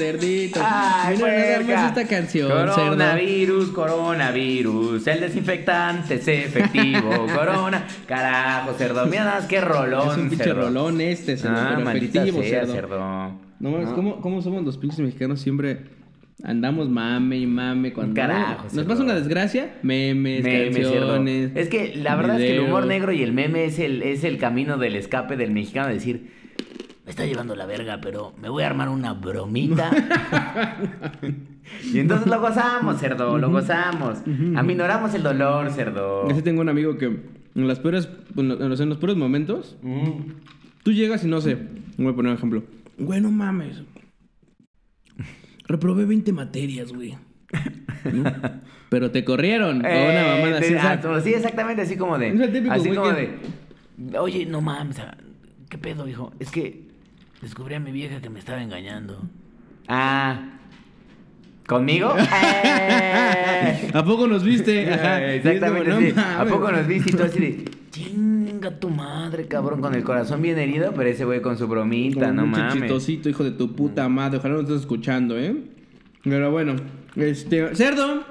Cerdito. 0.00 0.60
Ay, 0.64 1.16
Mira 1.16 1.28
nada 1.28 1.56
puerca. 1.56 1.76
más 1.82 1.88
esta 1.98 2.08
canción, 2.08 2.48
cerdo. 2.48 2.74
Coronavirus, 2.74 3.68
coronavirus. 3.70 5.06
El 5.06 5.20
desinfectante 5.20 6.14
es 6.14 6.28
efectivo. 6.28 7.26
Corona. 7.34 7.84
Carajo, 8.06 8.72
cerdo. 8.74 9.06
Mira 9.06 9.24
nada 9.24 9.40
más 9.40 9.46
qué 9.48 9.60
rolón. 9.60 10.10
Es 10.10 10.16
un 10.16 10.28
pinche 10.30 10.52
rolón 10.52 11.00
este, 11.00 11.36
cerdo, 11.36 11.56
Ah, 11.56 11.72
pero 11.74 11.84
maldita 11.84 12.22
efectivo, 12.22 12.42
sea, 12.42 12.60
cerdo. 12.66 12.72
cerdo. 12.74 12.98
No 13.60 13.70
mames, 13.70 13.88
¿cómo, 13.90 14.20
¿cómo 14.20 14.40
somos 14.40 14.64
los 14.64 14.78
pinches 14.78 15.00
mexicanos? 15.00 15.40
Siempre 15.40 15.80
andamos 16.42 16.88
mame 16.88 17.36
y 17.36 17.46
mame 17.46 17.92
cuando 17.92 18.14
Carajo, 18.14 18.66
nos 18.72 18.86
pasa 18.86 19.02
una 19.02 19.14
desgracia, 19.14 19.74
memes, 19.82 20.42
Meme, 20.42 20.72
cerdo. 20.72 21.08
canciones. 21.08 21.50
Es 21.54 21.68
que 21.68 21.94
la 21.96 22.16
verdad 22.16 22.40
es 22.40 22.46
que 22.46 22.54
el 22.56 22.60
humor 22.60 22.86
negro 22.86 23.12
y 23.12 23.22
el 23.22 23.32
meme 23.32 23.66
es 23.66 23.78
el, 23.78 24.02
es 24.02 24.24
el 24.24 24.38
camino 24.38 24.78
del 24.78 24.96
escape 24.96 25.36
del 25.36 25.50
mexicano. 25.50 25.88
de 25.88 25.94
decir, 25.94 26.39
me 27.10 27.12
está 27.12 27.26
llevando 27.26 27.56
la 27.56 27.66
verga, 27.66 27.98
pero 28.00 28.32
me 28.40 28.48
voy 28.48 28.62
a 28.62 28.66
armar 28.68 28.88
una 28.88 29.14
bromita. 29.14 29.90
y 31.92 31.98
entonces 31.98 32.28
lo 32.28 32.40
gozamos, 32.40 33.00
cerdo, 33.00 33.36
lo 33.36 33.50
gozamos. 33.50 34.18
Aminoramos 34.56 35.12
el 35.14 35.24
dolor, 35.24 35.70
cerdo. 35.72 36.28
Así 36.30 36.40
tengo 36.42 36.60
un 36.60 36.68
amigo 36.68 36.96
que 36.98 37.06
en 37.06 37.66
las 37.66 37.80
peores, 37.80 38.08
en 38.36 38.48
los, 38.70 38.78
en 38.80 38.88
los 38.88 38.98
peores 38.98 39.16
momentos, 39.16 39.76
Mm. 39.82 40.34
tú 40.84 40.92
llegas 40.92 41.24
y 41.24 41.26
no 41.26 41.40
sé, 41.40 41.58
voy 41.98 42.12
a 42.12 42.14
poner 42.14 42.30
un 42.30 42.38
ejemplo. 42.38 42.62
Güey, 42.96 43.20
no 43.20 43.32
mames. 43.32 43.82
Reprobé 45.66 46.04
20 46.04 46.32
materias, 46.32 46.92
güey. 46.92 47.16
¿No? 48.12 48.22
Pero 48.88 49.10
te 49.10 49.24
corrieron. 49.24 49.76
o 49.78 49.80
una 49.80 49.90
Eh, 49.90 50.36
mamada 50.42 50.58
así. 50.60 50.70
de- 50.74 50.78
o 50.78 50.80
sea, 50.80 51.00
ah, 51.04 51.20
sí, 51.20 51.34
exactamente 51.34 51.82
así 51.82 51.96
como 51.96 52.16
de. 52.18 52.28
Es 52.28 52.40
el 52.40 52.52
típico 52.52 52.72
así 52.72 52.86
güey 52.88 52.96
como 52.98 53.14
que- 53.16 53.38
de. 54.12 54.18
Oye, 54.20 54.46
no 54.46 54.60
mames, 54.60 54.96
¿qué 55.68 55.76
pedo, 55.76 56.06
hijo? 56.08 56.32
Es 56.38 56.50
que 56.52 56.89
descubrí 57.42 57.74
a 57.74 57.80
mi 57.80 57.92
vieja 57.92 58.20
que 58.20 58.30
me 58.30 58.38
estaba 58.38 58.62
engañando. 58.62 59.22
Ah. 59.88 60.42
¿Conmigo? 61.66 62.14
Eh. 63.62 63.90
¿A 63.92 64.04
poco 64.04 64.26
nos 64.26 64.42
viste? 64.42 64.90
Ajá. 64.92 65.22
Eh, 65.22 65.36
Exactamente, 65.36 65.90
no 65.90 65.98
sí. 66.00 66.14
¿A 66.16 66.44
poco 66.46 66.70
nos 66.72 66.86
viste 66.86 67.10
y 67.10 67.12
tú 67.14 67.22
así 67.22 67.38
de. 67.38 67.64
Chinga 67.90 68.70
tu 68.78 68.88
madre, 68.88 69.46
cabrón, 69.46 69.80
con 69.80 69.94
el 69.94 70.02
corazón 70.02 70.40
bien 70.40 70.58
herido, 70.58 70.92
pero 70.94 71.08
ese 71.10 71.24
güey 71.24 71.42
con 71.42 71.58
su 71.58 71.66
bromita, 71.68 72.20
Como 72.28 72.32
no 72.32 72.44
un 72.44 72.50
mames. 72.52 72.72
chistosito, 72.74 73.28
hijo 73.28 73.44
de 73.44 73.50
tu 73.50 73.74
puta 73.74 74.08
madre. 74.08 74.38
Ojalá 74.38 74.54
no 74.54 74.60
estés 74.60 74.80
escuchando, 74.80 75.38
¿eh? 75.38 75.56
Pero 76.22 76.50
bueno, 76.50 76.76
este. 77.16 77.74
Cerdo, 77.74 78.24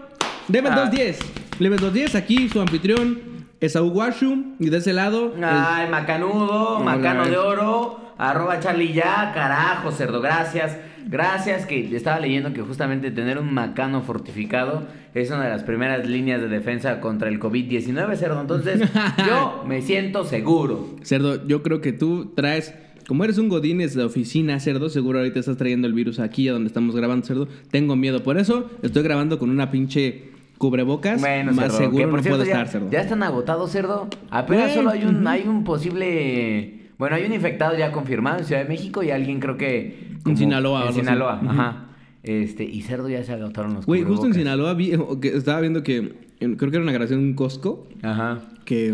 debes 0.47 0.71
Ah. 0.71 0.75
210. 0.85 1.19
Debes 1.59 1.81
210. 1.81 2.15
Aquí 2.15 2.49
su 2.49 2.59
anfitrión, 2.61 3.19
Esaú 3.61 3.87
Washu. 3.89 4.55
Y 4.59 4.69
de 4.69 4.77
ese 4.77 4.93
lado. 4.93 5.33
el- 5.35 5.43
Ay, 5.43 5.89
macanudo, 5.89 6.77
Hola, 6.77 6.85
macano 6.85 7.25
de 7.27 7.37
oro, 7.37 7.99
arroba 8.17 8.59
Charlie 8.59 8.93
ya, 8.93 9.31
carajo, 9.33 9.91
cerdo, 9.91 10.21
gracias. 10.21 10.77
Gracias, 11.07 11.65
que 11.65 11.95
estaba 11.95 12.19
leyendo 12.19 12.53
que 12.53 12.61
justamente 12.61 13.09
tener 13.09 13.39
un 13.39 13.51
macano 13.53 14.01
fortificado 14.03 14.83
es 15.15 15.31
una 15.31 15.45
de 15.45 15.49
las 15.49 15.63
primeras 15.63 16.07
líneas 16.07 16.39
de 16.39 16.47
defensa 16.49 16.99
contra 17.01 17.29
el 17.29 17.39
COVID-19, 17.39 18.15
cerdo. 18.15 18.39
Entonces, 18.41 18.81
yo 19.27 19.63
me 19.67 19.81
siento 19.81 20.23
seguro. 20.23 20.95
Cerdo, 21.01 21.47
yo 21.47 21.63
creo 21.63 21.81
que 21.81 21.93
tú 21.93 22.31
traes. 22.35 22.75
Como 23.07 23.23
eres 23.23 23.39
un 23.39 23.49
godines 23.49 23.95
de 23.95 24.03
oficina, 24.03 24.59
cerdo, 24.59 24.87
seguro 24.89 25.17
ahorita 25.17 25.39
estás 25.39 25.57
trayendo 25.57 25.87
el 25.87 25.93
virus 25.93 26.19
aquí 26.19 26.47
a 26.47 26.53
donde 26.53 26.67
estamos 26.67 26.95
grabando, 26.95 27.25
cerdo. 27.25 27.47
Tengo 27.71 27.95
miedo. 27.95 28.21
Por 28.21 28.37
eso 28.37 28.69
estoy 28.83 29.01
grabando 29.01 29.39
con 29.39 29.49
una 29.49 29.71
pinche 29.71 30.28
cubrebocas. 30.59 31.19
Bueno, 31.19 31.51
más 31.53 31.71
cerdo, 31.71 31.77
seguro 31.79 32.09
por 32.11 32.19
no 32.19 32.21
cierto 32.23 32.37
puede 32.41 32.49
ya, 32.51 32.55
estar, 32.61 32.67
cerdo. 32.67 32.91
ya 32.91 33.01
están 33.01 33.23
agotados, 33.23 33.71
cerdo. 33.71 34.07
Apenas 34.29 34.73
solo 34.75 34.91
hay 34.91 35.03
un, 35.05 35.25
hay 35.25 35.47
un 35.47 35.63
posible... 35.63 36.91
Bueno, 36.99 37.15
hay 37.15 37.23
un 37.25 37.33
infectado 37.33 37.75
ya 37.77 37.91
confirmado 37.91 38.39
en 38.39 38.45
Ciudad 38.45 38.61
de 38.61 38.67
México 38.69 39.01
y 39.01 39.09
alguien 39.09 39.39
creo 39.39 39.57
que... 39.57 40.09
En 40.25 40.35
Sinaloa, 40.37 40.87
En. 40.89 40.93
Sinaloa, 40.93 41.41
ajá. 41.47 41.85
Este, 42.23 42.65
y 42.65 42.81
cerdo 42.81 43.07
ya 43.09 43.23
se 43.23 43.31
agotaron 43.31 43.73
los 43.73 43.85
Güey, 43.85 44.03
justo 44.03 44.25
en. 44.27 44.33
Sinaloa 44.33 44.73
vi, 44.73 44.91
que 45.21 45.29
estaba 45.29 45.61
viendo 45.61 45.81
que. 45.81 46.11
creo 46.39 46.57
que 46.57 46.75
era 46.75 46.81
una 46.81 46.91
grabación 46.91 47.21
de 47.21 47.27
un 47.29 47.33
Costco. 47.35 47.87
Ajá. 48.03 48.41
que 48.65 48.93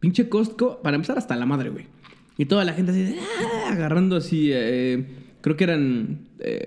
pinche 0.00 0.28
Costco, 0.28 0.80
para 0.82 0.96
empezar 0.96 1.16
hasta 1.16 1.34
la 1.36 1.46
madre, 1.46 1.70
güey. 1.70 1.86
Y 2.36 2.44
toda 2.44 2.66
la 2.66 2.74
gente 2.74 2.92
así, 2.92 3.16
"Ah", 3.18 3.72
agarrando 3.72 4.16
así, 4.16 4.50
eh, 4.52 5.06
creo 5.40 5.56
que 5.56 5.64
eran... 5.64 6.28
eh, 6.40 6.66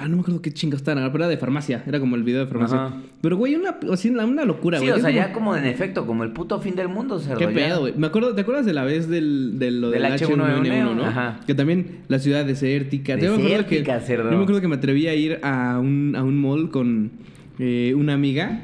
ah, 0.00 0.08
no 0.08 0.16
me 0.16 0.22
acuerdo 0.22 0.42
qué 0.42 0.52
chingas 0.52 0.80
estaban, 0.80 1.04
pero 1.12 1.24
era 1.24 1.28
de 1.28 1.36
farmacia, 1.36 1.84
era 1.86 2.00
como 2.00 2.16
el 2.16 2.22
video 2.22 2.40
de 2.40 2.46
farmacia. 2.46 2.86
Ajá. 2.86 2.96
Pero, 3.20 3.36
güey, 3.36 3.54
una, 3.54 3.76
así, 3.92 4.08
una, 4.10 4.44
locura, 4.44 4.78
Sí, 4.78 4.84
güey. 4.86 4.92
o 4.92 4.96
Es 4.96 5.02
sea, 5.02 5.10
como- 5.12 5.26
ya 5.26 5.32
como 5.32 5.56
en 5.56 5.66
efecto, 5.66 6.06
como 6.06 6.24
el 6.24 6.32
puto 6.32 6.58
fin 6.60 6.74
del 6.74 6.88
mundo, 6.88 7.18
cerdo. 7.20 7.38
¿Qué 7.38 7.48
pedo, 7.48 7.80
güey? 7.80 7.94
Me 7.96 8.06
acuerdo, 8.06 8.34
¿te 8.34 8.40
acuerdas 8.40 8.66
de 8.66 8.72
la 8.72 8.84
vez 8.84 9.08
del, 9.08 9.58
de 9.58 9.70
lo 9.70 9.90
del, 9.90 10.02
Del 10.02 10.12
H1N1, 10.12 10.62
H1N1, 10.62 10.94
no? 10.96 11.04
ajá. 11.04 11.40
Que 11.46 11.54
también 11.54 11.98
la 12.08 12.18
ciudad 12.18 12.44
desértica. 12.44 13.16
Yo 13.16 13.36
me 13.36 13.44
acuerdo 13.44 13.66
que, 13.66 13.78
Desértica, 13.80 14.00
cerdo. 14.00 14.30
Yo 14.30 14.36
me 14.36 14.42
acuerdo 14.42 14.60
que 14.60 14.68
me 14.68 14.76
atreví 14.76 15.06
a 15.06 15.14
ir 15.14 15.38
a 15.42 15.78
un, 15.78 16.14
a 16.16 16.22
un 16.24 16.40
mall 16.40 16.70
con 16.70 17.10
eh, 17.58 17.92
una 17.96 18.14
amiga 18.14 18.62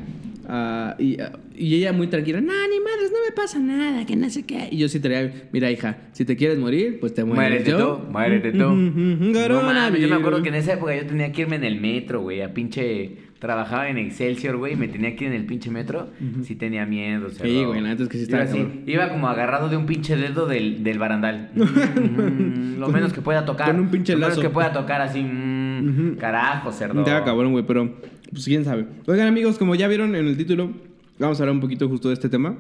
ah, 0.49 0.95
y, 0.99 1.21
ah, 1.21 1.33
y 1.59 1.75
ella 1.77 1.93
muy 1.93 2.07
tranquila. 2.07 2.41
No, 2.41 2.53
ni 2.53 2.81
madres, 2.81 3.11
no 3.13 3.19
me 3.29 3.33
pasa 3.35 3.59
nada, 3.59 4.05
que 4.07 4.17
no 4.17 4.29
sé 4.31 4.45
qué. 4.45 4.69
Y 4.71 4.79
yo 4.79 4.89
sí 4.89 5.01
traía, 5.01 5.49
mira, 5.53 5.71
hija, 5.71 5.99
si 6.13 6.25
te 6.25 6.37
quieres 6.37 6.59
morir, 6.59 6.99
pues 7.01 7.15
te 7.15 7.25
mueres. 7.25 7.51
Muérete 7.51 7.71
Yo, 7.71 7.79
tú, 8.05 8.11
muérete 8.13 8.53
tú. 8.53 8.59
No 8.59 9.63
mames, 9.63 10.01
yo 10.01 10.09
me 10.09 10.17
acuerdo 10.17 10.43
que 10.43 10.49
en 10.49 10.55
esa 10.57 10.75
época 10.75 10.95
yo 10.97 11.07
tenía 11.07 11.33
que 11.33 11.43
irme 11.43 11.57
en 11.57 11.65
el 11.65 11.81
metro, 11.81 12.21
güey, 12.21 12.43
a 12.43 12.53
pinche... 12.53 13.27
Trabajaba 13.39 13.91
en 13.91 13.99
Excelsior, 13.99 14.57
güey, 14.57 14.73
y 14.73 14.77
me 14.77 14.89
tenía 14.89 15.15
que 15.15 15.27
ir 15.27 15.31
en 15.31 15.37
el 15.37 15.45
pinche 15.45 15.71
metro. 15.71 16.09
Sí 16.43 16.57
tenía 16.57 16.87
miedo, 16.87 17.29
cerdo. 17.29 17.45
Sí, 17.45 17.65
güey, 17.65 17.83
la 17.83 17.91
neta 17.91 18.05
es 18.05 18.09
que 18.09 18.17
sí 18.17 18.25
Iba 18.27 18.39
estaba 18.43 18.45
así, 18.45 18.63
cabrón. 18.67 18.83
Iba 18.87 19.09
como 19.11 19.29
agarrado 19.29 19.69
de 19.69 19.77
un 19.77 19.85
pinche 19.85 20.17
dedo 20.17 20.47
del, 20.47 20.83
del 20.83 20.99
barandal. 20.99 21.51
Mm, 21.97 22.79
lo 22.81 22.89
menos 22.89 23.13
que 23.13 23.21
pueda 23.21 23.45
tocar. 23.45 23.69
con 23.69 23.81
un 23.81 23.89
pinche 23.91 24.15
Lo 24.15 24.21
menos 24.21 24.39
que 24.39 24.49
pueda 24.49 24.73
tocar 24.73 25.03
así. 25.03 25.21
mm, 25.23 25.89
Ujú. 25.89 26.17
Carajo, 26.19 26.73
cerdo. 26.73 27.05
Te 27.05 27.11
cabrón, 27.11 27.53
güey, 27.53 27.65
pero 27.67 27.95
pues 28.31 28.45
quién 28.45 28.65
sabe. 28.65 28.87
Oigan, 29.07 29.27
amigos, 29.29 29.59
como 29.59 29.75
ya 29.75 29.87
vieron 29.89 30.15
en 30.15 30.27
el 30.27 30.37
título, 30.37 30.73
vamos 31.19 31.41
a 31.41 31.43
hablar 31.43 31.55
un 31.55 31.61
poquito 31.61 31.89
justo 31.89 32.09
de 32.09 32.15
este 32.15 32.29
tema, 32.29 32.57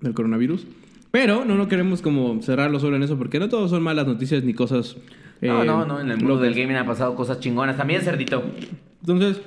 del 0.00 0.14
coronavirus. 0.14 0.66
Pero 1.10 1.44
no, 1.44 1.56
no 1.56 1.68
queremos 1.68 2.02
como 2.02 2.42
cerrarlo 2.42 2.80
solo 2.80 2.96
en 2.96 3.02
eso, 3.02 3.16
porque 3.16 3.38
no 3.38 3.48
todos 3.48 3.70
son 3.70 3.82
malas 3.82 4.06
noticias 4.06 4.44
ni 4.44 4.54
cosas. 4.54 4.96
No, 5.40 5.62
eh, 5.62 5.66
no, 5.66 5.86
no, 5.86 6.00
en 6.00 6.10
el 6.10 6.16
mundo 6.18 6.34
locas. 6.34 6.42
del 6.42 6.54
gaming 6.54 6.76
han 6.76 6.86
pasado 6.86 7.14
cosas 7.14 7.40
chingonas. 7.40 7.76
También, 7.76 8.02
cerdito. 8.02 8.42
Entonces, 9.00 9.40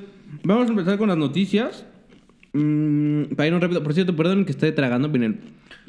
vamos 0.44 0.68
a 0.68 0.72
empezar 0.72 0.98
con 0.98 1.10
las 1.10 1.18
noticias. 1.18 1.86
Mm, 2.54 3.36
para 3.36 3.48
ir 3.48 3.54
un 3.54 3.62
rápido. 3.62 3.84
Por 3.84 3.94
cierto, 3.94 4.16
perdón 4.16 4.46
que 4.46 4.52
esté 4.52 4.72
tragando, 4.72 5.08
miren. 5.10 5.40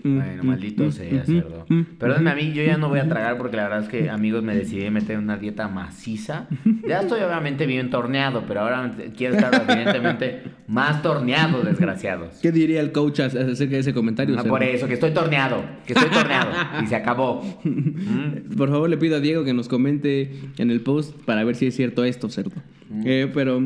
Mm, 0.03 0.17
Bueno, 0.19 0.43
mm, 0.43 0.47
maldito 0.47 0.85
mm, 0.85 0.93
sea, 0.93 1.25
cerdo. 1.25 1.67
Perdónme 1.99 2.31
a 2.31 2.35
mí, 2.35 2.53
yo 2.53 2.63
ya 2.63 2.77
no 2.77 2.89
voy 2.89 2.99
a 2.99 3.09
tragar 3.09 3.39
porque 3.39 3.57
la 3.57 3.65
verdad 3.65 3.83
es 3.83 3.89
que, 3.89 4.11
amigos, 4.11 4.43
me 4.43 4.55
decidí 4.55 4.91
meter 4.91 5.17
en 5.17 5.23
una 5.25 5.37
dieta 5.37 5.69
maciza. 5.69 6.49
Ya 6.89 7.01
estoy 7.01 7.21
obviamente 7.23 7.67
bien 7.67 7.91
torneado, 7.91 8.45
pero 8.49 8.61
ahora 8.61 8.91
quiero 9.17 9.37
estar 9.37 9.55
evidentemente 9.69 10.43
más 10.67 11.03
torneado, 11.03 11.63
desgraciados. 11.63 12.39
¿Qué 12.43 12.51
diría 12.51 12.81
el 12.81 12.91
coach 12.91 13.21
acerca 13.21 13.75
de 13.75 13.79
ese 13.79 13.95
comentario? 13.95 14.35
Ah, 14.35 14.39
cerdo? 14.43 14.51
por 14.51 14.63
eso, 14.63 14.89
que 14.89 14.95
estoy 14.95 15.13
torneado, 15.13 15.63
que 15.87 15.93
estoy 15.93 16.11
torneado. 16.11 16.51
y 16.83 16.87
se 16.87 16.97
acabó. 16.97 17.43
Mm. 18.03 18.57
Por 18.57 18.69
favor, 18.71 18.89
le 18.91 18.97
pido 18.97 19.17
a 19.17 19.21
Diego 19.21 19.45
que 19.45 19.53
nos 19.55 19.69
comente 19.69 20.31
en 20.59 20.71
el 20.71 20.81
post 20.81 21.17
para 21.25 21.45
ver 21.45 21.57
si 21.57 21.67
es 21.67 21.77
cierto 21.77 22.05
esto, 22.05 22.29
cerdo. 22.29 22.53
Mm. 22.91 23.03
Eh, 23.07 23.31
pero 23.33 23.61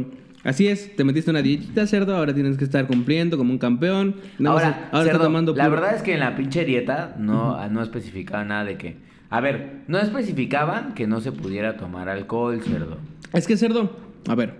así 0.47 0.69
es, 0.69 0.97
te 0.97 1.05
metiste 1.05 1.31
una 1.31 1.43
dietita, 1.43 1.87
cerdo, 1.87 2.17
ahora 2.17 2.33
tienes 2.33 2.57
que 2.57 2.65
estar 2.65 2.87
cumpliendo 2.87 3.37
como 3.37 3.53
un 3.53 3.59
campeón. 3.59 4.17
Más- 4.39 4.53
Ahora, 4.53 4.89
ahora 4.93 5.05
cerdo, 5.11 5.25
tomando 5.25 5.55
la 5.55 5.69
verdad 5.69 5.95
es 5.95 6.03
que 6.03 6.15
en 6.15 6.21
la 6.21 6.35
pinche 6.37 6.65
dieta 6.65 7.15
no, 7.19 7.69
no 7.69 7.83
especificaba 7.83 8.45
nada 8.45 8.65
de 8.65 8.79
que... 8.79 8.97
A 9.29 9.41
ver, 9.41 9.81
no 9.89 9.99
especificaban 9.99 10.95
que 10.95 11.07
no 11.09 11.21
se 11.21 11.33
pudiera 11.33 11.77
tomar 11.77 12.09
alcohol, 12.09 12.61
cerdo. 12.63 12.99
Es 13.33 13.47
que, 13.47 13.57
cerdo, 13.57 13.97
a 14.29 14.35
ver, 14.37 14.55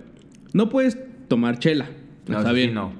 no 0.53 0.69
puedes 0.69 0.97
tomar 1.29 1.57
chela. 1.59 1.87
No, 2.27 2.39
está 2.39 2.49
sí, 2.49 2.55
bien. 2.55 2.73
no. 2.73 2.91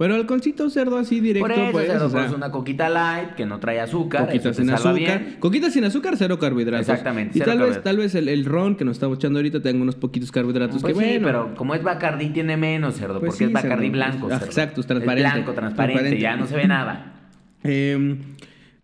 Pero 0.00 0.16
el 0.16 0.24
concito 0.24 0.70
cerdo 0.70 0.96
así 0.96 1.20
directo, 1.20 1.46
Por 1.46 1.52
eso, 1.52 1.72
pues, 1.72 1.86
cerdo, 1.88 2.06
o 2.06 2.08
sea, 2.08 2.20
pues, 2.22 2.32
una 2.34 2.50
coquita 2.50 2.88
light 2.88 3.34
que 3.34 3.44
no 3.44 3.60
trae 3.60 3.80
azúcar. 3.80 4.24
coquita 4.24 4.54
sin 4.54 4.70
azúcar. 4.70 4.94
bien. 4.96 5.36
Coquita 5.40 5.70
sin 5.70 5.84
azúcar, 5.84 6.14
cero 6.16 6.38
carbohidratos. 6.38 6.88
Exactamente, 6.88 7.36
Y 7.36 7.40
cero 7.40 7.44
tal 7.50 7.58
vez, 7.58 7.66
carbohidratos. 7.76 7.84
tal 7.84 7.96
vez 7.98 8.14
el, 8.14 8.28
el 8.30 8.44
ron 8.46 8.76
que 8.76 8.86
nos 8.86 8.96
estamos 8.96 9.18
echando 9.18 9.40
ahorita 9.40 9.60
tenga 9.60 9.82
unos 9.82 9.96
poquitos 9.96 10.32
carbohidratos 10.32 10.80
Pues 10.80 10.94
que 10.94 10.98
sí, 11.00 11.06
bueno. 11.18 11.26
pero 11.26 11.54
como 11.54 11.74
es 11.74 11.82
Bacardí 11.82 12.30
tiene 12.30 12.56
menos, 12.56 12.94
cerdo, 12.94 13.20
Pues 13.20 13.32
porque 13.32 13.38
sí, 13.38 13.44
es 13.44 13.52
Bacardí 13.52 13.82
cerdo. 13.88 13.92
blanco, 13.92 14.26
Ah, 14.30 14.38
cerdo. 14.38 14.46
exacto, 14.46 14.80
es 14.80 14.86
transparente. 14.86 15.30
blanco, 15.30 15.52
transparente, 15.52 15.92
Transparente. 16.00 16.22
ya 16.22 16.36
no 16.36 16.46
se 16.46 16.56
ve 16.56 16.66
nada. 16.66 17.14
Eh, 17.62 18.16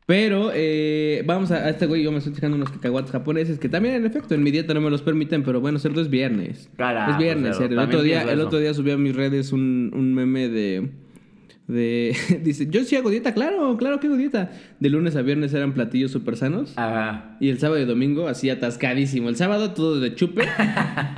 pero 0.05 0.51
eh, 0.55 1.23
vamos 1.27 1.51
a, 1.51 1.57
a 1.65 1.71
este 1.71 1.87
güey, 1.87 2.03
yo 2.03 2.13
me 2.13 2.19
estoy 2.19 2.35
echando 2.37 2.57
unos 2.59 2.71
cacahuates 2.71 3.11
japoneses 3.11 3.59
que 3.59 3.71
también 3.71 3.95
en 3.95 4.05
efecto 4.05 4.35
en 4.35 4.43
mi 4.43 4.51
dieta 4.51 4.75
no 4.75 4.83
me 4.83 4.91
los 4.91 5.01
permiten, 5.01 5.43
pero 5.43 5.63
bueno, 5.63 5.79
cerdo 5.79 6.03
es 6.03 6.11
viernes. 6.11 6.69
Carajo, 6.77 7.13
es 7.13 7.17
viernes, 7.19 7.57
cerdo. 7.57 7.73
El 7.73 7.79
otro, 7.79 8.03
día, 8.03 8.23
el 8.31 8.39
otro 8.41 8.59
día 8.59 8.75
subí 8.75 8.91
a 8.91 8.99
mis 8.99 9.17
redes 9.17 9.53
un, 9.53 9.91
un 9.95 10.15
meme 10.15 10.49
de, 10.51 10.91
de 11.69 12.17
dice, 12.45 12.69
yo 12.71 12.85
sí 12.85 12.97
hago 12.97 13.11
dieta, 13.11 13.35
claro, 13.35 13.77
claro 13.77 13.99
que 14.01 14.07
hago 14.07 14.17
dieta. 14.17 14.51
De 14.79 14.91
lunes 14.91 15.17
a 15.17 15.23
viernes 15.23 15.53
eran 15.55 15.73
platillos 15.73 16.11
súper 16.13 16.37
sanos. 16.37 16.73
Ajá. 16.77 17.37
Y 17.41 17.49
el 17.49 17.59
sábado 17.59 17.81
y 17.81 17.85
domingo 17.85 18.29
así 18.29 18.51
atascadísimo. 18.51 19.29
El 19.29 19.37
sábado 19.37 19.73
todo 19.73 19.99
de 20.01 20.15
chupe 20.15 20.45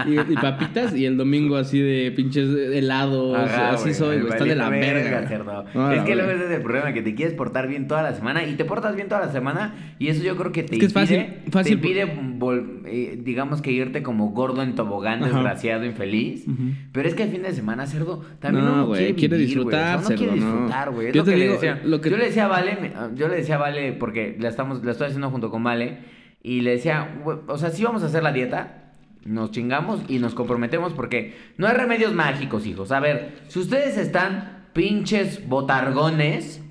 y, 0.06 0.12
y 0.32 0.34
papitas. 0.36 0.94
Y 0.94 1.04
el 1.06 1.16
domingo 1.16 1.56
así 1.56 1.78
de 1.80 2.10
pinches 2.12 2.48
helados. 2.48 3.36
Ajá, 3.36 3.70
así 3.72 3.92
soy, 3.94 4.20
güey. 4.20 4.32
Está 4.32 4.44
de 4.44 4.54
la 4.56 4.68
verga. 4.70 5.26
cerdo. 5.28 5.64
No, 5.74 5.92
es 5.92 6.02
que 6.02 6.14
luego 6.14 6.28
verga. 6.28 6.44
ese 6.44 6.52
es 6.52 6.56
el 6.58 6.62
problema, 6.62 6.92
que 6.92 7.02
te 7.02 7.14
quieres 7.14 7.34
portar 7.34 7.68
bien 7.68 7.86
toda 7.88 8.02
la 8.02 8.14
semana 8.14 8.44
y 8.46 8.54
te 8.54 8.64
portas 8.64 8.94
bien 8.96 9.08
toda 9.08 9.20
la 9.26 9.32
semana 9.32 9.74
y 9.98 10.08
eso 10.08 10.22
yo 10.22 10.36
creo 10.36 10.52
que 10.52 10.62
te 10.62 10.74
Es 10.76 10.80
que 10.80 10.86
es 10.86 10.92
impide, 10.94 11.42
fácil- 11.44 11.50
fácil 11.52 11.80
te 11.80 11.88
impide 11.88 12.16
vol- 12.38 12.82
eh, 12.86 13.20
digamos 13.22 13.60
que 13.60 13.72
irte 13.72 14.02
como 14.02 14.30
gordo 14.30 14.62
en 14.62 14.74
tobogán, 14.74 15.22
Ajá. 15.22 15.32
desgraciado, 15.34 15.84
infeliz. 15.84 16.44
Pero 16.92 17.08
es 17.08 17.14
que 17.14 17.24
el 17.24 17.30
fin 17.30 17.42
de 17.42 17.52
semana, 17.52 17.86
cerdo, 17.86 18.24
también 18.40 18.64
No, 18.64 18.72
uno 18.72 18.86
güey, 18.86 19.14
quiere, 19.14 19.14
quiere 19.14 19.36
vivir, 19.38 19.48
sea, 19.70 19.96
disfrutar, 19.98 20.16
quiere 20.16 20.32
cerdo. 20.32 20.38
Disfrutar, 20.40 20.90
güey. 20.90 21.12
Yo 21.12 21.20
lo 21.20 21.25
te 21.25 21.31
que 21.32 21.37
le 21.37 21.49
decía. 21.49 21.81
lo 21.85 22.00
que- 22.00 22.11
Yo 22.11 22.17
le 22.17 22.26
decía 22.26 22.44
a 22.44 22.49
Vale, 22.49 22.76
me- 22.81 22.93
yo 23.17 23.29
le 23.29 23.37
decía 23.37 23.56
a 23.56 23.58
Vale 23.58 23.93
porque 23.93 24.37
la 24.38 24.49
estamos 24.49 24.85
la 24.85 24.93
estoy 24.93 25.06
haciendo 25.08 25.31
junto 25.31 25.50
con 25.50 25.62
Vale 25.62 25.99
y 26.43 26.61
le 26.61 26.73
decía, 26.73 27.20
o 27.46 27.58
sea, 27.58 27.70
sí 27.70 27.82
vamos 27.85 28.02
a 28.02 28.06
hacer 28.06 28.23
la 28.23 28.32
dieta, 28.32 28.94
nos 29.25 29.50
chingamos 29.50 30.00
y 30.08 30.19
nos 30.20 30.35
comprometemos 30.35 30.93
porque 30.94 31.37
no 31.58 31.67
hay 31.67 31.75
remedios 31.75 32.14
mágicos, 32.14 32.67
hijos. 32.67 32.93
A 32.93 33.00
ver, 33.00 33.35
si 33.49 33.58
ustedes 33.58 33.96
están 33.99 34.67
pinches 34.73 35.46
botargones, 35.49 36.62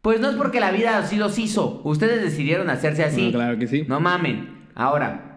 pues 0.00 0.18
no 0.20 0.30
es 0.30 0.36
porque 0.36 0.58
la 0.58 0.72
vida 0.72 0.98
así 0.98 1.16
los 1.16 1.38
hizo. 1.38 1.80
Ustedes 1.84 2.22
decidieron 2.22 2.70
hacerse 2.70 3.04
así. 3.04 3.26
No, 3.26 3.32
claro 3.32 3.58
que 3.58 3.66
sí. 3.68 3.84
No 3.86 4.00
mamen. 4.00 4.66
Ahora, 4.74 5.31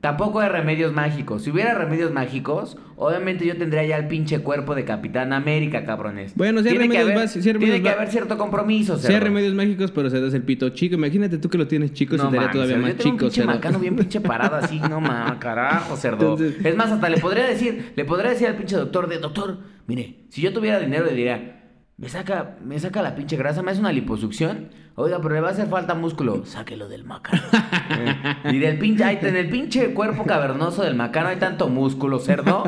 tampoco 0.00 0.40
hay 0.40 0.48
remedios 0.48 0.92
mágicos. 0.92 1.42
Si 1.44 1.50
hubiera 1.50 1.74
remedios 1.74 2.12
mágicos, 2.12 2.76
obviamente 2.96 3.44
yo 3.46 3.56
tendría 3.56 3.84
ya 3.84 3.96
el 3.98 4.08
pinche 4.08 4.40
cuerpo 4.40 4.74
de 4.74 4.84
Capitán 4.84 5.32
América, 5.32 5.84
cabrones. 5.84 6.34
Bueno, 6.34 6.62
sí 6.62 6.68
hay 6.68 6.78
tiene 6.78 6.88
que 6.92 6.98
remedios 6.98 7.36
haber, 7.36 7.46
hay 7.52 7.58
tiene 7.58 7.82
que 7.82 7.88
haber 7.90 8.08
cierto 8.08 8.38
compromiso, 8.38 8.96
Sí 8.96 9.12
hay 9.12 9.20
remedios 9.20 9.54
mágicos, 9.54 9.90
pero 9.90 10.08
se 10.10 10.20
das 10.20 10.32
el 10.34 10.42
pito 10.42 10.68
chico. 10.70 10.94
Imagínate 10.94 11.38
tú 11.38 11.48
que 11.48 11.58
lo 11.58 11.66
tienes 11.66 11.92
chico, 11.92 12.16
se 12.16 12.22
te 12.22 12.26
haría 12.28 12.40
mames, 12.40 12.52
todavía 12.52 12.74
cerdo, 12.76 12.82
más 12.86 12.92
yo 12.92 12.96
tengo 12.96 13.02
chico. 13.10 13.14
un 13.14 13.18
pinche 13.30 13.40
cerdo. 13.42 13.54
macano 13.54 13.78
bien 13.78 13.96
pinche 13.96 14.20
parado 14.22 14.56
así, 14.56 14.80
no 14.80 15.00
mames, 15.00 15.38
carajo, 15.38 15.96
cerdo. 15.96 16.32
Entonces- 16.32 16.64
Es 16.64 16.76
más, 16.76 16.90
hasta 16.90 17.08
le 17.08 17.18
podría 17.18 17.46
decir, 17.46 17.92
le 17.94 18.04
podría 18.04 18.30
decir 18.30 18.48
al 18.48 18.56
pinche 18.56 18.76
doctor 18.76 19.08
de, 19.08 19.18
doctor, 19.18 19.58
mire, 19.86 20.16
si 20.30 20.40
yo 20.40 20.52
tuviera 20.52 20.80
dinero 20.80 21.04
le 21.06 21.14
diría, 21.14 21.56
me 22.00 22.08
saca, 22.08 22.56
me 22.64 22.78
saca 22.80 23.02
la 23.02 23.14
pinche 23.14 23.36
grasa, 23.36 23.62
me 23.62 23.72
hace 23.72 23.80
una 23.80 23.92
liposucción, 23.92 24.68
oiga, 24.94 25.20
pero 25.20 25.34
le 25.34 25.42
va 25.42 25.48
a 25.48 25.50
hacer 25.50 25.68
falta 25.68 25.94
músculo, 25.94 26.46
sáquelo 26.46 26.88
del 26.88 27.04
macano. 27.04 27.42
y 28.50 28.58
del 28.58 28.78
pinche, 28.78 29.04
ay, 29.04 29.18
en 29.20 29.36
el 29.36 29.50
pinche 29.50 29.92
cuerpo 29.92 30.24
cavernoso 30.24 30.82
del 30.82 30.94
macano 30.94 31.28
hay 31.28 31.36
tanto 31.36 31.68
músculo, 31.68 32.18
cerdo, 32.18 32.64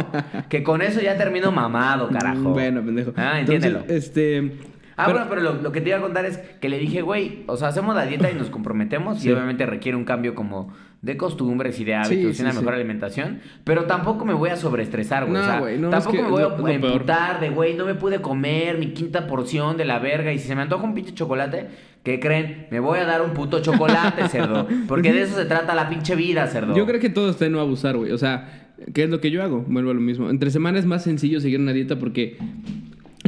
que 0.51 0.63
con 0.63 0.83
eso 0.83 1.01
ya 1.01 1.17
termino 1.17 1.51
mamado, 1.51 2.11
carajo. 2.11 2.51
Bueno, 2.51 2.85
pendejo. 2.85 3.15
Ah, 3.17 3.41
Entonces, 3.41 3.65
entiéndelo. 3.65 3.85
este. 3.89 4.72
Ah, 5.03 5.07
pero- 5.07 5.19
bueno, 5.19 5.31
pero 5.31 5.43
lo, 5.43 5.63
lo 5.63 5.73
que 5.73 5.81
te 5.81 5.89
iba 5.91 5.99
a 5.99 6.03
contar 6.03 6.25
es 6.25 6.39
que 6.39 6.69
le 6.69 6.79
dije, 6.79 7.03
güey, 7.03 7.43
o 7.47 7.57
sea, 7.57 7.69
hacemos 7.69 7.95
la 7.95 8.07
dieta 8.07 8.31
y 8.31 8.35
nos 8.35 8.51
comprometemos 8.51 9.21
Sí. 9.21 9.29
y 9.29 9.33
obviamente 9.33 9.67
requiere 9.67 9.97
un 9.97 10.05
cambio 10.05 10.35
como 10.35 10.73
de 11.03 11.17
costumbres 11.17 11.81
y 11.81 11.85
de 11.85 11.97
hábitos 11.97 12.37
Sí, 12.37 12.43
y 12.43 12.43
una 12.43 12.53
sí. 12.53 12.59
mejor 12.59 12.75
alimentación, 12.75 13.41
pero 13.65 13.87
tampoco 13.87 14.25
me 14.25 14.35
voy 14.35 14.51
a 14.51 14.57
sobreestresar, 14.57 15.25
güey. 15.25 15.35
No, 15.35 15.41
o 15.41 15.45
sea, 15.45 15.59
güey, 15.59 15.79
no, 15.79 15.91
tampoco 15.91 16.11
es 16.15 16.17
que 16.17 16.23
me 16.23 16.31
voy 16.31 16.71
a 16.73 16.75
emputar 16.77 17.41
de, 17.41 17.51
güey, 17.51 17.75
no 17.75 17.87
me 17.87 17.95
pude 17.95 18.21
comer 18.23 18.79
mi 18.79 18.93
quinta 18.93 19.27
porción 19.27 19.77
de 19.77 19.85
la 19.85 19.99
verga 19.99 20.33
y 20.33 20.39
si 20.39 20.47
se 20.47 20.55
me 20.55 20.63
antoja 20.63 20.85
un 20.85 20.95
pinche 20.95 21.13
chocolate, 21.13 21.67
¿qué 22.05 22.21
creen? 22.21 22.69
Me 22.71 22.79
voy 22.79 23.01
a 23.01 23.05
dar 23.05 23.21
un 23.23 23.33
puto 23.33 23.61
chocolate, 23.61 24.29
cerdo, 24.29 24.69
porque 24.87 25.13
de 25.13 25.23
eso 25.23 25.35
se 25.37 25.45
trata 25.45 25.75
la 25.75 25.89
pinche 25.89 26.15
vida, 26.15 26.47
cerdo. 26.47 26.73
Yo 26.77 26.87
creo 26.87 27.01
que 27.01 27.11
todo 27.11 27.31
está 27.31 27.47
en 27.47 27.53
no 27.53 27.61
abusar, 27.61 27.97
güey. 27.97 28.13
O 28.13 28.19
sea, 28.19 28.69
¿qué 28.95 29.03
es 29.03 29.11
lo 29.11 29.21
que 29.21 29.33
yo 29.33 29.43
hago? 29.43 29.65
Vuelvo 29.67 29.91
a 29.91 29.95
lo 29.95 30.01
mismo. 30.01 30.31
Entre 30.31 30.53
semana 30.53 30.79
es 30.79 30.87
más 30.87 31.03
sencillo 31.03 31.41
seguir 31.41 31.59
una 31.59 31.73
dieta 31.73 31.99
porque 31.99 32.39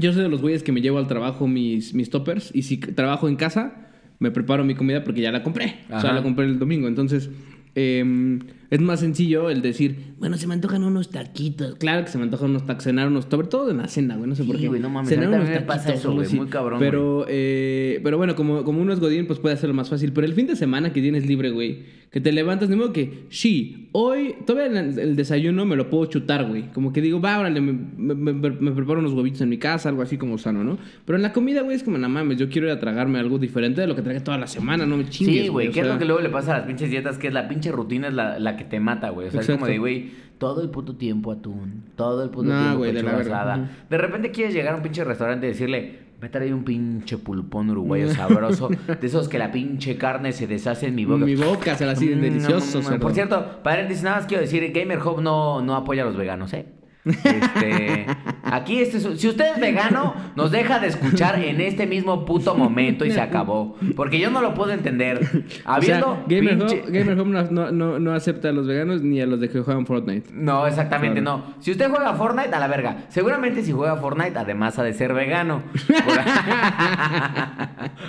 yo 0.00 0.12
soy 0.12 0.23
de 0.23 0.29
los 0.29 0.41
güeyes 0.41 0.62
que 0.62 0.73
me 0.73 0.81
llevo 0.81 0.99
al 0.99 1.06
trabajo 1.06 1.46
mis, 1.49 1.94
mis 1.94 2.11
toppers 2.11 2.50
y 2.55 2.62
si 2.62 2.79
trabajo 2.79 3.29
en 3.29 3.37
casa, 3.37 3.88
me 4.19 4.31
preparo 4.31 4.64
mi 4.64 4.75
comida 4.75 5.05
porque 5.05 5.20
ya 5.20 5.32
la 5.32 5.43
compré. 5.43 5.76
O 5.91 6.00
sea, 6.00 6.12
la 6.12 6.23
compré 6.23 6.46
el 6.46 6.58
domingo. 6.58 6.88
Entonces, 6.88 7.31
eh, 7.76 8.38
es 8.70 8.81
más 8.81 9.00
sencillo 9.00 9.50
el 9.50 9.62
decir, 9.62 10.14
bueno, 10.19 10.37
se 10.37 10.46
me 10.46 10.55
antojan 10.55 10.85
unos 10.85 11.11
taquitos. 11.11 11.76
Claro 11.76 12.05
que 12.05 12.11
se 12.11 12.19
me 12.19 12.25
antojan 12.25 12.50
unos 12.50 12.67
tacos, 12.67 12.85
cenar 12.85 13.08
unos, 13.08 13.26
sobre 13.31 13.49
todo 13.49 13.70
en 13.70 13.79
la 13.79 13.88
cena, 13.88 14.17
güey. 14.17 14.29
No 14.29 14.35
sé 14.37 14.43
Sí, 14.43 14.49
por 14.49 14.58
qué. 14.61 14.69
güey, 14.69 14.81
no 14.81 14.88
mames, 14.91 15.08
Cenar 15.08 15.29
unos 15.29 15.49
me 15.49 15.61
pasa 15.61 15.93
eso, 15.93 16.12
güey, 16.12 16.29
muy 16.31 16.46
cabrón, 16.46 16.79
Pero, 16.79 17.26
eh, 17.29 18.00
pero 18.02 18.17
bueno, 18.17 18.35
como, 18.37 18.64
como 18.64 18.81
uno 18.81 18.93
es 18.93 19.00
Godín, 19.00 19.26
pues 19.26 19.38
puede 19.38 19.55
hacerlo 19.55 19.75
más 19.75 19.91
fácil. 19.91 20.12
Pero 20.12 20.26
el 20.26 20.35
fin 20.35 20.46
de 20.46 20.56
semana 20.56 20.93
que 20.93 21.00
tienes 21.00 21.26
libre, 21.26 21.50
güey, 21.50 21.82
que 22.15 22.21
te 22.21 22.31
levantas, 22.31 22.69
de 22.69 22.77
modo 22.77 22.93
que, 22.93 23.25
sí, 23.29 23.89
hoy, 23.91 24.37
todavía 24.47 24.81
el, 24.81 24.97
el 25.01 25.17
desayuno 25.17 25.65
me 25.67 25.75
lo 25.75 25.91
puedo 25.91 26.05
chutar, 26.07 26.45
güey. 26.47 26.71
Como 26.73 26.93
que 26.93 27.01
digo, 27.01 27.21
va, 27.21 27.41
órale, 27.41 27.61
me, 27.61 27.73
me- 27.73 28.15
me- 28.15 28.51
me 28.51 28.71
preparo 28.71 29.01
unos 29.01 29.15
huevitos 29.15 29.41
en 29.41 29.49
mi 29.49 29.59
casa, 29.59 29.89
algo 29.89 30.01
así 30.01 30.17
como 30.17 30.39
sano, 30.39 30.63
¿no? 30.63 30.79
Pero 31.05 31.17
en 31.17 31.23
la 31.23 31.33
comida, 31.33 31.63
güey, 31.63 31.75
es 31.75 31.83
como, 31.83 31.99
no 31.99 32.09
mames, 32.09 32.39
yo 32.39 32.49
quiero 32.49 32.69
ir 32.69 32.73
a 32.73 32.79
tragarme 32.79 33.19
algo 33.19 33.41
diferente 33.41 33.81
de 33.81 33.89
lo 33.89 33.97
que 33.97 34.03
tragué 34.03 34.21
toda 34.21 34.39
la 34.39 34.47
semana, 34.47 34.87
no 34.87 34.97
me 34.97 35.09
chingues. 35.09 35.43
Sí, 35.43 35.49
güey, 35.49 35.73
¿qué 35.73 35.81
es 35.81 35.89
lo 35.89 35.99
que 35.99 36.05
luego 36.05 36.21
le 36.21 36.29
pasa 36.29 36.55
a 36.55 36.59
las 36.59 36.67
pinches 36.69 36.89
dietas? 36.89 37.19
Que 37.19 37.27
es 37.27 37.35
la 37.35 37.49
pinche 37.49 37.73
rutina 37.73 38.07
es 38.07 38.15
la, 38.15 38.39
la 38.39 38.57
que 38.57 38.63
te 38.63 38.79
mata, 38.79 39.11
güey. 39.11 39.27
O 39.27 39.31
sea, 39.33 39.41
es 39.41 39.51
como 39.51 39.67
de, 39.67 39.79
güey, 39.79 40.11
todo 40.39 40.63
el 40.63 40.71
puto 40.71 40.95
tiempo 40.95 41.33
atún, 41.33 41.83
todo 41.97 42.23
el 42.23 42.31
puto 42.31 42.49
No, 42.49 42.61
tiempo 42.61 42.79
güey, 42.79 42.93
de 42.93 43.03
la. 43.03 43.69
De 43.91 43.99
repente 43.99 44.31
quieres 44.31 44.55
llegar 44.55 44.75
a 44.75 44.77
un 44.77 44.85
pinche 44.85 45.03
restaurante 45.03 45.47
y 45.47 45.51
decirle, 45.51 45.99
me 46.21 46.29
trae 46.29 46.53
un 46.55 46.65
pinche 46.65 47.19
pulpón 47.19 47.71
uruguayo 47.71 48.13
sabroso, 48.15 48.69
de 48.69 49.07
esos 49.07 49.29
que 49.29 49.39
la 49.39 49.53
pinche 49.53 49.97
carne 49.99 50.33
se 50.33 50.47
deshace 50.47 50.87
en 50.87 50.95
mi 50.95 51.05
boca. 51.05 51.25
Mi 51.25 51.35
boca 51.35 51.75
se 51.77 51.85
la 51.87 51.93
así 51.93 52.07
Mm, 52.15 52.21
delicioso, 52.21 52.79
no, 52.79 52.85
no, 52.85 52.91
no. 52.97 53.01
Por 53.01 53.13
cierto, 53.13 53.63
paréntesis, 53.63 54.03
nada 54.03 54.17
más 54.17 54.27
quiero 54.27 54.43
decir, 54.43 54.71
Gamer 54.73 54.99
Hub 55.01 55.21
no, 55.21 55.61
no 55.61 55.75
apoya 55.77 56.03
a 56.03 56.07
los 56.07 56.17
veganos, 56.17 56.53
¿eh? 56.55 56.67
Este, 57.05 58.06
aquí, 58.45 58.81
este, 58.81 58.97
es- 58.97 59.21
si 59.21 59.29
usted 59.29 59.53
es 59.55 59.61
vegano, 59.61 60.15
nos 60.37 60.51
deja 60.51 60.79
de 60.79 60.87
escuchar 60.89 61.39
en 61.43 61.61
este 61.61 61.87
mismo 61.87 62.25
puto 62.25 62.55
momento 62.55 63.05
y 63.05 63.11
se 63.11 63.21
acabó. 63.21 63.77
Porque 63.97 64.19
yo 64.19 64.31
no 64.31 64.41
lo 64.41 64.55
puedo 64.55 64.73
entender. 64.73 65.21
O 65.23 65.23
sea, 65.23 65.62
Habiendo 65.75 66.25
Gamer, 66.29 66.59
pinche- 66.59 66.83
Hub, 66.85 66.91
Gamer 66.93 67.21
Hub 67.21 67.27
no, 67.27 67.43
no, 67.51 67.71
no, 67.73 67.99
no 67.99 68.15
acepta 68.15 68.49
a 68.49 68.53
los 68.53 68.67
veganos 68.67 69.03
ni 69.03 69.21
a 69.21 69.27
los 69.27 69.41
de 69.41 69.49
que 69.51 69.61
juegan 69.61 69.85
Fortnite. 69.87 70.31
No, 70.33 70.67
exactamente 70.67 71.21
Claro. 71.21 71.43
no. 71.49 71.55
Si 71.61 71.71
usted 71.73 71.91
juega 71.91 72.15
Fortnite, 72.15 72.55
a 72.55 72.59
la 72.61 72.69
verga. 72.69 73.05
Seguramente 73.09 73.62
si 73.62 73.73
juega 73.73 73.97
Fortnite, 73.97 74.39
además 74.39 74.79
ha 74.79 74.83
de 74.83 74.95
ser 74.95 75.12
vegano. 75.15 75.62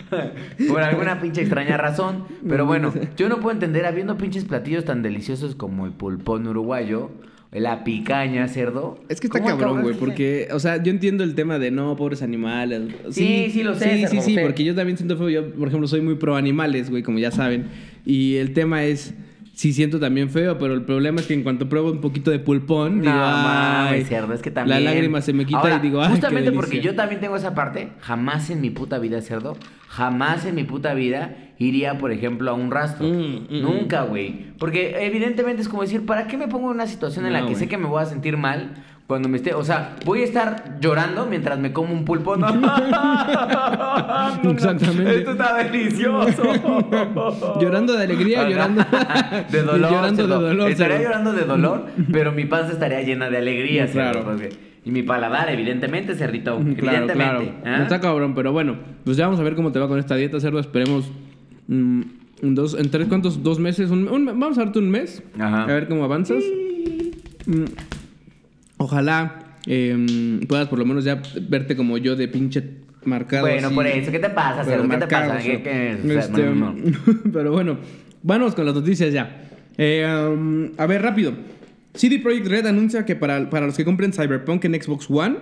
Por, 0.10 0.68
Por 0.70 0.82
alguna 0.82 1.20
pinche 1.20 1.42
extraña 1.42 1.78
razón. 1.78 2.26
Pero 2.48 2.66
bueno, 2.66 2.94
yo 3.18 3.30
no 3.30 3.38
puedo 3.40 3.52
entender, 3.54 3.86
habiendo 3.86 4.18
pinches 4.18 4.46
platillos 4.46 4.86
tan 4.86 5.02
deliciosos 5.02 5.56
como 5.56 5.86
el 5.86 5.92
pulpón 5.92 6.48
uruguayo, 6.48 7.12
la 7.60 7.84
picaña, 7.84 8.48
cerdo. 8.48 9.00
Es 9.10 9.22
que 9.22 9.28
está 9.28 9.40
¿cómo 9.40 9.58
cabrón, 9.58 9.82
güey, 9.82 9.96
porque, 9.96 10.50
o 10.52 10.60
sea, 10.60 10.82
yo 10.82 10.92
entiendo 10.92 11.24
el 11.24 11.36
tema 11.36 11.58
de 11.58 11.72
no, 11.72 11.96
pobres 11.96 12.22
animales. 12.22 12.82
Sí, 13.12 13.50
sí, 13.52 13.64
lo 13.64 13.76
sé, 13.76 14.08
Sí, 14.08 14.08
sí, 14.08 14.22
sí, 14.22 14.38
porque 14.42 14.64
yo 14.64 14.76
también 14.76 14.98
siento 14.98 15.18
feo. 15.18 15.30
Yo, 15.30 15.54
por 15.54 15.70
ejemplo, 15.70 15.88
soy 15.88 16.02
muy 16.02 16.16
pro 16.16 16.36
animales, 16.36 16.90
güey, 16.90 17.02
como 17.02 17.20
ya 17.20 17.32
saben. 17.32 17.66
Y 18.06 18.36
el 18.36 18.54
tema 18.54 18.84
es, 18.84 19.14
sí 19.56 19.74
siento 19.74 20.00
también 20.00 20.30
feo, 20.30 20.58
pero 20.58 20.74
el 20.74 20.84
problema 20.84 21.22
es 21.22 21.28
que 21.28 21.34
en 21.34 21.42
cuanto 21.42 21.68
pruebo 21.68 21.92
un 21.92 22.02
poquito 22.02 22.30
de 22.30 22.40
pulpón, 22.40 22.98
No 22.98 23.04
digo, 23.04 23.16
ay, 23.16 23.44
mames, 23.44 24.08
cerdo, 24.08 24.34
es 24.34 24.42
que 24.42 24.52
también. 24.52 24.84
La 24.84 24.92
lágrima 24.92 25.22
se 25.22 25.34
me 25.34 25.46
quita 25.46 25.60
Ahora, 25.60 25.78
y 25.78 25.80
digo, 25.80 26.02
ay, 26.02 26.12
Justamente 26.12 26.52
qué 26.52 26.56
porque 26.56 26.82
yo 26.82 26.94
también 26.94 27.22
tengo 27.22 27.36
esa 27.36 27.56
parte, 27.56 27.90
jamás 28.02 28.50
en 28.50 28.62
mi 28.62 28.70
puta 28.70 29.00
vida, 29.00 29.22
cerdo, 29.22 29.58
jamás 29.88 30.46
en 30.46 30.56
mi 30.56 30.66
puta 30.66 30.94
vida 30.94 31.36
iría, 31.58 31.98
por 31.98 32.12
ejemplo, 32.12 32.52
a 32.52 32.54
un 32.54 32.70
rastro. 32.70 33.08
Mm, 33.08 33.48
mm, 33.50 33.62
Nunca, 33.62 34.04
güey. 34.04 34.54
Porque 34.60 35.06
evidentemente 35.06 35.62
es 35.62 35.70
como 35.70 35.84
decir, 35.84 36.06
¿para 36.06 36.28
qué 36.28 36.38
me 36.38 36.50
pongo 36.50 36.70
en 36.70 36.76
una 36.76 36.88
situación 36.88 37.26
en 37.26 37.34
la 37.34 37.46
que 37.46 37.56
sé 37.56 37.68
que 37.68 37.78
me 37.78 37.88
voy 37.88 38.04
a 38.04 38.06
sentir 38.06 38.38
mal? 38.38 38.84
Cuando 39.08 39.30
me 39.30 39.38
esté, 39.38 39.54
o 39.54 39.64
sea, 39.64 39.96
voy 40.04 40.22
a 40.22 40.24
estar 40.24 40.80
llorando 40.82 41.28
mientras 41.28 41.60
me 41.60 41.72
como 41.72 41.94
un 41.94 42.04
pulpo. 42.06 42.36
No, 42.38 42.50
no, 44.44 44.52
Exactamente. 44.52 45.18
Esto 45.20 45.32
está 45.32 45.58
delicioso. 45.58 46.42
Llorando 47.62 47.94
de 47.94 48.04
alegría, 48.04 48.50
llorando 48.50 48.84
de 49.52 49.62
dolor. 49.62 49.92
llorando 49.92 50.28
de 50.28 50.34
dolor, 50.34 50.72
Estaría 50.72 51.02
llorando 51.04 51.34
de 51.34 51.44
dolor, 51.44 51.86
pero 52.12 52.32
mi 52.32 52.46
panza 52.46 52.74
estaría 52.74 53.02
llena 53.04 53.30
de 53.30 53.38
alegría, 53.38 53.86
claro. 53.88 54.24
porque- 54.24 54.50
Y 54.84 54.90
mi 54.92 55.04
paladar, 55.04 55.50
evidentemente, 55.52 56.16
cerdito. 56.16 56.58
Claro, 56.58 57.06
claro. 57.08 57.42
evidentemente. 57.42 57.70
¿ah? 57.70 57.84
Está 57.84 58.00
cabrón, 58.02 58.34
pero 58.36 58.52
bueno, 58.54 58.78
pues 59.04 59.18
ya 59.18 59.26
vamos 59.26 59.40
a 59.40 59.44
ver 59.44 59.56
cómo 59.56 59.72
te 59.72 59.80
va 59.80 59.88
con 59.88 60.00
esta 60.00 60.16
dieta, 60.16 60.40
cerdo. 60.40 60.60
Esperemos 60.60 61.12
mm, 61.68 62.02
en 62.42 62.56
dos, 62.56 62.74
en 62.74 62.90
tres, 62.90 63.08
¿cuántos? 63.08 63.44
¿Dos 63.44 63.60
meses? 63.60 63.92
Un- 63.92 64.08
un- 64.10 64.26
vamos 64.26 64.58
a 64.58 64.64
darte 64.66 64.80
un 64.80 64.90
mes. 64.90 65.22
Ajá. 65.40 65.64
A 65.64 65.68
ver 65.68 65.88
cómo 65.88 66.04
avanzas. 66.04 66.44
Mm, 67.46 67.66
ojalá 68.86 69.58
eh, 69.68 70.40
puedas 70.48 70.68
por 70.68 70.80
lo 70.80 70.86
menos 70.86 71.04
ya 71.04 71.22
verte 71.50 71.76
como 71.76 71.98
yo 71.98 72.16
de 72.16 72.28
pinche 72.28 72.64
marcado. 73.04 73.46
Bueno, 73.48 73.68
así. 73.68 73.76
por 73.76 73.88
eso, 73.88 74.12
¿qué 74.12 74.20
te 74.20 74.30
pasa, 74.30 74.64
Pero? 74.66 74.88
¿Qué 74.88 74.98
te 74.98 75.08
pasa? 75.08 75.38
o 75.38 75.42
sea, 75.42 75.42
¿Qué- 75.42 75.62
qué- 75.64 75.98
o 76.04 76.08
sea, 76.08 76.20
este, 76.20 76.44
no, 76.44 76.56
no. 76.56 76.76
pero 77.34 77.52
bueno, 77.52 77.78
vamos 78.24 78.56
con 78.56 78.66
las 78.66 78.74
noticias 78.76 79.14
ya. 79.14 79.42
Eh, 79.78 80.06
um, 80.32 80.70
a 80.78 80.86
ver, 80.86 81.02
rápido. 81.02 81.34
CD 81.94 82.20
Projekt 82.20 82.48
Red 82.48 82.66
anuncia 82.68 83.06
que 83.06 83.16
para, 83.16 83.50
para 83.50 83.66
los 83.68 83.76
que 83.78 83.86
compren 83.86 84.12
Cyberpunk 84.14 84.66
en 84.66 84.82
Xbox 84.82 85.08
One, 85.10 85.38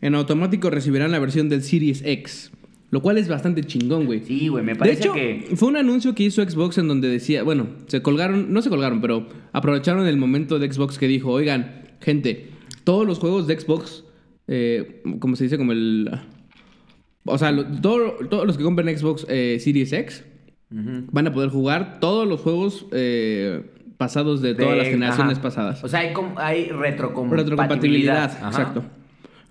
en 0.00 0.14
automático 0.14 0.70
recibirán 0.70 1.10
la 1.10 1.18
versión 1.18 1.48
del 1.48 1.62
Series 1.62 2.02
X. 2.04 2.50
Lo 2.90 3.00
cual 3.00 3.16
es 3.16 3.26
bastante 3.28 3.62
chingón, 3.64 4.04
güey. 4.04 4.20
Sí, 4.24 4.48
güey, 4.48 4.62
me 4.62 4.72
De 4.74 4.78
parece 4.78 5.02
hecho, 5.02 5.14
que... 5.14 5.46
fue 5.56 5.68
un 5.68 5.76
anuncio 5.78 6.14
que 6.14 6.24
hizo 6.24 6.42
Xbox 6.42 6.76
en 6.76 6.88
donde 6.88 7.08
decía, 7.08 7.42
bueno, 7.42 7.66
se 7.86 8.02
colgaron, 8.02 8.52
no 8.52 8.60
se 8.60 8.68
colgaron, 8.68 9.00
pero 9.00 9.26
aprovecharon 9.52 10.06
el 10.06 10.18
momento 10.18 10.58
de 10.58 10.70
Xbox 10.70 10.98
que 10.98 11.08
dijo, 11.08 11.30
oigan, 11.30 11.84
gente, 12.02 12.48
todos 12.84 13.06
los 13.06 13.18
juegos 13.18 13.46
de 13.46 13.58
Xbox, 13.58 14.04
eh, 14.48 15.02
como 15.20 15.36
se 15.36 15.44
dice, 15.44 15.58
como 15.58 15.72
el... 15.72 16.10
O 17.24 17.38
sea, 17.38 17.52
lo- 17.52 17.64
todo- 17.64 18.14
todos 18.28 18.46
los 18.46 18.58
que 18.58 18.64
compren 18.64 18.96
Xbox 18.98 19.24
eh, 19.28 19.58
Series 19.60 19.92
X 19.92 20.24
van 20.70 21.26
a 21.26 21.32
poder 21.32 21.50
jugar 21.50 21.98
todos 22.00 22.26
los 22.26 22.40
juegos 22.40 22.86
eh, 22.92 23.62
pasados 23.98 24.40
de, 24.42 24.54
todas 24.54 24.76
las 24.78 24.88
generaciones 24.88 25.34
ajá. 25.34 25.42
pasadas. 25.42 25.84
O 25.84 25.88
sea, 25.88 26.00
hay, 26.00 26.12
hay 26.36 26.68
retrocompatibilidad. 26.70 27.36
Retrocompatibilidad, 27.36 28.24
Ajá. 28.38 28.48
exacto. 28.48 28.84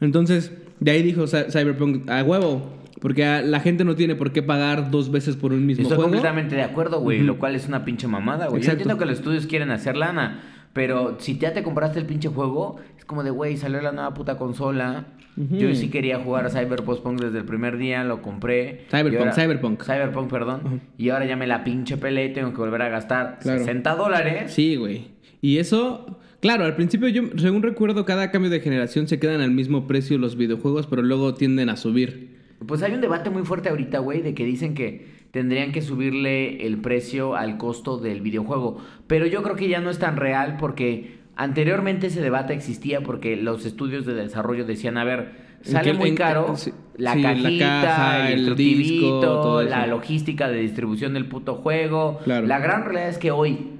Entonces, 0.02 0.52
de 0.80 0.92
ahí 0.92 1.04
dijo 1.04 1.24
Cy- 1.28 1.50
Cyberpunk 1.52 2.10
a 2.10 2.24
huevo. 2.24 2.78
Porque 3.00 3.24
la 3.44 3.60
gente 3.62 3.84
no 3.84 3.96
tiene 3.96 4.14
por 4.14 4.32
qué 4.32 4.44
pagar 4.44 4.92
dos 4.92 5.10
veces 5.10 5.36
por 5.36 5.54
un 5.54 5.66
mismo 5.66 5.82
Estoy 5.82 5.96
juego. 5.96 6.04
completamente 6.12 6.56
de 6.56 6.62
acuerdo, 6.62 7.00
güey. 7.00 7.22
Lo 7.22 7.40
cual 7.40 7.56
es 7.56 7.68
una 7.68 7.84
pinche 7.84 8.08
mamada, 8.08 8.48
güey. 8.48 8.62
Yo 8.62 8.72
entiendo 8.72 8.96
que 9.00 9.06
los 9.06 9.16
estudios 9.18 9.48
quieren 9.48 9.72
hacer 9.72 9.98
lana. 9.98 10.40
Pero 10.74 11.18
si 11.20 11.38
ya 11.38 11.54
te 11.54 11.64
compraste 11.64 12.00
el 12.00 12.06
pinche 12.06 12.30
juego, 12.30 12.78
es 12.98 13.06
como 13.06 13.24
de, 13.24 13.30
güey, 13.32 13.58
salió 13.58 13.82
la 13.82 13.92
nueva 13.92 14.14
puta 14.14 14.38
consola. 14.38 15.08
Yo 15.38 15.74
sí 15.76 15.90
quería 15.90 16.20
jugar 16.20 16.46
a 16.46 16.50
Cyberpunk 16.50 17.20
desde 17.22 17.40
el 17.40 17.46
primer 17.46 17.78
día, 17.78 18.04
lo 18.04 18.22
compré. 18.22 18.86
Cyberpunk, 18.90 19.18
ahora- 19.20 19.32
Cyberpunk. 19.34 19.84
Cyberpunk, 19.84 20.30
perdón. 20.30 20.82
Y 20.98 21.10
ahora 21.10 21.26
ya 21.26 21.36
me 21.38 21.48
la 21.48 21.64
pinche 21.64 21.98
peleé 21.98 22.28
y 22.28 22.34
tengo 22.34 22.52
que 22.52 22.58
volver 22.58 22.82
a 22.82 22.90
gastar 22.90 23.40
Claro. 23.42 23.60
60 23.60 23.96
dólares. 23.96 24.52
Sí, 24.54 24.76
güey. 24.76 25.08
Y 25.42 25.58
eso, 25.58 26.20
claro, 26.42 26.66
al 26.66 26.76
principio 26.76 27.08
yo, 27.08 27.24
según 27.38 27.64
recuerdo, 27.64 28.04
cada 28.06 28.30
cambio 28.30 28.52
de 28.52 28.60
generación 28.60 29.08
se 29.08 29.20
quedan 29.20 29.42
al 29.42 29.52
mismo 29.52 29.88
precio 29.88 30.18
los 30.18 30.36
videojuegos, 30.36 30.86
pero 30.88 31.02
luego 31.02 31.34
tienden 31.34 31.70
a 31.70 31.78
subir. 31.78 32.40
Pues 32.68 32.84
hay 32.84 32.94
un 32.94 33.02
debate 33.02 33.30
muy 33.30 33.44
fuerte 33.44 33.70
ahorita, 33.70 34.00
güey, 34.00 34.22
de 34.22 34.36
que 34.36 34.46
dicen 34.46 34.76
que 34.76 35.22
tendrían 35.32 35.72
que 35.72 35.82
subirle 35.82 36.68
el 36.68 36.78
precio 36.80 37.36
al 37.36 37.58
costo 37.58 37.98
del 37.98 38.22
videojuego. 38.22 38.80
Pero 39.12 39.26
yo 39.26 39.44
creo 39.44 39.58
que 39.58 39.68
ya 39.68 39.82
no 39.82 39.90
es 39.90 40.00
tan 40.00 40.16
real 40.16 40.56
porque 40.58 41.18
anteriormente 41.36 42.08
ese 42.08 42.22
debate 42.22 42.54
existía 42.54 43.02
porque 43.02 43.36
los 43.36 43.66
estudios 43.66 44.06
de 44.06 44.14
desarrollo 44.14 44.64
decían, 44.64 44.98
a 44.98 45.04
ver, 45.04 45.34
¿En 45.66 45.72
sale 45.74 45.94
muy 45.94 46.16
caro 46.16 46.56
la 46.96 47.14
sí, 47.14 47.22
la 47.22 47.34
cajita, 47.34 47.82
caja, 47.82 48.32
el, 48.32 48.48
el 48.48 48.56
disco, 48.56 49.20
todo 49.20 49.64
la 49.64 49.86
logística 49.86 50.48
de 50.48 50.62
distribución 50.62 51.14
del 51.14 51.28
puto 51.28 51.56
juego. 51.56 52.20
Claro. 52.24 52.48
La 52.48 52.60
gran 52.60 52.86
realidad 52.86 53.10
es 53.10 53.18
que 53.18 53.32
hoy, 53.32 53.72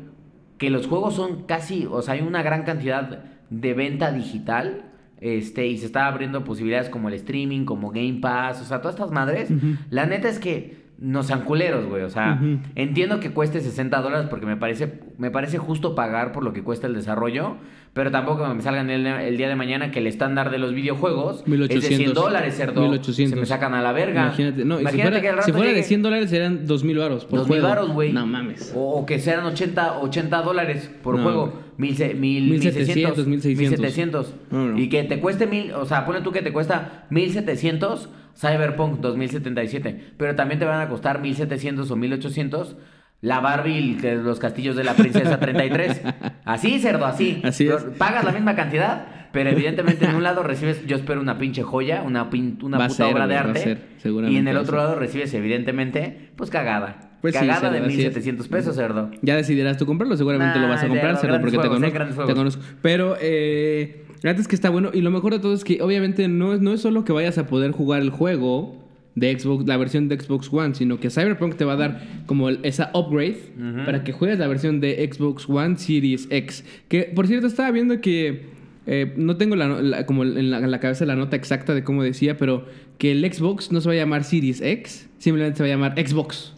que 0.58 0.70
los 0.70 0.88
juegos 0.88 1.16
son 1.16 1.44
casi, 1.44 1.88
o 1.90 2.02
sea, 2.02 2.16
hay 2.16 2.22
una 2.22 2.44
gran 2.44 2.64
cantidad 2.64 3.24
de 3.50 3.74
venta 3.74 4.12
digital. 4.12 4.88
Este, 5.22 5.68
y 5.68 5.78
se 5.78 5.86
está 5.86 6.08
abriendo 6.08 6.44
posibilidades 6.44 6.90
como 6.90 7.08
el 7.08 7.14
streaming, 7.14 7.64
como 7.64 7.92
Game 7.92 8.20
Pass, 8.22 8.60
o 8.60 8.66
sea, 8.66 8.82
todas 8.82 8.96
estas 8.96 9.12
madres. 9.12 9.50
La 9.92 10.08
neta 10.08 10.28
es 10.28 10.40
que 10.40 10.81
no 11.02 11.24
sean 11.24 11.42
culeros, 11.42 11.88
güey. 11.88 12.04
O 12.04 12.10
sea, 12.10 12.38
Ujú. 12.40 12.60
entiendo 12.76 13.20
que 13.20 13.32
cueste 13.32 13.60
60 13.60 14.00
dólares 14.02 14.28
porque 14.30 14.46
me 14.46 14.56
parece, 14.56 15.00
me 15.18 15.32
parece 15.32 15.58
justo 15.58 15.96
pagar 15.96 16.32
por 16.32 16.44
lo 16.44 16.54
que 16.54 16.64
cuesta 16.64 16.88
el 16.88 16.94
desarrollo. 16.94 17.58
Pero 17.94 18.10
tampoco 18.10 18.48
me 18.54 18.62
salgan 18.62 18.90
el, 18.90 19.06
el 19.06 19.36
día 19.36 19.50
de 19.50 19.56
mañana 19.58 19.92
que 19.92 20.00
el 20.00 20.08
estándar 20.08 20.50
de 20.50 20.58
los 20.60 20.74
videojuegos 20.74 21.40
es 21.40 21.46
de 21.46 21.58
100 21.58 21.60
1800. 21.68 22.14
dólares, 22.14 22.56
cerdo. 22.56 22.82
1800. 22.84 23.30
Se 23.32 23.36
me 23.38 23.46
sacan 23.46 23.74
a 23.74 23.82
la 23.82 23.92
verga. 23.92 24.28
Imagínate, 24.28 24.64
no, 24.64 24.76
y 24.76 24.78
si 24.78 24.82
Imagínate 24.84 25.10
fuera, 25.10 25.22
que 25.22 25.28
al 25.30 25.36
rato 25.36 25.46
si 25.46 25.52
fuera 25.52 25.68
de 25.68 25.74
llegue 25.74 25.84
100 25.88 26.02
dólares 26.02 26.30
serían 26.30 26.68
2000 26.68 26.98
baros 26.98 27.26
por 27.26 27.40
2000 27.40 27.60
juego. 27.62 27.68
varos, 27.76 27.92
güey. 27.92 28.14
No 28.14 28.26
mames. 28.26 28.72
O, 28.76 29.06
que 29.06 29.20
sean 29.20 29.44
80, 29.44 30.00
80 30.00 30.42
dólares 30.42 30.90
por 31.04 31.18
No, 31.18 31.24
juego. 31.24 31.54
Mil, 31.78 31.98
mil, 32.18 32.50
1700, 32.52 33.28
1600. 33.28 33.80
1600. 33.80 34.34
No, 34.52 34.68
no. 34.68 34.80
Y 34.80 34.88
que 34.88 35.04
te 35.04 35.20
cueste 35.20 35.48
mil, 35.48 35.74
o 35.74 35.86
sea, 35.86 36.06
ponle 36.06 36.22
tú 36.22 36.32
que 36.32 36.42
te 36.44 36.54
cuesta 36.54 37.08
1700 37.10 38.08
Cyberpunk 38.36 39.00
2077. 39.00 40.14
Pero 40.18 40.36
también 40.36 40.60
te 40.60 40.66
van 40.66 40.82
a 40.82 40.90
costar 40.90 41.22
1700 41.22 41.90
o 41.92 41.96
1800 41.96 42.76
la 43.22 43.40
Barbie 43.40 43.78
y 43.78 43.94
que 43.98 44.16
los 44.16 44.40
castillos 44.40 44.76
de 44.76 44.84
la 44.84 44.94
princesa 44.96 45.40
33. 45.40 46.02
Así, 46.44 46.80
cerdo, 46.80 47.06
así. 47.06 47.40
Así 47.44 47.68
es. 47.68 47.84
Pagas 47.98 48.24
la 48.24 48.32
misma 48.32 48.56
cantidad, 48.56 49.06
pero 49.32 49.52
evidentemente 49.52 50.06
en 50.06 50.16
un 50.16 50.24
lado 50.24 50.42
recibes, 50.42 50.86
yo 50.88 50.96
espero 50.96 51.22
una 51.22 51.38
pinche 51.38 51.62
joya, 51.62 52.02
una, 52.02 52.32
pin- 52.32 52.58
una 52.64 52.80
Va 52.80 52.88
puta 52.88 53.06
ser, 53.06 53.14
obra 53.14 53.28
de 53.28 53.38
arte. 53.38 53.60
ser, 53.60 53.82
y 54.28 54.38
en 54.38 54.48
el 54.48 54.58
otro 54.58 54.78
lado 54.78 54.96
recibes, 54.96 55.32
evidentemente, 55.36 56.32
pues 56.36 56.50
cagada. 56.50 57.10
Pues 57.22 57.36
sí, 57.36 57.42
cagada 57.42 57.60
cerdo, 57.60 57.74
de 57.74 57.80
así 57.82 57.90
es. 57.92 57.98
1700 57.98 58.48
pesos, 58.48 58.76
cerdo. 58.76 59.12
Ya 59.22 59.36
decidirás 59.36 59.78
tú 59.78 59.86
comprarlo, 59.86 60.18
seguramente 60.18 60.58
Nah, 60.58 60.66
lo 60.66 60.70
vas 60.74 60.82
a 60.84 60.88
comprar, 60.88 61.18
cerdo, 61.18 61.40
porque 61.40 61.52
te 61.52 61.58
juegos, 61.60 61.76
conozco, 61.78 61.94
grandes 61.94 62.16
te 62.16 62.24
juegos. 62.24 62.36
conozco. 62.36 62.64
Pero, 62.82 63.18
eh, 63.22 64.06
la 64.22 64.32
neta 64.32 64.42
es 64.42 64.48
que 64.48 64.56
está 64.56 64.70
bueno. 64.70 64.90
Y 64.94 65.02
lo 65.02 65.12
mejor 65.12 65.34
de 65.34 65.40
todo 65.40 65.54
es 65.54 65.64
que, 65.64 65.82
obviamente, 65.82 66.28
no 66.28 66.54
es, 66.54 66.62
no 66.62 66.74
es 66.74 66.82
solo 66.82 67.04
que 67.06 67.12
vayas 67.14 67.38
a 67.38 67.48
poder 67.48 67.72
jugar 67.72 68.02
el 68.02 68.10
juego 68.10 68.76
de 69.16 69.38
Xbox, 69.38 69.66
la 69.68 69.76
versión 69.78 70.08
de 70.08 70.20
Xbox 70.20 70.48
One, 70.54 70.74
sino 70.76 71.00
que 71.00 71.10
Cyberpunk 71.10 71.56
te 71.56 71.66
va 71.66 71.74
a 71.74 71.76
dar 71.76 72.08
como 72.28 72.48
el- 72.50 72.60
esa 72.64 72.92
upgrade 72.94 73.38
para 73.86 74.04
que 74.06 74.14
juegues 74.14 74.40
la 74.40 74.48
versión 74.48 74.80
de 74.80 75.10
Xbox 75.12 75.50
One 75.50 75.78
Series 75.78 76.28
X. 76.30 76.64
Que, 76.88 77.12
por 77.14 77.28
cierto, 77.28 77.48
estaba 77.48 77.72
viendo 77.72 78.00
que... 78.00 78.44
eh, 78.88 79.14
no 79.18 79.36
tengo 79.38 79.56
la- 79.58 80.06
como 80.06 80.24
en 80.24 80.50
la, 80.50 80.60
en 80.60 80.72
la 80.72 80.80
cabeza 80.80 81.06
la 81.06 81.16
nota 81.16 81.36
exacta 81.36 81.74
de 81.74 81.84
cómo 81.84 82.04
decía, 82.04 82.38
pero 82.38 82.66
que 83.00 83.12
el 83.12 83.34
Xbox 83.34 83.72
no 83.72 83.82
se 83.82 83.90
va 83.90 83.94
a 83.94 83.98
llamar 83.98 84.24
Series 84.24 84.62
X, 84.62 85.10
simplemente 85.18 85.58
se 85.58 85.64
va 85.64 85.68
a 85.68 85.72
llamar 85.72 85.94
Xbox. 85.98 86.54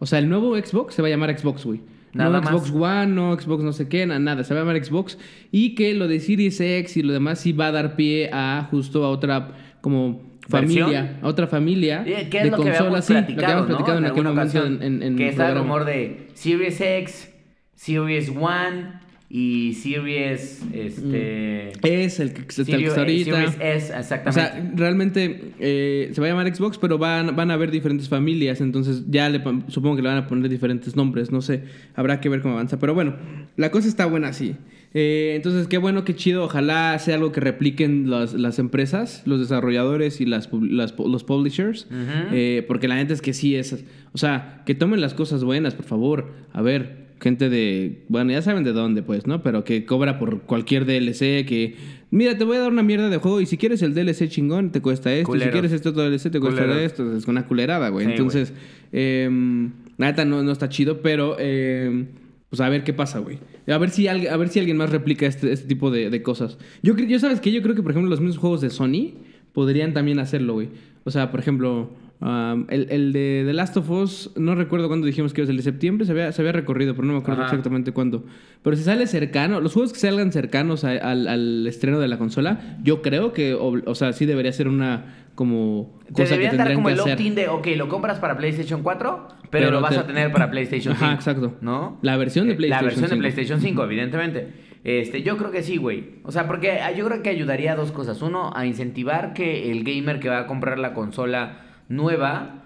O 0.00 0.06
sea, 0.06 0.18
el 0.18 0.28
nuevo 0.28 0.56
Xbox 0.56 0.94
se 0.94 1.02
va 1.02 1.08
a 1.08 1.10
llamar 1.10 1.38
Xbox, 1.38 1.64
güey. 1.64 1.80
Nada 2.14 2.40
no 2.40 2.42
más. 2.42 2.50
Xbox 2.50 2.70
One, 2.72 3.06
no 3.08 3.38
Xbox 3.38 3.62
no 3.64 3.72
sé 3.72 3.88
qué, 3.88 4.06
na- 4.06 4.18
nada. 4.18 4.44
Se 4.44 4.54
va 4.54 4.60
a 4.60 4.64
llamar 4.64 4.82
Xbox. 4.84 5.18
Y 5.50 5.74
que 5.74 5.94
lo 5.94 6.08
de 6.08 6.20
Series 6.20 6.60
X 6.60 6.96
y 6.96 7.02
lo 7.02 7.12
demás 7.12 7.40
sí 7.40 7.52
va 7.52 7.66
a 7.68 7.72
dar 7.72 7.96
pie 7.96 8.30
a 8.32 8.66
justo 8.70 9.04
a 9.04 9.08
otra 9.10 9.48
como 9.80 10.22
familia. 10.48 10.86
¿Versión? 10.86 11.18
A 11.22 11.26
otra 11.28 11.46
familia 11.46 12.04
Eh, 12.06 12.28
¿Qué 12.30 12.38
es 12.38 12.44
de 12.44 12.50
lo 12.50 12.56
que 12.58 12.70
consolas. 12.70 13.04
Sí, 13.06 13.14
lo 13.14 13.20
que 13.20 13.24
platicado, 13.26 13.52
habíamos 13.62 13.68
¿no? 13.68 13.76
platicado 13.76 13.98
en, 13.98 14.04
aquel 14.04 14.26
alguna 14.26 14.30
momento 14.44 14.66
en, 14.66 14.82
en, 14.82 15.02
en 15.02 15.16
Que 15.16 15.28
está 15.28 15.48
el 15.50 15.58
rumor 15.58 15.84
de 15.84 16.28
Series 16.34 16.80
X, 16.80 17.32
Series 17.74 18.28
One 18.30 19.03
y 19.36 19.74
Series, 19.74 20.62
este... 20.72 21.72
Es 21.82 22.20
el 22.20 22.32
que, 22.32 22.42
el 22.42 22.46
que 22.46 22.84
está 22.86 23.00
ahorita. 23.00 23.34
Series 23.34 23.56
S, 23.60 23.92
O 23.92 23.98
exactamente. 23.98 24.32
sea, 24.32 24.72
realmente 24.76 25.40
eh, 25.58 26.10
se 26.12 26.20
va 26.20 26.28
a 26.28 26.30
llamar 26.30 26.54
Xbox, 26.54 26.78
pero 26.78 26.98
van, 26.98 27.34
van 27.34 27.50
a 27.50 27.54
haber 27.54 27.72
diferentes 27.72 28.08
familias, 28.08 28.60
entonces 28.60 29.02
ya 29.08 29.28
le, 29.28 29.40
pon- 29.40 29.64
supongo 29.66 29.96
que 29.96 30.02
le 30.02 30.08
van 30.08 30.18
a 30.18 30.28
poner 30.28 30.48
diferentes 30.48 30.94
nombres, 30.94 31.32
no 31.32 31.42
sé, 31.42 31.64
habrá 31.96 32.20
que 32.20 32.28
ver 32.28 32.42
cómo 32.42 32.54
avanza. 32.54 32.78
Pero 32.78 32.94
bueno, 32.94 33.16
la 33.56 33.72
cosa 33.72 33.88
está 33.88 34.06
buena 34.06 34.28
así. 34.28 34.54
Eh, 34.96 35.32
entonces, 35.34 35.66
qué 35.66 35.78
bueno, 35.78 36.04
qué 36.04 36.14
chido, 36.14 36.44
ojalá 36.44 36.96
sea 37.00 37.16
algo 37.16 37.32
que 37.32 37.40
repliquen 37.40 38.08
las, 38.10 38.34
las 38.34 38.60
empresas, 38.60 39.22
los 39.26 39.40
desarrolladores 39.40 40.20
y 40.20 40.26
las, 40.26 40.48
las 40.52 40.94
los 40.96 41.24
publishers, 41.24 41.88
Ujú. 41.90 42.28
eh, 42.32 42.64
porque 42.68 42.86
la 42.86 42.94
neta 42.94 43.12
es 43.12 43.20
que 43.20 43.32
sí 43.32 43.56
es, 43.56 43.84
o 44.12 44.18
sea, 44.18 44.62
que 44.64 44.76
tomen 44.76 45.00
las 45.00 45.12
cosas 45.12 45.42
buenas, 45.42 45.74
por 45.74 45.86
favor. 45.86 46.30
A 46.52 46.62
ver, 46.62 47.03
gente 47.24 47.48
de, 47.48 48.04
bueno, 48.08 48.30
ya 48.30 48.40
saben 48.42 48.62
de 48.62 48.72
dónde, 48.72 49.02
pues, 49.02 49.26
¿no? 49.26 49.42
Pero 49.42 49.64
que 49.64 49.84
cobra 49.84 50.18
por 50.20 50.42
cualquier 50.42 50.84
DLC, 50.84 51.44
que, 51.44 51.74
mira, 52.12 52.38
te 52.38 52.44
voy 52.44 52.56
a 52.58 52.60
dar 52.60 52.70
una 52.70 52.84
mierda 52.84 53.08
de 53.08 53.16
juego 53.16 53.40
y 53.40 53.46
si 53.46 53.56
quieres 53.56 53.82
el 53.82 53.94
DLC 53.94 54.28
chingón, 54.28 54.70
te 54.70 54.80
cuesta 54.80 55.12
esto, 55.12 55.34
y 55.34 55.40
si 55.40 55.44
quieres 55.52 55.72
este 55.72 55.88
otro 55.88 56.02
DLC, 56.08 56.30
te 56.30 56.38
cuesta 56.38 56.60
esto, 56.84 57.16
es 57.16 57.26
una 57.26 57.46
culerada, 57.46 57.88
güey. 57.88 58.06
Sí, 58.06 58.12
Entonces, 58.12 58.52
em, 58.92 59.72
la 59.98 60.06
neta 60.06 60.24
no, 60.24 60.42
no 60.42 60.52
está 60.52 60.68
chido, 60.68 61.02
pero, 61.02 61.36
em, 61.40 62.06
pues 62.50 62.60
a 62.60 62.68
ver 62.68 62.84
qué 62.84 62.92
pasa, 62.92 63.18
güey. 63.18 63.38
A 63.66 63.78
ver 63.78 63.90
si, 63.90 64.06
alguien- 64.06 64.32
a 64.32 64.36
ver 64.36 64.48
si 64.48 64.58
alguien 64.60 64.76
más 64.76 64.90
replica 64.90 65.26
este, 65.26 65.52
este 65.52 65.66
tipo 65.66 65.90
de, 65.90 66.10
de 66.10 66.22
cosas. 66.22 66.58
Yo, 66.82 66.96
yo 66.96 67.18
sabes 67.18 67.40
que 67.40 67.50
yo 67.50 67.62
creo 67.62 67.74
que, 67.74 67.82
por 67.82 67.90
ejemplo, 67.90 68.08
los 68.10 68.20
mismos 68.20 68.38
juegos 68.38 68.60
de 68.60 68.70
Sony 68.70 69.14
podrían 69.52 69.92
también 69.94 70.18
hacerlo, 70.18 70.54
güey. 70.54 70.68
O 71.04 71.10
sea, 71.10 71.30
por 71.30 71.40
ejemplo, 71.40 71.90
um, 72.24 72.66
el, 72.70 72.88
el 72.90 73.12
de 73.12 73.44
The 73.46 73.52
Last 73.52 73.76
of 73.76 73.90
Us, 73.90 74.30
no 74.36 74.54
recuerdo 74.54 74.88
cuándo 74.88 75.06
dijimos 75.06 75.32
que 75.34 75.42
era 75.42 75.50
el 75.50 75.56
de 75.58 75.62
septiembre, 75.62 76.06
se 76.06 76.12
había, 76.12 76.32
se 76.32 76.40
había 76.42 76.52
recorrido, 76.52 76.94
pero 76.94 77.06
no 77.06 77.12
me 77.12 77.18
acuerdo 77.20 77.42
Ajá. 77.42 77.50
exactamente 77.50 77.92
cuándo. 77.92 78.24
Pero 78.62 78.76
si 78.76 78.82
sale 78.82 79.06
cercano, 79.06 79.60
los 79.60 79.74
juegos 79.74 79.92
que 79.92 79.98
salgan 79.98 80.32
cercanos 80.32 80.84
a- 80.84 80.90
al, 80.92 81.28
al 81.28 81.66
estreno 81.66 82.00
de 82.00 82.08
la 82.08 82.18
consola, 82.18 82.78
yo 82.82 83.02
creo 83.02 83.32
que, 83.32 83.54
o 83.54 83.94
sea, 83.94 84.12
sí 84.14 84.24
debería 84.26 84.52
ser 84.52 84.68
una 84.68 85.20
como 85.34 85.98
Te 86.06 86.12
cosa 86.12 86.24
que 86.24 86.30
deberían 86.30 86.56
dar 86.56 86.66
tendrían 86.68 86.76
como 86.76 86.88
que 87.04 87.12
el 87.12 87.18
opt-in 87.18 87.34
de, 87.34 87.48
ok, 87.48 87.66
lo 87.76 87.88
compras 87.88 88.18
para 88.20 88.36
PlayStation 88.36 88.82
4, 88.82 89.28
pero, 89.28 89.48
Pero 89.50 89.70
lo 89.72 89.80
vas 89.80 89.92
te- 89.94 89.98
a 90.00 90.06
tener 90.06 90.32
para 90.32 90.50
PlayStation 90.50 90.94
5. 90.94 91.04
Ajá, 91.04 91.14
exacto. 91.14 91.56
¿No? 91.60 91.98
La 92.02 92.16
versión 92.16 92.46
de 92.46 92.54
Eh, 92.54 92.56
PlayStation 92.56 92.84
La 92.84 92.88
versión 92.90 93.08
5. 93.08 93.14
de 93.14 93.20
PlayStation 93.20 93.60
5, 93.60 93.84
evidentemente. 93.84 94.48
Este, 94.84 95.22
yo 95.22 95.36
creo 95.36 95.50
que 95.50 95.62
sí, 95.62 95.76
güey. 95.76 96.16
O 96.24 96.30
sea, 96.30 96.46
porque 96.46 96.72
ah, 96.80 96.92
yo 96.92 97.06
creo 97.06 97.22
que 97.22 97.30
ayudaría 97.30 97.72
a 97.72 97.76
dos 97.76 97.90
cosas. 97.90 98.20
Uno, 98.22 98.52
a 98.54 98.64
incentivar 98.66 99.32
que 99.34 99.70
el 99.72 99.82
gamer 99.82 100.20
que 100.20 100.28
va 100.28 100.40
a 100.40 100.46
comprar 100.46 100.78
la 100.78 100.92
consola 100.94 101.58
nueva 101.88 102.62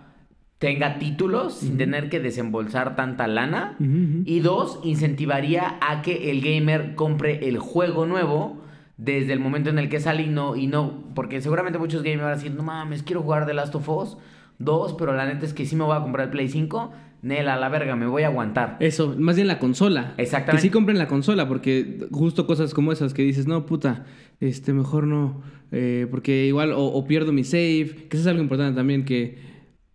tenga 0.59 0.99
títulos 0.99 1.55
sin 1.55 1.79
tener 1.79 2.09
que 2.09 2.21
desembolsar 2.21 2.97
tanta 2.97 3.27
lana. 3.27 3.77
Y 3.79 4.41
dos, 4.41 4.81
incentivaría 4.83 5.79
a 5.81 6.03
que 6.03 6.31
el 6.31 6.41
gamer 6.41 6.95
compre 6.95 7.49
el 7.49 7.59
juego 7.59 8.07
nuevo 8.07 8.63
desde 8.97 9.33
el 9.33 9.39
momento 9.39 9.71
en 9.71 9.79
el 9.79 9.89
que 9.89 10.01
sale 10.01 10.25
y 10.25 10.29
no, 10.29 10.57
y 10.57 10.67
no, 10.67 11.05
porque 11.15 11.41
seguramente 11.41 11.79
muchos 11.79 12.03
gamers 12.03 12.23
van 12.23 12.33
a 12.33 12.35
decir, 12.35 12.53
no 12.53 12.65
mames, 12.65 13.05
quiero 13.05 13.23
jugar 13.23 13.47
The 13.47 13.55
Last 13.55 13.75
of 13.77 13.89
Us 13.89 14.19
2, 14.59 14.95
pero 14.99 15.15
la 15.15 15.25
neta 15.25 15.47
es 15.47 15.55
que 15.55 15.65
sí 15.67 15.77
me 15.77 15.85
voy 15.85 15.97
a 15.97 16.01
comprar 16.01 16.27
el 16.27 16.31
Play 16.33 16.49
5, 16.49 16.93
Nela, 17.23 17.57
la 17.57 17.69
verga, 17.69 17.97
me 17.97 18.07
voy 18.07 18.25
a 18.25 18.27
aguantar. 18.29 18.77
Eso, 18.81 19.15
más 19.19 19.37
bien 19.37 19.49
la 19.49 19.59
consola. 19.59 20.15
Exactamente. 20.19 20.63
Que 20.63 20.63
sí 20.63 20.71
compren 20.71 20.99
la 20.99 21.09
consola, 21.09 21.49
porque 21.49 22.07
justo 22.11 22.47
cosas 22.47 22.75
como 22.75 22.93
esas 22.93 23.15
que 23.15 23.23
dices, 23.23 23.47
no, 23.47 23.67
puta, 23.67 24.05
este, 24.41 24.73
mejor 24.73 25.07
no, 25.07 25.43
eh, 25.73 26.07
porque 26.11 26.47
igual 26.47 26.73
o, 26.73 26.85
o 26.85 27.07
pierdo 27.07 27.33
mi 27.33 27.45
save, 27.45 28.07
que 28.09 28.17
eso 28.17 28.21
es 28.21 28.27
algo 28.27 28.43
importante 28.43 28.77
también, 28.77 29.05
que 29.05 29.39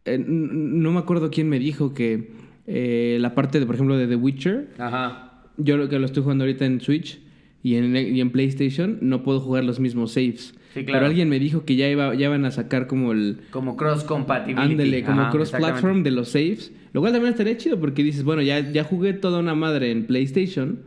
eh, 0.06 0.18
no 0.26 0.92
me 0.92 1.00
acuerdo 1.00 1.30
quién 1.32 1.50
me 1.50 1.60
dijo 1.60 1.94
que 1.94 2.32
eh, 2.68 3.18
la 3.20 3.36
parte, 3.36 3.60
de, 3.60 3.66
por 3.66 3.76
ejemplo, 3.76 3.98
de 3.98 4.08
The 4.08 4.16
Witcher, 4.16 4.70
Ajá. 4.78 5.44
yo 5.58 5.78
lo 5.78 5.90
que 5.90 6.00
lo 6.00 6.06
estoy 6.06 6.24
jugando 6.24 6.44
ahorita 6.44 6.66
en 6.66 6.82
Switch 6.82 7.20
y 7.62 7.76
en, 7.76 7.96
y 7.96 8.20
en 8.20 8.30
PlayStation, 8.32 8.98
no 9.02 9.24
puedo 9.24 9.40
jugar 9.40 9.64
los 9.64 9.80
mismos 9.80 10.12
saves. 10.14 10.54
Sí, 10.74 10.84
claro. 10.84 11.00
Pero 11.00 11.06
alguien 11.06 11.30
me 11.30 11.40
dijo 11.40 11.66
que 11.66 11.76
ya 11.76 11.88
iba, 11.88 12.14
ya 12.16 12.30
van 12.30 12.46
a 12.46 12.52
sacar 12.52 12.88
como 12.88 13.12
el 13.14 13.38
Como 13.52 13.78
cross 13.78 14.04
compatibility. 14.04 14.72
ándele, 14.74 15.04
como 15.04 15.22
Ajá, 15.22 15.30
cross 15.32 15.52
platform 15.52 15.70
exactamente. 15.76 16.10
de 16.10 16.16
los 16.16 16.30
saves. 16.30 16.74
Lo 16.94 17.00
cual 17.02 17.14
también 17.14 17.32
estaría 17.32 17.56
chido 17.58 17.80
porque 17.80 18.04
dices, 18.04 18.24
bueno, 18.24 18.42
ya, 18.42 18.60
ya 18.72 18.84
jugué 18.84 19.14
toda 19.14 19.40
una 19.40 19.54
madre 19.56 19.92
en 19.92 20.06
PlayStation. 20.08 20.80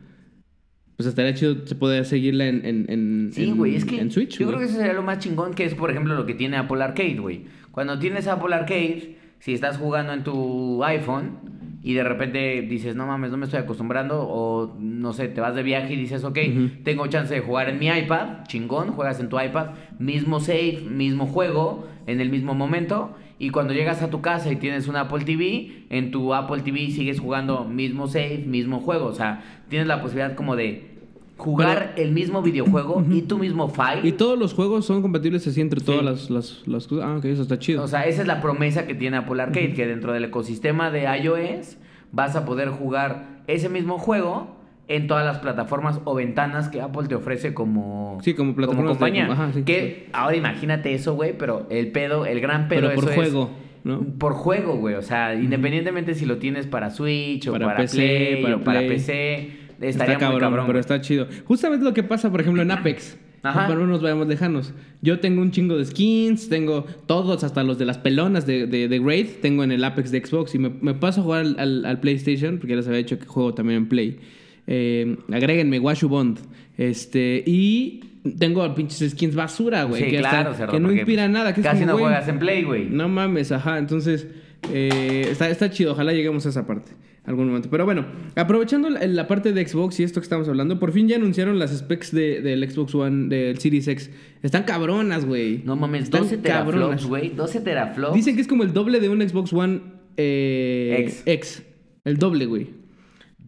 Pues 0.97 1.07
estaría 1.07 1.35
chido 1.35 1.67
se 1.67 1.75
poder 1.75 2.05
seguirla 2.07 2.47
en, 2.47 2.65
en, 2.65 2.87
en, 2.89 3.31
Sí, 3.33 3.49
en- 3.51 3.57
güey, 3.57 3.75
es 3.77 3.85
que 3.85 4.01
en 4.01 4.11
Switch. 4.11 4.39
yo 4.39 4.47
creo 4.47 4.59
que 4.59 4.65
eso 4.65 4.77
sería 4.77 4.95
lo 4.95 5.03
más 5.03 5.19
chingón 5.19 5.53
que 5.55 5.65
es, 5.65 5.75
por 5.75 5.91
ejemplo, 5.91 6.15
lo 6.15 6.25
que 6.27 6.35
tiene 6.35 6.57
Apple 6.57 6.83
Arcade, 6.83 7.19
güey. 7.19 7.45
Cuando 7.71 7.99
tienes 7.99 8.27
Apple 8.27 8.55
Arcade, 8.55 9.17
si 9.39 9.53
estás 9.53 9.77
jugando 9.77 10.15
en 10.15 10.25
tu 10.25 10.83
iPhone 10.85 11.55
y 11.83 11.93
de 11.93 12.03
repente 12.03 12.63
dices, 12.63 12.97
no 12.97 13.07
mames, 13.07 13.31
no 13.31 13.37
me 13.37 13.45
estoy 13.45 13.61
acostumbrando, 13.61 14.23
o 14.27 14.75
no 14.81 15.13
sé, 15.13 15.29
te 15.29 15.41
vas 15.43 15.55
de 15.55 15.63
viaje 15.63 15.93
y 15.93 15.97
dices, 15.97 16.25
ok, 16.25 16.39
tengo 16.83 17.07
chance 17.09 17.35
de 17.35 17.41
jugar 17.41 17.69
en 17.69 17.79
mi 17.79 17.89
iPad, 17.89 18.45
chingón, 18.49 18.93
juegas 18.93 19.21
en 19.21 19.29
tu 19.29 19.39
iPad, 19.39 19.73
mismo 19.99 20.41
save, 20.41 20.81
mismo 20.91 21.27
juego, 21.27 21.87
en 22.07 22.21
el 22.23 22.31
mismo 22.31 22.55
momento. 22.55 23.15
Y 23.39 23.51
cuando 23.51 23.75
llegas 23.75 24.01
a 24.03 24.09
tu 24.11 24.21
casa 24.23 24.51
y 24.51 24.57
tienes 24.57 24.89
un 24.89 24.97
Apple 24.97 25.25
TV, 25.25 25.85
en 25.91 26.11
tu 26.11 26.33
Apple 26.35 26.63
TV 26.63 26.91
sigues 26.91 27.21
jugando 27.21 27.65
mismo 27.65 28.07
save, 28.09 28.45
mismo 28.47 28.81
juego. 28.81 29.07
O 29.07 29.15
sea, 29.15 29.43
tienes 29.69 29.87
la 29.89 30.01
posibilidad 30.01 30.35
como 30.35 30.57
de 30.57 30.97
jugar 31.37 31.93
el 31.99 32.13
mismo 32.13 32.41
videojuego 32.41 33.05
y 33.11 33.21
tu 33.23 33.37
mismo 33.39 33.69
file. 33.69 34.01
Y 34.09 34.13
todos 34.13 34.39
los 34.39 34.55
juegos 34.55 34.87
son 34.87 35.03
compatibles 35.03 35.47
así 35.47 35.61
entre 35.61 35.81
Sí. 35.81 35.87
todas 35.87 36.03
las, 36.03 36.31
las, 36.31 36.63
las 36.67 36.87
cosas. 36.87 37.05
Ah, 37.07 37.17
ok, 37.19 37.27
eso 37.27 37.43
está 37.43 37.59
chido. 37.59 37.83
O 37.85 37.89
sea, 37.89 38.07
esa 38.07 38.23
es 38.23 38.27
la 38.27 38.41
promesa 38.41 38.87
que 38.87 38.95
tiene 38.95 39.19
Apple 39.19 39.43
Arcade, 39.43 39.75
que 39.75 39.87
dentro 39.87 40.15
del 40.15 40.25
ecosistema 40.25 40.91
de 40.91 41.03
iOS 41.23 41.77
vas 42.13 42.37
a 42.37 42.47
poder 42.47 42.71
jugar 42.71 43.43
ese 43.49 43.69
mismo 43.69 43.99
juego 43.99 44.56
en 44.89 45.09
todas 45.09 45.25
las 45.25 45.39
plataformas 45.39 46.01
o 46.05 46.15
ventanas 46.15 46.69
que 46.69 46.81
Apple 46.81 47.09
te 47.09 47.15
ofrece 47.17 47.53
como, 47.55 48.19
Sí, 48.23 48.35
como 48.35 48.55
plataformas 48.55 48.99
de- 49.01 49.21
ajá, 49.21 49.51
sí. 49.53 49.63
que 49.65 50.09
ahora 50.13 50.37
imagínate 50.37 50.95
eso, 50.95 51.15
güey, 51.15 51.37
pero 51.37 51.67
el 51.71 51.89
pedo, 51.93 52.25
el 52.27 52.41
gran 52.41 52.69
pedo 52.69 52.83
Pero 52.89 52.95
por 52.95 53.05
eso 53.05 53.11
es- 53.11 53.17
juego, 53.17 53.51
¿no? 53.85 54.01
Por 54.19 54.33
juego, 54.35 54.77
güey. 54.77 54.95
O 54.95 55.03
sea, 55.03 55.35
independientemente 55.35 56.15
si 56.15 56.25
lo 56.27 56.39
tienes 56.39 56.67
para 56.67 56.91
Switch 56.91 57.49
o 57.49 57.53
Para 57.53 57.67
para, 57.67 57.79
PC, 57.79 57.97
Play 57.97 58.43
para 58.43 58.57
o 58.57 58.61
para 58.61 58.79
Play. 58.81 58.91
PC, 58.91 59.51
estaría 59.81 59.91
está 59.91 60.05
muy 60.07 60.17
cabrón, 60.21 60.41
cabrón. 60.41 60.67
pero 60.67 60.79
está 60.79 61.01
chido. 61.01 61.27
Justamente 61.47 61.85
lo 61.85 61.93
que 61.93 62.03
pasa, 62.05 62.31
por 62.31 62.41
ejemplo, 62.41 62.63
en 62.63 62.71
Apex. 62.71 63.19
Ajá. 63.43 63.67
Para 63.69 63.79
no 63.79 63.87
nos 63.87 64.03
vayamos 64.03 64.27
lejanos. 64.27 64.73
Yo 65.03 65.21
tengo 65.21 65.41
un 65.41 65.53
chingo 65.53 65.77
de 65.77 65.85
skins, 65.85 66.49
tengo 66.49 66.85
todos, 67.07 67.45
hasta 67.45 67.63
los 67.63 67.79
de 67.79 67.85
las 67.85 67.97
pelonas 67.99 68.45
de, 68.45 68.67
de, 68.67 68.89
de 68.89 68.99
Raid, 68.99 69.27
tengo 69.41 69.63
en 69.63 69.71
el 69.71 69.85
Apex 69.85 70.11
de 70.11 70.25
Xbox 70.25 70.55
y 70.57 70.59
me, 70.59 70.69
me 70.81 70.95
paso 70.95 71.21
a 71.21 71.25
jugar 71.25 71.41
al, 71.43 71.57
al- 71.61 71.85
al 71.85 72.01
PlayStation, 72.01 72.59
porque 72.59 72.71
ya 72.73 72.77
les 72.77 72.87
había 72.89 72.99
dicho 72.99 73.19
que 73.21 73.27
juego 73.27 73.55
también 73.55 73.77
en 73.83 73.89
Play. 73.89 74.19
Eh, 74.67 75.17
agréguenme 75.33 75.79
Washu 75.79 76.09
Bond. 76.09 76.39
Este, 76.77 77.43
y 77.47 78.01
tengo 78.39 78.75
pinches 78.75 79.13
skins 79.13 79.35
basura, 79.35 79.85
güey. 79.85 80.03
Sí, 80.05 80.11
que, 80.11 80.19
hasta- 80.19 80.31
claro, 80.31 80.55
cerdo, 80.55 80.73
que 80.73 80.81
no 80.81 80.93
inspira 80.93 81.23
pues, 81.25 81.33
nada. 81.33 81.55
Que 81.55 81.61
es 81.61 81.67
Casi 81.67 81.81
como, 81.81 81.87
no 81.87 81.93
güey, 81.99 82.05
juegas 82.07 82.29
en 82.29 82.39
Play, 82.39 82.63
güey. 82.65 82.87
no 82.91 83.09
mames, 83.09 83.53
ajá. 83.53 83.79
Entonces, 83.79 84.27
eh, 84.73 85.29
está, 85.31 85.49
está 85.49 85.71
chido. 85.71 85.93
Ojalá 85.93 86.13
lleguemos 86.13 86.45
a 86.47 86.49
esa 86.51 86.67
parte 86.67 86.93
algún 87.25 87.49
momento. 87.49 87.69
Pero 87.71 87.85
bueno, 87.85 88.07
aprovechando 88.37 88.89
la, 88.89 89.05
la 89.07 89.27
parte 89.27 89.53
de 89.53 89.67
Xbox 89.67 89.99
y 89.99 90.05
esto 90.05 90.21
que 90.21 90.25
estamos 90.25 90.49
hablando, 90.49 90.79
por 90.79 90.93
fin 90.93 91.09
ya 91.09 91.17
anunciaron 91.17 91.59
las 91.59 91.77
specs 91.77 92.13
de- 92.13 92.41
del 92.41 92.69
Xbox 92.71 92.95
One, 92.95 93.29
del 93.29 93.59
Series 93.59 93.89
X. 93.89 94.11
Están 94.43 94.63
cabronas, 94.63 95.25
güey. 95.25 95.63
No 95.65 95.75
mames, 95.75 96.05
Están 96.05 96.23
12 96.23 96.39
teraflops, 96.39 97.07
güey. 97.07 97.31
12 97.31 97.61
teraflops. 97.63 98.15
Dicen 98.15 98.37
que 98.37 98.43
es 98.43 98.47
como 98.49 98.63
el 98.63 98.73
doble 98.73 99.01
de 99.01 99.09
un 99.09 99.29
Xbox 99.29 99.53
One 99.53 99.81
eh, 100.17 100.97
X. 101.01 101.23
X. 101.27 101.63
El 102.05 102.17
doble, 102.19 102.47
güey. 102.47 102.69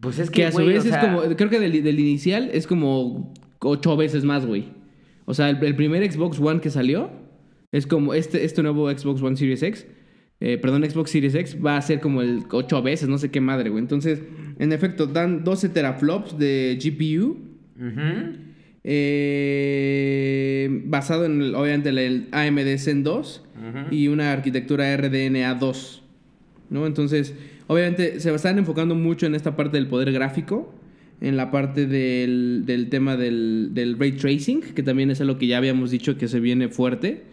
Pues 0.01 0.19
es 0.19 0.29
Que 0.29 0.41
que, 0.41 0.45
a 0.47 0.51
su 0.51 0.57
güey, 0.57 0.69
vez 0.69 0.85
es 0.85 0.91
sea, 0.91 1.01
como, 1.01 1.21
creo 1.35 1.49
que 1.49 1.59
del, 1.59 1.83
del 1.83 1.99
inicial 1.99 2.49
es 2.53 2.67
como 2.67 3.33
ocho 3.59 3.97
veces 3.97 4.23
más, 4.23 4.45
güey. 4.45 4.65
O 5.25 5.33
sea, 5.33 5.49
el, 5.49 5.63
el 5.63 5.75
primer 5.75 6.09
Xbox 6.11 6.39
One 6.39 6.59
que 6.61 6.69
salió 6.69 7.11
es 7.71 7.85
como 7.85 8.13
este, 8.13 8.43
este 8.45 8.63
nuevo 8.63 8.89
Xbox 8.89 9.21
One 9.21 9.35
Series 9.35 9.61
X. 9.61 9.85
eh, 10.39 10.57
perdón, 10.57 10.83
Xbox 10.89 11.11
Series 11.11 11.35
X 11.35 11.57
va 11.63 11.77
a 11.77 11.81
ser 11.81 11.99
como 11.99 12.21
el 12.21 12.43
ocho 12.51 12.81
veces, 12.81 13.09
no 13.09 13.17
sé 13.17 13.29
qué 13.29 13.41
madre, 13.41 13.69
güey. 13.69 13.81
Entonces, 13.81 14.21
en 14.57 14.71
efecto, 14.71 15.05
dan 15.07 15.43
12 15.43 15.69
teraflops 15.69 16.37
de 16.37 16.79
GPU. 16.81 17.37
ujú. 17.77 18.37
eh, 18.83 20.81
basado 20.85 21.25
en, 21.25 21.41
el- 21.41 21.55
obviamente, 21.55 21.89
el, 21.89 22.27
AMD 22.31 22.77
Zen 22.77 23.03
2 23.03 23.43
Ujú. 23.57 23.93
y 23.95 24.07
una 24.07 24.31
arquitectura 24.31 24.95
RDNA 24.95 25.55
2. 25.55 26.03
¿no? 26.69 26.85
Entonces, 26.85 27.33
obviamente, 27.69 28.19
se 28.19 28.33
están 28.33 28.57
enfocando 28.57 28.95
mucho 28.95 29.25
en 29.25 29.35
esta 29.35 29.55
parte 29.55 29.77
del 29.77 29.87
poder 29.87 30.11
gráfico, 30.11 30.73
en 31.21 31.37
la 31.37 31.51
parte 31.51 31.85
del, 31.85 32.63
del 32.65 32.89
tema 32.89 33.15
del, 33.15 33.69
del 33.73 33.97
ray 33.97 34.13
tracing, 34.13 34.61
que 34.75 34.83
también 34.83 35.09
es 35.11 35.21
algo 35.21 35.37
que 35.37 35.47
ya 35.47 35.57
habíamos 35.57 35.91
dicho 35.91 36.17
que 36.17 36.27
se 36.27 36.39
viene 36.39 36.69
fuerte. 36.69 37.23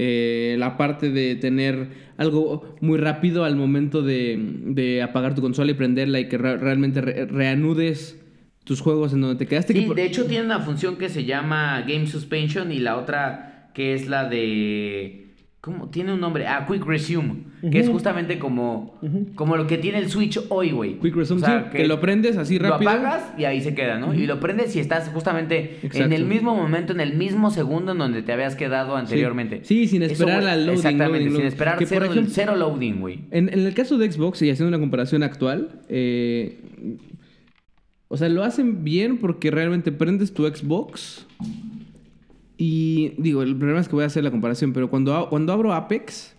Eh, 0.00 0.54
la 0.60 0.76
parte 0.76 1.10
de 1.10 1.34
tener 1.34 1.88
algo 2.18 2.76
muy 2.80 2.98
rápido 2.98 3.44
al 3.44 3.56
momento 3.56 4.02
de, 4.02 4.38
de 4.66 5.02
apagar 5.02 5.34
tu 5.34 5.40
consola 5.40 5.72
y 5.72 5.74
prenderla 5.74 6.20
y 6.20 6.28
que 6.28 6.38
re- 6.38 6.56
realmente 6.56 7.00
re- 7.00 7.26
reanudes 7.26 8.16
tus 8.62 8.80
juegos 8.80 9.12
en 9.12 9.22
donde 9.22 9.36
te 9.36 9.46
quedaste. 9.46 9.74
que 9.74 9.80
Sí, 9.80 9.86
por- 9.86 9.96
de 9.96 10.04
hecho 10.04 10.26
tiene 10.26 10.44
una 10.44 10.60
función 10.60 10.98
que 10.98 11.08
se 11.08 11.24
llama 11.24 11.80
Game 11.88 12.06
Suspension 12.06 12.70
y 12.70 12.78
la 12.78 12.96
otra 12.96 13.70
que 13.74 13.94
es 13.94 14.08
la 14.08 14.28
de... 14.28 15.27
¿Cómo? 15.60 15.88
Tiene 15.88 16.14
un 16.14 16.20
nombre. 16.20 16.46
Ah, 16.46 16.64
Quick 16.70 16.84
Resume. 16.86 17.42
Que 17.72 17.80
es 17.80 17.88
justamente 17.88 18.38
como, 18.38 18.96
como 19.34 19.56
lo 19.56 19.66
que 19.66 19.76
tiene 19.76 19.98
el 19.98 20.08
Switch 20.08 20.38
hoy, 20.50 20.70
güey. 20.70 21.00
Quick 21.00 21.16
Resume, 21.16 21.42
O 21.42 21.44
sea, 21.44 21.68
sí, 21.72 21.76
que 21.78 21.88
lo 21.88 21.98
prendes 22.00 22.36
así 22.36 22.58
rápido. 22.58 22.92
Lo 22.92 22.96
apagas 22.98 23.32
y 23.36 23.44
ahí 23.44 23.60
se 23.60 23.74
queda, 23.74 23.98
¿no? 23.98 24.14
Y 24.14 24.26
lo 24.26 24.38
prendes 24.38 24.76
y 24.76 24.78
estás 24.80 25.08
justamente 25.08 25.80
en 25.94 26.12
el 26.12 26.26
mismo 26.26 26.54
momento, 26.54 26.92
en 26.92 27.00
el 27.00 27.14
mismo 27.16 27.50
segundo 27.50 27.90
en 27.92 27.98
donde 27.98 28.22
te 28.22 28.32
habías 28.32 28.54
quedado 28.54 28.94
anteriormente. 28.94 29.62
Sí, 29.64 29.88
sin 29.88 30.04
Eso, 30.04 30.12
esperar 30.12 30.42
güey, 30.42 30.52
al 30.52 30.60
loading, 30.66 30.76
Exactamente, 30.76 31.08
loading, 31.18 31.24
sin 31.24 31.32
loading. 31.34 31.48
esperar 31.48 31.78
Que, 31.78 31.84
por 31.86 31.88
cero, 31.88 32.04
ejemplo- 32.06 32.32
cero 32.32 32.56
loading, 32.56 33.00
güey. 33.00 33.20
En, 33.32 33.52
en 33.52 33.66
el 33.66 33.74
caso 33.74 33.98
de 33.98 34.12
Xbox, 34.12 34.40
y 34.42 34.50
haciendo 34.50 34.68
una 34.68 34.78
comparación 34.78 35.24
actual, 35.24 35.80
eh, 35.88 36.60
o 38.06 38.16
sea, 38.16 38.28
lo 38.28 38.44
hacen 38.44 38.84
bien 38.84 39.18
porque 39.18 39.50
realmente 39.50 39.90
prendes 39.90 40.32
tu 40.32 40.46
Xbox 40.46 41.26
y 42.58 43.12
digo, 43.18 43.42
el 43.42 43.56
problema 43.56 43.80
es 43.80 43.88
que 43.88 43.94
voy 43.94 44.02
a 44.02 44.08
hacer 44.08 44.24
la 44.24 44.30
comparación, 44.32 44.72
pero 44.72 44.90
cuando, 44.90 45.28
cuando 45.30 45.52
abro 45.52 45.72
Apex, 45.72 46.36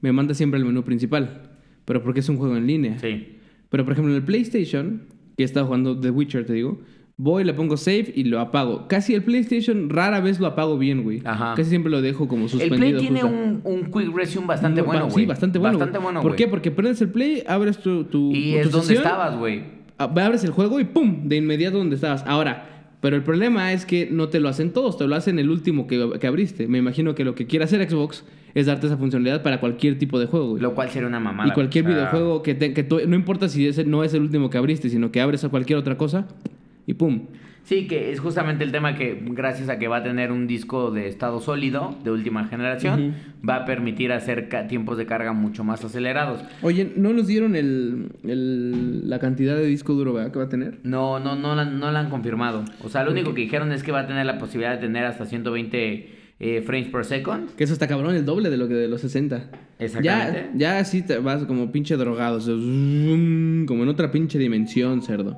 me 0.00 0.12
manda 0.12 0.32
siempre 0.32 0.58
el 0.60 0.64
menú 0.64 0.84
principal, 0.84 1.50
pero 1.84 2.02
porque 2.02 2.20
es 2.20 2.28
un 2.28 2.36
juego 2.36 2.56
en 2.56 2.66
línea. 2.66 2.98
Sí. 3.00 3.36
Pero 3.68 3.84
por 3.84 3.92
ejemplo 3.92 4.12
en 4.12 4.18
el 4.18 4.24
PlayStation, 4.24 5.02
que 5.36 5.42
he 5.42 5.44
estado 5.44 5.66
jugando 5.66 5.98
The 5.98 6.10
Witcher, 6.10 6.46
te 6.46 6.52
digo, 6.52 6.80
voy, 7.16 7.42
le 7.42 7.52
pongo 7.52 7.76
save 7.76 8.12
y 8.14 8.24
lo 8.24 8.38
apago. 8.38 8.86
Casi 8.86 9.14
el 9.14 9.24
PlayStation 9.24 9.90
rara 9.90 10.20
vez 10.20 10.38
lo 10.38 10.46
apago 10.46 10.78
bien, 10.78 11.02
güey. 11.02 11.20
Ajá. 11.24 11.54
Casi 11.56 11.70
siempre 11.70 11.90
lo 11.90 12.00
dejo 12.00 12.28
como 12.28 12.44
El 12.44 12.50
suspendido. 12.50 12.78
Play 12.78 12.94
tiene 13.00 13.24
un, 13.24 13.60
un 13.64 13.90
Quick 13.90 14.14
Resume 14.14 14.46
bastante 14.46 14.82
bueno, 14.82 15.06
güey. 15.06 15.24
Sí, 15.24 15.26
bastante 15.26 15.58
bueno. 15.58 15.78
Bastante 15.78 15.98
güey. 15.98 16.04
bueno, 16.04 16.20
¿Por 16.22 16.32
güey. 16.32 16.38
qué? 16.38 16.48
Porque 16.48 16.70
prendes 16.70 17.00
el 17.00 17.08
play, 17.08 17.42
abres 17.48 17.78
tu, 17.78 18.04
tu, 18.04 18.30
Y 18.32 18.52
tu 18.52 18.58
es 18.58 18.70
donde 18.70 18.94
estabas, 18.94 19.36
güey. 19.36 19.64
abres 19.98 20.44
el 20.44 20.50
juego 20.52 20.78
y 20.78 20.84
¡pum! 20.84 21.28
De 21.28 21.36
inmediato 21.36 21.78
donde 21.78 21.96
estabas. 21.96 22.22
Ahora, 22.26 22.75
pero 23.00 23.16
el 23.16 23.22
problema 23.22 23.72
es 23.72 23.84
que 23.86 24.08
no 24.10 24.28
te 24.28 24.40
lo 24.40 24.48
hacen 24.48 24.72
todos, 24.72 24.96
te 24.98 25.06
lo 25.06 25.14
hacen 25.14 25.38
el 25.38 25.50
último 25.50 25.86
que, 25.86 26.18
que 26.20 26.26
abriste. 26.26 26.66
Me 26.68 26.78
imagino 26.78 27.14
que 27.14 27.24
lo 27.24 27.34
que 27.34 27.46
quiere 27.46 27.64
hacer 27.64 27.88
Xbox 27.88 28.24
es 28.54 28.66
darte 28.66 28.86
esa 28.86 28.96
funcionalidad 28.96 29.42
para 29.42 29.60
cualquier 29.60 29.98
tipo 29.98 30.18
de 30.18 30.26
juego, 30.26 30.50
güey. 30.50 30.62
Lo 30.62 30.74
cual 30.74 30.88
sería 30.90 31.06
una 31.08 31.20
mamada. 31.20 31.48
y 31.48 31.52
cualquier 31.52 31.84
o 31.84 31.88
sea, 31.88 31.96
videojuego 31.96 32.42
que, 32.42 32.54
te- 32.54 32.72
que 32.72 32.82
tú- 32.82 33.00
no 33.06 33.14
importa 33.14 33.48
si 33.48 33.66
ese 33.68 33.84
no 33.84 34.02
es 34.02 34.14
el 34.14 34.22
último 34.22 34.48
que 34.50 34.58
abriste, 34.58 34.88
sino 34.88 35.12
que 35.12 35.20
abres 35.20 35.44
a 35.44 35.50
cualquier 35.50 35.78
otra 35.78 35.96
cosa 35.98 36.26
y 36.86 36.94
¡pum! 36.94 37.26
Sí, 37.66 37.88
que 37.88 38.12
es 38.12 38.20
justamente 38.20 38.62
el 38.62 38.70
tema 38.70 38.94
que 38.94 39.20
gracias 39.32 39.68
a 39.68 39.76
que 39.80 39.88
va 39.88 39.96
a 39.96 40.02
tener 40.04 40.30
un 40.30 40.46
disco 40.46 40.92
de 40.92 41.08
estado 41.08 41.40
sólido 41.40 41.96
de 42.04 42.12
última 42.12 42.46
generación, 42.46 43.14
va 43.46 43.56
a 43.56 43.64
permitir 43.64 44.12
hacer 44.12 44.48
tiempos 44.68 44.96
de 44.98 45.04
carga 45.04 45.32
mucho 45.32 45.64
más 45.64 45.84
acelerados. 45.84 46.44
Oye, 46.62 46.92
¿no 46.94 47.12
nos 47.12 47.26
dieron 47.26 47.56
el, 47.56 48.12
el- 48.22 49.10
la 49.10 49.18
cantidad 49.18 49.56
de 49.56 49.66
disco 49.66 49.94
duro 49.94 50.12
¿verdad? 50.12 50.30
que 50.30 50.38
va 50.38 50.44
a 50.44 50.48
tener? 50.48 50.78
No, 50.84 51.18
no, 51.18 51.34
no, 51.34 51.56
la, 51.56 51.64
no 51.64 51.90
la 51.90 51.98
han 51.98 52.08
confirmado. 52.08 52.64
O 52.84 52.88
sea, 52.88 53.02
lo 53.02 53.10
único 53.10 53.34
que 53.34 53.40
dijeron 53.40 53.72
es 53.72 53.82
que 53.82 53.90
va 53.90 54.00
a 54.02 54.06
tener 54.06 54.24
la 54.26 54.38
posibilidad 54.38 54.72
de 54.76 54.78
tener 54.86 55.04
hasta 55.04 55.24
120 55.26 56.10
eh, 56.38 56.62
frames 56.64 56.86
per 56.88 57.04
second. 57.04 57.50
Que 57.56 57.64
eso 57.64 57.72
está 57.72 57.88
cabrón, 57.88 58.14
el 58.14 58.24
doble 58.24 58.48
de 58.48 58.58
lo 58.58 58.68
que 58.68 58.74
de 58.74 58.86
los 58.86 59.00
60. 59.00 59.50
Exactamente. 59.80 60.50
Ya, 60.54 60.74
ya 60.74 60.78
así 60.78 61.02
te 61.02 61.18
vas 61.18 61.44
como 61.46 61.72
pinche 61.72 61.96
drogado. 61.96 62.36
o 62.36 62.40
sea, 62.40 62.54
zoom, 62.54 63.66
como 63.66 63.82
en 63.82 63.88
otra 63.88 64.12
pinche 64.12 64.38
dimensión, 64.38 65.02
cerdo. 65.02 65.36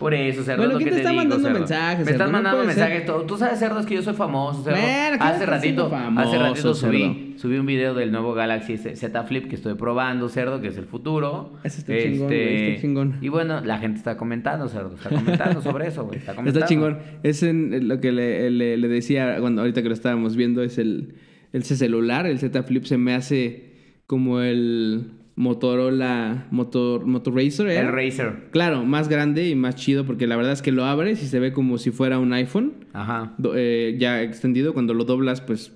Por 0.00 0.14
eso, 0.14 0.42
Cerdo, 0.42 0.62
Bueno, 0.64 0.78
¿quién 0.78 0.88
que 0.88 0.90
te 0.96 0.96
te 0.96 1.00
está 1.02 1.10
digo, 1.10 1.20
mandando 1.22 1.46
Cerdo. 1.46 1.58
mensajes, 1.60 2.04
Me 2.06 2.10
estás 2.12 2.30
mandando 2.32 2.64
mensajes. 2.64 3.04
Tú, 3.06 3.12
tú 3.28 3.36
sabes, 3.36 3.58
Cerdo, 3.58 3.78
es 3.80 3.86
que 3.86 3.94
yo 3.94 4.02
soy 4.02 4.14
famoso. 4.14 4.64
Cerdo. 4.64 4.80
Bueno, 4.80 5.16
¿qué 5.18 5.24
hace 5.24 5.46
ratito, 5.46 5.90
famoso, 5.90 6.26
hace 6.28 6.38
ratito 6.38 6.74
subí, 6.74 7.34
subí 7.38 7.58
un 7.58 7.66
video 7.66 7.92
del 7.94 8.10
nuevo 8.10 8.32
Galaxy 8.32 8.78
Z 8.78 9.22
Flip 9.24 9.46
que 9.48 9.54
estoy 9.56 9.74
probando, 9.74 10.28
Cerdo, 10.30 10.60
que 10.60 10.68
es 10.68 10.76
el 10.78 10.86
futuro. 10.86 11.52
Este, 11.64 11.98
Ese 11.98 12.08
está 12.08 12.10
chingón, 12.10 12.26
güey, 12.28 12.68
está 12.70 12.80
chingón. 12.80 13.16
Y 13.20 13.28
bueno, 13.28 13.60
la 13.62 13.78
gente 13.78 13.98
está 13.98 14.16
comentando, 14.16 14.68
Cerdo. 14.68 14.94
Está 14.94 15.10
comentando 15.10 15.60
sobre 15.62 15.86
eso, 15.88 16.04
güey. 16.06 16.18
Está, 16.18 16.34
comentando. 16.34 16.58
Está 16.60 16.66
chingón. 16.68 16.98
Es 17.22 17.42
en 17.42 17.86
lo 17.86 18.00
que 18.00 18.10
le, 18.10 18.50
le- 18.50 18.78
le 18.78 18.88
decía 18.88 19.36
cuando 19.40 19.60
ahorita 19.60 19.82
que 19.82 19.88
lo 19.88 19.94
estábamos 19.94 20.34
viendo, 20.34 20.62
es 20.62 20.78
el, 20.78 21.14
el 21.52 21.62
C 21.62 21.76
celular, 21.76 22.26
el 22.26 22.38
Z 22.38 22.62
Flip 22.62 22.84
se 22.84 22.96
me 22.96 23.14
hace 23.14 23.70
como 24.06 24.40
el 24.40 25.10
Motorola 25.40 26.46
Motor, 26.50 27.06
Motor 27.06 27.34
Racer. 27.34 27.66
El 27.68 27.76
¿era? 27.76 27.90
Razer. 27.90 28.48
Claro, 28.50 28.84
más 28.84 29.08
grande 29.08 29.48
y 29.48 29.54
más 29.54 29.74
chido 29.76 30.04
porque 30.04 30.26
la 30.26 30.36
verdad 30.36 30.52
es 30.52 30.62
que 30.62 30.72
lo 30.72 30.84
abres 30.84 31.22
y 31.22 31.26
se 31.26 31.40
ve 31.40 31.52
como 31.52 31.78
si 31.78 31.90
fuera 31.90 32.18
un 32.18 32.32
iPhone 32.32 32.72
Ajá. 32.92 33.32
do- 33.38 33.52
eh, 33.56 33.96
ya 33.98 34.22
extendido. 34.22 34.74
Cuando 34.74 34.94
lo 34.94 35.04
doblas, 35.04 35.40
pues 35.40 35.72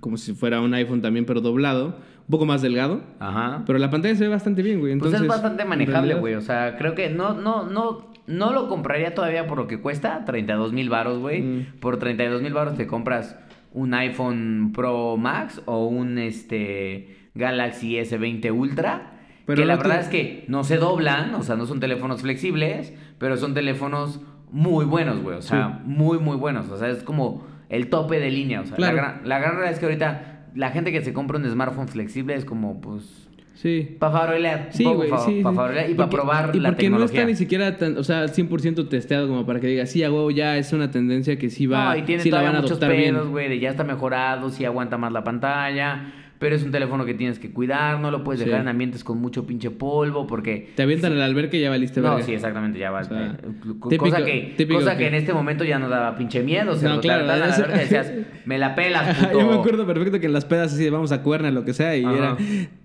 como 0.00 0.16
si 0.16 0.32
fuera 0.34 0.60
un 0.60 0.72
iPhone 0.74 1.02
también, 1.02 1.26
pero 1.26 1.40
doblado. 1.40 1.96
Un 2.22 2.30
poco 2.30 2.46
más 2.46 2.62
delgado. 2.62 3.02
Ajá. 3.18 3.62
Pero 3.66 3.78
la 3.78 3.90
pantalla 3.90 4.14
se 4.14 4.24
ve 4.24 4.30
bastante 4.30 4.62
bien, 4.62 4.80
güey. 4.80 4.92
Pues 4.96 5.12
Entonces, 5.12 5.22
es 5.22 5.28
bastante 5.28 5.64
manejable, 5.64 6.14
güey. 6.14 6.34
O 6.34 6.40
sea, 6.40 6.76
creo 6.78 6.94
que 6.94 7.10
no, 7.10 7.34
no, 7.34 7.68
no, 7.68 8.10
no 8.26 8.52
lo 8.52 8.68
compraría 8.68 9.14
todavía 9.14 9.46
por 9.46 9.58
lo 9.58 9.66
que 9.66 9.80
cuesta, 9.80 10.24
32 10.24 10.72
mil 10.72 10.88
baros, 10.88 11.18
güey. 11.18 11.42
Mm. 11.42 11.66
Por 11.80 11.98
32 11.98 12.40
mil 12.40 12.54
baros 12.54 12.76
te 12.76 12.86
compras 12.86 13.36
un 13.72 13.92
iPhone 13.94 14.72
Pro 14.74 15.16
Max 15.16 15.60
o 15.66 15.86
un 15.86 16.16
este 16.18 17.16
Galaxy 17.34 17.96
S20 17.96 18.52
Ultra. 18.52 19.08
Pero 19.44 19.62
que 19.62 19.66
la 19.66 19.74
no 19.76 19.82
verdad 19.82 20.00
es 20.00 20.08
que 20.08 20.44
no 20.48 20.62
se 20.64 20.76
doblan, 20.76 21.34
o 21.34 21.42
sea, 21.42 21.56
no 21.56 21.66
son 21.66 21.80
teléfonos 21.80 22.22
flexibles, 22.22 22.92
pero 23.18 23.36
son 23.36 23.54
teléfonos 23.54 24.20
muy 24.50 24.84
buenos, 24.84 25.20
güey. 25.22 25.36
O 25.36 25.42
sea, 25.42 25.80
muy, 25.84 26.18
muy 26.18 26.36
buenos. 26.36 26.68
O 26.70 26.76
sea, 26.78 26.88
es 26.90 27.02
como 27.02 27.44
el 27.68 27.88
tope 27.88 28.20
de 28.20 28.30
línea. 28.30 28.60
O 28.60 28.66
sea, 28.66 28.76
Claro. 28.76 28.96
la, 28.96 29.02
gran, 29.02 29.20
la 29.28 29.38
gran 29.40 29.52
realidad 29.52 29.72
es 29.72 29.78
que 29.80 29.86
ahorita 29.86 30.46
la 30.54 30.70
gente 30.70 30.92
que 30.92 31.02
se 31.02 31.12
compra 31.12 31.38
un 31.38 31.50
smartphone 31.50 31.88
flexible 31.88 32.34
es 32.34 32.44
como, 32.44 32.80
pues, 32.80 33.28
Sí. 33.54 33.96
para 33.98 34.12
farolear. 34.12 34.68
Sí, 34.70 34.84
güey, 34.84 35.10
sí. 35.24 35.40
pa 35.42 35.88
y 35.88 35.94
para 35.94 36.10
probar 36.10 36.50
y 36.54 36.60
la 36.60 36.70
porque 36.70 36.90
no 36.90 37.02
está 37.04 37.24
ni 37.24 37.34
siquiera, 37.36 37.76
tan, 37.76 37.96
o 37.96 38.02
sea, 38.04 38.26
100% 38.26 38.88
testeado 38.88 39.28
como 39.28 39.46
para 39.46 39.60
que 39.60 39.66
diga, 39.68 39.86
sí, 39.86 40.02
a 40.02 40.10
huevo, 40.10 40.30
ya 40.30 40.56
es 40.56 40.72
una 40.72 40.90
tendencia 40.90 41.38
que 41.38 41.48
sí 41.48 41.66
va, 41.66 41.90
no, 41.94 41.96
y 41.96 42.02
tiene 42.02 42.22
sí 42.22 42.30
la 42.30 42.42
van 42.42 42.56
a 42.56 42.60
muchos 42.62 42.78
pedos, 42.78 43.28
güey, 43.28 43.48
de 43.48 43.60
ya 43.60 43.70
está 43.70 43.84
mejorado, 43.84 44.50
sí 44.50 44.64
aguanta 44.64 44.98
más 44.98 45.12
la 45.12 45.22
pantalla, 45.22 46.12
pero 46.42 46.56
es 46.56 46.64
un 46.64 46.72
teléfono 46.72 47.04
que 47.04 47.14
tienes 47.14 47.38
que 47.38 47.52
cuidar, 47.52 48.00
no 48.00 48.10
lo 48.10 48.24
puedes 48.24 48.40
Sí. 48.40 48.46
dejar 48.46 48.62
en 48.62 48.66
ambientes 48.68 49.04
con 49.04 49.18
mucho 49.20 49.46
pinche 49.46 49.70
polvo 49.70 50.26
porque... 50.26 50.72
Te 50.74 50.82
avientan 50.82 51.12
al 51.12 51.22
alberca 51.22 51.56
y 51.56 51.60
ya 51.60 51.70
valiste 51.70 52.00
No, 52.00 52.10
verga. 52.10 52.24
sí, 52.26 52.34
exactamente, 52.34 52.80
ya 52.80 52.90
va. 52.90 53.02
O 53.02 53.04
sea, 53.04 53.26
eh, 53.26 53.72
cosa 53.78 54.24
que, 54.24 54.66
cosa 54.68 54.92
que... 54.96 54.98
que- 54.98 55.06
en 55.06 55.14
este 55.14 55.32
momento 55.32 55.62
ya 55.62 55.78
no 55.78 55.88
daba 55.88 56.16
pinche 56.16 56.42
miedo. 56.42 56.72
O 56.72 56.74
sea, 56.74 56.88
No, 56.94 57.00
claro, 57.00 57.24
la 57.26 57.46
eso- 57.48 57.64
y 57.72 57.78
decías, 57.78 58.12
me 58.44 58.58
la 58.58 58.74
pelas, 58.74 59.16
puto. 59.18 59.38
Yo 59.38 59.46
me 59.46 59.54
acuerdo 59.54 59.86
perfecto 59.86 60.18
que 60.18 60.26
en 60.26 60.32
las 60.32 60.44
pedas 60.44 60.74
así 60.74 60.90
vamos 60.90 61.12
a 61.12 61.22
cuerna, 61.22 61.52
lo 61.52 61.64
que 61.64 61.74
sea, 61.74 61.96
y 61.96 62.04
Ajá. 62.04 62.16
era. 62.16 62.36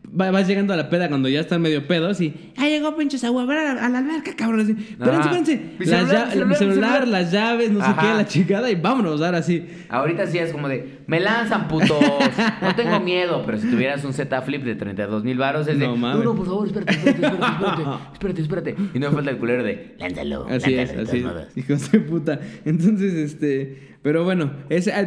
Va- 0.10 0.32
Vas 0.32 0.48
llegando 0.48 0.74
a 0.74 0.78
la 0.78 0.90
peda 0.90 1.10
cuando 1.10 1.30
ya 1.30 1.40
están 1.42 1.62
medio 1.62 1.88
pedos 1.88 2.20
y. 2.22 2.34
¡Ah, 2.58 2.68
llegó 2.68 2.96
pinches 2.96 3.24
agua! 3.24 3.44
A 3.44 3.46
ver 3.46 3.58
a, 3.58 3.90
la 3.90 4.00
alberca, 4.00 4.36
cabrón! 4.36 4.62
Así, 4.62 4.72
espérense, 4.72 5.54
espérense. 5.80 6.46
Mi 6.46 6.56
celular, 6.56 7.08
las 7.08 7.32
llaves, 7.32 7.72
no 7.72 7.80
sé 7.80 7.86
Ajá. 7.88 8.02
qué, 8.02 8.08
la 8.18 8.26
chingada, 8.28 8.70
y 8.72 8.76
vámonos, 8.76 9.22
ahora 9.22 9.42
sí. 9.42 9.66
Ahorita 9.90 10.28
sí 10.28 10.38
es 10.38 10.52
como 10.52 10.68
de, 10.68 11.00
me 11.08 11.20
lanzan 11.20 11.68
putos, 11.68 11.90
no 12.62 12.76
tengo 12.76 13.00
miedo, 13.00 13.44
pero 13.46 13.58
si 13.58 13.70
tuvieras 13.70 14.04
un 14.04 14.14
Z 14.14 14.42
Flip 14.42 14.64
de 14.64 14.76
32 14.76 15.24
mil 15.24 15.38
baros 15.38 15.68
es 15.68 15.80
de, 15.80 15.88
No 15.88 15.96
mames. 15.96 16.24
no, 16.26 16.36
por 16.36 16.46
favor, 16.46 16.68
espérate, 16.68 16.94
espérate, 16.94 17.22
espérate, 17.26 17.42
espérate, 17.44 17.92
espérate, 18.14 18.42
espérate. 18.42 18.76
Y 18.94 19.00
no 19.00 19.10
me 19.10 19.16
falta 19.16 19.32
el 19.32 19.38
culero 19.38 19.64
de, 19.64 19.96
lánzalo, 20.00 20.46
Así 20.50 20.74
es, 20.74 20.96
lánzalo 20.96 21.08
así 21.08 21.18
es. 21.18 21.24
modos". 21.24 21.48
Hijos 21.56 21.92
de 21.92 22.00
puta. 22.02 22.40
Entonces, 22.66 23.14
este. 23.14 23.97
Pero 24.08 24.24
bueno, 24.24 24.52
ese, 24.70 24.94
ah, 24.94 25.06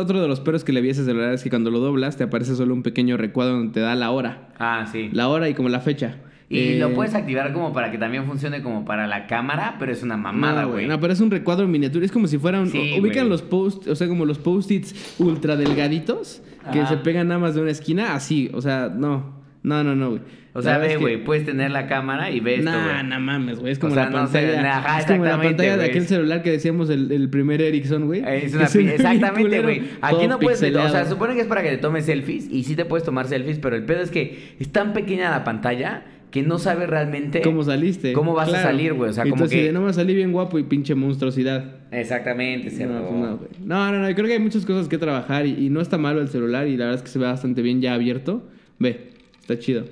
otro 0.00 0.22
de 0.22 0.26
los 0.26 0.40
peros 0.40 0.64
que 0.64 0.72
le 0.72 0.80
vi 0.80 0.88
a 0.88 0.92
ese 0.92 1.04
celular 1.04 1.34
es 1.34 1.42
que 1.42 1.50
cuando 1.50 1.70
lo 1.70 1.80
doblas 1.80 2.16
te 2.16 2.24
aparece 2.24 2.56
solo 2.56 2.72
un 2.72 2.82
pequeño 2.82 3.18
recuadro 3.18 3.52
donde 3.56 3.74
te 3.74 3.80
da 3.80 3.94
la 3.94 4.10
hora. 4.10 4.48
Ah, 4.58 4.86
sí. 4.90 5.10
La 5.12 5.28
hora 5.28 5.50
y 5.50 5.52
como 5.52 5.68
la 5.68 5.80
fecha. 5.80 6.16
Y 6.48 6.58
Eh, 6.58 6.78
lo 6.80 6.94
puedes 6.94 7.14
activar 7.14 7.52
como 7.52 7.74
para 7.74 7.90
que 7.90 7.98
también 7.98 8.24
funcione 8.24 8.62
como 8.62 8.86
para 8.86 9.06
la 9.06 9.26
cámara, 9.26 9.76
pero 9.78 9.92
es 9.92 10.02
una 10.02 10.16
mamada, 10.16 10.64
güey. 10.64 10.86
No, 10.86 10.98
pero 10.98 11.12
es 11.12 11.20
un 11.20 11.30
recuadro 11.30 11.68
miniatura. 11.68 12.06
Es 12.06 12.10
como 12.10 12.26
si 12.26 12.38
fuera 12.38 12.58
un. 12.58 12.70
Sí, 12.70 12.96
ubican 12.98 13.28
los 13.28 13.42
post, 13.42 13.86
o 13.86 13.94
sea, 13.94 14.08
como 14.08 14.24
los 14.24 14.38
post-its 14.38 15.16
ultra 15.18 15.54
delgaditos 15.54 16.40
que 16.72 16.86
se 16.86 16.96
pegan 16.96 17.28
nada 17.28 17.40
más 17.40 17.54
de 17.54 17.60
una 17.60 17.70
esquina. 17.70 18.14
Así, 18.14 18.50
o 18.54 18.62
sea, 18.62 18.88
no. 18.88 19.37
No, 19.68 19.84
no, 19.84 19.94
no, 19.94 20.10
güey. 20.10 20.22
o 20.54 20.62
sea, 20.62 20.78
ve, 20.78 20.86
es 20.86 20.92
que- 20.94 20.98
güey, 20.98 21.22
puedes 21.24 21.44
tener 21.44 21.70
la 21.70 21.86
cámara 21.86 22.30
y 22.30 22.40
ves 22.40 22.60
esto, 22.60 22.70
Nah, 22.70 23.02
no 23.02 23.20
mames, 23.20 23.58
güey. 23.60 23.72
Es 23.72 23.78
O 23.78 23.82
como 23.82 23.94
sea, 23.94 24.04
la 24.04 24.10
no 24.22 24.26
sé, 24.26 24.40
pantalla. 24.40 24.78
ajá, 24.78 25.00
es 25.00 25.06
como 25.06 25.24
la 25.24 25.40
pantalla 25.40 25.76
de 25.76 25.84
aquel 25.84 26.06
celular 26.06 26.42
que 26.42 26.50
decíamos 26.50 26.90
el, 26.90 27.12
el 27.12 27.28
primer 27.28 27.60
Ericsson, 27.62 28.06
güey. 28.06 28.22
Es 28.26 28.54
una 28.54 28.66
se 28.66 28.78
bien 28.78 28.90
Exactamente, 28.90 29.60
güey. 29.62 29.82
Aquí 30.00 30.26
no 30.26 30.38
puedes. 30.38 30.62
O 30.62 30.88
sea, 30.88 31.04
se 31.04 31.10
supone 31.10 31.34
que 31.34 31.42
es 31.42 31.46
para 31.46 31.62
que 31.62 31.68
te 31.70 31.78
tomes 31.78 32.06
selfies. 32.06 32.48
Y 32.50 32.64
sí 32.64 32.74
te 32.76 32.84
puedes 32.84 33.04
tomar 33.04 33.26
selfies, 33.28 33.58
pero 33.58 33.76
el 33.76 33.84
pedo 33.84 34.00
es 34.02 34.10
que 34.10 34.54
es 34.58 34.70
tan 34.72 34.92
pequeña 34.94 35.30
la 35.30 35.44
pantalla 35.44 36.04
que 36.30 36.42
no 36.42 36.58
sabes 36.58 36.90
realmente. 36.90 37.40
¿Cómo 37.40 37.62
saliste? 37.62 38.12
¿Cómo 38.12 38.34
vas 38.34 38.52
a 38.52 38.62
salir, 38.62 38.92
güey? 38.92 39.10
O 39.10 39.12
sea, 39.14 39.26
Y 39.26 39.30
como 39.30 39.44
entonces, 39.44 39.66
que- 39.68 39.72
no 39.72 39.80
me 39.82 39.92
salí 39.94 40.14
bien 40.14 40.32
guapo 40.32 40.58
y 40.58 40.62
pinche 40.62 40.94
monstruosidad. 40.94 41.76
Exactamente. 41.90 42.70
No, 42.86 43.00
pues 43.02 43.12
no, 43.12 43.36
güey. 43.38 43.48
no, 43.64 43.92
no, 43.92 43.98
no, 44.08 44.14
creo 44.14 44.26
que 44.26 44.32
hay 44.34 44.38
muchas 44.38 44.66
cosas 44.66 44.88
que 44.88 44.98
trabajar 44.98 45.46
y, 45.46 45.66
y 45.66 45.70
no 45.70 45.80
está 45.80 45.96
malo 45.98 46.20
el 46.20 46.28
celular 46.28 46.66
y 46.66 46.76
la 46.76 46.84
verdad 46.86 46.96
es 46.96 47.02
que 47.02 47.08
se 47.08 47.18
ve 47.18 47.26
bastante 47.26 47.62
bien 47.62 47.80
ya 47.80 47.94
abierto. 47.94 48.46
Ve, 48.78 49.08
está 49.48 49.58
chido. 49.58 49.84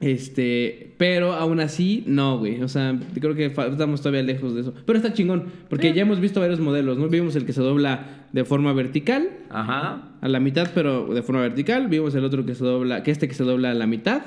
Este, 0.00 0.94
pero 0.96 1.32
aún 1.32 1.58
así, 1.60 2.04
no, 2.06 2.38
güey. 2.38 2.62
O 2.62 2.68
sea, 2.68 2.98
creo 3.14 3.34
que 3.34 3.46
estamos 3.46 4.00
todavía 4.00 4.22
lejos 4.22 4.54
de 4.54 4.60
eso. 4.60 4.74
Pero 4.86 4.96
está 4.96 5.12
chingón, 5.12 5.46
porque 5.68 5.92
ya 5.92 6.02
hemos 6.02 6.20
visto 6.20 6.40
varios 6.40 6.60
modelos, 6.60 6.98
¿no? 6.98 7.08
Vimos 7.08 7.34
el 7.36 7.44
que 7.44 7.52
se 7.52 7.60
dobla 7.60 8.26
de 8.32 8.44
forma 8.44 8.72
vertical, 8.72 9.28
Ajá. 9.50 10.12
a 10.20 10.28
la 10.28 10.40
mitad, 10.40 10.70
pero 10.72 11.12
de 11.12 11.22
forma 11.22 11.42
vertical. 11.42 11.88
Vimos 11.88 12.14
el 12.14 12.24
otro 12.24 12.46
que 12.46 12.54
se 12.54 12.64
dobla, 12.64 13.02
que 13.02 13.10
este 13.10 13.26
que 13.28 13.34
se 13.34 13.44
dobla 13.44 13.72
a 13.72 13.74
la 13.74 13.86
mitad, 13.86 14.22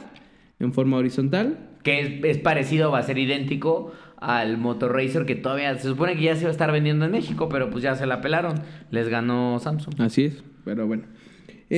en 0.59 0.73
forma 0.73 0.97
horizontal. 0.97 1.57
Que 1.83 2.01
es, 2.01 2.23
es 2.23 2.37
parecido, 2.37 2.91
va 2.91 2.99
a 2.99 3.03
ser 3.03 3.17
idéntico 3.17 3.93
al 4.17 4.57
Motor 4.57 4.93
Racer 4.93 5.25
que 5.25 5.35
todavía 5.35 5.73
se 5.75 5.87
supone 5.87 6.15
que 6.15 6.23
ya 6.23 6.35
se 6.35 6.43
va 6.43 6.49
a 6.49 6.51
estar 6.51 6.71
vendiendo 6.71 7.05
en 7.05 7.11
México, 7.11 7.49
pero 7.49 7.71
pues 7.71 7.81
ya 7.83 7.95
se 7.95 8.05
la 8.05 8.21
pelaron. 8.21 8.55
Les 8.91 9.07
ganó 9.07 9.57
Samsung. 9.59 9.99
Así 9.99 10.25
es, 10.25 10.43
pero 10.63 10.85
bueno. 10.85 11.03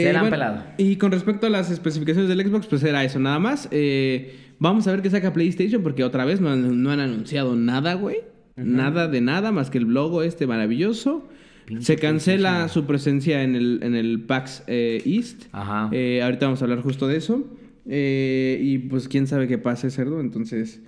Se 0.02 0.12
la 0.12 0.20
han 0.20 0.30
bueno, 0.30 0.32
pelado. 0.32 0.64
Y 0.78 0.96
con 0.96 1.12
respecto 1.12 1.48
a 1.48 1.50
las 1.50 1.70
especificaciones 1.70 2.30
del 2.30 2.46
Xbox, 2.46 2.68
pues 2.68 2.84
era 2.84 3.04
eso 3.04 3.20
nada 3.20 3.40
más. 3.40 3.68
Eh, 3.72 4.36
vamos 4.60 4.88
a 4.88 4.92
ver 4.92 5.02
qué 5.02 5.10
saca 5.10 5.34
PlayStation, 5.34 5.84
porque 5.84 6.04
otra 6.04 6.26
vez 6.26 6.42
no 6.42 6.50
han, 6.50 6.82
no 6.82 6.92
han 6.92 7.00
anunciado 7.00 7.56
nada, 7.56 7.94
güey. 7.94 8.18
Nada 8.56 9.08
de 9.08 9.22
nada, 9.22 9.52
más 9.52 9.70
que 9.70 9.80
el 9.80 9.86
logo 9.86 10.24
este 10.24 10.48
maravilloso. 10.48 11.28
Pinche 11.66 11.86
Se 11.86 11.96
cancela 11.98 12.68
su 12.68 12.86
presencia 12.86 13.44
en 13.44 13.56
el, 13.56 13.80
en 13.84 13.96
el 13.96 14.22
PAX 14.22 14.64
eh, 14.68 15.02
East. 15.06 15.46
Ajá. 15.52 15.90
Eh, 15.92 16.22
ahorita 16.22 16.46
vamos 16.46 16.62
a 16.62 16.66
hablar 16.66 16.82
justo 16.82 17.08
de 17.08 17.18
eso. 17.18 17.46
Eh, 17.86 18.60
y 18.62 18.80
pues 18.80 19.08
quién 19.08 19.28
sabe 19.28 19.48
qué 19.48 19.58
pase, 19.58 19.90
cerdo. 19.90 20.20
Entonces, 20.20 20.82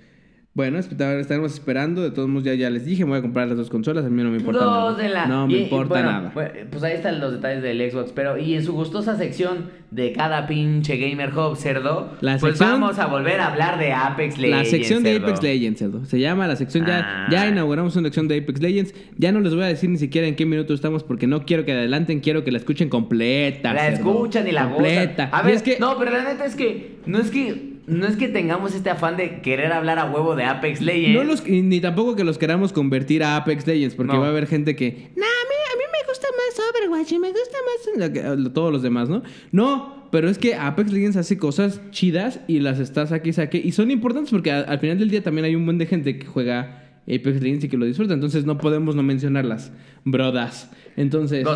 bueno, 0.56 0.78
estaremos 0.78 1.52
esperando. 1.52 2.02
De 2.02 2.10
todos 2.10 2.30
modos, 2.30 2.44
ya, 2.44 2.54
ya 2.54 2.70
les 2.70 2.86
dije, 2.86 3.04
me 3.04 3.10
voy 3.10 3.18
a 3.18 3.22
comprar 3.22 3.46
las 3.46 3.58
dos 3.58 3.68
consolas. 3.68 4.06
A 4.06 4.08
mí 4.08 4.22
no 4.22 4.30
me 4.30 4.38
importa 4.38 4.64
Dos 4.64 4.96
de 4.96 5.04
nada. 5.04 5.14
la- 5.14 5.26
No 5.26 5.46
me 5.46 5.52
y- 5.52 5.62
importa 5.64 5.88
bueno, 5.94 6.10
nada. 6.10 6.30
bueno, 6.32 6.50
Pues 6.70 6.82
ahí 6.82 6.94
están 6.94 7.20
los 7.20 7.32
detalles 7.32 7.62
del 7.62 7.90
Xbox. 7.90 8.12
Pero, 8.12 8.38
y 8.38 8.54
en 8.54 8.64
su 8.64 8.72
gustosa 8.72 9.18
sección 9.18 9.66
de 9.90 10.12
cada 10.12 10.46
pinche 10.46 10.96
Gamer 10.96 11.32
Hub, 11.36 11.56
cerdo, 11.56 12.10
La 12.22 12.38
pues 12.38 12.56
sección- 12.56 12.80
vamos 12.80 12.98
a 12.98 13.04
volver 13.06 13.38
a 13.38 13.48
hablar 13.48 13.78
de 13.78 13.92
Apex 13.92 14.38
Legends. 14.38 14.64
La 14.64 14.70
sección 14.70 15.02
de. 15.02 15.16
Apex 15.16 15.42
Legends, 15.42 15.78
cerdo. 15.78 16.04
Se 16.06 16.18
llama 16.18 16.46
la 16.48 16.56
sección 16.56 16.86
ya. 16.86 17.00
Ah. 17.04 17.26
Ya 17.30 17.46
inauguramos 17.48 17.94
una 17.96 18.06
sección 18.08 18.26
de 18.26 18.38
Apex 18.38 18.60
Legends. 18.62 18.94
Ya 19.18 19.32
no 19.32 19.40
les 19.40 19.54
voy 19.54 19.62
a 19.64 19.66
decir 19.66 19.90
ni 19.90 19.98
siquiera 19.98 20.26
en 20.26 20.36
qué 20.36 20.46
minuto 20.46 20.72
estamos 20.72 21.04
porque 21.04 21.26
no 21.26 21.44
quiero 21.44 21.66
que 21.66 21.72
adelanten, 21.72 22.20
quiero 22.20 22.44
que 22.44 22.50
la 22.50 22.56
escuchen 22.58 22.88
completa. 22.88 23.74
La 23.74 23.80
cerdo. 23.90 23.96
escuchan 23.96 24.48
y 24.48 24.52
la 24.52 24.70
completa. 24.70 25.26
gozan. 25.26 25.38
A 25.38 25.42
Y 25.42 25.46
ver, 25.48 25.54
es 25.54 25.62
que 25.62 25.76
no, 25.78 25.98
pero 25.98 26.10
la 26.12 26.24
neta 26.24 26.46
es 26.46 26.54
que 26.56 26.96
no 27.04 27.18
es 27.18 27.30
que 27.30 27.75
no 27.86 28.06
es 28.06 28.16
que 28.16 28.28
tengamos 28.28 28.74
este 28.74 28.90
afán 28.90 29.16
de 29.16 29.40
querer 29.42 29.72
hablar 29.72 29.98
a 29.98 30.04
huevo 30.10 30.34
de 30.36 30.44
Apex 30.44 30.80
Legends. 30.80 31.14
no 31.18 31.24
los, 31.24 31.46
ni 31.48 31.80
tampoco 31.80 32.16
que 32.16 32.24
los 32.24 32.38
queramos 32.38 32.72
convertir 32.72 33.22
a 33.22 33.36
Apex 33.36 33.66
Legends 33.66 33.94
porque 33.94 34.12
No. 34.14 34.20
va 34.20 34.26
a 34.26 34.30
haber 34.30 34.46
gente 34.46 34.74
que. 34.76 34.90
No, 35.16 35.24
a 35.24 35.44
mí, 35.48 35.56
a 35.72 35.76
mí 35.76 35.84
me 35.92 36.08
gusta 36.08 36.26
más 36.36 36.66
Overwatch 36.70 37.12
y 37.12 37.18
me 37.18 37.28
gusta 37.30 37.58
más 37.66 38.52
todos 38.52 38.72
los 38.72 38.82
demás, 38.82 39.08
¿no? 39.08 39.22
No, 39.52 40.08
pero 40.10 40.28
es 40.28 40.38
que 40.38 40.54
Apex 40.54 40.92
Legends 40.92 41.16
hace 41.16 41.38
cosas 41.38 41.80
chidas 41.90 42.40
y 42.46 42.60
las 42.60 42.78
está 42.80 43.06
saque 43.06 43.30
y 43.30 43.32
saque. 43.32 43.58
Y 43.64 43.72
son 43.72 43.90
importantes 43.90 44.30
porque 44.30 44.50
a- 44.50 44.60
al 44.60 44.78
final 44.78 44.98
del 44.98 45.10
día 45.10 45.22
también 45.22 45.44
hay 45.44 45.54
un 45.54 45.64
buen 45.64 45.78
de 45.78 45.86
gente 45.86 46.18
que 46.18 46.26
juega 46.26 46.82
Apex 47.04 47.40
Legends 47.40 47.64
y 47.64 47.68
que 47.68 47.76
lo 47.76 47.84
disfruta. 47.86 48.14
Entonces 48.14 48.44
no 48.46 48.58
podemos 48.58 48.96
no 48.96 49.02
mencionarlas, 49.02 49.72
brodas. 50.04 50.70
Entonces, 50.96 51.46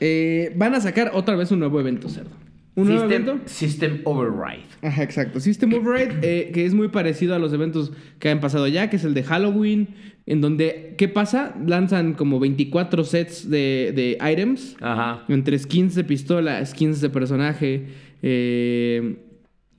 eh, 0.00 0.52
van 0.56 0.74
a 0.74 0.80
sacar 0.80 1.10
otra 1.14 1.36
vez 1.36 1.50
un 1.52 1.58
nuevo 1.60 1.78
evento, 1.78 2.08
cerdo. 2.08 2.30
¿Un 2.74 2.86
nuevo 2.86 3.02
System, 3.02 3.22
evento? 3.22 3.48
System 3.48 4.00
Override. 4.04 4.64
Ajá, 4.80 5.02
exacto. 5.02 5.40
System 5.40 5.74
Override, 5.74 6.18
eh, 6.22 6.50
que 6.52 6.64
es 6.64 6.72
muy 6.72 6.88
parecido 6.88 7.34
a 7.34 7.38
los 7.38 7.52
eventos 7.52 7.92
que 8.18 8.30
han 8.30 8.40
pasado 8.40 8.66
ya, 8.66 8.88
que 8.88 8.96
es 8.96 9.04
el 9.04 9.12
de 9.12 9.22
Halloween, 9.22 9.88
en 10.24 10.40
donde, 10.40 10.94
¿qué 10.96 11.08
pasa? 11.08 11.54
Lanzan 11.66 12.14
como 12.14 12.40
24 12.40 13.04
sets 13.04 13.50
de, 13.50 13.92
de 13.94 14.18
items, 14.32 14.76
Ajá. 14.80 15.24
entre 15.28 15.58
skins 15.58 15.94
de 15.94 16.04
pistola, 16.04 16.64
skins 16.64 17.00
de 17.00 17.10
personaje 17.10 17.86
eh, 18.22 19.16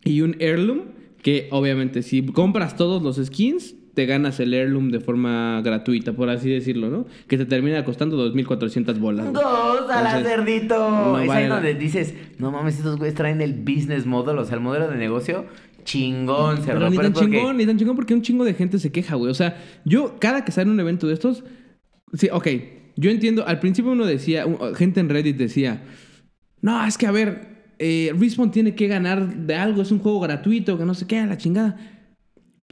y 0.03 0.21
un 0.21 0.35
heirloom, 0.39 0.81
que 1.21 1.47
obviamente 1.51 2.03
si 2.03 2.23
compras 2.25 2.75
todos 2.75 3.01
los 3.01 3.15
skins, 3.25 3.75
te 3.93 4.05
ganas 4.07 4.39
el 4.39 4.53
heirloom 4.53 4.89
de 4.89 4.99
forma 4.99 5.61
gratuita, 5.63 6.13
por 6.13 6.29
así 6.29 6.49
decirlo, 6.49 6.89
¿no? 6.89 7.05
Que 7.27 7.37
te 7.37 7.45
termina 7.45 7.83
costando 7.85 8.17
2.400 8.33 8.97
bolas. 8.99 9.27
¡Gózala, 9.31 10.17
Entonces, 10.17 10.31
cerdito! 10.31 10.89
no 10.89 11.19
es 11.19 11.27
vale 11.27 11.41
ahí 11.43 11.47
la- 11.49 11.55
donde 11.55 11.75
dices, 11.75 12.13
no 12.39 12.51
mames, 12.51 12.77
estos 12.77 12.97
güeyes 12.97 13.13
traen 13.15 13.41
el 13.41 13.53
business 13.53 14.05
model, 14.05 14.37
o 14.39 14.45
sea, 14.45 14.55
el 14.55 14.61
modelo 14.61 14.87
de 14.87 14.97
negocio 14.97 15.45
chingón, 15.83 16.57
cerdo. 16.63 16.79
Pero 16.79 16.89
ni 16.89 16.97
tan 16.97 17.13
porque- 17.13 17.37
chingón, 17.37 17.57
ni 17.57 17.65
tan 17.65 17.77
chingón 17.77 17.95
porque 17.95 18.13
un 18.13 18.21
chingo 18.21 18.45
de 18.45 18.53
gente 18.53 18.79
se 18.79 18.91
queja, 18.91 19.15
güey. 19.15 19.29
O 19.29 19.35
sea, 19.35 19.57
yo 19.85 20.15
cada 20.19 20.43
que 20.45 20.51
sale 20.51 20.71
un 20.71 20.79
evento 20.79 21.07
de 21.07 21.13
estos, 21.13 21.43
sí, 22.13 22.29
ok, 22.31 22.47
yo 22.95 23.11
entiendo, 23.11 23.45
al 23.45 23.59
principio 23.59 23.91
uno 23.91 24.05
decía, 24.05 24.45
gente 24.75 24.99
en 25.01 25.09
Reddit 25.09 25.35
decía, 25.37 25.83
no, 26.61 26.85
es 26.85 26.97
que 26.97 27.05
a 27.05 27.11
ver, 27.11 27.53
eh, 27.79 28.13
Respawn 28.17 28.51
tiene 28.51 28.75
que 28.75 28.87
ganar 28.87 29.35
de 29.35 29.55
algo, 29.55 29.81
es 29.81 29.91
un 29.91 29.99
juego 29.99 30.19
gratuito, 30.21 30.77
que 30.77 30.85
no 30.85 30.93
sé 30.93 31.05
qué, 31.05 31.19
a 31.19 31.25
la 31.25 31.37
chingada. 31.37 31.92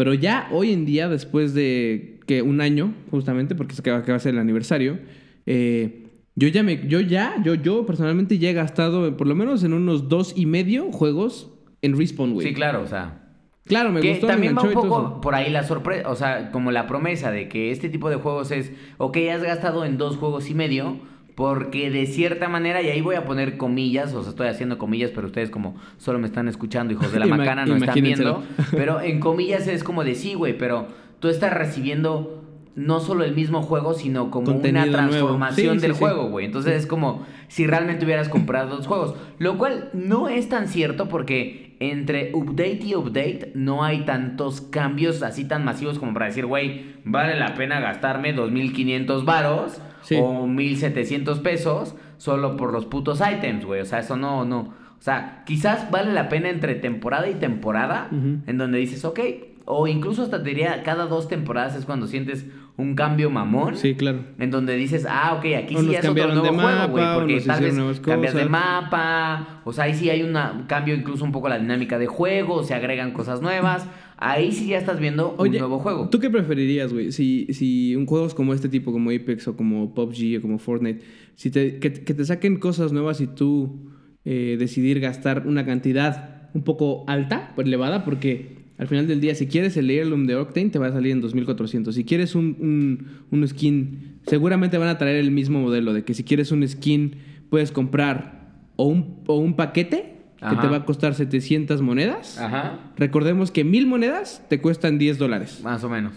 Pero 0.02 0.16
ya 0.16 0.48
hoy 0.52 0.74
en 0.74 0.84
día, 0.84 1.10
después 1.10 1.54
de 1.54 2.22
que 2.26 2.42
un 2.42 2.60
año, 2.60 2.96
justamente, 3.12 3.54
porque 3.54 3.76
se 3.76 3.88
acaba, 3.88 4.16
a 4.16 4.20
ser 4.20 4.34
el 4.34 4.40
aniversario, 4.40 4.98
eh, 5.46 6.08
yo 6.34 6.48
ya 6.48 6.64
me, 6.64 6.88
yo 6.88 7.02
ya, 7.02 7.36
yo, 7.44 7.54
yo 7.54 7.86
personalmente 7.86 8.40
ya 8.40 8.50
he 8.50 8.54
gastado 8.54 9.16
por 9.16 9.28
lo 9.28 9.36
menos 9.36 9.64
en 9.64 9.74
unos 9.74 10.10
dos 10.10 10.34
y 10.36 10.48
medio 10.48 10.92
juegos 10.92 11.52
en 11.84 11.96
Respawn, 11.96 12.34
güey. 12.34 12.48
Sí, 12.48 12.56
claro, 12.56 12.82
o 12.82 12.88
sea. 12.88 13.30
Claro, 13.66 13.92
me 13.92 14.02
que 14.02 14.14
gustó, 14.14 14.26
me 14.26 14.34
también 14.34 14.58
va 14.58 14.64
un 14.64 14.74
poco 14.74 15.22
por 15.22 15.36
ahí 15.36 15.52
la 15.52 15.62
sorpresa, 15.62 16.10
o 16.10 16.16
sea, 16.16 16.50
como 16.50 16.72
la 16.72 16.88
promesa 16.88 17.30
de 17.30 17.48
que 17.48 17.70
este 17.70 17.88
tipo 17.88 18.10
de 18.10 18.16
juegos 18.16 18.50
es, 18.50 18.72
ok, 18.98 19.18
has 19.32 19.44
gastado 19.44 19.86
en 19.86 20.00
dos 20.00 20.18
juegos 20.18 20.50
y 20.50 20.56
medio, 20.56 20.98
porque 21.36 21.90
de 21.90 22.06
cierta 22.08 22.50
manera, 22.50 22.82
y 22.82 22.90
ahí 22.90 23.02
voy 23.02 23.16
a 23.16 23.26
poner 23.26 23.58
comillas, 23.58 24.14
o 24.14 24.22
sea, 24.22 24.32
estoy 24.32 24.48
haciendo 24.48 24.78
comillas, 24.78 25.12
pero 25.14 25.28
ustedes 25.28 25.50
como 25.50 25.76
solo 25.98 26.20
me 26.20 26.28
están 26.28 26.48
escuchando, 26.48 26.94
hijos 26.94 27.12
de 27.12 27.20
la 27.20 27.26
Ima- 27.28 27.38
macana, 27.38 27.66
no 27.66 27.76
están 27.76 27.96
viendo, 28.02 28.44
pero 28.72 29.02
en 29.02 29.20
comillas 29.20 29.68
es 29.68 29.84
como 29.84 30.04
de 30.04 30.16
sí, 30.16 30.34
güey, 30.34 30.58
pero 30.58 30.88
tú 31.20 31.30
estás 31.30 31.54
recibiendo 31.54 32.38
no 32.76 33.00
solo 33.02 33.24
el 33.26 33.36
mismo 33.36 33.62
juego, 33.62 33.94
sino 33.94 34.32
como 34.32 34.46
Contenido 34.46 34.84
una 34.86 34.92
transformación 34.92 35.76
Sí, 35.76 35.82
del 35.82 35.94
sí. 35.94 36.00
juego, 36.00 36.30
güey. 36.30 36.46
Entonces 36.46 36.74
es 36.74 36.88
como 36.88 37.26
si 37.50 37.68
realmente 37.68 38.06
hubieras 38.06 38.30
comprado 38.30 38.78
dos 38.78 38.88
juegos. 38.88 39.16
Lo 39.40 39.58
cual 39.58 39.90
no 39.94 40.30
es 40.30 40.48
tan 40.48 40.70
cierto 40.70 41.10
porque 41.10 41.71
entre 41.82 42.32
update 42.36 42.80
y 42.84 42.96
update 42.96 43.52
no 43.56 43.84
hay 43.84 44.06
tantos 44.06 44.62
cambios 44.62 45.24
así 45.24 45.46
tan 45.46 45.66
masivos 45.66 45.98
como 46.00 46.14
para 46.14 46.28
decir, 46.28 46.46
güey, 46.46 46.96
vale 47.04 47.38
la 47.40 47.56
pena 47.56 47.80
gastarme 47.80 48.36
2.500 48.36 49.26
varos 49.26 49.82
Sí. 50.04 50.16
o 50.22 50.46
1.700 50.48 51.42
pesos 51.42 51.96
solo 52.18 52.56
por 52.56 52.72
los 52.72 52.86
putos 52.86 53.20
items, 53.22 53.66
güey. 53.66 53.82
O 53.82 53.86
sea, 53.86 54.00
eso 54.00 54.16
no, 54.16 54.46
no. 54.46 54.60
O 54.60 55.04
sea, 55.04 55.44
quizás 55.46 55.90
vale 55.92 56.14
la 56.14 56.30
pena 56.30 56.50
entre 56.50 56.76
temporada 56.76 57.28
y 57.30 57.34
temporada 57.36 58.08
en 58.12 58.58
donde 58.58 58.78
dices, 58.78 59.04
ok, 59.04 59.20
o 59.66 59.88
incluso 59.88 60.22
hasta 60.24 60.42
te 60.44 60.50
diría, 60.50 60.84
cada 60.84 61.08
dos 61.08 61.28
temporadas 61.28 61.76
es 61.76 61.86
cuando 61.86 62.06
sientes 62.08 62.46
un 62.78 62.96
cambio 62.96 63.30
mamón. 63.30 63.76
Sí, 63.76 63.96
claro. 63.96 64.20
En 64.40 64.50
donde 64.50 64.76
dices, 64.76 65.06
ah, 65.08 65.36
ok, 65.38 65.46
aquí 65.64 65.76
O 65.76 65.82
sí 65.82 65.94
es 65.94 66.06
otro 66.08 66.28
nuevo 66.28 66.42
de 66.42 66.50
juego, 66.50 66.88
güey. 66.90 67.06
Porque 67.16 67.42
tal 67.42 67.62
vez 67.64 68.00
cambias 68.00 68.34
de 68.34 68.46
mapa. 68.46 69.62
O 69.66 69.74
sea, 69.74 69.86
ahí 69.86 69.94
sí 69.94 70.10
hay 70.10 70.24
una- 70.24 70.52
un 70.54 70.64
cambio 70.64 70.96
incluso 70.96 71.24
un 71.24 71.32
poco 71.32 71.50
la 71.50 71.60
dinámica 71.60 72.00
de 72.00 72.08
juego, 72.08 72.64
se 72.64 72.74
agregan 72.74 73.12
cosas 73.12 73.42
nuevas. 73.42 73.88
Ahí 74.18 74.52
sí 74.52 74.68
ya 74.68 74.78
estás 74.78 75.00
viendo 75.00 75.36
Oye, 75.38 75.54
un 75.54 75.58
nuevo 75.60 75.80
juego. 75.80 76.10
¿tú 76.10 76.20
qué 76.20 76.30
preferirías, 76.30 76.94
güey? 76.94 77.12
Si, 77.12 77.48
si 77.54 77.96
un 77.96 78.06
juegos 78.06 78.36
como 78.36 78.54
este 78.54 78.70
tipo, 78.70 78.92
como 78.92 79.10
Apex 79.10 79.48
o 79.48 79.58
como 79.58 79.94
PUBG 79.96 80.38
o 80.38 80.42
como 80.42 80.60
Fortnite, 80.60 81.02
si 81.36 81.50
te, 81.50 81.80
que, 81.80 81.92
que 81.92 82.14
te 82.14 82.24
saquen 82.26 82.58
cosas 82.60 82.92
nuevas 82.94 83.20
y 83.20 83.28
tú 83.28 83.90
eh, 84.24 84.58
decidir 84.60 85.00
gastar 85.00 85.48
una 85.48 85.66
cantidad 85.66 86.50
un 86.54 86.64
poco 86.64 87.04
alta, 87.08 87.52
pues 87.56 87.66
elevada, 87.68 88.06
porque 88.06 88.61
al 88.82 88.88
final 88.88 89.06
del 89.06 89.22
día, 89.22 89.36
si 89.36 89.46
quieres 89.46 89.78
el 89.78 89.92
Heirloom 89.92 90.26
de 90.26 90.36
Octane, 90.36 90.70
te 90.72 90.80
va 90.80 90.88
a 90.88 90.92
salir 90.92 91.12
en 91.12 91.22
2400. 91.22 91.94
Si 91.94 92.04
quieres 92.04 92.34
un, 92.34 92.58
un, 92.60 93.08
un 93.40 93.48
skin, 93.48 94.16
seguramente 94.26 94.80
van 94.80 94.90
a 94.90 94.98
traer 94.98 95.18
el 95.18 95.30
mismo 95.30 95.60
modelo, 95.62 95.94
de 95.94 96.04
que 96.04 96.16
si 96.16 96.24
quieres 96.24 96.52
un 96.52 96.68
skin, 96.68 97.16
puedes 97.52 97.72
comprar 97.72 98.50
o 98.78 98.86
un, 98.86 99.18
o 99.28 99.36
un 99.38 99.56
paquete 99.56 100.16
que 100.40 100.46
Ajá. 100.46 100.60
te 100.62 100.68
va 100.68 100.78
a 100.78 100.86
costar 100.86 101.14
700 101.14 101.80
monedas. 101.84 102.40
Ajá. 102.40 102.80
Recordemos 102.98 103.52
que 103.52 103.64
mil 103.64 103.86
monedas 103.86 104.44
te 104.50 104.60
cuestan 104.60 104.98
10 104.98 105.20
dólares, 105.20 105.62
Más 105.64 105.84
o 105.84 105.90
menos. 105.90 106.14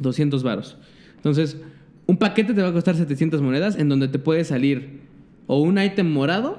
200 0.00 0.42
varos. 0.42 0.76
Entonces, 1.14 1.56
un 2.08 2.16
paquete 2.16 2.52
te 2.52 2.62
va 2.62 2.70
a 2.70 2.72
costar 2.72 2.96
700 2.96 3.40
monedas 3.42 3.78
en 3.78 3.88
donde 3.88 4.08
te 4.08 4.18
puede 4.18 4.42
salir 4.42 5.02
o 5.46 5.62
un 5.62 5.78
ítem 5.80 6.10
morado 6.10 6.58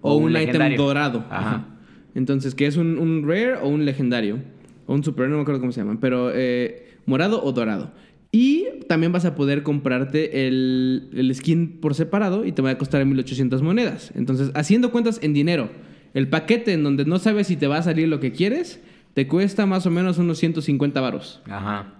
o, 0.00 0.14
O 0.14 0.16
un 0.16 0.30
ítem 0.32 0.42
legendario. 0.46 0.78
dorado. 0.78 1.24
Ajá. 1.30 1.48
Ajá. 1.48 1.66
Entonces, 2.14 2.54
que 2.54 2.66
es 2.66 2.76
un, 2.76 2.98
un 2.98 3.26
rare 3.26 3.54
o 3.54 3.68
un 3.68 3.84
legendario. 3.84 4.38
O 4.86 4.94
un 4.94 5.04
super, 5.04 5.28
no 5.28 5.36
me 5.36 5.42
acuerdo 5.42 5.60
cómo 5.60 5.72
se 5.72 5.80
llaman. 5.80 5.98
Pero 5.98 6.30
eh, 6.34 6.88
morado 7.06 7.42
o 7.44 7.52
dorado. 7.52 7.92
Y 8.30 8.64
también 8.88 9.12
vas 9.12 9.26
a 9.26 9.34
poder 9.34 9.62
comprarte 9.62 10.46
el, 10.46 11.10
el 11.14 11.34
skin 11.34 11.80
por 11.80 11.94
separado 11.94 12.46
y 12.46 12.52
te 12.52 12.62
va 12.62 12.70
a 12.70 12.78
costar 12.78 13.04
1800 13.04 13.60
monedas. 13.60 14.10
Entonces, 14.14 14.50
haciendo 14.54 14.90
cuentas 14.90 15.18
en 15.22 15.34
dinero, 15.34 15.68
el 16.14 16.28
paquete 16.28 16.72
en 16.72 16.82
donde 16.82 17.04
no 17.04 17.18
sabes 17.18 17.46
si 17.46 17.56
te 17.56 17.66
va 17.66 17.76
a 17.76 17.82
salir 17.82 18.08
lo 18.08 18.20
que 18.20 18.32
quieres, 18.32 18.80
te 19.12 19.26
cuesta 19.26 19.66
más 19.66 19.84
o 19.84 19.90
menos 19.90 20.16
unos 20.16 20.38
150 20.38 21.00
varos. 21.00 21.42
Ajá. 21.44 21.94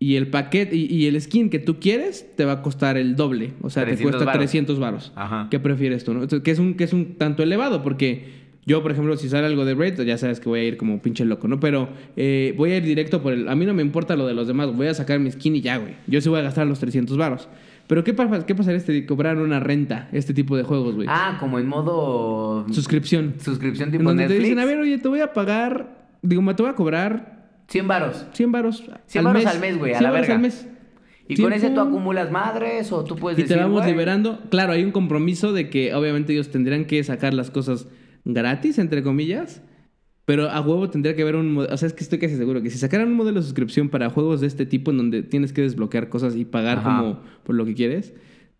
Y 0.00 0.16
el 0.16 0.28
paquete 0.28 0.74
y, 0.76 0.86
y 0.86 1.06
el 1.06 1.20
skin 1.20 1.50
que 1.50 1.58
tú 1.60 1.78
quieres 1.78 2.34
te 2.36 2.44
va 2.44 2.52
a 2.52 2.62
costar 2.62 2.96
el 2.96 3.14
doble. 3.14 3.52
O 3.62 3.70
sea, 3.70 3.84
te 3.84 3.90
300 3.90 4.10
cuesta 4.10 4.24
varos. 4.24 4.40
300 4.40 4.78
varos. 4.78 5.12
Ajá. 5.14 5.48
¿Qué 5.50 5.60
prefieres 5.60 6.04
tú? 6.04 6.14
No? 6.14 6.22
Entonces, 6.22 6.42
que, 6.42 6.50
es 6.50 6.58
un, 6.58 6.74
que 6.74 6.84
es 6.84 6.92
un 6.92 7.14
tanto 7.14 7.42
elevado 7.44 7.82
porque 7.82 8.47
yo, 8.68 8.82
por 8.82 8.92
ejemplo, 8.92 9.16
si 9.16 9.30
sale 9.30 9.46
algo 9.46 9.64
de 9.64 9.74
Raid, 9.74 9.98
ya 10.02 10.18
sabes 10.18 10.40
que 10.40 10.48
voy 10.50 10.60
a 10.60 10.64
ir 10.64 10.76
como 10.76 11.00
pinche 11.00 11.24
loco, 11.24 11.48
¿no? 11.48 11.58
Pero 11.58 11.88
eh, 12.16 12.52
voy 12.58 12.72
a 12.72 12.76
ir 12.76 12.82
directo 12.84 13.22
por 13.22 13.32
el... 13.32 13.48
A 13.48 13.56
mí 13.56 13.64
no 13.64 13.72
me 13.72 13.80
importa 13.80 14.14
lo 14.14 14.26
de 14.26 14.34
los 14.34 14.46
demás. 14.46 14.70
Voy 14.76 14.88
a 14.88 14.94
sacar 14.94 15.18
mi 15.20 15.30
skin 15.30 15.56
y 15.56 15.62
ya, 15.62 15.78
güey. 15.78 15.94
Yo 16.06 16.20
sí 16.20 16.28
voy 16.28 16.40
a 16.40 16.42
gastar 16.42 16.66
los 16.66 16.78
300 16.78 17.16
varos. 17.16 17.48
Pero 17.86 18.04
¿qué, 18.04 18.12
pasa, 18.12 18.44
qué 18.44 18.54
pasaría 18.54 18.78
si 18.80 19.06
cobrar 19.06 19.38
una 19.38 19.58
renta 19.58 20.10
este 20.12 20.34
tipo 20.34 20.54
de 20.54 20.64
juegos, 20.64 20.96
güey? 20.96 21.08
Ah, 21.10 21.38
como 21.40 21.58
en 21.58 21.66
modo 21.66 22.66
Suscripción. 22.70 23.36
suscripción 23.38 23.88
En 23.88 23.92
tipo 23.92 24.04
donde 24.04 24.24
Netflix. 24.24 24.38
te 24.38 24.44
dicen, 24.44 24.58
a 24.58 24.66
ver, 24.66 24.78
oye, 24.78 24.98
te 24.98 25.08
voy 25.08 25.20
a 25.20 25.32
pagar... 25.32 25.96
Digo, 26.20 26.42
me 26.42 26.52
te 26.52 26.62
voy 26.62 26.70
a 26.70 26.74
cobrar 26.74 27.48
100 27.68 27.88
varos. 27.88 28.26
100 28.34 28.52
varos 28.52 28.84
100 29.06 29.24
varos 29.24 29.46
al 29.46 29.60
mes, 29.60 29.78
güey, 29.78 29.94
a 29.94 29.98
100 29.98 30.04
la 30.04 30.10
verga. 30.10 30.34
al 30.34 30.40
mes. 30.40 30.68
Y 31.26 31.40
con 31.40 31.54
ese 31.54 31.70
tú 31.70 31.80
acumulas 31.80 32.30
madres 32.30 32.92
o 32.92 33.04
tú 33.04 33.16
puedes 33.16 33.38
Y 33.38 33.42
te 33.42 33.48
decir, 33.48 33.62
vamos 33.62 33.80
güey, 33.80 33.92
liberando. 33.92 34.40
Claro, 34.50 34.72
hay 34.72 34.82
un 34.82 34.92
compromiso 34.92 35.54
de 35.54 35.70
que 35.70 35.94
obviamente 35.94 36.32
ellos 36.34 36.50
tendrían 36.50 36.84
que 36.84 37.02
sacar 37.04 37.32
las 37.32 37.50
cosas 37.50 37.86
gratis, 38.24 38.78
entre 38.78 39.02
comillas. 39.02 39.62
Pero 40.24 40.50
a 40.50 40.60
huevo 40.60 40.90
tendría 40.90 41.16
que 41.16 41.22
haber 41.22 41.36
un 41.36 41.52
modelo. 41.54 41.72
O 41.74 41.76
sea, 41.78 41.86
es 41.86 41.94
que 41.94 42.02
estoy 42.04 42.18
casi 42.18 42.36
seguro 42.36 42.60
que 42.62 42.68
si 42.70 42.76
sacaran 42.78 43.08
un 43.08 43.14
modelo 43.14 43.40
de 43.40 43.44
suscripción 43.44 43.88
para 43.88 44.10
juegos 44.10 44.42
de 44.42 44.46
este 44.46 44.66
tipo, 44.66 44.90
en 44.90 44.98
donde 44.98 45.22
tienes 45.22 45.52
que 45.54 45.62
desbloquear 45.62 46.10
cosas 46.10 46.36
y 46.36 46.44
pagar 46.44 46.78
Ajá. 46.78 46.98
como 46.98 47.20
por 47.44 47.54
lo 47.54 47.64
que 47.64 47.74
quieres, 47.74 48.12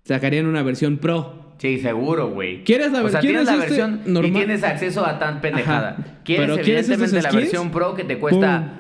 sacarían 0.04 0.46
una 0.46 0.62
versión 0.62 0.96
pro. 0.96 1.54
Sí, 1.58 1.78
seguro, 1.78 2.30
güey. 2.30 2.64
¿Quieres 2.64 2.92
la 2.92 3.02
O 3.02 3.08
sea, 3.10 3.20
ver- 3.20 3.30
tienes 3.32 3.42
quieres 3.42 3.46
la 3.46 3.64
este 3.64 3.82
versión 3.82 4.00
y 4.06 4.10
normal? 4.12 4.32
tienes 4.32 4.64
acceso 4.64 5.04
a 5.04 5.18
tan 5.18 5.40
pendejada. 5.42 5.90
Ajá. 5.98 6.20
¿Quieres 6.24 6.46
Pero 6.46 6.54
¿quieres 6.62 6.86
evidentemente 6.88 7.18
estos 7.18 7.32
la 7.34 7.38
versión 7.40 7.70
pro 7.70 7.94
que 7.94 8.04
te 8.04 8.18
cuesta 8.18 8.72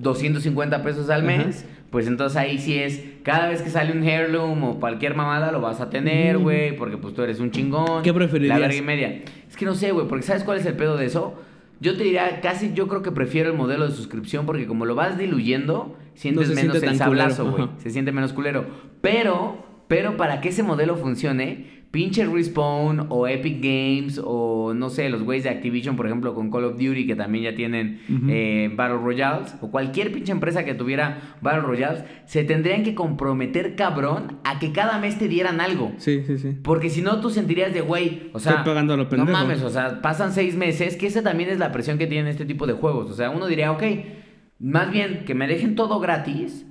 250 0.00 0.82
pesos 0.82 1.08
al 1.10 1.22
mes? 1.22 1.64
Pues 1.90 2.06
entonces 2.08 2.36
ahí 2.36 2.58
sí 2.58 2.76
es, 2.78 3.02
cada 3.22 3.48
vez 3.48 3.62
que 3.62 3.70
sale 3.70 3.92
un 3.92 4.02
heirloom 4.02 4.64
o 4.64 4.80
cualquier 4.80 5.14
mamada 5.14 5.52
lo 5.52 5.60
vas 5.60 5.80
a 5.80 5.90
tener, 5.90 6.38
güey, 6.38 6.76
porque 6.76 6.96
pues 6.96 7.14
tú 7.14 7.22
eres 7.22 7.38
un 7.38 7.50
chingón. 7.52 8.02
¿Qué 8.02 8.12
preferirías? 8.12 8.58
La 8.58 8.66
verga 8.66 8.76
y 8.76 8.82
media. 8.82 9.22
Es 9.48 9.56
que 9.56 9.64
no 9.64 9.74
sé, 9.74 9.92
güey, 9.92 10.08
porque 10.08 10.24
¿sabes 10.24 10.42
cuál 10.42 10.58
es 10.58 10.66
el 10.66 10.74
pedo 10.74 10.96
de 10.96 11.06
eso? 11.06 11.34
Yo 11.80 11.96
te 11.96 12.02
diría, 12.02 12.40
casi 12.40 12.72
yo 12.74 12.88
creo 12.88 13.02
que 13.02 13.12
prefiero 13.12 13.50
el 13.50 13.56
modelo 13.56 13.86
de 13.86 13.94
suscripción 13.94 14.46
porque 14.46 14.66
como 14.66 14.86
lo 14.86 14.94
vas 14.94 15.18
diluyendo, 15.18 15.96
sientes 16.14 16.48
se 16.48 16.54
menos 16.54 16.78
siente 16.78 16.90
el 16.90 16.96
sablazo, 16.96 17.50
güey. 17.50 17.68
Se 17.78 17.90
siente 17.90 18.10
menos 18.10 18.32
culero. 18.32 18.66
Pero, 19.00 19.64
pero 19.86 20.16
para 20.16 20.40
que 20.40 20.48
ese 20.48 20.62
modelo 20.62 20.96
funcione, 20.96 21.83
pinche 21.94 22.26
Respawn 22.26 23.06
o 23.08 23.28
Epic 23.28 23.62
Games 23.62 24.20
o 24.22 24.74
no 24.74 24.90
sé, 24.90 25.08
los 25.08 25.22
güeyes 25.22 25.44
de 25.44 25.50
Activision, 25.50 25.94
por 25.94 26.06
ejemplo, 26.06 26.34
con 26.34 26.50
Call 26.50 26.64
of 26.64 26.72
Duty, 26.72 27.06
que 27.06 27.14
también 27.14 27.44
ya 27.44 27.54
tienen 27.54 28.00
eh, 28.28 28.68
Battle 28.74 28.98
Royales, 28.98 29.54
o 29.60 29.70
cualquier 29.70 30.10
pinche 30.10 30.32
empresa 30.32 30.64
que 30.64 30.74
tuviera 30.74 31.36
Battle 31.40 31.60
Royales, 31.60 32.02
se 32.24 32.42
tendrían 32.42 32.82
que 32.82 32.96
comprometer 32.96 33.76
cabrón 33.76 34.38
a 34.42 34.58
que 34.58 34.72
cada 34.72 34.98
mes 34.98 35.20
te 35.20 35.28
dieran 35.28 35.60
algo. 35.60 35.92
Sí, 35.98 36.24
sí, 36.26 36.36
sí. 36.36 36.56
Porque 36.64 36.90
si 36.90 37.00
no, 37.00 37.20
tú 37.20 37.30
sentirías 37.30 37.72
de, 37.72 37.80
güey, 37.80 38.28
o 38.32 38.40
sea, 38.40 38.54
Estoy 38.54 38.72
pagando 38.72 38.94
a 38.94 38.96
lo 38.96 39.04
no 39.04 39.26
mames, 39.26 39.62
o 39.62 39.70
sea, 39.70 40.02
pasan 40.02 40.32
seis 40.32 40.56
meses, 40.56 40.96
que 40.96 41.06
esa 41.06 41.22
también 41.22 41.48
es 41.48 41.60
la 41.60 41.70
presión 41.70 41.96
que 41.96 42.08
tienen 42.08 42.26
este 42.26 42.44
tipo 42.44 42.66
de 42.66 42.72
juegos. 42.72 43.08
O 43.08 43.14
sea, 43.14 43.30
uno 43.30 43.46
diría, 43.46 43.70
ok, 43.70 43.84
más 44.58 44.90
bien 44.90 45.24
que 45.24 45.36
me 45.36 45.46
dejen 45.46 45.76
todo 45.76 46.00
gratis 46.00 46.66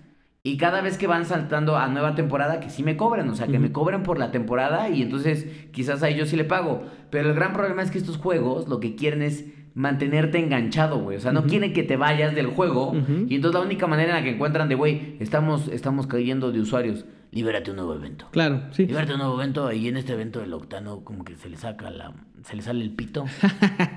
y 0.46 0.58
cada 0.58 0.82
vez 0.82 0.98
que 0.98 1.08
van 1.08 1.26
saltando 1.26 1.78
a 1.78 1.88
nueva 1.88 2.16
temporada, 2.16 2.60
que 2.60 2.70
sí 2.70 2.84
me 2.84 2.98
cobren, 2.98 3.30
o 3.30 3.36
sea, 3.36 3.48
que 3.48 3.60
me 3.60 3.72
cobren 3.72 4.04
por 4.04 4.20
la 4.20 4.30
temporada 4.32 4.90
y 4.90 5.02
entonces 5.02 5.48
quizás 5.72 6.04
ahí 6.04 6.16
yo 6.16 6.26
sí 6.26 6.36
le 6.36 6.44
pago. 6.44 6.84
Pero 7.10 7.30
el 7.30 7.36
gran 7.36 7.54
problema 7.54 7.82
es 7.82 7.92
que 7.92 7.98
estos 7.98 8.18
juegos 8.18 8.68
lo 8.68 8.82
que 8.82 8.96
quieren 8.96 9.22
es 9.22 9.46
mantenerte 9.74 10.40
enganchado, 10.40 11.00
güey. 11.00 11.16
O 11.16 11.22
sea, 11.22 11.32
no 11.32 11.46
quieren 11.46 11.72
que 11.72 11.84
te 11.84 11.96
vayas 11.96 12.36
del 12.36 12.48
juego. 12.48 12.94
Y 13.30 13.36
entonces 13.36 13.58
la 13.58 13.66
única 13.66 13.88
manera 13.88 14.10
en 14.10 14.16
la 14.18 14.24
que 14.24 14.36
encuentran 14.36 14.68
de, 14.68 14.76
güey, 14.76 15.16
estamos, 15.22 15.70
estamos 15.70 16.08
cayendo 16.08 16.52
de 16.52 16.60
usuarios. 16.60 17.06
Libérate 17.32 17.72
un 17.72 17.78
nuevo 17.78 17.96
evento. 17.96 18.28
Claro, 18.32 18.64
sí. 18.72 18.86
Libérate 18.86 19.14
un 19.14 19.20
nuevo 19.20 19.42
evento 19.42 19.72
y 19.72 19.88
en 19.88 19.96
este 19.96 20.12
evento 20.12 20.44
el 20.44 20.52
octano 20.54 21.06
como 21.06 21.24
que 21.24 21.38
se 21.38 21.50
le 21.50 21.56
saca 21.56 21.90
la... 21.90 22.14
Se 22.46 22.56
le 22.58 22.62
sale 22.62 22.84
el 22.84 22.92
pito. 22.92 23.26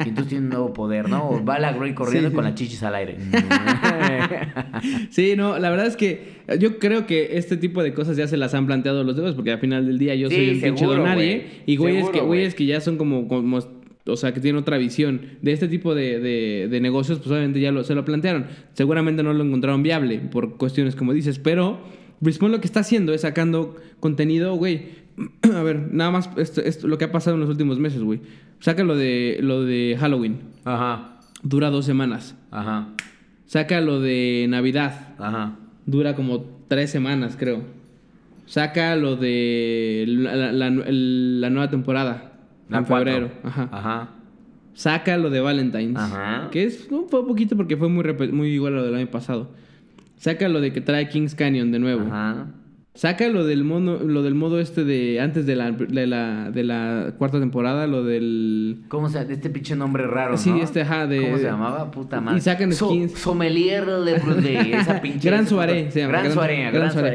y 0.04 0.08
entonces 0.08 0.28
tiene 0.28 0.44
un 0.44 0.50
nuevo 0.50 0.72
poder, 0.72 1.08
¿no? 1.08 1.28
O 1.30 1.44
va 1.44 1.58
la 1.58 1.72
Grey 1.72 1.94
corriendo 1.94 2.28
Sí, 2.30 2.34
con 2.34 2.44
sí. 2.44 2.50
las 2.50 2.54
chichis 2.58 2.82
al 2.84 2.94
aire. 2.94 3.16
Sí, 5.10 5.34
no, 5.36 5.58
la 5.58 5.70
verdad 5.70 5.86
es 5.86 5.96
que 5.96 6.36
yo 6.58 6.78
creo 6.78 7.06
que 7.06 7.38
este 7.38 7.56
tipo 7.56 7.82
de 7.82 7.92
cosas 7.94 8.16
ya 8.16 8.28
se 8.28 8.36
las 8.36 8.54
han 8.54 8.66
planteado 8.66 9.04
los 9.04 9.16
dedos, 9.16 9.34
porque 9.34 9.50
al 9.52 9.58
final 9.58 9.86
del 9.86 9.98
día 9.98 10.14
yo 10.14 10.28
Sí, 10.28 10.36
soy 10.36 10.50
un 10.54 10.60
pinche 10.60 10.84
don 10.86 11.02
nadie. 11.04 11.46
Y 11.66 11.76
güeyes 11.76 12.04
que, 12.10 12.18
güey. 12.18 12.26
güeyes 12.26 12.54
que 12.54 12.66
ya 12.66 12.80
son 12.80 12.96
como, 12.98 13.26
como, 13.28 13.58
o 14.06 14.16
sea, 14.16 14.32
que 14.32 14.40
tienen 14.40 14.60
otra 14.60 14.76
visión 14.78 15.22
de 15.42 15.52
este 15.52 15.68
tipo 15.68 15.94
de, 15.94 16.20
de- 16.20 16.68
de 16.70 16.80
negocios, 16.80 17.18
pues 17.18 17.30
obviamente 17.30 17.60
ya 17.60 17.72
lo, 17.72 17.82
se 17.84 17.94
lo 17.94 18.04
plantearon. 18.04 18.46
Seguramente 18.74 19.22
no 19.22 19.32
lo 19.32 19.42
encontraron 19.44 19.82
viable 19.82 20.18
por 20.18 20.56
cuestiones 20.56 20.94
como 20.94 21.12
dices, 21.12 21.38
pero 21.38 21.80
Respawn 22.20 22.52
lo 22.52 22.60
que 22.60 22.66
está 22.66 22.80
haciendo 22.80 23.12
es 23.12 23.22
sacando 23.22 23.76
contenido, 24.00 24.54
güey, 24.54 25.05
A 25.54 25.62
ver, 25.62 25.88
nada 25.92 26.10
más 26.10 26.28
esto, 26.36 26.60
esto- 26.60 26.88
lo 26.88 26.98
que 26.98 27.04
ha 27.06 27.12
pasado 27.12 27.34
en 27.36 27.40
los 27.40 27.48
últimos 27.50 27.78
meses, 27.78 28.02
güey. 28.02 28.20
Saca 28.60 28.84
lo 28.84 28.96
de, 28.96 29.38
lo 29.40 29.62
de 29.64 29.96
Halloween. 29.98 30.38
Ajá. 30.64 31.18
Dura 31.42 31.70
dos 31.70 31.84
semanas. 31.84 32.34
Ajá. 32.50 32.88
Saca 33.46 33.80
lo 33.80 34.00
de 34.00 34.46
Navidad. 34.48 35.14
Ajá. 35.18 35.56
Dura 35.86 36.14
como 36.16 36.44
tres 36.68 36.90
semanas, 36.90 37.36
creo. 37.38 37.62
Saca 38.46 38.94
lo 38.96 39.16
de 39.16 40.04
la, 40.06 40.52
la- 40.52 40.66
el- 40.68 41.40
la 41.40 41.50
nueva 41.50 41.70
temporada. 41.70 42.32
La 42.68 42.78
en 42.78 42.86
febrero. 42.86 43.30
Ajá. 43.44 43.68
Ajá. 43.72 44.08
Saca 44.74 45.16
lo 45.16 45.30
de 45.30 45.40
Valentine's. 45.40 45.96
Ajá. 45.98 46.48
Que 46.50 46.64
es 46.64 46.88
un 46.90 47.08
fue 47.08 47.26
poquito 47.26 47.56
porque 47.56 47.76
fue 47.76 47.88
muy, 47.88 48.04
muy 48.32 48.48
igual 48.48 48.74
a 48.74 48.76
lo 48.78 48.84
del 48.84 48.94
año 48.94 49.06
pasado. 49.06 49.50
Saca 50.16 50.48
lo 50.48 50.60
de 50.60 50.72
que 50.72 50.80
trae 50.80 51.08
Kings 51.08 51.34
Canyon 51.34 51.72
de 51.72 51.78
nuevo. 51.78 52.02
Ajá. 52.06 52.46
Saca 52.96 53.28
lo 53.28 53.44
del 53.44 53.62
modo, 53.62 53.98
lo 54.02 54.22
del 54.22 54.34
modo 54.34 54.58
este 54.58 54.82
de 54.84 55.20
antes 55.20 55.44
de 55.44 55.54
la, 55.54 55.70
de 55.70 56.06
la, 56.06 56.50
de 56.50 56.64
la 56.64 57.12
cuarta 57.18 57.38
temporada, 57.38 57.86
lo 57.86 58.02
del... 58.02 58.84
¿Cómo 58.88 59.08
se 59.10 59.20
Este 59.20 59.50
pinche 59.50 59.76
nombre 59.76 60.06
raro, 60.06 60.36
Sí, 60.38 60.50
¿no? 60.50 60.62
este, 60.62 60.80
ajá, 60.80 61.06
de- 61.06 61.20
¿Cómo 61.20 61.36
se 61.36 61.44
llamaba? 61.44 61.90
Puta 61.90 62.20
madre. 62.22 62.38
Y 62.38 62.40
sacan 62.40 62.72
So- 62.72 62.88
skins. 62.88 63.12
sommelier 63.12 63.84
de 63.86 64.18
Brunei. 64.18 64.72
Esa 64.72 65.00
pinche... 65.02 65.28
Gran 65.28 65.46
soirée, 65.46 65.90
se 65.90 66.00
llama. 66.00 66.12
Gran 66.20 66.32
soirée, 66.32 66.70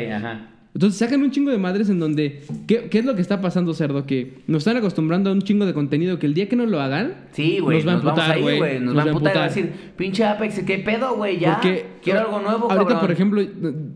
Gran 0.05 0.25
ajá. 0.25 0.47
Entonces 0.73 0.99
sacan 0.99 1.21
un 1.21 1.31
chingo 1.31 1.51
de 1.51 1.57
madres 1.57 1.89
en 1.89 1.99
donde... 1.99 2.43
¿qué, 2.65 2.87
¿Qué 2.89 2.99
es 2.99 3.05
lo 3.05 3.13
que 3.15 3.21
está 3.21 3.41
pasando, 3.41 3.73
cerdo? 3.73 4.05
Que 4.05 4.35
nos 4.47 4.59
están 4.59 4.77
acostumbrando 4.77 5.29
a 5.29 5.33
un 5.33 5.41
chingo 5.41 5.65
de 5.65 5.73
contenido 5.73 6.17
que 6.17 6.25
el 6.25 6.33
día 6.33 6.47
que 6.47 6.55
no 6.55 6.65
lo 6.65 6.79
hagan... 6.79 7.25
Sí, 7.33 7.59
güey, 7.59 7.83
Nos 7.83 7.87
va 7.87 7.91
a 7.91 7.95
emputar, 7.95 8.41
güey. 8.41 8.79
Nos, 8.79 8.81
Nos 8.81 8.97
va 8.97 9.03
a 9.03 9.07
emputar 9.07 9.33
y 9.33 9.37
va 9.37 9.43
a 9.43 9.47
emputar. 9.47 9.49
decir, 9.49 9.91
pinche 9.97 10.23
Apex, 10.23 10.59
¿qué 10.63 10.77
pedo, 10.77 11.15
güey? 11.15 11.39
Ya. 11.39 11.55
Porque 11.55 11.85
Quiero 12.01 12.21
algo 12.21 12.39
nuevo, 12.39 12.71
Ahorita, 12.71 12.85
cabrón. 12.85 12.99
por 13.01 13.11
ejemplo, 13.11 13.41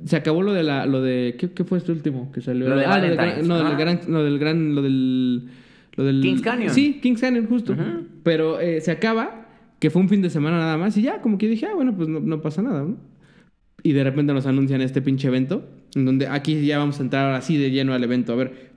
se 0.03 0.15
acabó 0.17 0.41
lo 0.41 0.51
de 0.51 0.63
la... 0.63 0.85
Lo 0.85 1.01
de, 1.01 1.35
¿qué, 1.39 1.51
qué 1.51 1.63
fue 1.63 1.77
este 1.77 1.93
último 1.93 2.31
que 2.33 2.41
salió? 2.41 2.67
Lo 2.67 2.75
de 2.75 2.85
ah, 2.85 2.97
lo 2.97 3.03
del 3.05 3.15
gran, 3.15 3.47
no, 3.47 3.63
del 3.63 3.77
gran, 3.77 3.99
lo 4.07 4.23
del 4.23 4.39
gran... 4.39 4.75
Lo 4.75 4.81
del... 4.81 5.49
Lo 5.95 6.03
del 6.03 6.21
Kings 6.21 6.41
Canyon. 6.41 6.73
Sí, 6.73 6.99
Kings 7.01 7.21
Canyon, 7.21 7.47
justo. 7.47 7.73
Pero 8.23 8.59
eh, 8.59 8.81
se 8.81 8.91
acaba, 8.91 9.47
que 9.79 9.89
fue 9.89 10.01
un 10.01 10.09
fin 10.09 10.21
de 10.21 10.29
semana 10.29 10.57
nada 10.57 10.77
más, 10.77 10.97
y 10.97 11.03
ya, 11.03 11.21
como 11.21 11.37
que 11.37 11.47
dije, 11.47 11.67
ah, 11.67 11.73
bueno, 11.73 11.95
pues 11.95 12.09
no, 12.09 12.19
no 12.19 12.41
pasa 12.41 12.61
nada, 12.61 12.83
¿no? 12.83 12.97
Y 13.81 13.93
de 13.93 14.03
repente 14.03 14.33
nos 14.33 14.45
anuncian 14.45 14.81
este 14.81 15.01
pinche 15.01 15.29
evento, 15.29 15.63
en 15.95 16.05
donde 16.05 16.27
aquí 16.27 16.65
ya 16.65 16.77
vamos 16.77 16.99
a 16.99 17.03
entrar 17.03 17.33
así 17.33 17.57
de 17.57 17.71
lleno 17.71 17.93
al 17.93 18.03
evento. 18.03 18.33
A 18.33 18.35
ver, 18.35 18.71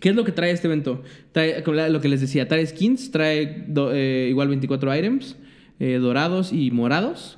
¿qué 0.00 0.10
es 0.10 0.14
lo 0.16 0.24
que 0.24 0.32
trae 0.32 0.50
este 0.52 0.66
evento? 0.68 1.02
Trae 1.32 1.62
lo 1.90 2.00
que 2.00 2.08
les 2.08 2.20
decía, 2.20 2.46
trae 2.46 2.64
skins, 2.66 3.10
trae 3.10 3.64
do- 3.68 3.90
eh, 3.92 4.28
igual 4.30 4.48
24 4.48 4.94
items, 4.96 5.36
eh, 5.80 5.94
dorados 6.00 6.52
y 6.52 6.70
morados. 6.70 7.36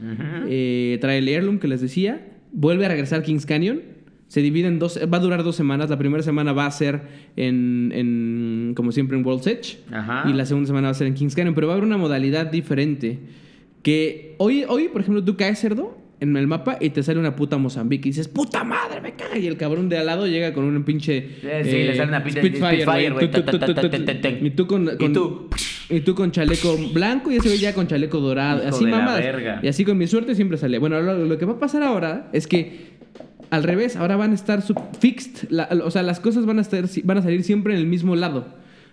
Eh, 0.48 0.98
trae 1.00 1.18
el 1.18 1.28
Heirloom 1.28 1.58
que 1.58 1.68
les 1.68 1.80
decía. 1.80 2.26
Vuelve 2.52 2.84
a 2.86 2.88
regresar 2.88 3.22
Kings 3.22 3.46
Canyon. 3.46 3.80
Se 4.28 4.42
divide 4.42 4.66
en 4.66 4.80
dos, 4.80 4.98
va 5.12 5.18
a 5.18 5.20
durar 5.20 5.44
dos 5.44 5.54
semanas. 5.54 5.88
La 5.88 5.98
primera 5.98 6.22
semana 6.22 6.52
va 6.52 6.66
a 6.66 6.70
ser 6.72 7.02
en, 7.36 7.92
en 7.94 8.72
como 8.74 8.90
siempre, 8.90 9.16
en 9.16 9.24
World's 9.24 9.46
Edge. 9.46 9.78
Ajá. 9.92 10.28
Y 10.28 10.32
la 10.32 10.44
segunda 10.46 10.66
semana 10.66 10.88
va 10.88 10.90
a 10.90 10.94
ser 10.94 11.06
en 11.06 11.14
Kings 11.14 11.36
Canyon. 11.36 11.54
Pero 11.54 11.68
va 11.68 11.74
a 11.74 11.76
haber 11.76 11.86
una 11.86 11.96
modalidad 11.96 12.46
diferente. 12.50 13.20
Que 13.82 14.34
hoy, 14.38 14.64
hoy 14.68 14.88
por 14.88 15.00
ejemplo, 15.02 15.22
tú 15.22 15.36
caes 15.36 15.60
cerdo 15.60 15.96
en 16.18 16.36
el 16.36 16.46
mapa 16.46 16.78
y 16.80 16.90
te 16.90 17.02
sale 17.02 17.18
una 17.20 17.36
puta 17.36 17.58
Mozambique. 17.58 18.08
Y 18.08 18.12
dices, 18.12 18.28
puta 18.28 18.64
madre, 18.64 19.00
me 19.00 19.12
caga. 19.14 19.36
Y 19.38 19.46
el 19.46 19.56
cabrón 19.56 19.88
de 19.88 19.98
al 19.98 20.06
lado 20.06 20.26
llega 20.26 20.52
con 20.52 20.64
un 20.64 20.82
pinche. 20.84 21.16
Eh, 21.42 21.62
sí, 21.64 21.70
le 21.84 21.96
sale 21.96 22.08
una 22.08 22.24
pinche 22.24 22.40
Spitfire, 22.40 23.10
güey. 23.10 24.46
Y 24.46 24.50
tú 24.50 24.66
con. 24.66 24.84
Y 24.92 24.96
con- 24.96 25.12
tú. 25.12 25.48
y 25.90 26.00
tú 26.00 26.14
con 26.14 26.32
chaleco 26.32 26.76
blanco 26.92 27.30
y 27.30 27.36
ese 27.36 27.48
güey 27.48 27.60
ya 27.60 27.74
con 27.74 27.86
chaleco 27.86 28.18
dorado. 28.20 28.60
Hijo 28.66 28.68
así 28.76 28.84
mamadas. 28.86 29.24
Y 29.62 29.68
así 29.68 29.84
con 29.84 29.98
mi 29.98 30.06
suerte 30.06 30.34
siempre 30.34 30.58
sale. 30.58 30.78
Bueno, 30.78 31.00
lo, 31.00 31.24
lo 31.24 31.38
que 31.38 31.44
va 31.44 31.54
a 31.54 31.58
pasar 31.58 31.82
ahora 31.82 32.28
es 32.32 32.46
que 32.46 32.96
al 33.50 33.62
revés, 33.62 33.94
ahora 33.96 34.16
van 34.16 34.32
a 34.32 34.34
estar 34.34 34.62
sub- 34.62 34.80
fixed. 34.98 35.50
la- 35.50 35.68
o 35.84 35.90
sea, 35.90 36.02
las 36.02 36.18
cosas 36.20 36.46
van 36.46 36.58
a, 36.58 36.62
estar, 36.62 36.84
van 37.04 37.18
a 37.18 37.22
salir 37.22 37.44
siempre 37.44 37.74
en 37.74 37.80
el 37.80 37.86
mismo 37.86 38.16
lado. 38.16 38.46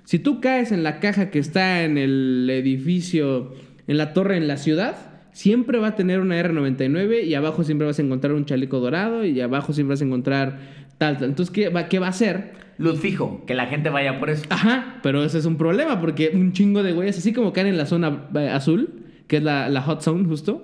Si 0.04 0.20
tú 0.20 0.42
caes 0.42 0.72
en 0.72 0.84
la 0.84 1.00
caja 1.00 1.32
que 1.32 1.40
está 1.40 1.84
en 1.84 1.98
el 1.98 2.50
edificio, 2.52 3.54
en 3.88 3.98
la 3.98 4.14
torre 4.14 4.38
en 4.38 4.48
la 4.48 4.58
ciudad, 4.58 4.96
siempre 5.34 5.78
va 5.80 5.88
a 5.90 5.96
tener 5.96 6.20
una 6.22 6.42
R99 6.42 7.26
y 7.26 7.34
abajo 7.36 7.64
siempre 7.64 7.86
vas 7.86 8.00
a 8.00 8.02
encontrar 8.02 8.34
un 8.34 8.46
chaleco 8.46 8.80
dorado 8.80 9.26
y 9.26 9.42
abajo 9.42 9.74
siempre 9.74 9.94
vas 9.94 10.02
a 10.02 10.06
encontrar 10.06 10.60
tal, 10.98 11.18
tal. 11.18 11.30
Entonces, 11.30 11.54
¿qué 11.54 11.70
va, 11.70 11.90
qué 11.90 12.00
va 12.00 12.08
a 12.08 12.10
hacer? 12.12 12.54
Luz 12.78 13.00
fijo, 13.00 13.44
que 13.46 13.54
la 13.54 13.68
gente 13.68 13.90
vaya 13.90 14.20
por 14.20 14.30
eso. 14.30 14.46
Ajá, 14.50 15.00
pero 15.04 15.24
ese 15.24 15.38
es 15.38 15.46
un 15.46 15.58
problema 15.58 16.00
porque 16.02 16.32
un 16.34 16.54
chingo 16.54 16.82
de 16.82 16.94
güeyes, 16.94 17.18
así 17.18 17.34
como 17.34 17.52
caen 17.54 17.68
en 17.68 17.78
la 17.78 17.86
zona 17.86 18.28
eh, 18.36 18.50
azul, 18.50 18.90
que 19.28 19.38
es 19.38 19.44
la, 19.44 19.70
la 19.70 19.82
hot 19.82 20.02
zone 20.02 20.26
justo, 20.26 20.64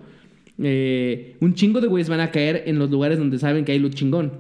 eh, 0.62 1.36
un 1.40 1.54
chingo 1.54 1.82
de 1.82 1.88
güeyes 1.88 2.10
van 2.10 2.20
a 2.20 2.32
caer 2.32 2.64
en 2.66 2.80
los 2.80 2.90
lugares 2.90 3.18
donde 3.20 3.38
saben 3.40 3.66
que 3.66 3.72
hay 3.74 3.80
luz 3.80 3.94
chingón. 3.96 4.32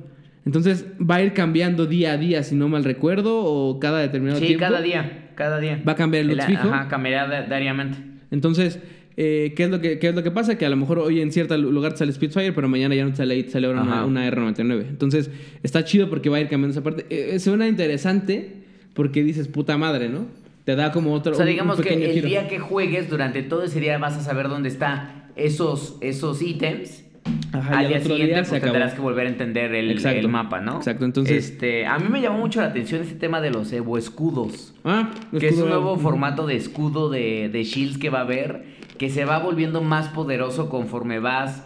Entonces 0.45 0.85
va 0.99 1.15
a 1.15 1.23
ir 1.23 1.33
cambiando 1.33 1.85
día 1.85 2.13
a 2.13 2.17
día, 2.17 2.43
si 2.43 2.55
no 2.55 2.69
mal 2.69 2.83
recuerdo, 2.83 3.43
o 3.43 3.79
cada 3.79 3.99
determinado 3.99 4.39
Sí, 4.39 4.47
tiempo. 4.47 4.65
cada 4.65 4.81
día, 4.81 5.29
cada 5.35 5.59
día. 5.59 5.81
Va 5.87 5.91
a 5.91 5.95
cambiar 5.95 6.25
el 6.25 6.37
La- 6.37 6.45
fijo. 6.45 6.67
Ajá, 6.69 6.87
cambiará 6.87 7.41
di- 7.43 7.47
diariamente. 7.47 7.97
Entonces, 8.31 8.79
eh, 9.21 9.53
¿qué, 9.53 9.63
es 9.65 9.69
lo 9.69 9.81
que, 9.81 9.99
¿qué 9.99 10.07
es 10.09 10.15
lo 10.15 10.23
que 10.23 10.31
pasa? 10.31 10.57
Que 10.57 10.65
a 10.65 10.69
lo 10.69 10.77
mejor 10.77 10.99
hoy 10.99 11.19
en 11.19 11.33
cierto 11.33 11.57
lugar 11.57 11.97
sale 11.97 12.13
Spitfire, 12.13 12.53
pero 12.53 12.69
mañana 12.69 12.95
ya 12.95 13.03
no 13.03 13.13
sale 13.13 13.49
sale 13.49 13.67
ahora 13.67 13.81
una, 13.81 14.05
una 14.05 14.31
R99. 14.31 14.85
Entonces, 14.87 15.29
está 15.61 15.83
chido 15.83 16.09
porque 16.09 16.29
va 16.29 16.37
a 16.37 16.39
ir 16.39 16.47
cambiando 16.47 16.71
esa 16.71 16.83
parte. 16.83 17.05
Eh, 17.09 17.37
suena 17.39 17.67
interesante 17.67 18.53
porque 18.93 19.21
dices, 19.23 19.49
puta 19.49 19.77
madre, 19.77 20.07
¿no? 20.07 20.25
Te 20.63 20.75
da 20.77 20.91
como 20.93 21.13
otro. 21.13 21.33
O 21.33 21.35
sea, 21.35 21.43
un- 21.43 21.49
un 21.49 21.53
digamos 21.53 21.81
que 21.81 21.93
el 21.93 22.11
giro. 22.13 22.27
día 22.29 22.47
que 22.47 22.59
juegues, 22.59 23.09
durante 23.09 23.41
todo 23.43 23.63
ese 23.63 23.79
día 23.81 23.97
vas 23.97 24.15
a 24.15 24.21
saber 24.21 24.47
dónde 24.47 24.69
están 24.69 25.29
esos, 25.35 25.97
esos 25.99 26.41
ítems. 26.41 27.03
Ajá, 27.51 27.79
Al 27.79 27.87
día 27.89 27.99
siguiente, 27.99 28.25
día 28.27 28.43
pues 28.47 28.61
tendrás 28.61 28.93
que 28.93 29.01
volver 29.01 29.27
a 29.27 29.29
entender 29.29 29.75
el, 29.75 30.27
mapa, 30.29 30.61
¿no? 30.61 30.77
Exacto, 30.77 31.03
entonces- 31.05 31.49
Este, 31.51 31.85
a 31.85 31.99
mí 31.99 32.07
me 32.09 32.21
llamó 32.21 32.39
mucho 32.39 32.61
la 32.61 32.67
atención 32.67 33.01
este 33.01 33.15
tema 33.15 33.41
de 33.41 33.51
los 33.51 33.71
Evo 33.73 33.97
escudos. 33.97 34.73
Ah, 34.85 35.11
Que 35.37 35.49
es 35.49 35.57
un 35.57 35.67
nuevo 35.69 35.97
formato 35.97 36.47
de 36.47 36.55
escudo 36.55 37.09
de, 37.09 37.49
de 37.51 37.63
shields 37.63 37.97
que 37.97 38.09
va 38.09 38.19
a 38.19 38.23
haber, 38.23 38.78
que 38.99 39.09
se 39.09 39.25
va 39.25 39.39
volviendo 39.39 39.81
más 39.81 40.09
poderoso 40.09 40.69
conforme 40.69 41.19
vas 41.19 41.63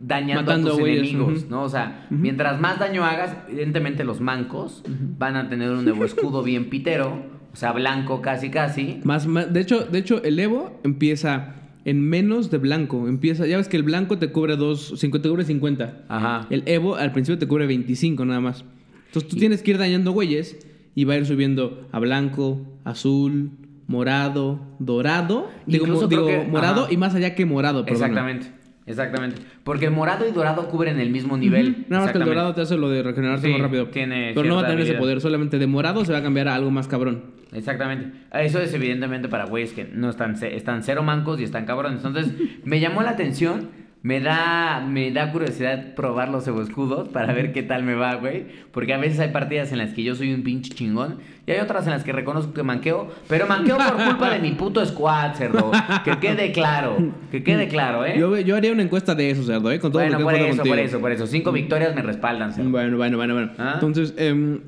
dañando 0.00 0.42
Matando 0.42 0.72
a 0.72 0.76
tus 0.78 0.80
enemigos. 0.80 1.46
¿no? 1.48 1.62
O 1.62 1.68
sea, 1.68 2.06
mientras 2.10 2.58
más 2.58 2.78
daño 2.80 3.04
hagas, 3.04 3.36
evidentemente 3.48 4.02
los 4.02 4.20
mancos 4.20 4.82
van 5.18 5.36
a 5.36 5.48
tener 5.48 5.70
un 5.70 5.84
nuevo 5.84 6.04
escudo 6.04 6.42
bien 6.52 6.70
pitero, 6.70 7.22
o 7.52 7.56
sea, 7.56 7.72
blanco 7.72 8.22
casi 8.22 8.50
casi. 8.50 9.00
Más, 9.04 9.26
más- 9.26 9.52
de, 9.52 9.60
hecho, 9.60 9.84
de 9.84 9.98
hecho, 9.98 10.22
el 10.24 10.38
Evo 10.38 10.80
empieza 10.82 11.54
en 11.84 12.00
menos 12.00 12.50
de 12.50 12.56
blanco. 12.58 13.08
Empieza, 13.08 13.46
ya 13.46 13.58
ves 13.58 13.68
que 13.68 13.76
el 13.76 13.82
blanco 13.82 14.18
te 14.18 14.32
cubre 14.32 14.56
dos, 14.56 14.94
50, 14.96 15.22
te 15.22 15.28
cubre 15.28 15.44
50. 15.44 16.04
Ajá. 16.08 16.46
El 16.48 16.62
Evo 16.66 16.96
al 16.96 17.12
principio 17.12 17.38
te 17.38 17.46
cubre 17.46 17.66
25 17.66 18.24
nada 18.24 18.40
más. 18.40 18.64
Entonces 19.06 19.28
tú 19.28 19.36
tienes 19.36 19.62
que 19.62 19.72
ir 19.72 19.78
dañando 19.78 20.12
güeyes 20.12 20.66
y 20.94 21.04
va 21.04 21.14
a 21.14 21.16
ir 21.18 21.26
subiendo 21.26 21.88
a 21.92 21.98
blanco, 21.98 22.60
azul, 22.84 23.50
morado, 23.90 24.60
dorado. 24.78 25.50
Digo, 25.66 25.86
mo- 25.86 26.06
digo, 26.06 26.26
que- 26.26 26.44
morado 26.48 26.84
ajá. 26.84 26.92
y 26.92 26.96
más 26.96 27.14
allá 27.16 27.34
que 27.34 27.44
morado, 27.44 27.84
perdona. 27.84 28.06
Exactamente, 28.06 28.46
exactamente. 28.86 29.42
Porque 29.64 29.90
morado 29.90 30.28
y 30.28 30.30
dorado 30.30 30.68
cubren 30.68 31.00
el 31.00 31.10
mismo 31.10 31.36
nivel. 31.36 31.86
Nada 31.88 32.04
más 32.04 32.12
que 32.12 32.18
el 32.18 32.24
dorado 32.24 32.54
te 32.54 32.60
hace 32.60 32.76
lo 32.76 32.88
de 32.88 33.02
regenerarte 33.02 33.48
Sí, 33.48 33.52
más 33.52 33.62
rápido. 33.62 33.86
tiene 33.88 34.30
Pero 34.34 34.48
no 34.48 34.54
va 34.54 34.62
a 34.62 34.66
tener 34.68 34.80
ese 34.84 34.94
poder. 34.94 35.20
Solamente 35.20 35.58
de 35.58 35.66
morado 35.66 36.04
se 36.04 36.12
va 36.12 36.18
a 36.18 36.22
cambiar 36.22 36.46
a 36.48 36.54
algo 36.54 36.70
más 36.70 36.86
cabrón. 36.86 37.40
Exactamente. 37.52 38.12
Eso 38.32 38.60
es 38.60 38.72
evidentemente 38.74 39.28
para 39.28 39.46
güeyes 39.46 39.72
que 39.72 39.84
no 39.92 40.08
están, 40.08 40.36
están 40.40 40.84
cero 40.84 41.02
mancos 41.02 41.40
y 41.40 41.42
están 41.44 41.64
cabrones. 41.66 42.04
Entonces, 42.04 42.32
me 42.64 42.78
llamó 42.78 43.02
la 43.02 43.10
atención. 43.10 43.70
Me 44.02 44.18
da, 44.20 44.80
me 44.80 45.10
da 45.12 45.30
curiosidad 45.30 45.94
probar 45.94 46.30
los 46.30 46.48
escudos 46.48 47.08
para 47.10 47.34
ver 47.34 47.52
qué 47.52 47.62
tal 47.62 47.82
me 47.82 47.94
va, 47.94 48.14
güey. 48.14 48.46
Porque 48.72 48.94
a 48.94 48.98
veces 48.98 49.20
hay 49.20 49.28
partidas 49.30 49.72
en 49.72 49.78
las 49.78 49.92
que 49.92 50.02
yo 50.02 50.14
soy 50.14 50.32
un 50.32 50.42
pinche 50.42 50.72
chingón. 50.72 51.18
Y 51.46 51.50
hay 51.50 51.60
otras 51.60 51.84
en 51.84 51.92
las 51.92 52.02
que 52.02 52.12
reconozco 52.12 52.54
que 52.54 52.62
manqueo. 52.62 53.08
Pero 53.28 53.46
manqueo 53.46 53.76
por 53.76 54.02
culpa 54.02 54.30
de 54.30 54.38
mi 54.38 54.52
puto 54.52 54.84
squad, 54.86 55.34
cerdo. 55.34 55.70
Que 56.04 56.18
quede 56.18 56.50
claro. 56.52 56.96
Que 57.30 57.42
quede 57.44 57.68
claro, 57.68 58.06
¿eh? 58.06 58.14
Yo, 58.18 58.38
yo 58.38 58.56
haría 58.56 58.72
una 58.72 58.82
encuesta 58.82 59.14
de 59.14 59.30
eso, 59.32 59.42
cerdo, 59.42 59.70
¿eh? 59.70 59.78
Con 59.78 59.92
todo 59.92 60.00
bueno, 60.02 60.12
lo 60.12 60.18
que 60.18 60.24
por 60.24 60.34
eso, 60.34 60.46
contigo. 60.56 60.74
por 60.74 60.78
eso, 60.78 61.00
por 61.00 61.12
eso. 61.12 61.26
Cinco 61.26 61.52
victorias 61.52 61.94
me 61.94 62.00
respaldan, 62.00 62.54
cerdo. 62.54 62.70
Bueno, 62.70 62.96
bueno, 62.96 63.18
bueno, 63.18 63.34
bueno. 63.34 63.52
¿Ah? 63.58 63.72
Entonces, 63.74 64.14
em, 64.16 64.60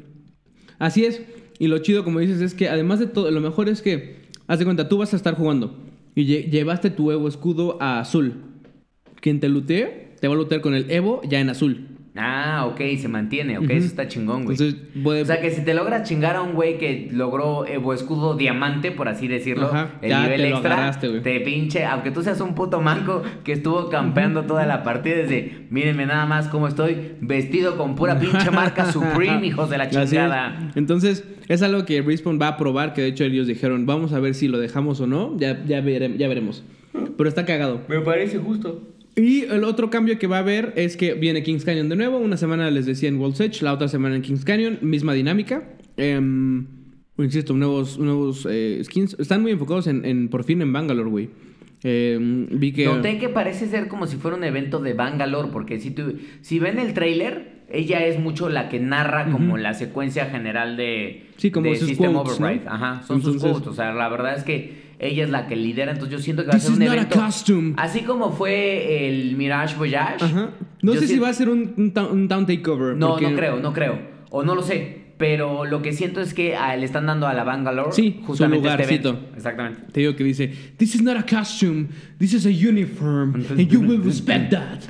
así 0.79 1.07
es. 1.07 1.23
Y 1.59 1.69
lo 1.69 1.79
chido, 1.79 2.05
como 2.05 2.19
dices, 2.19 2.43
es 2.43 2.53
que 2.55 2.69
además 2.69 2.99
de 2.99 3.07
todo, 3.07 3.31
lo 3.31 3.41
mejor 3.41 3.71
es 3.71 3.81
que, 3.81 4.17
haz 4.47 4.59
de 4.59 4.67
cuenta, 4.67 4.91
tú 4.91 4.99
vas 4.99 5.15
a 5.15 5.17
estar 5.17 5.35
jugando 5.37 5.79
y 6.15 6.27
lle- 6.27 6.51
llevaste 6.51 6.91
tu 6.91 7.11
Evo 7.13 7.29
escudo 7.29 7.79
a 7.81 8.01
azul. 8.01 8.35
Quien 9.23 9.41
te 9.41 9.49
lutee, 9.49 10.09
te 10.21 10.29
va 10.29 10.35
a 10.35 10.37
lutear 10.37 10.61
con 10.61 10.75
el 10.75 10.91
Evo 10.91 11.23
ya 11.23 11.41
en 11.41 11.49
azul. 11.49 11.87
Ah, 12.15 12.67
ok, 12.71 12.79
se 12.99 13.09
mantiene, 13.09 13.57
ok, 13.57 13.71
eso 13.71 13.87
está 13.87 14.07
chingón, 14.07 14.45
güey. 14.45 14.59
Entonces, 14.59 14.79
puede- 15.03 15.23
O 15.23 15.25
sea 15.25 15.41
que 15.41 15.51
si 15.51 15.65
te 15.65 15.73
logras 15.73 16.07
chingar 16.07 16.37
a 16.37 16.43
un 16.43 16.53
güey 16.53 16.77
que 16.77 17.09
logró 17.11 17.67
Evo 17.67 17.95
Escudo 17.95 18.35
Diamante, 18.37 18.91
por 18.93 19.09
así 19.09 19.29
decirlo, 19.29 19.69
Ajá, 19.69 19.93
el 20.03 20.11
ya 20.11 20.23
nivel 20.25 20.43
te 20.43 20.49
extra, 20.51 20.75
agarraste, 20.75 21.21
te 21.21 21.41
pinche, 21.41 21.87
aunque 21.87 22.11
tú 22.11 22.23
seas 22.23 22.39
un 22.43 22.55
puto 22.55 22.83
manco 22.83 23.23
que 23.45 23.53
estuvo 23.53 23.89
campeando 23.89 24.43
toda 24.43 24.67
la 24.67 24.83
partida 24.83 25.17
desde, 25.17 25.67
mírenme 25.71 26.05
nada 26.05 26.27
más 26.27 26.49
cómo 26.49 26.69
estoy, 26.69 27.13
vestido 27.23 27.79
con 27.79 27.95
pura 27.95 28.19
pinche 28.19 28.51
marca 28.51 28.93
Supreme, 28.93 29.47
hijos 29.47 29.71
de 29.71 29.79
la 29.79 29.85
es. 29.85 29.91
chingada. 30.11 30.71
Entonces, 30.75 31.25
es 31.49 31.63
algo 31.63 31.87
que 31.87 32.03
Respawn 32.03 32.39
va 32.39 32.49
a 32.49 32.57
probar, 32.59 32.93
que 32.93 33.01
de 33.01 33.09
hecho 33.09 33.25
ellos 33.25 33.47
dijeron, 33.47 33.87
vamos 33.87 34.13
a 34.13 34.21
ver 34.21 34.35
si 34.35 34.49
lo 34.49 34.59
dejamos 34.59 35.01
o 35.01 35.07
no, 35.07 35.35
ya, 35.39 35.65
ya, 35.65 35.81
ya 35.81 36.29
veremos. 36.29 36.63
Pero 37.17 37.27
está 37.27 37.47
cagado. 37.47 37.81
Me 37.89 38.01
parece 38.01 38.37
justo. 38.37 38.83
Y 39.15 39.43
el 39.45 39.65
otro 39.65 39.91
cambio 39.91 40.19
que 40.19 40.27
va 40.27 40.37
a 40.37 40.41
haber 40.41 40.73
es 40.77 40.97
que 40.97 41.15
viene 41.15 41.43
Kings 41.43 41.65
Canyon 41.65 41.89
de 41.89 41.97
nuevo. 41.97 42.19
Una 42.19 42.37
semana 42.37 42.71
les 42.71 42.87
decía 42.87 43.09
en 43.09 43.19
World's 43.19 43.41
Edge, 43.41 43.63
la 43.63 43.73
otra 43.73 43.89
semana 43.89 44.17
en 44.17 44.23
Kings 44.23 44.45
Canyon, 44.45 44.79
misma 44.81 45.13
dinámica. 45.13 45.69
em, 45.97 46.67
insisto, 47.19 47.53
nuevos, 47.53 47.99
nuevos 47.99 48.49
eh, 48.51 48.81
skins. 48.85 49.17
Están 49.19 49.43
muy 49.43 49.53
enfocados 49.53 49.87
en, 49.87 50.29
por 50.29 50.45
fin 50.45 50.63
en 50.63 50.73
Bangalore, 50.73 51.11
güey. 51.11 51.31
Em, 51.85 52.47
vi 52.51 52.73
que... 52.73 52.87
Noté 52.87 53.19
que 53.19 53.29
parece 53.29 53.67
ser 53.67 53.89
como 53.89 54.07
si 54.07 54.17
fuera 54.17 54.37
un 54.37 54.45
evento 54.45 54.81
de 54.81 54.95
Bangalore, 54.95 55.49
porque 55.53 55.79
si, 55.79 55.91
tú, 55.91 56.15
si 56.41 56.59
ven 56.59 56.79
el 56.79 56.95
tráiler, 56.95 57.62
ella 57.73 58.05
es 58.07 58.19
mucho 58.21 58.49
la 58.49 58.69
que 58.69 58.79
narra 58.81 59.31
como 59.31 59.57
la 59.57 59.75
secuencia 59.75 60.27
general 60.27 60.77
de, 60.77 61.27
Sí, 61.37 61.51
como 61.51 61.71
de 61.71 61.77
System 61.77 62.13
quotes, 62.13 62.39
Override. 62.39 62.65
¿no? 62.67 62.71
Ajá, 62.73 63.03
son 63.07 63.23
sus 63.23 63.43
quotes. 63.43 63.67
O 63.67 63.75
sea, 63.75 63.93
la 63.93 64.09
verdad 64.09 64.37
es 64.37 64.45
que 64.45 64.83
ella 64.99 65.25
es 65.25 65.31
la 65.31 65.47
que 65.49 65.57
lidera, 65.57 65.93
entonces 65.93 66.17
yo 66.19 66.23
siento 66.23 66.43
que 66.45 66.49
va 66.51 66.55
a 66.55 66.61
ser 66.61 66.71
un 66.73 66.83
a 66.83 66.85
evento. 66.87 67.19
Así 67.79 68.03
como 68.03 68.31
fue 68.31 69.09
el 69.09 69.37
Mirage 69.37 69.77
Voyage. 69.77 70.25
Ajá. 70.25 70.51
No 70.83 70.93
sé 70.95 71.07
si 71.09 71.19
va 71.19 71.29
a 71.31 71.33
ser 71.33 71.49
un, 71.49 71.75
un, 71.77 71.93
town- 71.93 72.13
un 72.13 72.29
town 72.29 72.47
takeover. 72.47 72.97
No, 72.97 73.11
porque- 73.11 73.31
no 73.31 73.37
creo, 73.37 73.61
no 73.61 73.73
creo. 73.73 73.99
O 74.31 74.43
no 74.45 74.55
lo 74.55 74.63
sé. 74.63 75.02
Pero 75.23 75.65
lo 75.65 75.83
que 75.83 75.93
siento 75.93 76.21
es 76.21 76.35
que 76.35 76.57
a- 76.57 76.75
le 76.77 76.85
están 76.85 77.07
dando 77.07 77.29
a 77.29 77.33
la 77.33 77.45
Bangalore 77.45 77.93
Sí, 77.93 78.17
su 78.23 78.27
justamente 78.27 78.67
este 78.67 78.77
lugarcito. 78.83 79.09
evento. 79.11 79.37
Exactamente. 79.37 79.81
Te 79.93 80.01
digo 80.01 80.17
que 80.17 80.25
dice, 80.25 80.53
This 80.79 80.97
is 80.97 81.03
not 81.03 81.17
a 81.17 81.25
costume, 81.25 81.87
this 82.19 82.35
is 82.35 82.45
a 82.45 82.49
uniform, 82.49 83.35
and 83.51 83.69
you 83.69 83.79
will 83.81 84.03
respect 84.03 84.51
that. 84.51 84.81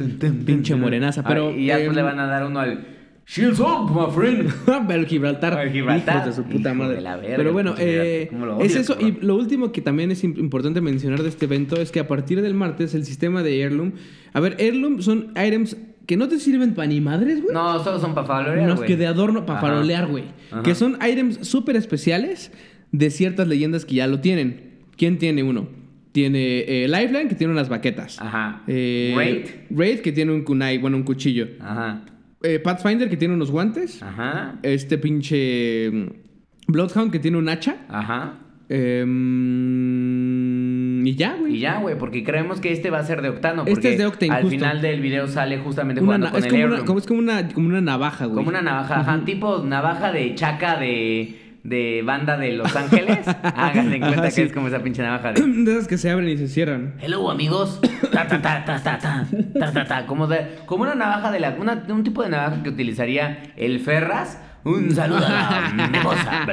Pinche 0.47 0.75
morenaza, 0.75 1.23
pero... 1.23 1.51
Ah, 1.51 1.53
y 1.53 1.67
ya 1.67 1.79
em, 1.79 1.93
le 1.95 2.01
van 2.01 2.19
a 2.19 2.27
dar 2.27 2.47
uno 2.47 2.61
al 2.61 2.87
Shields 3.27 3.61
up, 3.61 3.91
my 3.91 4.11
friend. 4.13 4.51
Pero 4.89 5.07
Gibraltar. 5.07 5.57
El 5.65 5.71
Gibraltar. 5.73 6.17
Hijos 6.17 6.27
de 6.37 6.43
su 6.43 6.49
puta 6.49 6.75
madre. 6.75 6.97
verga, 6.97 7.21
Pero 7.37 7.53
bueno, 7.53 7.75
eh, 7.79 8.27
¿Cómo 8.31 8.47
lo 8.47 8.61
es 8.61 8.75
eso. 8.75 8.97
Y 9.01 9.13
lo 9.25 9.37
último 9.37 9.71
que 9.71 9.81
también 9.81 10.11
es 10.11 10.25
im- 10.25 10.37
importante 10.39 10.81
mencionar 10.81 11.23
de 11.23 11.29
este 11.29 11.45
evento 11.45 11.77
es 11.81 11.93
que 11.93 12.01
a 12.01 12.09
partir 12.09 12.43
del 12.43 12.55
martes 12.55 12.95
el 12.95 13.05
sistema 13.05 13.43
de 13.45 13.61
Heirloom. 13.63 13.93
A 14.33 14.41
ver, 14.41 14.57
Heirloom 14.59 15.03
son 15.03 15.33
items 15.37 15.77
que 16.07 16.17
no 16.17 16.29
te 16.29 16.39
sirven 16.39 16.75
para 16.75 16.89
ni 16.89 17.01
madres, 17.01 17.43
güey. 17.43 17.55
No, 17.55 17.83
solo 17.83 17.99
son 18.01 18.15
para 18.15 18.27
farolear, 18.27 18.69
No, 18.69 18.77
güey. 18.77 18.87
que 18.89 18.97
de 18.97 19.07
adorno 19.07 19.47
para 19.47 19.61
farolear, 19.61 20.07
güey. 20.09 20.25
Que 20.65 20.75
son 20.75 20.99
items 21.07 21.47
súper 21.47 21.77
especiales 21.77 22.51
de 22.91 23.11
ciertas 23.11 23.49
leyendas 23.49 23.85
que 23.85 23.97
ya 23.97 24.07
lo 24.07 24.21
tienen. 24.21 24.73
¿Quién 24.97 25.19
tiene 25.19 25.43
uno? 25.43 25.69
Tiene 26.13 26.61
eh, 26.69 26.89
Lifeline, 26.89 27.29
que 27.29 27.35
tiene 27.35 27.53
unas 27.53 27.69
baquetas. 27.69 28.21
Ajá. 28.21 28.63
Eh, 28.67 29.15
Raid. 29.17 29.47
Raid, 29.71 30.01
que 30.01 30.13
tiene 30.13 30.33
un 30.33 30.43
kunai, 30.43 30.77
bueno, 30.79 30.99
un 30.99 31.05
cuchillo. 31.05 31.49
Ajá. 31.61 32.05
Eh, 32.43 32.59
Pathfinder, 32.59 33.09
que 33.09 33.17
tiene 33.17 33.33
unos 33.35 33.51
guantes. 33.51 34.03
Ajá. 34.03 34.59
Este 34.63 34.99
pinche 34.99 35.91
mm, 35.91 36.07
Bloodhound, 36.67 37.11
que 37.13 37.19
tiene 37.19 37.39
un 37.39 37.49
hacha. 37.49 37.77
Ajá. 37.89 38.39
Em, 38.69 40.12
y 41.07 41.15
ya, 41.15 41.37
güey. 41.39 41.57
Y 41.57 41.59
ya, 41.61 41.79
güey, 41.79 41.97
porque 41.99 42.25
creemos 42.25 42.61
que 42.61 42.73
este 42.73 42.91
va 42.91 42.99
a 42.99 43.05
ser 43.05 43.23
de 43.23 43.29
octano. 43.29 43.65
Este 43.67 43.93
es 43.93 43.99
de 43.99 44.07
octano. 44.07 44.35
Al 44.35 44.49
final 44.49 44.81
del 44.81 45.01
video 45.01 45.29
sale 45.29 45.59
justamente 45.59 46.01
jugando 46.01 46.31
con 46.31 46.45
el 46.45 46.85
como, 46.85 46.99
Es 46.99 47.07
como 47.07 47.21
una, 47.21 47.49
como 47.49 47.69
una 47.69 47.81
navaja, 47.81 48.27
güey. 48.27 48.37
Como 48.37 48.49
una 48.49 48.63
navaja, 48.63 49.01
ajá, 49.01 49.25
tipo 49.25 49.59
navaja 49.59 50.13
de 50.13 50.35
chaca 50.35 50.79
de 50.79 51.43
de 51.65 52.03
banda 52.05 52.37
de 52.37 52.53
Los 52.53 52.75
Ángeles. 52.75 53.27
Háganse 53.43 53.97
en 53.97 54.01
cuenta 54.01 54.31
que 54.31 54.43
es 54.43 54.53
como 54.53 54.69
esa 54.69 54.83
pinche 54.83 55.03
navaja 55.03 55.33
de... 55.33 55.43
de 55.65 55.73
esas 55.73 55.89
que 55.89 55.99
se 55.99 56.11
abren 56.11 56.29
y 56.29 56.37
se 56.37 56.49
cierran. 56.49 56.95
Hello, 57.01 57.31
amigos. 57.31 57.81
Ta, 58.13 58.27
ta, 58.27 58.43
ta, 58.43 58.65
ta, 58.65 58.83
ta, 58.83 58.99
ta, 58.99 59.73
ta, 59.73 59.85
ta, 59.85 60.07
Como, 60.07 60.27
de, 60.27 60.59
como 60.67 60.83
una 60.83 60.95
navaja 60.95 61.31
de 61.31 61.41
la... 61.41 61.57
Un 61.89 62.05
tipo 62.05 62.23
de 62.23 62.31
navaja 62.31 62.63
que 62.63 62.71
utilizaría 62.71 63.55
el 63.57 63.81
Ferras. 63.81 64.41
Un 64.65 64.95
saludo 64.95 65.25
a 65.27 65.31
la 65.31 65.89
mimosa. 65.89 66.47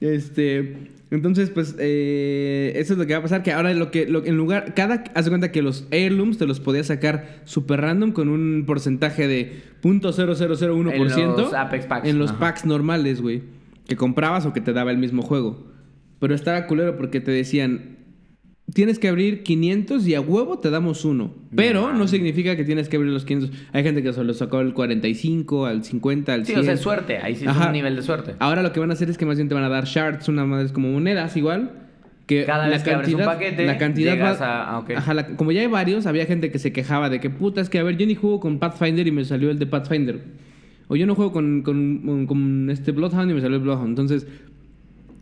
Este... 0.00 0.93
Entonces, 1.14 1.50
pues, 1.50 1.76
eh, 1.78 2.72
eso 2.76 2.92
es 2.94 2.98
lo 2.98 3.06
que 3.06 3.12
va 3.14 3.20
a 3.20 3.22
pasar. 3.22 3.42
Que 3.42 3.52
ahora 3.52 3.72
lo 3.74 3.90
que, 3.90 4.06
lo- 4.06 4.24
en 4.24 4.36
lugar, 4.36 4.74
cada, 4.74 5.04
haz 5.14 5.24
de 5.24 5.30
cuenta 5.30 5.52
que 5.52 5.62
los 5.62 5.86
heirlooms 5.90 6.38
te 6.38 6.46
los 6.46 6.60
podías 6.60 6.88
sacar 6.88 7.40
super 7.44 7.80
random 7.80 8.12
con 8.12 8.28
un 8.28 8.64
porcentaje 8.66 9.26
de 9.28 9.62
.0001% 9.82 10.92
En 10.92 11.36
los 11.36 11.54
Apex 11.54 11.86
Packs. 11.86 12.08
en 12.08 12.18
los 12.18 12.30
Ajá. 12.30 12.38
packs 12.40 12.64
normales, 12.66 13.20
güey, 13.20 13.42
que 13.88 13.96
comprabas 13.96 14.46
o 14.46 14.52
que 14.52 14.60
te 14.60 14.72
daba 14.72 14.90
el 14.90 14.98
mismo 14.98 15.22
juego. 15.22 15.64
Pero 16.20 16.34
estaba 16.34 16.66
culero 16.66 16.96
porque 16.96 17.20
te 17.20 17.30
decían, 17.30 17.98
tienes 18.72 18.98
que 18.98 19.08
abrir 19.08 19.42
500 19.42 20.06
y 20.06 20.14
a 20.14 20.20
huevo 20.20 20.58
te 20.58 20.70
damos 20.70 21.04
uno. 21.04 21.32
Pero 21.54 21.92
no 21.92 22.08
significa 22.08 22.56
que 22.56 22.64
tienes 22.64 22.88
que 22.88 22.96
abrir 22.96 23.12
los 23.12 23.24
500. 23.24 23.56
Hay 23.72 23.82
gente 23.84 24.02
que 24.02 24.12
solo 24.12 24.32
sacó 24.34 24.60
el 24.60 24.72
45, 24.74 25.66
al 25.66 25.84
50, 25.84 26.32
al 26.32 26.46
100. 26.46 26.56
Sí, 26.56 26.60
o 26.60 26.64
sea, 26.64 26.72
es 26.74 26.80
suerte. 26.80 27.18
Ahí 27.18 27.36
sí 27.36 27.44
es 27.44 27.50
Ajá. 27.50 27.66
un 27.66 27.72
nivel 27.72 27.94
de 27.96 28.02
suerte. 28.02 28.34
Ahora 28.38 28.62
lo 28.62 28.72
que 28.72 28.80
van 28.80 28.90
a 28.90 28.94
hacer 28.94 29.10
es 29.10 29.18
que 29.18 29.26
más 29.26 29.36
bien 29.36 29.48
te 29.48 29.54
van 29.54 29.64
a 29.64 29.68
dar 29.68 29.84
shards, 29.84 30.28
una 30.28 30.44
madre 30.44 30.72
como 30.72 30.90
monedas 30.90 31.36
igual. 31.36 31.72
Que 32.26 32.44
Cada 32.46 32.68
vez 32.68 32.82
que 32.82 32.90
abres 32.90 33.12
un 33.12 33.20
paquete, 33.22 33.66
la 33.66 33.76
cantidad 33.76 34.14
llegas 34.14 34.40
va- 34.40 34.62
a- 34.64 34.78
ah. 34.78 34.84
Ajá, 34.96 35.12
la- 35.12 35.26
como 35.36 35.52
ya 35.52 35.60
hay 35.60 35.66
varios, 35.66 36.06
había 36.06 36.24
gente 36.24 36.50
que 36.50 36.58
se 36.58 36.72
quejaba 36.72 37.10
de 37.10 37.20
que 37.20 37.28
puta, 37.28 37.60
es 37.60 37.68
que 37.68 37.78
a 37.78 37.82
ver, 37.82 37.98
yo 37.98 38.06
ni 38.06 38.14
juego 38.14 38.40
con 38.40 38.58
Pathfinder 38.58 39.06
y 39.06 39.10
me 39.12 39.26
salió 39.26 39.50
el 39.50 39.58
de 39.58 39.66
Pathfinder. 39.66 40.22
O 40.88 40.96
yo 40.96 41.06
no 41.06 41.14
juego 41.14 41.32
con, 41.32 41.60
con, 41.62 42.26
con 42.26 42.70
este 42.70 42.92
Bloodhound 42.92 43.30
y 43.30 43.34
me 43.34 43.40
salió 43.42 43.56
el 43.56 43.62
Bloodhound. 43.62 43.88
Entonces, 43.90 44.26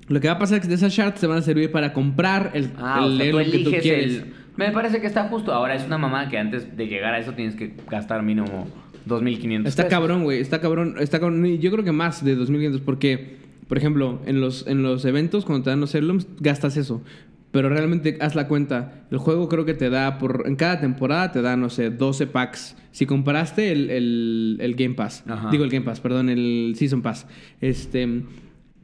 lo 0.09 0.21
que 0.21 0.29
va 0.29 0.35
a 0.35 0.39
pasar 0.39 0.57
es 0.59 0.63
que 0.63 0.69
de 0.69 0.75
esas 0.75 0.93
shards 0.93 1.21
te 1.21 1.27
van 1.27 1.39
a 1.39 1.43
servir 1.43 1.71
para 1.71 1.93
comprar 1.93 2.51
el, 2.55 2.71
Ah, 2.77 3.01
el 3.05 3.13
o 3.13 3.17
sea, 3.17 3.31
tú 3.31 3.39
heirloom 3.39 3.51
que 3.51 3.59
tú 3.65 3.71
quieres. 3.83 4.13
el... 4.17 4.33
Me 4.57 4.71
parece 4.71 5.01
que 5.01 5.07
está 5.07 5.29
justo. 5.29 5.53
Ahora 5.53 5.75
es 5.75 5.85
una 5.85 5.97
mamá 5.99 6.29
que 6.29 6.37
antes 6.39 6.77
de 6.77 6.87
llegar 6.87 7.15
a 7.15 7.19
eso 7.19 7.33
tienes 7.33 7.55
que 7.57 7.75
gastar 7.91 8.23
mínimo 8.23 8.67
2.500 9.09 9.67
Está 9.67 9.85
pesos. 9.85 9.91
cabrón, 9.99 10.25
güey. 10.25 10.41
Está 10.41 10.61
cabrón. 10.61 10.97
Está 10.99 11.21
cabrón. 11.21 11.45
Yo 11.59 11.71
creo 11.71 11.85
que 11.85 11.93
más 11.93 12.23
de 12.25 12.35
2500 12.35 12.81
porque, 12.83 13.37
por 13.69 13.79
ejemplo, 13.79 14.21
en 14.27 14.41
los, 14.43 14.67
en 14.67 14.83
los 14.83 15.05
eventos, 15.07 15.45
cuando 15.47 15.65
te 15.65 15.71
dan 15.71 15.81
los 15.81 15.95
heirlooms, 15.95 16.27
gastas 16.41 16.77
eso. 16.77 17.03
Pero 17.51 17.69
realmente 17.71 18.19
haz 18.21 18.35
la 18.35 18.47
cuenta. 18.49 19.05
El 19.11 19.19
juego 19.19 19.49
creo 19.49 19.65
que 19.65 19.75
te 19.75 19.89
da 19.91 20.19
por... 20.19 20.45
En 20.47 20.57
cada 20.57 20.81
temporada 20.81 21.33
te 21.33 21.41
da, 21.43 21.57
no 21.57 21.69
sé, 21.71 21.91
12 21.91 22.27
packs. 22.27 22.77
Si 22.93 23.07
comparaste 23.07 23.73
el, 23.73 23.91
el, 23.91 24.59
el 24.61 24.75
Game 24.75 24.95
Pass. 24.95 25.25
Ajá. 25.29 25.51
Digo 25.51 25.65
el 25.65 25.71
Game 25.71 25.85
Pass, 25.85 26.01
perdón, 26.01 26.29
el 26.29 26.75
Season 26.77 27.01
Pass. 27.03 27.27
Este... 27.61 28.23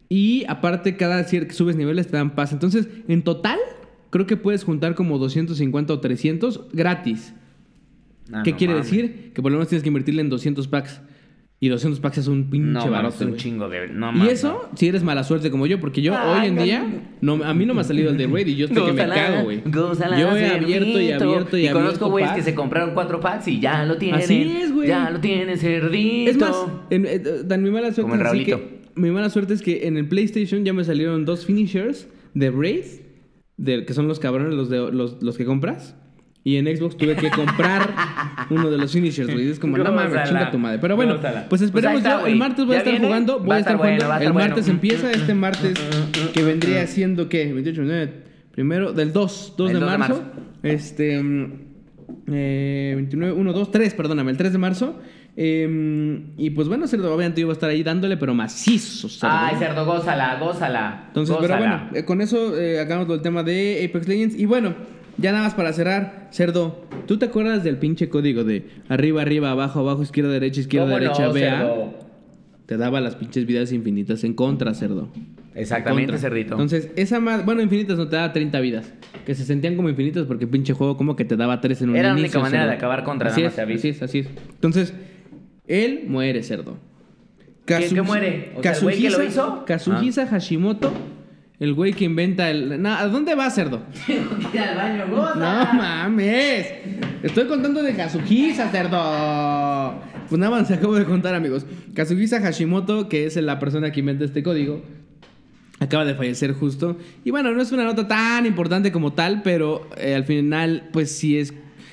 Y 0.09 0.44
aparte, 0.48 0.96
cada 0.96 1.24
que 1.26 1.50
subes 1.52 1.76
niveles 1.76 2.06
te 2.09 2.16
dan 2.16 2.34
pass. 2.34 2.52
Entonces, 2.52 2.88
en 3.09 3.22
total, 3.22 3.59
creo 4.11 4.26
que 4.26 4.36
puedes 4.36 4.64
juntar 4.64 4.94
como 4.94 5.18
250 5.18 5.92
o 5.92 6.00
300 6.00 6.68
gratis. 6.72 7.34
Ah, 8.32 8.42
¿Qué 8.42 8.52
no 8.52 8.56
quiere 8.56 8.72
mames. 8.74 8.90
decir? 8.90 9.32
Que 9.34 9.42
por 9.42 9.50
lo 9.50 9.59
menos 9.59 9.68
tienes 9.68 9.82
que 9.82 9.88
invertirle 9.88 10.22
en 10.22 10.30
200 10.30 10.66
packs. 10.68 11.00
Y 11.61 11.68
200 11.68 11.98
packs 11.98 12.18
es 12.18 12.28
un 12.28 12.50
pinche 12.50 12.88
No, 12.88 13.09
es 13.09 13.20
un 13.20 13.34
chingo 13.34 13.68
de... 13.68 13.88
No, 13.88 14.12
Y 14.24 14.28
eso, 14.28 14.68
si 14.76 14.86
eres 14.86 15.02
mala 15.02 15.24
suerte 15.24 15.50
como 15.50 15.66
yo, 15.66 15.80
porque 15.80 16.02
yo 16.02 16.16
Ay, 16.16 16.42
hoy 16.42 16.46
en 16.46 16.62
día, 16.62 16.86
no, 17.20 17.42
a 17.42 17.52
mí 17.52 17.66
no 17.66 17.74
me 17.74 17.80
ha 17.80 17.84
salido 17.84 18.11
el 18.11 18.16
de 18.16 18.28
Raid 18.28 18.46
y 18.46 18.54
yo 18.54 18.66
estoy 18.66 18.86
que 18.86 18.92
me 18.92 19.09
cago, 19.09 19.42
güey. 19.42 19.62
Yo 19.66 20.36
he 20.36 20.46
abierto 20.46 21.00
y 21.00 21.11
abierto 21.11 21.59
y, 21.59 21.66
abierto. 21.66 21.80
conozco 21.80 22.11
güeyes 22.11 22.30
que 22.30 22.36
packs. 22.36 22.44
se 22.44 22.54
compraron 22.54 22.94
cuatro 22.94 23.18
packs 23.18 23.48
y 23.48 23.59
ya 23.59 23.84
lo 23.84 23.98
tienen. 23.98 24.20
Así 24.20 24.40
es, 24.40 24.72
güey. 24.72 24.86
Ya 24.86 25.11
lo 25.11 25.18
tienen, 25.18 25.59
cerdito. 25.59 26.30
Es 26.30 26.36
más, 26.38 26.56
en, 26.90 27.06
eh, 27.06 27.18
tan 27.48 27.61
mi 27.61 27.72
mala 27.72 27.86
suerte 27.92 28.02
Como 28.02 28.14
el 28.14 28.20
así 28.20 28.28
Raulito. 28.28 28.59
que 28.59 28.78
mi 28.99 29.11
mala 29.11 29.30
suerte 29.30 29.55
es 29.55 29.62
que 29.62 29.86
en 29.86 29.96
el 29.96 30.09
PlayStation 30.09 30.64
ya 30.64 30.72
me 30.72 30.84
salieron 30.84 31.24
dos 31.24 31.46
finishers 31.46 32.09
de 32.34 32.51
Raid, 32.51 32.84
de, 33.57 33.84
que 33.84 33.94
son 33.94 34.09
los 34.09 34.18
cabrones, 34.18 34.55
los, 34.55 34.68
de, 34.68 34.92
los, 34.92 35.22
los 35.22 35.36
que 35.36 35.44
compras. 35.44 35.94
Y 36.44 36.57
en 36.57 36.64
Xbox 36.66 36.96
tuve 36.96 37.14
que 37.16 37.30
comprar 37.30 37.94
uno 38.51 38.70
de 38.70 38.78
los 38.78 38.92
finishers, 38.92 39.30
güey. 39.32 39.49
Es 39.51 39.59
como, 39.59 39.76
no 39.76 39.92
mames, 39.92 40.28
chinga 40.28 40.51
tu 40.51 40.59
madre. 40.59 40.78
Pero 40.78 40.96
bueno, 40.96 41.16
gózala. 41.16 41.46
pues 41.49 41.61
esperemos 41.62 42.01
Pues 42.01 42.05
está, 42.12 42.22
yo. 42.22 42.26
El 42.26 42.36
martes 42.36 42.64
voy 42.64 42.74
a 42.74 42.76
¿Ya 42.76 42.78
estar 42.78 42.92
viene? 42.92 43.07
jugando. 43.07 43.40
Voy 43.40 43.51
a 43.53 43.55
a 43.57 43.59
estar 43.59 43.76
bueno, 43.76 44.03
jugando. 44.05 44.24
el 44.24 44.32
bueno. 44.32 44.49
martes 44.49 44.68
empieza. 44.68 45.11
Este 45.11 45.34
martes 45.34 45.74
que 46.32 46.42
vendría 46.42 46.86
siendo, 46.86 47.28
¿qué? 47.28 47.53
28, 47.53 47.80
29. 47.82 48.12
Primero, 48.53 48.92
del 48.92 49.12
2, 49.12 49.55
2 49.59 49.68
El 49.70 49.74
de 49.74 49.80
2 49.80 49.92
de 49.92 49.99
marzo. 49.99 50.14
marzo. 50.14 50.32
Este. 50.62 51.22
mm, 51.22 51.53
eh, 52.28 52.92
29, 52.96 53.32
1, 53.34 53.53
2, 53.53 53.70
3, 53.70 53.94
perdóname, 53.94 54.30
el 54.30 54.36
3 54.36 54.53
de 54.53 54.59
marzo. 54.59 54.99
Eh, 55.41 56.20
y 56.36 56.51
pues 56.51 56.66
bueno, 56.66 56.89
cerdo, 56.89 57.14
obviamente 57.14 57.41
yo 57.41 57.47
voy 57.47 57.53
a 57.53 57.55
estar 57.55 57.70
ahí 57.70 57.84
dándole, 57.84 58.16
pero 58.16 58.34
macizo, 58.34 59.09
cerdo. 59.09 59.32
Ay, 59.32 59.55
cerdo, 59.57 59.86
gózala, 59.86 60.36
gózala. 60.41 61.05
Entonces, 61.07 61.36
pero 61.41 61.57
bueno, 61.59 61.91
eh, 61.95 62.05
con 62.05 62.20
eso 62.20 62.59
eh, 62.59 62.80
acabamos 62.80 63.09
el 63.14 63.22
tema 63.22 63.45
de 63.45 63.89
Apex 63.89 64.09
Legends. 64.09 64.34
Y 64.36 64.47
bueno, 64.47 64.74
ya 65.16 65.30
nada 65.30 65.45
más 65.45 65.55
para 65.55 65.72
cerrar, 65.72 66.26
cerdo, 66.32 66.84
¿tú 67.07 67.18
te 67.18 67.26
acuerdas 67.26 67.62
del 67.62 67.76
pinche 67.76 68.09
código 68.09 68.43
de 68.43 68.66
arriba, 68.89 69.22
arriba, 69.22 69.53
abajo, 69.53 69.78
abajo, 69.78 70.03
izquierda, 70.03 70.30
derecha, 70.32 70.61
izquierda, 70.61 70.86
¿Cómo 70.89 70.99
derecha, 70.99 71.28
vea? 71.28 71.72
Te 72.66 72.76
daba 72.76 73.01
las 73.01 73.14
pinches 73.14 73.47
vidas 73.47 73.70
infinitas 73.70 74.24
en 74.24 74.34
contra, 74.34 74.74
cerdo. 74.74 75.09
Exactamente, 75.55 76.12
Contra. 76.12 76.18
cerdito. 76.30 76.55
Entonces, 76.55 76.91
esa 76.97 77.20
más, 77.20 77.45
bueno, 77.45 77.62
infinitas 77.62 77.97
no 77.97 78.09
te 78.09 78.16
daba 78.16 78.32
30 78.32 78.59
vidas. 78.61 78.93
Que 79.24 79.36
se 79.36 79.45
sentían 79.45 79.76
como 79.76 79.89
infinitas 79.89 80.26
porque 80.26 80.49
pinche 80.49 80.72
juego 80.72 80.97
como 80.97 81.14
que 81.14 81.24
te 81.24 81.36
daba 81.36 81.61
3 81.61 81.82
en 81.82 81.91
un 81.91 81.97
Era 81.97 82.09
la 82.09 82.14
única 82.14 82.41
manera 82.41 82.62
cerdo. 82.62 82.70
de 82.70 82.76
acabar 82.76 83.05
contra, 83.05 83.30
así 83.30 83.41
nada 83.43 83.51
es, 83.51 83.57
más 83.57 83.62
aviso. 83.64 83.78
así 83.78 83.89
es, 83.89 84.03
así 84.03 84.18
es. 84.20 84.28
Entonces, 84.55 84.95
él 85.69 86.05
muere, 86.09 86.43
cerdo. 86.43 86.79
¿Quién 87.64 87.83
Kazu- 87.83 87.95
que 87.95 88.03
muere? 88.03 88.53
O 88.57 88.62
sea, 88.62 88.73
¿el 88.73 88.81
güey 88.83 89.01
que 89.03 89.11
lo 89.11 89.23
hizo? 89.23 89.64
Kazuhisa 89.66 90.27
Hashimoto, 90.27 90.91
el 91.61 91.75
güey 91.75 91.93
que 91.93 92.05
inventa 92.05 92.51
el... 92.51 92.81
No, 92.81 92.95
¿A 92.95 93.07
dónde 93.09 93.35
va, 93.35 93.51
cerdo? 93.51 93.83
Ir 94.09 94.61
al 94.61 94.77
baño, 94.77 95.07
No 95.07 95.75
mames. 95.75 96.66
Estoy 97.23 97.47
contando 97.47 97.83
de 97.83 97.95
Kazuhisa, 97.95 98.71
cerdo. 98.71 100.01
Pues 100.29 100.39
nada 100.39 100.51
más 100.57 100.69
se 100.69 100.75
acabo 100.75 100.95
de 100.95 101.05
contar, 101.05 101.35
amigos. 101.35 101.66
Kazuhisa 101.95 102.41
Hashimoto, 102.41 103.09
que 103.09 103.27
es 103.27 103.37
la 103.37 103.59
persona 103.59 103.93
que 103.93 104.01
inventa 104.01 104.25
este 104.25 104.43
código, 104.43 104.83
acaba 105.81 106.05
de 106.05 106.14
fallecer 106.14 106.53
justo. 106.53 106.97
Y 107.25 107.31
bueno, 107.31 107.51
no 107.53 107.61
es 107.61 107.73
una 107.73 107.85
nota 107.85 108.09
tan 108.09 108.47
importante 108.47 108.93
como 108.93 109.12
tal, 109.12 109.43
pero 109.43 109.89
eh, 109.99 110.14
al 110.14 110.25
final, 110.25 110.89
pues 110.93 111.11
sí 111.12 111.39
es 111.39 111.53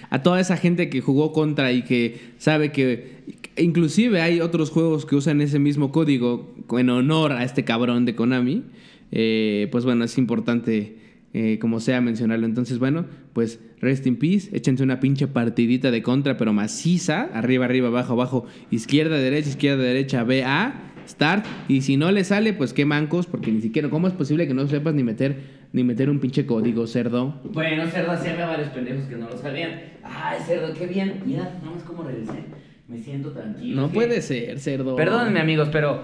a 0.10 0.22
toda 0.22 0.40
esa 0.40 0.58
gente 0.58 0.90
que 0.90 1.02
jugó 1.02 1.34
contra 1.34 1.72
y 1.72 1.82
que 1.82 2.20
sabe 2.38 2.72
que 2.72 3.15
inclusive 3.58 4.22
hay 4.22 4.42
otros 4.42 4.70
juegos 4.70 5.06
que 5.06 5.16
usan 5.16 5.42
ese 5.42 5.60
mismo 5.60 5.92
código 5.92 6.56
en 6.78 6.90
honor 6.90 7.32
a 7.32 7.44
este 7.44 7.64
cabrón 7.64 8.06
de 8.06 8.16
Konami. 8.16 8.64
Eh, 9.12 9.68
pues 9.72 9.86
bueno, 9.86 10.04
es 10.04 10.18
importante 10.18 10.98
eh, 11.38 11.60
como 11.60 11.82
sea 11.82 12.00
mencionarlo. 12.00 12.46
Entonces, 12.46 12.80
bueno, 12.80 13.06
pues 13.34 13.60
rest 13.82 14.08
in 14.08 14.16
peace, 14.16 14.56
échense 14.56 14.84
una 14.84 15.02
pinche 15.02 15.28
partidita 15.28 15.92
de 15.92 16.02
contra, 16.02 16.38
pero 16.38 16.54
maciza, 16.54 17.24
arriba, 17.34 17.66
arriba, 17.66 17.90
abajo, 17.90 18.14
abajo, 18.14 18.46
izquierda, 18.72 19.18
derecha, 19.18 19.50
izquierda, 19.50 19.84
derecha, 19.84 20.24
B, 20.24 20.46
A, 20.46 20.94
start, 21.06 21.46
y 21.68 21.82
si 21.82 21.98
no 21.98 22.12
le 22.14 22.24
sale, 22.24 22.54
pues 22.54 22.72
qué 22.72 22.86
mancos, 22.86 23.28
porque 23.28 23.52
ni 23.52 23.60
siquiera, 23.60 23.90
¿cómo 23.90 24.08
es 24.08 24.14
posible 24.14 24.48
que 24.48 24.54
no 24.54 24.66
sepas 24.68 24.94
ni 24.94 25.04
meter 25.04 25.66
ni 25.74 25.84
meter 25.84 26.10
un 26.10 26.20
pinche 26.20 26.46
código, 26.46 26.88
cerdo? 26.88 27.42
Bueno, 27.52 27.86
cerdo, 27.88 28.14
así 28.14 28.30
había 28.30 28.46
varios 28.46 28.70
pendejos 28.70 29.04
que 29.04 29.18
no 29.18 29.30
lo 29.30 29.38
sabían. 29.38 29.72
Ay, 30.04 30.40
cerdo, 30.48 30.74
qué 30.74 30.88
bien. 30.88 31.22
Mira, 31.26 31.60
no 31.66 31.72
más 31.74 31.84
cómo 31.84 32.04
regresé. 32.04 32.46
Me 32.88 33.00
siento 33.00 33.32
tranquilo. 33.32 33.82
No 33.82 33.90
puede 33.90 34.22
ser, 34.22 34.60
cerdo. 34.60 34.96
Perdónenme, 34.96 35.40
amigos, 35.40 35.70
pero 35.72 36.02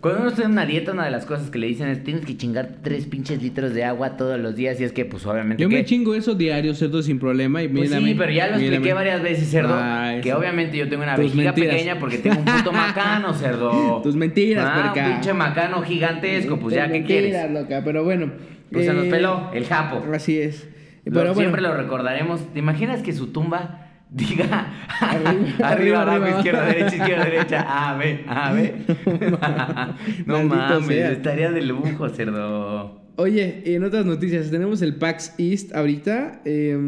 cuando 0.00 0.20
uno 0.22 0.30
está 0.30 0.44
en 0.44 0.52
una 0.52 0.64
dieta, 0.64 0.92
una 0.92 1.04
de 1.04 1.10
las 1.10 1.26
cosas 1.26 1.50
que 1.50 1.58
le 1.58 1.66
dicen 1.66 1.88
es 1.88 2.02
tienes 2.02 2.24
que 2.24 2.36
chingar 2.38 2.76
tres 2.82 3.06
pinches 3.06 3.42
litros 3.42 3.74
de 3.74 3.84
agua 3.84 4.16
todos 4.16 4.40
los 4.40 4.56
días. 4.56 4.80
Y 4.80 4.84
es 4.84 4.92
que, 4.92 5.04
pues, 5.04 5.26
obviamente. 5.26 5.62
Yo 5.62 5.68
¿qué? 5.68 5.76
me 5.76 5.84
chingo 5.84 6.14
eso 6.14 6.34
diario, 6.34 6.74
cerdo, 6.74 7.02
sin 7.02 7.18
problema. 7.18 7.62
Y 7.62 7.68
Pues 7.68 7.90
mírame, 7.90 8.08
sí, 8.08 8.14
pero 8.18 8.32
ya 8.32 8.48
lo 8.48 8.56
expliqué 8.56 8.94
varias 8.94 9.22
veces, 9.22 9.50
cerdo. 9.50 9.76
Ay, 9.78 10.16
que 10.22 10.30
sí. 10.30 10.32
obviamente 10.32 10.78
yo 10.78 10.88
tengo 10.88 11.02
una 11.02 11.16
Tus 11.16 11.26
vejiga 11.26 11.52
mentiras. 11.52 11.74
pequeña 11.74 11.98
porque 12.00 12.18
tengo 12.18 12.38
un 12.38 12.44
puto 12.46 12.72
macano, 12.72 13.34
cerdo. 13.34 14.00
Tus 14.02 14.16
mentiras, 14.16 14.66
ah, 14.66 14.80
puerca. 14.92 15.06
un 15.06 15.12
pinche 15.14 15.34
macano 15.34 15.82
gigantesco, 15.82 16.54
pues 16.58 16.64
Tus 16.64 16.74
ya, 16.74 16.86
¿qué 16.86 16.92
mentiras, 17.00 17.22
quieres? 17.46 17.50
loca, 17.52 17.82
pero 17.84 18.04
bueno. 18.04 18.32
Pues 18.72 18.86
se 18.86 18.94
nos 18.94 19.04
eh, 19.04 19.10
peló 19.10 19.50
el 19.52 19.66
japo. 19.66 20.02
Así 20.14 20.38
es. 20.40 20.66
Lo- 21.04 21.12
Pero 21.12 21.20
bueno, 21.26 21.34
Siempre 21.34 21.60
lo 21.60 21.76
recordaremos. 21.76 22.40
¿Te 22.54 22.58
imaginas 22.58 23.02
que 23.02 23.12
su 23.12 23.26
tumba 23.26 23.81
diga 24.14 24.72
Arriba, 25.00 25.40
arriba, 25.68 26.02
abajo, 26.02 26.36
izquierda, 26.38 26.66
derecha, 26.66 26.96
izquierda, 26.96 27.24
derecha, 27.24 27.90
A, 27.90 27.96
B, 27.96 28.24
A, 28.26 28.52
B? 28.52 28.74
no 30.26 30.44
mames, 30.44 30.86
sea. 30.86 31.12
estaría 31.12 31.50
de 31.50 31.62
lujo, 31.62 32.08
cerdo. 32.10 33.00
Oye, 33.16 33.62
en 33.74 33.84
otras 33.84 34.06
noticias, 34.06 34.50
tenemos 34.50 34.80
el 34.82 34.96
PAX 34.96 35.34
East 35.38 35.74
ahorita. 35.74 36.40
eh, 36.44 36.78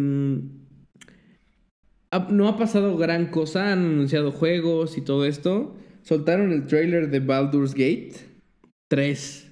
ha- 2.11 2.29
no 2.31 2.49
ha 2.49 2.57
pasado 2.57 2.97
gran 2.97 3.27
cosa, 3.27 3.73
han 3.73 3.81
anunciado 3.81 4.33
juegos 4.33 4.97
y 4.97 5.01
todo 5.03 5.25
esto. 5.27 5.77
Soltaron 6.03 6.53
el 6.53 6.67
trailer 6.67 7.11
de 7.11 7.21
Baldur's 7.21 7.73
Gate 7.73 8.13
3. 8.89 9.44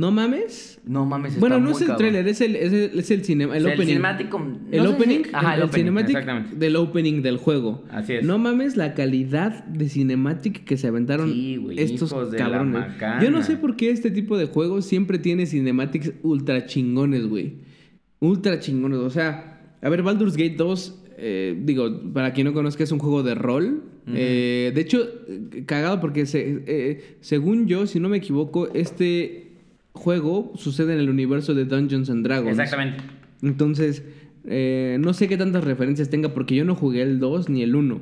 ¿No 0.00 0.10
mames? 0.10 0.80
No 0.86 1.04
mames, 1.04 1.32
está 1.34 1.40
Bueno, 1.40 1.56
no 1.58 1.64
muy 1.66 1.72
es 1.72 1.80
el 1.82 1.86
cabrón. 1.88 1.98
trailer, 2.10 2.28
es 2.28 2.40
el, 2.40 2.56
es 2.56 2.72
el, 2.72 2.98
es 2.98 3.10
el 3.10 3.22
cinema, 3.24 3.54
el 3.54 3.62
O 3.62 3.66
sea, 3.66 3.74
opening. 3.74 3.88
cinemático, 3.88 4.38
no 4.38 4.58
el 4.70 4.80
sé 4.80 4.86
si- 4.88 4.94
opening, 4.94 5.22
Ajá, 5.32 5.54
el, 5.54 5.60
el 5.60 5.66
opening, 5.68 5.84
cinematic 5.84 6.08
exactamente. 6.16 6.56
del 6.56 6.76
opening 6.76 7.22
del 7.22 7.36
juego. 7.36 7.84
Así 7.90 8.14
es. 8.14 8.24
No 8.24 8.38
mames 8.38 8.76
la 8.78 8.94
calidad 8.94 9.62
de 9.64 9.88
cinematic 9.90 10.64
que 10.64 10.78
se 10.78 10.86
aventaron 10.86 11.30
Sí, 11.30 11.56
güey, 11.56 11.78
estos 11.80 12.10
hijos 12.12 12.30
de 12.30 12.38
la 12.38 12.44
cabrones. 12.48 12.84
Yo 13.22 13.30
no 13.30 13.42
sé 13.42 13.58
por 13.58 13.76
qué 13.76 13.90
este 13.90 14.10
tipo 14.10 14.38
de 14.38 14.46
juegos 14.46 14.86
siempre 14.86 15.18
tiene 15.18 15.44
cinematics 15.44 16.12
ultra 16.22 16.64
chingones, 16.64 17.26
güey. 17.26 17.56
Ultra 18.20 18.58
chingones. 18.58 18.98
O 19.00 19.10
sea, 19.10 19.76
a 19.82 19.88
ver, 19.90 20.02
Baldur's 20.02 20.36
Gate 20.36 20.54
2, 20.56 21.02
eh, 21.18 21.58
digo, 21.62 22.12
para 22.14 22.32
quien 22.32 22.46
no 22.46 22.54
conozca, 22.54 22.84
es 22.84 22.92
un 22.92 22.98
juego 23.00 23.22
de 23.22 23.34
rol. 23.34 23.82
Eh, 24.12 24.72
de 24.74 24.80
hecho, 24.80 25.02
eh, 25.28 25.64
cagado 25.66 26.00
porque 26.00 26.24
se- 26.26 26.64
eh, 26.66 27.16
según 27.20 27.66
yo, 27.66 27.86
si 27.86 28.00
no 28.00 28.08
me 28.08 28.16
equivoco, 28.16 28.72
este 28.72 29.49
juego 30.00 30.52
sucede 30.56 30.94
en 30.94 31.00
el 31.00 31.08
universo 31.10 31.54
de 31.54 31.64
Dungeons 31.66 32.10
and 32.10 32.24
Dragons. 32.24 32.58
Exactamente. 32.58 32.98
Entonces, 33.42 34.02
eh, 34.46 34.96
no 35.00 35.12
sé 35.12 35.28
qué 35.28 35.36
tantas 35.36 35.62
referencias 35.64 36.08
tenga 36.10 36.30
porque 36.34 36.54
yo 36.56 36.64
no 36.64 36.74
jugué 36.74 37.02
el 37.02 37.20
2 37.20 37.48
ni 37.48 37.62
el 37.62 37.74
1. 37.76 38.00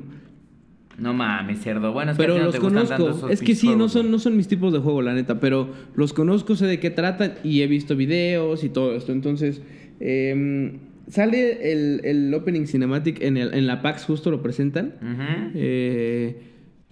No 0.97 1.13
mames, 1.13 1.59
cerdo. 1.61 1.93
Bueno, 1.93 2.11
es 2.11 2.17
que 2.17 2.23
a 2.23 2.25
Pero 2.25 2.33
ti 2.35 2.39
no 2.39 2.45
los 2.47 2.55
te 2.55 2.59
gustan 2.59 2.87
tanto 2.87 3.03
conozco. 3.05 3.27
esos 3.27 3.31
Es 3.31 3.45
que 3.45 3.55
sí, 3.55 3.73
no 3.75 3.87
son, 3.87 4.11
no 4.11 4.19
son 4.19 4.35
mis 4.35 4.47
tipos 4.49 4.73
de 4.73 4.79
juego, 4.79 5.01
la 5.01 5.13
neta. 5.13 5.39
Pero 5.39 5.69
los 5.95 6.11
conozco, 6.13 6.55
sé 6.55 6.65
de 6.65 6.79
qué 6.79 6.89
tratan 6.89 7.35
y 7.43 7.61
he 7.61 7.67
visto 7.67 7.95
videos 7.95 8.63
y 8.65 8.69
todo 8.69 8.93
esto. 8.95 9.11
Entonces, 9.13 9.61
eh, 10.01 10.73
sale 11.07 11.71
el, 11.71 12.01
el 12.03 12.33
opening 12.33 12.65
cinematic 12.65 13.21
en, 13.21 13.37
el, 13.37 13.53
en 13.53 13.65
la 13.65 13.81
PAX, 13.81 14.03
justo 14.05 14.29
lo 14.29 14.41
presentan. 14.41 14.95
Ujú. 15.01 15.51
Eh, 15.55 16.41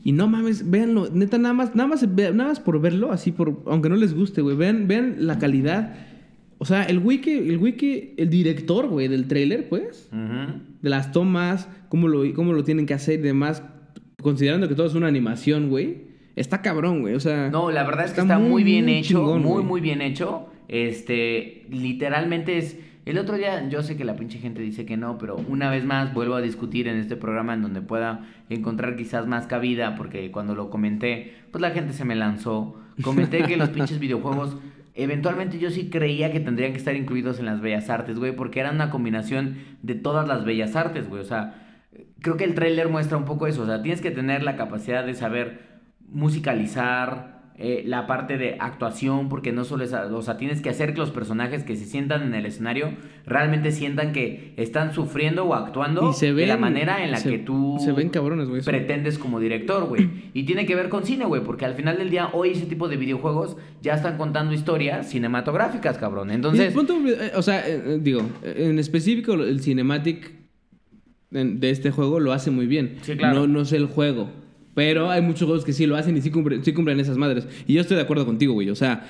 y 0.03 0.11
no 0.11 0.27
mames, 0.27 0.69
véanlo, 0.69 1.09
neta, 1.11 1.37
nada 1.37 1.53
más, 1.53 1.75
nada 1.75 1.89
más, 1.89 2.07
nada 2.07 2.49
más 2.49 2.59
por 2.59 2.79
verlo, 2.79 3.11
así 3.11 3.31
por, 3.31 3.61
aunque 3.65 3.89
no 3.89 3.95
les 3.95 4.13
guste, 4.13 4.41
güey, 4.41 4.55
vean, 4.55 4.87
vean 4.87 5.27
la 5.27 5.39
calidad. 5.39 5.95
O 6.59 6.65
sea, 6.65 6.83
el 6.83 7.01
que, 7.19 7.37
el 7.37 7.75
que, 7.75 8.13
el 8.17 8.29
director, 8.29 8.87
güey, 8.87 9.07
del 9.07 9.27
tráiler, 9.27 9.69
pues, 9.69 10.09
de 10.11 10.89
las 10.89 11.11
tomas, 11.11 11.67
cómo 11.89 12.07
lo, 12.07 12.33
cómo 12.33 12.53
lo 12.53 12.63
tienen 12.63 12.85
que 12.85 12.93
hacer 12.93 13.19
y 13.19 13.23
demás, 13.23 13.63
considerando 14.21 14.67
que 14.67 14.75
todo 14.75 14.87
es 14.87 14.95
una 14.95 15.07
animación, 15.07 15.69
güey, 15.69 16.07
está 16.35 16.61
cabrón, 16.61 17.01
güey, 17.01 17.15
o 17.15 17.19
sea... 17.19 17.49
No, 17.49 17.71
la 17.71 17.83
verdad 17.83 18.05
es 18.05 18.11
que 18.11 18.21
está 18.21 18.35
está, 18.35 18.39
muy, 18.39 18.63
bien 18.63 18.89
hecho, 18.89 19.19
chingón, 19.19 19.41
muy, 19.41 19.63
muy 19.63 19.81
bien 19.81 20.01
hecho. 20.01 20.47
Este, 20.67 21.65
literalmente 21.69 22.57
es... 22.57 22.77
El 23.08 23.18
otro 23.20 23.38
día, 23.38 23.66
yo 23.70 23.84
sé 23.84 23.95
que 23.95 24.03
la 24.03 24.18
pinche 24.18 24.38
gente 24.38 24.62
dice 24.62 24.86
que 24.86 24.97
no, 24.97 25.18
pero 25.18 25.38
una 25.47 25.72
vez 25.72 25.86
más 25.86 26.14
vuelvo 26.14 26.36
a 26.36 26.41
discutir 26.41 26.89
en 26.89 26.97
este 26.97 27.16
programa 27.16 27.53
en 27.53 27.62
donde 27.62 27.82
pueda 27.82 28.26
encontrar 28.49 28.97
quizás 28.97 29.26
más 29.26 29.47
cabida, 29.47 29.95
porque 29.95 30.30
cuando 30.30 30.55
lo 30.55 30.70
comenté, 30.70 31.34
pues 31.51 31.62
la 31.62 31.72
gente 31.72 31.93
se 31.93 32.03
me 32.03 32.16
lanzó. 32.16 32.76
Comenté 33.01 33.43
que 33.43 33.55
los 33.55 33.70
pinches 33.76 33.99
videojuegos, 33.99 34.58
eventualmente 34.93 35.58
yo 35.58 35.70
sí 35.70 35.89
creía 35.89 36.34
que 36.34 36.41
tendrían 36.41 36.74
que 36.74 36.80
estar 36.80 36.97
incluidos 36.97 37.39
en 37.39 37.45
las 37.45 37.62
bellas 37.62 37.89
artes, 37.89 38.20
güey, 38.20 38.36
porque 38.36 38.60
eran 38.60 38.76
una 38.76 38.89
combinación 38.89 39.55
de 39.84 39.95
todas 39.95 40.28
las 40.28 40.43
bellas 40.43 40.76
artes, 40.76 41.08
güey. 41.08 41.22
O 41.22 41.26
sea, 41.26 41.80
creo 42.20 42.36
que 42.36 42.43
el 42.43 42.55
tráiler 42.55 42.89
muestra 42.89 43.18
un 43.18 43.24
poco 43.24 43.47
eso. 43.47 43.62
O 43.62 43.66
sea, 43.66 43.82
tienes 43.82 44.01
que 44.01 44.12
tener 44.12 44.43
la 44.43 44.58
capacidad 44.58 45.05
de 45.05 45.14
saber 45.14 45.62
musicalizar, 46.10 47.36
eh, 47.60 47.82
la 47.86 48.05
parte 48.05 48.38
de 48.38 48.55
actuación, 48.60 49.30
porque 49.30 49.51
no 49.51 49.64
solo 49.64 49.84
es, 49.84 49.91
o 49.91 50.22
sea, 50.22 50.38
tienes 50.38 50.62
que 50.62 50.70
hacer 50.70 50.93
que 50.93 50.99
los 50.99 51.10
personajes 51.10 51.64
que 51.64 51.76
se 51.76 51.86
sientan 51.86 52.22
en 52.22 52.36
el 52.36 52.45
escenario 52.45 52.91
realmente 53.26 53.72
sientan 53.72 54.14
que 54.14 54.53
están 54.58 54.93
sufriendo 54.93 55.43
o 55.45 55.55
actuando 55.55 56.12
Y 56.12 56.14
se 56.14 56.34
de 56.34 56.45
la 56.45 56.58
manera 56.58 57.03
en 57.03 57.10
la 57.12 57.18
se- 57.18 57.30
que 57.32 57.39
tú 57.39 57.78
se 57.84 57.91
ven 57.93 58.10
cabrones, 58.10 58.47
pretendes 58.64 59.18
como 59.18 59.39
director, 59.39 59.86
güey. 59.88 60.08
Y 60.34 60.43
tiene 60.43 60.68
que 60.68 60.76
ver 60.76 60.89
con 60.89 61.03
cine, 61.03 61.26
güey, 61.26 61.43
porque 61.43 61.66
al 61.66 61.74
final 61.74 61.97
del 61.97 62.12
día 62.12 62.30
hoy 62.34 62.51
ese 62.51 62.68
tipo 62.68 62.88
de 62.88 62.97
videojuegos 62.97 63.58
ya 63.82 63.95
están 63.95 64.18
contando 64.18 64.53
historias 64.53 65.10
cinematográficas, 65.10 65.97
cabrón. 65.97 66.30
Entonces, 66.30 66.72
punto, 66.74 66.95
eh, 67.08 67.32
o 67.36 67.41
sea, 67.41 67.68
eh, 67.68 67.82
eh, 67.86 67.99
digo, 67.99 68.22
en 68.43 68.78
específico 68.78 69.34
el 69.34 69.62
cinematic 69.62 70.32
de 71.32 71.70
este 71.72 71.91
juego 71.91 72.20
lo 72.20 72.32
hace 72.34 72.51
muy 72.51 72.68
bien. 72.68 72.97
Sí, 73.01 73.18
claro. 73.18 73.39
No, 73.41 73.47
no 73.47 73.66
sé 73.66 73.78
el 73.78 73.88
juego. 73.88 74.30
Pero 74.78 75.09
hay 75.09 75.23
muchos 75.23 75.47
juegos 75.47 75.65
que 75.65 75.73
sí 75.73 75.88
lo 75.88 75.95
hacen 75.95 76.15
y 76.17 76.21
sí 76.21 76.30
cumplen, 76.30 76.63
sí 76.63 76.71
cumplen 76.71 76.99
esas 76.99 77.17
madres. 77.17 77.47
Y 77.65 77.73
yo 77.73 77.82
estoy 77.82 77.97
de 77.97 78.03
acuerdo 78.03 78.28
contigo, 78.28 78.53
güey. 78.53 78.69
O 78.69 78.75
sea, 78.75 79.09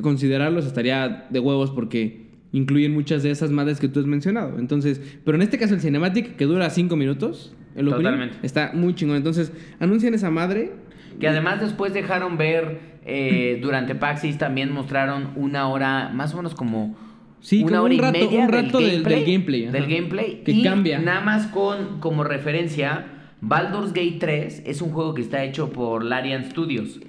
considerarlos 0.00 0.64
estaría 0.64 1.26
de 1.28 1.40
huevos 1.40 1.72
porque 1.72 2.28
incluyen 2.52 2.94
muchas 2.94 3.24
de 3.24 3.32
esas 3.32 3.50
madres 3.50 3.80
que 3.80 3.88
tú 3.88 3.98
has 3.98 4.06
mencionado. 4.06 4.60
Entonces, 4.60 5.00
pero 5.24 5.34
en 5.36 5.42
este 5.42 5.58
caso 5.58 5.74
el 5.74 5.80
cinematic, 5.80 6.36
que 6.36 6.44
dura 6.44 6.70
cinco 6.70 6.94
minutos, 6.94 7.52
el 7.74 7.88
opening, 7.88 8.04
Totalmente. 8.04 8.36
está 8.42 8.70
muy 8.74 8.94
chingón. 8.94 9.16
Entonces, 9.16 9.52
anuncian 9.80 10.14
esa 10.14 10.30
madre. 10.30 10.70
Que 11.18 11.26
además 11.26 11.60
después 11.60 11.92
dejaron 11.92 12.38
ver, 12.38 12.78
eh, 13.04 13.58
durante 13.60 13.96
Paxis 13.96 14.38
también 14.38 14.70
mostraron 14.72 15.30
una 15.34 15.68
hora, 15.68 16.10
más 16.14 16.32
o 16.34 16.36
menos 16.36 16.54
como 16.54 16.96
Sí, 17.40 17.64
una 17.64 17.78
como 17.78 17.82
hora 17.86 17.94
un 17.94 18.00
rato- 18.00 18.18
y 18.18 18.22
media 18.24 18.40
un 18.44 18.48
rato 18.52 18.78
del- 18.78 19.02
del 19.02 19.24
gameplay. 19.24 19.66
Del 19.66 19.86
gameplay. 19.88 20.42
Que 20.44 20.52
y 20.52 20.62
cambia. 20.62 21.00
Nada 21.00 21.20
más 21.22 21.48
con 21.48 21.98
como 22.00 22.22
referencia, 22.24 23.04
Baldur's 23.40 23.92
Gate 23.92 24.16
3 24.18 24.62
es 24.66 24.82
un 24.82 24.90
juego 24.90 25.14
que 25.14 25.22
está 25.22 25.44
hecho 25.44 25.70
por 25.70 26.04
Larian 26.04 26.50
Studios. 26.50 27.00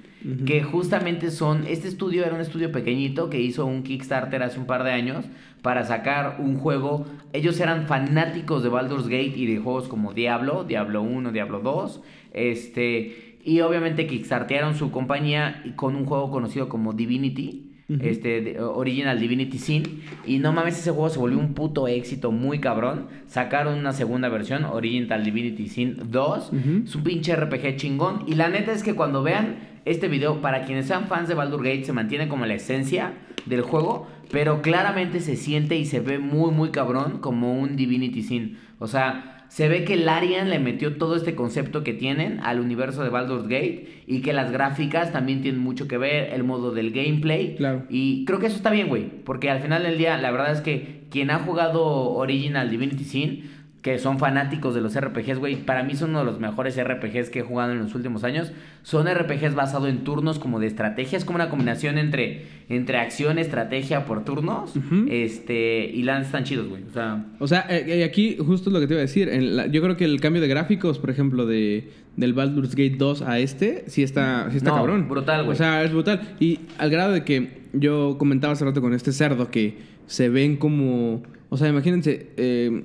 Que 0.45 0.63
justamente 0.63 1.31
son. 1.31 1.65
Este 1.65 1.87
estudio 1.87 2.25
era 2.25 2.35
un 2.35 2.41
estudio 2.41 2.73
pequeñito 2.73 3.29
que 3.29 3.39
hizo 3.39 3.65
un 3.65 3.83
Kickstarter 3.83 4.43
hace 4.43 4.59
un 4.59 4.65
par 4.65 4.83
de 4.83 4.91
años 4.91 5.23
para 5.61 5.85
sacar 5.85 6.37
un 6.39 6.57
juego. 6.57 7.05
Ellos 7.31 7.57
eran 7.61 7.87
fanáticos 7.87 8.61
de 8.61 8.67
Baldur's 8.67 9.07
Gate 9.07 9.37
y 9.37 9.45
de 9.45 9.59
juegos 9.59 9.87
como 9.87 10.13
Diablo, 10.13 10.65
Diablo 10.65 11.01
1, 11.03 11.31
Diablo 11.31 11.61
2. 11.61 12.01
Este. 12.33 13.37
Y 13.45 13.61
obviamente 13.61 14.07
kickstartearon 14.07 14.75
su 14.75 14.91
compañía 14.91 15.63
con 15.77 15.95
un 15.95 16.05
juego 16.05 16.29
conocido 16.31 16.67
como 16.67 16.91
Divinity. 16.91 17.68
Este, 18.01 18.41
de- 18.41 18.59
Original 18.61 19.19
Divinity 19.19 19.57
Sin. 19.57 20.03
Y 20.25 20.37
no 20.39 20.53
mames, 20.53 20.77
ese 20.77 20.91
juego 20.91 21.09
se 21.09 21.17
volvió 21.19 21.39
un 21.39 21.53
puto 21.55 21.87
éxito 21.87 22.31
muy 22.31 22.59
cabrón. 22.59 23.07
Sacaron 23.27 23.77
una 23.79 23.93
segunda 23.93 24.29
versión, 24.29 24.63
Original 24.65 25.23
Divinity 25.23 25.67
Sin 25.67 26.11
2. 26.11 26.49
Ujú. 26.53 26.81
Es 26.85 26.95
un 26.95 27.03
pinche 27.03 27.35
RPG 27.35 27.77
chingón. 27.77 28.23
Y 28.27 28.35
la 28.35 28.47
neta 28.49 28.71
es 28.73 28.83
que 28.83 28.93
cuando 28.93 29.23
vean 29.23 29.55
este 29.85 30.07
video, 30.07 30.41
para 30.41 30.65
quienes 30.65 30.85
sean 30.85 31.07
fans 31.07 31.27
de 31.27 31.33
Baldur 31.33 31.63
Gate, 31.63 31.85
se 31.85 31.93
mantiene 31.93 32.27
como 32.27 32.45
la 32.45 32.53
esencia 32.53 33.13
del 33.45 33.61
juego. 33.61 34.07
Pero 34.31 34.61
claramente 34.61 35.19
se 35.21 35.35
siente 35.35 35.75
y 35.75 35.85
se 35.85 36.01
ve 36.01 36.19
muy, 36.19 36.51
muy 36.51 36.69
cabrón 36.69 37.17
como 37.19 37.59
un 37.59 37.75
Divinity 37.75 38.21
Sin. 38.21 38.57
O 38.77 38.85
sea, 38.87 39.38
se 39.49 39.67
ve 39.67 39.83
que 39.83 39.97
Larian 39.97 40.49
le 40.49 40.59
metió 40.59 40.97
todo 40.97 41.15
este 41.15 41.35
concepto 41.35 41.83
que 41.83 41.93
tienen 41.93 42.39
al 42.41 42.59
universo 42.59 43.03
de 43.03 43.09
Baldur's 43.09 43.43
Gate 43.43 44.03
y 44.05 44.21
que 44.21 44.31
las 44.31 44.51
gráficas 44.51 45.11
también 45.11 45.41
tienen 45.41 45.59
mucho 45.59 45.87
que 45.87 45.97
ver, 45.97 46.33
el 46.33 46.43
modo 46.43 46.71
del 46.71 46.91
gameplay. 46.91 47.55
Claro. 47.55 47.83
Y 47.89 48.25
creo 48.25 48.39
que 48.39 48.45
eso 48.45 48.55
está 48.55 48.69
bien, 48.69 48.87
güey, 48.87 49.09
porque 49.25 49.49
al 49.49 49.59
final 49.59 49.83
del 49.83 49.97
día 49.97 50.17
la 50.17 50.31
verdad 50.31 50.53
es 50.53 50.61
que 50.61 51.01
quien 51.09 51.31
ha 51.31 51.39
jugado 51.39 51.83
Original 51.83 52.69
Divinity 52.69 53.03
Sin 53.03 53.58
que 53.81 53.97
son 53.97 54.19
fanáticos 54.19 54.75
de 54.75 54.81
los 54.81 54.99
RPGs, 54.99 55.39
güey, 55.39 55.55
para 55.55 55.83
mí 55.83 55.95
son 55.95 56.09
uno 56.09 56.19
de 56.19 56.25
los 56.25 56.39
mejores 56.39 56.77
RPGs 56.81 57.29
que 57.29 57.39
he 57.39 57.41
jugado 57.43 57.71
en 57.71 57.79
los 57.79 57.95
últimos 57.95 58.25
años. 58.25 58.51
Son 58.83 59.07
RPGs 59.07 59.55
basados 59.55 59.87
en 59.87 60.03
turnos 60.03 60.37
como 60.37 60.59
de 60.59 60.67
estrategia, 60.67 61.17
es 61.17 61.23
como 61.23 61.37
una 61.37 61.49
combinación 61.49 61.97
entre, 61.97 62.45
entre 62.67 62.97
acción, 62.97 63.39
estrategia 63.39 64.05
por 64.05 64.25
turnos, 64.25 64.73
este, 65.09 65.89
y 65.93 66.03
lanzan 66.03 66.25
están 66.25 66.43
chidos, 66.43 66.67
güey. 66.67 66.83
O 66.83 66.91
sea, 66.91 67.25
o 67.39 67.47
sea 67.47 67.65
eh, 67.69 67.85
eh, 67.87 68.03
aquí 68.03 68.37
justo 68.37 68.69
es 68.69 68.73
lo 68.73 68.81
que 68.81 68.87
te 68.87 68.93
iba 68.93 68.99
a 68.99 69.05
decir. 69.05 69.29
yo 69.71 69.81
creo 69.81 69.95
que 69.95 70.05
el 70.05 70.19
cambio 70.19 70.41
de 70.41 70.49
gráficos, 70.49 70.99
por 70.99 71.09
ejemplo, 71.09 71.45
de, 71.45 71.89
del 72.17 72.33
Baldur's 72.33 72.71
Gate 72.71 72.95
2 72.97 73.21
a 73.21 73.39
este, 73.39 73.85
sí 73.87 74.03
está, 74.03 74.51
sí 74.51 74.57
está 74.57 74.71
cabrón. 74.71 75.07
brutal, 75.07 75.45
güey. 75.45 75.53
O 75.53 75.57
sea, 75.57 75.83
es 75.83 75.91
brutal. 75.91 76.35
Y 76.41 76.59
al 76.77 76.89
grado 76.89 77.13
de 77.13 77.23
que 77.23 77.59
yo 77.71 78.17
comentaba 78.19 78.53
hace 78.53 78.65
rato 78.65 78.81
con 78.81 78.93
este 78.93 79.13
cerdo 79.13 79.49
que 79.49 79.77
se 80.07 80.27
ven 80.27 80.57
como 80.57 81.23
o 81.51 81.57
sea, 81.57 81.67
imagínense, 81.67 82.27
eh, 82.37 82.83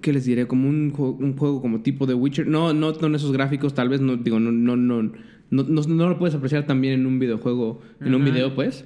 ¿qué 0.00 0.12
les 0.12 0.24
diré? 0.24 0.46
Como 0.46 0.68
un, 0.68 0.92
un, 1.20 1.36
juego 1.36 1.60
como 1.60 1.82
tipo 1.82 2.06
de 2.06 2.14
Witcher. 2.14 2.46
No, 2.46 2.72
no 2.72 2.94
con 2.94 3.14
esos 3.14 3.32
gráficos, 3.32 3.74
tal 3.74 3.88
vez, 3.88 4.00
no, 4.00 4.16
digo, 4.16 4.40
no, 4.40 4.52
no, 4.52 4.76
no, 4.76 5.12
no, 5.50 5.62
no, 5.62 6.08
lo 6.08 6.18
puedes 6.18 6.34
apreciar 6.34 6.66
también 6.66 6.94
en 6.94 7.06
un 7.06 7.18
videojuego, 7.18 7.80
en 8.00 8.14
un 8.14 8.24
video, 8.24 8.54
pues. 8.54 8.84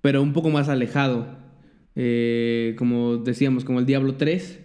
pero 0.00 0.22
un 0.22 0.32
poco 0.32 0.50
más 0.50 0.68
alejado. 0.68 1.44
Eh, 1.98 2.74
como 2.76 3.16
decíamos, 3.16 3.64
como 3.64 3.78
el 3.80 3.86
Diablo 3.86 4.16
3, 4.16 4.60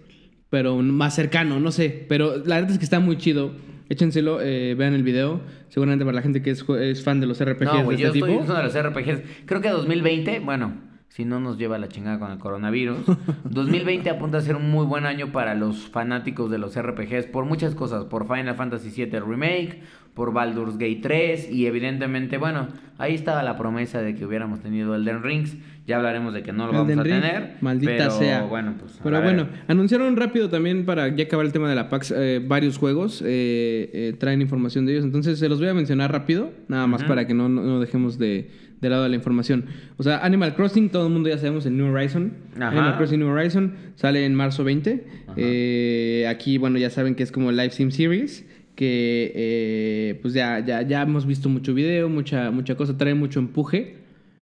pero 0.50 0.78
más 0.82 1.16
cercano, 1.16 1.60
no 1.60 1.72
sé. 1.72 2.06
Pero 2.10 2.38
la 2.38 2.56
verdad 2.56 2.72
es 2.72 2.78
que 2.78 2.84
está 2.84 3.00
muy 3.00 3.18
chido. 3.18 3.54
Échenselo, 3.90 4.42
eh, 4.42 4.76
vean 4.76 4.94
el 4.94 5.04
video. 5.04 5.42
Seguramente 5.70 6.06
para 6.06 6.16
la 6.16 6.22
gente 6.22 6.42
que 6.42 6.52
es, 6.52 6.66
es 6.80 7.04
fan 7.04 7.20
de 7.20 7.28
los 7.28 7.44
RPGs 7.44 7.66
no, 7.66 7.90
de 7.90 7.96
este 7.96 8.04
yo 8.04 8.12
tipo. 8.12 8.28
Estoy 8.28 8.56
de 8.58 8.64
los 8.64 8.74
RPGs. 8.74 9.22
Creo 9.46 9.62
que 9.62 9.70
2020, 9.70 10.40
bueno, 10.40 10.91
si 11.12 11.26
no 11.26 11.42
nos 11.42 11.58
lleva 11.58 11.78
la 11.78 11.90
chingada 11.90 12.20
con 12.20 12.32
el 12.32 12.38
coronavirus. 12.38 13.00
2020 13.44 14.10
apunta 14.10 14.38
a 14.38 14.42
ser 14.42 14.56
un 14.56 14.72
muy 14.72 14.86
buen 14.86 15.06
año 15.06 15.34
para 15.34 15.56
los 15.56 15.90
fanáticos 15.90 16.50
de 16.50 16.58
los 16.58 16.82
RPGs 16.82 17.26
por 17.26 17.44
muchas 17.44 17.76
cosas, 17.76 18.06
por 18.06 18.28
Final 18.28 18.56
Fantasy 18.56 18.90
VII 18.90 19.20
Remake, 19.20 19.82
por 20.14 20.32
Baldur's 20.32 20.78
Gate 20.78 21.00
3 21.02 21.52
y 21.52 21.66
evidentemente, 21.66 22.38
bueno, 22.38 22.70
ahí 22.98 23.14
estaba 23.14 23.44
la 23.44 23.58
promesa 23.58 24.02
de 24.02 24.16
que 24.16 24.26
hubiéramos 24.26 24.62
tenido 24.62 24.96
Elden 24.96 25.22
Rings. 25.22 25.58
Ya 25.86 25.98
hablaremos 25.98 26.34
de 26.34 26.44
que 26.44 26.54
no 26.54 26.68
lo 26.68 26.74
vamos 26.74 26.98
a 26.98 27.04
tener. 27.04 27.58
Maldita 27.60 27.92
pero, 27.98 28.12
sea. 28.12 28.44
Bueno, 28.44 28.76
pues, 28.80 29.00
pero 29.04 29.22
bueno, 29.22 29.50
anunciaron 29.68 30.16
rápido 30.16 30.48
también 30.48 30.86
para 30.86 31.14
ya 31.14 31.26
acabar 31.26 31.46
el 31.46 31.52
tema 31.52 31.68
de 31.68 31.76
la 31.76 31.90
PAX 31.90 32.14
eh, 32.16 32.42
varios 32.46 32.78
juegos. 32.78 33.22
Eh, 33.26 33.90
eh, 33.94 34.14
traen 34.18 34.42
información 34.42 34.86
de 34.86 34.94
ellos. 34.94 35.04
Entonces 35.04 35.40
se 35.40 35.50
los 35.50 35.60
voy 35.60 35.68
a 35.68 35.74
mencionar 35.74 36.12
rápido, 36.12 36.52
nada 36.70 36.88
más 36.88 37.04
para 37.04 37.28
que 37.28 37.34
no, 37.34 37.50
no 37.50 37.80
dejemos 37.82 38.18
de, 38.18 38.50
de 38.82 38.90
lado 38.90 39.04
de 39.04 39.10
la 39.10 39.16
información. 39.16 39.66
O 39.98 40.04
sea, 40.04 40.18
Animal 40.26 40.56
Crossing, 40.56 40.90
todo 40.90 41.08
el 41.08 41.14
mundo 41.14 41.30
ya 41.30 41.38
sabemos, 41.38 41.66
el 41.66 41.78
New 41.78 41.94
Horizon. 41.94 42.34
Animal 42.60 42.98
Crossing 42.98 43.20
New 43.20 43.30
Horizon 43.30 43.76
sale 43.96 44.26
en 44.26 44.34
marzo 44.34 44.64
20. 44.64 45.06
Eh, 45.38 46.26
aquí, 46.28 46.58
bueno, 46.58 46.80
ya 46.80 46.90
saben 46.90 47.16
que 47.16 47.24
es 47.24 47.32
como 47.32 47.52
Live 47.52 47.72
Sim 47.72 47.92
Series. 47.92 48.46
Que 48.76 49.32
eh, 49.36 50.20
pues 50.22 50.34
ya, 50.34 50.66
ya, 50.66 50.82
ya 50.82 51.04
hemos 51.04 51.28
visto 51.28 51.50
mucho 51.50 51.74
video, 51.74 52.10
mucha, 52.10 52.50
mucha 52.50 52.76
cosa, 52.76 52.98
trae 52.98 53.14
mucho 53.14 53.40
empuje. 53.40 53.98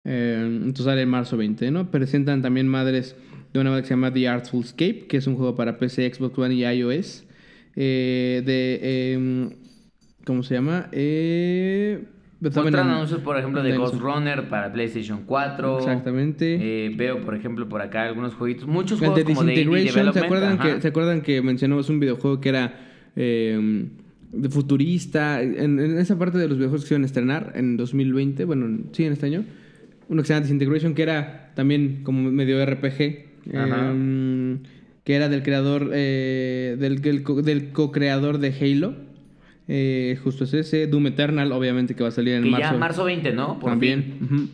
Eh, 0.06 0.40
entonces 0.42 0.86
sale 0.86 1.02
en 1.02 1.10
marzo 1.10 1.36
20, 1.36 1.70
¿no? 1.72 1.92
Presentan 1.92 2.42
también 2.42 2.68
madres 2.68 3.16
de 3.52 3.60
una 3.60 3.72
madre 3.72 3.82
que 3.84 3.90
se 3.90 3.94
llama 3.96 4.14
The 4.14 4.28
Artful 4.30 4.64
Escape, 4.64 5.08
que 5.08 5.18
es 5.18 5.28
un 5.28 5.36
juego 5.36 5.56
para 5.56 5.78
PC, 5.78 6.14
Xbox 6.14 6.38
One 6.40 6.56
y 6.56 6.64
iOS. 6.64 7.26
de. 7.76 8.80
Em, 9.14 9.50
¿Cómo 10.24 10.44
se 10.44 10.54
llama? 10.54 10.88
Eh. 10.94 12.00
Otros 12.44 12.74
anuncios, 12.74 13.22
por 13.22 13.38
ejemplo, 13.38 13.62
de 13.62 13.78
Ghost 13.78 14.00
Runner 14.00 14.50
para 14.50 14.74
PlayStation 14.74 15.24
4. 15.26 15.78
Exactamente. 15.78 16.58
Eh, 16.60 16.89
veo, 16.96 17.24
por 17.24 17.36
ejemplo, 17.36 17.70
por 17.70 17.82
acá 17.82 18.04
algunos 18.04 18.34
jueguitos. 18.34 18.68
Muchos 18.68 18.98
juegos 18.98 19.18
de 19.18 19.24
como 19.26 19.44
de 19.44 19.89
¿se 19.92 20.20
acuerdan, 20.20 20.58
que, 20.58 20.82
¿Se 20.82 20.88
acuerdan 20.88 21.22
que 21.22 21.42
mencionamos 21.44 21.89
un 21.89 22.00
videojuego 22.00 22.42
que 22.42 22.50
era 22.50 22.80
em, 23.16 23.89
de 24.32 24.50
futurista? 24.50 25.42
En, 25.42 25.80
esa 26.00 26.18
parte 26.18 26.39
de 26.39 26.48
los 26.48 26.58
videojuegos 26.58 26.84
que 26.84 26.88
se 26.88 26.94
iban 26.96 27.04
a 27.04 27.06
estrenar 27.06 27.52
en 27.54 27.78
2020, 27.78 28.46
bueno, 28.46 28.86
sí, 28.92 29.06
en 29.06 29.14
este 29.14 29.28
año. 29.28 29.46
Uno 30.10 30.24
que 30.24 30.28
se 30.28 30.34
llama 30.34 30.42
Disintegration, 30.42 30.96
que 30.96 31.04
era 31.04 31.52
también 31.54 32.02
como 32.04 32.32
medio 32.32 32.66
RPG. 32.66 33.30
Em, 33.54 34.60
que 35.04 35.16
era 35.16 35.30
del 35.30 35.44
creador, 35.44 35.92
eh, 35.94 36.76
del, 36.80 37.02
del 37.02 37.72
co-creador 37.72 38.39
de 38.39 38.50
Halo. 38.50 39.11
Eh, 39.74 40.17
justo 40.22 40.43
es 40.43 40.53
ese. 40.53 40.86
Doom 40.86 41.07
Eternal, 41.07 41.49
obviamente, 41.53 41.95
que 41.95 42.03
va 42.03 42.09
a 42.09 42.11
salir 42.11 42.34
en 42.34 42.49
marzo. 42.49 42.74
ya 42.74 42.78
marzo 42.78 43.05
20, 43.05 43.32
¿no? 43.32 43.57
Por 43.57 43.69
También. 43.69 44.49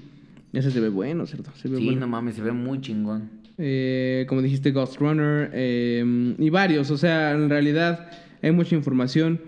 Ese 0.54 0.70
se 0.70 0.80
ve 0.80 0.90
bueno, 0.90 1.26
¿cierto? 1.26 1.50
Se 1.56 1.68
ve 1.68 1.78
sí, 1.78 1.96
no 1.96 2.08
mames, 2.08 2.36
se 2.36 2.44
ve 2.44 2.52
muy 2.52 2.82
chingón. 2.82 3.32
Eh, 3.58 4.28
como 4.30 4.44
dijiste, 4.44 4.70
Ghost 4.70 4.98
Runner. 4.98 5.50
Eh, 5.54 6.36
y 6.38 6.50
varios. 6.52 6.92
O 6.92 6.98
sea, 6.98 7.32
en 7.32 7.50
realidad 7.50 8.12
hay 8.44 8.52
mucha 8.52 8.76
información. 8.76 9.42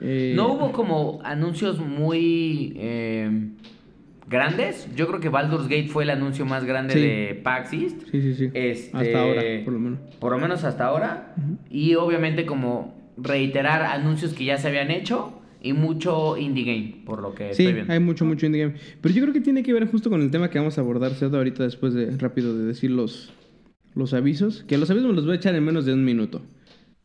Eh, 0.00 0.34
no 0.36 0.52
hubo 0.52 0.70
como 0.70 1.18
anuncios 1.24 1.80
muy 1.80 2.74
eh, 2.76 3.48
grandes. 4.28 4.88
Yo 4.94 5.08
creo 5.08 5.18
que 5.18 5.28
Baldur's 5.28 5.64
Gate 5.64 5.88
fue 5.88 6.04
el 6.04 6.10
anuncio 6.10 6.46
más 6.46 6.64
grande 6.64 6.94
de 6.94 7.34
PAX 7.34 7.72
East. 7.72 8.02
Sí, 8.12 8.22
sí, 8.22 8.34
sí. 8.34 8.50
Este, 8.54 8.96
hasta 8.96 9.22
ahora, 9.22 9.42
por 9.64 9.72
lo 9.72 9.80
menos. 9.80 9.98
Por 10.20 10.30
lo 10.30 10.38
menos 10.38 10.62
hasta 10.62 10.86
ahora. 10.86 11.34
Y 11.68 11.96
obviamente 11.96 12.46
como 12.46 12.95
reiterar 13.16 13.82
anuncios 13.82 14.32
que 14.34 14.44
ya 14.44 14.58
se 14.58 14.68
habían 14.68 14.90
hecho 14.90 15.40
y 15.60 15.72
mucho 15.72 16.36
indie 16.36 16.64
game, 16.64 17.02
por 17.04 17.20
lo 17.22 17.34
que 17.34 17.54
sí, 17.54 17.62
estoy 17.62 17.72
viendo. 17.72 17.92
hay 17.92 18.00
mucho, 18.00 18.24
mucho 18.24 18.46
indie 18.46 18.62
game. 18.62 18.74
Pero 19.00 19.14
yo 19.14 19.22
creo 19.22 19.34
que 19.34 19.40
tiene 19.40 19.62
que 19.62 19.72
ver 19.72 19.86
justo 19.88 20.10
con 20.10 20.22
el 20.22 20.30
tema 20.30 20.50
que 20.50 20.58
vamos 20.58 20.78
a 20.78 20.80
abordar, 20.80 21.12
¿cierto? 21.12 21.36
Ahorita 21.36 21.64
después 21.64 21.94
de 21.94 22.16
rápido 22.18 22.56
de 22.56 22.64
decir 22.66 22.90
los, 22.90 23.32
los 23.94 24.14
avisos. 24.14 24.64
Que 24.68 24.78
los 24.78 24.90
avisos 24.90 25.08
me 25.08 25.14
los 25.14 25.24
voy 25.24 25.34
a 25.34 25.36
echar 25.36 25.54
en 25.54 25.64
menos 25.64 25.84
de 25.86 25.92
un 25.92 26.04
minuto. 26.04 26.42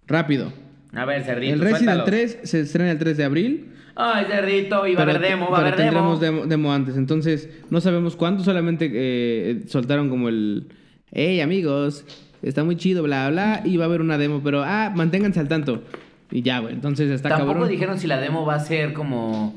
Rápido. 0.05 0.51
A 0.93 1.05
ver, 1.05 1.23
Cerdito, 1.23 1.53
El 1.53 1.61
Resident 1.61 2.03
3 2.05 2.39
se 2.43 2.59
estrena 2.59 2.91
el 2.91 2.99
3 2.99 3.17
de 3.17 3.23
abril. 3.23 3.71
Ay, 3.95 4.25
Cerdito, 4.25 4.85
iba 4.87 4.99
a 4.99 5.03
haber 5.03 5.19
demo, 5.19 5.49
va 5.49 5.59
a 5.59 5.61
haber 5.61 5.77
demo. 5.77 6.17
demo. 6.17 6.45
demo. 6.45 6.73
antes. 6.73 6.97
Entonces, 6.97 7.49
no 7.69 7.81
sabemos 7.81 8.15
cuándo, 8.15 8.43
solamente 8.43 8.89
eh, 8.93 9.61
soltaron 9.67 10.09
como 10.09 10.29
el... 10.29 10.67
Hey, 11.11 11.41
amigos, 11.41 12.05
está 12.41 12.63
muy 12.63 12.75
chido, 12.75 13.03
bla, 13.03 13.29
bla, 13.29 13.61
y 13.65 13.77
va 13.77 13.85
a 13.85 13.87
haber 13.87 14.01
una 14.01 14.17
demo, 14.17 14.41
pero, 14.43 14.63
ah, 14.63 14.91
manténganse 14.95 15.39
al 15.39 15.47
tanto. 15.47 15.83
Y 16.31 16.41
ya, 16.43 16.59
güey, 16.59 16.73
entonces 16.73 17.11
está 17.11 17.29
Tampoco 17.29 17.67
dijeron 17.67 17.99
si 17.99 18.07
la 18.07 18.19
demo 18.19 18.45
va 18.45 18.55
a 18.55 18.59
ser 18.59 18.93
como 18.93 19.53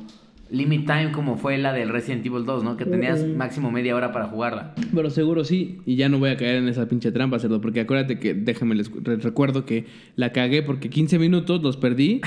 limit 0.50 0.86
time 0.86 1.12
como 1.12 1.36
fue 1.36 1.58
la 1.58 1.72
del 1.72 1.88
Resident 1.88 2.24
Evil 2.26 2.44
2, 2.44 2.64
¿no? 2.64 2.76
Que 2.76 2.84
tenías 2.84 3.24
máximo 3.24 3.70
media 3.70 3.94
hora 3.94 4.12
para 4.12 4.26
jugarla. 4.26 4.74
Pero 4.94 5.10
seguro 5.10 5.44
sí, 5.44 5.80
y 5.86 5.96
ya 5.96 6.08
no 6.08 6.18
voy 6.18 6.30
a 6.30 6.36
caer 6.36 6.56
en 6.56 6.68
esa 6.68 6.86
pinche 6.86 7.12
trampa, 7.12 7.38
cerdo, 7.38 7.60
porque 7.60 7.80
acuérdate 7.80 8.18
que, 8.18 8.34
déjame 8.34 8.74
les 8.74 8.90
recuerdo 9.22 9.64
que 9.64 9.86
la 10.16 10.32
cagué 10.32 10.62
porque 10.62 10.90
15 10.90 11.18
minutos 11.18 11.62
los 11.62 11.76
perdí 11.76 12.20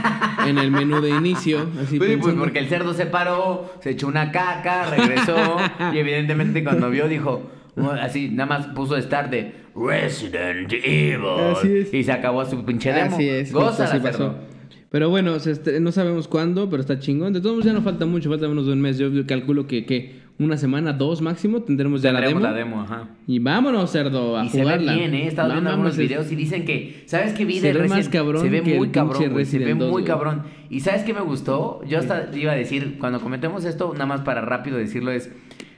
en 0.46 0.58
el 0.58 0.70
menú 0.70 1.00
de 1.00 1.10
inicio. 1.10 1.66
Así 1.82 1.98
pues, 1.98 2.18
pues 2.20 2.34
porque 2.34 2.58
el 2.58 2.68
cerdo 2.68 2.94
se 2.94 3.06
paró, 3.06 3.72
se 3.80 3.90
echó 3.90 4.06
una 4.06 4.30
caca, 4.32 4.90
regresó, 4.90 5.56
y 5.92 5.98
evidentemente 5.98 6.62
cuando 6.62 6.90
vio 6.90 7.08
dijo 7.08 7.50
Así, 8.00 8.28
nada 8.28 8.46
más 8.46 8.66
puso 8.68 8.96
estar 8.96 9.30
de 9.30 9.63
Resident 9.76 10.72
Evil. 10.72 11.88
Y 11.92 12.04
se 12.04 12.12
acabó 12.12 12.44
su 12.44 12.64
pinche 12.64 12.92
demo. 12.92 13.16
Así 13.16 13.28
es. 13.28 13.52
Goza 13.52 14.00
pasó. 14.02 14.34
Pero 14.90 15.10
bueno, 15.10 15.36
no 15.80 15.90
sabemos 15.90 16.28
cuándo, 16.28 16.70
pero 16.70 16.80
está 16.80 17.00
chingón. 17.00 17.32
De 17.32 17.40
todos 17.40 17.56
modos, 17.56 17.64
ya 17.66 17.72
no 17.72 17.82
falta 17.82 18.06
mucho, 18.06 18.30
falta 18.30 18.46
menos 18.46 18.66
de 18.66 18.72
un 18.74 18.80
mes. 18.80 18.96
Yo 18.96 19.10
calculo 19.26 19.66
que, 19.66 19.84
que 19.84 20.20
una 20.38 20.56
semana, 20.56 20.92
dos 20.92 21.20
máximo, 21.20 21.62
tendremos 21.62 22.00
ya 22.00 22.12
la 22.12 22.20
demo. 22.20 22.38
la 22.38 22.52
demo, 22.52 22.80
ajá. 22.82 23.08
Y 23.26 23.40
vámonos, 23.40 23.90
cerdo, 23.90 24.38
a 24.38 24.44
y 24.44 24.50
jugarla. 24.50 24.92
se 24.92 25.00
ve 25.00 25.08
bien, 25.08 25.14
¿eh? 25.14 25.24
He 25.24 25.26
estado 25.26 25.50
viendo 25.52 25.70
algunos 25.70 25.96
videos 25.96 26.30
y 26.30 26.36
dicen 26.36 26.64
que... 26.64 27.02
¿Sabes 27.06 27.32
qué 27.32 27.44
vi 27.44 27.58
de 27.58 27.72
Se 27.72 27.80
ve 27.80 27.88
más 27.88 28.08
cabrón 28.08 28.42
Se 28.42 28.48
ve 28.48 28.62
muy 28.62 28.90
cabrón, 28.90 29.44
Se 29.44 29.58
ve 29.58 29.74
muy 29.74 30.04
cabrón. 30.04 30.44
¿Y 30.70 30.78
sabes 30.78 31.02
qué 31.02 31.12
me 31.12 31.22
gustó? 31.22 31.80
Yo 31.88 31.98
hasta 31.98 32.30
iba 32.32 32.52
a 32.52 32.56
decir, 32.56 32.96
cuando 33.00 33.18
comentemos 33.20 33.64
esto, 33.64 33.92
nada 33.94 34.06
más 34.06 34.20
para 34.20 34.42
rápido 34.42 34.76
decirlo, 34.76 35.10
es... 35.10 35.28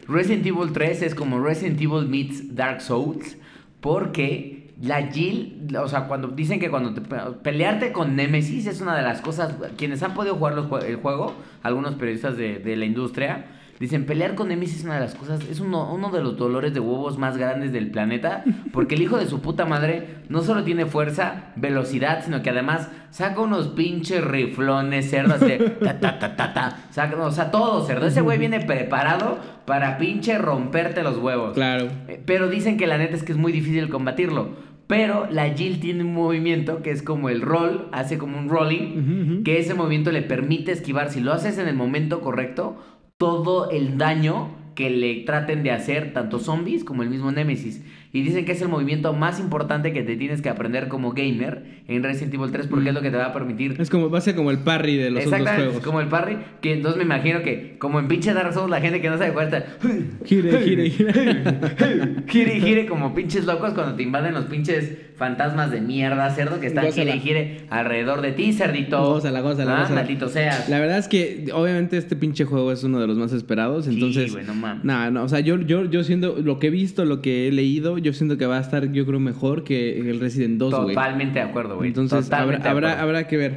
Resident 0.09 0.47
Evil 0.47 0.73
3 0.73 1.03
es 1.03 1.15
como 1.15 1.43
Resident 1.43 1.81
Evil 1.81 2.07
meets 2.07 2.55
Dark 2.55 2.83
Souls 2.83 3.39
porque 3.87 4.73
la 4.83 5.01
Jill, 5.13 5.69
o 5.81 5.89
sea, 5.89 6.09
cuando 6.09 6.27
dicen 6.27 6.59
que 6.59 6.71
cuando 6.71 6.93
te, 6.93 7.01
pelearte 7.01 7.93
con 7.93 8.17
Nemesis 8.17 8.67
es 8.67 8.81
una 8.81 8.97
de 8.97 9.03
las 9.03 9.21
cosas, 9.21 9.55
quienes 9.77 10.03
han 10.03 10.13
podido 10.13 10.35
jugar 10.35 10.55
el 10.85 10.97
juego, 10.97 11.35
algunos 11.63 11.95
periodistas 11.95 12.37
de, 12.37 12.59
de 12.59 12.75
la 12.75 12.85
industria, 12.85 13.47
Dicen, 13.79 14.07
pelear 14.07 14.35
con 14.35 14.49
Nemesis 14.49 14.79
es 14.79 14.85
una 14.85 14.95
de 14.95 15.01
las 15.01 15.15
cosas, 15.15 15.45
es 15.51 15.61
uno, 15.61 15.93
uno 15.93 16.11
de 16.11 16.23
los 16.23 16.37
dolores 16.37 16.73
de 16.73 16.81
huevos 16.81 17.19
más 17.19 17.37
grandes 17.37 17.73
del 17.73 17.91
planeta, 17.91 18.43
porque 18.73 18.95
el 18.95 19.03
hijo 19.03 19.19
de 19.19 19.27
su 19.27 19.41
puta 19.41 19.67
madre 19.67 20.17
no 20.29 20.43
solo 20.43 20.65
tiene 20.65 20.87
fuerza, 20.87 21.53
velocidad, 21.57 22.25
sino 22.25 22.43
que 22.43 22.51
además 22.51 22.89
saca 23.11 23.41
unos 23.41 23.69
pinches 23.69 24.25
riflones, 24.25 25.11
cerdos 25.11 25.41
de 25.41 25.59
ta 25.59 26.01
ta 26.01 26.19
ta 26.19 26.37
ta 26.37 26.55
ta, 26.55 26.77
saca, 26.91 27.17
o 27.23 27.31
sea, 27.31 27.51
todo 27.51 27.85
cerdo. 27.85 28.07
Ese 28.07 28.23
güey 28.23 28.39
viene 28.39 28.61
preparado 28.61 29.39
para 29.67 29.99
pinche 29.99 30.39
romperte 30.39 31.03
los 31.03 31.19
huevos. 31.19 31.55
Claro. 31.55 31.89
Eh, 32.09 32.23
pero 32.25 32.49
dicen 32.49 32.79
que 32.79 32.87
la 32.87 32.97
neta 32.97 33.17
es 33.17 33.23
que 33.23 33.33
es 33.33 33.39
muy 33.39 33.53
difícil 33.53 33.89
combatirlo. 33.89 34.67
Pero 34.87 35.27
la 35.31 35.51
Jill 35.51 35.81
tiene 35.81 36.05
un 36.05 36.15
movimiento 36.15 36.81
que 36.81 36.93
es 36.93 37.03
como 37.03 37.29
el 37.29 37.43
roll, 37.43 37.89
hace 37.91 38.19
como 38.19 38.39
un 38.39 38.49
rolling, 38.49 39.43
que 39.43 39.59
ese 39.59 39.75
movimiento 39.75 40.13
le 40.13 40.23
permite 40.23 40.71
esquivar. 40.71 41.11
Si 41.11 41.21
lo 41.21 41.33
haces 41.33 41.59
en 41.59 41.67
el 41.67 41.75
momento 41.75 42.21
correcto, 42.21 42.77
todo 43.19 43.71
el 43.71 43.97
daño 43.97 44.51
que 44.75 44.91
le 44.91 45.23
traten 45.25 45.63
de 45.63 45.71
hacer 45.71 46.13
tanto 46.13 46.39
zombies 46.39 46.85
como 46.85 47.03
el 47.03 47.11
mismo 47.11 47.33
Nemesis. 47.33 47.83
Y 48.17 48.23
dicen 48.23 48.47
que 48.47 48.53
es 48.53 48.63
el 48.63 48.69
movimiento 48.69 49.13
más 49.13 49.39
importante 49.39 49.93
que 49.93 50.03
te 50.03 50.17
tienes 50.17 50.41
que 50.41 50.49
aprender 50.49 50.89
como 50.89 51.13
gamer 51.13 51.65
en 51.87 52.03
Resident 52.03 52.33
Evil 52.33 52.51
3 52.51 52.67
porque 52.67 52.89
es 52.89 52.95
lo 52.95 53.03
que 53.03 53.11
te 53.11 53.19
va 53.19 53.27
a 53.27 53.33
permitir. 53.35 53.77
Es 53.79 53.91
como, 53.91 54.09
va 54.09 54.17
a 54.17 54.21
ser 54.23 54.35
como 54.35 54.51
el 54.51 54.57
parry 54.59 54.97
de 54.97 55.11
los 55.11 55.27
otros 55.27 55.33
Exactamente, 55.41 55.65
juegos. 55.65 55.77
es 55.77 55.85
como 55.87 56.01
el 56.01 56.09
parry. 56.09 56.39
Que 56.63 56.73
entonces 56.73 56.97
me 56.97 57.05
imagino 57.05 57.43
que, 57.43 57.77
como 57.79 57.99
en 58.01 58.09
pinche 58.09 58.33
Dark 58.33 58.55
Souls, 58.55 58.71
la 58.71 58.81
gente 58.81 59.03
que 59.03 59.11
no 59.11 59.19
sabe 59.19 59.33
jugar 59.33 59.47
está. 59.49 59.67
Gire, 60.25 60.61
gire, 60.63 60.91
gire. 60.91 61.45
gire 62.27 62.57
y 62.57 62.61
gire 62.61 62.87
como 62.87 63.15
pinches 63.15 63.45
locos 63.45 63.75
cuando 63.75 63.95
te 63.97 64.03
invaden 64.03 64.33
los 64.35 64.47
pinches 64.47 64.97
fantasmas 65.17 65.71
de 65.71 65.81
mierda, 65.81 66.29
cerdo, 66.31 66.61
que 66.61 66.67
están 66.67 66.91
gire 66.93 67.17
y 67.17 67.21
gire 67.21 67.61
alrededor 67.71 68.21
de 68.23 68.33
ti, 68.33 68.53
cerdito. 68.53 68.99
Gózala, 69.03 69.41
gózala, 69.41 69.77
Ah, 69.77 69.81
gózala. 69.83 70.01
maldito 70.01 70.29
seas. 70.29 70.69
La 70.69 70.79
verdad 70.79 70.99
es 70.99 71.09
que 71.09 71.47
obviamente 71.55 71.97
este 71.97 72.17
pinche 72.17 72.45
juego 72.45 72.71
es 72.73 72.83
uno 72.85 73.01
de 73.01 73.07
los 73.07 73.17
más 73.19 73.33
esperados, 73.33 73.87
entonces... 73.89 74.33
güey, 74.33 74.45
no 74.45 74.55
mames. 74.55 74.85
Nah, 74.85 75.11
no, 75.11 75.25
o 75.25 75.29
sea, 75.29 75.41
yo, 75.41 75.59
yo, 75.61 75.85
yo 75.87 76.05
siento, 76.05 76.37
lo 76.43 76.59
que 76.59 76.67
he 76.67 76.71
visto, 76.71 77.05
lo 77.05 77.23
que 77.23 77.49
he 77.49 77.53
leído, 77.53 77.99
yo 78.07 78.13
siento 78.15 78.39
que 78.39 78.47
va 78.47 78.59
a 78.59 78.61
estar, 78.61 78.91
yo 78.93 79.05
creo, 79.05 79.21
mejor 79.21 79.65
que 79.65 79.99
el 79.99 80.19
Resident 80.21 80.59
2, 80.59 80.75
güey. 80.75 80.95
Totalmente 80.95 81.39
de 81.41 81.45
acuerdo, 81.45 81.77
güey. 81.77 81.89
Entonces 81.89 82.31
habrá, 82.33 82.59
habrá, 82.71 83.03
habrá 83.03 83.27
que 83.29 83.37
ver. 83.37 83.53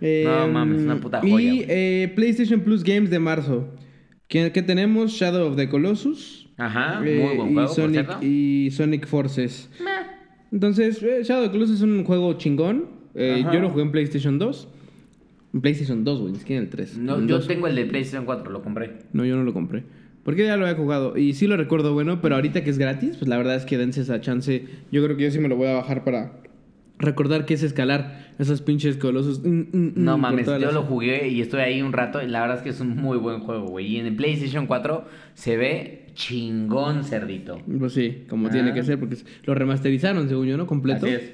No 0.00 0.06
Eh, 0.08 0.48
mames, 0.52 0.82
una 0.82 0.96
puta 1.00 1.20
Y 1.22 1.30
joya, 1.30 1.50
güey. 1.50 1.64
eh, 1.68 2.12
PlayStation 2.14 2.60
Plus 2.60 2.82
Games 2.84 3.10
de 3.10 3.18
marzo. 3.18 3.68
¿Qué, 4.28 4.52
qué 4.52 4.62
tenemos? 4.62 5.12
Shadow 5.12 5.48
of 5.48 5.56
the 5.56 5.68
Colossus. 5.68 6.48
Ajá, 6.56 7.00
eh, 7.04 7.18
muy 7.26 7.36
buen 7.36 7.50
y, 7.50 7.54
juego, 7.54 7.68
Sonic, 7.68 8.22
y 8.22 8.70
Sonic 8.70 9.06
Forces. 9.06 9.70
Entonces, 10.52 11.00
Shadow 11.00 11.44
of 11.44 11.48
the 11.48 11.52
Colossus 11.52 11.76
es 11.76 11.82
un 11.82 12.04
juego 12.04 12.32
chingón. 12.34 12.86
Yo 13.14 13.60
lo 13.60 13.70
jugué 13.70 13.82
en 13.82 13.92
PlayStation 13.92 14.38
2. 14.38 14.68
En 15.54 15.60
PlayStation 15.60 16.02
2, 16.04 16.20
güey, 16.20 16.32
ni 16.32 16.38
siquiera 16.40 16.58
en 16.60 16.64
el 16.66 16.70
3. 16.70 16.98
No, 16.98 17.16
En 17.18 17.28
yo 17.28 17.36
2. 17.36 17.46
tengo 17.46 17.66
el 17.68 17.76
de 17.76 17.84
PlayStation 17.86 18.24
4, 18.24 18.50
lo 18.50 18.60
compré. 18.62 18.90
No, 19.12 19.24
yo 19.24 19.36
no 19.36 19.44
lo 19.44 19.52
compré. 19.52 19.84
Porque 20.24 20.44
ya 20.46 20.56
lo 20.56 20.64
había 20.66 20.76
jugado. 20.76 21.16
Y 21.18 21.34
sí 21.34 21.46
lo 21.46 21.56
recuerdo 21.56 21.92
bueno, 21.92 22.20
pero 22.22 22.34
ahorita 22.36 22.64
que 22.64 22.70
es 22.70 22.78
gratis, 22.78 23.16
pues 23.18 23.28
la 23.28 23.36
verdad 23.36 23.56
es 23.56 23.64
que 23.66 23.76
dense 23.78 24.00
esa 24.00 24.20
chance. 24.20 24.64
Yo 24.90 25.04
creo 25.04 25.16
que 25.16 25.24
yo 25.24 25.30
sí 25.30 25.38
me 25.38 25.48
lo 25.48 25.56
voy 25.56 25.68
a 25.68 25.74
bajar 25.74 26.02
para 26.04 26.32
recordar 26.98 27.44
que 27.44 27.54
es 27.54 27.62
escalar 27.62 28.32
esos 28.38 28.62
pinches 28.62 28.96
colosos. 28.96 29.42
Mm, 29.44 29.48
mm, 29.48 29.66
mm, 29.72 29.92
No 29.96 30.16
mames, 30.16 30.46
yo 30.46 30.58
las- 30.58 30.72
lo 30.74 30.82
jugué 30.84 31.28
y 31.28 31.40
estoy 31.42 31.60
ahí 31.60 31.82
un 31.82 31.92
rato 31.92 32.22
y 32.22 32.26
la 32.28 32.40
verdad 32.40 32.56
es 32.58 32.62
que 32.62 32.70
es 32.70 32.80
un 32.80 32.96
muy 32.96 33.18
buen 33.18 33.40
juego, 33.40 33.66
güey. 33.68 33.86
Y 33.86 33.96
en 33.98 34.06
el 34.06 34.16
PlayStation 34.16 34.66
4 34.66 35.04
se 35.34 35.56
ve 35.56 36.06
chingón, 36.14 37.04
cerdito. 37.04 37.60
Pues 37.78 37.92
sí, 37.92 38.24
como 38.28 38.46
Ah. 38.48 38.50
tiene 38.50 38.72
que 38.72 38.82
ser, 38.84 38.98
porque 38.98 39.16
lo 39.44 39.54
remasterizaron, 39.54 40.28
según 40.28 40.46
yo, 40.46 40.56
¿no? 40.56 40.66
Completo. 40.66 41.06
Así 41.06 41.14
es. 41.16 41.32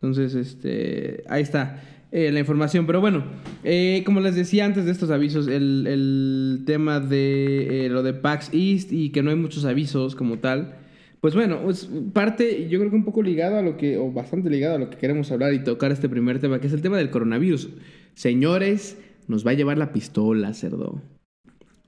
Entonces, 0.00 0.34
este, 0.34 1.22
ahí 1.28 1.42
está 1.42 1.80
eh, 2.12 2.30
la 2.30 2.40
información. 2.40 2.86
Pero 2.86 3.00
bueno, 3.00 3.24
eh, 3.64 4.02
como 4.04 4.20
les 4.20 4.36
decía 4.36 4.66
antes 4.66 4.84
de 4.84 4.92
estos 4.92 5.10
avisos, 5.10 5.48
el, 5.48 5.86
el 5.88 6.62
tema 6.66 7.00
de 7.00 7.86
eh, 7.86 7.88
lo 7.88 8.02
de 8.02 8.12
PAX 8.12 8.50
East 8.52 8.92
y 8.92 9.10
que 9.10 9.22
no 9.22 9.30
hay 9.30 9.36
muchos 9.36 9.64
avisos 9.64 10.14
como 10.14 10.38
tal. 10.38 10.76
Pues 11.20 11.34
bueno, 11.34 11.70
es 11.70 11.88
parte, 12.12 12.68
yo 12.68 12.78
creo 12.80 12.90
que 12.90 12.96
un 12.96 13.04
poco 13.04 13.22
ligado 13.22 13.56
a 13.56 13.62
lo 13.62 13.76
que, 13.76 13.96
o 13.96 14.12
bastante 14.12 14.50
ligado 14.50 14.74
a 14.74 14.78
lo 14.78 14.90
que 14.90 14.98
queremos 14.98 15.30
hablar 15.30 15.54
y 15.54 15.64
tocar 15.64 15.90
este 15.90 16.08
primer 16.08 16.38
tema, 16.38 16.60
que 16.60 16.66
es 16.66 16.72
el 16.72 16.82
tema 16.82 16.98
del 16.98 17.10
coronavirus. 17.10 17.70
Señores, 18.14 18.98
nos 19.28 19.46
va 19.46 19.52
a 19.52 19.54
llevar 19.54 19.78
la 19.78 19.92
pistola, 19.92 20.52
cerdo. 20.52 21.00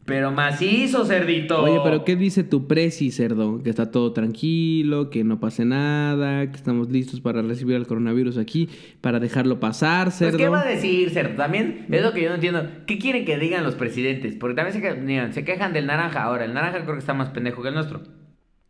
Pero 0.07 0.31
macizo, 0.33 1.07
cerdito. 1.07 1.63
Oye, 1.63 1.81
pero 1.83 2.05
¿qué 2.05 2.15
dice 2.15 2.45
tu 2.45 2.67
presi, 2.67 3.11
cerdo? 3.11 3.63
Que 3.63 3.71
está 3.71 3.91
todo 3.91 4.13
tranquilo, 4.13 5.09
que 5.09 5.25
no 5.25 5.41
pase 5.41 5.65
nada, 5.65 6.51
que 6.51 6.57
estamos 6.57 6.91
listos 6.91 7.23
para 7.23 7.41
recibir 7.41 7.77
el 7.77 7.87
coronavirus 7.87 8.37
aquí, 8.37 8.69
para 9.01 9.19
dejarlo 9.19 9.61
pasar, 9.61 10.09
Pues, 10.09 10.17
cerdo. 10.17 10.37
¿qué 10.37 10.49
va 10.51 10.61
a 10.61 10.67
decir, 10.67 11.09
cerdo? 11.11 11.37
También 11.37 11.87
es 11.91 12.03
lo 12.03 12.13
que 12.13 12.23
yo 12.23 12.29
no 12.29 12.35
entiendo. 12.35 12.67
¿Qué 12.87 12.99
quieren 12.99 13.25
que 13.25 13.39
digan 13.39 13.65
los 13.65 13.77
presidentes? 13.77 14.35
Porque 14.35 14.55
también 14.57 14.75
se, 14.75 14.83
que- 14.83 15.01
miren, 15.01 15.33
se 15.33 15.43
quejan 15.45 15.73
del 15.73 15.87
naranja. 15.87 16.23
Ahora, 16.23 16.45
el 16.45 16.53
naranja 16.53 16.83
creo 16.83 16.95
que 16.95 17.01
está 17.01 17.15
más 17.15 17.31
pendejo 17.31 17.63
que 17.63 17.69
el 17.69 17.75
nuestro. 17.75 18.03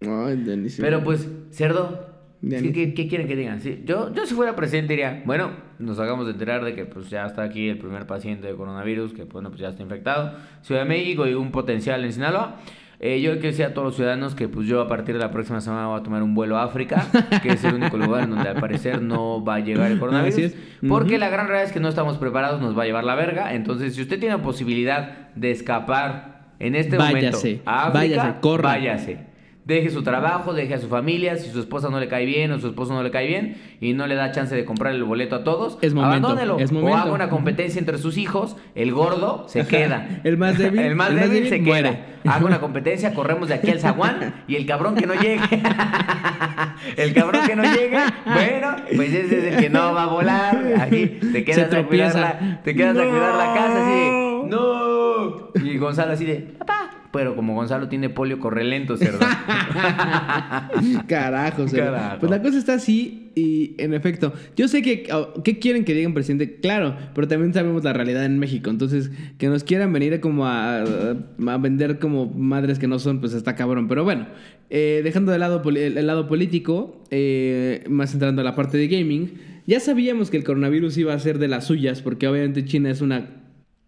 Ay, 0.02 0.36
Denis. 0.36 0.78
Pero 0.80 1.02
pues, 1.02 1.28
cerdo, 1.50 2.13
¿qué, 2.40 2.60
ni- 2.60 2.72
qué- 2.72 2.94
qué 2.94 3.08
quieren 3.08 3.26
que 3.28 3.36
digan? 3.36 3.60
Sí, 3.60 3.82
yo, 3.84 4.12
yo 4.14 4.26
si 4.26 4.34
fuera 4.34 4.54
presidente 4.56 4.92
diría, 4.94 5.22
bueno, 5.24 5.50
nos 5.78 5.98
acabamos 5.98 6.26
de 6.26 6.32
enterar 6.32 6.64
de 6.64 6.74
que 6.74 6.84
pues 6.84 7.10
ya 7.10 7.26
está 7.26 7.42
aquí 7.42 7.68
el 7.68 7.78
primer 7.78 8.06
paciente 8.06 8.46
de 8.46 8.54
coronavirus, 8.54 9.12
que 9.12 9.24
bueno, 9.24 9.48
pues 9.50 9.60
ya 9.60 9.68
está 9.68 9.82
infectado. 9.82 10.32
Ciudad 10.62 10.82
de 10.82 10.88
México 10.88 11.26
y 11.26 11.34
un 11.34 11.50
potencial 11.50 12.04
en 12.04 12.12
Sinaloa. 12.12 12.56
Eh, 13.00 13.20
yo 13.20 13.32
quiero 13.32 13.48
decir 13.48 13.64
a 13.66 13.74
todos 13.74 13.86
los 13.88 13.96
ciudadanos 13.96 14.34
que 14.34 14.48
pues 14.48 14.66
yo 14.66 14.80
a 14.80 14.88
partir 14.88 15.14
de 15.14 15.20
la 15.20 15.30
próxima 15.30 15.60
semana 15.60 15.88
voy 15.88 16.00
a 16.00 16.02
tomar 16.02 16.22
un 16.22 16.34
vuelo 16.34 16.56
a 16.56 16.62
África, 16.62 17.04
que 17.42 17.50
es 17.50 17.62
el 17.64 17.74
único 17.74 17.98
lugar 17.98 18.22
en 18.24 18.30
donde 18.30 18.48
al 18.48 18.54
parecer 18.60 19.02
no 19.02 19.44
va 19.44 19.56
a 19.56 19.60
llegar 19.60 19.90
el 19.90 19.98
coronavirus. 20.00 20.34
Así 20.36 20.44
es. 20.44 20.56
Porque 20.88 21.18
la 21.18 21.28
gran 21.28 21.46
realidad 21.48 21.66
es 21.66 21.72
que 21.72 21.80
no 21.80 21.88
estamos 21.88 22.16
preparados, 22.18 22.62
nos 22.62 22.78
va 22.78 22.84
a 22.84 22.86
llevar 22.86 23.04
la 23.04 23.14
verga. 23.14 23.52
Entonces, 23.52 23.94
si 23.94 24.00
usted 24.00 24.18
tiene 24.20 24.38
posibilidad 24.38 25.28
de 25.34 25.50
escapar 25.50 26.44
en 26.60 26.76
este 26.76 26.96
Váyase, 26.96 27.16
momento 27.56 27.62
a 27.70 27.86
África, 27.88 27.98
váyase, 28.22 28.40
corra. 28.40 28.68
váyase. 28.70 29.33
Deje 29.64 29.88
su 29.88 30.02
trabajo, 30.02 30.52
deje 30.52 30.74
a 30.74 30.78
su 30.78 30.88
familia, 30.88 31.36
si 31.36 31.48
su 31.48 31.58
esposa 31.58 31.88
no 31.88 31.98
le 31.98 32.06
cae 32.06 32.26
bien 32.26 32.52
o 32.52 32.58
su 32.58 32.68
esposo 32.68 32.92
no 32.92 33.02
le 33.02 33.10
cae 33.10 33.26
bien 33.26 33.56
y 33.80 33.94
no 33.94 34.06
le 34.06 34.14
da 34.14 34.30
chance 34.30 34.54
de 34.54 34.66
comprar 34.66 34.94
el 34.94 35.02
boleto 35.04 35.36
a 35.36 35.44
todos, 35.44 35.78
Es 35.80 35.94
momento, 35.94 36.28
abandónelo. 36.28 36.58
es 36.58 36.70
O 36.70 36.94
haga 36.94 37.10
una 37.10 37.30
competencia 37.30 37.78
entre 37.78 37.96
sus 37.96 38.18
hijos, 38.18 38.58
el 38.74 38.92
gordo 38.92 39.46
se 39.48 39.66
queda. 39.66 40.20
El 40.22 40.36
más 40.36 40.58
débil, 40.58 40.80
el 40.84 40.94
más 40.96 41.08
el 41.08 41.16
más 41.16 41.30
débil 41.30 41.48
se 41.48 41.60
muere. 41.60 41.90
queda. 41.90 42.34
Haga 42.34 42.44
una 42.44 42.60
competencia, 42.60 43.14
corremos 43.14 43.48
de 43.48 43.54
aquí 43.54 43.70
al 43.70 43.80
zaguán 43.80 44.44
y 44.46 44.56
el 44.56 44.66
cabrón 44.66 44.96
que 44.96 45.06
no 45.06 45.14
llegue. 45.14 45.40
el 46.96 47.14
cabrón 47.14 47.46
que 47.46 47.56
no 47.56 47.62
llegue, 47.62 47.98
bueno, 48.26 48.76
pues 48.94 49.14
ese 49.14 49.38
es 49.38 49.54
el 49.54 49.60
que 49.60 49.70
no 49.70 49.94
va 49.94 50.02
a 50.02 50.06
volar. 50.06 50.74
Aquí 50.78 51.06
te 51.06 51.42
quedas 51.42 51.72
a 51.72 51.82
cuidar 51.84 52.14
la, 52.14 52.60
te 52.62 52.74
quedas 52.74 52.98
a 52.98 53.02
cuidar 53.02 53.34
la 53.34 53.54
casa 53.54 53.82
así 53.82 53.94
de, 53.94 54.42
no. 54.46 55.48
Y 55.64 55.78
Gonzalo 55.78 56.12
así 56.12 56.26
de, 56.26 56.34
papá. 56.58 57.03
Pero 57.14 57.36
como 57.36 57.54
Gonzalo 57.54 57.88
tiene 57.88 58.10
polio, 58.10 58.40
corre 58.40 58.64
lento, 58.64 58.96
cerdo. 58.96 59.20
Carajo, 61.06 61.68
cerdo. 61.68 61.92
Carajo. 61.92 62.18
Pues 62.18 62.30
la 62.30 62.42
cosa 62.42 62.58
está 62.58 62.74
así 62.74 63.30
y 63.36 63.76
en 63.78 63.94
efecto, 63.94 64.32
yo 64.56 64.66
sé 64.66 64.82
que 64.82 65.06
oh, 65.12 65.42
¿qué 65.44 65.60
quieren 65.60 65.84
que 65.84 65.94
digan 65.94 66.12
presidente? 66.12 66.56
Claro, 66.60 66.96
pero 67.14 67.28
también 67.28 67.54
sabemos 67.54 67.84
la 67.84 67.92
realidad 67.92 68.24
en 68.24 68.38
México, 68.40 68.68
entonces 68.68 69.12
que 69.38 69.48
nos 69.48 69.62
quieran 69.62 69.92
venir 69.92 70.18
como 70.18 70.46
a, 70.46 70.80
a 70.80 71.58
vender 71.58 72.00
como 72.00 72.26
madres 72.26 72.80
que 72.80 72.88
no 72.88 72.98
son, 72.98 73.20
pues 73.20 73.32
está 73.32 73.54
cabrón. 73.54 73.86
Pero 73.86 74.02
bueno, 74.02 74.26
eh, 74.70 75.00
dejando 75.04 75.30
de 75.30 75.38
lado 75.38 75.62
el 75.70 76.06
lado 76.06 76.26
político, 76.26 77.04
eh, 77.12 77.84
más 77.88 78.12
entrando 78.12 78.42
a 78.42 78.44
la 78.44 78.56
parte 78.56 78.76
de 78.76 78.88
gaming, 78.88 79.34
ya 79.66 79.78
sabíamos 79.78 80.30
que 80.30 80.36
el 80.36 80.44
coronavirus 80.44 80.98
iba 80.98 81.14
a 81.14 81.18
ser 81.20 81.38
de 81.38 81.46
las 81.46 81.66
suyas, 81.66 82.02
porque 82.02 82.26
obviamente 82.26 82.64
China 82.64 82.90
es 82.90 83.00
una 83.00 83.43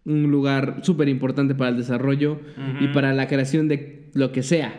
un 0.07 0.31
lugar 0.31 0.79
súper 0.83 1.09
importante 1.09 1.53
para 1.53 1.69
el 1.69 1.77
desarrollo 1.77 2.39
y 2.79 2.87
para 2.87 3.13
la 3.13 3.27
creación 3.27 3.67
de 3.67 4.09
lo 4.13 4.31
que 4.31 4.41
sea. 4.41 4.73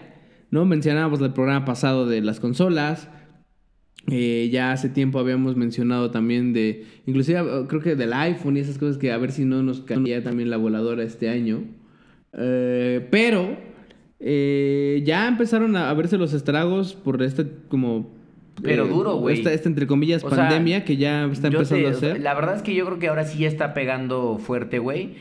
¿No? 0.51 0.65
Mencionábamos 0.65 1.21
el 1.21 1.35
programa 1.35 1.67
pasado 1.67 2.07
de 2.07 2.23
las 2.23 2.41
consolas. 2.41 3.09
Eh, 4.11 4.49
ya 4.51 4.73
hace 4.73 4.89
tiempo 4.89 5.19
habíamos 5.19 5.55
mencionado 5.55 6.11
también 6.11 6.55
de, 6.55 6.87
inclusive 7.07 7.41
eh, 7.41 7.65
creo 7.69 7.83
que 7.83 7.95
del 7.95 8.15
iPhone 8.15 8.57
y 8.57 8.61
esas 8.61 8.79
cosas 8.79 8.97
que 8.97 9.13
a 9.13 9.19
ver 9.19 9.33
si 9.33 9.45
no 9.45 9.63
nos 9.63 9.83
caía 9.83 10.25
también 10.25 10.49
la 10.49 10.57
voladora 10.57 11.03
este 11.03 11.29
año. 11.29 11.65
Eh, 12.33 13.07
pero 13.11 13.59
eh, 14.19 15.03
ya 15.05 15.29
empezaron 15.29 15.77
a, 15.77 15.91
a 15.91 15.95
verse 15.95 16.17
los 16.17 16.33
estragos 16.33 16.95
por 16.95 17.23
este 17.23 17.47
como... 17.69 18.18
Pero 18.63 18.85
eh, 18.85 18.89
duro, 18.89 19.17
güey. 19.17 19.39
Esta, 19.39 19.53
esta, 19.53 19.69
entre 19.69 19.87
comillas 19.87 20.23
O 20.25 20.29
sea, 20.31 20.39
pandemia 20.39 20.85
que 20.85 20.97
ya 20.97 21.25
está 21.27 21.49
empezando 21.49 21.89
te- 21.89 21.95
a 21.95 21.97
hacer. 21.97 22.21
La 22.21 22.35
verdad 22.35 22.57
es 22.57 22.63
que 22.63 22.75
yo 22.75 22.85
creo 22.87 22.99
que 22.99 23.09
ahora 23.09 23.25
sí 23.25 23.39
ya 23.39 23.49
está 23.49 23.75
pegando 23.75 24.39
fuerte, 24.39 24.79
güey. 24.79 25.15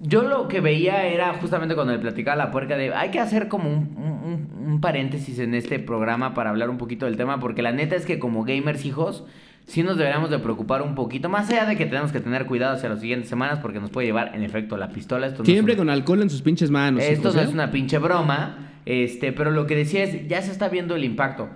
Yo 0.00 0.22
lo 0.22 0.46
que 0.46 0.60
veía 0.60 1.06
era 1.08 1.34
justamente 1.34 1.74
cuando 1.74 1.92
le 1.92 1.98
platicaba 1.98 2.34
a 2.40 2.46
la 2.46 2.50
puerca 2.52 2.76
de 2.76 2.94
hay 2.94 3.10
que 3.10 3.18
hacer 3.18 3.48
como 3.48 3.68
un, 3.68 3.96
un- 3.96 4.68
un 4.70 4.80
paréntesis 4.80 5.38
en 5.40 5.54
este 5.54 5.80
programa 5.80 6.34
para 6.34 6.50
hablar 6.50 6.70
un 6.70 6.78
poquito 6.78 7.06
del 7.06 7.16
tema, 7.16 7.40
porque 7.40 7.62
la 7.62 7.72
neta 7.72 7.96
es 7.96 8.06
que 8.06 8.20
como 8.20 8.44
gamers 8.44 8.84
hijos, 8.84 9.24
sí 9.66 9.82
nos 9.82 9.96
deberíamos 9.96 10.30
de 10.30 10.38
preocupar 10.38 10.82
un 10.82 10.94
poquito, 10.94 11.28
más 11.28 11.50
allá 11.50 11.64
de 11.66 11.76
que 11.76 11.84
tenemos 11.86 12.12
que 12.12 12.20
tener 12.20 12.46
cuidado 12.46 12.76
hacia 12.76 12.88
las 12.88 13.00
siguientes 13.00 13.28
semanas, 13.28 13.58
porque 13.60 13.80
nos 13.80 13.90
puede 13.90 14.06
llevar 14.06 14.32
en 14.36 14.44
efecto 14.44 14.76
la 14.76 14.90
pistola. 14.90 15.26
Esto 15.26 15.38
no 15.38 15.42
es 15.44 15.48
Siempre 15.50 15.72
un- 15.74 15.78
con 15.78 15.90
alcohol 15.90 16.22
en 16.22 16.30
sus 16.30 16.42
pinches 16.42 16.70
manos. 16.70 17.02
esto 17.02 17.32
no 17.32 17.40
es 17.40 17.48
una 17.48 17.72
pinche 17.72 17.98
broma, 17.98 18.70
este, 18.86 19.32
pero 19.32 19.50
lo 19.50 19.66
que 19.66 19.74
decía 19.74 20.04
es, 20.04 20.28
ya 20.28 20.40
se 20.42 20.52
está 20.52 20.68
viendo 20.68 20.94
el 20.94 21.02
impacto. 21.04 21.48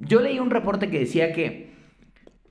Yo 0.00 0.20
leí 0.20 0.38
un 0.38 0.50
reporte 0.50 0.90
que 0.90 0.98
decía 0.98 1.32
que 1.32 1.70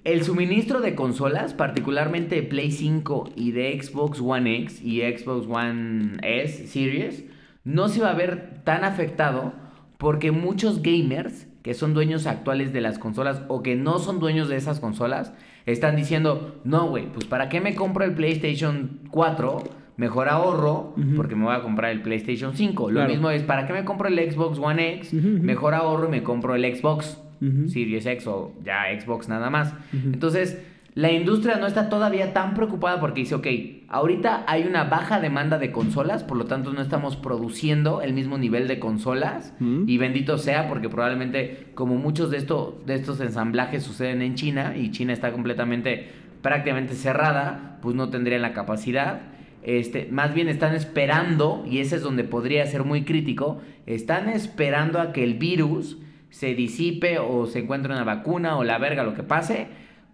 el 0.03 0.23
suministro 0.23 0.79
de 0.81 0.95
consolas, 0.95 1.53
particularmente 1.53 2.35
de 2.35 2.43
Play 2.43 2.71
5 2.71 3.31
y 3.35 3.51
de 3.51 3.81
Xbox 3.81 4.21
One 4.21 4.55
X 4.61 4.81
y 4.83 5.01
Xbox 5.01 5.47
One 5.49 6.17
S 6.21 6.67
Series, 6.67 7.25
no 7.63 7.89
se 7.89 8.01
va 8.01 8.11
a 8.11 8.15
ver 8.15 8.61
tan 8.63 8.83
afectado 8.83 9.53
porque 9.97 10.31
muchos 10.31 10.81
gamers 10.81 11.47
que 11.63 11.73
son 11.73 11.93
dueños 11.93 12.25
actuales 12.27 12.71
de 12.71 12.79
las 12.81 12.97
consolas 12.99 13.41
o 13.49 13.61
que 13.61 13.75
no 13.75 13.99
son 13.99 14.19
dueños 14.19 14.47
de 14.47 14.55
esas 14.55 14.79
consolas 14.79 15.33
están 15.65 15.95
diciendo, 15.97 16.61
no, 16.63 16.87
güey, 16.87 17.11
pues 17.11 17.25
¿para 17.25 17.49
qué 17.49 17.59
me 17.59 17.75
compro 17.75 18.05
el 18.05 18.13
PlayStation 18.13 19.01
4? 19.11 19.63
Mejor 19.97 20.29
ahorro 20.29 20.95
porque 21.17 21.35
me 21.35 21.43
voy 21.43 21.53
a 21.55 21.61
comprar 21.61 21.91
el 21.91 22.01
PlayStation 22.01 22.55
5. 22.55 22.89
Lo 22.89 22.93
Claro. 22.95 23.09
mismo 23.09 23.29
es, 23.31 23.43
¿para 23.43 23.67
qué 23.67 23.73
me 23.73 23.83
compro 23.83 24.07
el 24.07 24.31
Xbox 24.31 24.57
One 24.57 24.93
X? 24.95 25.13
Mejor 25.13 25.73
ahorro 25.73 26.07
y 26.07 26.11
me 26.11 26.23
compro 26.23 26.55
el 26.55 26.63
Xbox 26.73 27.21
Ujú. 27.41 27.69
Series 27.69 28.05
X 28.05 28.27
o 28.27 28.53
ya 28.63 28.85
Xbox 28.99 29.27
nada 29.29 29.49
más. 29.49 29.73
Entonces, 29.93 30.57
la 30.95 31.11
industria 31.11 31.57
no 31.57 31.67
está 31.67 31.87
todavía 31.87 32.33
tan 32.33 32.55
preocupada 32.55 32.99
porque 32.99 33.21
dice, 33.21 33.35
ok, 33.35 33.47
ahorita 33.87 34.43
hay 34.47 34.63
una 34.63 34.85
baja 34.85 35.21
demanda 35.21 35.57
de 35.57 35.71
consolas, 35.71 36.23
por 36.23 36.35
lo 36.35 36.45
tanto 36.45 36.73
no 36.73 36.81
estamos 36.81 37.15
produciendo 37.15 38.01
el 38.01 38.13
mismo 38.13 38.37
nivel 38.37 38.67
de 38.67 38.79
consolas. 38.79 39.53
Mm. 39.59 39.83
Y 39.87 39.97
bendito 39.97 40.37
sea 40.37 40.67
porque 40.67 40.89
probablemente 40.89 41.67
como 41.75 41.95
muchos 41.95 42.31
de, 42.31 42.37
esto, 42.37 42.81
de 42.85 42.95
estos 42.95 43.21
ensamblajes 43.21 43.83
suceden 43.83 44.21
en 44.21 44.35
China 44.35 44.75
y 44.75 44.91
China 44.91 45.13
está 45.13 45.31
completamente, 45.31 46.09
prácticamente 46.41 46.95
cerrada, 46.95 47.77
pues 47.81 47.95
no 47.95 48.09
tendrían 48.09 48.41
la 48.41 48.53
capacidad. 48.53 49.21
Este, 49.61 50.07
más 50.11 50.33
bien 50.33 50.49
están 50.49 50.73
esperando, 50.73 51.65
y 51.69 51.79
ese 51.79 51.97
es 51.97 52.01
donde 52.01 52.23
podría 52.23 52.65
ser 52.65 52.83
muy 52.83 53.03
crítico, 53.03 53.61
están 53.85 54.27
esperando 54.27 54.99
a 54.99 55.11
que 55.13 55.23
el 55.23 55.35
virus 55.35 55.97
se 56.29 56.55
disipe 56.55 57.19
o 57.19 57.45
se 57.45 57.59
encuentre 57.59 57.93
una 57.93 58.03
vacuna 58.03 58.57
o 58.57 58.63
la 58.63 58.77
verga, 58.77 59.03
lo 59.03 59.13
que 59.13 59.23
pase 59.23 59.67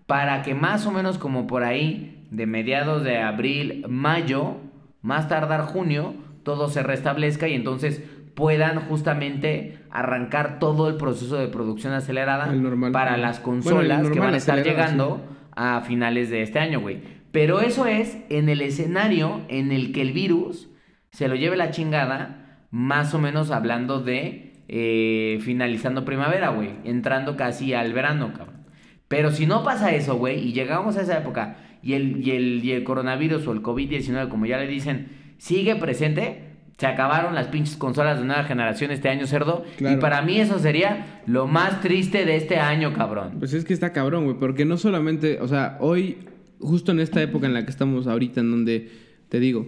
para 0.05 0.43
que 0.43 0.53
más 0.53 0.86
o 0.86 0.91
menos 0.91 1.18
como 1.18 1.47
por 1.47 1.63
ahí, 1.63 2.28
de 2.32 2.45
mediados 2.45 3.03
de 3.03 3.18
abril, 3.18 3.86
mayo, 3.88 4.57
más 5.01 5.28
tardar 5.28 5.61
junio, 5.61 6.13
todo 6.43 6.70
se 6.70 6.84
restablezca 6.84 7.47
y 7.47 7.53
entonces 7.53 8.03
puedan 8.36 8.82
justamente 8.82 9.80
arrancar 9.89 10.59
todo 10.59 10.89
el 10.89 10.97
proceso 10.97 11.38
de 11.38 11.47
producción 11.47 11.93
acelerada 11.93 12.47
normal. 12.47 12.91
para 12.91 13.18
las 13.18 13.41
Bueno, 13.41 13.63
consolas 13.63 14.09
que 14.09 14.20
van 14.20 14.34
a 14.34 14.38
estar 14.38 14.63
llegando 14.63 15.26
a 15.55 15.82
finales 15.82 16.30
de 16.30 16.41
este 16.41 16.59
año, 16.59 16.82
güey. 16.82 16.99
Pero 17.32 17.61
eso 17.61 17.86
es 17.86 18.18
en 18.30 18.49
el 18.49 18.61
escenario 18.61 19.41
en 19.47 19.72
el 19.72 19.91
que 19.91 20.01
el 20.01 20.11
virus 20.11 20.70
se 21.11 21.28
lo 21.28 21.36
lleve 21.36 21.57
la 21.57 21.72
chingada, 21.72 22.59
más 22.72 23.13
o 23.13 23.20
menos 23.20 23.51
hablando 23.51 24.01
de 24.01 24.45
eh, 24.68 25.39
finalizando 25.41 26.05
primavera, 26.05 26.49
güey, 26.49 26.72
entrando 26.84 27.38
casi 27.38 27.74
al 27.74 27.93
verano, 27.93 28.34
cabrón. 28.34 28.66
Pero 29.07 29.32
si 29.32 29.45
no 29.45 29.63
pasa 29.63 29.93
eso, 29.93 30.16
güey, 30.18 30.47
y 30.47 30.53
llegamos 30.53 30.97
a 30.97 31.01
esa 31.01 31.18
época 31.18 31.57
y 31.84 31.93
el, 31.93 32.26
y 32.26 32.32
el, 32.32 32.66
y 32.66 32.72
el 32.72 32.84
coronavirus 32.84 33.45
o 33.47 33.51
el 33.51 33.61
COVID-19, 33.61 34.28
como 34.30 34.47
ya 34.47 34.57
le 34.57 34.68
dicen, 34.68 35.09
sigue 35.38 35.76
presente, 35.76 36.55
se 36.78 36.88
acabaron 36.88 37.36
las 37.36 37.47
pinches 37.47 37.78
consolas 37.78 38.20
de 38.20 38.26
nueva 38.26 38.43
generación 38.43 38.91
este 38.91 39.07
año, 39.07 39.28
cerdo. 39.28 39.63
Claro. 39.78 39.95
Y 39.95 40.01
para 40.01 40.22
mí 40.24 40.39
eso 40.39 40.57
sería 40.59 41.22
lo 41.28 41.47
más 41.47 41.82
triste 41.82 42.26
de 42.26 42.36
este 42.36 42.57
año, 42.57 42.93
cabrón. 42.93 43.36
Pues 43.39 43.53
es 43.53 43.63
que 43.63 43.74
está 43.74 43.93
cabrón, 43.93 44.26
güey, 44.26 44.38
porque 44.38 44.66
no 44.66 44.78
solamente, 44.78 45.39
o 45.39 45.47
sea, 45.47 45.78
hoy, 45.80 46.18
justo 46.59 46.91
en 46.91 46.99
esta 46.99 47.22
época 47.22 47.45
en 47.45 47.53
la 47.53 47.63
que 47.63 47.72
estamos 47.72 48.07
ahorita, 48.07 48.41
en 48.41 48.51
donde, 48.51 48.89
te 49.30 49.39
digo, 49.39 49.68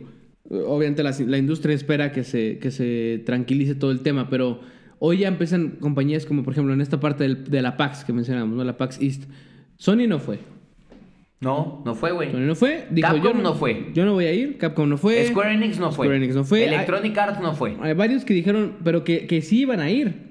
obviamente 0.49 1.03
la, 1.03 1.15
la 1.19 1.37
industria 1.37 1.75
espera 1.75 2.11
que 2.11 2.23
se, 2.23 2.57
que 2.57 2.71
se 2.71 3.21
tranquilice 3.25 3.75
todo 3.75 3.91
el 3.91 4.01
tema, 4.01 4.29
pero 4.29 4.61
hoy 4.99 5.19
ya 5.19 5.27
empiezan 5.27 5.77
compañías 5.79 6.25
como, 6.25 6.43
por 6.43 6.53
ejemplo, 6.53 6.73
en 6.73 6.81
esta 6.81 6.99
parte 6.99 7.23
del- 7.23 7.43
de 7.45 7.61
la 7.61 7.77
PAX 7.77 8.03
que 8.03 8.13
mencionamos, 8.13 8.55
¿no? 8.55 8.63
La 8.63 8.77
PAX 8.77 8.99
East. 9.01 9.23
Sony 9.77 10.07
no 10.07 10.19
fue. 10.19 10.39
No, 11.39 11.83
no 11.85 11.93
fue, 11.93 12.11
güey. 12.11 12.31
Sony 12.31 12.39
no 12.47 12.55
fue. 12.55 12.87
Dijo, 12.89 13.07
Capcom 13.09 13.23
yo 13.37 13.43
no 13.43 13.53
fue. 13.53 13.91
Yo 13.93 14.05
no 14.05 14.13
voy 14.13 14.25
a 14.25 14.33
ir. 14.33 14.57
Capcom 14.57 14.89
no 14.89 14.97
fue. 14.97 15.25
Square 15.27 15.53
Enix 15.53 15.77
no 15.79 15.91
fue. 15.91 16.05
Square 16.07 16.17
Enix 16.17 16.35
no 16.35 16.43
fue. 16.43 16.65
Electronic 16.65 17.15
Arts 17.17 17.39
no 17.41 17.53
fue. 17.53 17.75
Hay 17.81 17.93
varios 17.93 18.25
que 18.25 18.33
dijeron, 18.33 18.77
pero 18.83 19.03
que, 19.03 19.27
que 19.27 19.41
sí 19.43 19.59
iban 19.61 19.79
a 19.79 19.91
ir. 19.91 20.25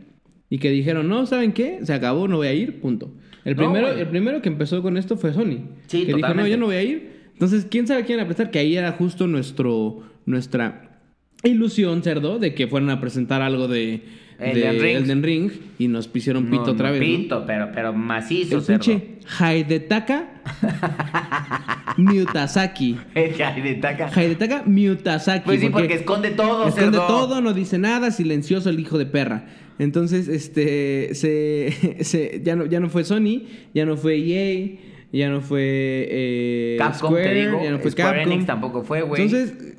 Y 0.51 0.59
que 0.59 0.71
dijeron, 0.71 1.09
no, 1.09 1.27
¿saben 1.27 1.53
qué? 1.53 1.81
Se 1.85 1.93
acabó, 1.93 2.27
no 2.29 2.37
voy 2.39 2.49
a 2.49 2.55
ir, 2.55 2.81
punto. 2.81 3.13
El 3.45 3.55
No, 3.57 3.63
primero, 3.63 3.89
el 3.93 4.07
primero 4.09 4.43
que 4.43 4.49
empezó 4.49 4.83
con 4.83 4.97
esto 4.97 5.17
fue 5.17 5.33
Sony. 5.33 5.59
Sí, 5.87 6.07
que 6.07 6.15
dijo, 6.15 6.35
no, 6.35 6.47
yo 6.47 6.57
no 6.57 6.67
voy 6.67 6.77
a 6.77 6.83
ir. 6.83 7.13
Entonces, 7.33 7.67
¿quién 7.71 7.87
sabe 7.87 8.05
quién 8.05 8.17
iba 8.19 8.25
a 8.25 8.27
prestar? 8.27 8.51
Que 8.51 8.59
ahí 8.59 8.77
era 8.77 8.91
justo 8.93 9.27
nuestro, 9.29 10.03
nuestra 10.25 11.01
ilusión, 11.45 12.03
cerdo, 12.03 12.39
de 12.41 12.55
que 12.55 12.67
fueran 12.67 12.91
a 12.91 13.01
presentar 13.01 13.43
algo 13.43 13.69
de, 13.69 14.03
de 14.39 14.51
Elden 14.53 14.81
Ring. 14.83 14.97
Elden 14.97 15.23
Ring 15.23 15.51
y 15.79 15.89
nos 15.89 16.09
pusieron 16.09 16.47
pito 16.47 16.67
No, 16.67 16.73
otra 16.73 16.91
vez. 16.91 17.01
¿no? 17.01 17.07
Pito, 17.07 17.45
pero, 17.47 17.71
pero 17.75 17.93
macizo, 17.93 18.59
El 18.59 18.65
pinche 18.65 19.17
Haidetaka 19.39 20.29
Miyutasaki. 21.97 22.97
El 23.15 23.41
Haidetaka. 23.43 24.11
Haidetaka 24.15 24.63
Miyutasaki. 24.67 25.45
Pues 25.45 25.61
sí, 25.61 25.69
porque 25.71 25.95
esconde 25.95 26.31
todo, 26.31 26.69
Esconde 26.69 26.99
cerdo. 26.99 27.07
todo, 27.07 27.41
no 27.41 27.53
dice 27.53 27.79
nada, 27.79 28.11
silencioso 28.11 28.71
el 28.71 28.81
hijo 28.81 28.99
de 28.99 29.07
perra. 29.07 29.47
Entonces, 29.79 30.29
este, 30.29 31.15
se, 31.15 31.97
se- 32.05 32.41
ya, 32.45 32.57
no, 32.57 32.67
ya 32.67 32.81
no 32.81 32.89
fue 32.89 33.05
Sony, 33.05 33.43
ya 33.75 33.85
no 33.85 33.97
fue 33.97 34.17
EA, 34.19 34.79
ya 35.13 35.29
no 35.29 35.41
fue 35.41 35.61
eh, 36.11 36.77
Capcom, 36.79 37.11
Square, 37.11 37.25
te 37.29 37.35
digo. 37.35 37.61
ya 37.63 37.71
no 37.71 37.79
fue 37.79 37.91
Square 37.91 38.17
Capcom. 38.19 38.33
Enix 38.33 38.47
tampoco 38.47 38.83
fue, 38.83 39.03
güey. 39.03 39.23
Entonces, 39.23 39.76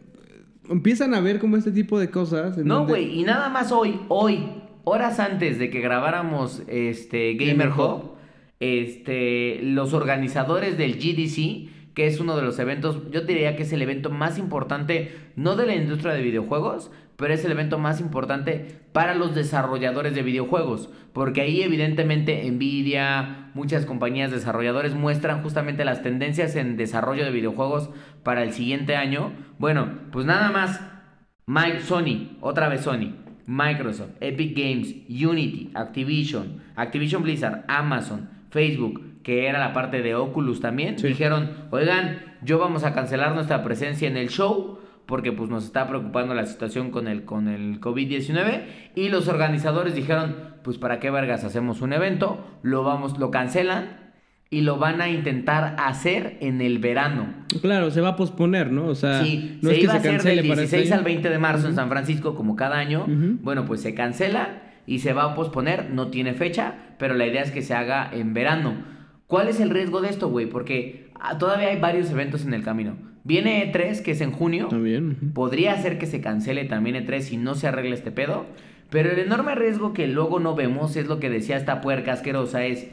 empiezan 0.70 1.14
a 1.14 1.20
ver 1.20 1.40
como 1.40 1.58
este 1.58 1.72
tipo 1.72 2.00
de 2.00 2.10
cosas. 2.10 2.58
en 2.58 2.66
No, 2.68 2.76
donde- 2.80 2.92
güey, 2.94 3.20
y 3.20 3.24
nada 3.24 3.50
más 3.50 3.72
hoy, 3.72 4.00
hoy, 4.08 4.40
horas 4.84 5.20
antes 5.20 5.60
de 5.60 5.70
que 5.70 5.80
grabáramos 5.82 6.64
este 6.68 7.34
Gamer 7.36 7.70
Gamer 7.70 7.70
Hub, 7.80 8.12
este, 8.60 9.60
los 9.62 9.94
organizadores 9.94 10.78
del 10.78 10.96
GDC, 10.98 11.70
que 11.98 12.06
es 12.06 12.20
uno 12.20 12.36
de 12.36 12.44
los 12.44 12.60
eventos, 12.60 13.10
yo 13.10 13.22
diría 13.22 13.56
que 13.56 13.64
es 13.64 13.74
el 13.74 13.82
evento 13.82 14.12
más 14.12 14.38
importante, 14.38 15.18
no 15.36 15.56
de 15.56 15.66
la 15.66 15.74
industria 15.74 16.14
de 16.14 16.22
videojuegos, 16.22 16.92
pero 17.16 17.34
es 17.34 17.44
el 17.44 17.52
evento 17.52 17.80
más 17.80 18.00
importante 18.00 18.68
para 18.92 19.16
los 19.16 19.34
desarrolladores 19.34 20.14
de 20.14 20.22
videojuegos, 20.22 20.92
porque 21.12 21.42
ahí 21.42 21.64
evidentemente 21.64 22.48
Nvidia, 22.52 23.50
muchas 23.56 23.88
compañías 23.88 24.30
desarrolladores 24.30 24.94
muestran 24.94 25.42
justamente 25.42 25.86
las 25.86 26.04
tendencias 26.04 26.56
en 26.56 26.78
desarrollo 26.78 27.26
de 27.26 27.32
videojuegos 27.32 27.90
para 28.22 28.44
el 28.44 28.54
siguiente 28.54 28.96
año. 28.96 29.32
Bueno, 29.58 29.90
pues 30.12 30.28
nada 30.28 30.52
más 30.52 30.80
Sony, 31.84 32.38
otra 32.42 32.70
vez 32.70 32.82
Sony, 32.82 33.16
Microsoft, 33.48 34.12
Epic 34.22 34.56
Games, 34.56 34.94
Unity, 35.10 35.72
Activision, 35.74 36.62
Activision 36.76 37.24
Blizzard, 37.24 37.66
Amazon, 37.68 38.30
Facebook, 38.52 39.02
que 39.28 39.46
era 39.50 39.60
la 39.60 39.74
parte 39.74 40.02
de 40.02 40.16
Oculus 40.16 40.62
también, 40.62 40.98
Sí. 40.98 41.06
dijeron, 41.10 41.50
oigan, 41.72 42.20
yo 42.44 42.60
vamos 42.60 42.86
a 42.86 42.94
cancelar 42.94 43.36
nuestra 43.36 43.62
presencia 43.62 44.08
en 44.08 44.16
el 44.16 44.30
show 44.30 44.80
porque 45.06 45.34
pues 45.34 45.50
nos 45.50 45.66
está 45.66 45.86
preocupando 45.86 46.34
la 46.34 46.46
situación 46.46 46.92
con 46.92 47.10
el, 47.10 47.26
con 47.26 47.50
el 47.50 47.82
COVID-19 47.82 48.62
y 48.96 49.10
los 49.10 49.28
organizadores 49.28 49.94
dijeron, 49.96 50.36
pues 50.64 50.78
para 50.78 51.00
qué 51.02 51.12
vergas 51.12 51.44
hacemos 51.44 51.82
un 51.82 51.92
evento, 51.92 52.40
lo 52.64 52.84
vamos, 52.84 53.20
lo 53.20 53.30
cancelan 53.30 54.14
y 54.50 54.62
lo 54.62 54.78
van 54.78 55.02
a 55.02 55.10
intentar 55.10 55.76
hacer 55.78 56.38
en 56.40 56.62
el 56.62 56.80
verano. 56.80 57.26
Claro, 57.62 57.92
se 57.92 58.00
va 58.00 58.10
a 58.10 58.16
posponer, 58.16 58.72
¿no? 58.72 58.86
O 58.86 58.96
sea, 58.96 59.24
Sí, 59.26 59.60
no 59.62 59.72
se 59.72 59.76
es 59.76 59.80
que 59.80 59.84
iba 59.84 59.92
se 59.92 59.98
a 59.98 60.16
hacer 60.16 60.24
del 60.24 60.48
para 60.48 60.62
este 60.64 60.78
16 60.78 60.92
año. 60.94 61.00
al 61.00 61.04
20 61.04 61.30
de 61.30 61.38
marzo 61.38 61.68
en 61.68 61.76
San 61.76 61.90
Francisco, 61.90 62.34
como 62.34 62.56
cada 62.56 62.78
año. 62.78 63.06
Bueno, 63.42 63.66
pues 63.66 63.82
se 63.82 63.94
cancela 63.94 64.62
y 64.86 65.00
se 65.00 65.12
va 65.12 65.24
a 65.26 65.36
posponer. 65.36 65.90
No 65.90 66.08
tiene 66.08 66.34
fecha, 66.34 66.76
pero 66.98 67.14
la 67.14 67.26
idea 67.28 67.42
es 67.42 67.52
que 67.52 67.62
se 67.62 67.74
haga 67.74 68.10
en 68.14 68.34
verano. 68.34 68.96
¿Cuál 69.28 69.50
es 69.50 69.60
el 69.60 69.70
riesgo 69.70 70.02
de 70.02 70.10
esto, 70.10 70.30
güey? 70.30 70.46
Porque 70.48 71.10
ah, 71.20 71.38
todavía 71.38 71.68
hay 71.70 71.80
varios 71.80 72.10
eventos 72.12 72.46
en 72.46 72.54
el 72.54 72.64
camino. 72.64 72.96
Viene 73.24 73.72
E3, 73.72 74.02
que 74.02 74.12
es 74.12 74.22
en 74.22 74.32
junio. 74.32 74.68
También. 74.70 75.34
Podría 75.34 75.76
ser 75.82 75.98
que 76.00 76.06
se 76.06 76.22
cancele 76.22 76.64
también 76.64 76.96
E3 76.96 77.20
si 77.22 77.38
no 77.38 77.56
se 77.56 77.68
arregla 77.68 77.94
este 77.96 78.12
pedo. 78.12 78.46
Pero 78.90 79.12
el 79.12 79.20
enorme 79.20 79.54
riesgo 79.54 79.92
que 79.94 80.08
luego 80.08 80.40
no 80.40 80.56
vemos 80.56 80.96
es 80.96 81.08
lo 81.08 81.20
que 81.20 81.30
decía 81.30 81.58
esta 81.58 81.82
puerca 81.82 82.14
asquerosa 82.14 82.66
es... 82.66 82.88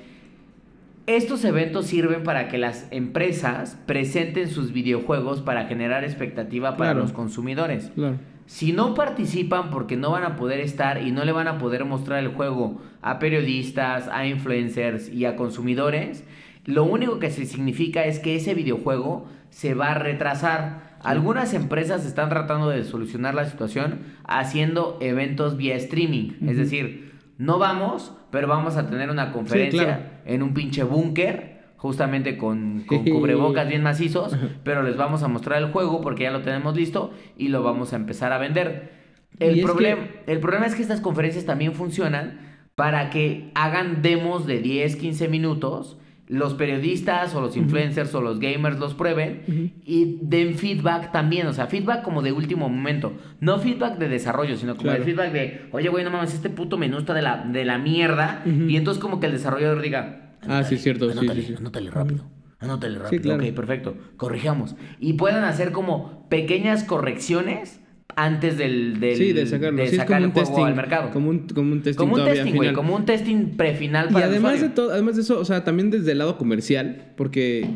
Estos 1.07 1.45
eventos 1.45 1.87
sirven 1.87 2.23
para 2.25 2.49
que 2.49 2.57
las 2.57 2.89
empresas 2.91 3.79
presenten 3.87 4.49
sus 4.49 4.73
videojuegos 4.73 5.43
para 5.43 5.67
generar 5.67 6.03
expectativa 6.03 6.77
para 6.79 6.93
Claro. 6.93 7.01
los 7.03 7.13
consumidores. 7.13 7.93
Claro. 7.95 8.17
Si 8.47 8.73
no 8.73 8.95
participan 8.95 9.71
porque 9.71 9.97
no 9.97 10.11
van 10.11 10.25
a 10.25 10.37
poder 10.37 10.61
estar 10.61 11.03
y 11.03 11.11
no 11.11 11.25
le 11.25 11.33
van 11.33 11.49
a 11.49 11.59
poder 11.59 11.85
mostrar 11.85 12.19
el 12.19 12.29
juego 12.29 12.81
a 13.01 13.19
periodistas, 13.19 14.09
a 14.09 14.27
influencers 14.27 15.09
y 15.09 15.25
a 15.25 15.37
consumidores, 15.37 16.25
lo 16.67 16.85
único 16.85 17.19
que 17.19 17.31
se 17.31 17.47
significa 17.47 18.05
es 18.05 18.19
que 18.19 18.37
ese 18.37 18.55
videojuego 18.55 19.27
se 19.51 19.75
va 19.75 19.93
a 19.93 19.95
retrasar. 19.95 20.95
Algunas 21.03 21.55
empresas 21.55 22.05
están 22.07 22.29
tratando 22.29 22.71
de 22.71 22.85
solucionar 22.85 23.35
la 23.35 23.45
situación 23.45 24.01
haciendo 24.25 24.99
eventos 25.01 25.57
vía 25.57 25.77
streaming. 25.77 26.33
Es 26.47 26.57
decir, 26.57 27.13
no 27.39 27.59
vamos, 27.59 28.13
pero 28.31 28.49
vamos 28.49 28.77
a 28.77 28.89
tener 28.89 29.11
una 29.11 29.33
conferencia 29.33 29.85
claro. 29.85 30.03
en 30.25 30.43
un 30.43 30.55
pinche 30.55 30.83
búnker, 30.83 31.54
justamente 31.85 32.39
con, 32.39 32.81
con 32.87 33.05
cubrebocas 33.05 33.69
bien 33.69 33.83
macizos, 33.83 34.35
pero 34.65 34.83
les 34.83 34.97
vamos 34.97 35.23
a 35.23 35.29
mostrar 35.29 35.63
el 35.63 35.71
juego 35.71 36.01
porque 36.01 36.23
ya 36.23 36.31
lo 36.31 36.41
tenemos 36.41 36.75
listo 36.75 37.13
y 37.37 37.49
lo 37.49 37.63
vamos 37.63 37.93
a 37.93 37.97
empezar 37.97 38.33
a 38.33 38.39
vender. 38.39 38.91
El, 39.39 39.63
problem- 39.63 40.09
el 40.27 40.41
problema 40.41 40.65
es 40.65 40.75
que 40.75 40.81
estas 40.81 41.03
conferencias 41.03 41.45
también 41.45 41.75
funcionan 41.75 42.41
para 42.75 43.11
que 43.11 43.51
hagan 43.55 44.01
demos 44.01 44.47
de 44.47 44.61
10, 44.61 44.97
15 44.97 45.29
minutos, 45.29 45.99
los 46.27 46.55
periodistas 46.55 47.35
o 47.35 47.43
los 47.43 47.55
influencers 47.55 48.15
o 48.15 48.23
los 48.23 48.41
gamers 48.41 48.79
los 48.79 48.95
prueben 48.95 49.43
y 49.85 50.21
den 50.23 50.55
feedback 50.55 51.13
también, 51.13 51.47
o 51.49 51.53
sea, 51.53 51.67
feedback 51.67 52.01
como 52.03 52.23
de 52.23 52.33
último 52.33 52.71
momento, 52.71 53.13
no 53.41 53.59
feedback 53.59 53.99
de 53.99 54.09
desarrollo, 54.09 54.57
sino 54.57 54.73
como 54.75 54.85
Claro. 54.85 55.01
el 55.01 55.05
feedback 55.05 55.33
de, 55.33 55.67
oye, 55.73 55.91
güey, 55.91 56.03
no 56.03 56.11
mames, 56.11 56.33
este 56.33 56.49
puto 56.49 56.79
menú 56.79 56.97
está 56.97 57.13
de 57.13 57.21
la, 57.21 57.45
de 57.45 57.67
la 57.67 57.77
mierda, 57.77 58.43
y 58.47 58.75
entonces 58.79 59.03
como 59.03 59.21
que 59.21 59.27
el 59.27 59.33
desarrollador 59.33 59.83
diga, 59.83 60.24
Ah, 60.49 60.65
sí, 60.65 60.75
es 60.77 60.83
cierto. 60.83 61.07
Sí, 61.11 61.19
Anótale, 61.19 61.41
sí, 61.43 61.49
sí. 61.49 61.55
anótale 61.59 61.91
rápido. 61.91 62.25
Anótale 62.61 62.99
rápido. 62.99 63.23
claro. 63.23 63.45
Ok, 63.45 63.53
perfecto. 63.53 63.97
Corrijamos. 64.17 64.75
Y 65.01 65.15
puedan 65.15 65.45
hacer 65.45 65.73
como 65.73 66.27
pequeñas 66.31 66.85
correcciones 66.85 67.81
antes 68.17 68.57
del, 68.57 69.01
del 69.01 69.17
Sí, 69.17 69.33
de 69.33 69.45
sacarlo. 69.47 69.79
de 69.83 69.89
Sí, 69.89 69.97
es 69.97 70.01
sacar 70.01 70.19
como 70.19 70.19
el 70.19 70.25
un 70.27 70.33
juego 70.33 70.49
testing. 70.49 70.65
al 70.67 70.75
mercado. 70.77 71.11
Como 71.11 71.31
un, 71.31 71.49
como 71.49 71.73
un 71.73 71.83
testing 71.83 71.99
Como 71.99 72.15
un 72.15 72.21
todavía 72.21 72.45
testing, 72.45 72.73
como 72.75 72.97
un 72.97 73.05
testing 73.05 73.57
prefinal 73.57 74.07
Y 74.11 74.13
para 74.13 74.27
el 74.27 74.31
además 74.33 74.53
de 74.53 74.57
usuario. 74.59 74.75
todo, 74.75 74.93
además 74.93 75.17
de 75.17 75.23
eso, 75.23 75.39
o 75.41 75.45
sea, 75.45 75.65
también 75.65 75.91
desde 75.91 76.13
el 76.13 76.19
lado 76.19 76.39
comercial, 76.39 77.13
porque 77.17 77.67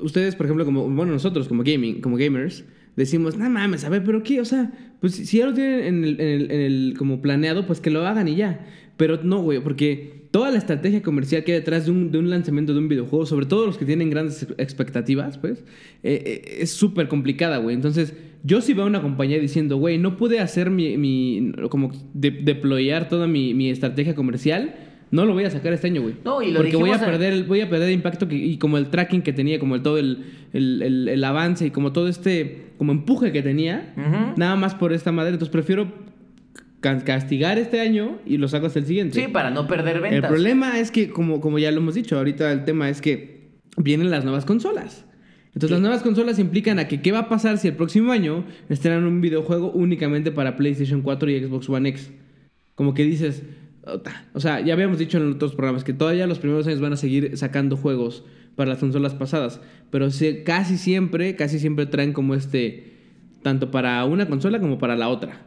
ustedes, 0.00 0.34
por 0.34 0.46
ejemplo, 0.46 0.64
como, 0.64 0.88
bueno, 0.88 1.12
nosotros 1.12 1.46
como 1.46 1.62
gaming, 1.62 2.00
como 2.00 2.16
gamers, 2.16 2.64
decimos, 2.96 3.36
no 3.36 3.48
mames, 3.50 3.84
a 3.84 3.90
ver, 3.90 4.02
pero 4.02 4.22
qué, 4.22 4.40
o 4.40 4.44
sea, 4.44 4.72
pues 5.00 5.14
si 5.14 5.26
si 5.26 5.38
ya 5.38 5.46
lo 5.46 5.54
tienen 5.54 5.80
en 5.84 6.04
el, 6.04 6.20
en 6.20 6.28
el- 6.28 6.50
en 6.50 6.60
el- 6.60 6.94
como 6.98 7.20
planeado, 7.22 7.66
pues 7.66 7.80
que 7.80 7.90
lo 7.90 8.06
hagan 8.06 8.28
y 8.28 8.36
ya. 8.36 8.66
Pero 8.96 9.20
no, 9.22 9.40
güey, 9.42 9.60
porque 9.60 10.21
toda 10.32 10.50
la 10.50 10.58
estrategia 10.58 11.00
comercial 11.02 11.44
que 11.44 11.52
hay 11.52 11.58
detrás 11.60 11.84
de 11.84 11.92
un, 11.92 12.10
de 12.10 12.18
un 12.18 12.28
lanzamiento 12.30 12.72
de 12.72 12.80
un 12.80 12.88
videojuego, 12.88 13.24
sobre 13.26 13.46
todo 13.46 13.66
los 13.66 13.78
que 13.78 13.84
tienen 13.84 14.10
grandes 14.10 14.44
expectativas, 14.58 15.38
pues, 15.38 15.60
eh, 16.02 16.22
eh, 16.26 16.56
es 16.60 16.72
súper 16.72 17.06
complicada, 17.06 17.58
güey. 17.58 17.76
Entonces, 17.76 18.14
yo 18.42 18.60
sí 18.60 18.72
veo 18.74 18.82
a 18.84 18.86
una 18.88 19.02
compañía 19.02 19.38
diciendo, 19.38 19.76
güey, 19.76 19.98
no 19.98 20.16
pude 20.16 20.40
hacer 20.40 20.70
mi, 20.70 20.96
mi 20.96 21.52
como 21.70 21.92
de- 22.14 22.30
deployar 22.32 23.08
toda 23.08 23.28
mi, 23.28 23.54
mi 23.54 23.70
estrategia 23.70 24.14
comercial, 24.16 24.74
no 25.12 25.26
lo 25.26 25.34
voy 25.34 25.44
a 25.44 25.50
sacar 25.50 25.74
este 25.74 25.88
año, 25.88 26.00
güey. 26.00 26.14
No, 26.24 26.40
y 26.40 26.50
lo 26.50 26.60
Porque 26.60 26.76
voy 26.76 26.88
a 26.90 26.98
perder, 26.98 27.34
el- 27.34 27.44
voy 27.44 27.60
a 27.60 27.68
perder 27.68 27.88
el 27.90 27.94
impacto 27.94 28.26
que- 28.26 28.34
y 28.36 28.56
como 28.56 28.78
el 28.78 28.86
tracking 28.88 29.20
que 29.22 29.34
tenía, 29.34 29.58
como 29.58 29.74
el 29.76 29.82
todo 29.82 29.98
el, 29.98 30.24
el, 30.54 31.08
el- 31.08 31.24
avance 31.24 31.66
y 31.66 31.70
como 31.70 31.92
todo 31.92 32.08
este 32.08 32.72
como 32.78 32.90
empuje 32.92 33.30
que 33.30 33.42
tenía, 33.42 33.92
nada 34.36 34.56
más 34.56 34.74
por 34.74 34.92
esta 34.94 35.12
madre. 35.12 35.34
Entonces 35.34 35.52
prefiero 35.52 35.92
castigar 36.82 37.58
este 37.58 37.80
año 37.80 38.18
y 38.26 38.36
lo 38.36 38.48
saco 38.48 38.66
hasta 38.66 38.78
el 38.80 38.84
siguiente. 38.86 39.18
Sí, 39.18 39.28
para 39.28 39.48
no 39.50 39.66
perder 39.66 39.96
el 39.96 40.02
ventas. 40.02 40.30
problema 40.30 40.78
es 40.78 40.90
que, 40.90 41.08
como, 41.08 41.40
como 41.40 41.58
ya 41.58 41.70
lo 41.70 41.78
hemos 41.78 41.94
dicho, 41.94 42.18
ahorita 42.18 42.52
el 42.52 42.64
tema 42.64 42.90
es 42.90 43.00
que 43.00 43.52
vienen 43.78 44.10
las 44.10 44.24
nuevas 44.24 44.44
consolas. 44.44 45.06
Entonces 45.54 45.70
las 45.70 45.80
nuevas 45.80 46.02
consolas 46.02 46.38
implican 46.38 46.78
a 46.78 46.88
que 46.88 47.00
qué 47.02 47.12
va 47.12 47.20
a 47.20 47.28
pasar 47.28 47.58
si 47.58 47.68
el 47.68 47.74
próximo 47.74 48.12
año 48.12 48.44
estrenan 48.68 49.04
un 49.04 49.20
videojuego 49.20 49.70
únicamente 49.70 50.32
para 50.32 50.56
PlayStation 50.56 51.02
4 51.02 51.30
y 51.30 51.44
Xbox 51.44 51.68
One 51.68 51.88
X. 51.90 52.10
Como 52.74 52.94
que 52.94 53.04
dices, 53.04 53.42
o 54.32 54.40
sea, 54.40 54.60
ya 54.60 54.72
habíamos 54.72 54.98
dicho 54.98 55.18
en 55.18 55.30
otros 55.32 55.54
programas 55.54 55.84
que 55.84 55.92
todavía 55.92 56.26
los 56.26 56.38
primeros 56.38 56.66
años 56.66 56.80
van 56.80 56.94
a 56.94 56.96
seguir 56.96 57.36
sacando 57.36 57.76
juegos 57.76 58.24
para 58.56 58.70
las 58.70 58.78
consolas 58.78 59.14
pasadas, 59.14 59.60
pero 59.90 60.10
se- 60.10 60.42
casi 60.42 60.78
siempre, 60.78 61.36
casi 61.36 61.58
siempre 61.58 61.84
traen 61.86 62.12
como 62.14 62.34
este, 62.34 62.92
tanto 63.42 63.70
para 63.70 64.04
una 64.06 64.26
consola 64.28 64.58
como 64.60 64.78
para 64.78 64.96
la 64.96 65.08
otra. 65.08 65.42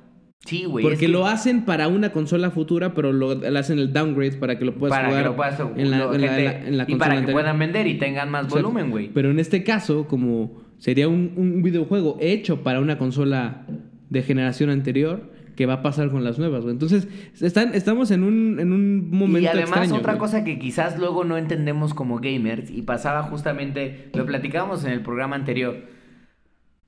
Sí, 0.45 0.65
güey. 0.65 0.83
Porque 0.83 0.93
es 0.95 0.99
que- 0.99 1.07
lo 1.07 1.25
hacen 1.25 1.65
para 1.65 1.87
una 1.87 2.11
consola 2.11 2.51
futura, 2.51 2.93
pero 2.93 3.11
lo, 3.11 3.33
le 3.35 3.57
hacen 3.59 3.79
el 3.79 3.91
downgrade 3.93 4.33
para 4.37 4.59
que 4.59 4.65
lo 4.65 4.75
puedas 4.75 4.95
para 4.95 5.07
jugar 5.07 5.23
que 5.23 5.29
lo 5.29 5.35
puedas 5.35 5.59
en 5.75 5.89
la, 5.91 5.97
lo- 5.97 6.13
en 6.13 6.21
la- 6.21 6.27
gente- 6.27 6.45
en 6.45 6.61
la- 6.61 6.67
en 6.67 6.77
la 6.77 6.83
y 6.83 6.85
consola 6.85 6.99
para 6.99 7.11
que 7.13 7.17
anterior. 7.19 7.41
puedan 7.41 7.59
vender 7.59 7.87
y 7.87 7.97
tengan 7.97 8.29
más 8.29 8.47
volumen, 8.47 8.91
güey. 8.91 9.09
Pero 9.13 9.31
en 9.31 9.39
este 9.39 9.63
caso, 9.63 10.07
como 10.07 10.61
sería 10.77 11.07
un, 11.07 11.31
un 11.35 11.63
videojuego 11.63 12.17
hecho 12.21 12.61
para 12.61 12.79
una 12.79 12.97
consola 12.99 13.65
de 14.09 14.21
generación 14.21 14.69
anterior, 14.69 15.33
que 15.55 15.65
va 15.65 15.75
a 15.75 15.81
pasar 15.81 16.11
con 16.11 16.23
las 16.25 16.37
nuevas, 16.37 16.61
güey. 16.63 16.73
Entonces, 16.73 17.07
están, 17.41 17.73
estamos 17.73 18.11
en 18.11 18.23
un, 18.23 18.59
en 18.59 18.73
un 18.73 19.09
momento 19.09 19.39
Y 19.39 19.47
además 19.47 19.69
extraño, 19.69 19.95
otra 19.95 20.13
güey. 20.13 20.19
cosa 20.19 20.43
que 20.43 20.59
quizás 20.59 20.99
luego 20.99 21.23
no 21.23 21.37
entendemos 21.37 21.93
como 21.93 22.17
gamers 22.19 22.69
y 22.69 22.81
pasaba 22.81 23.23
justamente, 23.23 24.09
lo 24.13 24.25
platicábamos 24.25 24.83
en 24.83 24.91
el 24.91 24.99
programa 25.01 25.37
anterior. 25.37 25.94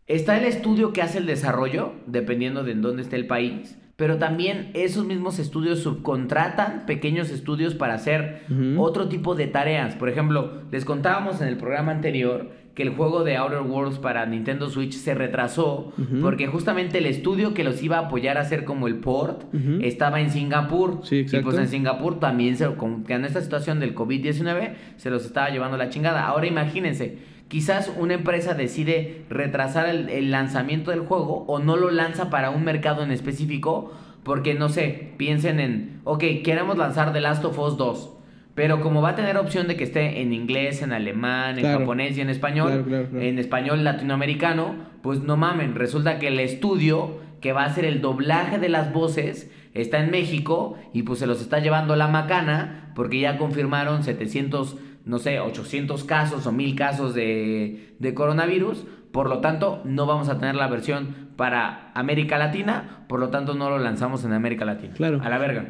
Está 0.07 0.37
el 0.37 0.45
estudio 0.45 0.93
que 0.93 1.01
hace 1.01 1.17
el 1.17 1.25
desarrollo, 1.25 1.91
dependiendo 2.05 2.63
de 2.63 2.71
en 2.71 2.81
dónde 2.81 3.01
esté 3.01 3.17
el 3.17 3.27
país, 3.27 3.77
pero 3.97 4.17
también 4.17 4.71
esos 4.73 5.05
mismos 5.05 5.37
estudios 5.37 5.79
subcontratan 5.79 6.85
pequeños 6.85 7.29
estudios 7.29 7.75
para 7.75 7.95
hacer 7.95 8.43
otro 8.77 9.09
tipo 9.09 9.35
de 9.35 9.47
tareas. 9.47 9.95
Por 9.95 10.07
ejemplo, 10.07 10.61
les 10.71 10.85
contábamos 10.85 11.41
en 11.41 11.49
el 11.49 11.57
programa 11.57 11.91
anterior 11.91 12.51
que 12.77 12.83
el 12.83 12.91
juego 12.91 13.23
de 13.23 13.37
Outer 13.37 13.61
Worlds 13.61 13.97
para 13.97 14.27
Nintendo 14.27 14.69
Switch 14.69 14.93
se 14.93 15.15
retrasó 15.15 15.93
porque 16.21 16.45
justamente 16.45 16.99
el 16.99 17.07
estudio 17.07 17.55
que 17.55 17.63
los 17.63 17.81
iba 17.81 17.97
a 17.97 18.01
apoyar 18.01 18.37
a 18.37 18.41
hacer 18.41 18.65
como 18.65 18.85
el 18.85 18.97
port 18.97 19.45
estaba 19.81 20.21
en 20.21 20.29
Singapur. 20.29 20.99
Sí, 21.01 21.25
Y 21.27 21.39
pues 21.39 21.57
en 21.57 21.69
Singapur 21.69 22.19
también, 22.19 22.55
se, 22.55 22.67
con, 22.75 23.03
en 23.07 23.25
esta 23.25 23.41
situación 23.41 23.79
del 23.79 23.95
COVID-19, 23.95 24.73
se 24.95 25.09
los 25.09 25.25
estaba 25.25 25.49
llevando 25.49 25.75
la 25.75 25.89
chingada. 25.89 26.27
Ahora 26.27 26.45
imagínense, 26.45 27.17
quizás 27.47 27.91
una 27.97 28.13
empresa 28.13 28.53
decide 28.53 29.23
retrasar 29.27 29.89
el, 29.89 30.09
el 30.09 30.29
lanzamiento 30.29 30.91
del 30.91 30.99
juego 30.99 31.45
o 31.47 31.57
no 31.57 31.77
lo 31.77 31.89
lanza 31.89 32.29
para 32.29 32.51
un 32.51 32.63
mercado 32.63 33.01
en 33.01 33.09
específico, 33.09 33.91
porque 34.21 34.53
no 34.53 34.69
sé, 34.69 35.13
piensen 35.17 35.59
en, 35.59 36.01
ok, 36.03 36.23
queremos 36.43 36.77
lanzar 36.77 37.11
The 37.11 37.21
Last 37.21 37.43
of 37.43 37.57
Us 37.57 37.75
2. 37.75 38.16
Pero 38.57 38.81
como 38.81 39.03
va 39.03 39.09
a 39.09 39.15
tener 39.15 39.37
opción 39.37 39.67
de 39.67 39.77
que 39.77 39.83
esté 39.83 40.19
en 40.19 40.33
inglés, 40.33 40.81
en 40.81 40.91
alemán, 40.91 41.57
en 41.57 41.61
Claro. 41.61 41.79
japonés 41.81 42.17
y 42.17 42.21
en 42.21 42.29
español, 42.31 42.69
Claro, 42.69 42.85
claro, 42.85 43.09
claro. 43.11 43.23
en 43.23 43.37
español 43.37 43.83
latinoamericano, 43.83 44.73
pues 45.03 45.21
no 45.21 45.37
mamen, 45.37 45.75
resulta 45.75 46.17
que 46.17 46.29
el 46.29 46.39
estudio 46.39 47.19
que 47.39 47.53
va 47.53 47.61
a 47.61 47.65
hacer 47.67 47.85
el 47.85 48.01
doblaje 48.01 48.57
de 48.57 48.67
las 48.69 48.91
voces 48.91 49.51
está 49.75 49.99
en 49.99 50.09
México 50.09 50.75
y 50.91 51.03
pues 51.03 51.19
se 51.19 51.27
los 51.27 51.39
está 51.39 51.59
llevando 51.59 51.95
la 51.95 52.07
macana 52.07 52.91
porque 52.95 53.19
ya 53.19 53.37
confirmaron 53.37 54.03
700, 54.03 54.75
no 55.05 55.19
sé, 55.19 55.39
800 55.39 56.03
casos 56.03 56.47
o 56.47 56.51
1000 56.51 56.75
casos 56.75 57.13
de, 57.13 57.93
de 57.99 58.13
coronavirus. 58.15 58.87
Por 59.11 59.29
lo 59.29 59.37
tanto, 59.39 59.81
no 59.85 60.07
vamos 60.07 60.29
a 60.29 60.39
tener 60.39 60.55
la 60.55 60.67
versión 60.67 61.27
para 61.35 61.91
América 61.93 62.39
Latina, 62.39 63.05
por 63.07 63.19
lo 63.19 63.29
tanto 63.29 63.53
no 63.53 63.69
lo 63.69 63.77
lanzamos 63.77 64.25
en 64.25 64.33
América 64.33 64.65
Latina. 64.65 64.95
Claro. 64.95 65.21
A 65.23 65.29
la 65.29 65.37
verga. 65.37 65.65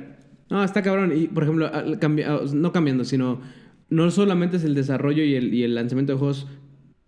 No, 0.50 0.64
está 0.64 0.82
cabrón. 0.82 1.12
Y, 1.16 1.28
por 1.28 1.44
ejemplo, 1.44 1.70
cambi- 2.00 2.26
ah, 2.26 2.42
no 2.54 2.72
cambiando, 2.72 3.04
sino... 3.04 3.42
No 3.90 4.12
solamente 4.12 4.58
es 4.58 4.66
el 4.66 4.76
desarrollo 4.76 5.24
y 5.24 5.36
el, 5.36 5.54
y 5.54 5.64
el 5.64 5.74
lanzamiento 5.76 6.12
de 6.14 6.20
juegos 6.20 6.46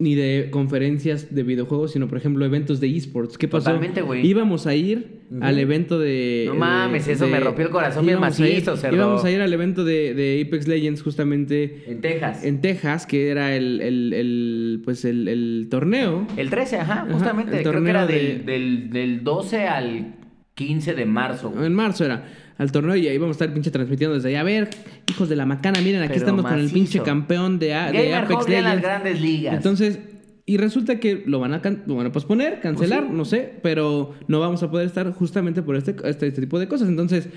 ni 0.01 0.15
de 0.15 0.47
conferencias 0.49 1.35
de 1.35 1.43
videojuegos, 1.43 1.91
sino, 1.91 2.07
por 2.07 2.17
ejemplo, 2.17 2.45
eventos 2.45 2.79
de 2.79 2.95
esports. 2.95 3.37
¿Qué 3.37 3.49
pasó? 3.49 3.65
Totalmente, 3.65 4.01
güey. 4.01 4.25
Íbamos 4.25 4.65
a 4.65 4.73
ir 4.73 5.23
al 5.41 5.59
evento 5.59 5.99
de... 5.99 6.43
No 6.47 6.53
de- 6.53 6.57
mames, 6.59 7.05
eso 7.09 7.27
me 7.27 7.37
rompió 7.41 7.65
el 7.65 7.71
corazón 7.71 8.05
bien 8.05 8.17
macizo, 8.21 8.77
cerdo. 8.77 8.95
Íbamos 8.95 9.25
a 9.25 9.29
ir 9.31 9.41
al 9.41 9.51
evento 9.51 9.83
de, 9.83 10.13
de 10.13 10.41
Apex 10.47 10.69
Legends 10.69 11.01
justamente 11.03 11.83
En 11.85 11.99
Texas. 11.99 12.45
en 12.45 12.61
Texas, 12.61 13.05
que 13.05 13.27
era 13.27 13.53
el, 13.57 13.81
el, 13.81 14.13
el, 14.13 14.81
pues 14.85 15.03
el, 15.03 15.27
el 15.27 15.67
torneo. 15.69 16.25
El 16.37 16.49
13, 16.49 16.77
ajá, 16.77 17.01
Ajá, 17.01 17.11
justamente. 17.11 17.57
el 17.57 17.63
creo 17.63 17.73
que 17.73 17.77
torneo 17.77 17.89
era 17.89 18.07
de- 18.07 18.13
del, 18.13 18.45
del, 18.45 18.89
del 18.91 19.23
12 19.25 19.67
al 19.67 20.15
15 20.55 20.93
de 20.93 21.05
marzo. 21.05 21.53
En 21.61 21.73
marzo 21.73 22.05
era 22.05 22.25
al 22.59 22.71
torneo 22.71 22.95
y 22.95 23.07
ahí 23.07 23.17
vamos 23.17 23.33
a 23.35 23.43
estar 23.43 23.51
pinche 23.53 23.71
transmitiendo 23.71 24.13
desde 24.15 24.29
allá. 24.29 24.41
A 24.41 24.43
ver, 24.43 24.69
hijos 25.09 25.27
de 25.29 25.35
la 25.35 25.47
macana, 25.47 25.81
miren, 25.81 26.01
aquí 26.01 26.09
Pero 26.09 26.19
estamos 26.19 26.43
con 26.43 26.53
el 26.53 26.59
macizo. 26.65 26.73
pinche 26.75 26.99
campeón 27.01 27.57
de, 27.57 27.73
A- 27.73 27.91
de 27.91 28.13
Apex 28.13 28.47
en 28.47 28.53
las 28.53 28.63
Legends. 28.75 28.81
grandes 28.83 29.21
ligas. 29.21 29.55
Entonces, 29.55 29.99
y 30.45 30.57
resulta 30.57 30.99
que 30.99 31.23
lo 31.25 31.39
van 31.39 31.53
a, 31.53 31.61
can- 31.61 31.83
a 31.87 32.11
posponer, 32.11 32.59
cancelar, 32.59 32.99
Pues 33.01 33.11
sí. 33.11 33.17
no 33.17 33.25
sé, 33.25 33.53
pero 33.63 34.13
no 34.27 34.39
vamos 34.39 34.61
a 34.61 34.69
poder 34.69 34.85
estar 34.85 35.11
justamente 35.13 35.61
por 35.63 35.75
este, 35.75 35.95
este, 36.03 36.27
este 36.27 36.41
tipo 36.41 36.59
de 36.59 36.67
cosas. 36.67 36.87
Entonces, 36.89 37.29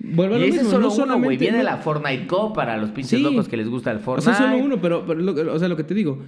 vuelvo 0.00 0.36
a 0.36 0.38
y 0.38 0.40
lo 0.40 0.46
ese 0.46 0.62
mismo. 0.62 0.68
es 0.68 0.70
solo 0.74 0.86
no 0.88 0.94
uno, 0.94 1.04
solamente- 1.04 1.36
Viene 1.36 1.58
no- 1.58 1.64
la 1.64 1.76
Fortnite 1.76 2.26
Cup 2.26 2.54
para 2.54 2.76
los 2.78 2.90
pinches 2.90 3.18
Sí. 3.18 3.22
locos 3.22 3.48
que 3.48 3.56
les 3.56 3.68
gusta 3.68 3.90
el 3.90 3.98
O 3.98 4.00
Fortnite. 4.00 4.36
sea, 4.36 4.50
solo 4.50 4.64
uno, 4.64 4.80
pero, 4.80 5.04
pero 5.06 5.20
lo, 5.20 5.52
o 5.52 5.58
sea, 5.58 5.68
lo 5.68 5.76
que 5.76 5.84
te 5.84 5.94
digo, 5.94 6.20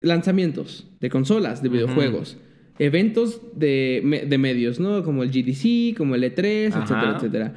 lanzamientos 0.00 0.86
de 1.00 1.10
consolas, 1.10 1.62
de 1.62 1.68
videojuegos, 1.70 2.36
eventos 2.78 3.40
de, 3.54 4.24
de 4.28 4.38
medios, 4.38 4.78
¿no? 4.80 5.02
Como 5.02 5.22
el 5.22 5.30
GDC, 5.30 5.94
como 5.96 6.14
el 6.14 6.22
E3, 6.24 6.68
Ajá. 6.74 6.82
etcétera, 6.82 7.14
etcétera. 7.16 7.54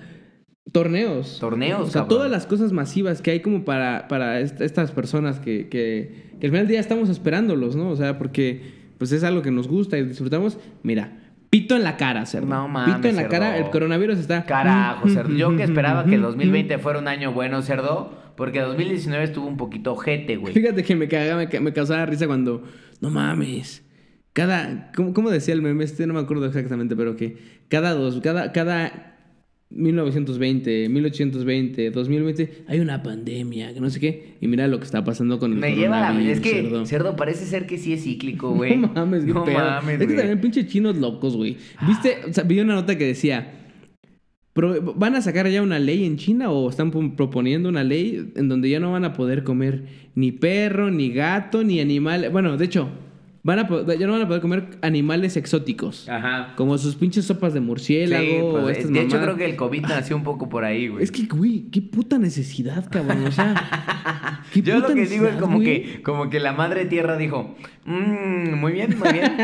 Torneos. 0.72 1.38
Torneos, 1.40 1.82
O 1.82 1.86
sea, 1.86 2.02
cabrón. 2.02 2.10
todas 2.18 2.32
las 2.32 2.46
cosas 2.46 2.72
masivas 2.72 3.22
que 3.22 3.32
hay 3.32 3.40
como 3.42 3.66
para, 3.66 4.08
para 4.08 4.40
est- 4.40 4.62
estas 4.62 4.92
personas 4.92 5.40
que, 5.40 5.68
que, 5.68 6.34
que 6.40 6.46
al 6.48 6.52
final 6.52 6.66
del 6.66 6.68
día 6.68 6.80
estamos 6.80 7.10
esperándolos, 7.10 7.76
¿no? 7.76 7.90
O 7.90 7.96
sea, 7.96 8.18
porque 8.20 8.78
pues 9.00 9.12
es 9.12 9.24
algo 9.24 9.42
que 9.42 9.50
nos 9.52 9.68
gusta 9.68 9.98
y 9.98 10.04
disfrutamos. 10.06 10.60
Mira, 10.84 11.18
pito 11.50 11.76
en 11.76 11.84
la 11.84 11.98
cara, 11.98 12.26
cerdo. 12.28 12.48
No 12.48 12.68
mames, 12.68 12.96
Pito 12.98 13.08
en 13.08 13.16
la 13.16 13.22
cerdo. 13.24 13.32
cara, 13.32 13.58
el 13.58 13.70
coronavirus 13.72 14.20
está... 14.20 14.46
Carajo, 14.46 15.10
cerdo. 15.10 15.34
Yo 15.36 15.56
que 15.58 15.64
esperaba 15.64 16.06
que 16.06 16.18
2020 16.18 16.78
fuera 16.80 17.00
un 17.00 17.08
año 17.08 17.32
bueno, 17.34 17.62
cerdo. 17.64 18.18
Porque 18.36 18.60
2019 18.62 19.24
estuvo 19.26 19.48
un 19.48 19.58
poquito 19.58 19.92
ojete, 19.94 20.38
güey. 20.38 20.54
Fíjate 20.54 20.84
que 20.84 20.96
me 20.96 21.08
cagaba, 21.10 21.46
me, 21.52 21.60
me 21.60 21.74
causaba 21.74 22.06
risa 22.06 22.26
cuando. 22.28 22.64
No 23.02 23.10
mames. 23.10 23.84
Cada. 24.32 24.92
¿cómo, 24.96 25.14
cómo 25.14 25.30
decía 25.30 25.54
el 25.56 25.62
meme? 25.62 25.84
Este 25.84 26.08
no 26.08 26.14
me 26.14 26.22
acuerdo 26.22 26.46
exactamente, 26.46 26.96
pero 26.96 27.18
que 27.18 27.38
cada 27.68 27.94
dos. 27.94 28.22
Cada. 28.22 28.54
cada 28.54 29.18
1920, 29.72 30.90
1820, 30.90 31.92
2020, 31.92 32.64
hay 32.68 32.80
una 32.80 33.04
pandemia, 33.04 33.74
que 33.74 33.80
no 33.80 33.90
sé 33.90 34.00
qué. 34.00 34.34
Y 34.42 34.48
mira 34.48 34.68
lo 34.68 34.80
que 34.80 34.86
está 34.86 35.04
pasando 35.04 35.38
con 35.38 35.54
el 35.54 35.60
Me 35.60 35.76
lleva 35.76 36.00
la... 36.02 36.22
Es 36.22 36.40
que, 36.40 36.64
cerdo. 36.64 36.86
cerdo. 36.86 37.16
parece 37.16 37.46
ser 37.46 37.68
que 37.68 37.78
sí 37.78 37.94
es 37.94 38.04
cíclico, 38.04 38.52
güey. 38.54 38.78
No 38.78 38.92
mames, 38.94 39.26
qué 39.26 39.34
No 39.34 39.44
pedo. 39.44 39.58
mames, 39.60 40.02
Es 40.02 40.08
que 40.08 40.14
también 40.16 40.42
pinche 40.42 40.66
chinos 40.66 40.98
locos, 40.98 41.36
güey. 41.36 41.58
¿Viste? 41.88 42.18
O 42.28 42.34
sea, 42.34 42.44
vi 42.44 42.60
una 42.60 42.74
nota 42.76 42.98
que 42.98 43.06
decía. 43.06 43.56
¿Van 44.96 45.16
a 45.16 45.22
sacar 45.22 45.48
ya 45.48 45.62
una 45.62 45.80
ley 45.80 46.04
en 46.04 46.18
China 46.18 46.50
o 46.50 46.70
están 46.70 46.92
proponiendo 47.16 47.70
una 47.70 47.84
ley 47.84 48.32
en 48.36 48.50
donde 48.50 48.70
ya 48.70 48.82
no 48.82 48.92
van 48.92 49.06
a 49.06 49.14
poder 49.14 49.44
comer 49.46 49.84
ni 50.16 50.34
perro, 50.34 50.92
ni 50.92 51.12
gato, 51.12 51.64
ni 51.64 51.80
animal? 51.80 52.28
Bueno, 52.32 52.58
de 52.58 52.66
hecho, 52.66 52.90
van 53.44 53.60
a 53.60 53.68
ya 53.96 54.06
no 54.08 54.14
van 54.14 54.22
a 54.24 54.28
poder 54.28 54.42
comer 54.42 54.78
animales 54.82 55.38
exóticos. 55.38 56.08
Ajá. 56.10 56.54
Como 56.56 56.78
sus 56.78 56.96
pinches 56.96 57.26
sopas 57.26 57.54
de 57.54 57.62
murciélago 57.62 58.24
Sí, 58.24 58.38
pues, 58.52 58.64
o 58.64 58.70
estas 58.70 58.92
de 58.92 59.02
hecho, 59.02 59.22
creo 59.22 59.36
que 59.38 59.46
el 59.46 59.56
COVID 59.56 59.82
nació 59.84 60.16
un 60.16 60.24
poco 60.24 60.50
por 60.50 60.64
ahí, 60.66 60.88
güey. 60.88 61.04
Es 61.04 61.12
que, 61.12 61.24
güey, 61.26 61.64
qué 61.72 61.82
puta 61.82 62.18
necesidad, 62.18 62.90
cabrón. 62.90 63.26
O 63.26 63.32
sea, 63.32 64.44
qué 64.54 64.62
Yo 64.62 64.80
lo 64.80 64.88
que 64.94 65.06
digo 65.06 65.28
es 65.28 65.36
como 65.38 65.58
güey. 65.58 65.84
que, 65.84 66.02
como 66.02 66.30
que 66.30 66.40
la 66.40 66.54
madre 66.54 66.86
tierra 66.86 67.18
dijo, 67.18 67.56
"Mm, 67.86 68.56
muy 68.56 68.72
bien, 68.74 68.98
muy 69.00 69.14
bien, 69.14 69.38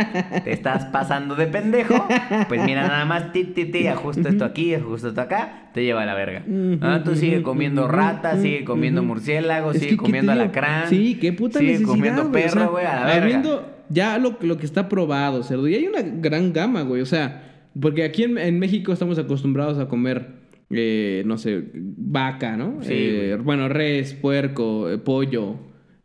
te 0.43 0.51
estás 0.51 0.85
pasando 0.85 1.35
de 1.35 1.47
pendejo, 1.47 2.07
pues 2.47 2.63
mira 2.63 2.87
nada 2.87 3.05
más, 3.05 3.31
ti, 3.31 3.43
ti, 3.45 3.65
ti, 3.65 3.87
ajusto 3.87 4.27
esto 4.27 4.45
aquí, 4.45 4.73
ajusto 4.73 5.09
esto 5.09 5.21
acá, 5.21 5.64
te 5.75 5.83
lleva 5.83 6.03
a 6.03 6.05
la 6.05 6.15
verga. 6.15 6.41
Ah, 6.79 7.01
tú 7.03 7.17
sigue 7.17 7.43
comiendo 7.43 7.85
rata, 7.89 8.37
sigue 8.37 8.63
comiendo 8.63 9.03
murciélago, 9.03 9.71
Es 9.71 9.79
sigue 9.79 9.89
que, 9.89 9.95
¿qué 9.97 10.01
comiendo 10.01 10.31
alacrán. 10.31 10.87
Sí, 10.87 11.17
qué 11.19 11.33
puta 11.33 11.59
sigue 11.59 11.73
necesidad, 11.73 11.91
comiendo 11.93 12.29
güey, 12.29 12.43
o 12.43 12.45
perro, 12.47 12.59
sea, 12.61 12.67
güey, 12.69 12.85
a 12.85 12.95
la 12.95 13.05
verga. 13.07 13.21
habiendo 13.23 13.75
ya 13.89 14.17
lo, 14.17 14.37
lo 14.39 14.57
que 14.57 14.65
está 14.65 14.87
probado, 14.87 15.43
cerdo. 15.43 15.67
Y 15.67 15.75
hay 15.75 15.85
una 15.85 16.01
gran 16.01 16.53
gama, 16.53 16.83
güey. 16.83 17.01
O 17.01 17.05
sea, 17.05 17.67
porque 17.77 18.05
aquí 18.05 18.23
en, 18.23 18.37
en 18.37 18.57
México 18.57 18.93
estamos 18.93 19.19
acostumbrados 19.19 19.77
a 19.77 19.89
comer, 19.89 20.27
eh, 20.69 21.23
no 21.25 21.37
sé, 21.37 21.65
vaca, 21.73 22.55
¿no? 22.55 22.77
Sí, 22.81 22.93
Eh, 22.93 23.37
bueno, 23.43 23.67
res, 23.67 24.13
puerco, 24.13 24.89
eh, 24.89 24.97
pollo. 24.97 25.57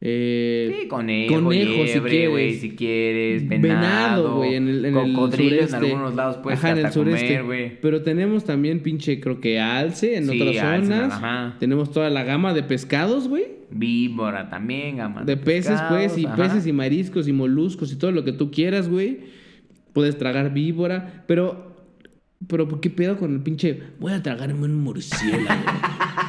Eh, 0.02 0.78
Sí, 0.82 0.88
conejo, 0.88 1.34
conejo, 1.42 1.72
si 1.86 1.92
liebre, 1.92 2.28
güey, 2.28 2.44
quieres. 2.46 2.60
si 2.60 2.70
quieres, 2.76 3.48
Venado, 3.48 4.36
güey, 4.36 4.54
en 4.54 4.68
el, 4.68 4.84
en 4.84 4.96
el 4.96 5.10
en 5.10 5.74
algunos 5.74 6.14
lados 6.14 6.38
puedes 6.38 6.58
Ajá, 6.58 6.70
en 6.72 6.78
el 6.86 6.92
sureste. 6.92 7.40
comer. 7.40 7.78
Pero 7.82 8.02
tenemos 8.02 8.44
también 8.44 8.80
pinche, 8.80 9.20
creo 9.20 9.40
que 9.40 9.60
alce 9.60 10.16
en 10.16 10.28
Sí, 10.28 10.40
otras 10.40 10.56
alce, 10.64 10.86
zonas. 10.92 11.12
ajá. 11.12 11.56
Tenemos 11.60 11.90
toda 11.92 12.08
la 12.10 12.24
gama 12.24 12.54
de 12.54 12.62
pescados, 12.62 13.28
güey. 13.28 13.44
Víbora 13.72 14.48
también, 14.48 14.96
gama 14.96 15.22
De 15.22 15.36
peces, 15.36 15.80
pues, 15.88 16.16
y 16.18 16.26
peces 16.26 16.66
y 16.66 16.72
mariscos 16.72 17.28
y 17.28 17.32
moluscos 17.32 17.92
y 17.92 17.96
todo 17.96 18.10
lo 18.10 18.24
que 18.24 18.32
tú 18.32 18.50
quieras, 18.50 18.88
güey. 18.88 19.18
Puedes 19.92 20.16
tragar 20.18 20.52
víbora, 20.52 21.24
pero... 21.26 21.68
Pero, 22.48 22.80
¿qué 22.80 22.88
pedo 22.88 23.18
con 23.18 23.34
el 23.34 23.40
pinche? 23.42 23.78
Voy 23.98 24.12
a 24.12 24.22
tragarme 24.22 24.64
un 24.64 24.74
murciélago. 24.76 25.60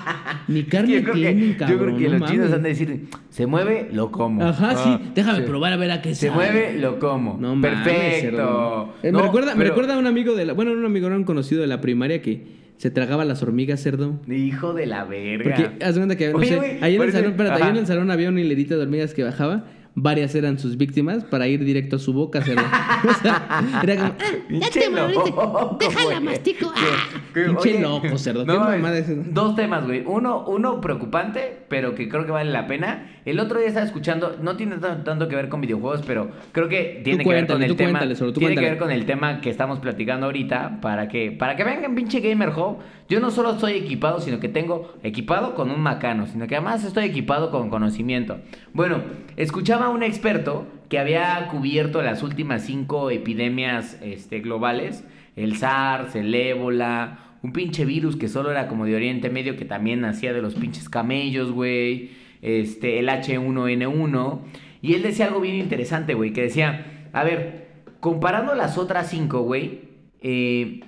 Ni 0.47 0.63
carne 0.65 0.93
Yo 0.93 1.01
creo 1.03 1.13
que, 1.13 1.19
tienen, 1.19 1.57
yo 1.57 1.77
creo 1.79 1.97
que 1.97 2.09
no 2.09 2.17
los 2.19 2.29
chinos 2.29 2.49
mames. 2.49 2.53
han 2.53 2.63
de 2.63 2.69
decir, 2.69 3.05
se 3.29 3.45
mueve, 3.47 3.89
lo 3.91 4.11
como. 4.11 4.43
Ajá, 4.43 4.71
Ah, 4.71 4.75
sí. 4.99 5.11
Déjame 5.15 5.39
sí. 5.39 5.43
probar 5.45 5.73
a 5.73 5.77
ver 5.77 5.91
a 5.91 6.01
qué 6.01 6.15
Se 6.15 6.27
sabe. 6.27 6.35
mueve, 6.51 6.77
lo 6.79 6.99
como. 6.99 7.37
No 7.39 7.55
mames, 7.55 7.83
Perfecto. 7.83 8.37
cerdo. 8.37 8.93
Eh, 9.03 9.11
No, 9.11 9.19
me, 9.19 9.25
recuerda, 9.25 9.55
me 9.55 9.63
recuerda 9.63 9.95
a 9.95 9.99
un 9.99 10.07
amigo 10.07 10.35
de 10.35 10.45
la... 10.45 10.53
Bueno, 10.53 10.71
un 10.71 10.85
amigo, 10.85 11.07
era 11.07 11.15
un 11.15 11.23
conocido 11.23 11.61
de 11.61 11.67
la 11.67 11.81
primaria 11.81 12.21
que 12.21 12.61
se 12.77 12.89
tragaba 12.89 13.25
las 13.25 13.43
hormigas, 13.43 13.81
cerdo. 13.81 14.19
Hijo 14.27 14.73
de 14.73 14.85
la 14.87 15.03
verga. 15.05 15.55
Porque 15.55 15.85
haz 15.85 15.95
cuenta 15.95 16.15
que, 16.17 16.29
no 16.31 16.37
Oye, 16.37 16.47
sé, 16.47 16.55
güey, 16.55 16.77
ahí, 16.81 16.95
en 16.95 17.01
el 17.03 17.11
salón, 17.11 17.31
espérate, 17.31 17.63
ahí 17.63 17.69
en 17.69 17.77
el 17.77 17.85
salón 17.87 18.09
había 18.11 18.29
una 18.29 18.41
hilerita 18.41 18.75
de 18.75 18.81
hormigas 18.81 19.13
que 19.13 19.23
bajaba. 19.23 19.65
Varias 19.93 20.33
eran 20.35 20.57
sus 20.57 20.77
víctimas 20.77 21.25
para 21.25 21.47
ir 21.47 21.65
directo 21.65 21.97
a 21.97 21.99
su 21.99 22.13
boca. 22.13 22.39
O 23.03 23.13
sea, 23.23 23.81
era 23.83 23.95
como, 23.95 24.13
ah, 24.63 24.69
te 24.71 24.89
moriste. 24.89 25.33
Déjala, 25.79 26.19
mastico. 26.19 26.71
Ah. 26.75 27.21
Pinche 27.33 27.79
loco, 27.79 28.17
cerdo. 28.17 28.45
¿Qué 28.45 28.53
no, 28.53 28.59
mamada 28.59 28.97
es- 28.97 29.09
es 29.09 29.17
eso? 29.17 29.29
Dos 29.31 29.55
temas, 29.55 29.85
güey. 29.85 30.03
Uno, 30.05 30.45
uno 30.47 30.79
preocupante, 30.81 31.57
pero 31.67 31.95
que 31.95 32.07
creo 32.07 32.25
que 32.25 32.31
vale 32.31 32.51
la 32.51 32.67
pena. 32.67 33.09
El 33.25 33.39
otro 33.39 33.57
día 33.59 33.67
estaba 33.67 33.85
escuchando, 33.85 34.37
no 34.41 34.55
tiene 34.55 34.77
tan- 34.77 35.03
tanto 35.03 35.27
que 35.27 35.35
ver 35.35 35.49
con 35.49 35.61
videojuegos, 35.61 36.03
pero 36.05 36.29
creo 36.51 36.67
que 36.69 37.01
tiene 37.03 37.23
Tú 37.23 37.29
que 37.29 37.35
ver 37.35 37.47
con 37.47 37.63
el 37.63 37.75
tema. 37.75 38.15
solo, 38.15 38.33
tiene 38.33 38.55
que 38.55 38.61
ver 38.61 38.77
con 38.77 38.91
el 38.91 39.05
tema 39.05 39.41
que 39.41 39.49
estamos 39.49 39.79
platicando 39.79 40.27
ahorita 40.27 40.79
para 40.81 41.07
que 41.07 41.31
para 41.31 41.55
que 41.55 41.63
vengan 41.63 41.95
pinche 41.95 42.19
Gamer 42.19 42.49
Hub. 42.49 42.77
Yo 43.11 43.19
no 43.19 43.29
solo 43.29 43.51
estoy 43.51 43.73
equipado, 43.73 44.21
sino 44.21 44.39
que 44.39 44.47
tengo 44.47 44.93
equipado 45.03 45.53
con 45.53 45.69
un 45.69 45.81
macano, 45.81 46.27
sino 46.27 46.47
que 46.47 46.55
además 46.55 46.85
estoy 46.85 47.03
equipado 47.03 47.51
con 47.51 47.69
conocimiento. 47.69 48.39
Bueno, 48.71 49.03
escuchaba 49.35 49.87
a 49.87 49.89
un 49.89 50.01
experto 50.01 50.65
que 50.87 50.97
había 50.97 51.45
cubierto 51.51 52.01
las 52.01 52.23
últimas 52.23 52.63
cinco 52.63 53.11
epidemias 53.11 53.99
este, 54.01 54.39
globales, 54.39 55.03
el 55.35 55.57
SARS, 55.57 56.15
el 56.15 56.33
ébola, 56.33 57.35
un 57.43 57.51
pinche 57.51 57.83
virus 57.83 58.15
que 58.15 58.29
solo 58.29 58.49
era 58.49 58.69
como 58.69 58.85
de 58.85 58.95
Oriente 58.95 59.29
Medio 59.29 59.57
que 59.57 59.65
también 59.65 59.99
nacía 59.99 60.31
de 60.31 60.41
los 60.41 60.55
pinches 60.55 60.87
camellos, 60.87 61.51
güey, 61.51 62.11
este, 62.41 62.97
el 62.99 63.09
H1N1, 63.09 64.39
y 64.81 64.93
él 64.93 65.03
decía 65.03 65.25
algo 65.25 65.41
bien 65.41 65.55
interesante, 65.55 66.13
güey, 66.13 66.31
que 66.31 66.43
decía, 66.43 67.09
a 67.11 67.25
ver, 67.25 67.83
comparando 67.99 68.55
las 68.55 68.77
otras 68.77 69.09
cinco, 69.09 69.41
güey, 69.41 69.81
eh, 70.21 70.79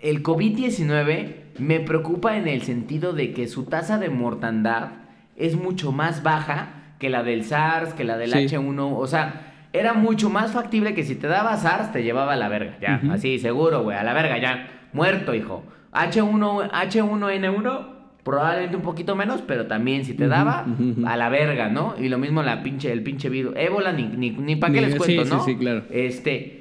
el 0.00 0.22
COVID-19 0.22 1.47
me 1.58 1.80
preocupa 1.80 2.36
en 2.36 2.48
el 2.48 2.62
sentido 2.62 3.12
de 3.12 3.32
que 3.32 3.48
su 3.48 3.64
tasa 3.64 3.98
de 3.98 4.10
mortandad 4.10 4.90
es 5.36 5.56
mucho 5.56 5.92
más 5.92 6.22
baja 6.22 6.70
que 6.98 7.10
la 7.10 7.22
del 7.22 7.44
SARS, 7.44 7.94
que 7.94 8.04
la 8.04 8.16
del 8.16 8.30
Sí. 8.30 8.38
H1, 8.56 8.96
o 8.96 9.06
sea, 9.06 9.52
era 9.72 9.92
mucho 9.94 10.30
más 10.30 10.52
factible 10.52 10.94
que 10.94 11.04
si 11.04 11.14
te 11.14 11.26
daba 11.28 11.56
SARS 11.56 11.92
te 11.92 12.02
llevaba 12.02 12.32
a 12.32 12.36
la 12.36 12.48
verga, 12.48 12.76
ya, 12.80 13.00
así, 13.12 13.38
seguro, 13.38 13.82
güey, 13.82 13.96
a 13.96 14.02
la 14.02 14.12
verga, 14.14 14.38
ya, 14.38 14.68
muerto, 14.92 15.34
hijo. 15.34 15.62
H1, 15.92 16.70
H1N1, 16.70 17.86
probablemente 18.22 18.76
un 18.76 18.82
poquito 18.82 19.16
menos, 19.16 19.42
pero 19.46 19.66
también 19.66 20.04
si 20.04 20.14
te 20.14 20.26
daba, 20.28 20.66
a 21.06 21.16
la 21.16 21.28
verga, 21.28 21.68
¿no? 21.68 21.94
Y 21.98 22.08
lo 22.08 22.18
mismo 22.18 22.42
la 22.42 22.62
pinche, 22.62 22.92
el 22.92 23.02
pinche 23.02 23.28
virus. 23.28 23.54
Ébola, 23.56 23.92
ni, 23.92 24.04
ni, 24.04 24.30
ni 24.30 24.56
para 24.56 24.72
qué 24.74 24.80
les 24.82 24.96
cuento, 24.96 25.24
sí, 25.24 25.30
¿no? 25.30 25.44
sí, 25.44 25.52
sí, 25.52 25.56
claro. 25.58 25.84
Este. 25.90 26.57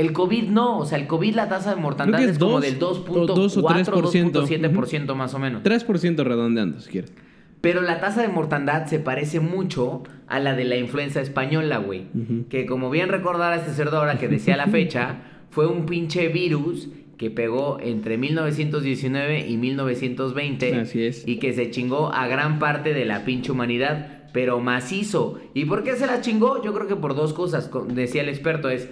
El 0.00 0.12
COVID 0.12 0.44
no, 0.48 0.78
o 0.78 0.86
sea, 0.86 0.98
el 0.98 1.06
COVID 1.06 1.34
la 1.34 1.48
tasa 1.48 1.74
de 1.74 1.80
mortandad 1.80 2.20
es, 2.22 2.30
es 2.30 2.38
como 2.38 2.60
del 2.60 2.76
o 2.76 2.78
dos 3.26 3.56
o 3.56 3.62
2.4, 3.62 3.84
3%. 3.84 4.32
2.7% 4.32 5.14
más 5.14 5.34
o 5.34 5.38
menos. 5.38 5.62
3% 5.62 6.24
redondeando, 6.24 6.80
si 6.80 6.90
quieres. 6.90 7.12
Pero 7.60 7.82
la 7.82 8.00
tasa 8.00 8.22
de 8.22 8.28
mortandad 8.28 8.86
se 8.86 8.98
parece 8.98 9.38
mucho 9.40 10.02
a 10.26 10.40
la 10.40 10.54
de 10.54 10.64
la 10.64 10.76
influenza 10.76 11.20
española, 11.20 11.76
güey. 11.78 12.06
Que 12.48 12.64
como 12.64 12.88
bien 12.88 13.10
recordar 13.10 13.52
a 13.52 13.56
este 13.56 13.72
cerdo 13.72 13.98
ahora 13.98 14.18
que 14.18 14.28
decía 14.28 14.56
la 14.56 14.66
fecha, 14.66 15.16
fue 15.50 15.66
un 15.66 15.84
pinche 15.84 16.28
virus 16.28 16.88
que 17.18 17.30
pegó 17.30 17.78
entre 17.82 18.16
1919 18.16 19.46
y 19.46 19.58
1920. 19.58 20.74
Así 20.76 21.04
es. 21.04 21.28
Y 21.28 21.36
que 21.36 21.52
se 21.52 21.70
chingó 21.70 22.10
a 22.14 22.26
gran 22.28 22.58
parte 22.58 22.94
de 22.94 23.04
la 23.04 23.26
pinche 23.26 23.52
humanidad, 23.52 24.22
pero 24.32 24.60
macizo. 24.60 25.38
¿Y 25.52 25.66
por 25.66 25.82
qué 25.82 25.96
se 25.96 26.06
la 26.06 26.22
chingó? 26.22 26.62
Yo 26.62 26.72
creo 26.72 26.86
que 26.86 26.96
por 26.96 27.14
dos 27.14 27.34
cosas, 27.34 27.68
co- 27.68 27.84
decía 27.84 28.22
el 28.22 28.30
experto, 28.30 28.70
es, 28.70 28.88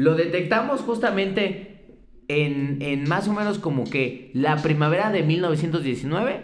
lo 0.00 0.14
detectamos 0.14 0.80
justamente 0.80 1.84
en, 2.28 2.78
en 2.80 3.06
más 3.06 3.28
o 3.28 3.34
menos 3.34 3.58
como 3.58 3.84
que 3.84 4.30
la 4.32 4.56
primavera 4.62 5.10
de 5.10 5.22
1919, 5.22 6.40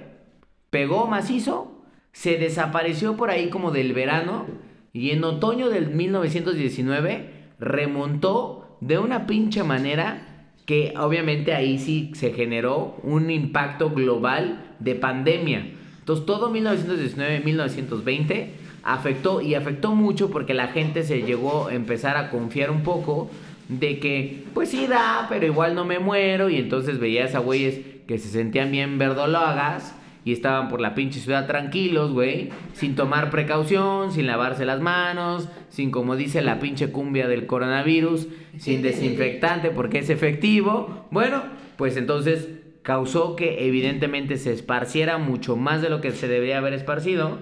pegó 0.69 1.07
macizo, 1.07 1.83
se 2.13 2.37
desapareció 2.37 3.17
por 3.17 3.31
ahí 3.31 3.49
como 3.49 3.71
del 3.71 3.95
verano, 3.95 4.45
y 4.93 5.11
en 5.11 5.25
otoño 5.25 5.71
del 5.71 5.89
1919 5.89 7.31
remontó 7.59 8.77
de 8.83 8.99
una 8.99 9.27
pinche 9.27 9.63
manera 9.63 10.53
que 10.67 10.93
obviamente 10.99 11.55
ahí 11.55 11.79
sí 11.79 12.11
se 12.15 12.35
generó 12.35 12.97
un 13.05 13.31
impacto 13.31 13.89
global 13.91 14.75
de 14.81 14.97
pandemia. 14.97 15.67
Entonces 16.01 16.27
todo 16.27 16.53
1919-1920 16.53 18.49
afectó 18.87 19.41
y 19.41 19.55
afectó 19.55 19.95
mucho 19.95 20.31
porque 20.31 20.55
la 20.55 20.69
gente 20.69 21.03
se 21.03 21.23
llegó 21.23 21.67
a 21.67 21.75
empezar 21.75 22.17
a 22.17 22.31
confiar 22.31 22.71
un 22.71 22.83
poco 22.83 23.31
de 23.69 23.99
que 23.99 24.45
pues 24.55 24.71
sí 24.71 24.87
da, 24.87 25.27
pero 25.29 25.47
igual 25.47 25.75
no 25.75 25.85
me 25.85 25.99
muero 25.99 26.49
y 26.49 26.57
entonces 26.57 26.99
veías 26.99 27.35
a 27.35 27.41
güeyes 27.41 27.81
que 28.07 28.19
se 28.19 28.29
sentían 28.29 28.71
bien 28.71 28.99
verdolagas 28.99 29.95
y 30.25 30.33
estaban 30.33 30.69
por 30.69 30.81
la 30.81 30.95
pinche 30.95 31.21
ciudad 31.21 31.47
tranquilos, 31.47 32.13
güey, 32.13 32.51
sin 32.73 32.97
tomar 32.97 33.31
precaución, 33.31 34.11
sin 34.11 34.27
lavarse 34.27 34.65
las 34.65 34.81
manos, 34.81 35.49
sin 35.69 35.93
como 35.93 36.17
dice 36.17 36.43
la 36.43 36.59
pinche 36.59 36.91
cumbia 36.91 37.29
del 37.29 37.47
coronavirus, 37.47 38.27
sin 38.59 38.83
desinfectante 38.83 39.71
porque 39.71 40.01
es 40.01 40.11
efectivo. 40.11 41.07
Bueno, 41.13 41.45
pues 41.77 41.97
entonces 41.97 42.49
causó 42.83 43.37
que 43.37 43.67
evidentemente 43.67 44.37
se 44.37 44.53
esparciera 44.53 45.19
mucho 45.19 45.57
más 45.57 45.81
de 45.81 45.91
lo 45.91 46.01
que 46.01 46.11
se 46.11 46.27
debería 46.27 46.59
haber 46.59 46.73
esparcido 46.73 47.39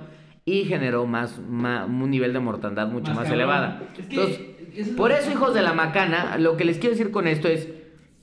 y 0.47 0.64
generó 0.64 1.07
más, 1.07 1.39
un 1.39 2.11
nivel 2.11 2.35
de 2.35 2.41
mortandad 2.41 2.89
mucho 2.89 3.12
Más 3.12 3.25
más, 3.25 3.31
elevada. 3.31 3.83
Es 3.99 4.07
que 4.07 4.14
Entonces, 4.14 4.41
por 4.97 5.12
eso, 5.12 5.31
hijos 5.31 5.55
de 5.55 5.62
la 5.62 5.72
macana, 5.72 6.37
lo 6.39 6.57
que 6.57 6.64
les 6.64 6.79
quiero 6.79 6.97
decir 6.97 7.11
con 7.11 7.27
esto 7.27 7.48
es, 7.48 7.69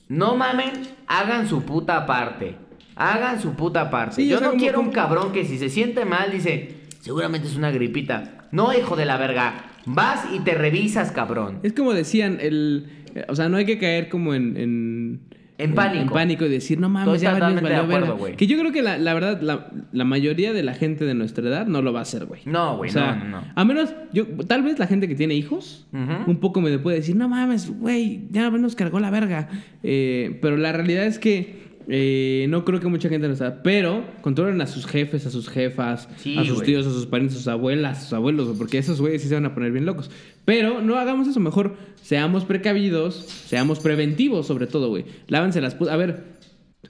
no 0.08 0.36
mamen, 0.36 0.70
hagan 1.06 1.48
su 1.48 1.62
puta 1.62 2.06
parte. 2.06 2.56
Hagan 2.94 3.40
su 3.40 3.54
puta 3.54 3.90
parte. 3.90 4.16
Sí, 4.16 4.28
Yo 4.28 4.40
no 4.40 4.52
quiero 4.52 4.80
un 4.80 4.90
cabrón 4.90 5.32
que 5.32 5.44
si 5.44 5.58
se 5.58 5.68
siente 5.68 6.04
mal 6.04 6.30
dice, 6.30 6.76
seguramente 7.00 7.48
es 7.48 7.56
una 7.56 7.70
gripita. 7.70 8.48
No, 8.52 8.74
hijo 8.74 8.96
de 8.96 9.06
la 9.06 9.16
verga. 9.16 9.70
Vas 9.86 10.26
y 10.32 10.40
te 10.40 10.54
revisas, 10.54 11.10
cabrón. 11.10 11.60
Es 11.62 11.72
como 11.72 11.94
decían, 11.94 12.38
el... 12.40 13.04
O 13.28 13.34
sea, 13.34 13.48
no 13.48 13.56
hay 13.56 13.64
que 13.64 13.78
caer 13.78 14.08
como 14.08 14.34
en... 14.34 14.56
En, 14.56 15.20
En 15.64 15.74
pánico. 15.74 16.02
En 16.02 16.08
pánico 16.08 16.44
y 16.46 16.48
decir, 16.48 16.78
no 16.80 16.88
mames, 16.88 17.14
Estoy 17.14 17.24
ya 17.24 17.32
valió, 17.32 17.46
totalmente 17.48 17.70
de 17.70 17.76
valió 17.80 17.84
acuerdo, 17.96 18.06
verga". 18.14 18.18
güey. 18.20 18.36
Que 18.36 18.46
yo 18.46 18.58
creo 18.58 18.72
que 18.72 18.82
la, 18.82 18.98
la 18.98 19.14
verdad, 19.14 19.40
la, 19.40 19.68
la 19.92 20.04
mayoría 20.04 20.52
de 20.52 20.62
la 20.62 20.74
gente 20.74 21.04
de 21.04 21.14
nuestra 21.14 21.46
edad 21.48 21.66
no 21.66 21.82
lo 21.82 21.92
va 21.92 22.00
a 22.00 22.02
hacer, 22.02 22.26
güey. 22.26 22.42
No, 22.46 22.76
güey, 22.76 22.90
O 22.90 22.92
sea, 22.92 23.14
no, 23.14 23.24
no, 23.24 23.40
no. 23.40 23.46
A 23.54 23.64
menos, 23.64 23.94
yo, 24.12 24.26
tal 24.46 24.62
vez 24.62 24.78
la 24.78 24.86
gente 24.86 25.08
que 25.08 25.14
tiene 25.14 25.34
hijos, 25.34 25.86
un 25.92 26.36
poco 26.40 26.60
me 26.60 26.78
puede 26.78 26.98
decir, 26.98 27.16
no 27.16 27.28
mames, 27.28 27.70
güey, 27.78 28.22
ya 28.30 28.50
nos 28.50 28.74
cargó 28.74 29.00
la 29.00 29.10
verga. 29.10 29.48
Eh, 29.82 30.38
pero 30.42 30.56
la 30.56 30.72
realidad 30.72 31.06
es 31.06 31.18
que 31.18 31.62
eh, 31.88 32.46
no 32.48 32.64
creo 32.64 32.78
que 32.80 32.86
mucha 32.88 33.08
gente 33.08 33.26
lo 33.28 33.36
sabe. 33.36 33.56
Pero 33.62 34.04
controlen 34.20 34.60
a 34.60 34.66
sus 34.66 34.86
jefes, 34.86 35.26
a 35.26 35.30
sus 35.30 35.48
jefas, 35.48 36.08
Sí, 36.16 36.38
a 36.38 36.44
sus 36.44 36.62
tíos, 36.62 36.86
a 36.86 36.90
sus 36.90 37.06
parientes, 37.06 37.36
a 37.36 37.38
sus 37.40 37.48
abuelas, 37.48 37.98
a 37.98 38.00
sus 38.02 38.12
abuelos, 38.12 38.54
porque 38.56 38.78
esos 38.78 39.00
güeyes 39.00 39.22
sí 39.22 39.28
se 39.28 39.34
van 39.34 39.46
a 39.46 39.54
poner 39.54 39.72
bien 39.72 39.84
locos. 39.84 40.10
Pero 40.44 40.82
no 40.82 40.96
hagamos 40.96 41.28
eso, 41.28 41.38
mejor 41.40 41.76
seamos 42.02 42.44
precavidos, 42.44 43.14
seamos 43.46 43.78
preventivos 43.78 44.46
sobre 44.46 44.66
todo, 44.66 44.88
güey. 44.88 45.04
Lávense 45.28 45.60
las 45.60 45.78
pu- 45.78 45.88
A 45.88 45.96
ver, 45.96 46.24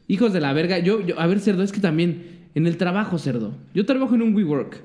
hijos 0.08 0.32
de 0.32 0.40
la 0.40 0.52
verga, 0.52 0.78
yo, 0.78 1.04
yo, 1.06 1.18
a 1.20 1.26
ver, 1.26 1.40
cerdo, 1.40 1.62
es 1.62 1.72
que 1.72 1.80
también 1.80 2.48
en 2.54 2.66
el 2.66 2.76
trabajo, 2.78 3.18
cerdo. 3.18 3.54
Yo 3.74 3.84
trabajo 3.84 4.14
en 4.14 4.22
un 4.22 4.34
WeWork. 4.34 4.80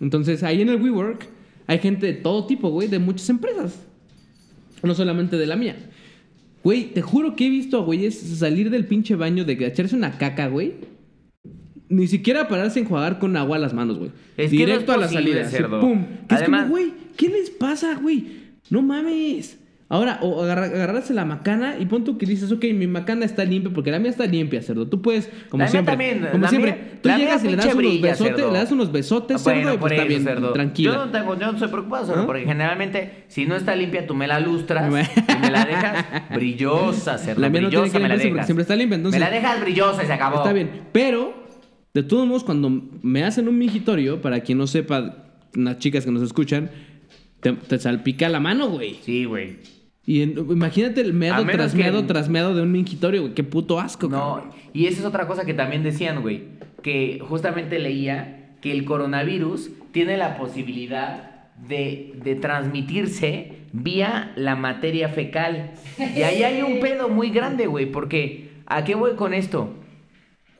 Entonces, 0.00 0.42
ahí 0.42 0.60
en 0.60 0.68
el 0.68 0.80
WeWork 0.82 1.26
hay 1.66 1.78
gente 1.78 2.06
de 2.06 2.12
todo 2.14 2.46
tipo, 2.46 2.68
güey, 2.70 2.88
de 2.88 2.98
muchas 2.98 3.28
empresas. 3.30 3.80
No 4.82 4.94
solamente 4.94 5.36
de 5.38 5.46
la 5.46 5.56
mía. 5.56 5.76
Güey, 6.64 6.92
te 6.92 7.02
juro 7.02 7.34
que 7.34 7.46
he 7.46 7.50
visto 7.50 7.78
a 7.78 7.82
güeyes 7.84 8.18
salir 8.18 8.68
del 8.70 8.86
pinche 8.86 9.14
baño 9.16 9.44
de 9.44 9.52
echarse 9.66 9.96
una 9.96 10.18
caca, 10.18 10.48
güey. 10.48 10.74
Ni 11.92 12.06
siquiera 12.06 12.48
pararse 12.48 12.78
a 12.78 12.82
enjuagar 12.82 13.18
con 13.18 13.36
agua 13.36 13.58
las 13.58 13.74
manos, 13.74 13.98
güey. 13.98 14.10
No 14.38 14.44
Directo 14.48 14.92
a 14.92 14.96
la 14.96 15.08
salida. 15.08 15.42
así, 15.42 15.56
cerdo. 15.56 15.80
pum. 15.80 16.04
Que 16.28 16.34
Además- 16.36 16.60
es 16.62 16.66
como, 16.66 16.68
güey, 16.68 16.92
¿qué 17.16 17.28
les 17.28 17.50
pasa, 17.50 17.94
güey? 18.00 18.24
No 18.70 18.80
mames. 18.82 19.58
Ahora, 19.90 20.20
o 20.22 20.42
agarra- 20.42 20.64
agarrarse 20.68 21.12
la 21.12 21.26
macana 21.26 21.76
y 21.78 21.84
pon 21.84 22.02
tú 22.02 22.16
que 22.16 22.24
dices, 22.24 22.50
ok, 22.50 22.64
mi 22.72 22.86
macana 22.86 23.26
está 23.26 23.44
limpia 23.44 23.70
porque 23.74 23.90
la 23.90 23.98
mía 23.98 24.08
está 24.10 24.24
limpia, 24.24 24.62
cerdo. 24.62 24.88
Tú 24.88 25.02
puedes, 25.02 25.28
como 25.50 25.58
La 25.60 25.64
mía 25.66 25.70
siempre, 25.70 25.92
también, 25.92 26.28
como 26.32 26.42
la 26.44 26.48
siempre, 26.48 26.72
mía- 26.72 26.98
tú 27.02 27.08
la 27.10 27.16
mía 27.18 27.26
llegas 27.26 27.44
y 27.44 27.48
le 27.48 27.56
das 27.56 27.76
brilla, 27.76 28.10
besotes, 28.12 28.36
cerdo. 28.36 28.52
le 28.52 28.58
das 28.58 28.72
unos 28.72 28.90
besotes, 28.90 29.42
cerdo, 29.42 29.54
Bueno, 29.60 29.74
y 29.74 29.76
pues 29.76 29.92
está 29.92 30.04
bien, 30.06 30.24
cerdo. 30.24 30.52
tranquila. 30.54 30.92
Yo 30.94 31.04
no, 31.04 31.10
tengo, 31.12 31.38
yo 31.38 31.46
no 31.46 31.52
estoy 31.52 31.68
preocupado, 31.68 32.06
cerdo, 32.06 32.22
¿Ah? 32.22 32.26
porque 32.26 32.44
generalmente, 32.46 33.24
si 33.28 33.44
no 33.44 33.54
está 33.54 33.76
limpia, 33.76 34.06
tú 34.06 34.14
me 34.14 34.26
la 34.26 34.40
lustras 34.40 34.88
y 34.88 35.40
me 35.42 35.50
la 35.50 35.66
dejas 35.66 36.06
brillosa, 36.34 37.18
cerdo. 37.18 37.42
La 37.42 37.50
mía 37.50 37.60
no 37.60 37.68
tiene 37.68 37.80
brillosa 37.82 37.98
que 37.98 38.02
me 38.02 38.08
la 38.08 38.16
dejas. 38.16 38.46
siempre 38.46 38.62
está 38.62 38.76
limpia, 38.76 38.96
entonces- 38.96 39.20
Me 39.20 39.26
la 39.26 39.30
dejas 39.30 39.60
brillosa 39.60 40.02
y 40.02 40.06
se 40.06 40.12
acabó. 40.14 40.36
Está 40.38 40.54
bien, 40.54 40.70
pero 40.92 41.41
de 41.94 42.02
todos 42.02 42.26
modos 42.26 42.44
cuando 42.44 42.70
me 43.02 43.24
hacen 43.24 43.48
un 43.48 43.58
mingitorio, 43.58 44.20
para 44.22 44.40
quien 44.40 44.58
no 44.58 44.66
sepa, 44.66 45.26
unas 45.56 45.78
chicas 45.78 46.04
que 46.04 46.10
nos 46.10 46.22
escuchan, 46.22 46.70
te, 47.40 47.52
te 47.52 47.78
salpica 47.78 48.28
la 48.28 48.40
mano, 48.40 48.68
güey. 48.70 48.96
Sí, 49.02 49.24
güey. 49.24 49.56
Y 50.04 50.22
en- 50.22 50.32
imagínate 50.50 51.00
el 51.00 51.12
meado 51.12 51.44
tras 51.46 51.74
meado 51.74 52.04
tras 52.06 52.28
meado 52.28 52.54
de 52.54 52.62
un 52.62 52.72
mingitorio, 52.72 53.22
güey. 53.22 53.34
Qué 53.34 53.44
puto 53.44 53.78
asco, 53.78 54.08
No, 54.08 54.34
cabrón. 54.36 54.50
y 54.72 54.86
esa 54.86 55.00
es 55.00 55.04
otra 55.06 55.26
cosa 55.26 55.44
que 55.44 55.54
también 55.54 55.82
decían, 55.82 56.22
güey. 56.22 56.42
Que 56.82 57.20
justamente 57.22 57.78
leía 57.78 58.56
que 58.60 58.72
el 58.72 58.84
coronavirus 58.84 59.70
tiene 59.92 60.16
la 60.16 60.36
posibilidad 60.38 61.50
de, 61.68 62.14
de 62.24 62.34
transmitirse 62.36 63.58
vía 63.72 64.32
la 64.36 64.56
materia 64.56 65.08
fecal. 65.08 65.72
Y 65.98 66.22
ahí 66.22 66.42
hay 66.42 66.62
un 66.62 66.80
pedo 66.80 67.08
muy 67.08 67.30
grande, 67.30 67.66
güey. 67.66 67.86
Porque, 67.90 68.50
¿a 68.66 68.84
qué 68.84 68.94
voy 68.94 69.12
con 69.14 69.34
esto? 69.34 69.72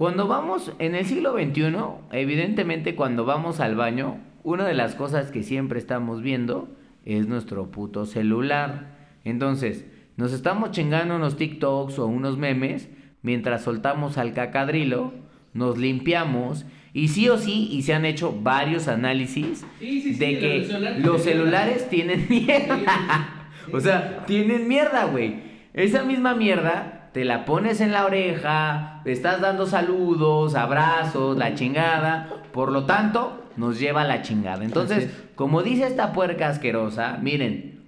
Cuando 0.03 0.27
vamos 0.27 0.73
en 0.81 0.97
el 0.97 1.07
siglo 1.07 1.35
XXI, 1.35 1.77
evidentemente 2.11 2.97
cuando 2.97 3.25
vamos 3.25 3.61
al 3.61 3.77
baño, 3.77 4.19
una 4.43 4.67
de 4.67 4.75
las 4.75 4.97
cosas 4.97 5.31
que 5.31 5.45
siempre 5.45 5.79
estamos 5.79 6.23
viendo 6.23 6.69
es 7.05 7.29
nuestro 7.29 7.71
puto 7.71 8.05
celular. 8.05 8.97
Entonces, 9.23 9.87
nos 10.17 10.33
estamos 10.33 10.73
chingando 10.73 11.15
unos 11.15 11.37
TikToks 11.37 12.01
o 12.01 12.07
unos 12.07 12.37
memes 12.37 12.89
mientras 13.23 13.63
soltamos 13.63 14.19
al 14.19 14.35
cacadrilo, 14.35 15.13
nos 15.55 15.79
limpiamos 15.79 16.67
y 16.93 17.07
sí 17.07 17.29
o 17.29 17.39
sí, 17.39 17.69
y 17.71 17.83
se 17.83 17.95
han 17.95 18.05
hecho 18.05 18.37
varios 18.43 18.89
análisis 18.89 19.65
Sí, 19.79 20.01
sí, 20.01 20.15
sí, 20.15 20.19
de 20.19 20.33
los 20.33 20.67
que 20.67 20.99
los 20.99 21.23
celulares 21.23 21.89
tienen 21.89 22.27
mierda. 22.29 23.39
O 23.73 23.79
sea, 23.79 24.27
tienen 24.27 24.67
mierda, 24.67 25.05
güey. 25.05 25.37
Esa 25.73 26.03
misma 26.03 26.35
mierda 26.35 27.02
te 27.13 27.25
la 27.25 27.45
pones 27.45 27.81
en 27.81 27.93
la 27.93 28.07
oreja, 28.07 29.03
le 29.05 29.13
estás 29.13 29.41
dando 29.41 29.67
saludos, 29.67 30.55
abrazos, 30.55 31.37
la 31.37 31.55
chingada. 31.55 32.29
Por 32.53 32.73
lo 32.73 32.85
tanto, 32.85 33.45
nos 33.57 33.79
lleva 33.79 34.03
a 34.03 34.07
la 34.07 34.23
chingada. 34.23 34.65
Entonces, 34.65 35.11
como 35.35 35.63
dice 35.63 35.87
esta 35.87 36.13
puerca 36.13 36.49
asquerosa, 36.49 37.19
miren, 37.21 37.83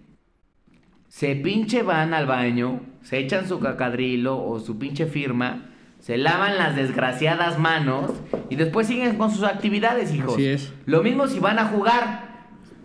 se 1.08 1.36
pinche 1.36 1.82
van 1.82 2.12
al 2.12 2.26
baño, 2.26 2.80
se 3.02 3.18
echan 3.18 3.48
su 3.48 3.60
cacadrilo 3.60 4.44
o 4.44 4.60
su 4.60 4.78
pinche 4.78 5.06
firma, 5.06 5.70
se 6.00 6.18
lavan 6.18 6.58
las 6.58 6.76
desgraciadas 6.76 7.58
manos 7.58 8.12
y 8.50 8.56
después 8.56 8.86
siguen 8.86 9.16
con 9.16 9.30
sus 9.30 9.44
actividades, 9.44 10.12
hijos. 10.12 10.34
Así 10.34 10.46
es. 10.46 10.74
Lo 10.84 11.02
mismo 11.02 11.28
si 11.28 11.38
van 11.38 11.58
a 11.58 11.66
jugar. 11.66 12.33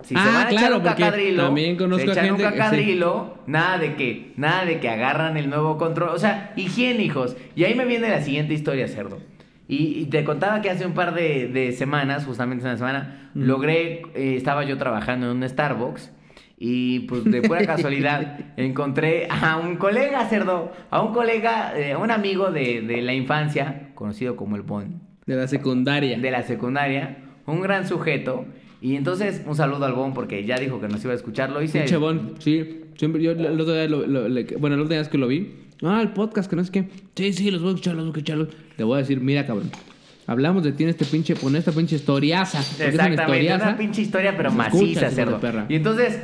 Si 0.09 0.15
se 0.15 0.19
Ah, 0.21 0.25
van 0.25 0.35
a 0.35 0.41
echar 0.49 0.57
claro, 0.57 0.77
un 0.77 0.81
porque 0.83 1.03
cacadrilo, 1.03 1.43
también 1.43 1.77
conozco 1.77 2.03
se 2.05 2.09
a 2.09 2.13
echan 2.13 2.25
gente 2.25 2.43
un 2.45 2.51
que- 2.51 2.57
cacadrilo, 2.57 3.37
nada 3.45 3.77
de 3.77 3.93
que, 3.95 4.33
nada 4.37 4.65
de 4.65 4.79
que 4.79 4.89
agarran 4.89 5.37
el 5.37 5.49
nuevo 5.51 5.77
control, 5.77 6.09
o 6.09 6.17
sea, 6.17 6.51
higiene, 6.55 7.03
hijos. 7.03 7.37
Y 7.55 7.63
ahí 7.65 7.75
me 7.75 7.85
viene 7.85 8.09
la 8.09 8.21
siguiente 8.23 8.55
historia, 8.55 8.87
cerdo. 8.87 9.19
Y, 9.67 9.99
y 9.99 10.05
te 10.07 10.23
contaba 10.23 10.61
que 10.61 10.71
hace 10.71 10.87
un 10.87 10.93
par 10.93 11.13
de, 11.13 11.47
de 11.47 11.73
semanas, 11.73 12.25
justamente 12.25 12.65
una 12.65 12.75
semana, 12.77 13.29
Mm. 13.35 13.43
logré, 13.43 14.01
eh, 14.15 14.33
estaba 14.35 14.63
yo 14.63 14.79
trabajando 14.79 15.29
en 15.29 15.37
un 15.37 15.47
Starbucks 15.47 16.11
y 16.57 17.01
pues 17.01 17.23
de 17.25 17.43
pura 17.43 17.63
casualidad 17.67 18.39
encontré 18.57 19.27
a 19.29 19.57
un 19.57 19.75
colega, 19.75 20.25
cerdo, 20.25 20.71
a 20.89 21.03
un 21.03 21.13
colega, 21.13 21.77
eh, 21.77 21.95
un 21.95 22.09
amigo 22.09 22.49
de, 22.51 22.81
de 22.81 23.03
la 23.03 23.13
infancia, 23.13 23.91
conocido 23.93 24.35
como 24.35 24.55
el 24.55 24.63
Bon 24.63 24.99
De 25.27 25.35
la 25.35 25.47
secundaria. 25.47 26.17
de 26.17 26.31
la 26.31 26.41
secundaria, 26.41 27.17
un 27.45 27.61
gran 27.61 27.87
sujeto. 27.87 28.45
Y 28.81 28.95
entonces, 28.95 29.41
un 29.45 29.55
saludo 29.55 29.85
al 29.85 29.93
Bon 29.93 30.13
porque 30.13 30.45
ya 30.45 30.57
dijo 30.57 30.79
que 30.79 30.87
nos 30.87 31.03
iba 31.03 31.13
a 31.13 31.15
escuchar. 31.15 31.49
Lo 31.49 31.61
hice. 31.61 31.79
Pinche 31.79 31.97
Bon, 31.97 32.33
sí. 32.39 32.81
Siempre, 32.97 33.21
yo 33.21 33.31
el 33.31 33.59
otro 33.59 33.73
día 33.73 33.87
lo- 33.87 34.05
lo- 34.07 34.27
le- 34.29 34.43
bueno, 34.57 34.75
la 34.75 34.81
última 34.83 34.99
vez 34.99 35.09
que 35.09 35.17
lo 35.17 35.27
vi. 35.27 35.53
Ah, 35.83 36.01
el 36.01 36.09
podcast, 36.09 36.49
que 36.49 36.55
no 36.55 36.61
es 36.61 36.69
que. 36.71 36.89
Sí, 37.15 37.33
sí, 37.33 37.51
los 37.51 37.61
voy 37.61 37.71
a 37.71 37.73
escuchar, 37.75 37.95
los 37.95 38.05
voy 38.05 38.09
a 38.09 38.17
escuchar. 38.19 38.47
Le 38.77 38.83
voy 38.83 38.95
a 38.95 38.97
decir, 38.99 39.19
mira, 39.21 39.45
cabrón. 39.45 39.71
Hablamos 40.27 40.63
de 40.63 40.71
ti 40.73 40.83
en 40.83 40.89
este 40.89 41.05
pinche, 41.05 41.33
con 41.35 41.55
esta 41.55 41.71
pinche 41.71 41.95
historiaza. 41.95 42.59
porque 42.59 42.87
es 42.89 42.93
una 42.93 43.07
Exactamente, 43.07 43.55
una 43.55 43.77
pinche 43.77 44.01
historia, 44.01 44.35
pero 44.37 44.51
maciza, 44.51 45.07
escucha, 45.07 45.09
cerdo. 45.11 45.39
perra. 45.39 45.65
Y 45.69 45.75
entonces, 45.75 46.19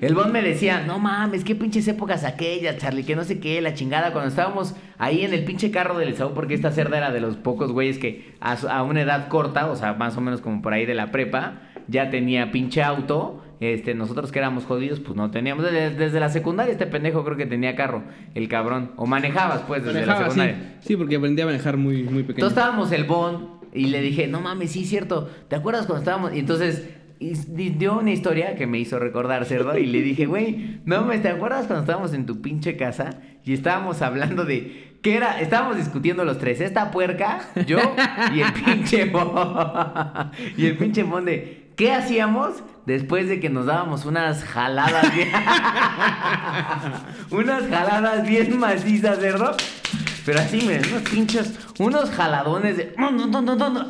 el 0.00 0.14
Bon 0.14 0.30
me 0.30 0.42
decía, 0.42 0.84
no 0.86 0.98
mames, 0.98 1.42
qué 1.44 1.54
pinches 1.54 1.88
épocas 1.88 2.24
aquellas, 2.24 2.76
Charlie, 2.78 3.04
que 3.04 3.16
no 3.16 3.24
sé 3.24 3.38
qué, 3.40 3.60
la 3.62 3.72
chingada, 3.74 4.12
cuando 4.12 4.28
estábamos 4.28 4.74
ahí 4.98 5.24
en 5.24 5.32
el 5.32 5.44
pinche 5.44 5.70
carro 5.70 5.96
del 5.96 6.10
Esaú, 6.10 6.34
porque 6.34 6.52
esta 6.54 6.70
cerda 6.70 6.98
era 6.98 7.10
de 7.12 7.20
los 7.20 7.36
pocos 7.36 7.72
güeyes 7.72 7.98
que 7.98 8.32
a 8.40 8.82
una 8.82 9.00
edad 9.02 9.28
corta, 9.28 9.70
o 9.70 9.76
sea, 9.76 9.94
más 9.94 10.16
o 10.16 10.20
menos 10.20 10.40
como 10.42 10.60
por 10.60 10.74
ahí 10.74 10.84
de 10.84 10.94
la 10.94 11.10
prepa, 11.10 11.62
ya 11.90 12.10
tenía 12.10 12.50
pinche 12.50 12.82
auto. 12.82 13.42
Este, 13.60 13.94
nosotros 13.94 14.32
que 14.32 14.38
éramos 14.38 14.64
jodidos, 14.64 15.00
pues 15.00 15.16
no 15.16 15.30
teníamos. 15.30 15.64
Desde, 15.64 15.90
desde 15.90 16.18
la 16.18 16.30
secundaria, 16.30 16.72
este 16.72 16.86
pendejo 16.86 17.24
creo 17.24 17.36
que 17.36 17.44
tenía 17.44 17.76
carro, 17.76 18.04
el 18.34 18.48
cabrón. 18.48 18.92
O 18.96 19.06
manejabas, 19.06 19.62
pues, 19.68 19.84
desde 19.84 20.00
Manejaba, 20.00 20.20
la 20.20 20.30
sí. 20.30 20.40
secundaria. 20.40 20.78
Sí, 20.80 20.96
porque 20.96 21.16
aprendí 21.16 21.42
a 21.42 21.46
manejar 21.46 21.76
muy, 21.76 22.02
muy 22.04 22.22
pequeño. 22.22 22.46
Entonces 22.46 22.56
estábamos 22.56 22.90
el 22.92 23.04
Bon 23.04 23.60
y 23.74 23.88
le 23.88 24.00
dije, 24.00 24.28
no 24.28 24.40
mames, 24.40 24.72
sí, 24.72 24.86
cierto. 24.86 25.28
¿Te 25.48 25.56
acuerdas 25.56 25.84
cuando 25.84 25.98
estábamos? 26.00 26.34
Y 26.34 26.38
entonces 26.38 26.88
y 27.20 27.34
dio 27.68 27.98
una 27.98 28.12
historia 28.12 28.54
que 28.54 28.66
me 28.66 28.78
hizo 28.78 28.98
recordar, 28.98 29.44
cerdo. 29.44 29.76
Y 29.76 29.84
le 29.84 30.00
dije, 30.00 30.24
güey, 30.24 30.80
no 30.86 31.02
mames, 31.02 31.20
¿te 31.20 31.28
acuerdas 31.28 31.66
cuando 31.66 31.82
estábamos 31.82 32.14
en 32.14 32.24
tu 32.24 32.40
pinche 32.40 32.76
casa 32.78 33.20
y 33.44 33.52
estábamos 33.52 34.00
hablando 34.00 34.44
de. 34.44 34.96
¿Qué 35.02 35.16
era? 35.16 35.40
Estábamos 35.40 35.76
discutiendo 35.76 36.24
los 36.24 36.38
tres. 36.38 36.60
Esta 36.60 36.90
puerca, 36.90 37.40
yo 37.66 37.78
y 38.34 38.40
el 38.40 38.52
pinche 38.52 39.04
Bon. 39.10 39.30
y 40.56 40.66
el 40.66 40.76
pinche 40.78 41.02
Bon 41.02 41.24
de. 41.24 41.69
¿Qué 41.76 41.92
hacíamos 41.92 42.62
después 42.86 43.28
de 43.28 43.40
que 43.40 43.50
nos 43.50 43.66
dábamos 43.66 44.04
unas 44.04 44.44
jaladas 44.44 45.14
bien. 45.14 45.28
unas 47.30 47.68
jaladas 47.68 48.26
bien 48.26 48.58
macizas, 48.58 49.18
cerdo? 49.18 49.56
Pero 50.26 50.40
así, 50.40 50.60
miren, 50.62 50.82
unos 50.90 51.02
pinches, 51.08 51.58
unos 51.78 52.10
jaladones 52.10 52.76
de. 52.76 52.94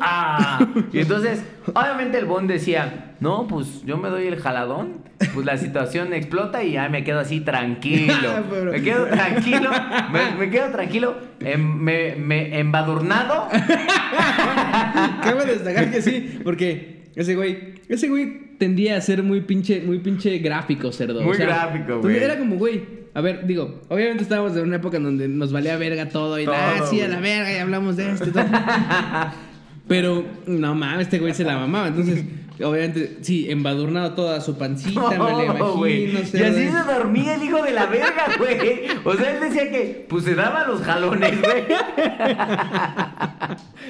¡Ah! 0.01 0.65
Y 0.93 0.99
entonces, 0.99 1.43
obviamente 1.73 2.17
el 2.19 2.25
Bond 2.25 2.49
decía, 2.49 3.15
no, 3.19 3.47
pues 3.47 3.83
yo 3.83 3.97
me 3.97 4.09
doy 4.09 4.27
el 4.27 4.39
jaladón, 4.39 5.01
pues 5.33 5.45
la 5.45 5.57
situación 5.57 6.13
explota 6.13 6.63
y 6.63 6.73
ya 6.73 6.87
me 6.89 7.03
quedo 7.03 7.19
así 7.19 7.41
tranquilo. 7.41 8.29
Me 8.71 8.81
quedo 8.81 9.07
tranquilo, 9.07 9.69
me, 10.11 10.31
me 10.37 10.49
quedo 10.49 10.69
tranquilo, 10.71 11.15
em- 11.41 11.79
me, 11.79 12.15
me 12.15 12.59
embadurnado. 12.59 13.49
Cabe 15.21 15.45
destacar 15.45 15.91
que 15.91 16.01
sí, 16.01 16.39
porque 16.43 17.00
ese 17.15 17.35
güey, 17.35 17.75
ese 17.89 18.09
güey 18.09 18.57
tendía 18.57 18.97
a 18.97 19.01
ser 19.01 19.23
muy 19.23 19.41
pinche, 19.41 19.81
muy 19.81 19.99
pinche 19.99 20.37
gráfico, 20.39 20.91
cerdo. 20.91 21.21
Muy 21.21 21.37
gráfico, 21.37 21.99
güey. 22.01 22.17
Era 22.17 22.37
como, 22.37 22.57
güey, 22.57 22.83
a 23.13 23.21
ver, 23.21 23.45
digo, 23.45 23.81
obviamente 23.89 24.23
estábamos 24.23 24.55
en 24.55 24.63
una 24.63 24.77
época 24.77 24.97
en 24.97 25.03
donde 25.03 25.27
nos 25.27 25.51
valía 25.51 25.75
verga 25.77 26.07
todo 26.09 26.39
y 26.39 26.45
Todo, 26.45 26.55
ah, 26.55 26.87
sí, 26.89 27.01
a 27.01 27.07
la 27.07 27.19
verga 27.19 27.51
y 27.53 27.57
hablamos 27.57 27.97
de 27.97 28.11
esto 28.11 28.29
y 28.29 28.31
todo. 28.31 28.45
Pero, 29.87 30.25
no 30.47 30.73
mames, 30.73 31.01
este 31.01 31.19
güey 31.19 31.33
se 31.33 31.43
la 31.43 31.57
mamaba. 31.57 31.89
Entonces, 31.89 32.23
obviamente, 32.63 33.17
sí, 33.21 33.49
embadurnado 33.49 34.13
toda 34.13 34.41
su 34.41 34.57
pancita, 34.57 35.01
me 35.09 35.17
No, 35.57 35.73
güey. 35.75 36.09
imagino. 36.11 36.39
Y 36.39 36.43
así 36.47 36.69
se 36.69 36.83
dormía 36.93 37.35
el 37.35 37.43
hijo 37.43 37.61
de 37.63 37.71
la 37.71 37.85
verga, 37.87 38.25
güey. 38.37 38.87
O 39.03 39.13
sea, 39.15 39.31
él 39.31 39.39
decía 39.41 39.69
que, 39.69 40.05
pues 40.09 40.23
se 40.25 40.35
daba 40.35 40.65
los 40.65 40.81
jalones, 40.81 41.41
güey. 41.41 41.63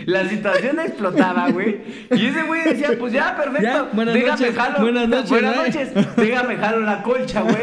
La 0.05 0.27
situación 0.27 0.79
explotaba, 0.79 1.49
güey. 1.49 1.81
Y 2.11 2.25
ese 2.25 2.43
güey 2.43 2.63
decía, 2.63 2.89
pues 2.97 3.13
ya, 3.13 3.35
perfecto. 3.35 3.61
Ya, 3.61 3.83
buenas 3.93 4.13
déjame 4.13 4.31
noches, 4.31 4.55
jalo. 4.55 4.79
buenas 4.81 5.07
noches, 5.09 5.29
Buenas 5.29 5.55
noches. 5.55 5.89
Déjame 6.15 6.55
jalo 6.57 6.79
la 6.81 7.03
colcha, 7.03 7.41
güey. 7.41 7.55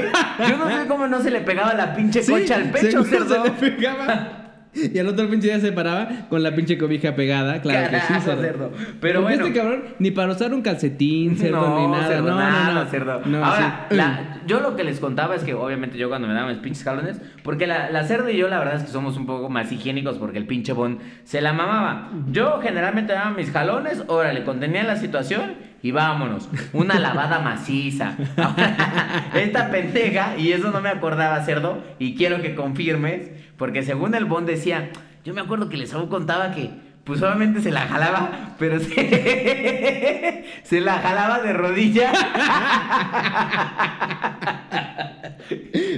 Yo 0.48 0.56
no 0.56 0.68
sé 0.68 0.86
cómo 0.86 1.06
no 1.08 1.20
se 1.22 1.30
le 1.30 1.40
pegaba 1.40 1.74
la 1.74 1.94
pinche 1.94 2.22
Sí, 2.22 2.30
colcha 2.32 2.56
al 2.56 2.70
pecho, 2.70 3.04
cerdo. 3.04 3.44
se 3.44 3.50
le 3.50 3.50
pegaba. 3.70 4.37
Y 4.94 4.98
al 4.98 5.06
otro 5.08 5.28
pinche 5.28 5.48
día 5.48 5.60
se 5.60 5.72
paraba 5.72 6.08
con 6.28 6.42
la 6.42 6.54
pinche 6.54 6.78
cobija 6.78 7.14
pegada, 7.14 7.60
claro 7.60 7.90
que 7.90 7.96
sí, 8.00 8.06
Carajo, 8.08 8.24
cerdo. 8.26 8.42
cerdo. 8.42 8.72
Pero 9.00 9.22
bueno. 9.22 9.44
Este 9.46 9.58
cabrón, 9.58 9.82
ni 9.98 10.10
para 10.10 10.32
usar 10.32 10.52
un 10.54 10.62
calcetín, 10.62 11.36
cerdo, 11.36 11.60
no, 11.60 11.80
ni 11.80 11.92
nada. 11.92 12.06
cerdo, 12.08 12.30
no, 12.30 12.36
nada, 12.38 12.72
no, 12.74 12.84
no. 12.84 12.90
cerdo. 12.90 13.20
No, 13.26 13.44
Ahora, 13.44 13.86
sí. 13.90 13.96
la- 13.96 14.40
yo 14.46 14.60
lo 14.60 14.76
que 14.76 14.84
les 14.84 14.98
contaba 15.00 15.34
es 15.34 15.42
que 15.44 15.52
obviamente 15.54 15.98
yo 15.98 16.08
cuando 16.08 16.26
me 16.28 16.34
daban 16.34 16.48
mis 16.50 16.58
pinches 16.58 16.82
jalones, 16.84 17.20
porque 17.42 17.66
la, 17.66 17.90
la 17.90 18.04
cerdo 18.04 18.30
y 18.30 18.36
yo 18.36 18.48
la 18.48 18.58
verdad 18.58 18.76
es 18.76 18.82
que 18.84 18.90
somos 18.90 19.16
un 19.16 19.26
poco 19.26 19.50
más 19.50 19.70
higiénicos 19.70 20.16
porque 20.18 20.38
el 20.38 20.46
pinche 20.46 20.72
bon 20.72 20.98
se 21.24 21.40
la 21.40 21.52
mamaba. 21.52 22.10
Yo 22.30 22.60
generalmente 22.62 23.12
daba 23.12 23.30
mis 23.30 23.50
jalones, 23.50 24.02
órale, 24.06 24.44
contenía 24.44 24.84
la 24.84 24.96
situación 24.96 25.54
y 25.82 25.90
vámonos. 25.92 26.48
Una 26.72 26.98
lavada 26.98 27.38
maciza. 27.44 28.16
Esta 29.34 29.70
pendeja, 29.70 30.36
y 30.38 30.52
eso 30.52 30.70
no 30.70 30.80
me 30.80 30.88
acordaba, 30.88 31.40
cerdo, 31.44 31.82
y 31.98 32.14
quiero 32.14 32.40
que 32.42 32.54
confirmes, 32.54 33.30
porque 33.58 33.82
según 33.82 34.14
el 34.14 34.24
bon 34.24 34.46
decía, 34.46 34.88
yo 35.24 35.34
me 35.34 35.42
acuerdo 35.42 35.68
que 35.68 35.76
el 35.76 35.82
Esaú 35.82 36.08
contaba 36.08 36.52
que 36.52 36.70
pues 37.04 37.22
obviamente 37.22 37.60
se 37.62 37.70
la 37.70 37.82
jalaba, 37.86 38.54
pero 38.58 38.78
se, 38.80 40.44
se 40.62 40.80
la 40.80 40.94
jalaba 40.98 41.40
de 41.40 41.52
rodilla. 41.54 42.12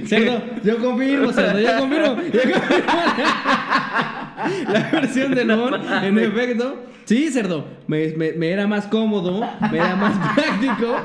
Cerdo, 0.05 0.41
yo 0.63 0.77
confirmo, 0.79 1.31
cerdo, 1.33 1.59
yo 1.59 1.77
confirmo. 1.79 2.15
yo 2.21 2.41
confirmo. 2.41 2.91
La 4.71 4.79
versión 4.91 5.35
de 5.35 5.43
Bon, 5.55 5.73
en 6.03 6.17
efecto. 6.19 6.85
Sí, 7.05 7.29
cerdo, 7.29 7.67
me, 7.87 8.07
me- 8.15 8.31
me 8.33 8.49
era 8.51 8.67
más 8.67 8.87
cómodo, 8.87 9.45
me 9.71 9.77
era 9.77 9.95
más 9.97 10.13
práctico 10.35 10.95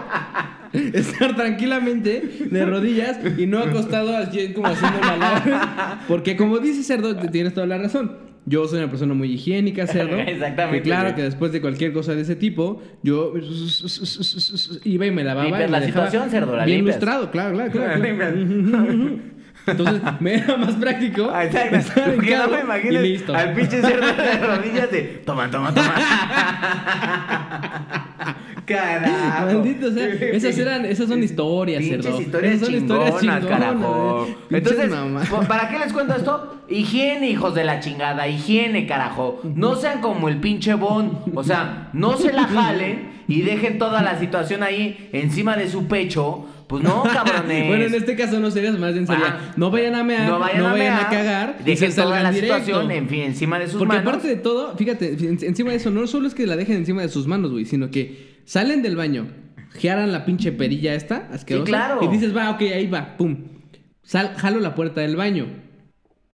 estar 0.94 1.34
tranquilamente 1.36 2.22
de 2.50 2.64
rodillas 2.66 3.18
y 3.38 3.46
no 3.46 3.58
acostado 3.60 4.16
así 4.16 4.52
como 4.52 4.68
haciendo 4.68 4.98
malabares. 5.00 5.54
Porque 6.08 6.36
como 6.36 6.58
dice 6.58 6.82
cerdo, 6.82 7.16
tienes 7.16 7.54
toda 7.54 7.66
la 7.66 7.78
razón. 7.78 8.26
Yo 8.48 8.68
soy 8.68 8.78
una 8.78 8.88
persona 8.88 9.12
muy 9.12 9.32
higiénica, 9.32 9.88
cerdo. 9.88 10.16
Exactamente, 10.26 10.78
Que 10.78 10.82
claro 10.82 11.14
que 11.16 11.22
después 11.22 11.50
de 11.50 11.60
cualquier 11.60 11.92
cosa 11.92 12.14
de 12.14 12.22
ese 12.22 12.36
tipo, 12.36 12.80
yo 13.02 13.34
iba 14.84 15.06
y 15.06 15.10
me 15.10 15.24
lavaba. 15.24 15.46
Limpias 15.48 15.68
y 15.68 15.72
la 15.72 15.80
me 15.80 15.86
dejaba 15.86 16.06
situación, 16.06 16.30
cerdo, 16.30 16.56
la 16.56 16.64
Bien 16.64 16.78
limpias. 16.78 16.96
lustrado, 16.96 17.30
claro, 17.32 17.56
claro, 17.56 17.72
claro. 17.72 18.00
Entonces 19.66 20.02
me 20.20 20.34
era 20.34 20.56
más 20.56 20.74
práctico. 20.74 21.30
Ah, 21.32 21.44
Exacto. 21.44 21.76
estar 21.76 22.04
Porque 22.14 22.36
no 22.36 22.48
me 22.48 22.60
imagino 22.60 23.00
listo. 23.00 23.34
al 23.34 23.52
pinche 23.54 23.80
cerdo 23.80 24.06
de 24.06 24.38
rodillas 24.46 24.90
de 24.90 25.02
toma, 25.24 25.50
toma, 25.50 25.72
toma. 25.74 25.94
Carajo. 28.66 29.46
Maldito 29.46 29.92
sea, 29.92 30.08
esas 30.08 30.58
eran, 30.58 30.84
esas 30.84 31.08
son 31.08 31.22
historias, 31.22 31.80
Pinches 31.80 32.04
cerdo. 32.04 32.20
historias 32.20 32.54
Esas 32.54 32.68
son 32.68 32.78
chingonas, 32.80 33.08
historias 33.08 33.40
chingonas, 33.40 33.60
carajo. 33.60 34.26
Entonces, 34.50 34.90
¿para 35.46 35.68
qué 35.68 35.78
les 35.78 35.92
cuento 35.92 36.14
esto? 36.16 36.56
Higiene, 36.68 37.30
hijos 37.30 37.54
de 37.54 37.62
la 37.62 37.78
chingada, 37.78 38.26
higiene, 38.26 38.86
carajo. 38.86 39.40
No 39.44 39.76
sean 39.76 40.00
como 40.00 40.28
el 40.28 40.38
pinche 40.38 40.74
Bon. 40.74 41.16
O 41.34 41.44
sea, 41.44 41.90
no 41.92 42.16
se 42.16 42.32
la 42.32 42.44
jalen 42.44 43.10
y 43.28 43.42
dejen 43.42 43.78
toda 43.78 44.02
la 44.02 44.18
situación 44.18 44.64
ahí 44.64 45.10
encima 45.12 45.56
de 45.56 45.68
su 45.70 45.86
pecho. 45.86 46.46
Pues 46.68 46.82
no, 46.82 47.02
cabrones. 47.12 47.68
Bueno, 47.68 47.84
en 47.84 47.94
este 47.94 48.16
caso 48.16 48.40
no 48.40 48.50
serías 48.50 48.78
más 48.78 48.92
bien 48.92 49.06
sería, 49.06 49.26
Ah, 49.38 49.52
no 49.56 49.70
vayan 49.70 49.94
a 49.94 50.02
mear, 50.04 50.28
no 50.28 50.38
vayan, 50.38 50.64
a, 50.66 50.74
mear, 50.74 51.10
cagar, 51.10 51.58
Dejen 51.64 51.94
toda 51.94 52.22
la 52.22 52.32
directo. 52.32 52.58
situación 52.58 52.90
en 52.90 53.08
fin, 53.08 53.20
encima 53.22 53.58
de 53.58 53.68
sus 53.68 53.78
Porque 53.78 53.96
manos. 53.96 54.08
aparte 54.08 54.28
de 54.28 54.36
todo, 54.36 54.76
fíjate, 54.76 55.12
en- 55.12 55.38
encima 55.42 55.70
de 55.70 55.76
eso, 55.76 55.90
no 55.90 56.06
solo 56.06 56.26
es 56.26 56.34
que 56.34 56.46
la 56.46 56.56
dejen 56.56 56.76
encima 56.76 57.02
de 57.02 57.08
sus 57.08 57.26
manos, 57.26 57.52
güey, 57.52 57.64
sino 57.66 57.90
que 57.90 58.40
salen 58.44 58.82
del 58.82 58.96
baño, 58.96 59.28
gearan 59.74 60.10
la 60.12 60.24
pinche 60.24 60.50
perilla 60.52 60.94
esta, 60.94 61.28
asquerosa, 61.32 61.66
claro. 61.66 62.00
y 62.02 62.08
dices, 62.08 62.36
va, 62.36 62.50
ok, 62.50 62.62
ahí 62.62 62.86
va, 62.88 63.16
pum. 63.16 63.36
Sal, 64.02 64.32
jalo 64.36 64.60
la 64.60 64.74
puerta 64.74 65.00
del 65.00 65.16
baño. 65.16 65.46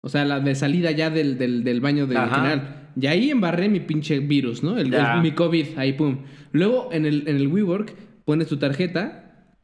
O 0.00 0.08
sea, 0.08 0.24
la 0.24 0.40
de 0.40 0.54
salida 0.54 0.90
ya 0.90 1.10
del, 1.10 1.38
del, 1.38 1.62
del 1.64 1.80
baño 1.80 2.06
del 2.06 2.18
general. 2.18 2.88
Y 3.00 3.06
ahí 3.06 3.30
embarré 3.30 3.68
mi 3.68 3.80
pinche 3.80 4.18
virus, 4.18 4.62
¿no? 4.62 4.76
El- 4.78 4.92
mi 5.22 5.32
COVID, 5.32 5.78
ahí 5.78 5.92
pum. 5.94 6.18
Luego 6.52 6.88
en 6.92 7.06
el, 7.06 7.24
en 7.28 7.36
el 7.36 7.46
WeWork 7.48 7.94
pones 8.24 8.48
tu 8.48 8.56
tarjeta, 8.58 9.21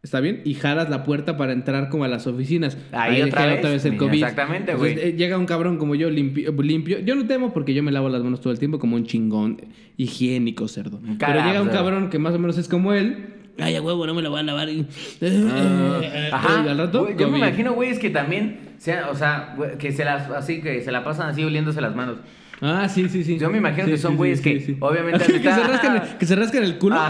¿está 0.09 0.21
bien? 0.21 0.41
Y 0.47 0.55
jalas 0.55 0.89
la 0.89 1.05
puerta 1.05 1.37
para 1.37 1.53
entrar 1.53 1.91
como 1.91 2.05
a 2.05 2.09
las 2.09 2.27
oficinas. 2.27 2.79
Ahí 2.93 3.21
otra 3.21 3.43
jala 3.43 3.61
vez. 3.61 3.85
el 3.85 3.99
COVID. 3.99 4.15
Exactamente, 4.15 4.75
güey. 4.75 4.99
eh, 4.99 5.13
llega 5.13 5.37
un 5.37 5.45
cabrón 5.45 5.77
como 5.77 5.95
yo 5.95 6.09
limpio, 6.09 6.51
limpio. 6.63 6.99
Yo 7.01 7.15
no 7.15 7.27
temo 7.27 7.53
porque 7.53 7.75
yo 7.75 7.83
me 7.83 7.93
lavo 7.93 8.09
las 8.09 8.23
manos 8.23 8.41
todo 8.41 8.51
el 8.53 8.59
tiempo 8.59 8.79
como 8.79 8.97
un 8.97 9.05
chingón 9.05 9.61
higiénico, 9.99 10.67
cerdo. 10.67 10.99
Pero 11.19 11.45
llega 11.45 11.61
un 11.61 11.69
cabrón 11.69 12.09
que 12.09 12.19
más 12.19 12.35
o 12.35 12.39
menos 12.39 12.57
es 12.57 12.69
como 12.69 12.95
él. 12.95 13.35
Ay, 13.59 13.77
a 13.77 13.83
huevo, 13.83 14.07
no 14.07 14.15
me 14.15 14.23
lo 14.23 14.31
voy 14.31 14.41
a 14.41 14.43
lavar. 14.45 14.69
Y, 14.71 14.87
Ah, 15.23 16.01
Ajá. 16.33 16.63
Al 16.63 16.79
rato, 16.79 17.09
yo 17.17 17.29
me 17.29 17.39
imagino, 17.39 17.75
güey, 17.75 17.91
es 17.91 17.99
que 17.99 18.09
también, 18.11 18.61
sea, 18.79 19.09
o 19.11 19.15
sea, 19.15 19.57
que 19.79 19.93
se 19.93 20.05
las, 20.05 20.31
así, 20.31 20.61
que 20.61 20.81
se 20.83 20.91
la 20.93 21.05
pasan 21.05 21.29
así 21.29 21.45
oliéndose 21.45 21.81
las 21.81 21.95
manos. 21.95 22.17
Ah, 22.61 22.89
sí, 22.89 23.09
sí, 23.09 23.23
sí. 23.23 23.39
Yo 23.39 23.51
me 23.51 23.59
imagino 23.59 23.85
Sí, 23.85 23.93
que 23.93 23.99
son 23.99 24.17
güeyes 24.17 24.39
sí, 24.41 24.45
que, 24.45 24.61
sí, 24.61 24.67
sí. 24.67 24.77
obviamente, 24.81 25.25
que, 25.27 25.39
se 25.41 25.63
rascan, 25.63 26.19
que 26.19 26.27
se 26.27 26.35
rascan 26.37 26.65
el 26.65 26.79
culo 26.79 26.97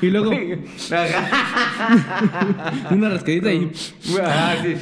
y 0.00 0.10
luego 0.10 0.30
una 2.90 3.08
rascadita 3.08 3.52
y. 3.52 3.70
Ah, 4.22 4.54
sí. 4.62 4.74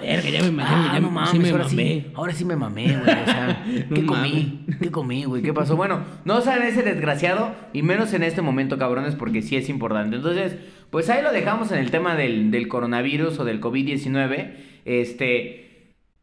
Verga, 0.00 0.30
ya 0.30 0.42
me 0.42 0.48
imagino, 0.48 0.76
Ah, 0.78 0.90
ya 0.94 1.00
no 1.00 1.08
me- 1.08 1.14
mames, 1.14 1.30
sí 1.30 1.38
me 1.38 1.50
ahora 1.50 1.64
mamé. 1.64 2.06
ahora 2.14 2.32
sí 2.32 2.44
me 2.44 2.56
mamé, 2.56 2.84
güey. 2.86 3.00
O 3.00 3.04
sea, 3.24 3.64
¿qué 3.94 4.02
No 4.02 4.06
comí? 4.06 4.60
¿Qué 4.80 4.90
comí, 4.90 5.24
güey? 5.24 5.42
¿Qué 5.42 5.52
pasó? 5.52 5.76
Bueno, 5.76 6.00
no 6.24 6.40
sean 6.40 6.62
ese 6.62 6.82
desgraciado 6.82 7.54
y 7.72 7.82
menos 7.82 8.12
en 8.14 8.22
este 8.22 8.42
momento, 8.42 8.78
cabrones, 8.78 9.14
porque 9.14 9.42
sí 9.42 9.56
es 9.56 9.68
importante. 9.68 10.16
Entonces, 10.16 10.56
pues 10.90 11.08
ahí 11.10 11.22
lo 11.22 11.32
dejamos 11.32 11.72
en 11.72 11.78
el 11.78 11.90
tema 11.90 12.14
del, 12.16 12.50
del 12.50 12.68
coronavirus 12.68 13.38
o 13.40 13.44
del 13.44 13.60
COVID-19. 13.60 14.52
Este, 14.84 15.65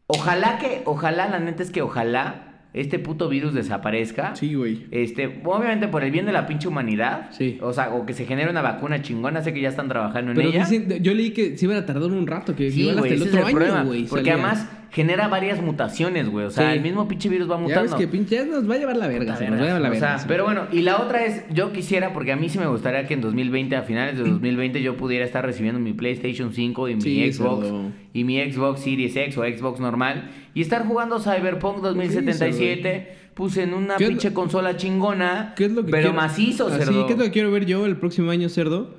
ojalá 0.07 0.57
que, 0.59 0.83
ojalá, 0.85 1.27
la 1.27 1.39
neta 1.39 1.63
es 1.63 1.71
que 1.71 1.81
ojalá 1.81 2.52
este 2.73 2.97
puto 2.99 3.29
virus 3.29 3.53
desaparezca. 3.53 4.35
Sí, 4.35 4.53
güey. 4.55 4.85
Este, 4.91 5.39
obviamente 5.43 5.87
por 5.87 6.03
el 6.03 6.11
bien 6.11 6.25
de 6.25 6.31
la 6.31 6.47
pinche 6.47 6.67
humanidad. 6.67 7.27
Sí. 7.31 7.57
O 7.61 7.71
sea, 7.73 7.93
o 7.93 8.05
que 8.05 8.13
se 8.13 8.25
genere 8.25 8.49
una 8.49 8.61
vacuna 8.61 9.01
chingona. 9.01 9.41
Sé 9.43 9.53
que 9.53 9.61
ya 9.61 9.69
están 9.69 9.87
trabajando 9.89 10.31
en 10.31 10.37
Pero 10.37 10.49
ella. 10.49 10.65
dicen- 10.65 11.01
yo 11.03 11.13
leí 11.13 11.31
que 11.31 11.57
se 11.57 11.65
iban 11.65 11.77
a 11.77 11.85
tardar 11.85 12.09
un 12.11 12.25
rato, 12.27 12.55
que 12.55 12.71
Sí, 12.71 12.81
igual 12.81 12.97
hasta 12.97 13.07
el 13.09 13.13
ese 13.15 13.23
es 13.25 13.29
otro 13.35 13.47
el 13.47 13.53
problema. 13.55 13.83
güey. 13.83 14.03
Porque 14.05 14.31
salía. 14.31 14.33
además 14.45 14.69
genera 14.91 15.27
varias 15.27 15.59
mutaciones, 15.61 16.29
güey. 16.29 16.45
O 16.45 16.51
sea, 16.51 16.69
Sí. 16.71 16.77
el 16.77 16.83
mismo 16.83 17.07
pinche 17.07 17.27
virus 17.29 17.49
va 17.49 17.55
Ya 17.55 17.61
mutando. 17.61 17.81
ves 17.83 17.93
que 17.95 18.07
pinche 18.07 18.35
ya 18.35 18.45
nos 18.45 18.69
va 18.69 18.75
a 18.75 18.77
llevar 18.77 18.95
la 18.97 19.07
verga, 19.07 19.35
se 19.35 19.49
nos 19.49 19.59
va 19.59 19.63
a 19.63 19.65
llevar 19.67 19.81
la 19.81 19.89
O 19.91 19.95
sea, 19.95 20.19
sí. 20.19 20.25
pero 20.27 20.43
bueno, 20.45 20.63
y 20.71 20.81
la 20.81 20.97
otra 21.01 21.25
es, 21.25 21.45
yo 21.51 21.71
quisiera, 21.73 22.13
porque 22.13 22.31
a 22.31 22.35
mí 22.35 22.47
sí 22.49 22.59
me 22.59 22.67
gustaría 22.67 23.07
que 23.07 23.15
en 23.15 23.21
2020, 23.21 23.75
a 23.75 23.81
finales 23.81 24.17
de 24.17 24.23
2020, 24.23 24.83
yo 24.83 24.95
pudiera 24.95 25.25
estar 25.25 25.43
recibiendo 25.45 25.79
mi 25.79 25.93
PlayStation 25.93 26.53
5 26.53 26.89
y 26.89 26.95
mi 26.95 27.01
Sí, 27.01 27.31
Xbox 27.33 27.65
cerdo. 27.65 27.91
y 28.13 28.23
mi 28.23 28.39
Xbox 28.51 28.81
Series 28.81 29.15
X 29.15 29.35
o 29.37 29.41
Xbox 29.43 29.79
normal 29.79 30.29
y 30.53 30.61
estar 30.61 30.85
jugando 30.87 31.19
Cyberpunk 31.19 31.77
2077, 31.81 33.17
puse 33.33 33.63
en 33.63 33.73
una 33.73 33.95
¿Qué 33.97 34.03
es 34.05 34.09
pinche 34.09 34.29
lo- 34.29 34.35
consola 34.35 34.77
chingona, 34.77 35.53
¿Qué 35.55 35.65
es 35.65 35.71
lo 35.71 35.83
que 35.85 35.91
pero 35.91 36.03
quiero- 36.09 36.15
macizo, 36.15 36.67
Así, 36.67 36.77
cerdo. 36.85 37.07
¿qué 37.07 37.13
es 37.13 37.19
lo 37.19 37.25
que 37.25 37.31
quiero 37.31 37.51
ver 37.51 37.65
yo 37.65 37.85
el 37.85 37.97
próximo 37.97 38.29
año, 38.31 38.49
cerdo? 38.49 38.93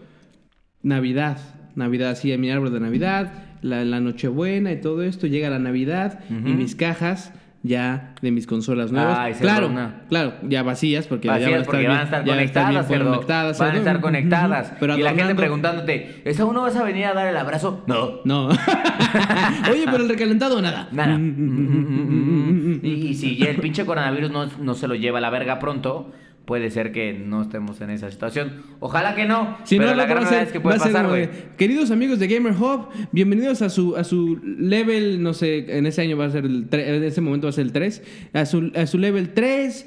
Navidad. 0.82 1.38
Navidad, 1.76 2.16
sí, 2.16 2.36
mi 2.38 2.50
árbol 2.50 2.72
de 2.72 2.80
Navidad, 2.80 3.32
la, 3.62 3.84
la 3.84 4.00
Nochebuena 4.00 4.72
y 4.72 4.80
todo 4.80 5.02
esto. 5.02 5.26
Llega 5.26 5.50
la 5.50 5.58
Navidad 5.58 6.20
y 6.30 6.34
mis 6.54 6.74
cajas 6.76 7.32
ya 7.64 8.12
de 8.20 8.30
mis 8.30 8.46
consolas 8.46 8.92
nuevas. 8.92 9.38
Cerdo, 9.38 9.68
claro, 9.70 9.92
claro, 10.10 10.34
ya 10.42 10.62
vacías 10.62 11.06
porque 11.06 11.28
ya 11.28 11.32
Vacías 11.32 11.50
van 11.50 11.56
a 11.56 11.62
estar 11.62 11.66
porque 11.66 11.78
bien, 11.78 11.90
van 11.90 12.00
a 12.00 12.02
estar 12.04 12.24
ya 12.24 12.28
conectadas, 12.28 13.58
Van 13.58 13.74
a 13.74 13.78
estar 13.78 14.00
conectadas. 14.00 14.72
Pero 14.78 14.98
y 14.98 15.02
la 15.02 15.14
gente 15.14 15.34
preguntándote, 15.34 16.20
¿esa 16.26 16.44
uno 16.44 16.60
vas 16.60 16.76
a 16.76 16.82
venir 16.82 17.06
a 17.06 17.14
dar 17.14 17.26
el 17.26 17.36
abrazo? 17.36 17.82
No. 17.86 18.20
No. 18.24 18.48
Oye, 19.70 19.84
pero 19.86 19.96
el 19.96 20.10
recalentado, 20.10 20.60
nada. 20.60 20.88
Nada. 20.92 21.18
Y, 21.18 22.88
y 23.08 23.14
si 23.14 23.36
ya 23.38 23.48
el 23.48 23.56
pinche 23.56 23.86
coronavirus 23.86 24.30
no, 24.30 24.46
no 24.60 24.74
se 24.74 24.86
lo 24.86 24.94
lleva 24.94 25.18
a 25.18 25.22
la 25.22 25.30
verga 25.30 25.58
pronto, 25.58 26.12
puede 26.44 26.70
ser 26.70 26.92
que 26.92 27.12
no 27.14 27.42
estemos 27.42 27.80
en 27.80 27.90
esa 27.90 28.10
situación. 28.10 28.62
Ojalá 28.80 29.14
que 29.14 29.24
no. 29.24 29.56
Si 29.64 29.78
pero 29.78 29.90
no, 29.90 29.96
la 29.96 30.04
gran 30.06 30.24
va 30.24 30.26
a 30.26 30.30
verdad 30.30 30.38
ser- 30.40 30.46
es 30.48 30.52
que 30.52 30.60
puede 30.60 30.76
va 30.78 30.82
a 30.82 30.86
ser 30.86 30.92
pasar, 30.92 31.08
güey. 31.08 31.28
Queridos 31.56 31.90
amigos 31.90 32.18
de 32.18 32.26
Gamer 32.28 32.52
Hub, 32.52 32.88
bienvenidos 33.12 33.62
a 33.62 33.68
su, 33.70 33.96
a 33.96 34.04
su 34.04 34.38
level, 34.44 35.22
no 35.22 35.32
sé, 35.32 35.78
en 35.78 35.86
ese 35.86 36.02
año 36.02 36.16
va 36.16 36.26
a 36.26 36.30
ser 36.30 36.44
el 36.44 36.68
3, 36.68 36.88
en 36.88 37.04
ese 37.04 37.20
momento 37.20 37.46
va 37.46 37.50
a 37.50 37.52
ser 37.52 37.64
el 37.64 37.72
3, 37.72 38.02
a 38.34 38.44
su, 38.46 38.70
a 38.74 38.86
su 38.86 38.98
level 38.98 39.30
3, 39.30 39.86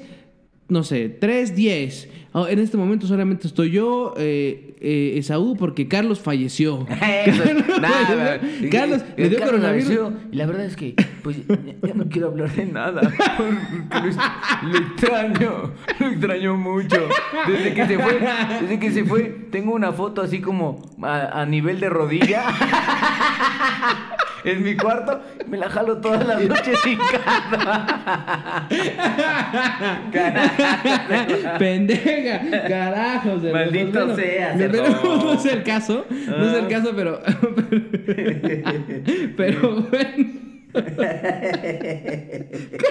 no 0.68 0.84
sé, 0.84 1.08
3, 1.08 1.56
10. 1.56 2.08
Oh, 2.32 2.46
en 2.46 2.58
este 2.58 2.76
momento 2.76 3.06
solamente 3.06 3.46
estoy 3.46 3.70
yo, 3.70 4.12
eh, 4.18 4.74
eh, 4.80 5.14
Esaú, 5.16 5.56
porque 5.56 5.88
Carlos 5.88 6.20
falleció. 6.20 6.86
Eso, 7.26 7.42
Carlos 7.42 7.80
nada, 7.80 8.36
le 8.36 8.50
dio 8.60 8.70
Carlos 8.70 9.02
coronavirus. 9.50 9.88
falleció, 9.88 10.12
Y 10.30 10.36
la 10.36 10.46
verdad 10.46 10.66
es 10.66 10.76
que, 10.76 10.94
pues, 11.22 11.38
ya, 11.46 11.94
no 11.94 12.06
quiero 12.10 12.28
hablar 12.28 12.54
de 12.54 12.66
nada. 12.66 13.00
Lo, 13.02 14.68
lo 14.68 14.78
extraño. 14.78 15.72
Lo 15.98 16.06
extraño 16.08 16.56
mucho. 16.56 17.08
Desde 17.46 17.74
que 17.74 17.86
se 17.86 17.98
fue, 17.98 18.20
desde 18.60 18.78
que 18.78 18.92
se 18.92 19.04
fue, 19.04 19.22
tengo 19.50 19.74
una 19.74 19.92
foto 19.92 20.20
así 20.20 20.40
como 20.40 20.82
a, 21.02 21.40
a 21.40 21.46
nivel 21.46 21.80
de 21.80 21.88
rodilla. 21.88 22.44
En 24.44 24.62
mi 24.62 24.76
cuarto, 24.76 25.20
me 25.48 25.58
la 25.58 25.68
jalo 25.68 25.98
todas 25.98 26.24
las 26.26 26.40
noches 26.42 26.78
sin 26.84 26.98
casa. 26.98 28.68
Pendeja, 31.58 32.40
carajos. 32.68 33.42
Maldito 33.52 34.06
los- 34.06 34.16
sea, 34.16 34.54
no, 34.54 34.68
no, 34.68 35.16
no 35.24 35.32
es 35.34 35.44
el 35.46 35.62
caso, 35.62 36.06
no 36.10 36.46
es 36.46 36.54
el 36.54 36.64
Ah. 36.64 36.68
caso, 36.68 36.92
pero. 36.94 37.20
pero 39.36 39.82
bueno. 39.90 40.47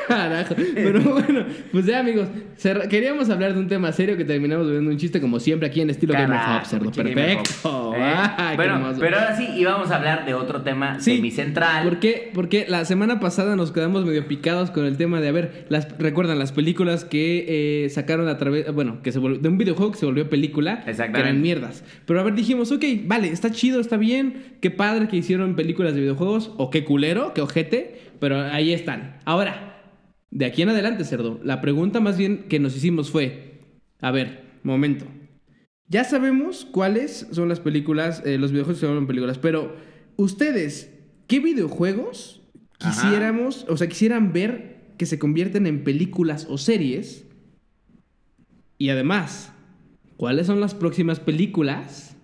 Carajo. 0.07 0.55
Pero 0.73 1.01
bueno, 1.01 1.45
pues 1.71 1.85
ya 1.85 1.99
amigos, 1.99 2.27
queríamos 2.89 3.29
hablar 3.29 3.53
de 3.53 3.59
un 3.59 3.67
tema 3.67 3.91
serio 3.91 4.17
que 4.17 4.25
terminamos 4.25 4.69
viendo 4.69 4.89
un 4.89 4.97
chiste 4.97 5.21
como 5.21 5.39
siempre 5.39 5.67
aquí 5.67 5.81
en 5.81 5.89
estilo 5.89 6.13
Game 6.13 6.27
Carajo, 6.27 6.61
of 6.61 6.73
Hub, 6.73 6.79
Game 6.79 6.87
of 6.87 6.95
Perfecto. 6.95 7.93
¿Eh? 7.95 7.99
Ay, 8.37 8.55
bueno, 8.55 8.93
pero 8.99 9.17
ahora 9.17 9.35
sí, 9.37 9.47
íbamos 9.55 9.91
a 9.91 9.97
hablar 9.97 10.25
de 10.25 10.33
otro 10.33 10.61
tema 10.61 10.99
Sí, 10.99 11.17
semicentral. 11.17 11.83
¿Por 11.83 11.99
qué? 11.99 12.31
Porque 12.33 12.65
la 12.67 12.85
semana 12.85 13.19
pasada 13.19 13.55
nos 13.55 13.71
quedamos 13.71 14.05
medio 14.05 14.27
picados 14.27 14.71
con 14.71 14.85
el 14.85 14.97
tema 14.97 15.21
de, 15.21 15.27
a 15.27 15.31
ver, 15.31 15.65
las, 15.69 15.87
recuerdan 15.97 16.39
las 16.39 16.51
películas 16.51 17.05
que 17.05 17.83
eh, 17.85 17.89
sacaron 17.89 18.27
a 18.27 18.37
través, 18.37 18.73
bueno, 18.73 19.01
que 19.03 19.11
se 19.11 19.19
volvió, 19.19 19.39
de 19.39 19.49
un 19.49 19.57
videojuego 19.57 19.91
que 19.91 19.99
se 19.99 20.05
volvió 20.05 20.29
película, 20.29 20.83
que 20.85 20.91
eran 20.91 21.41
mierdas. 21.41 21.83
Pero 22.05 22.19
a 22.19 22.23
ver, 22.23 22.33
dijimos, 22.33 22.71
ok, 22.71 22.83
vale, 23.05 23.29
está 23.29 23.51
chido, 23.51 23.79
está 23.79 23.97
bien, 23.97 24.55
qué 24.61 24.71
padre 24.71 25.07
que 25.07 25.17
hicieron 25.17 25.55
películas 25.55 25.93
de 25.93 26.01
videojuegos, 26.01 26.51
o 26.57 26.69
qué 26.69 26.83
culero, 26.83 27.33
qué 27.33 27.41
ojete, 27.41 27.66
pero 28.19 28.39
ahí 28.41 28.73
están. 28.73 29.19
Ahora, 29.25 29.81
de 30.31 30.45
aquí 30.45 30.61
en 30.61 30.69
adelante, 30.69 31.03
cerdo, 31.05 31.39
la 31.43 31.61
pregunta 31.61 31.99
más 31.99 32.17
bien 32.17 32.45
que 32.49 32.59
nos 32.59 32.75
hicimos 32.75 33.09
fue, 33.11 33.59
a 34.01 34.11
ver, 34.11 34.43
momento. 34.63 35.05
Ya 35.87 36.03
sabemos 36.03 36.65
cuáles 36.69 37.27
son 37.31 37.47
las 37.49 37.59
películas, 37.59 38.21
eh, 38.25 38.37
los 38.37 38.51
videojuegos 38.51 38.79
que 38.81 38.85
se 38.85 38.91
llaman 38.91 39.07
películas, 39.07 39.37
pero 39.37 39.75
ustedes, 40.17 40.93
¿qué 41.27 41.39
videojuegos 41.39 42.41
Ajá. 42.79 42.89
quisiéramos, 42.91 43.65
o 43.69 43.77
sea, 43.77 43.87
quisieran 43.87 44.33
ver 44.33 44.93
que 44.97 45.05
se 45.05 45.17
convierten 45.19 45.65
en 45.65 45.83
películas 45.83 46.45
o 46.49 46.57
series? 46.57 47.25
Y 48.77 48.89
además, 48.89 49.53
¿cuáles 50.17 50.47
son 50.47 50.59
las 50.59 50.75
próximas 50.75 51.19
películas 51.19 52.15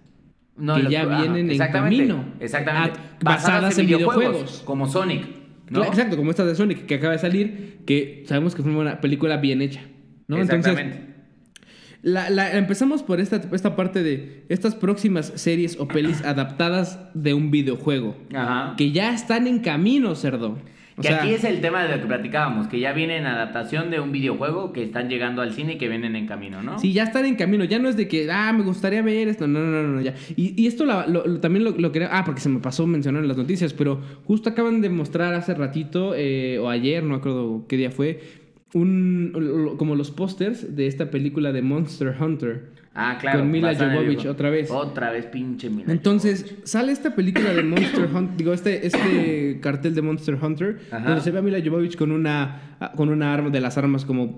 No, 0.58 0.76
que 0.76 0.84
los- 0.84 0.92
ya 0.92 1.04
ajá, 1.04 1.22
vienen 1.22 1.46
en 1.46 1.52
exactamente, 1.52 1.98
camino? 2.08 2.26
Exactamente. 2.40 3.00
Basadas 3.24 3.78
en 3.78 3.88
videojuegos. 3.88 4.62
Como 4.66 4.88
Sonic. 4.88 5.26
¿no? 5.70 5.84
Exacto, 5.86 6.18
como 6.18 6.30
esta 6.30 6.46
de 6.46 6.56
Sonic 6.56 6.86
que 6.86 6.96
acaba 6.96 7.14
de 7.14 7.20
salir, 7.20 7.80
que 7.86 8.24
sabemos 8.28 8.54
que 8.54 8.62
fue 8.62 8.76
una 8.76 9.02
película 9.02 9.38
bien 9.38 9.62
hecha, 9.62 9.82
¿no? 10.28 10.38
Entonces, 10.38 10.72
Exactamente. 10.72 11.14
La, 12.04 12.30
la- 12.30 12.58
empezamos 12.58 13.02
por 13.02 13.22
esta, 13.22 13.42
esta 13.54 13.76
parte 13.78 14.04
de 14.04 14.44
estas 14.50 14.76
próximas 14.76 15.32
series 15.36 15.80
o 15.80 15.88
pelis 15.88 16.22
adaptadas 16.26 17.00
de 17.14 17.34
un 17.34 17.50
videojuego. 17.50 18.18
Ajá. 18.36 18.76
Que 18.78 18.92
ya 18.92 19.14
están 19.14 19.48
en 19.48 19.60
camino, 19.60 20.14
cerdo. 20.16 20.58
Que 21.02 21.08
sea, 21.08 21.18
aquí 21.24 21.34
es 21.34 21.44
el 21.44 21.60
tema 21.62 21.84
de 21.84 21.96
lo 21.96 22.02
que 22.02 22.08
platicábamos, 22.08 22.68
que 22.68 22.80
ya 22.80 22.94
viene 22.94 23.18
en 23.18 23.26
adaptación 23.26 23.90
de 23.90 24.00
un 24.00 24.12
videojuego 24.12 24.72
que 24.74 24.84
están 24.84 25.10
llegando 25.10 25.42
al 25.42 25.52
cine 25.54 25.74
y 25.74 25.78
que 25.78 25.90
vienen 25.90 26.16
en 26.16 26.28
camino, 26.28 26.62
¿no? 26.62 26.78
Sí, 26.78 26.94
ya 26.94 27.04
están 27.04 27.26
en 27.26 27.36
camino. 27.36 27.64
Ya 27.64 27.80
no 27.80 27.90
es 27.90 27.98
de 27.98 28.08
que, 28.08 28.30
ah, 28.32 28.54
me 28.54 28.64
gustaría 28.64 29.02
ver 29.02 29.28
esto. 29.28 29.48
No, 29.48 29.60
no, 29.60 29.82
no, 29.84 29.88
no, 29.90 30.02
ya. 30.02 30.14
Y, 30.36 30.62
y 30.62 30.68
esto 30.68 30.86
la- 30.86 31.08
lo- 31.08 31.26
lo- 31.26 31.40
también 31.40 31.64
lo, 31.64 31.72
lo 31.72 31.92
quería. 31.92 32.10
Ah, 32.12 32.24
porque 32.24 32.42
se 32.42 32.50
me 32.50 32.60
pasó 32.60 32.86
mencionar 32.86 33.24
en 33.24 33.28
las 33.28 33.38
noticias, 33.38 33.74
pero 33.74 34.00
justo 34.26 34.50
acaban 34.50 34.82
de 34.82 34.90
mostrar 34.90 35.34
hace 35.34 35.54
ratito, 35.56 36.14
eh, 36.16 36.60
o 36.60 36.70
ayer, 36.70 37.04
no 37.04 37.16
acuerdo 37.16 37.66
qué 37.68 37.78
día 37.78 37.90
fue, 37.90 38.20
un, 38.74 39.76
como 39.78 39.96
los 39.96 40.12
pósters 40.12 40.76
de 40.76 40.88
esta 40.88 41.10
película 41.12 41.52
de 41.52 41.62
Monster 41.62 42.16
Hunter. 42.20 42.73
Ah, 42.96 43.18
claro. 43.20 43.40
Con 43.40 43.52
Mila 43.52 43.74
Jovovich, 43.76 44.26
otra 44.26 44.50
vez. 44.52 44.70
Otra 44.70 45.12
vez, 45.12 45.26
pinche 45.26 45.70
Mila. 45.70 45.92
Entonces, 45.92 46.56
sale 46.64 46.92
esta 46.92 47.16
película 47.16 47.54
de 47.54 47.64
Monster 47.64 48.08
Hunter, 48.14 48.38
digo, 48.38 48.54
este, 48.54 48.86
este 48.86 49.60
cartel 49.62 49.96
de 49.96 50.02
Monster 50.04 50.38
Hunter, 50.40 50.80
Ajá. 50.92 51.06
donde 51.06 51.22
se 51.22 51.32
ve 51.32 51.40
a 51.40 51.42
Mila 51.42 51.60
Jovovich 51.64 51.96
con 51.96 52.12
una, 52.12 52.78
con 52.96 53.10
una 53.10 53.34
arma 53.34 53.50
de 53.50 53.62
las 53.62 53.78
armas 53.80 54.06
como 54.06 54.38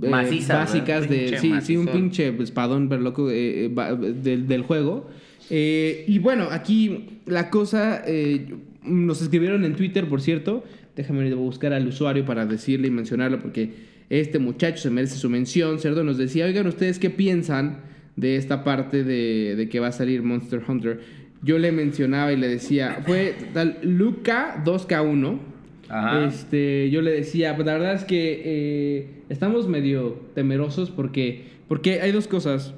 eh, 0.00 0.08
básicas 0.08 1.08
de... 1.08 1.38
Sí, 1.38 1.52
sí, 1.60 1.76
un 1.76 1.86
pinche 1.86 2.34
espadón 2.40 2.88
ver 2.88 3.00
loco 3.00 3.30
eh, 3.30 3.66
eh, 3.66 3.96
del, 4.22 4.48
del 4.48 4.62
juego. 4.62 5.10
Eh, 5.50 6.04
y 6.08 6.18
bueno, 6.20 6.48
aquí 6.50 7.20
la 7.26 7.50
cosa, 7.50 8.02
nos 8.82 9.20
escribieron 9.20 9.62
en 9.64 9.76
Twitter, 9.76 10.08
por 10.08 10.22
cierto, 10.22 10.64
déjame 10.96 11.32
buscar 11.34 11.74
al 11.74 11.86
usuario 11.86 12.24
para 12.24 12.46
decirle 12.46 12.88
y 12.88 12.90
mencionarlo 12.90 13.40
porque 13.40 13.93
este 14.10 14.38
muchacho 14.38 14.82
se 14.82 14.90
merece 14.90 15.16
su 15.16 15.30
mención, 15.30 15.78
cerdo, 15.78 16.04
nos 16.04 16.18
decía, 16.18 16.44
oigan, 16.44 16.66
¿ustedes 16.66 16.98
qué 16.98 17.10
piensan 17.10 17.82
de 18.16 18.36
esta 18.36 18.64
parte 18.64 19.04
de, 19.04 19.56
de 19.56 19.68
que 19.68 19.80
va 19.80 19.88
a 19.88 19.92
salir 19.92 20.22
Monster 20.22 20.62
Hunter? 20.66 21.00
Yo 21.42 21.58
le 21.58 21.72
mencionaba 21.72 22.32
y 22.32 22.36
le 22.36 22.48
decía, 22.48 23.02
fue 23.04 23.34
tal 23.52 23.78
Luca 23.82 24.62
2K1. 24.64 25.38
Ajá. 25.88 26.24
Este, 26.24 26.90
yo 26.90 27.02
le 27.02 27.10
decía, 27.10 27.54
pues 27.54 27.66
la 27.66 27.74
verdad 27.74 27.94
es 27.94 28.04
que 28.04 28.42
eh, 28.44 29.22
estamos 29.28 29.68
medio 29.68 30.20
temerosos 30.34 30.90
porque, 30.90 31.44
porque 31.68 32.00
hay 32.00 32.12
dos 32.12 32.28
cosas. 32.28 32.74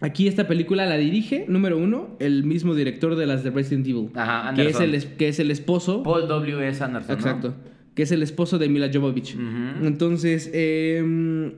Aquí 0.00 0.26
esta 0.26 0.48
película 0.48 0.86
la 0.86 0.96
dirige, 0.96 1.44
número 1.48 1.78
uno, 1.78 2.16
el 2.18 2.44
mismo 2.44 2.74
director 2.74 3.14
de 3.14 3.26
las 3.26 3.44
de 3.44 3.50
Resident 3.50 3.86
Evil. 3.86 4.08
Ajá, 4.14 4.54
que 4.54 4.68
es, 4.68 4.80
el, 4.80 5.04
que 5.16 5.28
es 5.28 5.38
el 5.38 5.50
esposo. 5.50 6.02
Paul 6.02 6.26
W. 6.26 6.66
S. 6.66 6.82
Anderson. 6.82 7.40
¿no? 7.40 7.54
Que 7.94 8.04
es 8.04 8.12
el 8.12 8.22
esposo 8.22 8.58
de 8.58 8.68
Mila 8.68 8.90
Jovovich. 8.92 9.36
Entonces, 9.82 10.50
eh, 10.54 11.52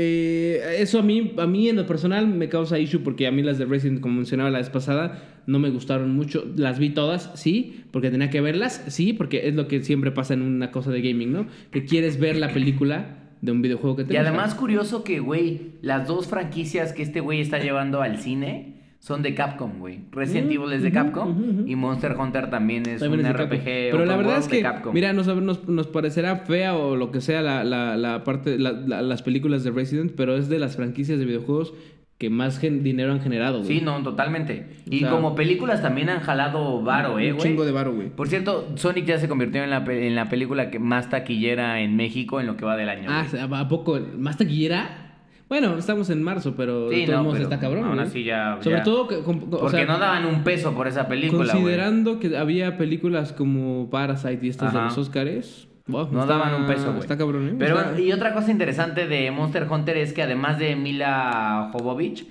eh, 0.00 0.76
eso 0.78 1.00
a 1.00 1.02
mí, 1.02 1.32
a 1.38 1.46
mí 1.48 1.68
en 1.68 1.74
lo 1.74 1.84
personal 1.84 2.28
me 2.28 2.48
causa 2.48 2.78
issue 2.78 3.00
porque 3.02 3.26
a 3.26 3.32
mí 3.32 3.42
las 3.42 3.58
de 3.58 3.64
Resident, 3.64 4.00
como 4.00 4.14
mencionaba 4.14 4.48
la 4.48 4.58
vez 4.58 4.70
pasada, 4.70 5.24
no 5.46 5.58
me 5.58 5.70
gustaron 5.70 6.14
mucho. 6.14 6.46
Las 6.54 6.78
vi 6.78 6.90
todas, 6.90 7.32
sí, 7.34 7.82
porque 7.90 8.10
tenía 8.10 8.30
que 8.30 8.40
verlas, 8.40 8.84
sí, 8.86 9.12
porque 9.12 9.48
es 9.48 9.56
lo 9.56 9.66
que 9.66 9.82
siempre 9.82 10.12
pasa 10.12 10.34
en 10.34 10.42
una 10.42 10.70
cosa 10.70 10.92
de 10.92 11.02
gaming, 11.02 11.32
¿no? 11.32 11.46
Que 11.72 11.84
quieres 11.84 12.20
ver 12.20 12.36
la 12.36 12.52
película 12.52 13.16
de 13.40 13.50
un 13.50 13.60
videojuego 13.60 13.96
que 13.96 14.04
te 14.04 14.14
Y 14.14 14.16
además 14.18 14.54
curioso 14.54 15.02
que, 15.02 15.18
güey, 15.18 15.72
las 15.82 16.06
dos 16.06 16.28
franquicias 16.28 16.92
que 16.92 17.02
este 17.02 17.18
güey 17.18 17.40
está 17.40 17.58
llevando 17.58 18.00
al 18.00 18.18
cine 18.18 18.77
son 19.00 19.22
de 19.22 19.32
Capcom, 19.34 19.78
güey. 19.78 20.00
Resident 20.10 20.46
Ujú, 20.52 20.64
Evil 20.64 20.72
es 20.76 20.82
de 20.82 20.90
Capcom 20.92 21.66
y 21.68 21.76
Monster 21.76 22.16
Hunter 22.18 22.50
también 22.50 22.82
es 22.88 23.00
También 23.00 23.20
un 23.20 23.26
es 23.26 23.32
RPG 23.32 23.48
Capcom. 23.48 23.90
Pero 23.92 24.04
la 24.04 24.16
verdad 24.16 24.38
es 24.38 24.48
que, 24.48 24.64
mira, 24.92 25.12
nos, 25.12 25.26
nos, 25.28 25.68
nos 25.68 25.86
parecerá 25.86 26.36
fea 26.36 26.76
o 26.76 26.96
lo 26.96 27.10
que 27.12 27.20
sea 27.20 27.40
la, 27.40 27.62
la, 27.64 27.96
la 27.96 28.24
parte, 28.24 28.58
la- 28.58 28.72
la- 28.72 29.02
las 29.02 29.22
películas 29.22 29.62
de 29.64 29.70
Resident, 29.70 30.12
pero 30.16 30.36
es 30.36 30.48
de 30.48 30.58
las 30.58 30.76
franquicias 30.76 31.18
de 31.18 31.24
videojuegos 31.24 31.74
que 32.18 32.28
más 32.30 32.58
gen- 32.58 32.82
dinero 32.82 33.12
han 33.12 33.20
generado, 33.20 33.58
güey. 33.62 33.78
Sí, 33.78 33.80
no, 33.84 34.02
totalmente. 34.02 34.66
O 34.90 34.92
Y 34.92 34.98
sea, 34.98 35.10
como 35.10 35.36
películas 35.36 35.80
también 35.80 36.08
han 36.10 36.18
jalado 36.18 36.82
varo, 36.82 37.20
eh, 37.20 37.30
Un 37.30 37.38
güey. 37.38 37.48
chingo 37.50 37.64
de 37.64 37.70
varo, 37.70 37.94
güey. 37.94 38.08
Por 38.10 38.26
cierto, 38.28 38.72
Sonic 38.74 39.04
ya 39.04 39.18
se 39.18 39.28
convirtió 39.28 39.62
en 39.62 39.70
la, 39.70 39.84
pe- 39.84 40.08
en 40.08 40.16
la 40.16 40.28
película 40.28 40.68
que 40.70 40.80
más 40.80 41.08
taquillera 41.08 41.80
en 41.80 41.94
México 41.94 42.40
en 42.40 42.48
lo 42.48 42.56
que 42.56 42.64
va 42.64 42.76
del 42.76 42.88
año. 42.88 43.06
Ah. 43.08 43.24
¿a 43.52 43.68
poco? 43.68 44.00
¿Más 44.18 44.36
taquillera? 44.36 45.07
Bueno, 45.48 45.78
estamos 45.78 46.10
en 46.10 46.22
marzo, 46.22 46.54
pero 46.56 46.90
Sí, 46.90 47.06
de 47.06 47.12
no, 47.12 47.30
pero 47.30 47.44
está 47.44 47.58
cabrón, 47.58 47.84
aún 47.84 47.94
güey. 47.96 48.06
así 48.06 48.22
ya- 48.24 48.58
Sobre 48.60 48.76
ya. 48.78 48.82
todo 48.82 49.08
que... 49.08 49.20
con- 49.20 49.44
o 49.44 49.50
Porque 49.60 49.78
sea, 49.78 49.86
no 49.86 49.98
daban 49.98 50.26
un 50.26 50.44
peso 50.44 50.74
por 50.74 50.86
esa 50.86 51.08
película. 51.08 51.50
Considerando 51.52 52.20
que 52.20 52.36
había 52.36 52.76
películas 52.76 53.32
como 53.32 53.88
Parasite 53.90 54.40
y 54.44 54.48
estas 54.50 54.72
de 54.74 54.78
Ajá. 54.78 54.88
los 54.88 54.98
Oscars... 54.98 55.66
wow, 55.86 56.08
No 56.12 56.20
está- 56.20 56.34
daban 56.36 56.60
un 56.60 56.66
peso, 56.66 56.88
güey. 56.88 57.00
Está 57.00 57.16
cabrón, 57.16 57.48
¿eh? 57.48 57.54
Pero, 57.58 57.78
Está- 57.80 57.98
y 57.98 58.12
otra 58.12 58.34
cosa 58.34 58.50
interesante 58.50 59.06
de 59.08 59.30
Monster 59.30 59.66
Hunter 59.70 59.96
es 59.96 60.12
que 60.12 60.22
además 60.22 60.58
de 60.58 60.76
Mila 60.76 61.70
Jovovich, 61.72 62.26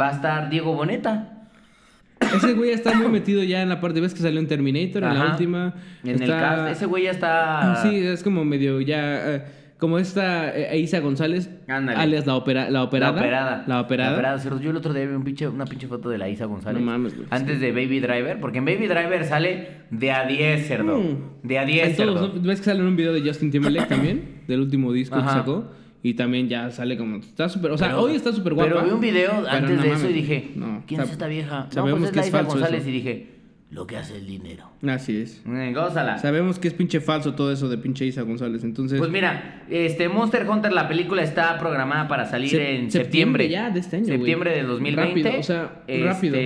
va 0.00 0.08
a 0.08 0.12
estar 0.12 0.48
Diego 0.48 0.72
Boneta. 0.74 1.28
Ese 2.34 2.54
güey 2.54 2.70
está 2.70 2.94
muy 2.94 3.08
metido 3.08 3.42
ya 3.42 3.60
en 3.62 3.68
la 3.68 3.80
parte... 3.80 4.00
¿Ves 4.00 4.14
que 4.14 4.20
salió 4.20 4.40
en 4.40 4.46
Terminator, 4.46 5.02
en 5.02 5.14
la 5.14 5.22
Ajá. 5.24 5.32
última? 5.32 5.74
En 6.04 6.22
el 6.22 6.28
cast. 6.30 6.68
Ese 6.70 6.86
güey 6.86 7.04
ya 7.04 7.10
está. 7.10 7.76
Sí, 7.82 7.98
es 7.98 8.22
como 8.22 8.44
medio 8.46 8.80
ya... 8.80 9.34
eh, 9.34 9.44
como 9.82 9.98
esta 9.98 10.56
eh, 10.56 10.78
Isa 10.78 11.00
González, 11.00 11.50
Ándale. 11.66 11.98
alias 11.98 12.24
la, 12.24 12.36
opera, 12.36 12.70
la 12.70 12.84
operada. 12.84 13.14
La 13.14 13.18
operada. 13.20 13.64
La 13.66 13.80
operada. 13.80 14.10
La 14.12 14.16
operada. 14.16 14.38
Cerdo. 14.38 14.60
Yo 14.60 14.70
el 14.70 14.76
otro 14.76 14.94
día 14.94 15.04
vi 15.06 15.12
un 15.12 15.24
pinche, 15.24 15.48
una 15.48 15.64
pinche 15.64 15.88
foto 15.88 16.08
de 16.08 16.18
la 16.18 16.28
Isa 16.28 16.44
González. 16.44 16.80
No 16.80 16.86
mames, 16.88 17.16
güey. 17.16 17.26
Antes 17.30 17.58
de 17.58 17.72
Baby 17.72 17.98
Driver. 17.98 18.38
Porque 18.38 18.58
en 18.58 18.64
Baby 18.64 18.86
Driver 18.86 19.24
sale 19.24 19.66
de 19.90 20.12
a 20.12 20.24
10, 20.24 20.68
cerdo. 20.68 20.98
Mm. 21.00 21.16
De 21.48 21.58
a 21.58 21.64
10, 21.64 21.88
En 21.88 21.96
todos, 21.96 22.20
cerdo. 22.20 22.32
¿no? 22.36 22.42
¿Ves 22.42 22.60
que 22.60 22.66
sale 22.66 22.78
en 22.78 22.86
un 22.86 22.94
video 22.94 23.12
de 23.12 23.22
Justin 23.22 23.50
Timberlake 23.50 23.88
también? 23.88 24.42
Del 24.46 24.60
último 24.60 24.92
disco 24.92 25.16
Ajá. 25.16 25.26
que 25.26 25.32
sacó. 25.40 25.64
Y 26.04 26.14
también 26.14 26.48
ya 26.48 26.70
sale 26.70 26.96
como... 26.96 27.16
Está 27.16 27.48
súper... 27.48 27.72
O 27.72 27.76
sea, 27.76 27.88
Pero- 27.88 28.02
hoy 28.02 28.14
está 28.14 28.32
súper 28.32 28.54
guapa. 28.54 28.70
Pero 28.72 28.84
vi 28.84 28.90
un 28.92 29.00
video 29.00 29.32
antes 29.48 29.76
no 29.76 29.82
de 29.82 29.88
eso 29.88 29.98
mames, 29.98 30.10
y 30.10 30.14
dije, 30.14 30.50
no, 30.54 30.84
¿quién 30.86 31.00
es 31.00 31.10
esta 31.10 31.26
vieja? 31.26 31.66
No, 31.74 31.82
pues 31.88 32.04
es 32.04 32.10
que 32.10 32.16
la 32.16 32.22
es 32.22 32.28
Isa 32.28 32.38
falso 32.38 32.52
González 32.52 32.80
eso. 32.82 32.88
y 32.88 32.92
dije, 32.92 33.26
lo 33.72 33.86
que 33.86 33.96
hace 33.96 34.16
el 34.16 34.26
dinero. 34.26 34.66
Así 34.86 35.16
es. 35.16 35.40
Mm, 35.44 35.72
gózala. 35.72 36.18
Sabemos 36.18 36.58
que 36.58 36.68
es 36.68 36.74
pinche 36.74 37.00
falso 37.00 37.34
todo 37.34 37.50
eso 37.50 37.70
de 37.70 37.78
pinche 37.78 38.04
Isa 38.04 38.20
González. 38.22 38.64
Entonces... 38.64 38.98
Pues 38.98 39.10
mira, 39.10 39.64
este 39.70 40.10
Monster 40.10 40.48
Hunter, 40.48 40.72
la 40.72 40.88
película 40.88 41.22
está 41.22 41.58
programada 41.58 42.06
para 42.06 42.26
salir 42.26 42.54
en 42.54 42.90
septiembre 42.90 43.44
septiembre. 43.44 43.48
ya 43.48 43.70
de 43.70 43.80
este 43.80 43.96
año. 43.96 44.06
Septiembre 44.06 44.50
de 44.50 44.62
2020. 44.64 45.22
Rápido, 45.22 45.40
o 45.40 45.42
sea, 45.42 45.82
Este, 45.86 46.04
rápido. 46.04 46.36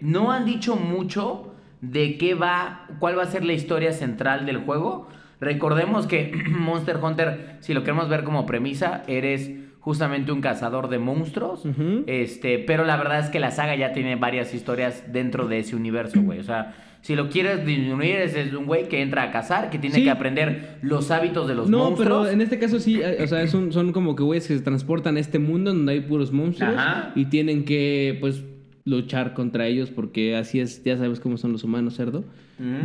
No 0.00 0.32
han 0.32 0.46
dicho 0.46 0.76
mucho 0.76 1.54
de 1.82 2.16
qué 2.16 2.34
va, 2.34 2.86
cuál 2.98 3.18
va 3.18 3.24
a 3.24 3.26
ser 3.26 3.44
la 3.44 3.52
historia 3.52 3.92
central 3.92 4.46
del 4.46 4.56
juego. 4.58 5.08
Recordemos 5.40 6.06
que 6.06 6.32
Monster 6.48 6.96
Hunter, 7.02 7.56
si 7.60 7.74
lo 7.74 7.82
queremos 7.82 8.08
ver 8.08 8.24
como 8.24 8.46
premisa, 8.46 9.02
eres 9.06 9.50
justamente 9.82 10.32
un 10.32 10.40
cazador 10.40 10.88
de 10.88 10.98
monstruos. 10.98 11.64
Este, 12.06 12.58
pero 12.58 12.84
la 12.84 12.96
verdad 12.96 13.18
es 13.20 13.28
que 13.30 13.38
la 13.40 13.50
saga 13.50 13.76
ya 13.76 13.92
tiene 13.92 14.16
varias 14.16 14.54
historias 14.54 15.12
dentro 15.12 15.46
de 15.48 15.58
ese 15.58 15.76
universo, 15.76 16.22
güey. 16.22 16.38
O 16.38 16.44
sea, 16.44 16.74
si 17.00 17.16
lo 17.16 17.28
quieres 17.28 17.66
disminuir, 17.66 18.14
es 18.16 18.34
es 18.36 18.52
un 18.54 18.66
güey 18.66 18.88
que 18.88 19.02
entra 19.02 19.24
a 19.24 19.30
cazar, 19.32 19.70
que 19.70 19.78
tiene 19.80 19.96
Sí. 19.96 20.04
que 20.04 20.10
aprender 20.10 20.78
los 20.82 21.10
hábitos 21.10 21.48
de 21.48 21.56
los 21.56 21.68
no, 21.68 21.78
monstruos. 21.90 22.26
pero 22.26 22.32
en 22.32 22.40
este 22.40 22.60
caso 22.60 22.78
sí, 22.78 23.00
eh, 23.02 23.18
o 23.24 23.26
sea, 23.26 23.42
es 23.42 23.54
un- 23.54 23.72
son 23.72 23.92
como 23.92 24.14
que 24.14 24.22
güeyes 24.22 24.46
que 24.46 24.56
se 24.56 24.62
transportan 24.62 25.16
a 25.16 25.20
este 25.20 25.40
mundo 25.40 25.74
donde 25.74 25.92
hay 25.94 26.00
puros 26.00 26.30
monstruos 26.32 26.74
Ajá. 26.76 27.10
y 27.16 27.24
tienen 27.24 27.64
que, 27.64 28.16
pues, 28.20 28.44
luchar 28.84 29.34
contra 29.34 29.66
ellos 29.66 29.90
porque 29.90 30.36
así 30.36 30.60
es, 30.60 30.82
ya 30.84 30.96
sabes 30.96 31.18
cómo 31.20 31.36
son 31.38 31.50
los 31.52 31.64
humanos, 31.64 31.94
cerdo. 31.96 32.24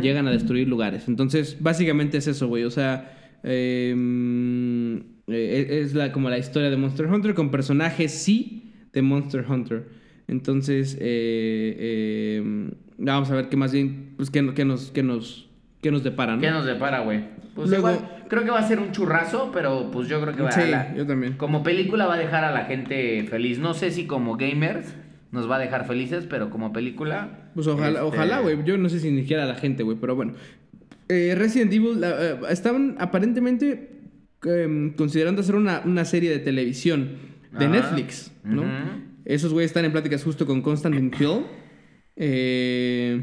Llegan 0.02 0.26
a 0.26 0.32
destruir 0.32 0.66
lugares. 0.68 1.06
Entonces, 1.06 1.56
básicamente 1.60 2.18
es 2.18 2.26
eso, 2.26 2.48
güey. 2.48 2.64
O 2.64 2.70
sea, 2.70 3.12
eh, 3.44 3.94
eh, 5.28 5.80
es 5.82 5.94
la, 5.94 6.12
como 6.12 6.30
la 6.30 6.38
historia 6.38 6.70
de 6.70 6.76
Monster 6.76 7.06
Hunter 7.06 7.34
con 7.34 7.50
personajes, 7.50 8.12
sí, 8.12 8.72
de 8.92 9.02
Monster 9.02 9.44
Hunter. 9.48 9.84
Entonces, 10.26 10.96
eh, 11.00 11.76
eh, 11.78 12.70
vamos 12.98 13.30
a 13.30 13.34
ver 13.34 13.48
qué 13.48 13.56
más 13.56 13.72
bien, 13.72 14.10
pues, 14.16 14.30
qué, 14.30 14.52
qué 14.54 14.64
nos, 14.64 14.90
qué 14.90 15.02
nos, 15.02 15.48
qué 15.80 15.90
nos 15.90 16.04
depara, 16.04 16.34
¿no? 16.36 16.40
¿Qué 16.40 16.50
nos 16.50 16.66
depara, 16.66 17.00
güey? 17.00 17.24
Pues 17.54 17.70
Luego- 17.70 17.90
igual, 17.90 18.24
creo 18.28 18.44
que 18.44 18.50
va 18.50 18.60
a 18.60 18.68
ser 18.68 18.78
un 18.78 18.92
churrazo, 18.92 19.50
pero 19.52 19.90
pues 19.90 20.08
yo 20.08 20.20
creo 20.20 20.34
que 20.36 20.42
va 20.42 20.52
Sí, 20.52 20.60
a 20.60 20.66
la- 20.66 20.94
yo 20.94 21.06
también. 21.06 21.32
Como 21.34 21.62
película 21.62 22.06
va 22.06 22.14
a 22.14 22.18
dejar 22.18 22.44
a 22.44 22.52
la 22.52 22.66
gente 22.66 23.24
feliz. 23.28 23.58
No 23.58 23.74
sé 23.74 23.90
si 23.90 24.06
como 24.06 24.36
gamers 24.36 24.94
nos 25.32 25.50
va 25.50 25.56
a 25.56 25.58
dejar 25.58 25.86
felices, 25.86 26.26
pero 26.28 26.50
como 26.50 26.72
película. 26.72 27.50
Pues 27.54 27.66
ojalá, 27.66 28.00
este, 28.00 28.02
ojalá, 28.02 28.40
güey. 28.40 28.58
Yo 28.64 28.78
no 28.78 28.88
sé 28.88 29.00
si 29.00 29.10
ni 29.10 29.22
siquiera 29.22 29.44
la 29.44 29.56
gente, 29.56 29.82
güey, 29.82 29.96
pero 30.00 30.14
bueno. 30.14 30.34
Eh, 31.08 31.34
Resident 31.36 31.72
Evil 31.72 32.00
la- 32.00 32.10
eh, 32.32 32.36
estaban 32.50 32.94
aparentemente 33.00 33.97
em, 34.44 34.92
considerando 34.94 35.40
hacer 35.42 35.54
una, 35.56 35.82
una 35.84 36.04
serie 36.04 36.30
de 36.30 36.38
televisión 36.38 37.08
de 37.58 37.64
Ajá. 37.66 37.68
Netflix, 37.74 38.32
¿no? 38.44 38.64
Esos 39.24 39.52
güeyes 39.52 39.70
están 39.70 39.84
en 39.84 39.92
pláticas 39.92 40.22
justo 40.24 40.46
con 40.46 40.62
Constantine 40.62 41.10
Phil. 41.16 41.42
eh, 42.16 43.22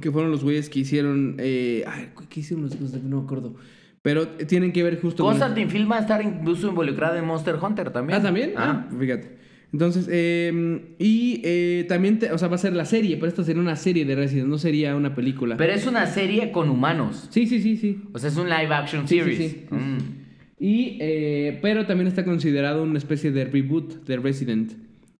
que 0.00 0.10
fueron 0.10 0.30
los 0.30 0.42
güeyes 0.42 0.68
que 0.68 0.80
hicieron. 0.80 1.36
eh, 1.38 1.84
ay, 1.86 2.08
¿qué 2.28 2.40
hicieron 2.40 2.64
los 2.64 2.92
de.? 2.92 3.00
No 3.08 3.18
me 3.20 3.24
acuerdo. 3.24 3.54
Pero 4.02 4.26
tienen 4.28 4.72
que 4.72 4.82
ver 4.82 5.00
justo 5.00 5.24
Constantine 5.24 5.70
Film 5.70 5.90
va 5.90 5.96
a 5.96 6.00
estar 6.00 6.20
incluso 6.22 6.68
involucrado 6.68 7.16
en 7.16 7.24
Monster 7.24 7.56
Hunter 7.62 7.90
también. 7.90 8.18
Ah, 8.18 8.22
también. 8.22 8.52
Ajá. 8.56 8.86
Ah, 8.90 8.96
fíjate. 8.98 9.38
Entonces, 9.72 10.06
eh, 10.10 10.94
y 10.98 11.40
eh, 11.44 11.84
también, 11.88 12.18
te- 12.18 12.30
o 12.32 12.38
sea, 12.38 12.48
va 12.48 12.54
a 12.56 12.58
ser 12.58 12.74
la 12.74 12.84
serie, 12.84 13.16
pero 13.16 13.28
esta 13.28 13.42
sería 13.42 13.60
una 13.62 13.74
serie 13.76 14.04
de 14.04 14.14
Resident, 14.14 14.48
no 14.48 14.58
sería 14.58 14.94
una 14.94 15.14
película. 15.14 15.56
Pero 15.56 15.72
es 15.72 15.86
una 15.86 16.06
serie 16.06 16.52
con 16.52 16.68
humanos. 16.70 17.28
Sí, 17.30 17.46
sí, 17.46 17.60
sí, 17.62 17.76
sí. 17.76 18.02
O 18.12 18.18
sea, 18.18 18.28
es 18.28 18.36
un 18.36 18.48
live 18.48 18.72
action 18.74 19.08
series. 19.08 19.36
sí, 19.38 19.48
sí, 19.48 19.66
sí. 19.68 19.74
Mm. 19.74 20.23
Y, 20.58 20.98
eh, 21.00 21.58
pero 21.62 21.86
también 21.86 22.08
está 22.08 22.24
considerado 22.24 22.82
una 22.82 22.98
especie 22.98 23.32
de 23.32 23.44
reboot 23.44 24.04
de 24.04 24.16
Resident. 24.16 24.72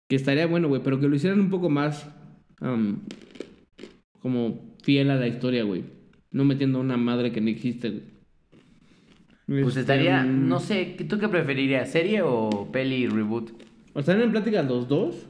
Que 0.09 0.17
estaría 0.17 0.47
bueno, 0.47 0.69
güey, 0.69 0.83
pero 0.83 1.01
que 1.01 1.09
lo 1.09 1.17
hicieran 1.17 1.41
un 1.41 1.51
poco 1.51 1.71
más 1.71 2.09
um, 2.61 2.99
como 4.21 4.77
fiel 4.83 5.11
a 5.11 5.17
la 5.17 5.27
historia, 5.27 5.65
güey. 5.65 5.85
No 6.31 6.45
metiendo 6.45 6.79
a 6.79 6.83
una 6.83 6.97
madre 6.97 7.33
que 7.33 7.41
no 7.41 7.49
existe, 7.49 7.91
güey. 7.91 8.15
Pues 9.47 9.69
Este, 9.69 9.81
estaría, 9.81 10.23
mm, 10.23 10.49
no 10.49 10.59
sé, 10.59 10.97
¿tú 11.09 11.19
qué 11.19 11.29
preferirías? 11.29 11.91
¿Serie 11.91 12.23
o 12.23 12.69
peli 12.73 13.07
reboot? 13.07 13.51
¿O 13.93 14.01
¿Están 14.01 14.21
en 14.21 14.31
plática 14.31 14.63
los 14.63 14.89
dos? 14.89 15.27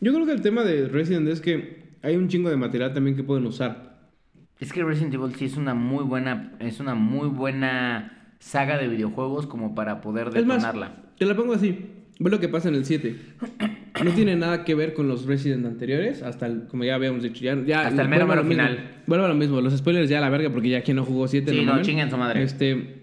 Yo 0.00 0.12
creo 0.14 0.26
que 0.26 0.32
el 0.32 0.40
tema 0.40 0.62
de 0.64 0.88
Resident 0.88 1.28
es 1.28 1.40
que 1.40 1.82
hay 2.02 2.16
un 2.16 2.28
chingo 2.28 2.48
de 2.48 2.56
material 2.56 2.94
también 2.94 3.16
que 3.16 3.22
pueden 3.22 3.46
usar. 3.46 4.10
Es 4.58 4.72
que 4.72 4.82
Resident 4.82 5.14
Evil 5.14 5.34
sí 5.34 5.44
es 5.46 5.56
una 5.56 5.74
muy 5.74 6.04
buena, 6.04 6.54
es 6.60 6.80
una 6.80 6.94
muy 6.94 7.28
buena 7.28 8.15
saga 8.46 8.78
de 8.78 8.86
videojuegos 8.86 9.46
como 9.46 9.74
para 9.74 10.00
poder 10.00 10.26
más, 10.26 10.34
detonarla. 10.34 11.02
te 11.18 11.26
la 11.26 11.34
pongo 11.34 11.54
así. 11.54 11.78
Ve 12.18 12.30
lo 12.30 12.38
que 12.40 12.48
pasa 12.48 12.68
en 12.68 12.76
el 12.76 12.84
7. 12.84 13.14
No 14.04 14.10
tiene 14.12 14.36
nada 14.36 14.64
que 14.64 14.74
ver 14.74 14.94
con 14.94 15.08
los 15.08 15.26
Resident 15.26 15.66
anteriores, 15.66 16.22
hasta 16.22 16.46
el, 16.46 16.66
como 16.66 16.84
ya 16.84 16.94
habíamos 16.94 17.22
dicho. 17.22 17.42
Ya, 17.44 17.60
ya, 17.66 17.86
Hasta 17.88 18.02
el 18.02 18.08
mero, 18.08 18.26
mero 18.26 18.44
final. 18.44 19.02
Vuelve 19.06 19.24
a 19.24 19.28
lo 19.28 19.34
mismo. 19.34 19.60
Los 19.60 19.76
spoilers 19.76 20.08
ya 20.08 20.18
a 20.18 20.20
la 20.20 20.30
verga, 20.30 20.48
porque 20.50 20.68
ya 20.70 20.82
quien 20.82 20.96
no 20.96 21.04
jugó 21.04 21.26
7 21.28 21.50
Sí, 21.50 21.58
no, 21.58 21.64
mamen. 21.72 21.84
chinguen 21.84 22.08
su 22.10 22.16
madre. 22.16 22.42
Este. 22.42 23.02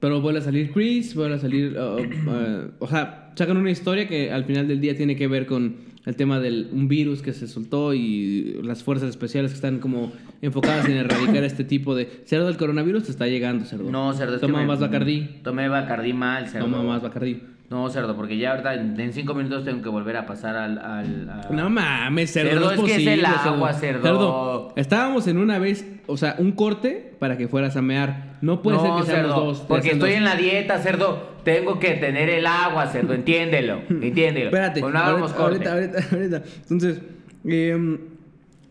Pero 0.00 0.20
vuelve 0.20 0.40
a 0.40 0.42
salir 0.42 0.72
Chris, 0.72 1.14
vuelve 1.14 1.36
a 1.36 1.38
salir. 1.38 1.76
uh, 1.78 2.00
uh, 2.00 2.70
o 2.78 2.88
sea, 2.88 3.32
sacan 3.36 3.56
una 3.58 3.70
historia 3.70 4.08
que 4.08 4.32
al 4.32 4.44
final 4.44 4.66
del 4.66 4.80
día 4.80 4.96
tiene 4.96 5.16
que 5.16 5.28
ver 5.28 5.46
con 5.46 5.76
el 6.04 6.16
tema 6.16 6.40
de 6.40 6.66
un 6.72 6.88
virus 6.88 7.22
que 7.22 7.32
se 7.32 7.46
soltó 7.46 7.94
y 7.94 8.60
las 8.62 8.82
fuerzas 8.82 9.08
especiales 9.10 9.52
que 9.52 9.56
están 9.56 9.78
como 9.78 10.12
enfocadas 10.44 10.86
en 10.88 10.96
erradicar 10.98 11.42
este 11.44 11.64
tipo 11.64 11.94
de. 11.94 12.22
Cerdo 12.26 12.46
del 12.46 12.56
coronavirus 12.56 13.04
te 13.04 13.10
está 13.10 13.26
llegando, 13.26 13.64
cerdo. 13.64 13.90
No, 13.90 14.12
cerdo, 14.12 14.34
es 14.34 14.40
que 14.40 14.46
Toma 14.46 14.60
me- 14.60 14.66
más 14.66 14.80
Bacardí. 14.80 15.40
Tomé 15.42 15.68
Bacardí 15.68 16.12
mal, 16.12 16.48
cerdo. 16.48 16.66
Toma 16.66 16.82
más 16.82 17.02
Bacardí. 17.02 17.42
No, 17.70 17.88
cerdo, 17.88 18.14
porque 18.14 18.36
ya 18.36 18.50
ahorita 18.50 18.74
en, 18.74 19.12
cinco 19.12 19.34
minutos 19.34 19.64
tengo 19.64 19.82
que 19.82 19.88
volver 19.88 20.18
a 20.18 20.26
pasar 20.26 20.54
al... 20.54 21.26
No 21.50 21.70
mames, 21.70 22.30
cerdo. 22.30 22.50
Cerdo, 22.50 22.66
no 22.66 22.72
es 22.72 22.80
que 22.92 22.96
es 23.02 23.06
el 23.18 23.24
agua, 23.24 23.72
cerdo. 23.72 24.72
Estábamos 24.76 25.26
en 25.26 25.38
una 25.38 25.58
vez, 25.58 25.84
o 26.06 26.16
sea, 26.16 26.36
un 26.38 26.52
corte 26.52 27.14
para 27.18 27.36
que 27.38 27.48
fueras 27.48 27.76
a 27.76 27.82
mear. 27.82 28.36
No 28.42 28.60
puede 28.60 28.78
ser 28.78 28.86
que 28.86 29.02
seamos 29.02 29.06
cerdo, 29.08 29.44
dos. 29.46 29.60
porque 29.66 29.84
sean 29.84 29.94
estoy 29.96 30.10
dos. 30.10 30.18
en 30.18 30.24
la 30.24 30.36
dieta, 30.36 30.78
cerdo. 30.78 31.34
Tengo 31.42 31.78
que 31.78 31.92
tener 31.92 32.28
el 32.28 32.46
agua, 32.46 32.86
cerdo, 32.88 33.14
entiéndelo, 33.14 33.80
entiéndelo. 33.88 34.46
Espérate, 34.46 34.80
Pues 34.80 34.92
no 34.92 35.00
ahorita, 35.00 35.42
ahorita, 35.42 35.72
ahorita, 35.72 35.98
ahorita. 36.12 36.42
Entonces, 36.62 37.00
em, 37.46 37.98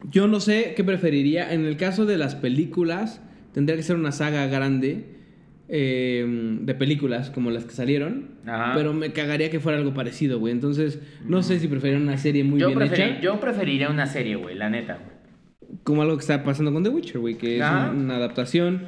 yo 0.10 0.28
no 0.28 0.40
sé 0.40 0.74
qué 0.76 0.84
preferiría. 0.84 1.54
En 1.54 1.66
el 1.66 1.78
caso 1.78 2.06
de 2.06 2.18
las 2.18 2.36
películas, 2.36 3.22
tendría 3.54 3.76
que 3.78 3.84
ser 3.84 3.96
una 3.96 4.12
saga 4.12 4.48
grande 4.48 5.06
em, 5.70 6.66
de 6.66 6.76
películas 6.76 7.30
como 7.30 7.50
las 7.52 7.66
que 7.66 7.72
salieron. 7.72 8.32
Ajá. 8.46 8.74
Pero 8.76 8.94
me 8.94 9.12
cagaría 9.14 9.50
que 9.50 9.60
fuera 9.60 9.78
algo 9.78 9.94
parecido, 9.94 10.40
güey. 10.40 10.52
Entonces, 10.54 11.00
no 11.26 11.42
sé 11.44 11.60
si 11.60 11.68
preferiría 11.68 12.02
una 12.02 12.18
serie 12.18 12.44
muy 12.44 12.60
yo, 12.60 12.70
bien 12.70 12.82
hecha. 12.84 13.20
yo 13.22 13.40
preferiría 13.40 13.90
una 13.90 14.06
serie, 14.06 14.36
güey, 14.36 14.56
la 14.56 14.70
neta. 14.70 15.00
Como 15.84 16.02
algo 16.02 16.16
que 16.16 16.22
está 16.22 16.44
pasando 16.44 16.72
con 16.72 16.84
The 16.84 16.90
Witcher, 16.90 17.20
güey, 17.20 17.36
que 17.36 17.58
es 17.58 17.62
Ajá. 17.64 17.92
una 17.92 18.16
adaptación. 18.18 18.84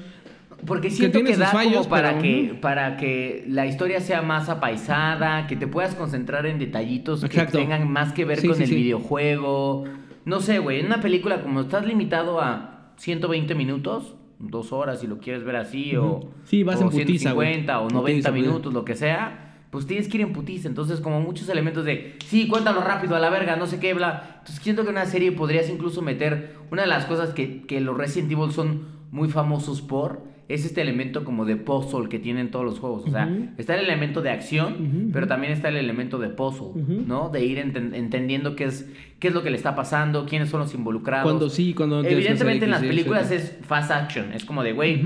Porque 0.66 0.90
siento 0.90 1.22
que, 1.24 1.30
sus 1.32 1.40
da 1.40 1.48
fallos, 1.48 1.78
como 1.80 1.90
para 1.90 2.10
pero, 2.12 2.22
que, 2.22 2.58
para 2.62 2.98
que 2.98 3.46
la 3.48 3.66
historia 3.66 4.00
sea 4.00 4.22
más 4.22 4.50
apaisada, 4.50 5.48
que 5.48 5.56
te 5.56 5.68
puedas 5.68 5.96
concentrar 5.96 6.46
en 6.46 6.60
detallitos 6.60 7.24
Exacto. 7.24 7.52
que 7.54 7.58
tengan 7.64 7.90
más 7.92 8.14
que 8.14 8.26
ver 8.26 8.40
Sí, 8.40 8.48
con 8.48 8.56
sí, 8.58 8.64
el 8.64 8.70
sí. 8.70 8.76
videojuego. 8.76 9.86
No 10.26 10.42
sé, 10.42 10.60
güey, 10.60 10.80
en 10.80 10.88
una 10.88 11.02
película 11.02 11.42
como 11.42 11.62
estás 11.62 11.86
limitado 11.86 12.42
a 12.42 12.92
120 12.98 13.54
minutos, 13.56 14.16
dos 14.40 14.72
horas 14.74 15.00
si 15.00 15.08
lo 15.08 15.20
quieres 15.20 15.44
ver 15.44 15.56
así, 15.56 15.96
o, 15.96 16.32
Sí, 16.46 16.64
vas 16.64 16.80
o 16.82 16.84
en 16.84 16.90
putiza, 16.90 17.32
güey. 17.34 17.54
150 17.54 17.80
o 17.80 17.84
Putiza, 17.84 18.00
90 18.02 18.30
güey. 18.32 18.42
minutos, 18.42 18.74
lo 18.74 18.84
que 18.84 18.96
sea, 18.96 19.58
pues 19.70 19.86
tienes 19.86 20.08
que 20.08 20.18
ir 20.18 20.22
en 20.24 20.34
putiza. 20.34 20.68
Entonces, 20.68 21.00
como 21.00 21.22
muchos 21.22 21.48
elementos 21.50 21.86
de, 21.86 22.18
sí, 22.26 22.48
cuéntalo 22.48 22.82
rápido, 22.82 23.16
a 23.16 23.20
la 23.20 23.30
verga, 23.30 23.56
no 23.56 23.68
sé 23.68 23.80
qué, 23.80 23.94
bla. 23.94 24.38
Entonces, 24.40 24.64
siento 24.64 24.84
que 24.84 24.90
en 24.90 24.96
una 24.96 25.06
serie 25.06 25.32
podrías 25.32 25.70
incluso 25.70 26.02
meter 26.02 26.56
una 26.72 26.82
de 26.84 26.88
las 26.88 27.06
cosas 27.06 27.30
que, 27.34 27.62
que 27.64 27.80
los 27.82 27.98
Resident 27.98 28.32
Evil 28.32 28.52
son 28.52 28.88
muy 29.12 29.30
famosos 29.30 29.82
por, 29.82 30.24
es 30.48 30.64
este 30.64 30.82
elemento 30.82 31.24
como 31.24 31.44
de 31.46 31.56
puzzle 31.56 32.08
que 32.08 32.20
tienen 32.20 32.52
todos 32.52 32.66
los 32.66 32.80
juegos. 32.80 33.06
O 33.08 33.12
sea, 33.12 33.28
está 33.58 33.74
el 33.76 33.84
elemento 33.86 34.22
de 34.22 34.30
acción, 34.30 35.10
pero 35.12 35.26
también 35.28 35.52
está 35.54 35.70
el 35.70 35.78
elemento 35.78 36.20
de 36.20 36.30
puzzle. 36.30 36.84
¿no? 37.08 37.30
De 37.30 37.44
ir 37.46 37.58
enten- 37.58 37.96
entendiendo 37.96 38.56
qué 38.56 38.66
es, 38.66 38.90
qué 39.20 39.30
es 39.30 39.34
lo 39.34 39.42
que 39.42 39.50
le 39.50 39.58
está 39.58 39.76
pasando, 39.76 40.26
quiénes 40.26 40.50
son 40.50 40.60
los 40.60 40.74
involucrados. 40.76 41.24
Cuando 41.24 41.50
sí, 41.50 41.74
cuando 41.74 42.04
no 42.04 42.08
Evidentemente 42.08 42.66
en 42.66 42.72
las 42.72 42.82
películas 42.82 43.32
es 43.32 43.58
fast 43.64 43.90
action, 43.92 44.34
es 44.34 44.46
como 44.46 44.62
de, 44.64 44.74
güey, 44.74 45.02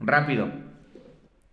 rápido. 0.00 0.48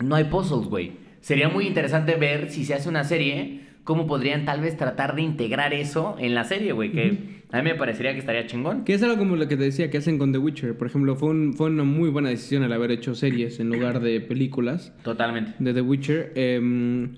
No 0.04 0.16
hay 0.16 0.26
puzzles, 0.26 0.68
güey. 0.68 0.94
Sería 1.22 1.50
muy 1.50 1.66
interesante 1.68 2.16
ver 2.16 2.50
si 2.52 2.66
se 2.66 2.74
hace 2.76 2.88
una 2.88 3.04
serie, 3.04 3.62
cómo 3.84 4.08
podrían 4.08 4.46
tal 4.46 4.62
vez 4.62 4.78
tratar 4.78 5.16
de 5.16 5.22
integrar 5.24 5.74
eso 5.74 6.16
en 6.20 6.36
la 6.36 6.44
serie, 6.44 6.72
güey, 6.72 6.92
que 6.92 7.44
a 7.56 7.64
mí 7.64 7.70
me 7.70 7.76
parecería 7.76 8.14
que 8.14 8.20
estaría 8.20 8.46
chingón. 8.48 8.84
Que 8.84 8.94
es 8.94 9.04
algo 9.04 9.18
como 9.18 9.36
lo 9.36 9.48
que 9.48 9.56
te 9.58 9.64
decía 9.64 9.90
que 9.90 9.98
hacen 9.98 10.18
con 10.18 10.32
The 10.32 10.38
Witcher. 10.38 10.78
Por 10.78 10.88
ejemplo, 10.88 11.16
fue, 11.16 11.30
un- 11.30 11.54
fue 11.54 11.68
una 11.68 11.84
muy 11.84 12.10
buena 12.10 12.30
decisión 12.30 12.64
el 12.64 12.74
haber 12.74 12.92
hecho 12.92 13.16
series 13.16 13.60
en 13.60 13.70
lugar 13.70 14.00
de 14.02 14.20
películas 14.22 14.94
Totalmente. 15.04 15.54
de 15.60 15.74
The 15.74 15.82
Witcher. 15.82 16.32
em, 16.36 17.10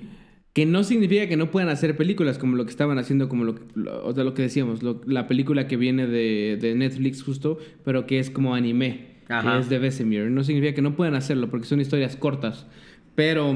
que 0.54 0.66
no 0.66 0.84
significa 0.84 1.28
que 1.28 1.38
no 1.38 1.52
puedan 1.52 1.70
hacer 1.70 1.96
películas 1.96 2.40
como 2.40 2.56
lo 2.56 2.66
que 2.66 2.72
estaban 2.72 2.98
haciendo, 2.98 3.30
como 3.30 3.44
lo, 3.44 3.56
o 4.04 4.14
sea, 4.16 4.24
lo 4.24 4.34
que 4.34 4.42
decíamos, 4.42 4.82
lo- 4.82 5.02
la 5.06 5.28
película 5.28 5.68
que 5.68 5.78
viene 5.78 6.08
de, 6.08 6.58
de 6.60 6.74
Netflix 6.74 7.22
justo, 7.22 7.60
pero 7.86 8.08
que 8.08 8.18
es 8.18 8.32
como 8.32 8.56
anime, 8.56 9.18
Ajá. 9.30 9.54
que 9.54 9.60
es 9.60 9.70
de 9.70 9.78
Vesemir. 9.78 10.24
No 10.32 10.44
significa 10.44 10.74
que 10.74 10.82
no 10.82 10.96
puedan 10.96 11.14
hacerlo 11.14 11.50
porque 11.50 11.68
son 11.68 11.80
historias 11.80 12.16
cortas. 12.16 12.66
Pero 13.14 13.56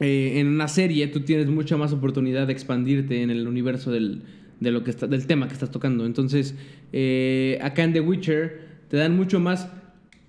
eh, 0.00 0.34
en 0.40 0.46
una 0.48 0.68
serie 0.68 1.06
tú 1.08 1.20
tienes 1.20 1.48
mucha 1.48 1.76
más 1.76 1.92
oportunidad 1.92 2.46
de 2.46 2.52
expandirte 2.52 3.22
en 3.22 3.30
el 3.30 3.46
universo 3.48 3.90
del, 3.90 4.22
de 4.62 4.70
lo 4.70 4.84
que 4.84 4.90
está, 4.90 5.06
del 5.06 5.26
tema 5.26 5.46
que 5.48 5.54
estás 5.54 5.70
tocando. 5.70 6.06
Entonces, 6.06 6.54
eh, 6.92 7.58
acá 7.62 7.82
en 7.84 7.92
The 7.92 8.00
Witcher 8.00 8.60
te 8.88 8.96
dan 8.96 9.16
mucho 9.16 9.40
más. 9.40 9.68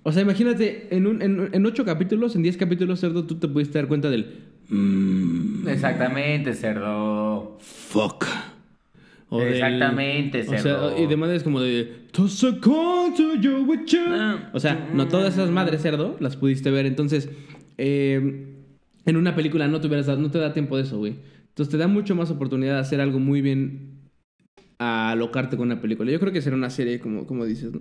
O 0.02 0.12
sea, 0.12 0.22
imagínate, 0.22 0.88
en, 0.94 1.06
un, 1.06 1.22
en, 1.22 1.48
en 1.52 1.66
ocho 1.66 1.84
capítulos, 1.84 2.36
en 2.36 2.42
diez 2.42 2.56
capítulos, 2.56 3.00
cerdo, 3.00 3.24
tú 3.24 3.36
te 3.36 3.48
pudiste 3.48 3.78
dar 3.78 3.88
cuenta 3.88 4.10
del. 4.10 4.40
"Mm, 4.68 5.68
Exactamente, 5.68 6.52
cerdo. 6.54 7.56
fuck. 7.60 8.24
O 9.30 9.40
del- 9.40 9.54
Exactamente, 9.54 10.42
o 10.42 10.44
sea, 10.44 10.58
cerdo. 10.58 11.02
y 11.02 11.06
de 11.06 11.16
madres 11.16 11.42
como 11.42 11.60
de. 11.60 12.04
"Toss 12.12 12.44
a 12.44 12.60
coin 12.60 13.14
to 13.16 13.34
your 13.40 13.60
Witcher". 13.68 14.06
Ah. 14.10 14.50
O 14.52 14.60
sea, 14.60 14.88
no 14.92 15.08
todas 15.08 15.34
esas 15.34 15.50
madres, 15.50 15.80
cerdo, 15.82 16.16
las 16.20 16.36
pudiste 16.36 16.70
ver. 16.70 16.86
Entonces, 16.86 17.28
eh, 17.78 18.46
en 19.06 19.16
una 19.16 19.34
película 19.34 19.68
no 19.68 19.80
te, 19.80 19.86
hubieras 19.88 20.06
no 20.18 20.30
te 20.30 20.38
da 20.38 20.52
tiempo 20.52 20.76
de 20.76 20.82
eso, 20.84 20.98
güey. 20.98 21.14
Entonces 21.48 21.70
te 21.70 21.76
da 21.78 21.86
mucho 21.88 22.14
más 22.14 22.30
oportunidad 22.30 22.74
de 22.74 22.80
hacer 22.80 23.00
algo 23.00 23.18
muy 23.20 23.40
bien 23.40 23.93
a 24.84 25.10
alocarte 25.12 25.56
con 25.56 25.66
una 25.66 25.80
película. 25.80 26.10
Yo 26.12 26.20
creo 26.20 26.32
que 26.32 26.42
será 26.42 26.56
una 26.56 26.70
serie, 26.70 26.98
como, 27.00 27.26
como 27.26 27.44
dices, 27.44 27.72
¿no? 27.72 27.80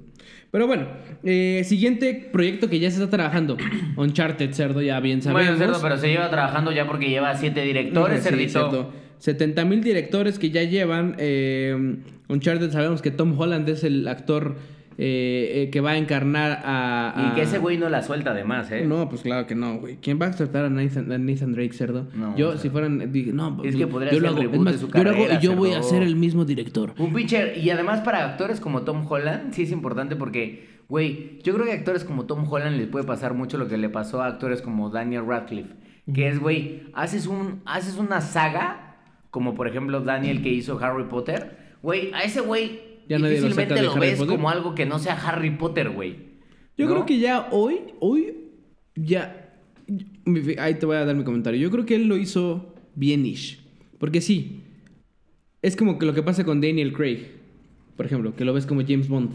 Pero 0.52 0.68
bueno, 0.68 0.88
eh, 1.24 1.62
siguiente 1.66 2.30
proyecto 2.32 2.70
que 2.70 2.80
ya 2.80 2.90
se 2.92 2.98
está 3.04 3.10
trabajando. 3.10 3.58
Uncharted, 3.98 4.52
cerdo, 4.54 4.82
ya 4.82 5.00
bien 5.00 5.22
sabemos. 5.22 5.44
Bueno, 5.58 5.58
cerdo, 5.58 5.80
pero 5.82 5.98
se 5.98 6.08
lleva 6.10 6.30
trabajando 6.30 6.72
ya 6.72 6.86
porque 6.88 7.10
lleva 7.10 7.36
siete 7.36 7.62
directores, 7.64 8.24
Sí, 8.24 8.30
cerdito. 8.30 8.52
cierto. 8.70 8.94
70 9.20 9.66
mil 9.66 9.82
directores 9.84 10.38
que 10.40 10.50
ya 10.50 10.64
llevan. 10.64 11.16
Eh, 11.18 11.98
Uncharted 12.28 12.72
sabemos 12.72 13.02
que 13.02 13.12
Tom 13.12 13.40
Holland 13.40 13.68
es 13.70 13.84
el 13.84 14.08
actor 14.08 14.56
eh, 14.98 15.64
eh, 15.64 15.70
que 15.72 15.82
va 15.82 15.92
a 15.92 15.98
encarnar 15.98 16.62
a, 16.64 17.32
Y 17.32 17.36
que 17.36 17.42
ese 17.44 17.58
güey 17.58 17.78
no 17.78 17.90
la 17.90 18.04
suelta 18.04 18.32
además, 18.32 18.72
¿eh? 18.72 18.86
No, 18.86 19.10
pues 19.10 19.22
claro 19.22 19.48
que 19.48 19.56
no, 19.56 19.80
güey. 19.80 19.98
¿Quién 19.98 20.20
va 20.22 20.28
a 20.28 20.32
tratar 20.32 20.66
a 20.66 20.70
Nathan, 20.70 21.12
a 21.12 21.18
Nathan 21.18 21.54
Drake, 21.54 21.74
cerdo? 21.74 22.08
No, 22.14 22.36
yo, 22.38 22.50
o 22.50 22.52
sea, 22.52 22.62
si 22.62 22.70
fueran, 22.70 23.12
dije, 23.12 23.34
no, 23.34 23.62
es 23.64 23.76
que 23.76 23.88
podría 23.88 24.12
yo 24.12 24.20
ser 24.20 24.24
lo 24.24 24.30
el 24.30 24.34
hago. 24.34 24.42
reboot 24.42 24.56
Es 24.56 24.62
más, 24.62 24.74
de 24.74 24.80
su 24.80 24.88
yo 24.88 25.04
lo 25.04 25.10
hago 25.10 25.20
carrera, 25.20 25.40
y 25.40 25.44
yo 25.44 25.56
voy 25.56 25.72
a 25.74 25.84
ser 25.84 26.04
el 26.04 26.16
mismo 26.16 26.46
director. 26.46 26.94
Un 26.98 27.14
pitcher. 27.14 27.58
Y 27.58 27.70
además 27.70 28.02
para 28.02 28.24
actores 28.24 28.60
como 28.60 28.84
Tom 28.84 29.06
Holland, 29.10 29.54
sí 29.54 29.64
es 29.64 29.72
importante 29.72 30.16
porque, 30.16 30.68
güey, 30.90 31.40
yo 31.44 31.54
creo 31.54 31.66
que 31.66 31.72
a 31.72 31.76
actores 31.76 32.04
como 32.04 32.26
Tom 32.26 32.46
Holland 32.52 32.78
les 32.78 32.88
puede 32.88 33.06
pasar 33.06 33.34
mucho 33.34 33.58
lo 33.58 33.68
que 33.68 33.78
le 33.78 33.90
pasó 33.90 34.22
a 34.22 34.28
actores 34.28 34.62
como 34.62 34.90
Daniel 34.90 35.26
Radcliffe. 35.26 35.74
Que 36.14 36.28
es, 36.28 36.40
güey, 36.40 36.84
haces, 36.94 37.28
un, 37.28 37.62
haces 37.66 37.98
una 37.98 38.22
saga, 38.22 38.98
como 39.32 39.56
por 39.56 39.68
ejemplo 39.68 40.02
Daniel 40.02 40.44
que 40.44 40.50
hizo 40.50 40.78
Harry 40.80 41.06
Potter. 41.06 41.58
Güey, 41.82 42.14
a 42.14 42.24
ese 42.24 42.42
güey 42.42 42.93
Ya 43.10 43.20
nadie 43.20 43.42
lo 43.42 43.48
difícilmente 43.48 43.82
lo, 43.82 43.92
Harry 43.92 44.00
ves 44.00 44.20
Potter. 44.20 44.36
como 44.36 44.50
algo 44.50 44.76
que 44.76 44.86
no 44.86 45.00
sea 45.00 45.14
Harry 45.16 45.52
Potter, 45.52 45.90
güey. 45.90 46.34
Yo 46.78 46.86
¿No? 46.86 46.92
creo 46.94 47.06
que 47.06 47.20
ya 47.20 47.48
hoy, 47.52 47.80
hoy, 48.00 48.36
ya. 48.96 49.50
Ahí 50.58 50.76
te 50.76 50.86
voy 50.86 50.96
a 50.96 51.06
dar 51.06 51.16
mi 51.16 51.24
comentario. 51.24 51.60
Yo 51.60 51.70
creo 51.70 51.86
que 51.86 51.96
él 51.96 52.08
lo 52.08 52.18
hizo 52.18 52.74
bien-ish. 52.96 53.60
Porque 54.00 54.22
sí, 54.22 54.62
es 55.62 55.76
como 55.76 55.98
que 56.00 56.06
lo 56.06 56.14
que 56.14 56.24
pasa 56.24 56.44
con 56.44 56.62
Daniel 56.62 56.94
Craig, 56.94 57.28
por 57.96 58.06
ejemplo, 58.06 58.36
que 58.36 58.46
lo 58.46 58.54
ves 58.54 58.66
como 58.66 58.82
James 58.82 59.08
Bond. 59.08 59.32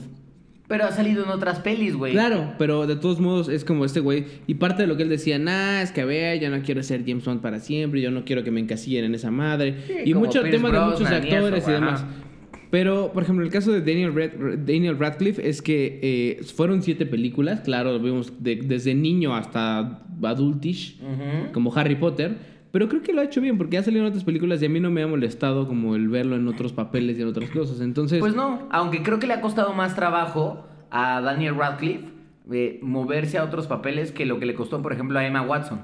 Pero 0.67 0.85
ha 0.85 0.93
salido 0.93 1.25
en 1.25 1.31
otras 1.31 1.61
pelis, 1.61 1.95
güey. 1.95 2.13
Claro, 2.13 2.53
pero 2.59 2.87
de 2.87 2.97
todos 2.97 3.21
modos 3.21 3.49
es 3.49 3.65
como 3.65 3.87
este 3.87 4.01
güey. 4.01 4.27
Y 4.47 4.55
parte 4.57 4.83
de 4.83 4.89
lo 4.89 4.99
que 4.99 5.05
él 5.05 5.09
decía, 5.09 5.39
nah, 5.39 5.81
es 5.81 5.93
que 5.93 6.03
a 6.03 6.05
ver, 6.05 6.39
yo 6.41 6.51
no 6.51 6.61
quiero 6.63 6.83
ser 6.83 7.05
James 7.07 7.25
Bond 7.25 7.41
para 7.41 7.59
siempre, 7.61 8.03
yo 8.03 8.11
no 8.11 8.27
quiero 8.27 8.45
que 8.45 8.51
me 8.51 8.61
encasillen 8.61 9.07
en 9.07 9.15
esa 9.15 9.31
madre. 9.31 9.77
Sí, 9.87 9.95
y 10.05 10.13
mucho 10.15 10.43
tema 10.43 10.71
de 10.71 10.79
muchos 10.79 10.99
Brosnan 11.01 11.25
y 11.25 11.29
eso, 11.29 11.37
actores 11.37 11.69
y 11.69 11.71
demás. 11.71 12.03
ajá. 12.03 12.09
Pero, 12.71 13.13
por 13.13 13.23
ejemplo, 13.23 13.45
el 13.45 13.51
caso 13.51 13.73
de 13.73 13.81
Daniel, 13.81 14.15
Rad- 14.15 14.59
Daniel 14.67 14.99
Radcliffe 14.99 15.49
es 15.49 15.63
que 15.63 15.99
eh, 16.03 16.45
fueron 16.45 16.83
siete 16.83 17.07
películas, 17.07 17.61
claro, 17.61 17.93
lo 17.93 17.99
vimos 18.01 18.43
de- 18.43 18.57
desde 18.57 18.95
niño 18.95 19.35
hasta 19.35 20.03
adultish, 20.23 21.01
como 21.53 21.75
Harry 21.75 21.97
Potter. 21.97 22.59
Pero 22.71 22.87
creo 22.89 23.01
que 23.01 23.15
lo 23.15 23.23
ha 23.23 23.25
hecho 23.25 23.41
bien 23.41 23.57
porque 23.57 23.79
ha 23.79 23.83
salido 23.83 24.03
en 24.03 24.09
otras 24.09 24.25
películas 24.25 24.61
y 24.63 24.67
a 24.67 24.69
mí 24.69 24.79
no 24.79 24.91
me 24.91 25.03
ha 25.03 25.07
molestado 25.07 25.67
como 25.67 25.97
el 25.97 26.09
verlo 26.09 26.37
en 26.37 26.47
otros 26.49 26.75
papeles 26.75 27.19
y 27.19 27.23
en 27.23 27.29
otras 27.29 27.49
cosas. 27.51 27.81
Entonces, 27.81 28.19
Pues 28.21 28.35
no, 28.35 28.69
aunque 28.71 29.03
creo 29.03 29.19
que 29.19 29.27
le 29.27 29.33
ha 29.33 29.41
costado 29.41 29.73
más 29.73 29.95
trabajo 29.97 30.67
a 30.91 31.23
Daniel 31.23 31.57
Radcliffe 31.57 32.05
eh, 32.53 32.79
moverse 32.83 33.39
a 33.39 33.45
otros 33.45 33.67
papeles 33.67 34.13
que 34.13 34.27
lo 34.27 34.39
que 34.39 34.45
le 34.45 34.55
costó, 34.55 34.83
por 34.83 34.93
ejemplo, 34.93 35.19
a 35.19 35.27
Emma 35.27 35.41
Watson. 35.41 35.79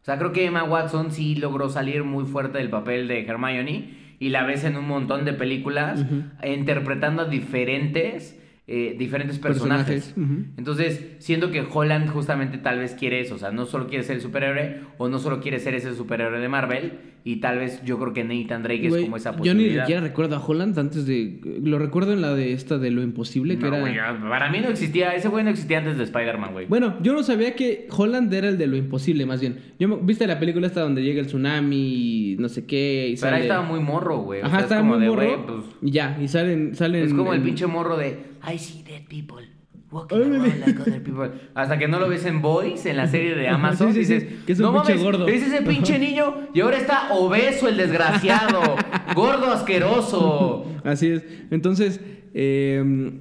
O 0.00 0.04
sea, 0.04 0.16
creo 0.18 0.32
que 0.32 0.46
Emma 0.46 0.64
Watson 0.64 1.10
sí 1.10 1.34
logró 1.34 1.68
salir 1.68 2.04
muy 2.04 2.24
fuerte 2.24 2.56
del 2.56 2.70
papel 2.70 3.06
de 3.06 3.26
Hermione 3.26 3.99
y 4.20 4.28
la 4.28 4.44
ves 4.44 4.62
en 4.62 4.76
un 4.76 4.86
montón 4.86 5.24
de 5.24 5.32
películas 5.32 6.04
interpretando 6.44 7.22
a 7.22 7.24
diferentes, 7.24 8.39
eh, 8.72 8.94
diferentes 8.96 9.38
personajes. 9.40 10.14
Entonces, 10.56 11.04
siento 11.18 11.50
que 11.50 11.64
Holland 11.70 12.08
justamente 12.10 12.56
tal 12.58 12.78
vez 12.78 12.94
quiere 12.94 13.20
eso, 13.20 13.34
o 13.34 13.38
sea, 13.38 13.50
no 13.50 13.66
solo 13.66 13.88
quiere 13.88 14.04
ser 14.04 14.16
el 14.16 14.22
superhéroe 14.22 14.76
o 14.96 15.08
no 15.08 15.18
solo 15.18 15.40
quiere 15.40 15.58
ser 15.58 15.74
ese 15.74 15.92
superhéroe 15.94 16.38
de 16.38 16.48
Marvel 16.48 16.92
y 17.24 17.36
tal 17.40 17.58
vez 17.58 17.82
yo 17.84 17.98
creo 17.98 18.12
que 18.14 18.24
Nathan 18.24 18.62
Drake 18.62 18.86
es 18.86 18.96
como 18.96 19.16
esa 19.16 19.32
yo 19.32 19.38
posibilidad. 19.38 19.72
ni 19.74 19.80
siquiera 19.80 20.00
recuerdo 20.00 20.36
a 20.36 20.44
Holland 20.46 20.78
antes 20.78 21.04
de. 21.04 21.40
Lo 21.62 21.78
recuerdo 21.78 22.12
en 22.12 22.22
la 22.22 22.32
de 22.34 22.52
esta 22.52 22.78
de 22.78 22.90
lo 22.90 23.02
imposible, 23.02 23.58
que 23.58 23.68
No, 23.68 23.86
era. 23.86 24.18
para 24.28 24.50
mí 24.50 24.60
no 24.60 24.68
existía, 24.68 25.14
ese 25.14 25.28
güey 25.28 25.42
no 25.44 25.50
existía 25.50 25.78
antes 25.78 25.98
de 25.98 26.04
Spider-Man, 26.04 26.52
güey. 26.52 26.66
Bueno, 26.66 26.94
yo 27.02 27.12
no 27.12 27.22
sabía 27.24 27.54
que 27.56 27.88
Holland 27.90 28.32
era 28.32 28.48
el 28.48 28.56
de 28.56 28.66
lo 28.68 28.76
imposible, 28.76 29.26
más 29.26 29.40
bien. 29.40 29.58
Yo 29.78 29.88
me- 29.88 29.96
¿Viste 30.00 30.26
la 30.26 30.38
película 30.38 30.66
esta 30.68 30.80
donde 30.80 31.02
llega 31.02 31.20
el 31.20 31.26
tsunami 31.26 32.32
y 32.32 32.36
no 32.38 32.48
sé 32.48 32.64
qué? 32.66 33.08
Y 33.14 33.20
Pero 33.20 33.34
ahí 33.36 33.42
estaba 33.42 33.62
muy 33.66 33.80
morro, 33.80 34.18
güey. 34.18 34.40
o 34.42 34.46
Ajá, 34.46 34.58
es 34.58 34.62
estaba 34.62 34.80
como 34.80 34.94
muy 34.94 35.02
de, 35.04 35.10
morro. 35.10 35.46
pues, 35.46 35.92
ya, 35.92 36.16
y 36.22 36.28
salen. 36.28 36.74
salen 36.74 37.04
es 37.04 37.12
como 37.12 37.34
el 37.34 37.42
pinche 37.42 37.66
morro 37.66 37.96
de 37.98 38.29
I 38.42 38.58
see 38.58 38.82
dead 38.82 39.06
people. 39.08 39.44
Walking 39.90 40.18
around 40.18 40.60
like 40.60 40.80
other 40.80 41.02
people. 41.02 41.30
Hasta 41.54 41.76
que 41.76 41.88
no 41.88 41.98
lo 41.98 42.08
ves 42.08 42.24
en 42.24 42.40
Boys, 42.40 42.86
en 42.86 42.96
la 42.96 43.06
serie 43.10 43.34
de 43.34 43.48
Amazon, 43.48 43.92
sí, 43.92 44.04
sí, 44.04 44.20
sí, 44.20 44.26
dices, 44.26 44.44
que 44.46 44.52
es 44.52 44.58
un 44.60 44.66
no 44.66 44.72
mames, 44.72 45.02
gordo". 45.02 45.26
es 45.26 45.42
ese 45.42 45.62
pinche 45.62 45.98
niño 45.98 46.48
y 46.54 46.60
ahora 46.60 46.76
está 46.78 47.12
obeso 47.12 47.66
el 47.66 47.76
desgraciado, 47.76 48.60
gordo 49.16 49.50
asqueroso. 49.50 50.64
Así 50.84 51.08
es. 51.08 51.24
Entonces, 51.50 52.00
eh, 52.34 53.18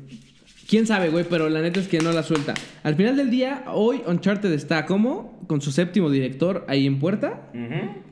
quién 0.68 0.86
sabe, 0.86 1.10
güey, 1.10 1.26
pero 1.28 1.50
la 1.50 1.62
neta 1.62 1.80
es 1.80 1.88
que 1.88 2.00
no 2.00 2.12
la 2.12 2.22
suelta. 2.22 2.54
Al 2.84 2.94
final 2.94 3.18
del 3.18 3.32
día, 3.32 3.64
hoy 3.74 4.04
Uncharted 4.06 4.52
está 4.52 4.86
como 4.86 5.40
con 5.48 5.62
su 5.62 5.72
séptimo 5.72 6.12
director 6.12 6.66
ahí 6.68 6.86
en 6.86 7.00
puerta. 7.00 7.50
Sin 7.52 8.09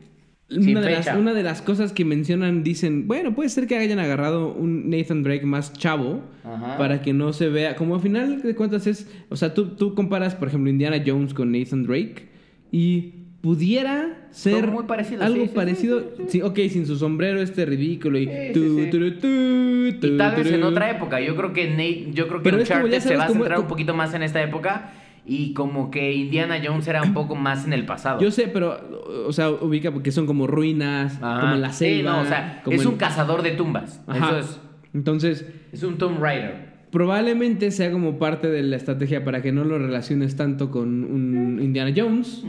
Una 0.50 0.80
de, 0.80 0.92
las, 0.92 1.08
una 1.08 1.34
de 1.34 1.44
las 1.44 1.62
cosas 1.62 1.92
que 1.92 2.06
mencionan, 2.06 2.64
dicen, 2.64 3.06
bueno, 3.06 3.36
puede 3.36 3.50
ser 3.50 3.68
que 3.68 3.78
hayan 3.78 4.00
agarrado 4.00 4.54
un 4.54 4.90
Nathan 4.90 5.22
Drake 5.22 5.46
más 5.46 5.74
chavo 5.74 6.22
Ajá. 6.46 6.78
para 6.78 7.02
que 7.02 7.12
no 7.12 7.34
se 7.34 7.50
vea, 7.50 7.76
como 7.76 7.96
al 7.96 8.02
final 8.02 8.42
de 8.42 8.56
cuentas 8.56 8.88
es, 8.88 9.10
o 9.28 9.36
sea, 9.36 9.54
tú, 9.54 9.76
tú 9.76 9.94
comparas, 9.94 10.36
por 10.36 10.48
ejemplo, 10.48 10.70
Indiana 10.70 11.04
Jones 11.06 11.34
con 11.34 11.52
Nathan 11.52 11.84
Drake 11.84 12.30
y 12.72 13.14
pudiera 13.42 14.28
ser 14.32 14.68
muy 14.68 14.86
algo 15.20 15.36
sí, 15.36 15.48
sí, 15.48 15.52
parecido, 15.54 16.12
sí, 16.28 16.42
ok, 16.42 16.60
sin 16.70 16.86
su 16.86 16.98
sombrero 16.98 17.42
este 17.42 17.66
ridículo 17.66 18.18
y 18.18 18.26
tu, 18.54 18.80
Y 18.80 20.18
tal 20.18 20.36
vez 20.36 20.52
en 20.52 20.64
otra 20.64 20.92
época. 20.92 21.20
Yo 21.22 21.36
creo 21.36 21.54
que 21.54 21.70
Nate, 21.70 22.08
yo 22.14 22.28
creo 22.28 22.42
que 22.42 22.50
Uncharted 22.50 23.00
se 23.00 23.16
va 23.16 23.26
a 23.26 23.30
centrar 23.30 23.60
un 23.60 23.68
poquito 23.68 23.94
más 23.94 24.14
en 24.14 24.24
esta 24.24 24.42
época 24.42 24.92
y 25.28 25.54
como 25.54 25.92
que 25.92 26.14
Indiana 26.14 26.58
Jones 26.64 26.88
era 26.88 27.02
un 27.04 27.14
poco 27.14 27.36
más 27.36 27.66
en 27.66 27.74
el 27.74 27.86
pasado. 27.86 28.20
Yo 28.22 28.32
sé, 28.32 28.48
pero, 28.48 28.80
o 29.28 29.34
sea, 29.34 29.50
ubica 29.50 29.92
porque 29.92 30.12
son 30.12 30.26
como 30.26 30.48
ruinas, 30.48 31.18
Ajá. 31.22 31.42
como 31.42 31.54
en 31.56 31.62
la 31.62 31.72
selva. 31.74 31.98
Sí, 31.98 32.04
no, 32.04 32.22
o 32.22 32.26
sea, 32.26 32.62
como 32.64 32.76
es 32.76 32.86
un 32.86 32.96
cazador 32.96 33.42
de 33.44 33.52
tumbas. 33.52 34.02
Ajá. 34.08 34.30
Eso 34.30 34.38
es. 34.40 34.60
Entonces, 34.94 35.46
Es 35.74 35.84
un 35.84 35.98
Tomb 35.98 36.20
Raider. 36.22 36.68
Probablemente 36.92 37.70
sea 37.72 37.92
como 37.92 38.18
parte 38.18 38.48
de 38.48 38.64
la 38.64 38.78
estrategia 38.78 39.24
para 39.26 39.42
que 39.42 39.52
no 39.52 39.66
lo 39.66 39.78
relaciones 39.78 40.36
tanto 40.38 40.72
con 40.72 41.04
un 41.04 41.60
Indiana 41.62 41.92
Jones, 41.96 42.44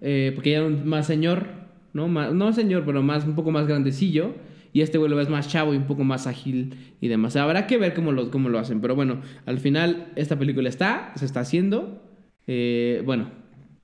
eh, 0.00 0.32
porque 0.34 0.52
ya 0.52 0.58
era 0.58 0.66
un 0.66 0.88
más 0.88 1.06
señor, 1.06 1.46
¿no? 1.92 2.06
Más- 2.08 2.32
no 2.32 2.52
señor, 2.52 2.84
pero 2.86 3.02
más 3.02 3.24
un 3.26 3.34
poco 3.34 3.50
más 3.50 3.66
grandecillo. 3.66 4.34
Y 4.76 4.82
este 4.82 4.98
güey 4.98 5.08
lo 5.08 5.16
ves 5.16 5.30
más 5.30 5.48
chavo 5.48 5.72
y 5.72 5.78
un 5.78 5.86
poco 5.86 6.04
más 6.04 6.26
ágil 6.26 6.74
y 7.00 7.08
demás. 7.08 7.34
Habrá 7.36 7.66
que 7.66 7.78
ver 7.78 7.94
cómo 7.94 8.12
lo, 8.12 8.30
cómo 8.30 8.50
lo 8.50 8.58
hacen. 8.58 8.82
Pero 8.82 8.94
bueno, 8.94 9.22
al 9.46 9.58
final 9.58 10.12
esta 10.16 10.38
película 10.38 10.68
está, 10.68 11.12
se 11.16 11.24
está 11.24 11.40
haciendo. 11.40 12.02
Eh, 12.46 13.00
bueno, 13.06 13.30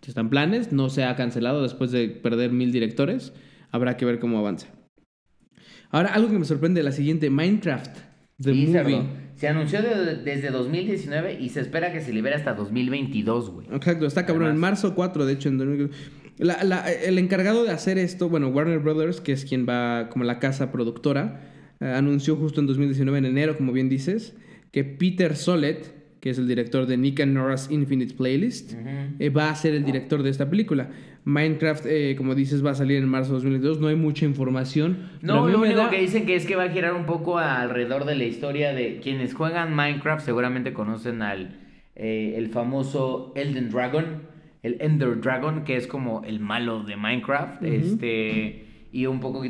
están 0.07 0.29
planes, 0.29 0.71
no 0.71 0.91
se 0.91 1.05
ha 1.05 1.17
cancelado 1.17 1.63
después 1.63 1.93
de 1.93 2.09
perder 2.09 2.53
mil 2.53 2.73
directores. 2.73 3.33
Habrá 3.71 3.97
que 3.97 4.05
ver 4.05 4.19
cómo 4.19 4.39
avanza. 4.39 4.67
Ahora, 5.91 6.13
algo 6.13 6.29
que 6.31 6.39
me 6.39 6.45
sorprende, 6.45 6.83
la 6.83 6.93
siguiente, 6.93 7.31
Minecraft, 7.31 7.97
The 8.43 8.53
Sí, 8.53 8.67
Movie. 8.67 8.73
cerdo. 8.73 9.07
Se 9.37 9.49
anunció 9.49 9.81
de- 9.81 10.17
desde 10.17 10.51
2019 10.51 11.39
y 11.41 11.49
se 11.49 11.61
espera 11.61 11.91
que 11.93 12.03
se 12.03 12.13
libere 12.13 12.37
hasta 12.37 12.53
2022, 12.53 13.49
güey. 13.51 13.67
Exacto, 13.73 14.05
está 14.07 14.27
cabrón. 14.27 14.51
En 14.51 14.59
marzo 14.59 14.95
4, 14.95 15.25
de 15.25 15.33
hecho, 15.33 15.49
en 15.49 15.57
2000. 15.57 15.91
La- 16.39 16.63
la- 16.65 16.91
el 16.91 17.19
encargado 17.19 17.65
de 17.65 17.71
hacer 17.71 17.99
esto, 17.99 18.29
bueno, 18.29 18.49
Warner 18.49 18.79
Brothers, 18.79 19.21
que 19.21 19.33
es 19.33 19.45
quien 19.45 19.67
va 19.69 20.09
como 20.11 20.25
la 20.25 20.39
casa 20.39 20.73
productora, 20.73 21.41
eh, 21.81 21.87
anunció 21.87 22.37
justo 22.37 22.61
en 22.61 22.67
2019, 22.67 23.19
en 23.19 23.25
enero, 23.27 23.57
como 23.57 23.73
bien 23.73 23.89
dices, 23.89 24.37
que 24.73 24.85
Peter 24.85 25.37
Solet, 25.37 25.95
que 26.21 26.31
es 26.31 26.39
el 26.39 26.47
director 26.49 26.87
de 26.87 26.97
Nick 26.97 27.21
and 27.21 27.33
Nora's 27.35 27.69
Infinite 27.71 28.15
Playlist, 28.15 28.75
eh, 29.19 29.29
va 29.31 29.51
a 29.51 29.55
ser 29.57 29.75
el 29.75 29.85
director 29.85 30.23
de 30.23 30.31
esta 30.31 30.49
película. 30.49 30.89
Minecraft, 31.25 31.85
eh, 31.87 32.15
como 32.17 32.35
dices, 32.35 32.65
va 32.65 32.71
a 32.71 32.75
salir 32.75 32.97
en 32.99 33.09
marzo 33.09 33.31
de 33.31 33.35
2022. 33.35 33.81
No 33.81 33.89
hay 33.89 33.97
mucha 33.97 34.25
información. 34.25 35.11
No, 35.21 35.47
lo 35.49 35.61
único 35.61 35.77
da- 35.79 35.91
que 35.91 36.01
dicen 36.01 36.25
que 36.27 36.35
es 36.37 36.47
que 36.47 36.57
va 36.57 36.65
a 36.65 36.69
girar 36.71 36.95
un 36.95 37.07
poco 37.07 37.39
alrededor 37.39 38.05
de 38.07 38.15
la 38.17 38.25
historia 38.25 38.73
de 38.73 38.99
quienes 39.01 39.35
juegan 39.35 39.75
Minecraft 39.75 40.25
seguramente 40.25 40.73
conocen 40.73 41.23
al 41.23 41.59
eh, 41.95 42.35
el 42.39 42.49
famoso 42.49 43.33
Elden 43.37 43.71
Dragon, 43.71 44.23
el 44.63 44.77
Ender 44.81 45.21
Dragon, 45.21 45.65
que 45.65 45.77
es 45.77 45.87
como 45.87 46.23
el 46.25 46.39
malo 46.41 46.83
de 46.85 46.97
Minecraft, 46.97 47.63
este 47.65 48.67
y 48.95 49.07
un 49.07 49.21
poco, 49.21 49.43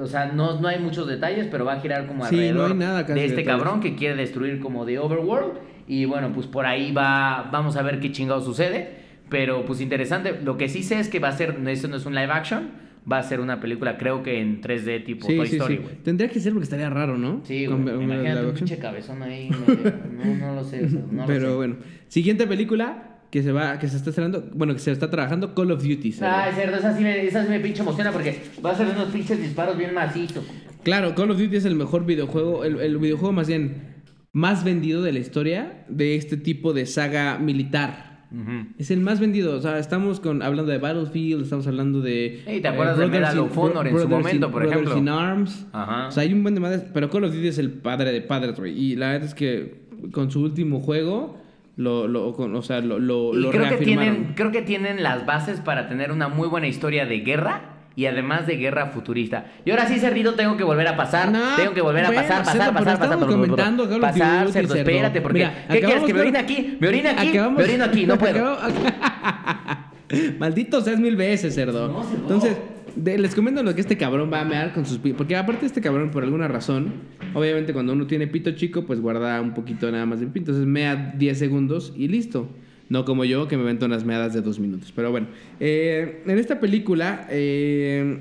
o 0.00 0.06
sea, 0.06 0.26
no, 0.32 0.60
no 0.60 0.68
hay 0.68 0.78
muchos 0.78 1.08
detalles, 1.08 1.48
pero 1.50 1.64
va 1.64 1.72
a 1.74 1.80
girar 1.80 2.06
como 2.06 2.24
Sí, 2.26 2.36
no 2.36 2.40
alrededor 2.42 2.70
hay 2.70 2.76
nada 2.78 3.02
de 3.02 3.24
este 3.26 3.36
detalles. 3.36 3.46
cabrón 3.46 3.80
que 3.80 3.96
quiere 3.96 4.14
destruir 4.14 4.60
como 4.60 4.86
The 4.86 5.00
Overworld 5.00 5.54
y 5.88 6.04
bueno, 6.04 6.32
pues 6.32 6.46
por 6.46 6.66
ahí 6.66 6.92
va, 6.92 7.48
vamos 7.52 7.76
a 7.76 7.82
ver 7.82 7.98
qué 8.00 8.12
chingado 8.12 8.40
sucede. 8.40 9.04
Pero 9.28 9.64
pues 9.64 9.80
interesante, 9.80 10.38
lo 10.40 10.56
que 10.56 10.68
sí 10.68 10.84
sé 10.84 11.00
es 11.00 11.08
que 11.08 11.18
va 11.18 11.28
a 11.28 11.32
ser, 11.32 11.56
eso 11.66 11.88
no 11.88 11.96
es 11.96 12.06
un 12.06 12.14
live 12.14 12.30
action, 12.30 12.70
va 13.10 13.18
a 13.18 13.22
ser 13.24 13.40
una 13.40 13.58
película 13.58 13.96
creo 13.98 14.22
que 14.22 14.40
en 14.40 14.62
3D 14.62 15.04
tipo 15.04 15.26
Sí, 15.26 15.36
Toy 15.36 15.46
sí, 15.48 15.56
Story, 15.56 15.76
sí. 15.78 15.82
güey. 15.82 15.94
Tendría 16.04 16.28
que 16.30 16.38
ser 16.38 16.52
porque 16.52 16.62
estaría 16.62 16.88
raro, 16.88 17.18
¿no? 17.18 17.40
Sí, 17.42 17.66
güey. 17.66 17.80
Imagínate 18.04 18.46
un 18.46 18.54
pinche 18.54 18.78
cabezón 18.78 19.20
ahí. 19.24 19.50
no, 19.50 20.34
no 20.36 20.54
lo 20.54 20.62
sé, 20.62 20.84
o 20.84 20.88
sea, 20.88 21.00
no 21.10 21.22
lo 21.22 21.26
Pero 21.26 21.48
sé. 21.50 21.54
bueno, 21.56 21.76
siguiente 22.06 22.46
película 22.46 23.15
que 23.36 23.42
se 23.42 23.52
va, 23.52 23.78
que 23.78 23.86
se 23.86 23.98
está 23.98 24.08
estrenando, 24.08 24.48
bueno, 24.54 24.72
que 24.72 24.78
se 24.80 24.90
está 24.92 25.10
trabajando, 25.10 25.54
Call 25.54 25.70
of 25.70 25.82
Duty. 25.82 26.12
¿sabes? 26.12 26.54
Ay, 26.54 26.54
cerdo, 26.54 26.78
esa 26.78 26.96
sí, 26.96 27.02
me, 27.02 27.22
esa 27.26 27.42
sí 27.44 27.50
me 27.50 27.60
pinche 27.60 27.82
emociona 27.82 28.10
porque 28.10 28.40
va 28.64 28.70
a 28.70 28.74
ser 28.74 28.86
unos 28.86 29.08
pinches 29.10 29.38
disparos 29.38 29.76
bien 29.76 29.92
macizos. 29.92 30.42
Claro, 30.84 31.14
Call 31.14 31.30
of 31.32 31.38
Duty 31.38 31.54
es 31.56 31.66
el 31.66 31.74
mejor 31.74 32.06
videojuego, 32.06 32.64
el, 32.64 32.80
el 32.80 32.96
videojuego 32.96 33.32
más 33.34 33.46
bien 33.46 33.94
más 34.32 34.64
vendido 34.64 35.02
de 35.02 35.12
la 35.12 35.18
historia 35.18 35.84
de 35.90 36.16
este 36.16 36.38
tipo 36.38 36.72
de 36.72 36.86
saga 36.86 37.38
militar. 37.38 38.26
Ujú. 38.32 38.68
Es 38.78 38.90
el 38.90 39.00
más 39.00 39.20
vendido, 39.20 39.54
o 39.54 39.60
sea, 39.60 39.78
estamos 39.78 40.18
con, 40.20 40.40
hablando 40.42 40.72
de 40.72 40.78
Battlefield, 40.78 41.42
estamos 41.42 41.66
hablando 41.66 42.00
de... 42.00 42.42
Ey, 42.46 42.62
¿te 42.62 42.68
acuerdas 42.68 42.96
de 42.96 43.04
Brothers 43.04 43.34
Medal 43.34 43.38
of 43.38 43.58
Honor 43.58 43.86
en 43.86 43.98
su 43.98 44.08
momento, 44.08 44.46
in- 44.46 44.52
por 44.52 44.62
Brothers 44.62 44.80
ejemplo? 44.80 44.96
in 44.98 45.08
Arms. 45.10 45.66
Ajá. 45.72 46.08
O 46.08 46.10
sea, 46.10 46.22
hay 46.22 46.32
un 46.32 46.42
buen 46.42 46.54
de 46.54 46.60
madres, 46.62 46.84
pero 46.94 47.10
Call 47.10 47.24
of 47.24 47.34
Duty 47.34 47.48
es 47.48 47.58
el 47.58 47.70
padre 47.70 48.12
de 48.12 48.22
padres, 48.22 48.58
güey. 48.58 48.72
Y 48.78 48.96
la 48.96 49.10
verdad 49.12 49.28
es 49.28 49.34
que 49.34 49.86
con 50.12 50.30
su 50.30 50.40
último 50.42 50.80
juego, 50.80 51.38
lo, 51.76 52.08
lo, 52.08 52.28
o 52.30 52.62
sea, 52.62 52.80
lo, 52.80 52.98
lo, 52.98 53.34
Y 53.34 53.38
lo 53.42 53.50
creo 53.50 53.68
que, 53.68 53.76
tienen, 53.84 54.32
creo 54.34 54.50
que 54.50 54.62
tienen 54.62 55.02
las 55.02 55.26
bases 55.26 55.60
para 55.60 55.88
tener 55.88 56.10
una 56.12 56.28
muy 56.28 56.48
buena 56.48 56.66
historia 56.66 57.04
de 57.06 57.20
guerra 57.20 57.72
y 57.94 58.06
además 58.06 58.46
de 58.46 58.56
guerra 58.56 58.86
futurista. 58.86 59.46
Y 59.64 59.70
ahora 59.70 59.86
sí, 59.86 59.98
Cerdito, 59.98 60.34
tengo 60.34 60.56
que 60.56 60.64
volver 60.64 60.86
a 60.88 60.96
pasar. 60.96 61.30
No, 61.30 61.56
tengo 61.56 61.72
que 61.74 61.80
volver 61.80 62.04
a 62.04 62.08
bueno, 62.08 62.22
pasar, 62.22 62.44
Cerdo, 62.44 62.58
pasar, 62.58 62.74
pasar, 62.74 62.98
pasar. 62.98 63.04
estamos 63.14 63.34
comentando 63.34 63.84
of 63.84 63.98
pasar, 64.00 64.48
Cerdo, 64.52 64.74
Cerdo. 64.74 64.90
espérate, 64.90 65.20
porque... 65.22 65.38
Mira, 65.38 65.66
¿Qué 65.70 65.80
quieres? 65.80 66.04
¿Que 66.04 66.12
me 66.14 66.20
orine 66.20 66.38
aquí? 66.38 66.76
¿Me 66.80 66.88
orine 66.88 67.08
aquí? 67.10 67.28
Acabamos- 67.28 67.58
Me 67.58 67.64
orino 67.64 67.84
aquí, 67.84 68.06
no 68.06 68.18
puedo. 68.18 68.58
Maldito 70.38 70.80
seas 70.82 71.00
mil 71.00 71.16
veces, 71.16 71.54
cerdo. 71.54 71.88
No, 71.88 72.02
cerdo. 72.04 72.22
Entonces, 72.22 72.56
les 73.04 73.34
comento 73.34 73.62
lo 73.62 73.74
que 73.74 73.80
este 73.80 73.96
cabrón 73.96 74.30
va 74.32 74.40
a 74.40 74.44
mear 74.44 74.72
con 74.72 74.86
sus 74.86 74.98
pi- 74.98 75.12
Porque 75.12 75.36
aparte 75.36 75.66
este 75.66 75.80
cabrón, 75.80 76.10
por 76.10 76.22
alguna 76.24 76.48
razón, 76.48 76.92
obviamente 77.34 77.72
cuando 77.72 77.92
uno 77.92 78.06
tiene 78.06 78.26
pito 78.26 78.52
chico, 78.52 78.86
pues 78.86 79.00
guarda 79.00 79.40
un 79.40 79.54
poquito 79.54 79.90
nada 79.90 80.06
más 80.06 80.20
de 80.20 80.26
pito. 80.26 80.38
Entonces 80.52 80.66
mea 80.66 81.14
10 81.18 81.38
segundos 81.38 81.92
y 81.96 82.08
listo. 82.08 82.48
No 82.88 83.04
como 83.04 83.24
yo, 83.24 83.48
que 83.48 83.56
me 83.56 83.64
vento 83.64 83.86
unas 83.86 84.04
meadas 84.04 84.32
de 84.32 84.42
dos 84.42 84.58
minutos. 84.60 84.92
Pero 84.94 85.10
bueno, 85.10 85.26
eh, 85.60 86.22
en 86.26 86.38
esta 86.38 86.60
película... 86.60 87.26
eh, 87.30 88.18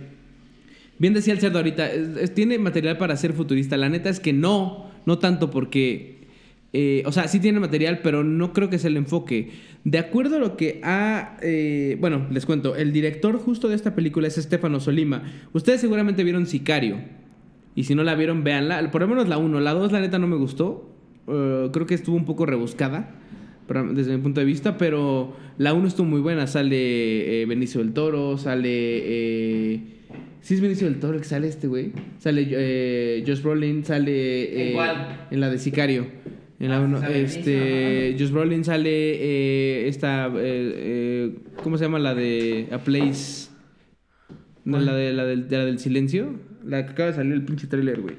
Bien 0.97 1.13
decía 1.13 1.33
el 1.33 1.39
cerdo 1.41 1.57
ahorita, 1.57 1.91
es- 1.91 2.15
es- 2.17 2.33
tiene 2.33 2.57
material 2.57 2.97
para 2.97 3.17
ser 3.17 3.33
futurista. 3.33 3.75
La 3.75 3.89
neta 3.89 4.09
es 4.09 4.19
que 4.21 4.31
no, 4.33 4.89
no 5.05 5.19
tanto 5.19 5.51
porque... 5.51 6.19
eh, 6.73 7.03
o 7.05 7.11
sea, 7.11 7.27
sí 7.27 7.39
tiene 7.41 7.59
material, 7.59 7.99
pero 8.01 8.23
no 8.23 8.53
creo 8.53 8.69
que 8.69 8.79
sea 8.79 8.89
el 8.89 8.97
enfoque. 8.97 9.49
De 9.85 9.99
acuerdo 9.99 10.35
a 10.35 10.39
lo 10.39 10.57
que 10.57 10.81
ha... 10.83 11.37
eh, 11.41 11.95
bueno, 12.01 12.27
les 12.31 12.45
cuento, 12.45 12.75
el 12.75 12.91
director 12.91 13.37
justo 13.37 13.69
de 13.69 13.75
esta 13.75 13.95
película 13.95 14.27
es 14.27 14.37
Estefano 14.37 14.79
Solima. 14.79 15.23
Ustedes 15.53 15.79
seguramente 15.79 16.23
vieron 16.23 16.47
Sicario. 16.47 16.97
Y 17.75 17.83
si 17.83 17.93
no 17.93 18.03
la 18.03 18.15
vieron, 18.15 18.43
véanla. 18.43 18.91
Por 18.91 19.01
lo 19.01 19.07
menos 19.07 19.29
la 19.29 19.37
1. 19.37 19.59
La 19.59 19.73
2, 19.73 19.91
la 19.91 20.01
neta, 20.01 20.17
no 20.17 20.27
me 20.27 20.37
gustó. 20.37 20.89
Eh, 21.27 21.69
creo 21.71 21.85
que 21.85 21.93
estuvo 21.93 22.15
un 22.15 22.25
poco 22.25 22.45
rebuscada 22.45 23.15
desde 23.93 24.15
mi 24.15 24.21
punto 24.21 24.39
de 24.39 24.45
vista, 24.45 24.77
pero 24.77 25.35
la 25.57 25.73
1 25.73 25.87
estuvo 25.87 26.07
muy 26.07 26.21
buena. 26.21 26.47
Sale 26.47 27.41
eh, 27.41 27.45
Benicio 27.45 27.81
del 27.81 27.93
Toro, 27.93 28.37
sale... 28.37 28.69
eh, 28.69 29.79
sí 30.41 30.53
es 30.53 30.61
Benicio 30.61 30.87
del 30.87 30.99
Toro 30.99 31.17
que 31.17 31.25
sale 31.25 31.47
este 31.47 31.67
güey. 31.67 31.91
Sale 32.19 32.47
eh, 32.49 33.23
Josh 33.25 33.41
Brolin, 33.41 33.83
sale... 33.83 34.71
¿En 34.71 34.77
eh? 34.79 34.95
En 35.31 35.39
la 35.39 35.49
de 35.49 35.57
Sicario. 35.57 36.05
En 36.59 36.69
la 36.69 36.77
Ah, 36.77 36.81
uno, 36.81 36.99
sale 36.99 37.21
este, 37.21 38.15
Josh 38.17 38.31
Brolin 38.31 38.63
sale 38.63 38.89
eh, 38.91 39.87
esta... 39.87 40.27
eh, 40.27 40.31
eh, 40.37 41.35
¿Cómo 41.63 41.77
se 41.77 41.85
llama? 41.85 41.99
La 41.99 42.15
de 42.15 42.67
A 42.71 42.77
Place... 42.79 43.49
No, 44.63 44.79
la, 44.79 44.95
de, 44.95 45.13
la, 45.13 45.25
del, 45.25 45.47
de 45.47 45.57
la 45.59 45.65
del 45.65 45.77
silencio. 45.77 46.33
La 46.65 46.83
que 46.85 46.93
acaba 46.93 47.09
de 47.09 47.15
salir 47.15 47.33
el 47.33 47.43
pinche 47.45 47.67
trailer, 47.67 48.01
güey. 48.01 48.15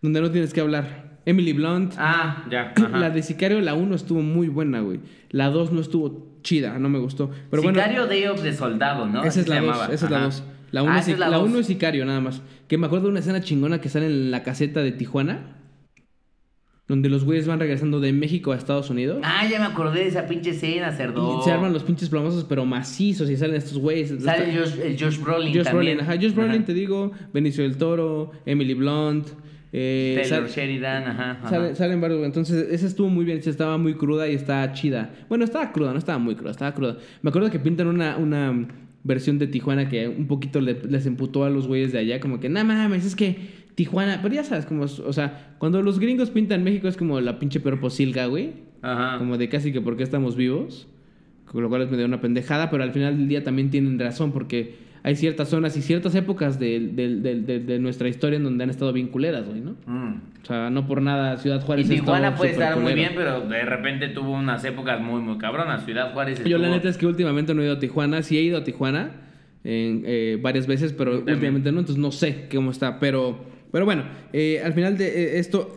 Donde 0.00 0.20
no 0.20 0.30
tienes 0.30 0.52
que 0.52 0.60
hablar. 0.60 1.18
Emily 1.26 1.52
Blunt. 1.52 1.94
Ah, 1.98 2.44
ya. 2.48 2.72
ajá. 2.76 2.96
La 2.96 3.10
de 3.10 3.22
Sicario, 3.24 3.60
la 3.60 3.74
1 3.74 3.92
estuvo 3.96 4.22
muy 4.22 4.46
buena, 4.46 4.80
güey. 4.80 5.00
La 5.30 5.50
2 5.50 5.72
no 5.72 5.80
estuvo 5.80 6.38
chida, 6.42 6.78
no 6.78 6.88
me 6.88 7.00
gustó. 7.00 7.28
Pero 7.50 7.62
bueno, 7.64 7.76
Sicario 7.80 8.06
Day 8.06 8.26
of 8.26 8.40
the 8.40 8.52
Soldado, 8.52 9.06
¿no? 9.06 9.24
esa 9.24 9.40
es 9.40 9.48
la 9.48 9.56
2. 9.56 9.64
llamaba. 9.64 9.86
Esa 9.92 10.04
es 10.04 10.10
la 10.12 10.18
Ajá. 10.18 10.26
2. 10.26 10.44
La 10.70 10.82
1 10.84 10.92
Ah, 10.92 11.58
es 11.60 11.66
Sicario, 11.66 12.04
nada 12.06 12.20
más. 12.20 12.40
Que 12.68 12.78
me 12.78 12.86
acuerdo 12.86 13.06
de 13.06 13.10
una 13.10 13.20
escena 13.20 13.40
chingona 13.40 13.80
que 13.80 13.88
sale 13.88 14.06
en 14.06 14.30
la 14.30 14.44
caseta 14.44 14.80
de 14.80 14.92
Tijuana. 14.92 15.55
Donde 16.88 17.08
los 17.08 17.24
güeyes 17.24 17.48
van 17.48 17.58
regresando 17.58 17.98
de 17.98 18.12
México 18.12 18.52
a 18.52 18.56
Estados 18.56 18.90
Unidos. 18.90 19.18
Ah, 19.24 19.44
ya 19.50 19.58
me 19.58 19.66
acordé 19.66 20.00
de 20.02 20.06
esa 20.06 20.26
pinche 20.26 20.50
escena, 20.50 20.92
cerdo. 20.92 21.40
Y 21.40 21.42
se 21.44 21.50
arman 21.50 21.72
los 21.72 21.82
pinches 21.82 22.08
plomosos, 22.08 22.44
pero 22.44 22.64
macizos. 22.64 23.28
Y 23.28 23.36
salen 23.36 23.56
estos 23.56 23.78
güeyes. 23.78 24.14
Sale 24.22 24.56
Josh, 24.56 24.78
el 24.80 24.96
Josh 24.96 25.18
Brolin 25.20 25.52
Josh 25.52 25.64
también. 25.64 25.96
Brolin, 25.96 26.00
ajá. 26.00 26.14
Josh 26.14 26.32
Brolin, 26.32 26.52
Ajá. 26.58 26.64
te 26.64 26.74
digo. 26.74 27.10
Benicio 27.34 27.64
del 27.64 27.76
Toro, 27.76 28.30
Emily 28.46 28.74
Blunt. 28.74 29.26
Eh, 29.72 30.22
Taylor 30.28 30.48
Sheridan, 30.48 31.02
ajá. 31.08 31.30
ajá. 31.32 31.48
Sale- 31.50 31.74
salen 31.74 32.00
varios. 32.00 32.24
Entonces, 32.24 32.68
esa 32.70 32.86
estuvo 32.86 33.08
muy 33.08 33.24
bien. 33.24 33.40
Estaba 33.44 33.76
muy 33.78 33.94
cruda 33.94 34.28
y 34.28 34.34
estaba 34.36 34.72
chida. 34.72 35.10
Bueno, 35.28 35.44
estaba 35.44 35.72
cruda, 35.72 35.92
no 35.92 35.98
estaba 35.98 36.18
muy 36.18 36.36
cruda, 36.36 36.52
estaba 36.52 36.72
cruda. 36.72 36.98
Me 37.20 37.30
acuerdo 37.30 37.50
que 37.50 37.58
pintan 37.58 37.88
una, 37.88 38.16
una 38.16 38.68
versión 39.02 39.38
de 39.38 39.48
Tijuana 39.48 39.88
que 39.88 40.06
un 40.08 40.28
poquito 40.28 40.60
le- 40.60 40.80
les 40.88 41.04
emputó 41.06 41.42
a 41.44 41.50
los 41.50 41.66
güeyes 41.66 41.90
de 41.92 41.98
allá. 41.98 42.20
Como 42.20 42.38
que, 42.38 42.48
no 42.48 42.64
mames, 42.64 43.04
es 43.04 43.16
que 43.16 43.65
Tijuana. 43.76 44.18
Pero 44.22 44.34
ya 44.34 44.42
sabes, 44.42 44.66
como, 44.66 44.82
o 44.84 45.12
sea, 45.12 45.54
cuando 45.58 45.80
los 45.82 46.00
gringos 46.00 46.30
pintan 46.30 46.64
México 46.64 46.88
es 46.88 46.96
como 46.96 47.20
la 47.20 47.38
pinche 47.38 47.60
peor 47.60 47.78
posilga, 47.78 48.26
güey. 48.26 48.54
Ajá. 48.82 49.18
Como 49.18 49.38
de 49.38 49.48
casi 49.48 49.72
que 49.72 49.80
por 49.80 49.96
qué 49.96 50.02
estamos 50.02 50.34
vivos. 50.36 50.88
Con 51.44 51.62
lo 51.62 51.68
cual 51.68 51.82
es 51.82 51.90
medio 51.90 52.04
una 52.06 52.20
pendejada, 52.20 52.70
pero 52.70 52.82
al 52.82 52.90
final 52.90 53.16
del 53.16 53.28
día 53.28 53.44
también 53.44 53.70
tienen 53.70 53.98
razón 54.00 54.32
porque 54.32 54.74
hay 55.04 55.14
ciertas 55.14 55.48
zonas 55.48 55.76
y 55.76 55.82
ciertas 55.82 56.12
épocas 56.16 56.58
de, 56.58 56.80
de- 56.92 57.14
de- 57.20 57.60
de- 57.60 57.78
nuestra 57.78 58.08
historia 58.08 58.36
en 58.38 58.42
donde 58.42 58.64
han 58.64 58.70
estado 58.70 58.92
bien 58.92 59.06
culeras, 59.06 59.46
güey, 59.46 59.60
¿no? 59.60 59.76
Mm. 59.86 60.20
O 60.42 60.44
sea, 60.46 60.70
no 60.70 60.88
por 60.88 61.00
nada 61.00 61.36
Ciudad 61.36 61.60
Y 61.62 61.64
Juárez. 61.64 61.86
ha 61.86 61.88
Tijuana 61.90 62.34
puede 62.34 62.50
estar 62.50 62.76
muy 62.80 62.94
bien, 62.94 63.12
pero 63.14 63.42
de 63.48 63.62
repente 63.64 64.08
tuvo 64.08 64.32
unas 64.32 64.64
épocas 64.64 65.00
muy, 65.00 65.20
muy 65.20 65.38
cabronas. 65.38 65.84
Ciudad 65.84 66.12
Juárez 66.12 66.42
Yo 66.44 66.58
la 66.58 66.68
neta 66.70 66.88
es 66.88 66.96
que 66.98 67.06
últimamente 67.06 67.54
no 67.54 67.62
he 67.62 67.66
ido 67.66 67.74
a 67.74 67.78
Tijuana. 67.78 68.22
Sí 68.22 68.36
he 68.36 68.42
ido 68.42 68.58
a 68.58 68.64
Tijuana 68.64 69.12
en, 69.62 70.02
eh, 70.04 70.38
varias 70.42 70.66
veces, 70.66 70.92
pero 70.92 71.12
También. 71.18 71.34
últimamente 71.36 71.70
no. 71.70 71.78
Entonces 71.80 72.02
no 72.02 72.10
sé 72.10 72.48
cómo 72.52 72.72
está. 72.72 72.98
Pero, 72.98 73.38
pero 73.76 73.84
bueno, 73.84 74.04
eh, 74.32 74.60
al 74.64 74.72
final 74.72 74.96
de 74.96 75.06
eh, 75.06 75.38
esto, 75.38 75.74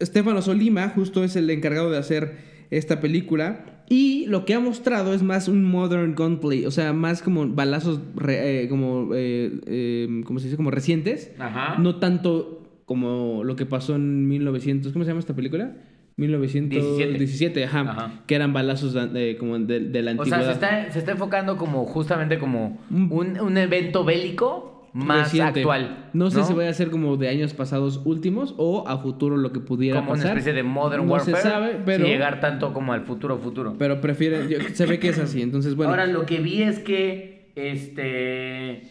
Estefano 0.00 0.42
Solima 0.42 0.88
justo 0.88 1.22
es 1.22 1.36
el 1.36 1.48
encargado 1.50 1.90
de 1.90 1.98
hacer 1.98 2.36
esta 2.70 3.00
película. 3.00 3.64
Y 3.88 4.26
lo 4.26 4.44
que 4.44 4.54
ha 4.54 4.58
mostrado 4.58 5.14
es 5.14 5.22
más 5.22 5.46
un 5.46 5.62
modern 5.62 6.16
gunplay. 6.16 6.64
O 6.66 6.72
sea, 6.72 6.92
más 6.92 7.22
como 7.22 7.46
balazos, 7.46 8.00
re- 8.16 8.64
eh, 8.64 8.68
como, 8.68 9.10
eh, 9.14 9.60
eh, 9.66 10.22
¿cómo 10.24 10.40
se 10.40 10.46
dice? 10.46 10.56
Como 10.56 10.72
recientes. 10.72 11.30
Ajá. 11.38 11.78
No 11.78 11.96
tanto 12.00 12.64
como 12.84 13.44
lo 13.44 13.54
que 13.54 13.64
pasó 13.64 13.94
en 13.94 14.26
1900. 14.26 14.92
¿Cómo 14.92 15.04
se 15.04 15.10
llama 15.12 15.20
esta 15.20 15.36
película? 15.36 15.76
1917, 16.16 17.64
ajá, 17.64 17.80
Ajá. 17.82 18.12
Que 18.26 18.34
eran 18.34 18.52
balazos 18.52 18.92
de, 19.12 19.36
como 19.38 19.58
de, 19.58 19.80
de 19.80 20.02
la 20.02 20.12
O 20.12 20.14
antigüedad. 20.22 20.38
sea, 20.42 20.46
se 20.48 20.52
está, 20.54 20.92
se 20.92 20.98
está 20.98 21.12
enfocando 21.12 21.56
como 21.56 21.84
justamente 21.84 22.38
como 22.38 22.78
un, 22.90 23.38
un 23.40 23.56
evento 23.58 24.04
bélico 24.04 24.75
más 24.96 25.24
Reciente. 25.24 25.60
actual. 25.60 26.08
No 26.14 26.30
sé 26.30 26.42
si 26.44 26.54
vaya 26.54 26.70
a 26.70 26.72
ser 26.74 26.90
como 26.90 27.16
de 27.18 27.28
años 27.28 27.52
pasados 27.52 28.00
últimos 28.04 28.54
o 28.56 28.88
a 28.88 28.96
futuro 28.98 29.36
lo 29.36 29.52
que 29.52 29.60
pudiera 29.60 29.98
como 30.00 30.12
una 30.12 30.22
pasar. 30.22 30.38
especie 30.38 30.54
de 30.54 30.62
Modern 30.62 31.04
no 31.06 31.12
Warfare. 31.12 31.36
se 31.36 31.42
sabe, 31.42 31.76
pero, 31.84 32.06
llegar 32.06 32.40
tanto 32.40 32.72
como 32.72 32.92
al 32.92 33.02
futuro 33.02 33.36
futuro. 33.38 33.74
pero 33.78 34.00
prefiere, 34.00 34.48
yo- 34.48 34.58
se 34.72 34.86
ve 34.86 34.98
que 34.98 35.08
es 35.10 35.18
así. 35.18 35.42
Entonces, 35.42 35.74
bueno, 35.74 35.90
Ahora 35.90 36.06
lo 36.06 36.24
que 36.24 36.40
vi 36.40 36.62
es 36.62 36.78
que 36.78 37.50
este 37.56 38.82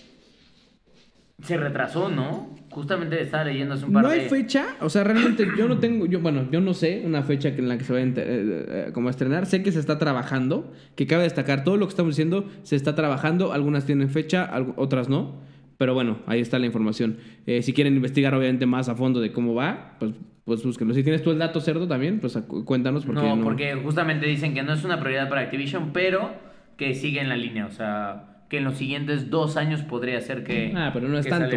se 1.41 1.57
retrasó, 1.57 2.09
¿no? 2.09 2.55
Justamente 2.69 3.21
estaba 3.21 3.43
leyendo 3.45 3.75
hace 3.75 3.85
un 3.85 3.93
par 3.93 4.03
no 4.03 4.09
de 4.09 4.21
hay 4.21 4.29
fecha, 4.29 4.65
o 4.81 4.89
sea, 4.89 5.03
realmente 5.05 5.47
yo 5.57 5.67
no 5.67 5.77
tengo, 5.79 6.05
yo 6.07 6.19
bueno, 6.19 6.47
yo 6.51 6.59
no 6.59 6.73
sé 6.73 7.03
una 7.05 7.23
fecha 7.23 7.49
en 7.49 7.69
la 7.69 7.77
que 7.77 7.83
se 7.85 7.93
va 7.93 7.99
a, 7.99 8.01
enter- 8.01 8.25
eh, 8.27 8.65
eh, 8.87 8.89
como 8.93 9.07
a 9.07 9.11
estrenar. 9.11 9.45
Sé 9.45 9.63
que 9.63 9.71
se 9.71 9.79
está 9.79 9.97
trabajando, 9.97 10.71
que 10.95 11.07
cabe 11.07 11.23
destacar 11.23 11.63
todo 11.63 11.77
lo 11.77 11.85
que 11.85 11.91
estamos 11.91 12.11
diciendo 12.15 12.49
se 12.63 12.75
está 12.75 12.93
trabajando. 12.95 13.53
Algunas 13.53 13.85
tienen 13.85 14.09
fecha, 14.09 14.49
otras 14.77 15.07
no. 15.09 15.35
Pero 15.77 15.93
bueno, 15.93 16.19
ahí 16.27 16.39
está 16.39 16.57
la 16.59 16.65
información. 16.65 17.17
Eh, 17.45 17.61
si 17.61 17.73
quieren 17.73 17.95
investigar 17.95 18.33
obviamente 18.33 18.65
más 18.65 18.87
a 18.89 18.95
fondo 18.95 19.19
de 19.19 19.31
cómo 19.31 19.53
va, 19.55 19.95
pues, 19.99 20.13
pues 20.45 20.63
búsquenlo. 20.63 20.93
Si 20.93 21.03
tienes 21.03 21.21
tú 21.23 21.31
el 21.31 21.39
dato 21.39 21.59
cerdo 21.59 21.87
también, 21.87 22.19
pues 22.19 22.37
cuéntanos 22.65 23.05
porque 23.05 23.21
no, 23.21 23.35
no, 23.35 23.43
porque 23.43 23.73
justamente 23.75 24.25
dicen 24.27 24.53
que 24.53 24.63
no 24.63 24.73
es 24.73 24.83
una 24.83 24.99
prioridad 24.99 25.27
para 25.27 25.41
Activision, 25.41 25.91
pero 25.91 26.31
que 26.77 26.93
sigue 26.93 27.19
en 27.21 27.29
la 27.29 27.35
línea, 27.37 27.65
o 27.65 27.71
sea, 27.71 28.43
que 28.49 28.57
en 28.59 28.63
los 28.63 28.77
siguientes 28.77 29.29
dos 29.29 29.57
años 29.57 29.81
podría 29.81 30.19
ser 30.21 30.43
que 30.43 30.71
Ah, 30.75 30.91
pero 30.93 31.07
no 31.09 31.17
es 31.17 31.25
tanto. 31.27 31.55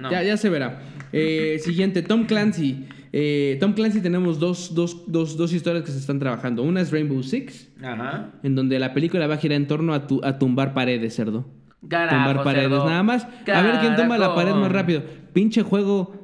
No. 0.00 0.10
Ya, 0.10 0.22
ya 0.22 0.36
se 0.36 0.50
verá. 0.50 0.80
Eh, 1.12 1.58
siguiente, 1.60 2.02
Tom 2.02 2.24
Clancy. 2.26 2.86
Eh, 3.16 3.56
Tom 3.60 3.74
Clancy 3.74 4.00
tenemos 4.00 4.40
dos, 4.40 4.74
dos, 4.74 5.04
dos, 5.06 5.36
dos 5.36 5.52
historias 5.52 5.84
que 5.84 5.92
se 5.92 5.98
están 5.98 6.18
trabajando. 6.18 6.64
Una 6.64 6.80
es 6.80 6.90
Rainbow 6.90 7.22
Six, 7.22 7.70
Ajá. 7.82 8.30
en 8.42 8.56
donde 8.56 8.78
la 8.80 8.92
película 8.92 9.26
va 9.28 9.34
a 9.34 9.38
girar 9.38 9.56
en 9.56 9.68
torno 9.68 9.94
a, 9.94 10.06
tu- 10.08 10.20
a 10.24 10.38
tumbar 10.38 10.74
paredes, 10.74 11.14
cerdo. 11.14 11.46
Carajo, 11.88 12.16
tumbar 12.16 12.44
paredes, 12.44 12.68
cerdo. 12.70 12.86
nada 12.86 13.02
más. 13.02 13.26
A 13.52 13.62
ver 13.62 13.80
quién 13.80 13.96
toma 13.96 14.18
la 14.18 14.34
pared 14.34 14.52
más 14.54 14.72
rápido. 14.72 15.02
Pinche 15.32 15.62
juego 15.62 16.14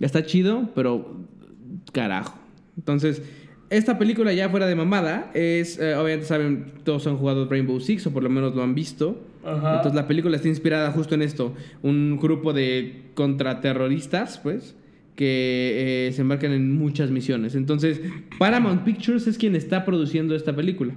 está 0.00 0.24
chido, 0.24 0.68
pero 0.74 1.24
carajo. 1.92 2.38
Entonces, 2.76 3.22
esta 3.70 3.98
película 3.98 4.32
ya 4.32 4.48
fuera 4.48 4.66
de 4.66 4.74
mamada 4.74 5.30
es, 5.34 5.78
eh, 5.78 5.94
obviamente 5.94 6.26
saben, 6.26 6.72
todos 6.84 7.06
han 7.06 7.16
jugado 7.16 7.48
Rainbow 7.48 7.80
Six 7.80 8.06
o 8.06 8.12
por 8.12 8.22
lo 8.22 8.30
menos 8.30 8.54
lo 8.54 8.62
han 8.62 8.74
visto. 8.74 9.20
Ajá. 9.44 9.76
Entonces 9.76 9.94
la 9.94 10.06
película 10.06 10.36
está 10.36 10.48
inspirada 10.48 10.90
justo 10.92 11.14
en 11.14 11.22
esto. 11.22 11.54
Un 11.82 12.18
grupo 12.20 12.52
de 12.52 13.10
contraterroristas, 13.14 14.38
pues, 14.38 14.74
que 15.16 16.06
eh, 16.08 16.12
se 16.12 16.20
embarcan 16.22 16.52
en 16.52 16.76
muchas 16.78 17.10
misiones. 17.10 17.54
Entonces, 17.56 18.00
Paramount 18.38 18.84
Pictures 18.84 19.26
es 19.26 19.36
quien 19.36 19.56
está 19.56 19.84
produciendo 19.84 20.34
esta 20.34 20.54
película. 20.54 20.94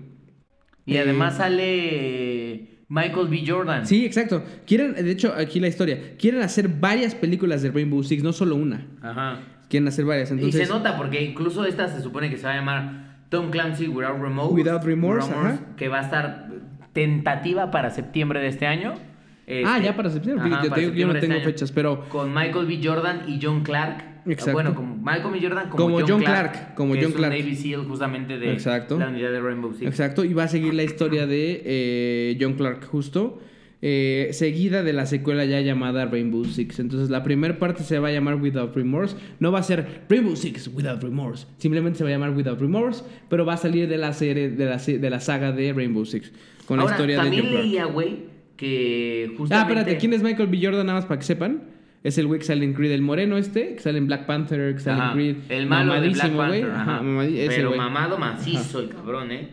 Y 0.86 0.96
Eh, 0.96 1.00
además 1.00 1.38
sale 1.38 2.71
Michael 2.94 3.28
B. 3.30 3.44
Jordan. 3.48 3.86
Sí, 3.88 4.06
exacto. 4.06 4.44
Quieren, 4.68 4.94
de 4.96 5.10
hecho, 5.10 5.34
aquí 5.34 5.62
la 5.62 5.70
historia. 5.70 5.98
Quieren 6.20 6.42
hacer 6.42 6.68
varias 6.68 7.16
películas 7.16 7.62
de 7.62 7.72
Rainbow 7.72 8.04
Six, 8.04 8.22
no 8.22 8.34
solo 8.34 8.56
una. 8.58 8.86
Ajá. 9.02 9.40
Quieren 9.70 9.88
hacer 9.88 10.04
varias. 10.04 10.30
Entonces, 10.32 10.62
y 10.62 10.66
se 10.66 10.70
nota 10.70 10.98
porque 10.98 11.24
incluso 11.24 11.64
esta 11.66 11.88
se 11.88 12.02
supone 12.02 12.30
que 12.30 12.36
se 12.38 12.44
va 12.48 12.52
a 12.52 12.56
llamar 12.58 13.16
Tom 13.30 13.50
Clancy 13.50 13.88
Without 13.88 14.22
Remorse. 14.22 14.54
Without 14.54 14.84
Remorse, 14.84 15.32
ajá. 15.32 15.60
Que 15.78 15.88
va 15.88 16.00
a 16.00 16.04
estar 16.04 16.50
tentativa 16.92 17.72
para 17.72 17.90
septiembre 17.92 18.42
de 18.42 18.48
este 18.50 18.68
año. 18.68 18.94
Ah, 18.96 19.78
Este, 19.78 19.84
ya 19.84 19.96
para 19.96 20.10
septiembre. 20.10 20.46
ajá, 20.46 20.56
Yo 20.58 20.62
te 20.64 20.70
para 20.70 20.82
digo 20.82 20.94
que 20.94 21.00
yo 21.00 21.08
no 21.08 21.14
tengo 21.14 21.26
este 21.28 21.36
año. 21.36 21.46
fechas, 21.46 21.72
pero 21.72 22.10
Con 22.10 22.34
Michael 22.34 22.66
B. 22.66 22.80
Jordan 22.84 23.22
y 23.28 23.40
John 23.42 23.64
Clark 23.64 24.04
Exacto. 24.26 24.54
Bueno, 24.54 24.76
como 24.76 24.96
Malcolm 24.98 25.36
y 25.36 25.42
Jordan, 25.42 25.70
como, 25.70 25.84
Como 25.84 26.00
John, 26.02 26.10
John 26.10 26.22
Clark. 26.22 26.52
Clark, 26.52 26.76
como 26.76 26.94
que 26.94 27.00
John 27.00 27.10
es 27.10 27.16
un 27.16 27.18
Clark. 27.18 27.38
Navy 27.40 27.56
SEAL 27.56 27.86
justamente 27.86 28.38
de 28.38 28.52
Exacto. 28.54 29.00
la 29.00 29.08
unidad 29.10 29.32
de 29.32 29.42
Rainbow 29.42 29.74
Six. 29.74 29.88
Exacto, 29.88 30.24
y 30.24 30.34
va 30.34 30.44
a 30.44 30.48
seguir 30.48 30.74
la 30.74 30.84
historia 30.84 31.26
de 31.26 31.62
eh, 31.66 32.38
John 32.40 32.54
Clark 32.54 32.86
justo, 32.86 33.40
eh, 33.82 34.30
seguida 34.34 34.84
de 34.84 34.94
la 34.94 35.08
secuela 35.08 35.44
ya 35.46 35.60
llamada 35.62 36.06
Rainbow 36.06 36.46
Six. 36.46 36.80
Entonces 36.80 37.10
la 37.10 37.24
primera 37.24 37.58
parte 37.58 37.82
se 37.84 37.98
va 37.98 38.10
a 38.10 38.12
llamar 38.12 38.36
Without 38.36 38.76
Remorse, 38.76 39.16
no 39.40 39.52
va 39.52 39.58
a 39.60 39.64
ser 39.64 40.04
Rainbow 40.08 40.36
Six 40.36 40.68
Without 40.72 41.02
Remorse, 41.02 41.48
simplemente 41.58 41.98
se 41.98 42.04
va 42.04 42.12
a 42.12 42.14
llamar 42.14 42.30
Without 42.30 42.60
Remorse, 42.60 43.04
pero 43.28 43.44
va 43.44 43.54
a 43.54 43.58
salir 43.58 43.88
de 43.90 43.98
la 43.98 44.14
serie, 44.14 44.50
de 44.50 44.66
la, 44.66 44.78
de 44.78 45.10
la 45.10 45.20
saga 45.20 45.52
de 45.52 45.74
Rainbow 45.74 46.06
Six, 46.06 46.32
con 46.68 46.80
Ahora, 46.80 46.92
la 46.92 46.96
historia 46.96 47.16
de 47.18 47.22
también 47.24 47.44
John 47.44 47.52
Clark. 47.54 47.66
leía, 47.66 47.86
güey, 47.86 48.18
que 48.56 49.34
justamente... 49.36 49.56
Ah, 49.56 49.62
espérate, 49.80 49.98
¿quién 49.98 50.14
es 50.14 50.22
Michael 50.22 50.48
B. 50.50 50.60
Jordan? 50.62 50.86
Nada 50.86 51.00
más 51.00 51.08
para 51.08 51.20
que 51.20 51.26
sepan. 51.26 51.64
Es 52.04 52.18
el 52.18 52.28
güey 52.28 52.40
que 52.40 52.46
sale 52.46 52.66
en 52.66 52.74
Creed, 52.74 52.92
el 52.92 53.02
moreno 53.02 53.38
este, 53.38 53.76
que 53.76 53.80
sale 53.80 54.00
en 54.00 54.08
Black 54.08 54.26
Panther, 54.26 54.74
que 54.74 54.80
sale 54.80 55.00
Ajá, 55.00 55.12
en 55.12 55.14
Creed. 55.14 55.36
El 55.50 55.68
malo 55.68 55.94
de 55.94 56.10
Black 56.10 56.32
mamadísimo, 56.32 56.38
Panther. 56.38 56.62
güey. 56.62 56.72
ajá. 56.72 57.50
Pero 57.56 57.68
güey. 57.70 57.80
mamado 57.80 58.18
macizo 58.18 58.80
el 58.80 58.90
cabrón, 58.90 59.32
¿eh? 59.32 59.50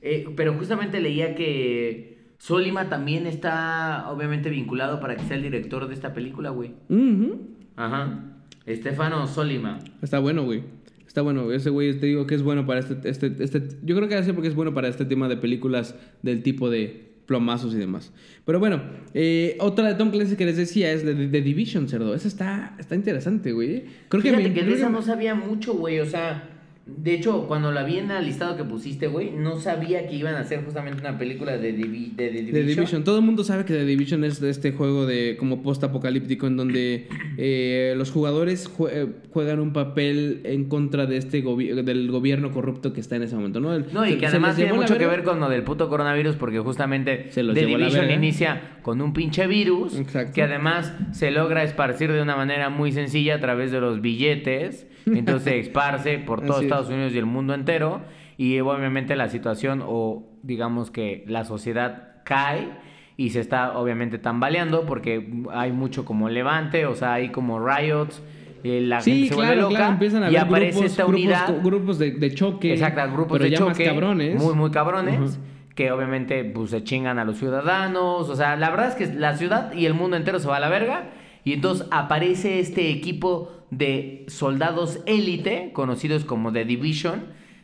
Eh, 0.00 0.26
Pero 0.36 0.54
justamente 0.54 1.00
leía 1.00 1.34
que 1.34 2.18
Solima 2.38 2.88
también 2.88 3.26
está 3.26 4.08
obviamente 4.10 4.48
vinculado 4.48 5.00
para 5.00 5.16
que 5.16 5.24
sea 5.24 5.36
el 5.36 5.42
director 5.42 5.88
de 5.88 5.94
esta 5.94 6.14
película, 6.14 6.50
güey. 6.50 6.70
Ujú. 6.88 7.48
Ajá. 7.76 8.24
Estefano 8.64 9.26
Solima. 9.26 9.80
Está 10.00 10.20
bueno, 10.20 10.44
güey. 10.44 10.62
Está 11.06 11.22
bueno. 11.22 11.50
Ese 11.50 11.70
güey 11.70 11.98
te 11.98 12.06
digo 12.06 12.26
que 12.26 12.36
es 12.36 12.42
bueno 12.42 12.64
para 12.64 12.80
este, 12.80 13.08
este, 13.08 13.34
este... 13.40 13.68
Yo 13.82 13.96
creo 13.96 14.08
que 14.08 14.22
ser 14.22 14.34
porque 14.34 14.48
es 14.48 14.54
bueno 14.54 14.72
para 14.72 14.88
este 14.88 15.04
tema 15.04 15.28
de 15.28 15.36
películas 15.36 15.96
del 16.22 16.42
tipo 16.42 16.70
de 16.70 17.07
plomazos 17.28 17.74
y 17.74 17.76
demás. 17.76 18.10
Pero 18.44 18.58
bueno, 18.58 18.82
eh, 19.14 19.56
otra 19.60 19.86
de 19.86 19.94
Tom 19.94 20.10
Clancy 20.10 20.34
que 20.34 20.46
les 20.46 20.56
decía 20.56 20.90
es 20.90 21.04
de, 21.04 21.14
de- 21.14 21.28
de 21.28 21.40
Division, 21.42 21.86
cerdo. 21.88 22.14
Esa 22.14 22.26
está, 22.26 22.74
está 22.80 22.94
interesante, 22.96 23.52
güey. 23.52 23.84
Creo 24.08 24.22
que 24.22 24.32
me... 24.32 24.42
que 24.42 24.52
creo 24.54 24.64
de 24.66 24.72
esa 24.72 24.86
que- 24.86 24.92
no 24.92 25.02
sabía 25.02 25.34
mucho, 25.36 25.74
güey. 25.74 26.00
O 26.00 26.06
sea, 26.06 26.48
de 26.96 27.14
hecho, 27.14 27.46
cuando 27.46 27.70
la 27.70 27.82
vi 27.84 27.98
en 27.98 28.10
el 28.10 28.24
listado 28.24 28.56
que 28.56 28.64
pusiste, 28.64 29.06
güey, 29.06 29.30
no 29.30 29.58
sabía 29.60 30.08
que 30.08 30.16
iban 30.16 30.34
a 30.34 30.40
hacer 30.40 30.64
justamente 30.64 31.00
una 31.00 31.18
película 31.18 31.56
de, 31.58 31.76
Divi- 31.76 32.14
de, 32.16 32.24
de 32.24 32.30
The 32.30 32.42
Division. 32.42 32.66
Division. 32.66 33.04
Todo 33.04 33.18
el 33.18 33.24
mundo 33.24 33.44
sabe 33.44 33.64
que 33.64 33.74
The 33.74 33.84
Division 33.84 34.24
es 34.24 34.40
de 34.40 34.50
este 34.50 34.72
juego 34.72 35.06
de 35.06 35.36
como 35.38 35.62
post-apocalíptico 35.62 36.46
en 36.46 36.56
donde 36.56 37.06
eh, 37.38 37.94
los 37.96 38.10
jugadores 38.10 38.68
jue- 38.74 38.90
eh, 38.92 39.06
juegan 39.30 39.60
un 39.60 39.72
papel 39.72 40.40
en 40.44 40.64
contra 40.68 41.06
de 41.06 41.18
este 41.18 41.44
gobi- 41.44 41.74
del 41.82 42.10
gobierno 42.10 42.50
corrupto 42.50 42.92
que 42.92 43.00
está 43.00 43.16
en 43.16 43.22
ese 43.22 43.36
momento, 43.36 43.60
¿no? 43.60 43.74
El- 43.74 43.86
No, 43.92 44.06
y 44.06 44.14
que 44.14 44.20
se 44.20 44.26
además 44.26 44.56
tiene 44.56 44.72
mucho 44.72 44.96
que 44.98 45.06
ver 45.06 45.22
con 45.22 45.40
lo 45.40 45.48
del 45.48 45.62
puto 45.62 45.88
coronavirus 45.88 46.36
porque 46.36 46.58
justamente 46.58 47.30
The 47.34 47.42
Division 47.42 48.10
inicia 48.10 48.78
con 48.82 49.00
un 49.00 49.12
pinche 49.12 49.46
virus 49.46 49.96
Exacto. 49.98 50.32
que 50.34 50.42
además 50.42 50.92
se 51.12 51.30
logra 51.30 51.62
esparcir 51.62 52.10
de 52.12 52.22
una 52.22 52.36
manera 52.36 52.70
muy 52.70 52.92
sencilla 52.92 53.34
a 53.36 53.40
través 53.40 53.70
de 53.70 53.80
los 53.80 54.00
billetes. 54.00 54.86
Entonces 55.14 55.42
se 55.44 55.58
esparce 55.58 56.18
por 56.18 56.40
todo 56.40 56.52
Así 56.58 56.60
es. 56.64 56.70
Estados 56.70 56.88
Unidos 56.88 57.12
y 57.14 57.18
el 57.18 57.26
mundo 57.26 57.54
entero. 57.54 58.02
Y 58.36 58.60
obviamente 58.60 59.16
la 59.16 59.28
situación 59.28 59.82
o 59.86 60.24
digamos 60.42 60.90
que 60.90 61.24
la 61.26 61.44
sociedad 61.44 62.22
cae 62.24 62.68
y 63.16 63.30
se 63.30 63.40
está 63.40 63.76
obviamente 63.78 64.18
tambaleando 64.18 64.86
porque 64.86 65.28
hay 65.52 65.72
mucho 65.72 66.04
como 66.04 66.28
levante, 66.28 66.86
o 66.86 66.94
sea, 66.94 67.14
hay 67.14 67.30
como 67.30 67.58
riots. 67.58 68.22
eh, 68.62 68.80
la 68.82 69.00
Sí, 69.00 69.12
gente 69.12 69.28
se 69.30 69.34
vuelve 69.34 69.56
loca 69.56 69.74
claro, 69.76 69.92
empiezan 69.94 70.22
a 70.22 70.30
y 70.30 70.36
aparece 70.36 70.70
grupos, 70.72 70.90
esta 70.90 71.06
unidad 71.06 71.62
grupos 71.62 71.98
de, 71.98 72.12
de 72.12 72.34
choque. 72.34 72.72
Exacto, 72.72 73.02
grupos 73.12 73.38
pero 73.38 73.44
de 73.44 73.50
ya 73.50 73.58
choque. 73.58 73.70
más 73.84 73.92
cabrones. 73.94 74.42
Muy, 74.42 74.54
muy 74.54 74.70
cabrones. 74.70 75.40
Que 75.74 75.90
obviamente 75.92 76.44
pues, 76.44 76.70
se 76.70 76.82
chingan 76.84 77.18
a 77.20 77.24
los 77.24 77.38
ciudadanos. 77.38 78.28
O 78.28 78.34
sea, 78.36 78.56
la 78.56 78.70
verdad 78.70 78.88
es 78.88 78.94
que 78.96 79.06
la 79.14 79.36
ciudad 79.36 79.72
y 79.72 79.86
el 79.86 79.94
mundo 79.94 80.16
entero 80.16 80.38
se 80.40 80.48
va 80.48 80.56
a 80.56 80.60
la 80.60 80.68
verga. 80.68 81.04
Y 81.48 81.54
entonces 81.54 81.86
aparece 81.90 82.60
este 82.60 82.90
equipo 82.90 83.50
de 83.70 84.26
soldados 84.28 85.00
élite, 85.06 85.70
conocidos 85.72 86.26
como 86.26 86.52
The 86.52 86.66
Division. 86.66 87.22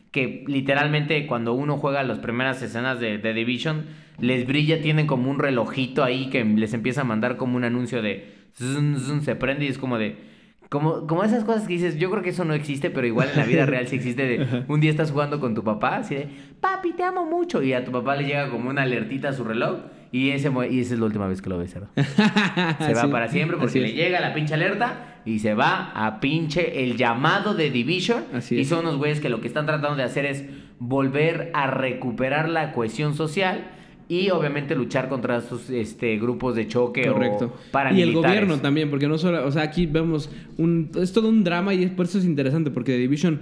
Que 0.09 0.43
literalmente 0.47 1.27
cuando 1.27 1.53
uno 1.53 1.77
juega 1.77 2.01
las 2.01 2.17
primeras 2.17 2.59
escenas 2.63 2.99
de 2.99 3.19
The 3.19 3.35
Division, 3.35 3.85
les 4.19 4.47
brilla, 4.47 4.81
tienen 4.81 5.05
como 5.05 5.29
un 5.29 5.37
relojito 5.37 6.03
ahí 6.03 6.31
que 6.31 6.43
les 6.43 6.73
empieza 6.73 7.01
a 7.01 7.03
mandar 7.03 7.37
como 7.37 7.57
un 7.57 7.63
anuncio 7.63 8.01
de... 8.01 8.33
zun, 8.55 8.99
zun, 8.99 9.21
se 9.21 9.35
prende 9.35 9.65
y 9.65 9.67
es 9.67 9.77
como 9.77 9.99
de... 9.99 10.17
Como, 10.69 11.05
como 11.05 11.23
esas 11.23 11.43
cosas 11.43 11.67
que 11.67 11.73
dices, 11.73 11.99
yo 11.99 12.09
creo 12.09 12.23
que 12.23 12.31
eso 12.31 12.43
no 12.43 12.55
existe, 12.55 12.89
pero 12.89 13.05
igual 13.05 13.29
en 13.33 13.37
la 13.37 13.45
vida 13.45 13.67
real 13.67 13.87
sí 13.87 13.97
existe. 13.97 14.25
De, 14.25 14.63
un 14.67 14.79
día 14.79 14.89
estás 14.89 15.11
jugando 15.11 15.39
con 15.39 15.53
tu 15.53 15.63
papá, 15.63 15.97
así 15.97 16.15
de, 16.15 16.27
papi, 16.59 16.93
te 16.93 17.03
amo 17.03 17.27
mucho. 17.27 17.61
Y 17.61 17.73
a 17.73 17.85
tu 17.85 17.91
papá 17.91 18.15
le 18.15 18.25
llega 18.25 18.49
como 18.49 18.71
una 18.71 18.81
alertita 18.81 19.29
a 19.29 19.33
su 19.33 19.43
reloj. 19.43 19.77
Y, 20.15 20.29
ese, 20.29 20.49
y 20.71 20.79
esa 20.79 20.93
es 20.93 20.99
la 20.99 21.05
última 21.07 21.27
vez 21.27 21.41
que 21.41 21.49
lo 21.49 21.57
ves, 21.57 21.71
cerdo. 21.73 21.89
Se 21.95 22.93
va 22.93 23.01
Sí, 23.01 23.07
para 23.11 23.27
siempre 23.27 23.57
porque 23.57 23.81
le 23.81 23.91
llega 23.91 24.21
la 24.21 24.33
pinche 24.33 24.53
alerta 24.53 25.17
y 25.25 25.39
se 25.39 25.53
va 25.55 25.91
a 25.93 26.21
pinche 26.21 26.83
el 26.85 26.95
llamado 26.95 27.53
de 27.53 27.69
Division. 27.69 28.23
Así 28.33 28.55
y 28.57 28.63
son 28.63 28.79
unos 28.85 28.95
güeyes 28.97 29.19
que 29.19 29.27
lo 29.27 29.41
que 29.41 29.47
están 29.47 29.65
tratando 29.65 29.97
de 29.97 30.03
hacer 30.03 30.25
es 30.25 30.45
volver 30.79 31.51
a 31.53 31.67
recuperar 31.67 32.47
la 32.47 32.71
cohesión 32.71 33.13
social 33.13 33.65
y 34.07 34.29
obviamente 34.29 34.73
luchar 34.75 35.09
contra 35.09 35.37
estos 35.37 35.69
este, 35.69 36.17
grupos 36.17 36.55
de 36.55 36.67
choque 36.67 37.07
Correcto. 37.07 37.45
o 37.45 37.49
Y 37.49 37.65
el 37.65 37.71
paramilitares. 37.71 38.15
gobierno 38.15 38.57
también, 38.59 38.89
porque 38.89 39.07
no 39.09 39.17
solo, 39.17 39.45
o 39.45 39.51
sea, 39.51 39.63
aquí 39.63 39.85
vemos 39.85 40.29
un, 40.57 40.91
es 40.95 41.11
todo 41.11 41.27
un 41.27 41.43
drama 41.43 41.73
y 41.73 41.83
es, 41.83 41.89
por 41.91 42.05
eso 42.05 42.19
es 42.19 42.25
interesante, 42.25 42.71
porque 42.71 42.93
The 42.93 42.99
Division, 42.99 43.41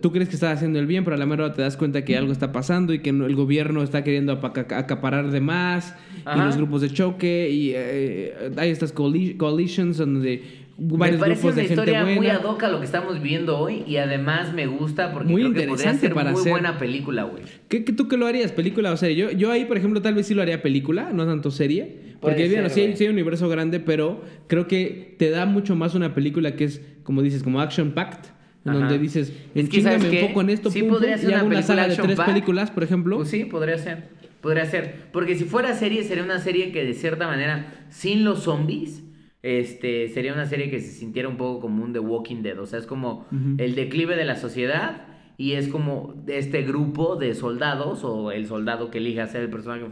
tú 0.00 0.12
crees 0.12 0.28
que 0.28 0.34
estás 0.34 0.56
haciendo 0.56 0.78
el 0.78 0.86
bien, 0.86 1.04
pero 1.04 1.16
a 1.16 1.18
la 1.18 1.26
mera 1.26 1.52
te 1.52 1.62
das 1.62 1.76
cuenta 1.76 2.04
que 2.04 2.16
algo 2.16 2.32
está 2.32 2.52
pasando 2.52 2.92
y 2.92 2.98
que 3.00 3.10
el 3.10 3.34
gobierno 3.34 3.82
está 3.82 4.04
queriendo 4.04 4.32
acaparar 4.32 5.30
de 5.30 5.40
más, 5.40 5.94
y 6.18 6.22
Ajá. 6.24 6.44
los 6.46 6.56
grupos 6.56 6.82
de 6.82 6.90
choque, 6.90 7.48
y 7.50 7.72
eh, 7.74 8.50
hay 8.56 8.70
estas 8.70 8.94
coali- 8.94 9.36
coalitions 9.36 9.96
donde 9.96 10.42
Me 10.78 10.96
varios 10.98 11.20
parece 11.20 11.40
grupos 11.40 11.54
una 11.54 11.62
gente 11.68 11.74
historia 11.74 12.04
muy 12.04 12.26
ad 12.28 12.44
hoc 12.44 12.62
a 12.62 12.68
lo 12.68 12.78
que 12.78 12.84
estamos 12.86 13.14
viviendo 13.22 13.58
hoy 13.58 13.82
y 13.86 13.96
además 13.96 14.52
me 14.54 14.66
gusta 14.66 15.12
porque 15.12 15.28
Muy 15.30 15.42
creo 15.42 15.52
que 15.52 15.58
podría 15.60 15.72
interesante 15.72 16.06
ser 16.06 16.14
para 16.14 16.30
muy 16.32 16.40
hacer. 16.40 16.52
buena 16.52 16.78
película, 16.78 17.24
güey. 17.24 17.42
¿Qué, 17.68 17.84
qué- 17.84 17.92
tú 17.92 18.08
qué 18.08 18.16
lo 18.16 18.26
harías? 18.26 18.52
¿Película 18.52 18.90
o 18.92 18.96
serie? 18.96 19.16
Yo, 19.16 19.30
yo 19.30 19.50
ahí, 19.50 19.64
por 19.66 19.76
ejemplo, 19.76 20.00
tal 20.02 20.14
vez 20.14 20.26
sí 20.26 20.34
lo 20.34 20.40
haría 20.42 20.62
película, 20.62 21.10
no 21.12 21.26
tanto 21.26 21.50
serie. 21.50 22.10
Porque, 22.20 22.48
bien, 22.48 22.68
sí, 22.70 22.80
hay, 22.82 22.96
sí 22.96 23.04
hay 23.04 23.08
un 23.08 23.14
universo 23.14 23.48
grande, 23.48 23.80
pero 23.80 24.22
creo 24.46 24.66
que 24.68 25.14
te 25.18 25.30
da 25.30 25.46
mucho 25.46 25.74
más 25.74 25.94
una 25.94 26.14
película 26.14 26.54
que 26.54 26.64
es, 26.64 26.82
como 27.02 27.22
dices, 27.22 27.42
como 27.42 27.60
action 27.62 27.92
packed. 27.92 28.30
En 28.64 28.70
Ajá. 28.72 28.78
donde 28.80 28.98
dices, 28.98 29.30
en 29.54 29.62
Es 29.64 29.68
que, 29.70 29.78
chinga 29.78 29.92
¿sabes 29.92 30.10
me 30.12 30.20
enfoco 30.20 30.40
en 30.42 30.50
esto, 30.50 30.70
Sí 30.70 30.80
pum, 30.80 30.88
pum, 30.90 30.98
podría 30.98 31.16
ser 31.16 31.24
y 31.30 31.32
una 31.32 31.38
hago 31.40 31.46
una 31.48 31.62
saga 31.62 31.88
de 31.88 31.96
tres 31.96 32.20
películas, 32.20 32.70
por 32.70 32.82
ejemplo. 32.84 33.16
Pues 33.16 33.28
sí, 33.30 33.44
podría 33.46 33.78
ser. 33.78 34.08
Podría 34.42 34.64
ser. 34.66 34.94
Porque 35.12 35.34
si 35.34 35.44
fuera 35.44 35.74
serie, 35.74 36.02
sería 36.04 36.24
una 36.24 36.38
serie 36.38 36.70
que 36.72 36.84
de 36.84 36.92
cierta 36.94 37.26
manera, 37.26 37.86
sin 37.90 38.24
los 38.24 38.40
zombies, 38.42 39.02
este, 39.42 40.08
sería 40.08 40.34
una 40.34 40.44
serie 40.46 40.70
que 40.70 40.80
se 40.80 40.90
sintiera 40.92 41.28
un 41.28 41.36
poco 41.38 41.60
como 41.60 41.82
un 41.84 41.92
The 41.94 42.00
Walking 42.00 42.42
Dead. 42.42 42.58
O 42.58 42.66
sea, 42.66 42.78
es 42.78 42.86
como 42.86 43.26
el 43.58 43.74
declive 43.74 44.16
de 44.16 44.24
la 44.26 44.36
sociedad 44.36 45.02
y 45.38 45.52
es 45.52 45.68
como 45.68 46.14
este 46.26 46.62
grupo 46.62 47.16
de 47.16 47.34
soldados 47.34 48.04
o 48.04 48.30
el 48.30 48.46
soldado 48.46 48.90
que 48.90 48.98
elija 48.98 49.26
ser 49.26 49.40
el 49.42 49.48
personaje 49.50 49.84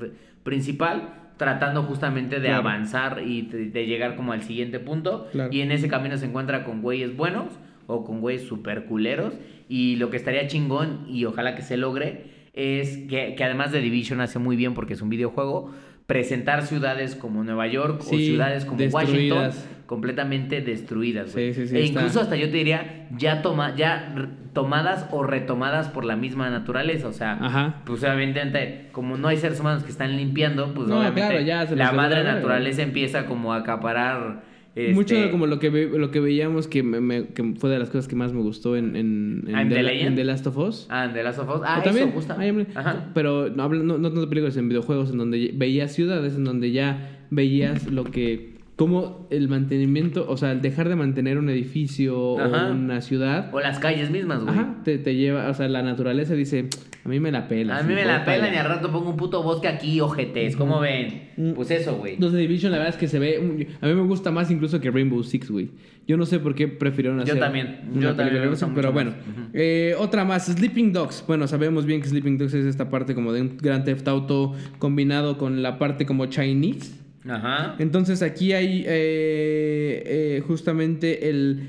principal 0.42 1.14
tratando 1.38 1.82
justamente 1.84 2.36
de 2.40 2.48
Claro. 2.48 2.60
avanzar 2.68 3.22
y 3.24 3.42
de, 3.42 3.66
de 3.70 3.86
llegar 3.86 4.16
como 4.16 4.32
al 4.32 4.42
siguiente 4.42 4.80
punto 4.80 5.26
Claro. 5.32 5.50
y 5.52 5.60
en 5.60 5.70
ese 5.72 5.88
camino 5.88 6.16
se 6.18 6.26
encuentra 6.26 6.64
con 6.64 6.82
güeyes 6.82 7.16
buenos 7.16 7.46
o 7.88 8.04
con 8.04 8.20
güeyes 8.20 8.42
super 8.46 8.84
culeros 8.84 9.34
y 9.68 9.96
lo 9.96 10.10
que 10.10 10.16
estaría 10.18 10.46
chingón 10.46 11.06
y 11.08 11.24
ojalá 11.24 11.56
que 11.56 11.62
se 11.62 11.76
logre 11.76 12.26
es 12.52 12.98
que, 13.08 13.34
que 13.34 13.44
además 13.44 13.72
de 13.72 13.80
Division 13.80 14.20
hace 14.20 14.38
muy 14.38 14.56
bien 14.56 14.74
porque 14.74 14.92
es 14.92 15.00
un 15.02 15.08
videojuego 15.08 15.72
presentar 16.06 16.62
ciudades 16.66 17.14
como 17.16 17.44
Nueva 17.44 17.66
York 17.66 18.00
o 18.00 18.04
ciudades 18.04 18.64
como 18.64 18.82
Washington 18.84 19.50
completamente 19.86 20.60
destruidas, 20.60 21.32
güey. 21.32 21.52
Sí, 21.54 21.62
sí, 21.62 21.68
sí, 21.68 21.76
e 21.76 21.84
está- 21.84 22.00
incluso 22.00 22.20
hasta 22.20 22.36
yo 22.36 22.46
te 22.50 22.56
diría 22.58 23.08
ya 23.16 23.40
toma 23.40 23.74
ya 23.74 24.14
tomadas 24.52 25.06
o 25.10 25.22
retomadas 25.22 25.88
por 25.88 26.04
la 26.04 26.16
misma 26.16 26.50
naturaleza, 26.50 27.08
o 27.08 27.12
sea, 27.12 27.38
Ajá. 27.40 27.82
pues 27.86 28.02
obviamente 28.02 28.88
como 28.92 29.16
no 29.16 29.28
hay 29.28 29.38
seres 29.38 29.60
humanos 29.60 29.84
que 29.84 29.90
están 29.90 30.14
limpiando, 30.16 30.74
pues 30.74 30.88
No, 30.88 30.98
obviamente 30.98 31.28
claro, 31.28 31.40
ya 31.40 31.66
se 31.66 31.76
la 31.76 31.92
madre 31.92 32.22
naturaleza 32.24 32.82
empieza 32.82 33.24
como 33.26 33.52
a 33.54 33.58
acaparar 33.58 34.42
este, 34.78 34.94
Mucho 34.94 35.14
de 35.16 35.30
como 35.30 35.46
lo 35.46 35.58
que, 35.58 35.70
ve- 35.70 35.90
lo 35.98 36.10
que 36.10 36.20
veíamos 36.20 36.68
que, 36.68 36.82
me- 36.82 37.00
me- 37.00 37.26
que 37.28 37.54
fue 37.58 37.70
de 37.70 37.78
las 37.78 37.88
cosas 37.90 38.08
que 38.08 38.16
más 38.16 38.32
me 38.32 38.40
gustó 38.42 38.76
en, 38.76 38.94
en, 38.96 39.44
en 39.48 39.56
¿en 39.56 39.68
The, 39.68 39.74
The 39.74 39.82
La- 39.82 39.92
en 39.92 40.14
The 40.14 40.24
Last 40.24 40.46
of 40.46 40.56
Us. 40.58 40.86
Ah, 40.90 41.08
de 41.08 41.22
las 41.22 41.38
of 41.38 41.48
Us. 41.48 41.62
Ah, 41.64 41.78
O 41.80 41.82
también, 41.82 42.08
eso, 42.08 42.14
hambre. 42.32 42.66
Ajá. 42.74 43.10
pero 43.14 43.48
no, 43.50 43.68
no, 43.68 43.98
no 43.98 44.28
películas, 44.28 44.56
en 44.56 44.68
videojuegos, 44.68 45.10
en 45.10 45.18
donde 45.18 45.52
veías 45.54 45.92
ciudades, 45.92 46.34
en 46.34 46.44
donde 46.44 46.70
ya 46.70 47.24
veías 47.30 47.90
lo 47.90 48.04
que, 48.04 48.57
como 48.78 49.26
el 49.30 49.48
mantenimiento, 49.48 50.24
o 50.28 50.36
sea, 50.36 50.52
el 50.52 50.60
dejar 50.60 50.88
de 50.88 50.94
mantener 50.94 51.36
un 51.36 51.50
edificio 51.50 52.38
Ajá. 52.38 52.68
o 52.68 52.72
una 52.72 53.00
ciudad, 53.00 53.52
O 53.52 53.58
las 53.58 53.80
calles 53.80 54.08
mismas, 54.12 54.44
güey. 54.44 54.54
ajá, 54.54 54.76
te, 54.84 54.98
te 54.98 55.16
lleva, 55.16 55.50
o 55.50 55.54
sea, 55.54 55.66
la 55.66 55.82
naturaleza 55.82 56.34
dice, 56.34 56.68
a 57.04 57.08
mí 57.08 57.18
me 57.18 57.32
la 57.32 57.48
pela. 57.48 57.78
A 57.78 57.82
mí 57.82 57.92
me 57.92 58.04
la 58.04 58.24
pelan 58.24 58.54
y 58.54 58.56
al 58.56 58.68
rato 58.68 58.92
pongo 58.92 59.10
un 59.10 59.16
puto 59.16 59.42
bosque 59.42 59.66
aquí, 59.66 60.00
ojetes. 60.00 60.54
¿Cómo 60.54 60.78
ven? 60.78 61.30
Mm. 61.36 61.52
Pues 61.54 61.72
eso, 61.72 61.96
güey. 61.96 62.14
Entonces, 62.14 62.38
Division, 62.38 62.70
la 62.70 62.78
verdad 62.78 62.94
es 62.94 63.00
que 63.00 63.08
se 63.08 63.18
ve. 63.18 63.40
un- 63.40 63.66
A 63.80 63.86
mí 63.88 63.94
me 63.94 64.02
gusta 64.06 64.30
más 64.30 64.48
incluso 64.50 64.80
que 64.80 64.92
Rainbow 64.92 65.24
Six, 65.24 65.50
güey. 65.50 65.70
Yo 66.06 66.16
no 66.16 66.24
sé 66.24 66.38
por 66.38 66.54
qué 66.54 66.68
prefirieron 66.68 67.18
Yo 67.18 67.24
hacer. 67.24 67.40
también. 67.40 67.80
una 67.92 68.00
Yo 68.00 68.14
también 68.14 68.40
me 68.42 68.48
gusta 68.48 68.66
Rainbow 68.66 68.68
Six, 68.68 68.70
Pero 68.76 68.92
bueno. 68.92 69.12
Eh, 69.54 69.94
otra 69.98 70.24
más, 70.24 70.46
Sleeping 70.46 70.92
Dogs. 70.92 71.24
Bueno, 71.26 71.48
sabemos 71.48 71.84
bien 71.84 72.00
que 72.00 72.06
Sleeping 72.08 72.38
Dogs 72.38 72.54
es 72.54 72.64
esta 72.64 72.90
parte 72.90 73.14
como 73.16 73.32
de 73.32 73.40
un 73.42 73.56
Grand 73.60 73.84
Theft 73.84 74.06
Auto 74.06 74.54
combinado 74.78 75.36
con 75.36 75.62
la 75.62 75.78
parte 75.78 76.06
como 76.06 76.26
Chinese. 76.26 76.94
Ajá. 77.28 77.76
Entonces 77.78 78.22
aquí 78.22 78.52
hay 78.52 78.84
eh, 78.86 80.02
eh, 80.06 80.42
justamente 80.46 81.28
el... 81.28 81.68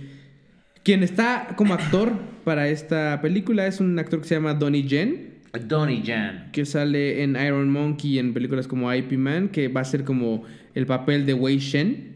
Quien 0.83 1.03
está 1.03 1.53
como 1.55 1.73
actor 1.73 2.13
para 2.43 2.69
esta 2.69 3.19
película 3.21 3.67
es 3.67 3.79
un 3.79 3.99
actor 3.99 4.21
que 4.21 4.27
se 4.27 4.35
llama 4.35 4.53
Donnie 4.53 4.83
Yen, 4.83 5.29
Donnie 5.67 6.03
Jan. 6.05 6.49
que 6.51 6.65
sale 6.65 7.23
en 7.23 7.35
Iron 7.35 7.69
Monkey 7.69 8.11
y 8.11 8.19
en 8.19 8.33
películas 8.33 8.67
como 8.67 8.93
IP 8.93 9.13
Man, 9.13 9.49
que 9.49 9.67
va 9.67 9.81
a 9.81 9.85
ser 9.85 10.03
como 10.03 10.43
el 10.75 10.85
papel 10.85 11.25
de 11.25 11.33
Wei 11.33 11.57
Shen. 11.57 12.15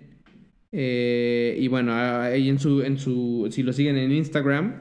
Eh, 0.71 1.57
y 1.59 1.67
bueno, 1.67 1.93
ahí 1.93 2.49
en 2.49 2.59
su, 2.59 2.81
en 2.81 2.97
su, 2.97 3.47
si 3.51 3.63
lo 3.63 3.73
siguen 3.73 3.97
en 3.97 4.11
Instagram, 4.11 4.75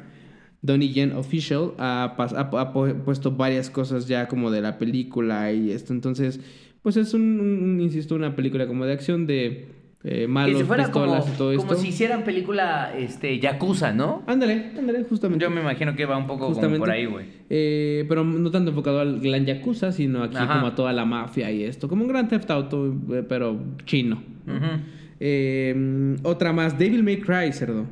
Donnie 0.62 0.92
Yen 0.92 1.12
Official 1.12 1.72
ha, 1.78 2.14
puesto 3.04 3.32
varias 3.32 3.68
cosas 3.68 4.06
ya 4.06 4.28
como 4.28 4.50
de 4.50 4.60
la 4.60 4.78
película 4.78 5.52
y 5.52 5.70
esto. 5.70 5.92
Entonces, 5.92 6.40
pues 6.82 6.96
es 6.96 7.14
un, 7.14 7.22
un- 7.40 7.80
insisto, 7.80 8.14
una 8.14 8.34
película 8.36 8.66
como 8.66 8.84
de 8.84 8.92
acción 8.92 9.26
de 9.26 9.68
eh, 10.04 10.26
malos, 10.26 10.58
si 10.58 10.64
fuera 10.64 10.90
como, 10.90 11.04
pistolas 11.06 11.28
y 11.34 11.38
todo 11.38 11.56
como 11.56 11.72
esto. 11.72 11.82
si 11.82 11.88
hicieran 11.90 12.24
película 12.24 12.92
este, 12.98 13.38
Yakuza, 13.38 13.92
¿no? 13.92 14.24
Ándale, 14.26 14.72
ándale, 14.76 15.04
justamente. 15.04 15.44
Yo 15.44 15.50
me 15.50 15.60
imagino 15.60 15.94
que 15.94 16.04
va 16.06 16.16
un 16.18 16.26
poco 16.26 16.52
como 16.52 16.76
por 16.78 16.90
ahí, 16.90 17.06
güey. 17.06 17.26
Eh, 17.48 18.04
pero 18.08 18.24
no 18.24 18.50
tanto 18.50 18.70
enfocado 18.70 18.98
al 19.00 19.20
clan 19.20 19.46
Yakuza, 19.46 19.92
sino 19.92 20.24
aquí 20.24 20.36
Ajá. 20.36 20.54
como 20.54 20.66
a 20.66 20.74
toda 20.74 20.92
la 20.92 21.04
mafia 21.04 21.52
y 21.52 21.62
esto. 21.62 21.86
Como 21.88 22.02
un 22.02 22.08
gran 22.08 22.26
Theft 22.28 22.50
Auto, 22.50 22.92
eh, 23.12 23.22
pero 23.28 23.60
chino. 23.84 24.20
Eh, 25.20 26.16
otra 26.24 26.52
más, 26.52 26.78
Devil 26.78 27.02
May 27.04 27.20
Cry, 27.20 27.52
cerdo. 27.52 27.86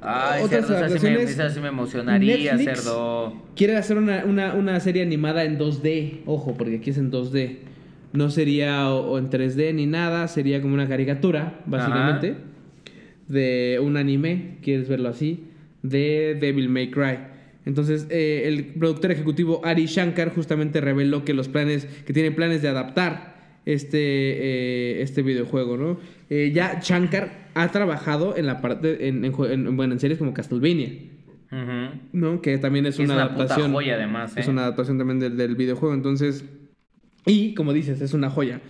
Ay, 0.00 0.42
Otras 0.44 0.66
cerdo, 0.66 0.84
esa 0.86 0.98
sí, 0.98 1.06
me, 1.06 1.22
esa 1.22 1.50
sí 1.50 1.60
me 1.60 1.68
emocionaría, 1.68 2.54
Netflix. 2.56 2.82
cerdo. 2.82 3.34
Quiere 3.56 3.76
hacer 3.76 3.96
una, 3.98 4.24
una, 4.26 4.54
una 4.54 4.78
serie 4.80 5.02
animada 5.02 5.44
en 5.44 5.58
2D. 5.58 6.20
Ojo, 6.26 6.54
porque 6.56 6.76
aquí 6.76 6.90
es 6.90 6.98
en 6.98 7.10
2D. 7.10 7.56
No 8.14 8.30
sería 8.30 8.88
o, 8.90 9.10
o 9.12 9.18
en 9.18 9.28
3D 9.28 9.74
ni 9.74 9.84
nada, 9.86 10.26
sería 10.28 10.62
como 10.62 10.72
una 10.74 10.88
caricatura, 10.88 11.60
básicamente. 11.66 12.36
De 13.28 13.78
un 13.82 13.96
anime, 13.96 14.58
quieres 14.62 14.88
verlo 14.88 15.08
así, 15.08 15.44
de 15.82 16.36
Devil 16.40 16.68
May 16.68 16.90
Cry. 16.90 17.18
Entonces, 17.66 18.06
eh, 18.10 18.42
el 18.46 18.66
productor 18.74 19.10
ejecutivo 19.10 19.60
Ari 19.64 19.86
Shankar 19.86 20.32
justamente 20.34 20.80
reveló 20.80 21.24
que 21.24 21.32
los 21.34 21.48
planes, 21.48 21.86
que 22.06 22.12
tiene 22.12 22.30
planes 22.30 22.60
de 22.62 22.68
adaptar 22.68 23.34
este, 23.66 23.98
eh, 23.98 25.02
este 25.02 25.22
videojuego, 25.22 25.76
¿no? 25.78 25.98
Eh, 26.28 26.52
ya 26.54 26.80
Shankar 26.82 27.48
ha 27.54 27.68
trabajado 27.72 28.36
en 28.36 28.46
la 28.46 28.60
parte, 28.60 29.08
en, 29.08 29.24
en 29.24 29.32
en- 29.50 29.76
bueno, 29.76 29.94
en 29.94 30.00
series 30.00 30.18
como 30.18 30.34
Castlevania. 30.34 30.90
¿no? 32.12 32.42
Que 32.42 32.58
también 32.58 32.84
es 32.86 32.94
Es 32.94 33.00
una, 33.00 33.14
una 33.14 33.28
puta 33.28 33.44
adaptación. 33.44 33.72
joya, 33.72 33.94
además, 33.94 34.36
¿eh? 34.36 34.40
Es 34.40 34.48
una 34.48 34.62
adaptación 34.62 34.98
también 34.98 35.20
del, 35.20 35.36
del 35.36 35.54
videojuego. 35.56 35.94
Entonces. 35.94 36.44
Y 37.26 37.54
como 37.54 37.72
dices, 37.72 38.00
es 38.00 38.14
una 38.14 38.30
joya. 38.30 38.60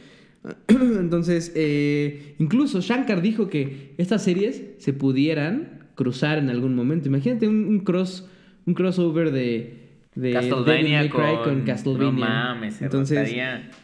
Entonces, 0.68 1.52
eh, 1.56 2.35
incluso 2.39 2.81
Shankar 2.81 3.22
dijo 3.22 3.48
que 3.48 3.94
estas 3.98 4.22
series 4.22 4.62
se 4.78 4.93
pudieran 4.93 5.86
cruzar 5.94 6.39
en 6.39 6.51
algún 6.51 6.74
momento. 6.74 7.09
Imagínate 7.09 7.48
un, 7.48 7.64
un 7.66 7.81
cross, 7.81 8.28
un 8.66 8.74
crossover 8.74 9.31
de, 9.32 9.85
de 10.14 10.32
Castlevania 10.32 11.09
con, 11.10 11.62
Castlevania. 11.62 12.10
No 12.10 12.12
mames, 12.12 12.82
Entonces, 12.82 13.35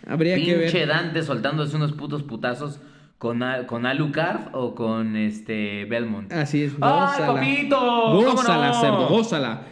habría 0.06 0.36
que 0.36 0.56
ver. 0.56 0.70
Pinche 0.70 0.86
Dante 0.86 1.22
soltándose 1.22 1.76
unos 1.76 1.92
putos 1.92 2.22
putazos 2.22 2.80
con, 3.18 3.42
con 3.66 3.86
Alucard 3.86 4.54
o 4.54 4.74
con 4.74 5.16
este 5.16 5.84
Belmont. 5.86 6.32
Así 6.32 6.64
es, 6.64 6.72
¡Ay, 6.80 7.22
papito! 7.26 7.78
¿Cómo 7.78 8.32
Gózala, 8.32 8.68
no? 8.68 8.80
cerdo, 8.80 9.08
gózala. 9.08 9.62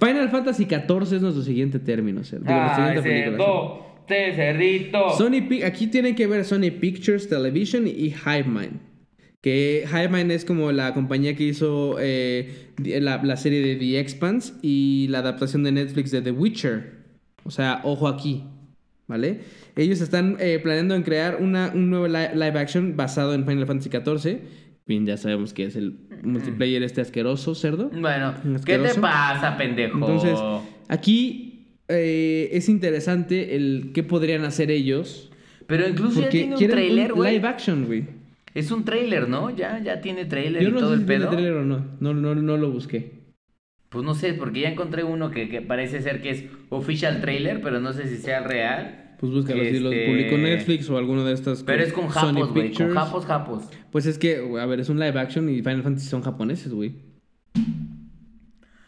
Final 0.00 0.28
Fantasy 0.28 0.64
XIV 0.64 1.14
es 1.14 1.22
nuestro 1.22 1.42
siguiente 1.42 1.78
término, 1.78 2.24
cerdo. 2.24 2.44
Ay, 2.48 2.74
siguiente 2.74 3.02
película, 3.02 3.36
cerdo. 3.36 3.93
Cerdo, 4.06 4.30
te 4.30 4.34
cerdito. 4.34 5.10
Sony 5.16 5.62
aquí 5.64 5.86
tienen 5.88 6.14
que 6.14 6.26
ver 6.26 6.44
Sony 6.44 6.70
Pictures 6.80 7.28
Television 7.28 7.86
y 7.86 8.12
HiveMind. 8.14 8.80
Que 9.40 9.84
HiveMind 9.86 10.30
es 10.32 10.44
como 10.44 10.72
la 10.72 10.94
compañía 10.94 11.36
que 11.36 11.44
hizo 11.44 11.96
eh, 12.00 12.70
la, 12.82 13.22
la 13.22 13.36
serie 13.36 13.60
de 13.60 13.76
The 13.76 14.00
Expanse 14.00 14.54
y 14.62 15.06
la 15.10 15.18
adaptación 15.18 15.62
de 15.64 15.72
Netflix 15.72 16.10
de 16.10 16.22
The 16.22 16.30
Witcher. 16.30 17.04
O 17.44 17.50
sea, 17.50 17.82
ojo 17.84 18.08
aquí, 18.08 18.44
¿vale? 19.06 19.40
Ellos 19.76 20.00
están 20.00 20.36
eh, 20.40 20.60
planeando 20.62 20.94
en 20.94 21.02
crear 21.02 21.36
una, 21.42 21.72
un 21.74 21.90
nuevo 21.90 22.06
li- 22.08 22.32
live 22.34 22.58
action 22.58 22.96
basado 22.96 23.34
en 23.34 23.44
Final 23.44 23.66
Fantasy 23.66 23.90
XIV. 23.90 24.38
Bien, 24.86 25.04
ya 25.04 25.18
sabemos 25.18 25.52
que 25.52 25.64
es 25.64 25.76
el 25.76 25.98
multiplayer 26.22 26.82
este 26.82 27.02
asqueroso, 27.02 27.54
cerdo. 27.54 27.90
Bueno, 27.90 28.34
¿qué 28.64 28.78
te 28.78 28.94
pasa, 28.98 29.56
pendejo? 29.58 29.98
Entonces, 29.98 30.38
aquí 30.88 31.43
eh, 31.88 32.48
es 32.52 32.68
interesante 32.68 33.56
el 33.56 33.90
qué 33.94 34.02
podrían 34.02 34.44
hacer 34.44 34.70
ellos. 34.70 35.30
Pero 35.66 35.88
incluso 35.88 36.20
ya 36.20 36.28
tiene 36.28 36.56
un 36.56 36.66
trailer, 36.68 37.12
un 37.12 37.18
güey. 37.18 37.34
live 37.34 37.48
action, 37.48 37.86
güey. 37.86 38.04
Es 38.54 38.70
un 38.70 38.84
trailer, 38.84 39.28
¿no? 39.28 39.50
Ya, 39.54 39.80
ya 39.82 40.00
tiene 40.00 40.26
trailer 40.26 40.62
Yo 40.62 40.68
y 40.68 40.72
no 40.72 40.78
todo 40.80 40.90
sé 40.90 40.94
el 40.94 41.00
si 41.00 41.06
tiene 41.06 41.20
pedo. 41.24 41.30
trailer 41.32 41.52
o 41.54 41.64
no. 41.64 41.84
No, 42.00 42.14
no, 42.14 42.34
no 42.34 42.56
lo 42.56 42.70
busqué. 42.70 43.24
Pues 43.88 44.04
no 44.04 44.14
sé, 44.14 44.34
porque 44.34 44.60
ya 44.60 44.68
encontré 44.70 45.04
uno 45.04 45.30
que, 45.30 45.48
que 45.48 45.60
parece 45.62 46.02
ser 46.02 46.20
que 46.20 46.30
es 46.30 46.44
official 46.68 47.20
trailer, 47.20 47.60
pero 47.62 47.80
no 47.80 47.92
sé 47.92 48.08
si 48.08 48.16
sea 48.16 48.40
real. 48.42 49.16
Pues 49.18 49.32
búscalo 49.32 49.64
si 49.64 49.78
lo 49.78 49.90
Este, 49.92 50.06
publicó 50.06 50.36
Netflix 50.38 50.90
o 50.90 50.98
alguno 50.98 51.24
de 51.24 51.32
estas. 51.32 51.62
Pero 51.62 51.82
es 51.82 51.92
con 51.92 52.08
japos, 52.08 52.52
güey. 52.52 52.72
Con 52.72 52.90
japos, 52.92 53.24
japos. 53.24 53.64
Pues 53.90 54.06
es 54.06 54.18
que, 54.18 54.36
a 54.60 54.66
ver, 54.66 54.80
es 54.80 54.88
un 54.88 54.98
live 54.98 55.18
action 55.18 55.48
y 55.48 55.56
Final 55.58 55.82
Fantasy 55.82 56.08
son 56.08 56.22
japoneses, 56.22 56.72
güey. 56.72 56.92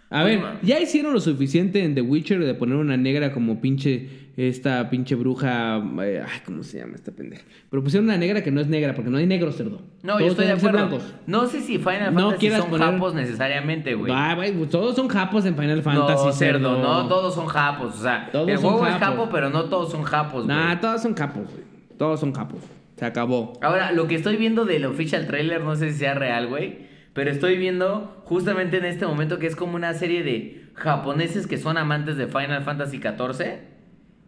A 0.09 0.23
ver, 0.23 0.41
ya 0.63 0.79
hicieron 0.81 1.13
lo 1.13 1.21
suficiente 1.21 1.83
en 1.83 1.95
The 1.95 2.01
Witcher 2.01 2.45
de 2.45 2.55
poner 2.55 2.77
una 2.77 2.97
negra 2.97 3.33
como 3.33 3.61
pinche, 3.61 4.09
esta 4.37 4.89
pinche 4.89 5.17
bruja, 5.17 5.79
eh, 6.03 6.23
ay, 6.25 6.41
¿cómo 6.45 6.63
se 6.63 6.79
llama 6.79 6.95
esta 6.95 7.11
pendeja? 7.11 7.43
Pero 7.71 7.83
pusieron 7.83 8.05
una 8.07 8.17
negra 8.17 8.43
que 8.43 8.53
no 8.53 8.61
es 8.61 8.69
negra, 8.69 8.95
porque 8.95 9.11
no 9.11 9.17
hay 9.19 9.27
negros, 9.27 9.57
cerdo. 9.57 9.83
No, 10.05 10.13
Todos 10.13 10.21
yo 10.21 10.27
estoy 10.29 10.47
de 10.47 10.53
acuerdo. 10.53 10.99
No 11.27 11.47
sé 11.49 11.61
si 11.61 11.79
Final 11.79 12.15
No 12.15 12.31
Fantasy 12.31 12.51
son 12.51 12.71
poner- 12.71 12.93
japos 12.93 13.15
necesariamente, 13.15 13.95
güey. 13.95 14.13
Va, 14.13 14.35
güey, 14.35 14.53
pues 14.53 14.71
todos 14.71 14.95
son 14.95 15.09
japos 15.09 15.45
en 15.45 15.57
Final 15.57 15.83
Fantasy, 15.83 16.27
no, 16.27 16.33
cerdo, 16.33 16.83
no 16.83 17.09
todos 17.09 17.35
son 17.35 17.47
japos. 17.47 17.97
O 17.99 18.03
sea, 18.03 18.29
Todos 18.31 18.49
el 18.49 18.59
juego 18.59 18.87
es 18.87 18.95
japo, 18.95 19.29
pero 19.33 19.51
no 19.51 19.65
todos 19.65 19.91
son 19.91 20.05
japos, 20.05 20.45
güey. 20.45 20.57
Nah, 20.57 20.81
todos 20.81 21.03
son 21.03 21.15
capos, 21.15 21.51
güey. 21.51 21.65
Todos 21.99 22.21
son 22.21 22.31
capos. 22.31 22.61
Se 22.97 23.05
acabó. 23.05 23.53
Ahora, 23.61 23.93
lo 23.93 24.07
que 24.07 24.15
estoy 24.15 24.37
viendo 24.37 24.65
del 24.65 24.85
official 24.87 25.27
trailer, 25.27 25.63
no 25.63 25.75
sé 25.77 25.93
si 25.93 25.99
sea 25.99 26.15
real, 26.15 26.47
güey. 26.47 26.86
Pero 27.17 27.31
estoy 27.31 27.57
viendo 27.57 28.15
justamente 28.27 28.77
en 28.77 28.85
este 28.85 29.07
momento 29.07 29.39
que 29.39 29.47
es 29.47 29.57
como 29.57 29.75
una 29.75 29.95
serie 29.95 30.23
de 30.23 30.67
japoneses 30.75 31.47
que 31.47 31.57
son 31.57 31.79
amantes 31.79 32.19
de 32.19 32.27
Final 32.27 32.63
Fantasy 32.63 32.99
XIV. 32.99 33.55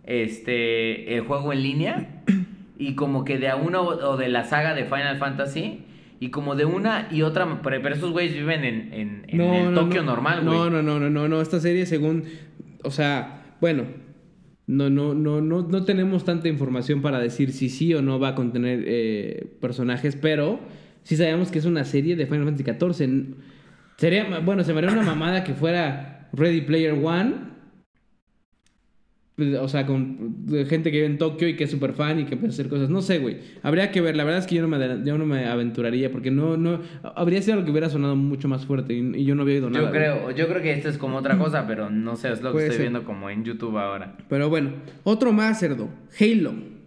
Este, 0.05 1.15
el 1.15 1.21
juego 1.21 1.53
en 1.53 1.63
línea. 1.63 2.23
Y 2.81 2.95
como 2.95 3.25
que 3.25 3.39
de 3.39 3.49
a 3.49 3.57
uno 3.57 3.83
o 3.83 4.17
de 4.17 4.29
la 4.29 4.45
saga 4.45 4.73
de 4.73 4.85
Final 4.85 5.19
Fantasy. 5.19 5.83
Y 6.19 6.31
como 6.31 6.55
de 6.55 6.65
una 6.65 7.09
y 7.11 7.23
otra. 7.23 7.61
Pero, 7.63 7.89
esos 7.89 8.13
güeyes 8.13 8.33
viven 8.33 8.65
en, 8.65 8.95
en, 8.95 9.25
en 9.27 9.41
el 9.41 9.75
Tokio 9.75 10.03
normal, 10.03 10.43
güey. 10.43 10.57
No, 10.57 10.71
no, 10.71 10.81
no, 10.81 10.99
no, 10.99 11.11
no, 11.11 11.29
no. 11.29 11.43
Esta 11.43 11.61
serie, 11.61 11.85
según. 11.85 12.25
O 12.85 12.91
sea, 12.91 13.57
bueno. 13.61 13.85
No, 14.67 14.89
no, 14.89 15.13
no, 15.13 15.41
no, 15.41 15.63
no 15.63 15.85
tenemos 15.85 16.25
tanta 16.25 16.49
información 16.49 17.03
para 17.03 17.19
decir 17.19 17.53
si 17.53 17.69
sí 17.69 17.93
o 17.95 18.01
no 18.01 18.19
va 18.21 18.29
a 18.29 18.35
contener 18.35 18.85
eh, 18.87 19.47
personajes, 19.61 20.15
pero 20.15 20.61
sí 21.09 21.17
sabemos 21.17 21.51
que 21.51 21.59
es 21.59 21.65
una 21.65 21.87
serie 21.87 22.17
de 22.17 22.27
Final 22.27 22.45
Fantasy 22.45 22.65
XIV. 22.65 23.35
Sería, 23.97 24.41
bueno, 24.41 24.63
se 24.63 24.75
me 24.75 24.81
haría 24.81 24.93
una 24.93 25.03
mamada 25.03 25.43
que 25.43 25.55
fuera 25.55 26.29
Ready 26.35 26.61
Player 26.61 26.93
One. 26.93 27.49
O 29.59 29.69
sea, 29.69 29.87
con 29.87 30.47
gente 30.69 30.91
que 30.91 30.99
vive 30.99 31.07
en 31.07 31.17
Tokio 31.17 31.49
y 31.49 31.57
que 31.57 31.65
es 31.65 31.71
súper 31.71 31.95
fan 31.95 32.21
y 32.21 32.25
que 32.27 32.37
puede 32.37 32.51
hacer 32.53 32.69
cosas. 32.69 32.91
No 32.91 33.01
sé, 33.01 33.21
güey. 33.21 33.39
Habría 33.63 33.91
que 33.91 34.03
ver. 34.03 34.17
La 34.17 34.25
verdad 34.25 34.41
es 34.41 34.47
que 34.47 34.57
yo 34.57 34.61
no 34.61 34.69
me, 34.69 34.79
yo 35.03 35.17
no 35.17 35.25
me 35.25 35.47
aventuraría 35.47 36.13
porque 36.13 36.31
no, 36.31 36.59
no... 36.59 36.83
Habría 37.17 37.41
sido 37.41 37.55
algo 37.55 37.65
que 37.65 37.71
hubiera 37.71 37.89
sonado 37.89 38.15
mucho 38.15 38.47
más 38.47 38.67
fuerte 38.67 38.93
y, 38.93 38.99
y 39.17 39.25
yo 39.25 39.35
no 39.35 39.43
había 39.43 39.55
oído 39.55 39.71
nada. 39.71 39.87
Yo 39.87 39.89
güey. 39.91 40.01
creo, 40.01 40.31
yo 40.33 40.47
creo 40.47 40.61
que 40.61 40.73
esto 40.75 40.91
es 40.91 40.99
como 40.99 41.17
otra 41.17 41.39
cosa, 41.39 41.67
pero 41.67 41.89
no 41.89 42.17
sé, 42.17 42.33
es 42.33 42.43
lo 42.43 42.53
que 42.53 42.59
estoy 42.59 42.73
ser. 42.73 42.81
viendo 42.83 43.05
como 43.05 43.31
en 43.31 43.45
YouTube 43.45 43.79
ahora. 43.79 44.15
Pero 44.29 44.51
bueno, 44.51 44.73
otro 45.05 45.33
más, 45.33 45.59
cerdo. 45.59 45.89
Halo. 46.21 46.78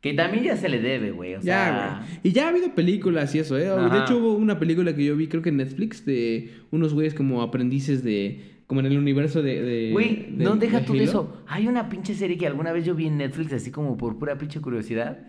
Que 0.00 0.14
también 0.14 0.44
ya 0.44 0.56
se 0.56 0.68
le 0.68 0.80
debe, 0.80 1.10
güey. 1.10 1.34
O 1.34 1.38
Ya, 1.38 1.42
sea, 1.42 2.02
güey. 2.06 2.20
Y 2.22 2.32
ya 2.32 2.46
ha 2.46 2.48
habido 2.50 2.74
películas 2.74 3.34
y 3.34 3.40
eso, 3.40 3.58
¿eh? 3.58 3.64
De 3.64 3.98
hecho, 3.98 4.18
hubo 4.18 4.32
una 4.34 4.58
película 4.58 4.94
que 4.94 5.04
yo 5.04 5.16
vi, 5.16 5.26
creo 5.26 5.42
que 5.42 5.48
en 5.48 5.56
Netflix, 5.56 6.04
de 6.06 6.52
unos 6.70 6.94
güeyes 6.94 7.14
como 7.14 7.42
aprendices 7.42 8.04
de. 8.04 8.58
como 8.68 8.80
en 8.80 8.86
el 8.86 8.98
universo 8.98 9.42
de. 9.42 9.60
de- 9.62 9.90
Güey, 9.92 10.26
de- 10.30 10.44
no 10.44 10.54
deja 10.56 10.84
tú 10.84 10.92
de 10.92 11.04
eso. 11.04 11.42
Hay 11.48 11.66
una 11.66 11.88
pinche 11.88 12.14
serie 12.14 12.36
que 12.38 12.46
alguna 12.46 12.70
vez 12.72 12.84
yo 12.84 12.94
vi 12.94 13.06
en 13.06 13.16
Netflix, 13.18 13.52
así 13.52 13.70
como 13.72 13.96
por 13.96 14.18
pura 14.18 14.38
pinche 14.38 14.60
curiosidad, 14.60 15.26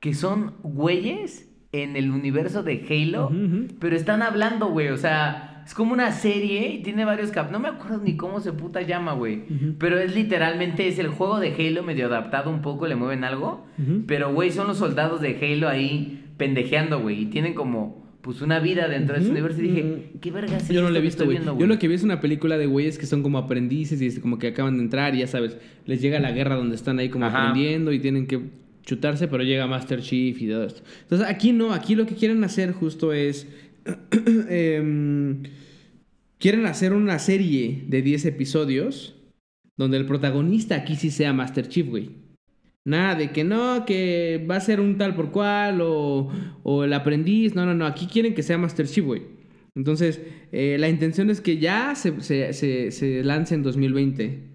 que 0.00 0.14
son 0.14 0.54
güeyes 0.62 1.48
en 1.72 1.96
el 1.96 2.10
universo 2.10 2.62
de 2.62 2.84
Halo, 2.88 3.30
pero 3.78 3.94
están 3.94 4.22
hablando, 4.22 4.68
güey. 4.70 4.88
O 4.88 4.96
sea, 4.96 5.57
es 5.68 5.74
como 5.74 5.92
una 5.92 6.12
serie 6.12 6.72
y 6.72 6.82
tiene 6.82 7.04
varios 7.04 7.30
cap. 7.30 7.52
No 7.52 7.60
me 7.60 7.68
acuerdo 7.68 8.00
ni 8.02 8.16
cómo 8.16 8.40
se 8.40 8.54
puta 8.54 8.80
llama, 8.80 9.12
güey. 9.12 9.42
Pero 9.78 9.98
es 9.98 10.14
literalmente, 10.14 10.88
es 10.88 10.98
el 10.98 11.08
juego 11.08 11.40
de 11.40 11.52
Halo 11.52 11.82
medio 11.82 12.06
adaptado 12.06 12.48
un 12.48 12.62
poco, 12.62 12.86
le 12.86 12.96
mueven 12.96 13.22
algo. 13.22 13.66
Pero, 14.06 14.32
güey, 14.32 14.50
son 14.50 14.66
los 14.66 14.78
soldados 14.78 15.20
de 15.20 15.36
Halo 15.36 15.68
ahí 15.68 16.24
pendejeando, 16.38 17.00
güey. 17.00 17.20
Y 17.20 17.26
tienen 17.26 17.52
como, 17.52 18.02
pues, 18.22 18.40
una 18.40 18.60
vida 18.60 18.88
dentro 18.88 19.14
de 19.14 19.20
ese 19.20 19.30
universo. 19.30 19.60
Y 19.60 19.68
dije. 19.68 20.12
¿qué 20.22 20.30
vergas 20.30 20.62
es 20.62 20.68
Yo 20.70 20.80
no 20.80 20.88
lo 20.88 20.96
he 20.96 21.02
visto, 21.02 21.26
güey. 21.26 21.38
Yo 21.38 21.66
lo 21.66 21.78
que 21.78 21.86
vi 21.86 21.96
es 21.96 22.02
una 22.02 22.22
película 22.22 22.56
de 22.56 22.64
güeyes 22.64 22.96
que 22.96 23.04
son 23.04 23.22
como 23.22 23.36
aprendices 23.36 24.00
y 24.00 24.06
es 24.06 24.20
como 24.20 24.38
que 24.38 24.46
acaban 24.46 24.78
de 24.78 24.84
entrar 24.84 25.14
y 25.14 25.18
ya 25.18 25.26
sabes, 25.26 25.58
les 25.84 26.00
llega 26.00 26.18
la 26.18 26.32
guerra 26.32 26.56
donde 26.56 26.76
están 26.76 26.98
ahí 26.98 27.10
como 27.10 27.26
Ajá. 27.26 27.40
aprendiendo 27.40 27.92
y 27.92 27.98
tienen 27.98 28.26
que 28.26 28.40
chutarse, 28.86 29.28
pero 29.28 29.42
llega 29.42 29.66
Master 29.66 30.00
Chief 30.00 30.40
y 30.40 30.48
todo 30.48 30.64
esto. 30.64 30.80
Entonces 31.02 31.28
aquí 31.28 31.52
no, 31.52 31.74
aquí 31.74 31.94
lo 31.94 32.06
que 32.06 32.14
quieren 32.14 32.42
hacer 32.42 32.72
justo 32.72 33.12
es... 33.12 33.46
em, 34.48 35.42
quieren 36.38 36.66
hacer 36.66 36.92
una 36.92 37.18
serie 37.18 37.84
de 37.86 38.02
10 38.02 38.26
episodios 38.26 39.14
donde 39.76 39.96
el 39.96 40.06
protagonista 40.06 40.76
aquí 40.76 40.96
sí 40.96 41.10
sea 41.10 41.32
Master 41.32 41.68
Chief, 41.68 41.88
güey. 41.88 42.10
Nada 42.84 43.14
de 43.14 43.30
que 43.32 43.44
no, 43.44 43.84
que 43.84 44.44
va 44.50 44.56
a 44.56 44.60
ser 44.60 44.80
un 44.80 44.96
tal 44.98 45.14
por 45.14 45.30
cual 45.30 45.80
o, 45.82 46.84
el 46.84 46.92
aprendiz. 46.92 47.54
No, 47.54 47.66
no, 47.66 47.74
no. 47.74 47.86
Aquí 47.86 48.06
quieren 48.06 48.34
que 48.34 48.42
sea 48.42 48.58
Master 48.58 48.86
Chief, 48.86 49.04
güey. 49.04 49.22
Entonces, 49.74 50.20
eh, 50.52 50.76
la 50.78 50.88
intención 50.88 51.30
es 51.30 51.40
que 51.40 51.58
ya 51.58 51.94
se 51.94 53.22
lance 53.24 53.54
en 53.54 53.62
2020. 53.62 54.48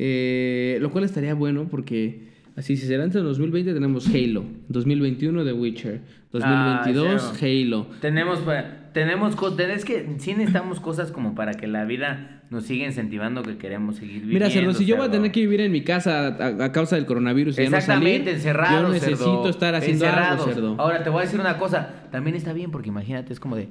Eh, 0.00 0.78
lo 0.80 0.92
cual 0.92 1.02
estaría 1.02 1.34
bueno 1.34 1.66
porque 1.68 2.27
así, 2.58 2.76
si 2.76 2.86
se 2.86 2.98
lanza 2.98 3.18
en 3.20 3.24
2020 3.24 3.72
tenemos 3.72 4.06
Halo. 4.08 4.44
2021 4.68 5.44
The 5.44 5.52
Witcher. 5.52 6.00
2022 6.32 7.22
Ah, 7.22 7.32
Halo. 7.40 7.86
Tenemos, 8.00 8.40
pa- 8.40 8.64
tenemos, 8.92 9.34
es 9.58 9.84
que 9.84 10.16
sí 10.18 10.32
necesitamos 10.34 10.80
cosas 10.80 11.10
como 11.12 11.34
para 11.34 11.54
que 11.54 11.66
la 11.66 11.84
vida 11.84 12.42
nos 12.50 12.64
siga 12.64 12.86
incentivando 12.86 13.42
que 13.42 13.56
queremos 13.58 13.96
seguir 13.96 14.22
viviendo. 14.22 14.34
Mira, 14.34 14.50
Cerdo, 14.50 14.72
si 14.74 14.84
yo 14.86 14.96
voy 14.96 15.06
a 15.06 15.10
tener 15.10 15.30
que 15.32 15.40
vivir 15.40 15.60
en 15.60 15.70
mi 15.72 15.82
casa 15.84 16.28
a, 16.28 16.64
a 16.64 16.72
causa 16.72 16.96
del 16.96 17.04
coronavirus 17.06 17.58
y 17.58 17.64
ya 17.64 17.70
no 17.70 17.80
salir, 17.80 18.26
encerrados, 18.28 18.82
yo 18.82 18.88
necesito 18.92 19.18
cerdo. 19.18 19.48
estar 19.50 19.74
haciendo 19.74 20.04
Encerrados. 20.06 20.40
algo, 20.40 20.52
Cerdo. 20.54 20.74
Ahora 20.78 21.02
te 21.02 21.10
voy 21.10 21.20
a 21.20 21.24
decir 21.24 21.38
una 21.40 21.58
cosa, 21.58 22.04
también 22.10 22.36
está 22.36 22.52
bien 22.54 22.70
porque 22.70 22.88
imagínate, 22.88 23.32
es 23.32 23.40
como 23.40 23.56
de, 23.56 23.68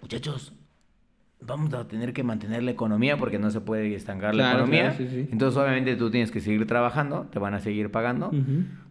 muchachos, 0.00 0.52
vamos 1.46 1.72
a 1.74 1.86
tener 1.86 2.12
que 2.12 2.22
mantener 2.22 2.62
la 2.62 2.70
economía 2.70 3.16
porque 3.16 3.38
no 3.38 3.50
se 3.50 3.60
puede 3.60 3.94
estancar 3.94 4.34
la 4.34 4.42
Claro, 4.44 4.58
economía. 4.60 4.94
claro, 4.96 4.96
sí, 4.98 5.08
sí. 5.24 5.28
Entonces, 5.30 5.58
obviamente, 5.60 5.96
tú 5.96 6.10
tienes 6.10 6.30
que 6.30 6.40
seguir 6.40 6.66
trabajando, 6.66 7.26
te 7.32 7.38
van 7.38 7.54
a 7.54 7.60
seguir 7.60 7.90
pagando, 7.90 8.30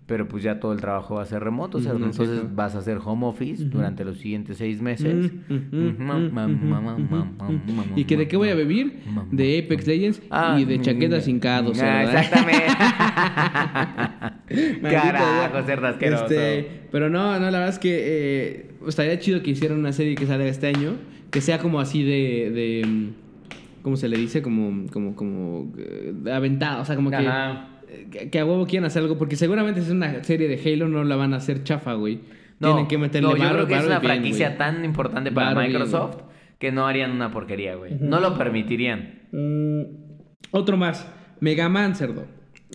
pero 0.06 0.28
pues 0.28 0.44
ya 0.44 0.60
todo 0.60 0.74
el 0.74 0.82
trabajo 0.82 1.16
va 1.16 1.22
a 1.22 1.26
ser 1.26 1.42
remoto. 1.44 1.78
Entonces 1.80 2.54
vas 2.56 2.76
a 2.76 2.80
hacer 2.80 3.00
home 3.04 3.26
office 3.26 3.64
Ujú. 3.64 3.72
durante 3.78 4.04
los 4.04 4.18
siguientes 4.18 4.58
seis 4.58 4.82
meses. 4.82 5.32
Mm, 5.50 5.54
mm, 5.54 5.56
mm, 5.72 5.78
mm, 5.78 6.10
mm, 6.12 6.40
mm, 6.40 7.00
mm, 7.00 7.52
mm, 7.54 7.94
mm. 7.94 7.98
¿Y 7.98 8.04
que 8.06 8.18
de 8.18 8.28
qué 8.28 8.36
voy 8.38 8.50
a 8.50 8.56
vivir? 8.56 9.02
De 9.32 9.64
Apex 9.64 9.88
Legends 9.88 10.22
Ah, 10.30 10.58
y 10.60 10.66
de 10.66 10.82
chaquetas 10.82 11.24
sin 11.24 11.40
cados, 11.40 11.80
ah. 11.82 12.04
Exactamente. 12.04 12.68
Carajo, 14.82 15.54
Dios. 15.58 15.66
cerdo 15.66 15.88
asqueroso. 15.88 16.24
Este, 16.26 16.68
pero 16.92 17.10
no, 17.10 17.40
no, 17.40 17.46
la 17.52 17.60
verdad 17.60 17.70
es 17.70 17.80
que 17.80 18.00
eh, 18.02 18.66
estaría 18.88 19.20
chido 19.20 19.42
que 19.44 19.52
hicieran 19.52 19.80
una 19.80 19.94
serie 19.94 20.16
que 20.16 20.26
salga 20.26 20.46
este 20.46 20.68
año, 20.68 20.96
que 21.32 21.42
sea 21.42 21.60
como 21.60 21.80
así 21.80 22.04
de, 22.04 22.52
de 22.52 22.88
mm, 22.88 23.10
¿cómo 23.82 23.98
se 23.98 24.08
le 24.08 24.18
dice? 24.18 24.42
Como, 24.42 24.88
como, 24.92 25.16
como 25.16 25.74
eh, 25.78 26.14
aventada, 26.32 26.82
o 26.82 26.86
sea, 26.86 26.96
como 26.96 27.10
que, 27.10 27.16
Ajá. 27.18 27.70
que, 28.12 28.30
que 28.30 28.40
a 28.40 28.46
huevo 28.46 28.66
quieran 28.66 28.86
hacer 28.86 29.02
algo, 29.02 29.18
porque 29.18 29.36
seguramente 29.36 29.82
si 29.82 29.88
es 29.88 29.94
una 29.94 30.24
serie 30.24 30.48
de 30.48 30.60
Halo 30.74 30.88
no 30.88 31.04
la 31.04 31.16
van 31.16 31.34
a 31.34 31.38
hacer 31.38 31.64
chafa, 31.64 31.94
güey. 31.94 32.20
Tienen 32.60 32.88
que 32.88 32.98
meterle 32.98 33.28
no, 33.28 33.36
yo 33.36 33.44
varo, 33.44 33.56
creo 33.56 33.68
que 33.68 33.74
es 33.74 33.80
varo 33.80 33.88
y 33.88 33.92
una 33.92 34.00
bien, 34.00 34.12
franquicia 34.14 34.48
güey. 34.48 34.58
tan 34.58 34.86
importante 34.86 35.32
para 35.34 35.54
bien, 35.54 35.74
Microsoft 35.74 36.16
que 36.64 36.72
no 36.72 36.88
harían 36.88 37.12
una 37.12 37.30
porquería, 37.30 37.76
güey. 37.76 37.94
No 38.00 38.22
lo 38.22 38.38
permitirían. 38.38 39.24
Mm, 39.34 39.82
otro 40.52 40.78
más. 40.78 41.06
Mega 41.42 41.68
Man, 41.68 41.94
cerdo. 41.94 42.26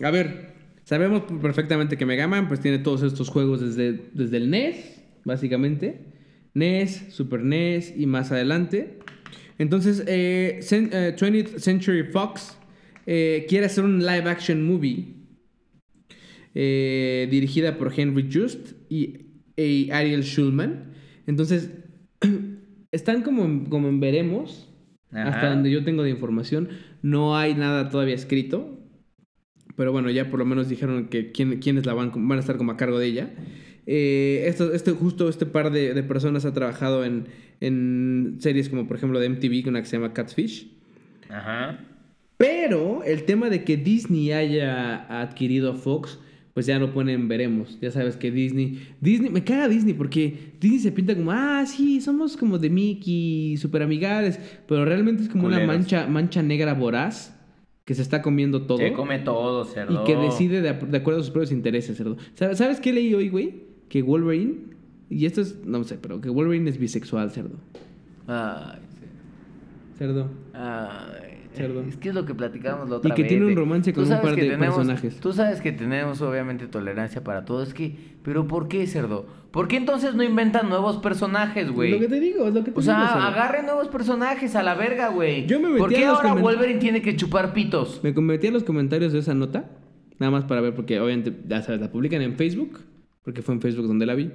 A 0.03 0.11
ver, 0.11 0.48
sabemos 0.89 1.21
perfectamente 1.39 1.97
que 1.97 2.05
Mega 2.07 2.27
Man 2.27 2.47
pues 2.47 2.59
tiene 2.59 2.79
todos 2.79 3.03
estos 3.03 3.29
juegos 3.29 3.61
desde, 3.61 3.99
desde 4.13 4.37
el 4.37 4.49
NES, 4.49 5.03
básicamente. 5.23 6.05
NES, 6.55 7.05
Super 7.09 7.41
NES 7.43 7.93
y 7.95 8.07
más 8.07 8.31
adelante. 8.31 8.97
Entonces, 9.59 10.03
eh, 10.07 10.59
Cen- 10.63 10.89
eh, 10.91 11.15
20th 11.15 11.59
Century 11.59 12.03
Fox 12.05 12.57
eh, 13.05 13.45
quiere 13.47 13.67
hacer 13.67 13.83
un 13.83 13.99
live 13.99 14.27
action 14.29 14.63
movie 14.65 15.15
eh, 16.55 17.27
dirigida 17.29 17.77
por 17.77 17.93
Henry 17.95 18.27
Just 18.31 18.73
y, 18.89 19.27
y 19.55 19.91
Ariel 19.91 20.23
Schulman. 20.23 20.93
Entonces, 21.27 21.69
están 22.91 23.21
como, 23.21 23.45
en- 23.45 23.65
como 23.65 23.87
en 23.89 23.99
veremos. 23.99 24.65
Ajá. 25.11 25.29
Hasta 25.29 25.49
donde 25.51 25.71
yo 25.71 25.83
tengo 25.83 26.03
de 26.03 26.09
información, 26.11 26.69
no 27.01 27.35
hay 27.37 27.53
nada 27.55 27.89
todavía 27.89 28.15
escrito. 28.15 28.78
Pero 29.79 29.93
bueno, 29.93 30.09
ya 30.09 30.29
por 30.29 30.39
lo 30.39 30.45
menos 30.45 30.67
dijeron 30.67 31.07
que 31.07 31.31
quién, 31.31 31.59
quiénes 31.59 31.85
la 31.85 31.93
van, 31.93 32.11
van 32.13 32.37
a 32.37 32.41
estar 32.41 32.57
como 32.57 32.73
a 32.73 32.75
cargo 32.75 32.99
de 32.99 33.05
ella. 33.05 33.29
Eh, 33.87 34.43
esto, 34.45 34.73
este, 34.73 34.91
justo 34.91 35.29
este 35.29 35.45
par 35.45 35.71
de, 35.71 35.93
de 35.93 36.03
personas 36.03 36.43
ha 36.43 36.53
trabajado 36.53 37.05
en, 37.05 37.27
en 37.61 38.35
series 38.39 38.67
como 38.67 38.89
por 38.89 38.97
ejemplo 38.97 39.21
de 39.21 39.29
MTV, 39.29 39.69
una 39.69 39.79
que 39.79 39.87
se 39.87 39.95
llama 39.95 40.11
Catfish. 40.11 40.69
Ajá. 41.29 41.79
Pero 42.35 43.05
el 43.05 43.23
tema 43.23 43.49
de 43.49 43.63
que 43.63 43.77
Disney 43.77 44.33
haya 44.33 45.21
adquirido 45.21 45.71
a 45.71 45.75
Fox, 45.75 46.19
pues 46.53 46.65
ya 46.65 46.77
lo 46.77 46.93
ponen 46.93 47.29
veremos. 47.29 47.79
Ya 47.79 47.91
sabes 47.91 48.17
que 48.17 48.31
Disney. 48.31 48.85
Disney, 48.99 49.29
me 49.29 49.45
caga 49.45 49.69
Disney 49.69 49.93
porque 49.93 50.55
Disney 50.59 50.79
se 50.81 50.91
pinta 50.91 51.15
como, 51.15 51.31
ah, 51.31 51.63
sí, 51.65 52.01
somos 52.01 52.35
como 52.35 52.57
de 52.57 52.69
Mickey, 52.69 53.55
super 53.55 53.81
amigables. 53.81 54.41
Pero 54.67 54.83
realmente 54.83 55.23
es 55.23 55.29
como 55.29 55.47
una 55.47 55.65
mancha, 55.65 56.05
mancha 56.05 56.43
negra 56.43 56.73
voraz 56.73 57.38
que 57.89 57.95
se 57.95 58.03
está 58.03 58.21
comiendo 58.21 58.61
todo. 58.67 58.77
Se 58.77 58.93
come 58.93 59.17
todo, 59.17 59.65
cerdo. 59.65 60.03
y 60.03 60.05
que 60.05 60.15
decide 60.15 60.61
de, 60.61 60.73
de 60.73 60.97
acuerdo 60.99 61.21
a 61.21 61.23
sus 61.23 61.31
propios 61.31 61.51
intereses, 61.51 61.97
cerdo. 61.97 62.17
¿Sabes, 62.35 62.59
¿Sabes 62.59 62.79
qué 62.79 62.93
leí 62.93 63.15
hoy, 63.15 63.29
güey? 63.29 63.63
Que 63.89 64.03
Wolverine. 64.03 64.57
Y 65.09 65.25
esto 65.25 65.41
es, 65.41 65.65
no 65.65 65.83
sé, 65.83 65.97
pero 65.99 66.21
que 66.21 66.29
Wolverine 66.29 66.69
es 66.69 66.77
bisexual, 66.77 67.31
cerdo. 67.31 67.55
Ay, 68.27 68.77
Cerdo. 69.97 70.29
Ay, 70.53 71.28
Cerdo. 71.53 71.81
Es 71.81 71.97
que 71.97 72.09
es 72.09 72.15
lo 72.15 72.25
que 72.25 72.35
platicábamos 72.35 72.89
la 72.89 72.97
otra 72.97 73.15
que 73.15 73.23
vez. 73.23 73.29
tiene 73.29 73.45
un 73.47 73.55
romance 73.55 73.91
con 73.93 74.03
un 74.03 74.21
par 74.21 74.35
que 74.35 74.49
de 74.49 74.57
personajes. 74.57 75.19
Tú 75.19 75.33
sabes 75.33 75.61
que 75.61 75.71
tenemos 75.71 76.21
obviamente 76.21 76.67
tolerancia 76.67 77.23
para 77.23 77.43
todo. 77.45 77.63
Es 77.63 77.73
que, 77.73 77.95
pero 78.23 78.47
¿por 78.47 78.67
qué, 78.67 78.85
cerdo? 78.87 79.25
¿Por 79.51 79.67
qué 79.67 79.77
entonces 79.77 80.13
no 80.13 80.21
inventan 80.23 80.69
nuevos 80.69 80.97
personajes, 80.97 81.71
güey? 81.71 81.91
Lo 81.91 81.99
que 81.99 82.07
te 82.07 82.19
digo, 82.19 82.47
es 82.47 82.53
lo 82.53 82.63
que 82.63 82.71
te 82.71 82.77
O 82.79 82.81
digo, 82.81 82.93
sea, 82.93 83.07
cerdo. 83.09 83.23
agarren 83.23 83.65
nuevos 83.65 83.87
personajes 83.87 84.55
a 84.55 84.61
la 84.61 84.75
verga, 84.75 85.09
güey. 85.09 85.47
Yo 85.47 85.59
me 85.59 85.69
metí 85.69 85.79
¿Por 85.79 85.89
qué 85.89 86.05
a 86.05 86.09
los 86.11 86.23
ahora 86.23 86.41
Wolverine 86.41 86.79
tiene 86.79 87.01
que 87.01 87.15
chupar 87.15 87.51
pitos? 87.53 87.99
Me 88.03 88.11
metí 88.13 88.47
a 88.47 88.51
los 88.51 88.63
comentarios 88.63 89.11
de 89.11 89.19
esa 89.19 89.33
nota, 89.33 89.71
nada 90.19 90.31
más 90.31 90.43
para 90.43 90.61
ver, 90.61 90.75
porque 90.75 90.99
obviamente, 90.99 91.33
ya 91.47 91.63
sabes, 91.63 91.81
la 91.81 91.91
publican 91.91 92.21
en 92.21 92.35
Facebook, 92.35 92.79
porque 93.23 93.41
fue 93.41 93.55
en 93.55 93.61
Facebook 93.61 93.87
donde 93.87 94.05
la 94.05 94.13
vi, 94.13 94.31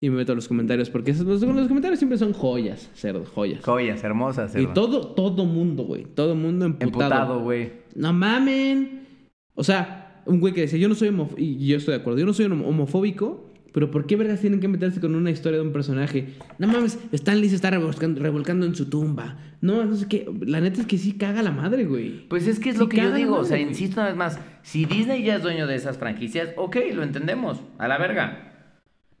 y 0.00 0.10
me 0.10 0.16
meto 0.16 0.32
a 0.32 0.34
los 0.34 0.46
comentarios, 0.48 0.90
porque 0.90 1.12
esos- 1.12 1.26
los, 1.26 1.40
los 1.42 1.68
comentarios 1.68 1.98
siempre 1.98 2.18
son 2.18 2.32
joyas, 2.32 2.90
cerdo, 2.94 3.24
joyas. 3.24 3.64
Joyas, 3.64 4.04
hermosas, 4.04 4.50
y 4.52 4.58
cerdo. 4.60 4.72
todo, 4.74 5.06
todo 5.14 5.44
mundo, 5.46 5.84
güey, 5.84 6.04
todo 6.04 6.34
mundo 6.34 6.66
emputado. 6.66 7.02
Emputado, 7.04 7.40
güey. 7.40 7.72
No 7.94 8.12
mamen. 8.12 9.06
O 9.54 9.64
sea, 9.64 10.22
un 10.26 10.40
güey 10.40 10.52
que 10.52 10.62
decía, 10.62 10.78
yo 10.78 10.88
no 10.88 10.94
soy 10.94 11.08
homofóbico, 11.08 11.40
y 11.40 11.66
yo 11.66 11.76
estoy 11.78 11.94
de 11.94 12.00
acuerdo, 12.00 12.18
yo 12.20 12.26
no 12.26 12.32
soy 12.34 12.44
homo- 12.46 12.66
homofóbico, 12.68 13.50
pero 13.72 13.90
¿por 13.90 14.06
qué 14.06 14.16
vergas 14.16 14.40
tienen 14.40 14.60
que 14.60 14.68
meterse 14.68 15.00
con 15.00 15.14
una 15.14 15.30
historia 15.30 15.58
de 15.60 15.66
un 15.66 15.72
personaje? 15.72 16.28
No 16.58 16.66
mames, 16.66 16.98
Stanley 17.12 17.48
se 17.48 17.56
está 17.56 17.70
revolcando, 17.70 18.20
revolcando 18.22 18.64
en 18.66 18.74
su 18.74 18.88
tumba. 18.90 19.38
No, 19.62 19.84
no 19.84 19.96
sé 19.96 20.08
qué. 20.08 20.26
La 20.46 20.60
neta 20.60 20.80
es 20.80 20.86
que 20.86 20.96
sí 20.98 21.12
caga 21.12 21.42
la 21.42 21.50
madre, 21.52 21.84
güey. 21.84 22.26
Pues 22.28 22.46
es 22.46 22.58
que 22.58 22.70
es 22.70 22.76
Sí 22.76 22.80
lo 22.82 22.88
que 22.88 22.98
yo 22.98 23.12
digo, 23.14 23.36
o 23.36 23.44
sea, 23.44 23.58
insisto 23.58 24.00
una 24.00 24.08
vez 24.08 24.16
más, 24.16 24.40
si 24.62 24.84
Disney 24.84 25.22
ya 25.24 25.36
es 25.36 25.42
dueño 25.42 25.66
de 25.66 25.74
esas 25.74 25.96
franquicias, 25.98 26.50
ok, 26.56 26.76
lo 26.94 27.02
entendemos, 27.02 27.60
a 27.78 27.88
la 27.88 27.96
verga. 27.98 28.52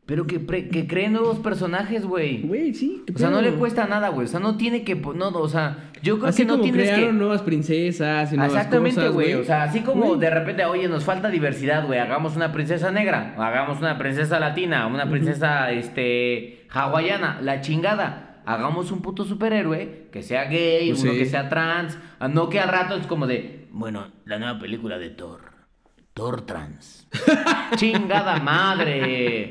Pero 0.06 0.24
que, 0.28 0.38
pre- 0.38 0.68
que 0.68 0.86
creen 0.86 1.12
nuevos 1.14 1.40
personajes, 1.40 2.06
güey. 2.06 2.42
Güey, 2.42 2.72
sí. 2.74 3.02
O 3.12 3.18
sea, 3.18 3.28
no 3.28 3.42
le 3.42 3.50
cuesta 3.54 3.86
nada, 3.88 4.08
güey. 4.10 4.26
O 4.26 4.28
sea, 4.28 4.38
no 4.38 4.56
tiene 4.56 4.84
que. 4.84 4.94
No, 4.94 5.28
o 5.30 5.48
sea, 5.48 5.90
yo 6.00 6.16
creo 6.18 6.28
Así 6.28 6.42
que 6.42 6.46
no 6.46 6.52
como 6.54 6.62
tienes 6.62 6.82
crearon 6.90 7.06
que. 7.06 7.12
nuevas 7.18 7.42
princesas 7.42 8.32
y 8.32 8.36
nuevas 8.36 8.54
Exactamente, 8.54 9.08
güey. 9.08 9.34
O 9.34 9.44
sea, 9.44 9.64
así 9.64 9.80
como 9.80 10.14
de 10.14 10.30
repente, 10.30 10.64
oye, 10.64 10.86
nos 10.88 11.02
falta 11.04 11.28
diversidad, 11.28 11.84
güey. 11.86 11.98
Hagamos 11.98 12.36
una 12.36 12.52
princesa 12.52 12.92
negra, 12.92 13.34
hagamos 13.36 13.78
una 13.80 13.98
princesa 13.98 14.38
latina, 14.38 14.86
una 14.86 15.10
princesa, 15.10 15.72
este, 15.72 16.64
hawaiana, 16.70 17.40
la 17.42 17.60
chingada. 17.60 18.42
Hagamos 18.46 18.92
un 18.92 19.02
puto 19.02 19.24
superhéroe 19.24 20.06
que 20.12 20.22
sea 20.22 20.44
gay, 20.44 20.90
Pues 20.90 21.02
uno 21.02 21.14
que 21.14 21.26
sea 21.26 21.48
trans. 21.48 21.98
ah, 22.20 22.28
No 22.28 22.48
que 22.48 22.60
al 22.60 22.68
rato 22.68 22.94
es 22.94 23.08
como 23.08 23.26
de, 23.26 23.66
bueno, 23.72 24.06
la 24.24 24.38
nueva 24.38 24.60
película 24.60 24.98
de 24.98 25.10
Thor. 25.10 25.40
Thor 26.16 26.40
trans. 26.46 27.06
Chingada 27.76 28.40
madre. 28.40 29.50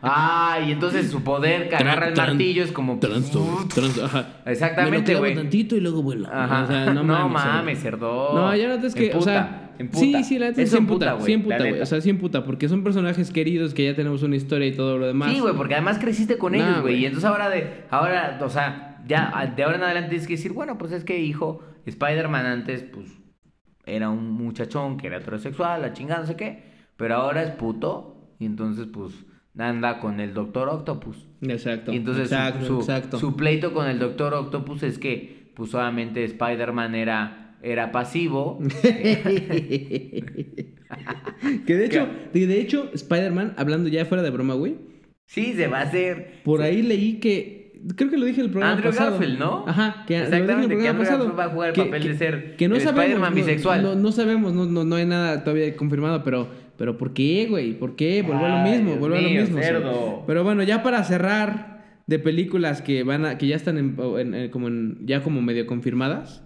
Ay, 0.00 0.72
entonces 0.72 1.10
su 1.10 1.22
poder 1.22 1.68
que 1.68 1.76
agarra 1.76 2.08
el 2.08 2.14
tran- 2.14 2.28
martillo 2.28 2.64
es 2.64 2.72
como. 2.72 2.98
Trans- 2.98 3.30
trans- 3.74 3.98
ajá. 4.02 4.28
Exactamente, 4.46 4.90
Me 4.90 4.98
lo 4.98 5.04
clavo 5.04 5.18
güey. 5.20 5.34
tantito 5.34 5.76
y 5.76 5.80
luego 5.80 6.02
vuelo. 6.02 6.26
Ajá. 6.32 6.62
O 6.62 6.66
sea, 6.68 6.86
no, 6.86 7.02
no 7.04 7.28
mames, 7.28 7.44
mames, 7.44 7.82
cerdo. 7.82 8.32
No, 8.34 8.56
ya 8.56 8.66
no 8.68 8.86
es 8.86 8.94
que, 8.94 9.12
o 9.14 9.20
sea, 9.20 9.72
emputa. 9.78 10.00
sí, 10.00 10.24
sí, 10.24 10.38
la 10.38 10.46
neta 10.46 10.62
Eso 10.62 10.70
sí 10.72 10.78
emputa, 10.78 11.06
emputa, 11.10 11.26
sí 11.26 11.32
emputa, 11.34 11.58
güey. 11.58 11.80
O 11.82 11.86
sea, 11.86 12.00
sí 12.00 12.08
emputa, 12.08 12.44
porque 12.44 12.68
son 12.70 12.82
personajes 12.82 13.30
queridos 13.30 13.74
que 13.74 13.84
ya 13.84 13.94
tenemos 13.94 14.22
una 14.22 14.36
historia 14.36 14.68
y 14.68 14.72
todo 14.74 14.96
lo 14.96 15.06
demás. 15.06 15.30
Sí, 15.30 15.40
güey, 15.40 15.54
porque 15.54 15.74
además 15.74 15.98
creciste 15.98 16.38
con 16.38 16.54
ellos, 16.54 16.80
güey. 16.80 16.80
güey. 16.80 16.96
Y 17.02 17.04
entonces 17.06 17.28
ahora 17.28 17.50
de, 17.50 17.84
ahora, 17.90 18.38
o 18.42 18.48
sea, 18.48 19.02
ya 19.06 19.52
de 19.54 19.62
ahora 19.62 19.76
en 19.76 19.82
adelante 19.82 20.08
tienes 20.10 20.26
que 20.26 20.34
decir, 20.36 20.52
bueno, 20.54 20.78
pues 20.78 20.92
es 20.92 21.04
que 21.04 21.18
hijo, 21.20 21.62
Spider-Man 21.84 22.46
antes, 22.46 22.84
pues, 22.84 23.06
era 23.86 24.10
un 24.10 24.30
muchachón 24.32 24.96
que 24.98 25.06
era 25.06 25.16
heterosexual, 25.18 25.80
la 25.82 25.92
chingada, 25.92 26.20
no 26.20 26.26
sé 26.26 26.36
qué. 26.36 26.62
Pero 26.96 27.14
ahora 27.14 27.42
es 27.42 27.50
puto. 27.52 28.34
Y 28.38 28.44
entonces, 28.46 28.86
pues, 28.92 29.14
anda 29.56 29.98
con 30.00 30.20
el 30.20 30.34
Doctor 30.34 30.68
Octopus. 30.68 31.26
Exacto. 31.40 31.92
Y 31.92 31.96
entonces 31.96 32.28
su- 32.28 32.34
exacto, 32.34 32.66
su, 32.66 32.76
exacto. 32.80 33.18
su 33.18 33.36
pleito 33.36 33.72
con 33.72 33.86
el 33.88 33.98
Doctor 33.98 34.34
Octopus 34.34 34.82
es 34.82 34.98
que, 34.98 35.52
pues, 35.54 35.74
obviamente 35.74 36.22
Spider-Man 36.24 36.94
era, 36.94 37.56
era 37.62 37.92
pasivo. 37.92 38.58
que 41.66 41.76
de 41.76 41.84
hecho, 41.86 42.08
de 42.32 42.46
de 42.46 42.60
hecho, 42.60 42.90
Spider-Man, 42.92 43.54
hablando 43.56 43.88
ya 43.88 44.04
fuera 44.04 44.22
de 44.22 44.30
broma, 44.30 44.54
güey, 44.54 44.76
sí, 45.26 45.54
se 45.54 45.68
va 45.68 45.78
a 45.80 45.82
hacer. 45.82 46.40
por 46.44 46.62
ahí 46.62 46.82
leí 46.82 47.18
que 47.20 47.55
creo 47.94 48.10
que 48.10 48.16
lo 48.16 48.26
dije 48.26 48.40
el 48.40 48.50
programa 48.50 48.74
Andrew 48.74 48.90
pasado. 48.90 49.12
Garfield, 49.12 49.38
¿no? 49.38 49.64
Ajá, 49.66 50.04
que 50.06 50.18
Exactamente, 50.18 50.76
que 50.76 50.88
Andrew 50.88 51.04
pasado. 51.04 51.18
Garfield 51.24 51.38
va 51.38 51.44
a 51.44 51.48
jugar 51.50 51.68
el 51.68 51.74
Que- 51.74 51.82
papel 51.84 52.02
de 52.04 52.18
ser 52.18 52.56
que 52.56 52.68
no 52.68 52.74
el 52.76 52.80
sabemos, 52.80 53.04
Spider-Man 53.04 53.30
no- 53.30 53.36
bisexual. 53.36 53.82
No, 53.82 53.94
no 53.94 54.12
sabemos, 54.12 54.52
no, 54.54 54.64
no, 54.66 54.84
no 54.84 54.96
hay 54.96 55.06
nada 55.06 55.44
todavía 55.44 55.76
confirmado, 55.76 56.22
pero, 56.24 56.48
pero 56.76 56.96
¿por 56.98 57.12
qué, 57.14 57.46
güey? 57.48 57.72
¿Por 57.78 57.94
qué? 57.96 58.22
Vuelve 58.22 58.44
a 58.44 58.48
lo 58.48 58.56
Ay, 58.56 58.72
mismo, 58.78 58.96
vuelve 58.96 59.18
a 59.18 59.22
lo 59.22 59.28
mismo. 59.30 59.58
cerdo. 59.60 60.24
Pero 60.26 60.42
bueno, 60.44 60.62
ya 60.62 60.82
para 60.82 61.04
cerrar 61.04 61.76
de 62.06 62.18
películas 62.18 62.82
que 62.82 63.02
van 63.02 63.24
a, 63.24 63.36
que 63.38 63.46
ya 63.48 63.56
están 63.56 63.78
en, 63.78 63.96
en- 64.18 64.34
en- 64.34 64.50
como 64.50 64.68
en- 64.68 64.98
ya 65.06 65.22
como 65.22 65.42
medio 65.42 65.66
confirmadas, 65.66 66.42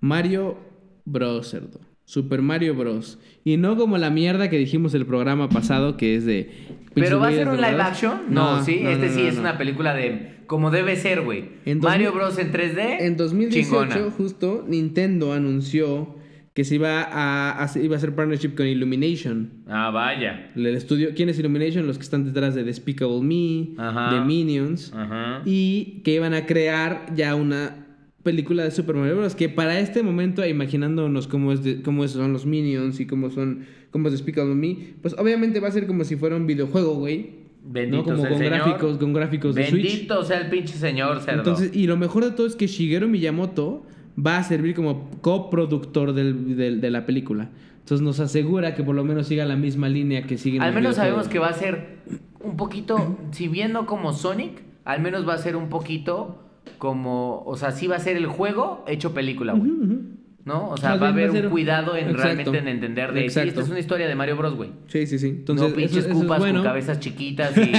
Mario 0.00 0.58
Bros, 1.04 1.48
cerdo. 1.50 1.80
Super 2.06 2.42
Mario 2.42 2.74
Bros. 2.74 3.18
Y 3.44 3.56
no 3.56 3.76
como 3.76 3.96
la 3.96 4.10
mierda 4.10 4.50
que 4.50 4.58
dijimos 4.58 4.92
el 4.94 5.06
programa 5.06 5.48
pasado, 5.48 5.96
que 5.96 6.16
es 6.16 6.26
de... 6.26 6.50
¿Pero 6.94 7.18
va 7.18 7.28
a 7.28 7.32
ser 7.32 7.48
un 7.48 7.56
live 7.56 7.80
action? 7.80 8.20
No, 8.28 8.62
sí, 8.62 8.80
no, 8.82 8.90
este 8.90 9.06
no, 9.06 9.12
sí 9.14 9.22
es 9.26 9.38
una 9.38 9.56
película 9.56 9.94
de... 9.94 10.33
Como 10.46 10.70
debe 10.70 10.96
ser, 10.96 11.22
güey. 11.22 11.44
Mario 11.80 12.10
2000 12.10 12.10
Bros 12.12 12.38
en 12.38 12.52
3D. 12.52 12.96
En 13.00 13.16
2018, 13.16 13.62
chingona. 13.88 14.10
justo, 14.10 14.64
Nintendo 14.68 15.32
anunció 15.32 16.16
que 16.54 16.62
se 16.64 16.76
iba 16.76 17.02
a, 17.02 17.50
hacer- 17.62 17.84
iba 17.84 17.94
a 17.94 17.98
hacer 17.98 18.14
partnership 18.14 18.50
con 18.54 18.66
Illumination. 18.66 19.50
Ah, 19.66 19.90
vaya. 19.90 20.52
El 20.54 20.66
estudio, 20.68 21.10
¿Quién 21.16 21.28
es 21.28 21.38
Illumination? 21.38 21.86
Los 21.86 21.98
que 21.98 22.04
están 22.04 22.24
detrás 22.24 22.54
de 22.54 22.62
Despicable 22.62 23.20
Me, 23.22 23.70
Ajá. 23.76 24.14
de 24.14 24.20
Minions. 24.24 24.92
Ajá. 24.94 25.42
Y 25.44 26.02
que 26.04 26.14
iban 26.14 26.32
a 26.32 26.46
crear 26.46 27.06
ya 27.16 27.34
una 27.34 27.86
película 28.22 28.62
de 28.62 28.70
Super 28.70 28.94
Mario 28.94 29.16
Bros. 29.16 29.34
Que 29.34 29.48
para 29.48 29.80
este 29.80 30.02
momento, 30.04 30.46
imaginándonos 30.46 31.26
cómo, 31.26 31.52
es 31.52 31.64
de- 31.64 31.82
cómo 31.82 32.06
son 32.06 32.32
los 32.32 32.46
Minions 32.46 33.00
y 33.00 33.06
cómo 33.06 33.30
son 33.30 33.64
cómo 33.90 34.08
es 34.08 34.12
Despicable 34.12 34.54
Me, 34.56 34.76
pues 35.02 35.14
obviamente 35.18 35.60
va 35.60 35.68
a 35.68 35.72
ser 35.72 35.86
como 35.86 36.02
si 36.04 36.16
fuera 36.16 36.34
un 36.36 36.46
videojuego, 36.46 36.94
güey. 36.94 37.43
Bendito 37.66 37.96
¿no? 37.96 38.04
Como 38.04 38.16
sea 38.18 38.26
el 38.28 38.32
con 38.34 38.38
Señor. 38.42 38.58
gráficos, 38.66 38.98
con 38.98 39.12
gráficos 39.14 39.54
de 39.54 39.66
Switch. 39.68 39.84
Bendito 39.86 40.22
sea 40.24 40.40
el 40.40 40.50
pinche 40.50 40.74
señor, 40.74 41.20
cerdo. 41.20 41.38
Entonces, 41.38 41.70
y 41.74 41.86
lo 41.86 41.96
mejor 41.96 42.24
de 42.24 42.30
todo 42.32 42.46
es 42.46 42.56
que 42.56 42.66
Shigeru 42.66 43.08
Miyamoto 43.08 43.84
va 44.18 44.36
a 44.38 44.42
servir 44.44 44.74
como 44.74 45.10
coproductor 45.22 46.12
del, 46.12 46.56
del- 46.56 46.80
de 46.80 46.90
la 46.90 47.06
película. 47.06 47.50
Entonces 47.80 48.04
nos 48.04 48.20
asegura 48.20 48.74
que 48.74 48.82
por 48.82 48.94
lo 48.94 49.04
menos 49.04 49.26
siga 49.26 49.44
la 49.44 49.56
misma 49.56 49.88
línea 49.88 50.22
que 50.22 50.38
siguen 50.38 50.62
al 50.62 50.68
los 50.68 50.74
menos 50.76 50.96
sabemos 50.96 51.28
que 51.28 51.38
va 51.38 51.48
a 51.48 51.52
ser 51.52 51.98
un 52.40 52.56
poquito, 52.56 53.16
si 53.32 53.48
bien 53.48 53.72
no 53.72 53.86
como 53.86 54.12
Sonic, 54.12 54.62
al 54.84 55.00
menos 55.02 55.26
va 55.28 55.34
a 55.34 55.38
ser 55.38 55.56
un 55.56 55.68
poquito 55.68 56.42
como, 56.78 57.42
o 57.46 57.56
sea, 57.56 57.72
sí 57.72 57.86
va 57.86 57.96
a 57.96 58.00
ser 58.00 58.16
el 58.16 58.26
juego 58.26 58.84
hecho 58.86 59.12
película, 59.14 59.52
güey. 59.54 59.70
Ujú. 59.70 60.00
¿No? 60.44 60.68
O 60.70 60.76
sea, 60.76 60.90
Más 60.90 61.02
va 61.02 61.06
a 61.06 61.10
haber 61.10 61.30
un 61.30 61.50
cuidado 61.50 61.96
en 61.96 62.10
Exacto. 62.10 62.22
realmente 62.22 62.58
en 62.58 62.68
entender 62.68 63.12
de 63.14 63.30
sí, 63.30 63.40
esta 63.40 63.60
es 63.62 63.68
una 63.70 63.78
historia 63.80 64.06
de 64.06 64.14
Mario 64.14 64.36
Bros, 64.36 64.54
güey. 64.54 64.70
Sí, 64.88 65.06
sí, 65.06 65.18
sí. 65.18 65.28
Entonces, 65.28 65.70
no 65.70 65.74
pinches 65.74 66.06
cupas 66.06 66.38
bueno. 66.38 66.58
con 66.60 66.64
cabezas 66.64 67.00
chiquitas 67.00 67.54
y, 67.56 67.72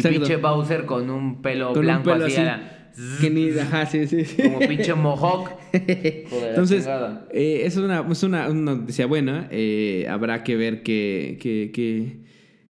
pinche 0.08 0.36
Bowser 0.36 0.84
con 0.86 1.10
un 1.10 1.42
pelo 1.42 1.68
Con 1.70 1.78
un 1.78 1.84
blanco 1.84 2.12
pelo 2.12 2.26
así, 2.26 2.36
así. 2.36 2.42
a 2.42 2.44
la- 2.58 2.80
Que 3.20 3.30
ni, 3.30 3.50
ajá, 3.58 3.86
sí, 3.86 4.06
sí. 4.06 4.24
sí. 4.24 4.40
como 4.42 4.60
pinche 4.60 4.94
mohawk. 4.94 5.48
Joder, 5.72 6.26
Entonces, 6.50 6.88
eh, 7.32 7.62
es 7.64 7.76
una, 7.76 8.06
es 8.08 8.22
una, 8.22 8.48
una 8.48 8.74
noticia 8.76 9.06
buena. 9.06 9.48
eh, 9.50 10.06
habrá 10.08 10.44
que 10.44 10.54
ver 10.56 10.82
que, 10.84 11.38
que, 11.40 11.72
que 11.72 12.20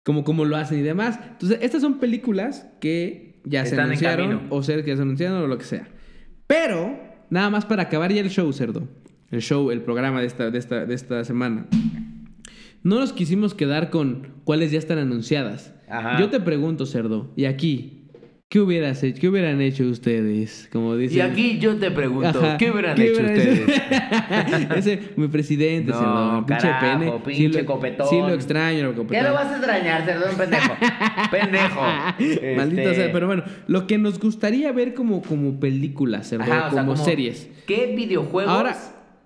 cómo, 0.04 0.22
cómo 0.22 0.44
lo 0.44 0.56
hacen 0.56 0.78
y 0.78 0.82
demás. 0.82 1.18
Entonces, 1.32 1.58
estas 1.62 1.82
son 1.82 1.98
películas 1.98 2.68
que 2.80 3.40
ya 3.44 3.62
se 3.64 3.70
Están 3.70 3.86
en 3.86 3.90
anunciaron 3.90 4.46
o 4.50 4.62
ser 4.62 4.84
que 4.84 4.90
ya 4.90 4.96
se 4.96 5.02
anunciaron 5.02 5.42
o 5.42 5.46
lo 5.48 5.58
que 5.58 5.64
sea. 5.64 5.88
Pero, 6.46 6.96
nada 7.30 7.50
más 7.50 7.64
para 7.66 7.82
acabar 7.84 8.12
ya 8.12 8.20
el 8.20 8.30
show, 8.30 8.52
cerdo. 8.52 8.86
El 9.30 9.42
show, 9.42 9.70
el 9.70 9.82
programa 9.82 10.20
de 10.20 10.26
esta, 10.26 10.50
de 10.50 10.58
esta, 10.58 10.86
de 10.86 10.94
esta 10.94 11.24
semana. 11.24 11.66
No 12.82 12.98
nos 12.98 13.12
quisimos 13.12 13.54
quedar 13.54 13.90
con 13.90 14.28
cuáles 14.44 14.70
ya 14.70 14.78
están 14.78 14.98
anunciadas. 14.98 15.74
Ajá. 15.88 16.18
Yo 16.18 16.30
te 16.30 16.40
pregunto, 16.40 16.86
cerdo, 16.86 17.30
y 17.36 17.44
aquí, 17.44 18.04
¿qué 18.48 18.60
hubieras 18.60 19.02
hecho? 19.02 19.20
¿Qué 19.20 19.28
hubieran 19.28 19.60
hecho 19.60 19.84
ustedes? 19.84 20.68
Como 20.72 20.94
Y 20.96 21.00
dicen. 21.08 21.22
aquí 21.30 21.58
yo 21.58 21.76
te 21.76 21.90
pregunto, 21.90 22.38
Ajá. 22.38 22.56
¿qué 22.56 22.70
hubieran 22.70 22.94
¿Qué 22.96 23.08
hecho 23.10 23.20
hubieran 23.22 23.36
ustedes? 23.38 24.76
Ese, 24.76 25.00
mi 25.16 25.28
presidente, 25.28 25.90
No, 25.90 25.98
cerdo, 25.98 26.46
pinche 26.46 26.62
carajo, 26.68 26.98
pene. 26.98 27.12
pinche 27.24 27.52
sí 27.52 27.58
lo, 27.58 27.66
copetón. 27.66 28.08
Sí 28.08 28.16
lo 28.16 28.28
extraño, 28.30 28.90
el 28.90 29.06
¿Qué 29.06 29.22
lo 29.22 29.32
vas 29.34 29.46
a 29.52 29.56
extrañar, 29.56 30.04
cerdón 30.06 30.36
pendejo? 30.38 30.72
pendejo. 31.30 31.80
Maldito 32.56 32.82
Este, 32.82 32.94
sea, 32.94 33.12
pero 33.12 33.26
bueno, 33.26 33.42
lo 33.66 33.86
que 33.86 33.98
nos 33.98 34.18
gustaría 34.18 34.72
ver 34.72 34.94
como, 34.94 35.20
como 35.20 35.58
películas, 35.60 36.28
cerdo, 36.28 36.44
ajá, 36.44 36.68
o 36.68 36.70
sea, 36.72 36.80
como, 36.86 36.96
series. 36.96 37.50
¿Qué 37.66 37.92
videojuegos 37.94 38.50
Ahora- 38.52 38.76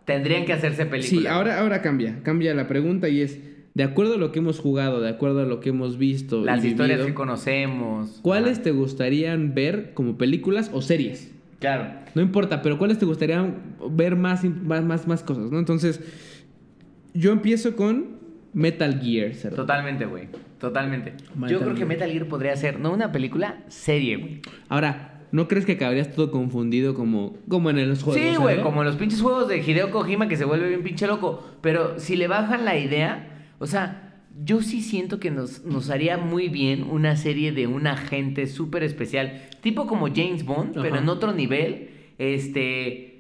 tendrían 0.05 0.45
que 0.45 0.53
hacerse 0.53 0.87
películas? 0.87 1.23
Sí, 1.23 1.27
ahora, 1.27 1.61
ahora 1.61 1.83
cambia, 1.83 2.21
cambia 2.23 2.55
la 2.55 2.69
pregunta 2.69 3.09
y 3.09 3.21
es, 3.21 3.39
de 3.75 3.85
acuerdo 3.85 4.15
a 4.15 4.19
lo 4.19 4.33
que 4.33 4.41
hemos 4.41 4.59
jugado, 4.59 5.01
de 5.01 5.09
acuerdo 5.09 5.41
a 5.41 5.45
lo 5.45 5.61
que 5.61 5.71
hemos 5.71 5.99
visto 5.99 6.45
Las 6.45 6.65
y 6.65 6.69
historias 6.69 6.99
vivido, 6.99 7.07
que 7.07 7.15
conocemos. 7.15 8.21
¿cuáles 8.23 8.55
Ajá. 8.55 8.63
te 8.63 8.71
gustarían 8.73 9.55
ver 9.55 9.93
como 9.95 10.19
películas 10.19 10.71
o 10.73 10.83
series? 10.83 11.31
Claro. 11.59 11.93
No 12.15 12.23
importa, 12.23 12.61
pero 12.61 12.77
¿cuáles 12.77 12.99
te 12.99 13.07
gustaría 13.07 13.55
ver 13.91 14.17
más, 14.17 14.45
más, 14.45 14.85
más, 14.85 15.07
más 15.07 15.23
cosas, 15.23 15.51
no? 15.51 15.59
Entonces, 15.59 16.01
yo 17.15 17.31
empiezo 17.33 17.77
con 17.77 18.19
Metal 18.53 19.01
Gear. 19.01 19.33
Totalmente, 19.55 20.07
güey. 20.07 20.29
Totalmente. 20.59 21.15
Metal 21.35 21.51
Yo 21.51 21.61
creo 21.61 21.75
que. 21.75 21.85
Metal 21.85 22.11
Gear 22.11 22.27
podría 22.27 22.57
ser, 22.57 22.79
no 22.79 22.93
una 22.93 23.13
película, 23.13 23.63
serie, 23.69 24.17
güey. 24.17 24.41
Ahora, 24.69 25.12
¿no 25.33 25.49
crees 25.49 25.67
que 25.67 25.73
acabarías 25.73 26.13
todo 26.13 26.31
confundido 26.31 26.95
como, 26.95 27.37
como 27.49 27.71
en 27.71 27.89
los 27.89 28.03
juegos? 28.03 28.23
Sí, 28.23 28.37
güey, 28.37 28.63
como 28.63 28.83
en 28.83 28.87
los 28.87 28.97
pinches 28.97 29.21
juegos 29.21 29.49
de 29.49 29.59
Hideo 29.59 29.91
Kojima 29.91 30.29
que 30.29 30.37
se 30.37 30.45
vuelve 30.45 30.69
bien 30.69 30.83
pinche 30.83 31.07
loco. 31.07 31.43
Pero 31.63 31.99
si 31.99 32.17
le 32.17 32.29
bajan 32.29 32.65
la 32.65 32.79
idea, 32.79 33.49
o 33.59 33.67
sea, 33.67 34.21
yo 34.45 34.63
sí 34.63 34.83
siento 34.83 35.19
que 35.19 35.31
nos, 35.31 35.65
nos 35.65 35.91
haría 35.91 36.19
muy 36.19 36.49
bien 36.49 36.85
una 36.85 37.17
serie 37.17 37.53
de 37.53 37.67
un 37.67 37.87
agente 37.87 38.47
súper 38.47 38.83
especial, 38.83 39.43
tipo 39.63 39.87
como 39.87 40.09
James 40.09 40.45
Bond, 40.45 40.75
pero 40.81 40.97
en 40.97 41.09
otro 41.09 41.33
nivel, 41.33 41.91
este, 42.19 43.12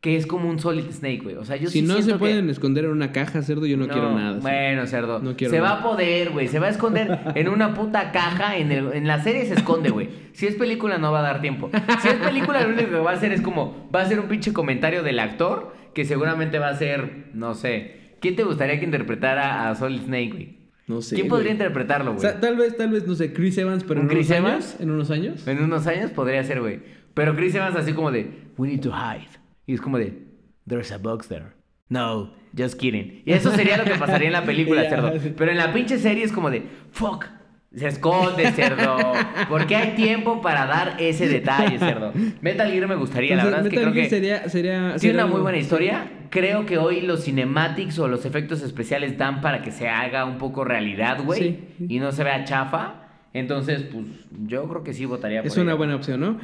que 0.00 0.16
es 0.16 0.26
como 0.26 0.48
un 0.48 0.58
Solid 0.58 0.90
Snake, 0.90 1.20
güey. 1.22 1.36
O 1.36 1.44
sea, 1.44 1.56
yo 1.56 1.68
si 1.68 1.80
sí 1.80 1.86
no 1.86 2.00
se 2.00 2.12
que- 2.12 2.18
pueden 2.18 2.48
esconder 2.48 2.84
en 2.86 2.92
una 2.92 3.12
caja, 3.12 3.42
cerdo, 3.42 3.66
yo 3.66 3.76
no, 3.76 3.86
quiero 3.86 4.14
nada. 4.14 4.38
Bueno, 4.40 4.86
cerdo. 4.86 5.18
No 5.20 5.36
quiero 5.36 5.52
se 5.52 5.60
nada. 5.60 5.74
va 5.74 5.80
a 5.80 5.82
poder, 5.82 6.30
güey. 6.30 6.48
Se 6.48 6.58
va 6.58 6.68
a 6.68 6.70
esconder 6.70 7.18
en 7.34 7.48
una 7.48 7.74
puta 7.74 8.10
caja. 8.10 8.56
En, 8.56 8.72
el- 8.72 8.92
en 8.94 9.06
la 9.06 9.22
serie 9.22 9.44
se 9.44 9.54
esconde, 9.54 9.90
güey. 9.90 10.08
Si 10.32 10.46
es 10.46 10.54
película, 10.54 10.96
no 10.98 11.12
va 11.12 11.18
a 11.18 11.22
dar 11.22 11.40
tiempo. 11.42 11.70
Si 12.00 12.08
es 12.08 12.14
película, 12.14 12.62
lo 12.62 12.70
único 12.72 12.88
que 12.90 12.96
va 12.96 13.10
a 13.10 13.14
hacer 13.14 13.32
es 13.32 13.42
como. 13.42 13.90
Va 13.94 14.00
a 14.02 14.06
ser 14.06 14.20
un 14.20 14.26
pinche 14.28 14.52
comentario 14.52 15.02
del 15.02 15.18
actor. 15.18 15.74
Que 15.94 16.04
seguramente 16.04 16.58
va 16.58 16.68
a 16.68 16.76
ser. 16.76 17.26
No 17.34 17.54
sé. 17.54 18.14
¿Quién 18.20 18.36
te 18.36 18.44
gustaría 18.44 18.78
que 18.78 18.84
interpretara 18.84 19.68
a 19.68 19.74
Solid 19.74 20.02
Snake, 20.02 20.30
güey? 20.30 20.58
No 20.86 21.02
sé. 21.02 21.16
¿Quién 21.16 21.26
podría 21.28 21.48
güey. 21.48 21.52
interpretarlo, 21.56 22.12
O 22.12 22.14
güey? 22.14 22.20
sea, 22.26 22.40
tal 22.40 22.56
vez, 22.56 22.76
tal 22.76 22.90
vez, 22.90 23.06
no 23.06 23.14
sé, 23.16 23.32
Chris 23.32 23.58
Evans, 23.58 23.82
pero 23.84 24.00
¿Un 24.00 24.06
en 24.06 24.12
unos 24.12 24.14
Chris 24.26 24.30
años. 24.30 24.48
Evans? 24.48 24.76
En 24.80 24.90
unos 24.90 25.10
años. 25.10 25.46
En 25.48 25.62
unos 25.62 25.86
años 25.86 26.10
podría 26.12 26.42
ser, 26.44 26.60
güey. 26.60 26.80
Pero 27.12 27.34
Chris 27.36 27.54
Evans 27.56 27.74
así 27.76 27.92
como 27.92 28.10
de. 28.12 28.30
We 28.56 28.68
need 28.68 28.80
to 28.80 28.90
hide. 28.90 29.28
Y 29.66 29.74
es 29.74 29.80
como 29.80 29.98
de. 29.98 30.26
There's 30.66 30.92
a 30.92 30.98
box 30.98 31.28
there. 31.28 31.46
No, 31.88 32.32
just 32.56 32.78
kidding. 32.78 33.22
Y 33.24 33.32
eso 33.32 33.50
sería 33.50 33.76
lo 33.76 33.84
que 33.84 33.96
pasaría 33.96 34.28
en 34.28 34.32
la 34.32 34.44
película, 34.44 34.82
cerdo. 34.88 35.12
Pero 35.36 35.50
en 35.50 35.58
la 35.58 35.72
pinche 35.72 35.98
serie 35.98 36.24
es 36.24 36.32
como 36.32 36.50
de. 36.50 36.62
Fuck. 36.92 37.26
Se 37.74 37.86
esconde, 37.86 38.50
cerdo. 38.50 39.12
Porque 39.48 39.76
hay 39.76 39.94
tiempo 39.94 40.42
para 40.42 40.66
dar 40.66 40.96
ese 40.98 41.28
detalle, 41.28 41.78
cerdo. 41.78 42.12
Metal 42.40 42.68
Gear 42.68 42.88
me 42.88 42.96
gustaría, 42.96 43.36
la 43.36 43.44
verdad 43.44 43.64
es 43.64 43.70
que 43.70 43.76
Metal 43.76 43.92
creo 43.92 44.02
que. 44.02 44.10
sería, 44.10 44.48
sería, 44.48 44.96
Tiene 44.98 45.22
una 45.22 45.26
muy 45.26 45.40
buena 45.40 45.58
historia. 45.58 46.10
Creo 46.30 46.66
que 46.66 46.78
hoy 46.78 47.00
los 47.00 47.24
cinematics 47.24 47.98
o 48.00 48.08
los 48.08 48.24
efectos 48.24 48.62
especiales 48.62 49.18
dan 49.18 49.40
para 49.40 49.62
que 49.62 49.70
se 49.70 49.88
haga 49.88 50.24
un 50.24 50.38
poco 50.38 50.64
realidad, 50.64 51.22
güey. 51.22 51.40
Sí. 51.78 51.86
Y 51.88 52.00
no 52.00 52.10
se 52.10 52.24
vea 52.24 52.44
chafa. 52.44 52.99
Entonces, 53.32 53.82
pues, 53.82 54.06
yo 54.48 54.68
creo 54.68 54.82
que 54.82 54.92
sí 54.92 55.04
votaría 55.04 55.40
por 55.40 55.46
Es 55.46 55.56
una 55.56 55.70
ella. 55.70 55.74
buena 55.74 55.94
opción, 55.96 56.20
¿no? 56.20 56.38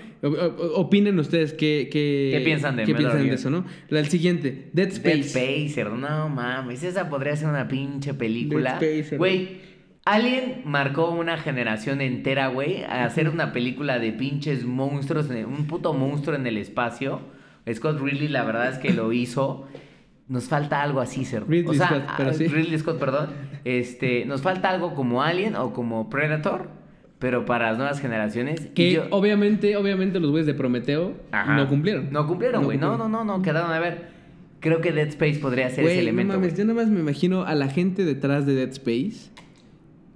Opinen 0.76 1.18
ustedes 1.18 1.52
qué, 1.52 1.88
qué, 1.90 2.30
¿Qué 2.32 2.40
piensan 2.44 2.76
de 2.76 2.84
qué 2.84 2.92
Metal 2.92 2.98
piensan 3.02 3.18
de 3.18 3.24
Gear? 3.24 3.34
eso, 3.34 3.50
¿no? 3.50 3.64
La, 3.88 3.98
el 4.00 4.06
siguiente, 4.06 4.68
Dead 4.72 4.88
Space. 4.88 5.38
Dead 5.38 5.68
Spacer, 5.68 5.90
no 5.90 6.28
mames, 6.28 6.82
esa 6.84 7.08
podría 7.08 7.34
ser 7.34 7.48
una 7.48 7.66
pinche 7.66 8.14
película. 8.14 8.78
Dead 8.78 9.00
Spacer. 9.00 9.18
Güey, 9.18 9.48
Alien 10.04 10.62
marcó 10.64 11.10
una 11.10 11.36
generación 11.38 12.00
entera, 12.00 12.46
güey, 12.48 12.84
a 12.84 13.04
hacer 13.04 13.28
una 13.28 13.52
película 13.52 13.98
de 13.98 14.12
pinches 14.12 14.64
monstruos, 14.64 15.28
en- 15.30 15.46
un 15.46 15.66
puto 15.66 15.92
monstruo 15.92 16.36
en 16.36 16.46
el 16.46 16.56
espacio. 16.56 17.20
Scott 17.74 18.00
Ridley, 18.00 18.28
la 18.28 18.44
verdad 18.44 18.70
es 18.70 18.78
que 18.78 18.92
lo 18.92 19.12
hizo. 19.12 19.66
Nos 20.28 20.44
falta 20.44 20.82
algo 20.82 21.00
así, 21.00 21.24
cerdo. 21.24 21.46
Ridley 21.48 21.70
o 21.70 21.74
sea, 21.74 21.86
Scott, 21.88 22.02
pero 22.16 22.30
ah, 22.30 22.34
sí. 22.34 22.46
Ridley 22.48 22.78
Scott, 22.78 22.98
perdón. 22.98 23.28
Este, 23.64 24.24
nos 24.24 24.42
falta 24.42 24.70
algo 24.70 24.94
como 24.94 25.22
Alien 25.22 25.54
o 25.56 25.72
como 25.72 26.10
Predator, 26.10 26.68
pero 27.20 27.44
para 27.44 27.68
las 27.68 27.78
nuevas 27.78 28.00
generaciones. 28.00 28.68
Que 28.74 28.92
yo- 28.92 29.04
obviamente, 29.10 29.76
obviamente 29.76 30.18
los 30.18 30.30
güeyes 30.30 30.46
de 30.46 30.54
Prometeo 30.54 31.14
Ajá. 31.30 31.56
no 31.56 31.68
cumplieron. 31.68 32.08
No 32.10 32.26
cumplieron, 32.26 32.64
güey. 32.64 32.76
No, 32.76 32.98
no, 32.98 33.08
no, 33.08 33.24
no, 33.24 33.40
quedaron 33.42 33.70
a 33.70 33.78
ver. 33.78 34.08
Creo 34.58 34.80
que 34.80 34.90
Dead 34.90 35.08
Space 35.08 35.38
podría 35.38 35.68
ser 35.70 35.80
ese 35.80 35.82
Güey, 35.84 35.96
no 35.96 36.02
elemento. 36.02 36.34
mames, 36.34 36.56
yo 36.56 36.64
nada 36.64 36.74
más 36.82 36.88
me 36.90 36.98
imagino 37.00 37.44
a 37.44 37.54
la 37.54 37.68
gente 37.68 38.04
detrás 38.04 38.46
de 38.46 38.54
Dead 38.54 38.70
Space 38.70 39.30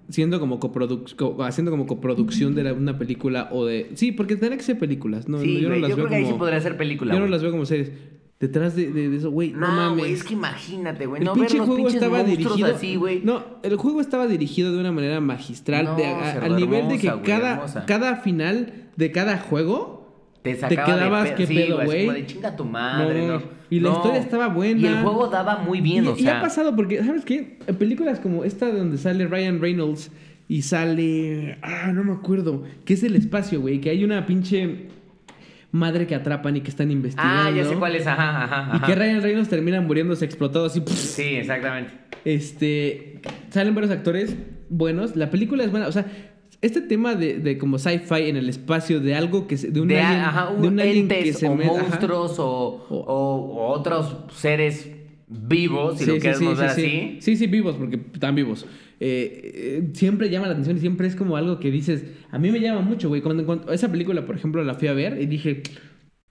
siendo 0.09 0.41
como 0.41 0.59
coproduc 0.59 1.15
co- 1.15 1.45
haciendo 1.45 1.71
como 1.71 1.87
coproducción 1.87 2.57
de 2.57 2.65
la- 2.65 2.73
una 2.73 2.99
película 2.99 3.49
o 3.53 3.65
de 3.65 3.91
sí, 3.95 4.11
porque 4.11 4.35
tendrá 4.35 4.57
que 4.57 4.65
ser 4.65 4.77
películas, 4.79 5.29
no, 5.29 5.39
Sí, 5.39 5.61
yo 5.61 5.69
no 5.69 5.77
las 5.77 5.91
yo 5.91 5.97
veo 5.97 6.07
creo 6.07 6.09
que 6.09 6.17
ahí 6.17 6.27
sí 6.33 6.37
podría 6.37 6.61
ser 6.61 6.77
película. 6.77 7.15
yo 7.15 7.21
no 7.21 7.27
las 7.29 7.43
veo 7.43 7.53
como 7.53 7.65
series. 7.65 7.93
Detrás 8.41 8.75
de, 8.75 8.91
de- 8.91 9.09
de 9.11 9.17
eso, 9.19 9.31
güey. 9.31 9.53
No, 9.53 9.69
No, 9.69 9.73
mames. 9.95 10.07
es 10.07 10.25
que 10.25 10.33
imagínate, 10.33 11.07
güey. 11.07 11.21
el 11.21 11.27
No 11.27 11.35
ver 11.35 11.41
pinche 11.43 11.59
los 11.59 11.67
juego 11.69 11.89
estaba 11.89 12.23
dirigido 12.25 12.75
así, 12.75 12.97
güey. 12.97 13.21
No, 13.23 13.45
el 13.63 13.77
juego 13.77 14.01
estaba 14.01 14.27
dirigido 14.27 14.73
de 14.73 14.81
una 14.81 14.91
manera 14.93 15.21
magistral, 15.21 15.85
No, 15.85 15.97
de- 15.97 16.07
a- 16.07 16.41
al 16.43 16.57
nivel 16.57 16.89
de 16.89 16.99
que 16.99 17.13
cada, 17.25 17.53
hermosa. 17.53 17.85
cada 17.87 18.17
final 18.17 18.73
de 18.97 19.13
cada 19.13 19.39
juego 19.39 20.01
Te 20.43 20.55
te 20.55 20.69
quedabas, 20.69 21.29
de 21.29 21.35
¿qué 21.35 21.47
sí, 21.47 21.55
pedo, 21.55 21.85
güey? 21.85 22.09
de 22.09 22.27
chinga 22.27 22.57
tu 22.57 22.65
madre, 22.65 23.27
No, 23.29 23.43
y 23.69 23.79
la 23.81 23.91
historia 23.91 24.19
estaba 24.21 24.49
buena. 24.49 24.81
Y 24.81 24.87
el 24.87 25.03
juego 25.03 25.29
daba 25.29 25.59
muy 25.59 25.83
bien, 25.83 26.05
y, 26.05 26.09
o 26.09 26.17
y 26.17 26.23
sea. 26.23 26.39
ha 26.39 26.41
pasado 26.41 26.75
porque, 26.75 27.05
¿sabes 27.05 27.27
qué? 27.27 27.59
En 27.67 27.77
películas 27.77 28.21
como 28.21 28.43
esta 28.45 28.73
donde 28.73 28.97
sale 28.97 29.27
Ryan 29.27 29.61
Reynolds 29.61 30.11
y 30.49 30.63
sale. 30.63 31.59
Ah, 31.63 31.93
no 31.93 32.03
me 32.05 32.13
acuerdo. 32.15 32.65
Que 32.87 32.95
es 32.95 33.03
el 33.05 33.17
espacio, 33.17 33.61
güey. 33.61 33.81
Que 33.83 33.91
hay 33.91 34.03
una 34.03 34.25
pinche 34.27 34.89
madre 35.73 36.07
que 36.07 36.15
atrapan 36.15 36.57
y 36.57 36.61
que 36.63 36.71
están 36.71 36.91
investigando. 36.91 37.43
Ah, 37.43 37.51
ya 37.51 37.65
sé 37.65 37.75
cuál 37.77 37.95
es, 37.97 38.07
ajá, 38.07 38.45
ajá. 38.45 38.77
Y 38.77 38.81
que 38.87 38.95
Ryan 38.95 39.23
Reynolds 39.23 39.49
termina 39.49 39.81
muriéndose 39.81 40.25
explotado 40.25 40.67
así. 40.67 40.83
Sí, 40.87 41.37
exactamente. 41.37 41.93
Este. 42.25 43.21
Salen 43.51 43.75
varios 43.75 43.93
actores 43.93 44.37
buenos. 44.69 45.17
La 45.17 45.31
película 45.31 45.65
es 45.65 45.71
buena. 45.71 45.87
O 45.89 45.93
sea, 45.93 46.07
este 46.63 46.81
tema 46.81 47.15
de, 47.15 47.39
de 47.39 47.57
como 47.59 47.79
sci-fi 47.79 48.29
en 48.29 48.37
el 48.37 48.49
espacio, 48.49 49.01
de 49.01 49.15
algo 49.15 49.47
que 49.47 49.57
se. 49.57 49.71
De 49.71 49.81
un 49.81 49.89
de, 49.89 50.01
alien, 50.01 50.21
ajá, 50.25 50.51
de 50.61 50.69
un 50.69 50.81
alien 50.81 51.09
que 51.09 51.33
se 51.33 51.49
o 51.49 51.55
mete- 51.57 51.71
ajá. 51.71 51.83
monstruos 51.89 52.39
o, 52.39 52.47
o- 52.91 52.97
o 53.07 53.67
otros 53.73 54.17
seres 54.35 54.91
vivos, 55.31 55.99
si 55.99 56.07
lo 56.07 56.19
queremos 56.19 56.59
ver 56.59 56.71
sí. 56.71 56.83
así. 56.85 57.19
Sí, 57.21 57.37
sí, 57.37 57.47
vivos, 57.47 57.77
porque 57.77 57.97
están 58.13 58.35
vivos. 58.35 58.67
Eh, 58.99 59.79
eh, 59.83 59.91
siempre 59.95 60.29
llama 60.29 60.47
la 60.47 60.53
atención 60.53 60.77
y 60.77 60.81
siempre 60.81 61.07
es 61.07 61.17
como 61.17 61.37
algo 61.37 61.59
que 61.59 61.71
dices. 61.71 62.05
A 62.31 62.39
mí 62.39 62.51
me 62.51 62.61
llama 62.61 62.81
mucho, 62.83 63.09
güey. 63.09 63.23
Cuando, 63.23 63.47
cuando- 63.47 63.73
esa 63.73 63.91
película, 63.91 64.27
por 64.27 64.37
ejemplo, 64.37 64.63
la 64.65 64.75
fui 64.75 64.89
a 64.89 64.93
ver 64.93 65.21
y 65.21 65.27
dije. 65.27 65.63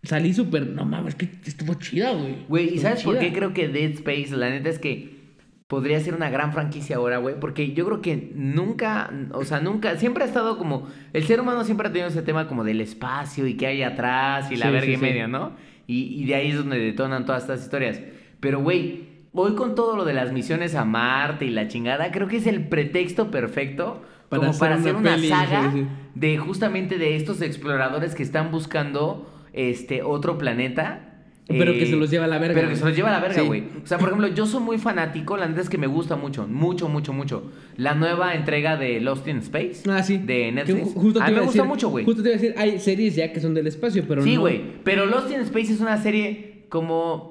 Salí 0.04 0.34
súper. 0.34 0.68
No 0.68 0.86
mames, 0.86 1.16
que 1.16 1.28
estuvo 1.46 1.74
chida, 1.74 2.14
güey. 2.14 2.36
Güey, 2.48 2.74
¿y 2.76 2.78
sabes 2.78 3.04
por 3.04 3.20
qué 3.20 3.34
creo 3.34 3.54
que 3.54 3.68
Dead 3.68 3.92
Space, 3.92 4.30
la 4.36 4.50
neta 4.50 4.70
es 4.70 4.80
que 4.80 5.20
podría 5.68 6.00
ser 6.00 6.16
una 6.16 6.30
gran 6.30 6.54
franquicia 6.54 6.96
ahora, 6.96 7.18
güey? 7.18 7.36
Porque 7.40 7.74
yo 7.74 7.86
creo 7.86 8.02
que 8.02 8.32
nunca, 8.34 9.12
o 9.34 9.44
sea, 9.44 9.60
nunca, 9.60 9.98
siempre 9.98 10.24
ha 10.24 10.28
estado 10.28 10.58
como, 10.58 10.88
el 11.12 11.24
ser 11.26 11.42
humano 11.42 11.66
siempre 11.66 11.88
ha 11.90 11.92
tenido 11.92 12.08
ese 12.08 12.22
tema 12.22 12.48
como 12.48 12.64
del 12.64 12.80
espacio 12.80 13.46
y 13.46 13.56
qué 13.56 13.68
hay 13.68 13.82
atrás 13.84 14.50
y 14.52 14.56
la 14.56 14.68
Sí, 14.68 14.72
verga 14.72 14.86
sí, 14.86 14.92
y 14.94 14.96
sí. 14.96 15.02
media, 15.02 15.28
¿no? 15.28 15.52
Y, 15.86 16.22
y 16.22 16.26
de 16.26 16.36
ahí 16.36 16.52
es 16.52 16.56
donde 16.58 16.80
detonan 16.80 17.26
todas 17.26 17.44
estas 17.44 17.62
historias. 17.62 18.02
Pero, 18.40 18.62
güey, 18.62 19.10
hoy 19.34 19.54
con 19.56 19.76
todo 19.76 19.96
lo 19.96 20.06
de 20.06 20.14
las 20.14 20.32
misiones 20.32 20.76
a 20.76 20.86
Marte 20.86 21.46
y 21.46 21.50
la 21.52 21.68
chingada, 21.68 22.12
creo 22.12 22.28
que 22.28 22.38
es 22.38 22.48
el 22.48 22.68
pretexto 22.68 23.30
perfecto 23.32 24.02
Para 24.30 24.40
como 24.40 24.52
hacer 24.52 24.60
para 24.60 24.76
una 24.76 24.82
hacer 24.82 24.96
una 24.96 25.16
peli, 25.16 25.28
saga 25.30 25.72
sí, 25.72 25.80
sí. 25.80 25.88
de 26.16 26.38
justamente 26.38 26.98
de 26.98 27.16
estos 27.16 27.42
exploradores 27.42 28.16
que 28.16 28.24
están 28.24 28.52
buscando 28.52 29.30
este 29.54 30.02
otro 30.04 30.38
planeta. 30.38 31.06
Pero 31.52 31.72
que 31.74 31.82
eh, 31.82 31.86
se 31.88 31.96
los 31.96 32.12
lleva 32.12 32.26
a 32.26 32.28
la 32.28 32.38
verga, 32.38 32.54
Pero 32.54 32.70
que 32.70 32.76
se 32.76 32.86
los 32.86 32.96
lleva 32.96 33.10
a 33.10 33.12
la 33.12 33.20
verga, 33.22 33.42
Sí. 33.42 33.48
güey. 33.48 33.64
O 33.84 33.88
sea, 33.88 33.98
por 33.98 34.10
ejemplo, 34.10 34.28
yo 34.28 34.46
soy 34.46 34.62
muy 34.62 34.78
fanático, 34.78 35.36
la 35.36 35.48
neta 35.48 35.62
es 35.62 35.70
que 35.70 35.80
me 35.80 35.88
gusta 35.88 36.16
mucho, 36.16 36.46
mucho, 36.48 36.88
mucho, 36.90 37.12
mucho. 37.12 37.52
La 37.76 37.96
nueva 37.96 38.36
entrega 38.36 38.78
de 38.78 39.02
Lost 39.02 39.28
in 39.28 39.38
Space. 39.40 39.82
Ah, 39.90 40.04
sí. 40.04 40.20
De 40.20 40.52
Netflix. 40.52 40.90
ju- 40.96 41.02
justo 41.02 41.20
a 41.24 41.28
mí 41.28 41.34
me 41.34 41.42
gusta 41.42 41.64
mucho, 41.64 41.90
güey. 41.90 42.06
Justo 42.06 42.22
te 42.22 42.30
iba 42.30 42.38
a 42.38 42.40
decir, 42.40 42.56
hay 42.56 42.80
series 42.80 43.16
ya 43.16 43.34
que 43.34 43.40
son 43.40 43.56
del 43.56 43.66
espacio, 43.66 44.06
pero 44.08 44.22
Sí, 44.22 44.36
no. 44.36 44.42
güey. 44.42 44.62
Pero 44.84 45.08
Lost 45.08 45.32
in 45.32 45.40
Space 45.40 45.74
es 45.74 45.80
una 45.82 45.98
serie 45.98 46.66
como 46.70 47.29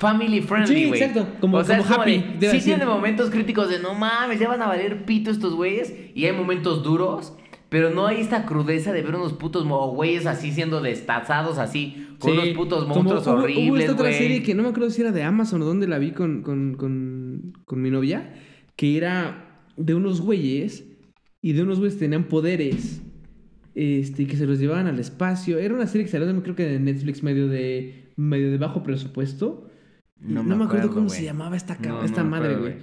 family 0.00 0.40
friendly, 0.40 0.74
Sí, 0.74 0.88
güey. 0.88 1.00
exacto. 1.02 1.26
Como- 1.40 1.58
o 1.58 1.64
sea, 1.64 1.76
como 1.78 1.88
es 1.88 1.92
como 1.96 2.02
happy, 2.02 2.24
de- 2.40 2.50
sí 2.50 2.60
tiene 2.64 2.86
momentos 2.86 3.30
críticos 3.30 3.68
de 3.70 3.78
no 3.78 3.94
mames, 3.94 4.40
ya 4.40 4.48
van 4.48 4.60
a 4.62 4.66
valer 4.66 5.04
pito 5.04 5.30
estos 5.30 5.54
güeyes. 5.54 5.94
Y 6.14 6.24
hay 6.24 6.32
momentos 6.32 6.82
duros. 6.82 7.34
Pero 7.68 7.90
no 7.90 8.08
hay 8.08 8.20
esta 8.20 8.46
crudeza 8.46 8.92
de 8.92 9.00
ver 9.02 9.14
unos 9.14 9.32
putos 9.34 9.64
güeyes 9.64 10.26
así 10.26 10.50
siendo 10.50 10.80
destazados 10.80 11.56
así. 11.58 12.08
Con 12.18 12.32
Sí, 12.32 12.38
unos 12.38 12.48
putos 12.56 12.82
como 12.82 12.94
monstruos 12.96 13.24
hubo- 13.28 13.32
Hubo 13.34 13.42
horribles, 13.44 13.80
esta 13.84 13.92
otra 13.92 14.12
serie 14.12 14.42
que 14.42 14.56
no 14.56 14.64
me 14.64 14.70
acuerdo 14.70 14.90
si 14.90 15.02
era 15.02 15.12
de 15.12 15.22
Amazon 15.22 15.62
o 15.62 15.64
dónde 15.66 15.86
la 15.86 15.98
vi 16.00 16.10
con, 16.10 16.42
con, 16.42 16.74
con, 16.74 17.52
con 17.64 17.80
mi 17.80 17.90
novia, 17.90 18.34
que 18.74 18.96
era 18.96 19.62
de 19.76 19.94
unos 19.94 20.20
güeyes 20.20 20.84
y 21.40 21.52
de 21.52 21.62
unos 21.62 21.78
güeyes 21.78 21.94
que 21.94 22.00
tenían 22.06 22.24
poderes 22.24 23.02
este, 23.76 24.26
que 24.26 24.36
se 24.36 24.46
los 24.46 24.58
llevaban 24.58 24.88
al 24.88 24.98
espacio. 24.98 25.58
Era 25.58 25.72
una 25.72 25.86
serie 25.86 26.04
que 26.06 26.10
salió, 26.10 26.42
creo 26.42 26.56
que 26.56 26.64
de 26.64 26.80
Netflix, 26.80 27.22
medio 27.22 27.46
de, 27.46 28.10
medio 28.16 28.50
de 28.50 28.58
bajo 28.58 28.82
presupuesto. 28.82 29.69
No 30.20 30.42
No, 30.42 30.56
me 30.56 30.64
acuerdo 30.64 30.64
acuerdo, 30.84 30.94
cómo 30.94 31.08
se 31.08 31.24
llamaba 31.24 31.56
esta, 31.56 31.76
No, 31.80 32.02
esta 32.04 32.22
no 32.22 32.30
madre, 32.30 32.56
güey. 32.56 32.74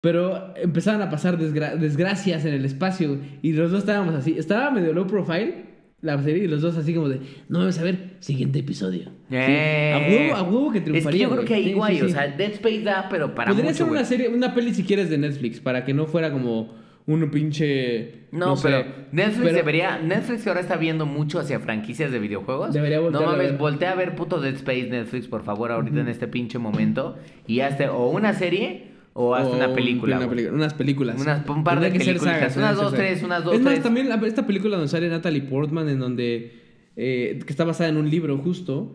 Pero 0.00 0.54
empezaban 0.56 1.00
a 1.02 1.10
pasar 1.10 1.38
desgra- 1.38 1.76
desgracias 1.76 2.44
en 2.44 2.54
el 2.54 2.64
espacio 2.64 3.18
y 3.42 3.52
los 3.54 3.70
dos 3.70 3.80
estábamos 3.80 4.14
así. 4.14 4.36
Estaba 4.38 4.70
medio 4.70 4.92
low 4.92 5.06
profile 5.06 5.64
la 6.02 6.22
serie 6.22 6.44
y 6.44 6.48
los 6.48 6.60
dos 6.60 6.76
así 6.76 6.92
como 6.92 7.08
de, 7.08 7.20
no 7.48 7.60
vamos 7.60 7.78
a 7.78 7.82
ver, 7.82 8.16
siguiente 8.20 8.58
episodio. 8.58 9.04
Sí, 9.30 9.36
Eh. 9.36 9.92
A 9.94 9.98
huevo, 9.98 10.34
a 10.36 10.42
huevo 10.42 10.70
que 10.72 10.78
Es 10.78 10.84
triunfaría. 10.84 11.18
que 11.18 11.22
yo 11.24 11.30
creo 11.30 11.44
que 11.46 11.54
ahí, 11.54 11.64
Sí, 11.64 11.96
sí, 11.98 12.02
o 12.02 12.08
sea, 12.10 12.28
Dead 12.28 12.50
Space 12.52 12.82
da, 12.82 13.06
pero 13.08 13.34
para 13.34 13.48
Podría 13.52 13.70
mucho, 13.70 13.84
ser 13.84 13.90
una 13.90 14.04
serie, 14.04 14.28
una 14.28 14.52
peli 14.54 14.74
si 14.74 14.82
quieres 14.84 15.08
de 15.08 15.16
Netflix, 15.16 15.60
para 15.60 15.86
que 15.86 15.94
no 15.94 16.04
fuera 16.06 16.30
como 16.30 16.74
un 17.06 17.30
pinche. 17.30 18.26
No, 18.32 18.56
sé, 18.56 18.68
pero 18.68 18.84
Netflix 19.12 19.42
pero- 19.44 19.56
debería. 19.56 19.98
Netflix 19.98 20.46
ahora 20.46 20.60
está 20.60 20.76
viendo 20.76 21.04
mucho 21.06 21.38
hacia 21.38 21.60
franquicias 21.60 22.10
de 22.10 22.18
videojuegos. 22.18 22.72
Debería 22.72 22.96
No 22.98 23.04
voltear 23.04 23.24
a 23.24 23.26
mames, 23.32 23.50
ver. 23.50 23.58
voltea 23.58 23.90
a 23.92 23.94
ver 23.94 24.14
puto 24.16 24.40
Dead 24.40 24.54
Space 24.54 24.88
Netflix, 24.88 25.28
por 25.28 25.42
favor, 25.44 25.70
ahorita 25.70 26.00
en 26.00 26.08
este 26.08 26.26
pinche 26.28 26.58
momento. 26.58 27.16
Y 27.46 27.60
hazte 27.60 27.88
o 27.88 28.08
una 28.08 28.32
serie 28.32 28.92
o 29.12 29.34
hazte 29.34 29.52
o 29.52 29.56
una 29.56 29.74
película. 29.74 30.16
una 30.18 30.28
película- 30.28 30.54
unas 30.56 30.74
películas. 30.74 31.20
Unas- 31.20 31.48
un 31.48 31.62
par 31.62 31.78
de 31.80 31.90
Tendría 31.90 32.18
sagas, 32.18 32.56
unas 32.56 32.76
dos, 32.76 32.94
tres, 32.94 33.22
unas 33.22 33.44
dos, 33.44 33.54
Es 33.54 33.60
más, 33.60 33.74
tres. 33.74 33.82
también 33.84 34.08
la- 34.08 34.16
esta 34.26 34.46
película 34.46 34.76
donde 34.76 34.88
sale 34.88 35.08
Natalie 35.08 35.42
Portman, 35.42 35.88
en 35.88 35.98
donde. 35.98 36.60
eh, 36.96 37.40
que 37.44 37.50
está 37.52 37.64
basada 37.64 37.90
en 37.90 37.96
un 37.96 38.08
libro, 38.08 38.38
justo. 38.38 38.94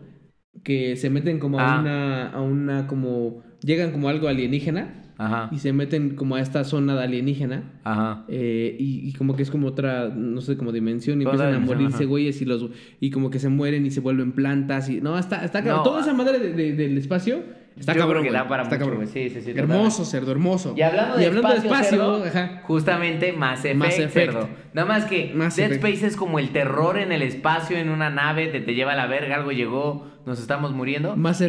Que 0.64 0.96
se 0.96 1.10
meten 1.10 1.38
como 1.38 1.60
a 1.60 1.76
Ah. 1.76 1.80
una. 1.80 2.28
A 2.30 2.40
una 2.40 2.86
como. 2.86 3.42
Llegan 3.62 3.92
como 3.92 4.08
algo 4.08 4.26
alienígena. 4.26 5.09
Ajá. 5.20 5.50
Y 5.52 5.58
se 5.58 5.72
meten 5.74 6.16
como 6.16 6.36
a 6.36 6.40
esta 6.40 6.64
zona 6.64 6.94
de 6.96 7.02
alienígena. 7.04 7.64
Ajá. 7.84 8.24
Eh, 8.28 8.74
y, 8.78 9.06
y 9.08 9.12
como 9.12 9.36
que 9.36 9.42
es 9.42 9.50
como 9.50 9.66
otra, 9.68 10.08
no 10.08 10.40
sé, 10.40 10.56
como 10.56 10.72
dimensión 10.72 11.20
y 11.20 11.24
empiezan 11.24 11.54
a 11.54 11.58
morirse 11.58 11.96
ajá. 11.96 12.04
güeyes 12.06 12.40
y 12.40 12.46
los 12.46 12.66
y 13.00 13.10
como 13.10 13.28
que 13.30 13.38
se 13.38 13.50
mueren 13.50 13.84
y 13.84 13.90
se 13.90 14.00
vuelven 14.00 14.32
plantas 14.32 14.88
y 14.88 15.00
no, 15.02 15.18
está, 15.18 15.44
está 15.44 15.58
cabrón. 15.62 15.76
No, 15.78 15.82
Toda 15.82 15.98
ah. 15.98 16.02
esa 16.02 16.14
madre 16.14 16.38
de- 16.38 16.52
de- 16.54 16.72
del 16.72 16.96
espacio 16.96 17.42
está 17.78 17.92
Yo 17.92 18.00
cabrón. 18.00 18.22
creo 18.22 18.22
que 18.22 18.28
güey, 18.30 18.42
da 18.42 18.48
para 18.48 18.62
está 18.62 18.76
mucho, 18.76 18.88
cabrón. 18.88 19.06
Sí, 19.08 19.28
sí, 19.28 19.40
sí, 19.42 19.50
Hermoso, 19.54 20.04
cerdo, 20.06 20.32
hermoso. 20.32 20.74
Y 20.76 20.80
hablando 20.80 21.18
de 21.18 21.26
espacio, 21.56 21.90
cerdo, 21.90 22.24
ajá. 22.24 22.62
justamente 22.64 23.32
Mass 23.34 23.60
Effect, 23.66 23.76
Mass 23.76 23.98
Effect. 23.98 24.32
cerdo. 24.32 24.48
Nada 24.72 24.88
más 24.88 25.04
que 25.04 25.32
Mass 25.34 25.56
Dead 25.56 25.66
Effect. 25.72 25.84
Space 25.84 26.06
es 26.06 26.16
como 26.16 26.38
el 26.38 26.48
terror 26.50 26.96
en 26.98 27.12
el 27.12 27.20
espacio, 27.22 27.76
en 27.76 27.90
una 27.90 28.08
nave, 28.08 28.46
te, 28.48 28.60
te 28.60 28.74
lleva 28.74 28.92
a 28.92 28.96
la 28.96 29.06
verga, 29.06 29.36
algo 29.36 29.52
llegó, 29.52 30.06
nos 30.26 30.40
estamos 30.40 30.72
muriendo. 30.72 31.16
Más 31.16 31.40
y 31.40 31.44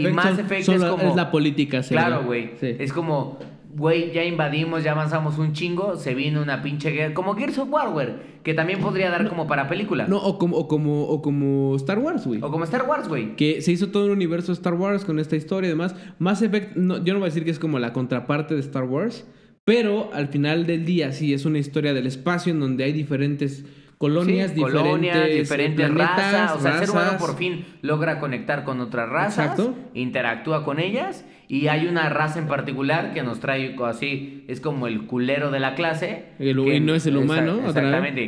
solo 0.63 0.85
es 0.85 0.91
como... 0.91 1.09
es 1.09 1.15
la 1.15 1.31
política, 1.31 1.83
cerdo. 1.83 2.03
Claro, 2.05 2.23
güey. 2.25 2.51
Es 2.61 2.93
como, 2.93 3.39
güey, 3.75 4.11
ya 4.11 4.23
invadimos, 4.23 4.83
ya 4.83 4.91
avanzamos 4.91 5.37
un 5.37 5.53
chingo, 5.53 5.95
se 5.95 6.13
vino 6.13 6.41
una 6.41 6.61
pinche 6.61 6.91
guerra. 6.91 7.13
Como 7.13 7.35
Gears 7.35 7.57
of 7.57 7.69
War, 7.71 7.89
güey, 7.89 8.07
que 8.43 8.53
también 8.53 8.79
podría 8.79 9.09
dar 9.09 9.27
como 9.29 9.47
para 9.47 9.67
película. 9.67 10.07
No, 10.07 10.17
o 10.17 10.37
como, 10.37 10.57
o 10.57 10.67
como, 10.67 11.03
o 11.03 11.21
como 11.21 11.75
Star 11.75 11.99
Wars, 11.99 12.25
güey. 12.25 12.41
O 12.41 12.49
como 12.51 12.63
Star 12.65 12.85
Wars, 12.87 13.07
güey. 13.07 13.35
Que 13.35 13.61
se 13.61 13.71
hizo 13.71 13.89
todo 13.89 14.05
un 14.05 14.11
universo 14.11 14.51
Star 14.51 14.73
Wars 14.73 15.05
con 15.05 15.19
esta 15.19 15.35
historia 15.35 15.67
y 15.67 15.71
demás. 15.71 15.95
Mass 16.19 16.41
Effect, 16.41 16.75
no, 16.75 17.03
yo 17.03 17.13
no 17.13 17.19
voy 17.19 17.27
a 17.27 17.29
decir 17.29 17.45
que 17.45 17.51
es 17.51 17.59
como 17.59 17.79
la 17.79 17.93
contraparte 17.93 18.53
de 18.55 18.61
Star 18.61 18.83
Wars, 18.83 19.25
pero 19.63 20.09
al 20.13 20.27
final 20.27 20.65
del 20.65 20.85
día 20.85 21.11
sí 21.11 21.33
es 21.33 21.45
una 21.45 21.59
historia 21.59 21.93
del 21.93 22.07
espacio 22.07 22.51
en 22.51 22.59
donde 22.59 22.83
hay 22.83 22.93
diferentes 22.93 23.63
colonias, 23.97 24.49
Sí, 24.49 24.55
diferentes, 24.55 24.81
colonias, 24.81 25.17
eh, 25.17 25.33
diferentes 25.35 25.85
planetas, 25.91 26.33
razas. 26.33 26.57
O 26.57 26.59
sea, 26.59 26.71
el 26.73 26.79
ser 26.79 26.89
humano 26.89 27.11
razas. 27.11 27.21
por 27.21 27.37
fin 27.37 27.65
logra 27.83 28.19
conectar 28.19 28.63
con 28.63 28.79
otras 28.81 29.07
razas, 29.07 29.51
Exacto. 29.51 29.75
interactúa 29.93 30.65
con 30.65 30.79
ellas 30.79 31.23
y 31.53 31.67
hay 31.67 31.85
una 31.85 32.07
raza 32.07 32.39
en 32.39 32.47
particular 32.47 33.13
que 33.13 33.23
nos 33.23 33.41
trae 33.41 33.75
así, 33.85 34.45
es 34.47 34.61
como 34.61 34.87
el 34.87 35.05
culero 35.05 35.51
de 35.51 35.59
la 35.59 35.75
clase. 35.75 36.27
El- 36.39 36.63
que- 36.63 36.75
y 36.77 36.79
no 36.79 36.95
es 36.95 37.05
el 37.05 37.17
humano, 37.17 37.57
Exa-. 37.57 37.67
Exactamente, 37.67 38.27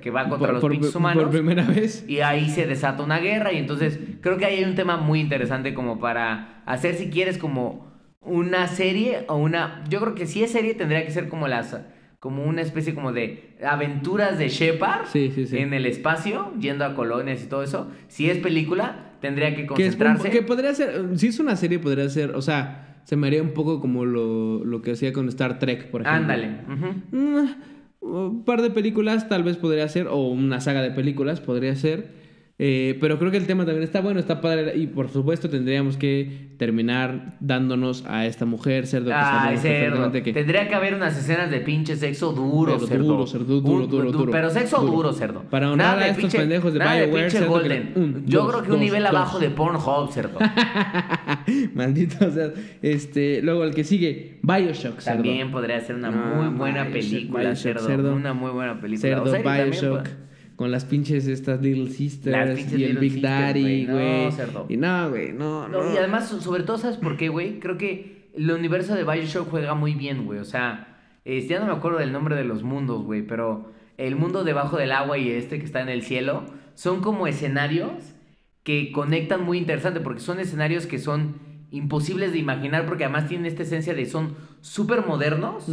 que, 0.00 0.10
va 0.12 0.28
contra 0.28 0.46
Por- 0.46 0.52
los 0.54 0.60
por- 0.60 0.70
pinches 0.70 0.92
por 0.92 1.00
humanos. 1.00 1.24
primera 1.30 1.64
vez. 1.64 2.04
Y 2.08 2.20
ahí 2.20 2.48
se 2.48 2.66
desata 2.68 3.02
una 3.02 3.18
guerra 3.18 3.52
y 3.52 3.58
entonces 3.58 3.98
creo 4.20 4.36
que 4.38 4.44
ahí 4.46 4.58
hay 4.58 4.64
un 4.64 4.76
tema 4.76 4.96
muy 4.96 5.18
interesante 5.20 5.74
como 5.74 5.98
para 5.98 6.62
hacer 6.66 6.94
si 6.94 7.10
quieres 7.10 7.36
como 7.36 7.92
una 8.20 8.68
serie 8.68 9.24
o 9.26 9.34
una... 9.36 9.82
Yo 9.88 10.00
creo 10.00 10.14
que 10.14 10.26
si 10.26 10.44
es 10.44 10.52
serie 10.52 10.74
tendría 10.74 11.04
que 11.04 11.10
ser 11.10 11.28
como 11.28 11.48
las... 11.48 11.76
Como 12.20 12.44
una 12.44 12.62
especie 12.62 12.94
como 12.94 13.12
de 13.12 13.56
aventuras 13.64 14.38
de 14.38 14.48
Shepard 14.48 15.06
Sí, 15.06 15.30
sí, 15.34 15.46
sí. 15.46 15.58
en 15.58 15.74
el 15.74 15.84
espacio, 15.86 16.52
yendo 16.58 16.84
a 16.84 16.94
colonias 16.94 17.42
y 17.42 17.46
todo 17.48 17.62
eso. 17.62 17.90
Si 18.08 18.30
es 18.30 18.38
película, 18.38 19.05
tendría 19.20 19.54
que 19.54 19.66
concentrarse. 19.66 20.30
que 20.30 20.42
podría 20.42 20.74
ser, 20.74 21.18
si 21.18 21.28
es 21.28 21.38
una 21.38 21.56
serie, 21.56 21.78
podría 21.78 22.08
ser, 22.08 22.30
o 22.30 22.42
sea, 22.42 23.00
se 23.04 23.16
me 23.16 23.28
haría 23.28 23.42
un 23.42 23.52
poco 23.52 23.80
como 23.80 24.04
lo, 24.04 24.64
lo 24.64 24.82
que 24.82 24.92
hacía 24.92 25.12
con 25.12 25.28
Star 25.28 25.58
Trek, 25.58 25.90
por 25.90 26.02
ejemplo. 26.02 26.20
Ándale. 26.20 26.48
Mm, 27.12 27.46
un 28.00 28.44
par 28.44 28.62
de 28.62 28.70
películas 28.70 29.28
tal 29.28 29.42
vez 29.42 29.56
podría 29.56 29.88
ser, 29.88 30.08
o 30.08 30.28
una 30.28 30.60
saga 30.60 30.82
de 30.82 30.90
películas 30.90 31.40
podría 31.40 31.74
ser. 31.76 32.25
Eh, 32.58 32.96
pero 33.02 33.18
creo 33.18 33.30
que 33.30 33.36
el 33.36 33.46
tema 33.46 33.66
también 33.66 33.84
está 33.84 34.00
bueno, 34.00 34.18
está 34.18 34.40
padre. 34.40 34.74
Y 34.78 34.86
por 34.86 35.10
supuesto 35.10 35.50
tendríamos 35.50 35.98
que 35.98 36.54
terminar 36.56 37.36
dándonos 37.40 38.02
a 38.06 38.24
esta 38.24 38.46
mujer, 38.46 38.86
cerdo. 38.86 39.08
que 39.08 39.12
Ay, 39.14 39.58
cerdo. 39.58 40.10
que- 40.10 40.32
Tendría 40.32 40.66
que 40.66 40.74
haber 40.74 40.94
unas 40.94 41.18
escenas 41.18 41.50
de 41.50 41.60
pinche 41.60 41.96
sexo 41.96 42.32
duro, 42.32 42.76
Pero 42.76 42.86
cerdo. 42.86 43.04
duro, 43.04 43.26
cerdo, 43.26 43.60
duro, 43.60 43.86
duro, 43.86 44.10
duro. 44.10 44.32
Pero 44.32 44.48
sexo 44.48 44.78
Duro. 44.80 44.92
duro, 44.92 45.12
cerdo. 45.12 45.42
Para 45.50 45.70
honrar 45.70 45.98
a 45.98 46.08
estos 46.08 46.34
pendejos 46.34 46.72
de 46.72 46.78
BioWare, 46.78 47.30
cerdo, 47.30 47.48
Golden. 47.50 47.92
un, 47.94 48.24
Yo 48.26 48.40
dos, 48.44 48.50
creo 48.50 48.62
que 48.62 48.68
dos, 48.68 48.76
un 48.78 48.82
nivel 48.84 49.02
dos. 49.02 49.10
abajo 49.10 49.38
de 49.38 49.50
Pornhub, 49.50 50.10
cerdo. 50.10 50.38
Maldito 51.74 52.30
sea. 52.30 52.52
Este, 52.82 53.42
luego 53.42 53.64
el 53.64 53.74
que 53.74 53.84
sigue, 53.84 54.38
Bioshock, 54.42 55.00
cerdo. 55.00 55.16
También 55.22 55.50
podría 55.50 55.80
ser 55.80 55.96
una 55.96 56.10
No, 56.10 56.36
muy 56.42 56.56
buena 56.56 56.84
Bioshock, 56.84 57.10
película, 57.10 57.42
Bioshock, 57.50 57.78
cerdo. 57.80 58.14
Una 58.14 58.32
muy 58.32 58.50
buena 58.50 58.80
película. 58.80 59.00
Cerdo, 59.16 59.22
O 59.24 59.32
también, 59.42 59.70
Bioshock. 59.70 60.00
pues. 60.00 60.16
Con 60.56 60.70
las 60.70 60.84
pinches 60.86 61.26
estas 61.28 61.60
Little 61.60 61.90
Sisters 61.90 62.34
y 62.72 62.84
el 62.84 62.98
Big 62.98 63.20
Daddy, 63.22 63.86
güey. 63.86 64.24
No, 64.24 64.30
cerdo. 64.32 64.66
y 64.68 64.76
no, 64.78 65.10
güey, 65.10 65.32
no, 65.32 65.68
no. 65.68 65.82
No, 65.84 65.94
y 65.94 65.96
además, 65.98 66.28
so- 66.28 66.40
sobre 66.40 66.62
todo, 66.62 66.78
¿sabes 66.78 66.96
por 66.96 67.16
qué, 67.16 67.28
güey? 67.28 67.60
Creo 67.60 67.76
que 67.76 68.30
el 68.34 68.50
universo 68.50 68.94
de 68.94 69.04
Bioshock 69.04 69.50
juega 69.50 69.74
muy 69.74 69.94
bien, 69.94 70.24
güey. 70.24 70.38
O 70.38 70.44
sea, 70.44 70.98
este, 71.24 71.54
ya 71.54 71.60
no 71.60 71.66
me 71.66 71.72
acuerdo 71.72 71.98
del 71.98 72.12
nombre 72.12 72.36
de 72.36 72.44
los 72.44 72.62
mundos, 72.62 73.02
güey, 73.04 73.22
pero 73.22 73.70
el 73.98 74.16
mundo 74.16 74.44
debajo 74.44 74.76
del 74.78 74.92
agua 74.92 75.18
y 75.18 75.30
este 75.30 75.58
que 75.58 75.64
está 75.66 75.80
en 75.82 75.88
el 75.90 76.02
cielo 76.02 76.44
son 76.74 77.00
como 77.02 77.26
escenarios 77.26 77.92
que 78.62 78.92
conectan 78.92 79.44
muy 79.44 79.58
interesante 79.58 80.00
porque 80.00 80.20
son 80.20 80.40
escenarios 80.40 80.86
que 80.86 80.98
son 80.98 81.34
imposibles 81.70 82.32
de 82.32 82.38
imaginar 82.38 82.86
porque 82.86 83.04
además 83.04 83.28
tienen 83.28 83.46
esta 83.46 83.62
esencia 83.62 83.92
de 83.94 84.06
son 84.06 84.34
súper 84.60 85.06
modernos. 85.06 85.66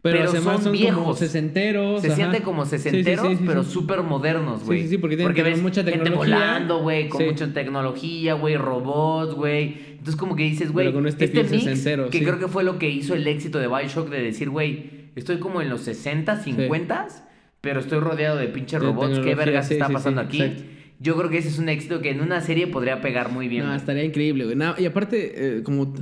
Pero, 0.00 0.18
Pero 0.18 0.30
además 0.30 0.44
son 0.44 0.54
son, 0.54 0.62
como 0.62 0.72
viejos. 0.72 1.18
sesenteros. 1.18 2.00
Se 2.00 2.06
ajá. 2.06 2.16
siente 2.16 2.42
como 2.42 2.64
sí, 2.64 2.70
sesenteros, 2.78 3.28
sí, 3.28 3.36
sí, 3.36 3.44
pero 3.44 3.64
súper 3.64 4.02
modernos, 4.02 4.64
güey. 4.64 4.82
sí, 4.82 4.88
sí, 4.90 4.98
porque 4.98 5.16
tienen 5.16 5.34
ves 5.34 5.60
mucha 5.60 5.82
gente 5.82 5.98
tecnología. 5.98 6.36
volando, 6.36 6.82
güey, 6.82 7.08
con 7.08 7.24
mucha 7.26 7.52
tecnología, 7.52 8.34
güey, 8.34 8.56
robots, 8.56 9.34
güey. 9.34 9.76
Entonces 9.90 10.14
como 10.14 10.36
que 10.36 10.44
dices, 10.44 10.70
güey, 10.70 10.94
este 11.08 11.26
feel 11.26 11.50
mix, 11.50 11.84
que 12.10 12.22
creo 12.22 12.38
que 12.38 12.46
fue 12.46 12.62
lo 12.62 12.78
que 12.78 12.88
hizo 12.88 13.14
el 13.14 13.26
éxito 13.26 13.58
de 13.58 13.66
BioShock 13.66 14.08
de 14.08 14.22
decir, 14.22 14.50
güey, 14.50 15.10
estoy 15.16 15.38
como 15.38 15.60
en 15.62 15.68
los 15.68 15.80
60, 15.80 16.42
50, 16.44 17.08
pero 17.60 17.80
estoy 17.80 17.98
rodeado 17.98 18.36
de 18.36 18.46
pinches 18.46 18.80
De 18.80 18.86
robots, 18.86 19.18
¿qué 19.18 19.34
vergas 19.34 19.68
está 19.70 19.88
pasando 19.88 20.20
aquí? 20.20 20.42
exacto. 20.42 20.62
Yo 21.00 21.16
creo 21.16 21.30
que 21.30 21.38
ese 21.38 21.48
es 21.48 21.58
un 21.58 21.68
éxito 21.68 22.00
que 22.00 22.10
en 22.10 22.20
una 22.20 22.40
serie 22.40 22.66
podría 22.66 23.00
pegar 23.00 23.30
muy 23.30 23.46
bien. 23.48 23.64
No, 23.66 23.74
estaría 23.74 24.02
increíble, 24.04 24.44
güey. 24.44 24.56
No, 24.56 24.74
y 24.78 24.84
aparte, 24.84 25.58
eh, 25.58 25.62
como. 25.62 25.94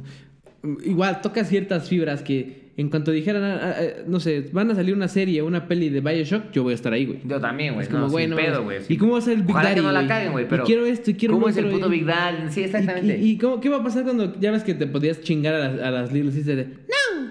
Igual, 0.84 1.20
toca 1.20 1.44
ciertas 1.44 1.88
fibras 1.88 2.22
que 2.22 2.65
en 2.78 2.90
cuanto 2.90 3.10
dijeran, 3.10 3.42
ah, 3.42 3.60
ah, 3.62 3.74
eh, 3.82 4.04
no 4.06 4.20
sé, 4.20 4.50
van 4.52 4.70
a 4.70 4.74
salir 4.74 4.94
una 4.94 5.08
serie, 5.08 5.40
una 5.42 5.66
peli 5.66 5.88
de 5.88 6.00
Bioshock, 6.00 6.50
yo 6.52 6.62
voy 6.62 6.72
a 6.72 6.74
estar 6.74 6.92
ahí, 6.92 7.06
güey. 7.06 7.20
Yo 7.24 7.40
también, 7.40 7.72
güey. 7.74 7.86
Es 7.86 7.92
como, 7.92 8.08
güey, 8.10 8.26
no 8.26 8.36
pedo, 8.36 8.64
güey. 8.64 8.80
¿Y 8.88 8.96
cómo 8.98 9.12
va 9.14 9.18
a 9.18 9.22
ser 9.22 9.34
el 9.38 9.42
Big 9.42 9.50
Ojalá 9.50 9.70
que 9.74 9.80
Daddy, 9.80 9.86
no 9.86 9.92
la 9.92 10.06
caguen, 10.06 10.32
güey, 10.32 10.44
Y 10.44 10.48
pero... 10.48 10.64
quiero 10.64 10.84
esto, 10.84 11.10
y 11.10 11.14
quiero 11.14 11.34
¿Cómo 11.34 11.48
es 11.48 11.56
el 11.56 11.70
puto 11.70 11.86
y- 11.88 11.90
Big 11.90 12.04
Daddy? 12.06 12.50
Sí, 12.52 12.62
exactamente. 12.64 13.16
¿Y, 13.18 13.24
y, 13.24 13.30
y 13.30 13.38
cómo- 13.38 13.60
qué 13.60 13.68
va 13.70 13.78
a 13.78 13.82
pasar 13.82 14.04
cuando 14.04 14.38
ya 14.38 14.50
ves 14.50 14.62
que 14.62 14.74
te 14.74 14.86
podías 14.86 15.20
chingar 15.22 15.54
a 15.54 15.58
las, 15.70 15.80
a 15.80 15.90
las 15.90 16.12
Little 16.12 16.32
Sisters 16.32 16.56
de 16.58 16.64
No, 16.66 17.22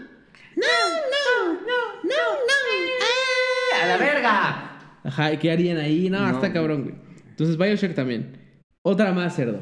no, 0.56 0.64
no, 1.14 1.54
no, 1.54 2.04
no, 2.04 2.20
no. 2.48 3.84
¡A 3.84 3.88
la 3.88 3.98
verga! 3.98 4.72
Ajá, 5.04 5.34
¿y 5.34 5.38
qué 5.38 5.52
harían 5.52 5.78
ahí? 5.78 6.10
No, 6.10 6.20
No. 6.22 6.32
está 6.34 6.52
cabrón, 6.52 6.84
güey. 6.84 6.96
Entonces, 7.30 7.58
Bioshock 7.58 7.94
también. 7.94 8.38
Otra 8.82 9.12
más, 9.14 9.36
cerdo. 9.36 9.60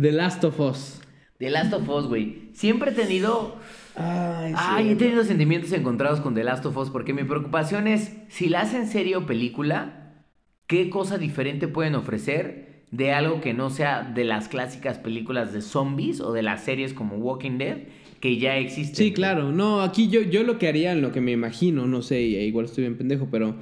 The 0.00 0.12
Last 0.12 0.44
of 0.44 0.60
Us. 0.60 1.00
The 1.38 1.50
Last 1.50 1.72
of 1.72 1.88
Us, 1.88 2.06
güey. 2.06 2.50
Siempre 2.52 2.90
he 2.90 2.94
tenido... 2.94 3.56
Ay, 3.96 4.52
Ay, 4.56 4.90
he 4.90 4.96
tenido 4.96 5.24
sentimientos 5.24 5.72
encontrados 5.72 6.20
con 6.20 6.34
The 6.34 6.44
Last 6.44 6.66
of 6.66 6.76
Us 6.76 6.90
porque 6.90 7.14
mi 7.14 7.24
preocupación 7.24 7.86
es, 7.88 8.12
si 8.28 8.48
la 8.48 8.60
hacen 8.62 8.86
serie 8.88 9.16
o 9.16 9.26
película, 9.26 10.24
¿qué 10.66 10.90
cosa 10.90 11.18
diferente 11.18 11.66
pueden 11.66 11.94
ofrecer 11.94 12.84
de 12.90 13.12
algo 13.12 13.40
que 13.40 13.54
no 13.54 13.70
sea 13.70 14.02
de 14.02 14.24
las 14.24 14.48
clásicas 14.48 14.98
películas 14.98 15.52
de 15.52 15.62
zombies 15.62 16.20
o 16.20 16.32
de 16.32 16.42
las 16.42 16.62
series 16.64 16.92
como 16.92 17.16
Walking 17.16 17.58
Dead 17.58 17.78
que 18.20 18.38
ya 18.38 18.56
existen? 18.58 18.94
Sí, 18.96 19.12
claro. 19.12 19.50
No, 19.52 19.80
aquí 19.80 20.08
yo, 20.08 20.20
yo 20.22 20.42
lo 20.42 20.58
que 20.58 20.68
haría, 20.68 20.94
lo 20.94 21.12
que 21.12 21.20
me 21.20 21.32
imagino, 21.32 21.86
no 21.86 22.02
sé, 22.02 22.22
y 22.22 22.36
igual 22.36 22.66
estoy 22.66 22.84
bien 22.84 22.98
pendejo, 22.98 23.28
pero 23.30 23.56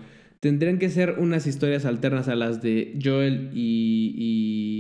tendrían 0.44 0.76
que 0.78 0.90
ser 0.90 1.14
unas 1.18 1.46
historias 1.46 1.86
alternas 1.86 2.28
a 2.28 2.34
las 2.34 2.60
de 2.60 2.98
Joel 3.02 3.48
y, 3.54 4.12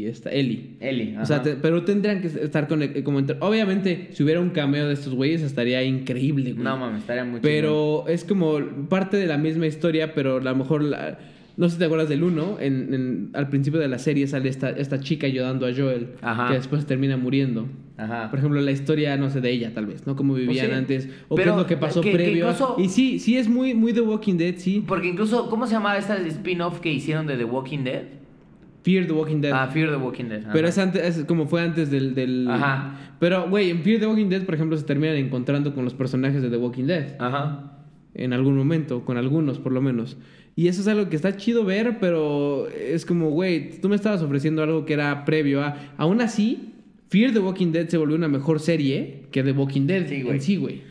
y 0.02 0.06
esta 0.06 0.30
Ellie. 0.30 0.76
Ellie, 0.80 1.16
O 1.18 1.24
sea, 1.24 1.36
ajá. 1.36 1.44
te- 1.44 1.54
pero 1.56 1.84
tendrían 1.84 2.20
que 2.20 2.26
estar 2.26 2.68
con 2.68 2.86
como 3.02 3.18
entre- 3.18 3.38
obviamente 3.40 4.08
si 4.12 4.22
hubiera 4.22 4.40
un 4.40 4.50
cameo 4.50 4.86
de 4.88 4.92
estos 4.92 5.14
güeyes 5.14 5.40
estaría 5.40 5.82
increíble, 5.82 6.52
güey. 6.52 6.62
No 6.64 6.76
mames, 6.76 7.00
estaría 7.00 7.24
muy. 7.24 7.40
Pero 7.40 8.04
es 8.08 8.24
como 8.24 8.58
parte 8.90 9.16
de 9.16 9.26
la 9.26 9.38
misma 9.38 9.66
historia, 9.66 10.12
pero 10.14 10.36
a 10.36 10.40
lo 10.40 10.54
mejor 10.54 10.82
la- 10.84 11.18
no 11.56 11.68
sé 11.68 11.74
si 11.74 11.78
te 11.78 11.84
acuerdas 11.84 12.08
del 12.08 12.22
1, 12.24 12.56
en, 12.60 12.94
en- 12.94 13.30
al 13.32 13.48
principio 13.48 13.78
de 13.80 13.88
la 13.88 13.98
serie 13.98 14.26
sale 14.26 14.48
esta, 14.48 14.70
esta 14.70 15.00
chica 15.00 15.26
ayudando 15.26 15.66
a 15.66 15.70
Joel, 15.74 16.08
Ajá. 16.22 16.48
que 16.48 16.54
después 16.54 16.84
termina 16.86 17.16
muriendo. 17.16 17.68
Ajá. 17.96 18.28
Por 18.30 18.40
ejemplo, 18.40 18.60
la 18.60 18.72
historia, 18.72 19.16
no 19.16 19.30
sé, 19.30 19.40
de 19.40 19.50
ella 19.52 19.72
tal 19.72 19.86
vez, 19.86 20.04
¿no? 20.06 20.16
Cómo 20.16 20.34
vivían 20.34 20.66
sí. 20.66 20.72
antes, 20.72 21.08
o 21.28 21.36
Pero 21.36 21.44
qué 21.44 21.50
es 21.50 21.56
lo 21.62 21.66
que 21.68 21.76
pasó 21.76 22.00
que- 22.00 22.10
que 22.10 22.16
previo. 22.16 22.46
incluso- 22.46 22.74
Y 22.78 22.88
sí, 22.88 23.18
sí 23.20 23.36
es 23.36 23.48
muy, 23.48 23.72
muy 23.74 23.92
The 23.92 24.00
Walking 24.00 24.34
Dead, 24.36 24.54
sí. 24.58 24.82
Porque 24.86 25.06
incluso, 25.08 25.48
¿cómo 25.48 25.66
se 25.66 25.74
llamaba 25.74 25.96
esta 25.96 26.16
spin-off 26.16 26.80
que 26.80 26.92
hicieron 26.92 27.26
de 27.26 27.36
The 27.36 27.44
Walking 27.44 27.84
Dead? 27.84 28.02
Fear 28.82 29.06
the 29.06 29.12
Walking 29.12 29.40
Dead. 29.40 29.52
Ah, 29.54 29.68
Fear 29.68 29.90
the 29.90 29.96
Walking 29.96 30.24
Dead. 30.24 30.42
Pero 30.52 30.68
es 30.68 30.76
antes, 30.76 31.18
es 31.18 31.24
como 31.24 31.46
fue 31.46 31.62
antes 31.62 31.90
del... 31.90 32.14
del... 32.14 32.46
Ajá. 32.50 32.98
Pero, 33.18 33.48
güey, 33.48 33.70
en 33.70 33.80
Fear 33.82 34.00
the 34.00 34.06
Walking 34.06 34.28
Dead, 34.28 34.42
por 34.44 34.54
ejemplo, 34.56 34.76
se 34.76 34.84
terminan 34.84 35.16
encontrando 35.16 35.72
con 35.74 35.84
los 35.84 35.94
personajes 35.94 36.42
de 36.42 36.50
The 36.50 36.56
Walking 36.58 36.84
Dead. 36.84 37.14
Ajá. 37.18 37.70
En 38.14 38.32
algún 38.34 38.56
momento, 38.56 39.04
con 39.04 39.16
algunos 39.16 39.58
por 39.58 39.72
lo 39.72 39.80
menos. 39.80 40.18
Y 40.56 40.68
eso 40.68 40.82
es 40.82 40.88
algo 40.88 41.08
que 41.08 41.16
está 41.16 41.36
chido 41.36 41.64
ver, 41.64 41.98
pero 42.00 42.68
es 42.68 43.04
como, 43.04 43.30
güey, 43.30 43.80
tú 43.80 43.88
me 43.88 43.96
estabas 43.96 44.22
ofreciendo 44.22 44.62
algo 44.62 44.84
que 44.84 44.92
era 44.92 45.24
previo 45.24 45.62
a... 45.62 45.94
Aún 45.96 46.20
así, 46.20 46.74
Fear 47.08 47.32
the 47.32 47.40
Walking 47.40 47.72
Dead 47.72 47.88
se 47.88 47.96
volvió 47.96 48.16
una 48.16 48.28
mejor 48.28 48.60
serie 48.60 49.24
que 49.30 49.42
The 49.42 49.52
Walking 49.52 49.86
Dead 49.86 50.08
Sí, 50.08 50.24
en 50.26 50.40
sí, 50.40 50.56
güey. 50.56 50.82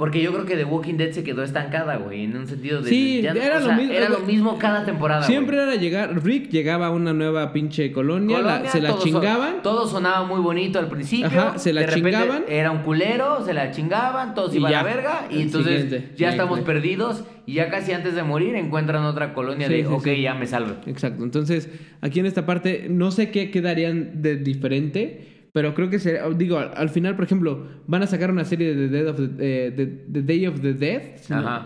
Porque 0.00 0.20
yo 0.22 0.32
creo 0.32 0.46
que 0.46 0.56
The 0.56 0.64
Walking 0.64 0.94
Dead 0.94 1.12
se 1.12 1.22
quedó 1.22 1.42
estancada, 1.44 1.96
güey, 1.98 2.24
en 2.24 2.34
un 2.36 2.46
sentido 2.48 2.80
de... 2.80 2.88
Sí, 2.88 3.20
ya 3.22 3.32
era 3.32 3.58
o 3.58 3.60
lo 3.60 3.72
mismo, 3.74 3.92
Era 3.92 4.08
lo 4.08 4.18
mismo 4.20 4.58
cada 4.58 4.84
temporada, 4.84 5.22
Siempre 5.22 5.56
güey. 5.58 5.68
era 5.68 5.76
llegar, 5.80 6.24
Rick 6.24 6.48
llegaba 6.48 6.86
a 6.86 6.90
una 6.90 7.12
nueva 7.12 7.52
pinche 7.52 7.92
colonia, 7.92 8.40
la- 8.40 8.66
se 8.68 8.80
la 8.80 8.88
todo 8.88 9.02
chingaban. 9.02 9.62
todo 9.62 9.86
sonaba 9.86 10.26
muy 10.26 10.40
bonito 10.40 10.78
al 10.78 10.88
principio. 10.88 11.26
Ajá, 11.26 11.58
se 11.58 11.72
la 11.74 11.82
de 11.82 11.92
chingaban. 11.92 12.44
Era 12.48 12.70
un 12.70 12.78
culero, 12.82 13.44
se 13.44 13.52
la 13.52 13.70
chingaban, 13.70 14.34
todos 14.34 14.54
Y 14.54 14.56
iban 14.56 14.72
a 14.74 14.76
la 14.78 14.82
verga. 14.82 15.26
Y 15.30 15.42
entonces 15.42 15.82
siguiente. 15.82 16.10
ya 16.16 16.30
estamos 16.30 16.60
perdidos. 16.60 17.24
Y 17.46 17.54
ya 17.54 17.68
casi 17.68 17.92
antes 17.92 18.14
de 18.14 18.22
morir 18.22 18.54
encuentran 18.54 19.04
otra 19.04 19.34
colonia 19.34 19.66
Sí, 19.66 19.72
de, 19.74 19.78
sí, 19.80 19.86
ok, 19.90 20.04
sí. 20.04 20.22
ya 20.22 20.34
me 20.34 20.46
salve. 20.46 20.74
Exacto. 20.86 21.24
Entonces, 21.24 21.68
aquí 22.00 22.20
en 22.20 22.26
esta 22.26 22.46
parte, 22.46 22.86
no 22.88 23.10
sé 23.10 23.30
qué 23.30 23.50
quedarían 23.50 24.22
de 24.22 24.36
diferente, 24.36 25.29
pero 25.52 25.74
creo 25.74 25.90
que 25.90 25.98
sería, 25.98 26.28
digo, 26.30 26.58
al, 26.58 26.70
al 26.76 26.88
final, 26.90 27.16
por 27.16 27.24
ejemplo, 27.24 27.66
van 27.86 28.02
a 28.02 28.06
sacar 28.06 28.30
una 28.30 28.44
serie 28.44 28.74
de 28.74 28.88
The, 28.88 28.94
Dead 28.96 29.06
of 29.08 29.16
the, 29.16 29.24
eh, 29.66 29.70
The- 29.72 29.86
The 30.12 30.22
Day 30.22 30.46
of 30.46 30.60
the 30.60 30.74
Dead. 30.74 31.02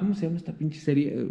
¿Cómo 0.01 0.15
se 0.15 0.27
llama 0.27 0.36
esta 0.39 0.56
pinche 0.56 0.81
serie? 0.81 1.28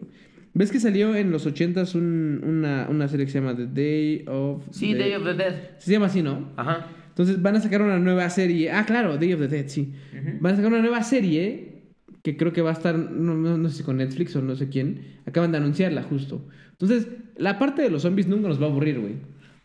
¿Ves 0.54 0.72
que 0.72 0.80
salió 0.80 1.16
en 1.16 1.32
los 1.32 1.48
80s 1.48 1.96
un- 1.96 2.42
una, 2.46 2.88
una 2.90 3.08
serie 3.08 3.26
que 3.26 3.32
se 3.32 3.40
llama 3.40 3.56
The 3.56 3.66
Day 3.68 4.26
of 4.28 4.64
Sí, 4.72 4.92
the- 4.94 5.00
Day 5.00 5.14
of 5.16 5.24
the 5.24 5.34
Dead. 5.34 5.56
Se 5.80 5.92
llama 5.92 6.06
así, 6.08 6.22
¿no? 6.22 6.52
Ajá. 6.58 6.88
Entonces 7.10 7.42
van 7.42 7.56
a 7.56 7.60
sacar 7.60 7.82
una 7.82 7.98
nueva 8.00 8.30
serie. 8.30 8.72
Ah, 8.72 8.86
claro, 8.86 9.18
Day 9.18 9.34
of 9.34 9.40
the 9.40 9.48
Dead, 9.48 9.68
sí. 9.68 9.94
Van 10.40 10.54
a 10.54 10.56
sacar 10.56 10.72
una 10.72 10.82
nueva 10.82 11.02
serie 11.04 11.82
que 12.24 12.38
creo 12.38 12.54
que 12.54 12.62
va 12.62 12.70
a 12.70 12.74
estar, 12.74 12.98
no, 12.98 13.34
no- 13.36 13.58
no 13.58 13.70
sé 13.70 13.78
si 13.78 13.84
con 13.84 13.98
Netflix 13.98 14.36
o 14.36 14.42
no 14.42 14.56
sé 14.56 14.70
quién. 14.70 15.18
Acaban 15.26 15.52
de 15.52 15.58
anunciarla 15.58 16.04
justo. 16.04 16.48
Entonces, 16.72 17.08
la 17.38 17.58
parte 17.60 17.82
de 17.82 17.90
los 17.90 18.04
zombies 18.04 18.28
nunca 18.28 18.48
nos 18.48 18.62
va 18.62 18.68
a 18.68 18.70
aburrir, 18.70 19.00
güey. 19.00 19.14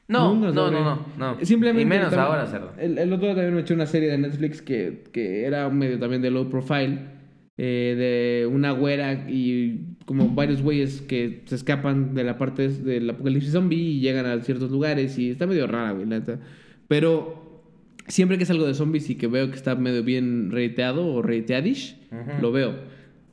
No, 0.09 0.35
no, 0.35 0.51
no, 0.53 0.71
no, 0.71 1.07
no. 1.19 1.45
Simplemente. 1.45 1.83
Y 1.83 1.85
menos 1.85 2.13
ahora, 2.15 2.47
cerdo. 2.47 2.73
El, 2.79 2.97
el 2.99 3.13
otro 3.13 3.27
día 3.27 3.35
también 3.35 3.55
me 3.55 3.61
eché 3.61 3.75
una 3.75 3.87
serie 3.87 4.11
de 4.11 4.17
Netflix 4.19 4.63
que, 4.63 5.05
que 5.13 5.45
era 5.45 5.69
medio 5.69 5.99
también 5.99 6.23
de 6.23 6.31
low 6.31 6.49
profile. 6.49 6.99
eh, 7.61 7.95
de 8.43 8.47
una 8.47 8.71
güera 8.71 9.13
y 9.29 9.97
como 10.07 10.29
varios 10.29 10.63
güeyes 10.63 11.03
que 11.03 11.43
se 11.47 11.57
escapan 11.57 12.15
de 12.15 12.23
la 12.25 12.39
parte 12.39 12.69
del 12.69 13.11
apocalipsis 13.11 13.53
zombie 13.53 13.77
y 13.77 14.01
llegan 14.01 14.27
a 14.27 14.41
ciertos 14.43 14.71
lugares 14.71 15.19
y 15.19 15.31
está 15.31 15.47
medio 15.47 15.67
rara, 15.67 15.91
güey, 15.91 16.07
la 16.07 16.21
neta. 16.21 16.39
Pero 16.87 17.63
siempre 18.07 18.39
que 18.39 18.45
es 18.45 18.51
algo 18.51 18.65
de 18.67 18.75
zombies 18.75 19.11
y 19.11 19.17
que 19.17 19.27
veo 19.27 19.51
que 19.51 19.57
está 19.57 19.75
medio 19.75 20.03
bien 20.05 20.51
reiteado 20.53 21.07
o 21.07 21.21
reiteadish, 21.21 21.97
lo 22.41 22.53
veo. 22.53 22.77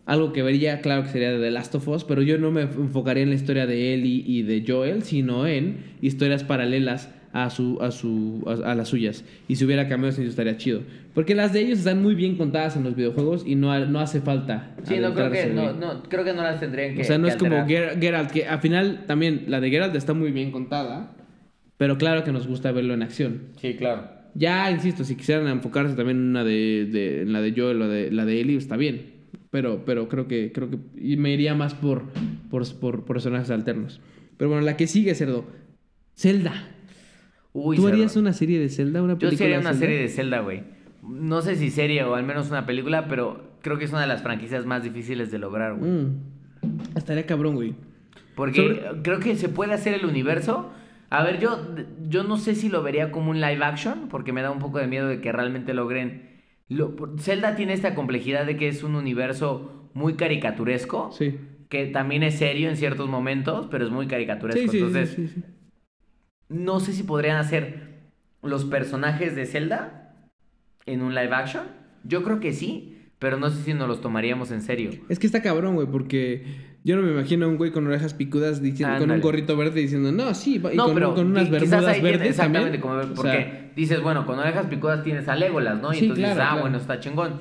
Algo 0.05 0.33
que 0.33 0.43
vería, 0.43 0.81
claro 0.81 1.03
que 1.03 1.09
sería 1.09 1.31
de 1.31 1.39
The 1.39 1.51
Last 1.51 1.73
of 1.75 1.87
Us, 1.87 2.03
pero 2.03 2.21
yo 2.21 2.37
no 2.37 2.51
me 2.51 2.61
enfocaría 2.61 3.23
en 3.23 3.29
la 3.29 3.35
historia 3.35 3.65
de 3.65 3.93
Ellie 3.95 4.23
y 4.25 4.43
de 4.43 4.63
Joel, 4.67 5.01
sino 5.03 5.47
en 5.47 5.77
historias 6.01 6.43
paralelas 6.43 7.09
a, 7.33 7.49
su, 7.49 7.79
a, 7.81 7.89
su, 7.91 8.43
a, 8.45 8.71
a 8.71 8.75
las 8.75 8.89
suyas. 8.89 9.25
Y 9.47 9.55
si 9.55 9.65
hubiera 9.65 9.87
cambios, 9.89 10.17
eso 10.19 10.29
estaría 10.29 10.57
chido. 10.57 10.81
Porque 11.15 11.33
las 11.33 11.53
de 11.53 11.61
ellos 11.61 11.79
están 11.79 12.03
muy 12.03 12.13
bien 12.13 12.37
contadas 12.37 12.77
en 12.77 12.83
los 12.83 12.95
videojuegos 12.95 13.43
y 13.47 13.55
no, 13.55 13.77
no 13.87 13.99
hace 13.99 14.21
falta. 14.21 14.75
Sí, 14.83 14.97
no 14.99 15.13
creo 15.13 15.31
que, 15.31 15.47
no, 15.47 15.73
no, 15.73 16.03
creo 16.03 16.23
que 16.23 16.33
no 16.33 16.43
las 16.43 16.59
tendrían 16.59 16.93
que 16.95 17.01
O 17.01 17.03
sea, 17.03 17.17
no 17.17 17.27
es 17.27 17.35
como. 17.35 17.55
Ger- 17.67 17.99
Geralt, 17.99 18.29
que 18.31 18.45
al 18.45 18.59
final 18.59 19.05
también 19.07 19.45
la 19.47 19.59
de 19.59 19.69
Geralt 19.71 19.95
está 19.95 20.13
muy 20.13 20.31
bien 20.31 20.51
contada, 20.51 21.15
pero 21.77 21.97
claro 21.97 22.23
que 22.23 22.31
nos 22.31 22.47
gusta 22.47 22.71
verlo 22.71 22.93
en 22.93 23.01
acción. 23.01 23.41
Sí, 23.59 23.75
claro. 23.75 24.07
Ya, 24.35 24.69
insisto, 24.69 25.03
si 25.03 25.15
quisieran 25.15 25.47
enfocarse 25.47 25.95
también 25.95 26.17
en 26.19 26.25
una 26.29 26.43
de, 26.43 26.85
de- 26.91 27.21
en 27.23 27.33
la 27.33 27.41
de 27.41 27.53
Joel 27.55 27.81
o 27.81 27.87
de, 27.87 28.11
la 28.11 28.25
de 28.25 28.39
Ellie, 28.41 28.57
está 28.57 28.77
bien. 28.77 29.14
Pero, 29.55 29.85
pero 29.85 30.09
creo 30.09 30.27
que, 30.27 30.51
creo 30.51 30.69
que 30.69 30.77
me 31.15 31.31
iría 31.31 31.55
más 31.55 31.73
por, 31.73 32.01
por, 32.51 32.65
por 32.77 33.05
personajes 33.05 33.49
alternos. 33.51 34.01
Pero 34.35 34.49
bueno, 34.49 34.65
la 34.65 34.75
que 34.75 34.85
sigue, 34.85 35.15
Cerdo. 35.15 35.45
Zelda. 36.13 36.51
Uy, 37.53 37.77
¿Tú 37.77 37.83
cerdo. 37.83 37.93
harías 37.95 38.17
una 38.17 38.33
serie 38.33 38.59
de 38.59 38.67
Zelda? 38.67 39.01
¿Una 39.01 39.17
Yo 39.17 39.31
sería 39.31 39.59
una 39.61 39.69
Zelda? 39.69 39.79
serie 39.79 40.01
de 40.01 40.07
Zelda, 40.09 40.39
güey. 40.41 40.63
No 41.07 41.41
sé 41.41 41.55
si 41.55 41.69
serie 41.69 42.03
o 42.03 42.15
al 42.15 42.25
menos 42.25 42.49
una 42.49 42.65
película, 42.65 43.07
pero 43.07 43.53
creo 43.61 43.77
que 43.77 43.85
es 43.85 43.91
una 43.91 44.01
de 44.01 44.07
las 44.07 44.23
franquicias 44.23 44.65
más 44.65 44.83
difíciles 44.83 45.31
de 45.31 45.37
lograr, 45.39 45.75
güey. 45.77 45.89
Mm. 45.89 46.19
Estaría 46.97 47.25
cabrón, 47.25 47.55
güey. 47.55 47.75
Porque 48.35 48.57
Sobre- 48.61 49.01
creo 49.03 49.19
que 49.21 49.37
se 49.37 49.47
puede 49.47 49.73
hacer 49.73 49.93
el 49.93 50.05
universo. 50.05 50.69
A 51.09 51.23
ver, 51.23 51.39
yo, 51.39 51.65
yo 52.09 52.25
no 52.25 52.35
sé 52.35 52.55
si 52.55 52.67
lo 52.67 52.83
vería 52.83 53.09
como 53.09 53.31
un 53.31 53.39
live 53.39 53.63
action, 53.63 54.09
porque 54.09 54.33
me 54.33 54.41
da 54.41 54.51
un 54.51 54.59
poco 54.59 54.79
de 54.79 54.87
miedo 54.87 55.07
de 55.07 55.21
que 55.21 55.31
realmente 55.31 55.73
logren. 55.73 56.34
Lo, 56.67 56.95
Zelda 57.19 57.55
tiene 57.55 57.73
esta 57.73 57.93
complejidad 57.95 58.45
de 58.45 58.57
que 58.57 58.67
es 58.67 58.83
un 58.83 58.95
universo 58.95 59.89
muy 59.93 60.15
caricaturesco, 60.15 61.11
Sí. 61.11 61.37
que 61.69 61.85
también 61.87 62.23
es 62.23 62.35
serio 62.37 62.69
en 62.69 62.75
ciertos 62.77 63.09
momentos, 63.09 63.67
pero 63.69 63.85
es 63.85 63.91
muy 63.91 64.07
caricaturesco. 64.07 64.61
Sí, 64.61 64.67
sí, 64.69 64.77
Entonces, 64.77 65.09
sí, 65.11 65.27
sí, 65.27 65.33
sí. 65.41 65.43
no 66.49 66.79
sé 66.79 66.93
si 66.93 67.03
podrían 67.03 67.37
hacer 67.37 67.99
los 68.41 68.65
personajes 68.65 69.35
de 69.35 69.45
Zelda 69.45 70.15
en 70.85 71.01
un 71.01 71.13
live 71.15 71.33
action. 71.33 71.63
Yo 72.03 72.23
creo 72.23 72.39
que 72.39 72.53
sí, 72.53 72.97
pero 73.19 73.37
no 73.37 73.49
sé 73.49 73.63
si 73.63 73.73
nos 73.73 73.87
los 73.87 74.01
tomaríamos 74.01 74.51
en 74.51 74.61
serio. 74.61 74.91
Es 75.09 75.17
que 75.19 75.25
está 75.27 75.41
cabrón, 75.41 75.75
güey, 75.75 75.87
porque 75.87 76.45
yo 76.85 76.95
no 76.95 77.01
me 77.01 77.11
imagino 77.11 77.45
a 77.47 77.49
un 77.49 77.57
güey 77.57 77.71
con 77.71 77.85
orejas 77.87 78.13
picudas 78.13 78.61
diciendo, 78.61 78.99
con 78.99 79.09
un 79.11 79.19
gorrito 79.19 79.57
verde 79.57 79.81
diciendo, 79.81 80.11
no, 80.11 80.33
sí, 80.35 80.59
va", 80.59 80.71
y 80.73 80.77
no, 80.77 80.85
con, 80.85 80.93
pero 80.93 81.15
con 81.15 81.25
unas 81.27 81.49
bermudas 81.49 81.93
tiene- 81.95 82.01
verdes 82.11 82.29
exactamente 82.29 82.77
también. 82.77 82.81
como 82.81 83.11
O 83.11 83.15
porque 83.15 83.31
sea, 83.31 83.71
dices, 83.75 84.01
bueno, 84.01 84.25
con 84.25 84.39
orejas 84.39 84.67
picudas 84.67 85.03
tienes 85.03 85.27
a 85.27 85.35
Legolas, 85.35 85.81
¿no? 85.81 85.91
Y 85.91 85.95
Sí, 85.97 86.05
entonces 86.05 86.23
dices, 86.25 86.35
claro, 86.35 86.41
ah, 86.41 86.53
claro. 86.53 86.61
bueno, 86.61 86.77
está 86.77 86.99
chingón. 86.99 87.33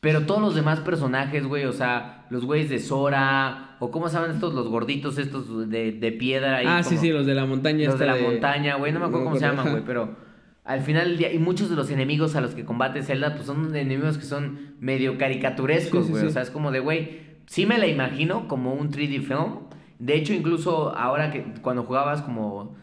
Pero 0.00 0.26
todos 0.26 0.42
los 0.42 0.54
demás 0.54 0.80
personajes, 0.80 1.46
güey, 1.46 1.64
o 1.64 1.72
sea, 1.72 2.26
los 2.28 2.44
güeyes 2.44 2.68
de 2.68 2.78
Sora, 2.80 3.76
o 3.78 3.90
cómo 3.90 4.08
se 4.08 4.16
llaman 4.16 4.32
estos, 4.32 4.52
los 4.52 4.68
gorditos 4.68 5.16
estos 5.18 5.70
de, 5.70 5.92
de 5.92 6.12
piedra. 6.12 6.56
ahí 6.56 6.66
ah, 6.68 6.82
sí, 6.82 6.90
como- 6.90 7.00
sí, 7.00 7.08
los 7.10 7.26
de 7.26 7.34
la 7.34 7.46
montaña. 7.46 7.86
Los 7.86 7.98
de 7.98 8.06
la 8.06 8.16
montaña, 8.16 8.74
güey, 8.74 8.92
no 8.92 8.98
me 9.00 9.06
acuerdo 9.06 9.24
cómo 9.26 9.36
se 9.36 9.46
llaman, 9.46 9.70
güey, 9.70 9.82
pero 9.86 10.16
al 10.64 10.80
final 10.80 11.08
del 11.10 11.18
día, 11.18 11.32
y 11.32 11.38
muchos 11.38 11.70
de 11.70 11.76
los 11.76 11.90
enemigos 11.90 12.34
a 12.36 12.40
los 12.40 12.54
que 12.54 12.64
combate 12.64 13.02
Zelda, 13.02 13.34
pues 13.34 13.46
son 13.46 13.74
enemigos 13.76 14.18
que 14.18 14.24
son 14.24 14.74
medio 14.80 15.16
caricaturescos, 15.16 16.06
sí, 16.06 16.10
güey, 16.10 16.22
sí. 16.24 16.28
o 16.28 16.30
sea, 16.32 16.42
es 16.42 16.50
como 16.50 16.70
de, 16.72 16.80
güey, 16.80 17.33
sí 17.46 17.66
me 17.66 17.78
la 17.78 17.86
imagino 17.86 18.48
como 18.48 18.74
un 18.74 18.90
3D 18.90 19.22
film, 19.22 19.64
de 19.98 20.16
hecho, 20.16 20.32
incluso 20.32 20.94
ahora 20.96 21.30
que 21.30 21.44
cuando 21.62 21.84
jugabas 21.84 22.22
como, 22.22 22.76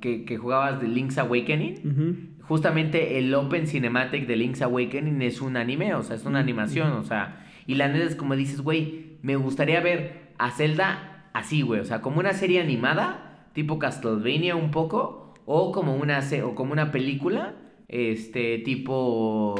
que, 0.00 0.24
que 0.24 0.36
jugabas 0.36 0.80
de 0.80 0.88
Link's 0.88 1.18
Awakening, 1.18 2.36
justamente 2.42 3.18
el 3.18 3.34
Open 3.34 3.66
Cinematic 3.66 4.26
de 4.26 4.36
Link's 4.36 4.62
Awakening 4.62 5.22
es 5.22 5.40
un 5.40 5.56
anime, 5.56 5.94
o 5.94 6.02
sea, 6.02 6.16
es 6.16 6.24
una 6.24 6.38
animación, 6.38 6.92
o 6.92 7.02
sea, 7.02 7.44
y 7.66 7.74
la 7.74 7.88
neta 7.88 8.04
es 8.04 8.16
como 8.16 8.36
dices, 8.36 8.60
güey, 8.60 9.18
me 9.22 9.36
gustaría 9.36 9.80
ver 9.80 10.32
a 10.38 10.50
Zelda 10.50 11.30
así, 11.32 11.62
güey, 11.62 11.80
o 11.80 11.84
sea, 11.84 12.00
como 12.00 12.20
una 12.20 12.32
serie 12.32 12.60
animada, 12.60 13.48
tipo 13.54 13.78
Castlevania 13.78 14.56
un 14.56 14.70
poco, 14.70 15.34
o 15.46 15.72
como 15.72 15.96
una, 15.96 16.20
o 16.44 16.54
como 16.54 16.72
una 16.72 16.92
película, 16.92 17.54
este, 17.88 18.58
tipo 18.58 19.54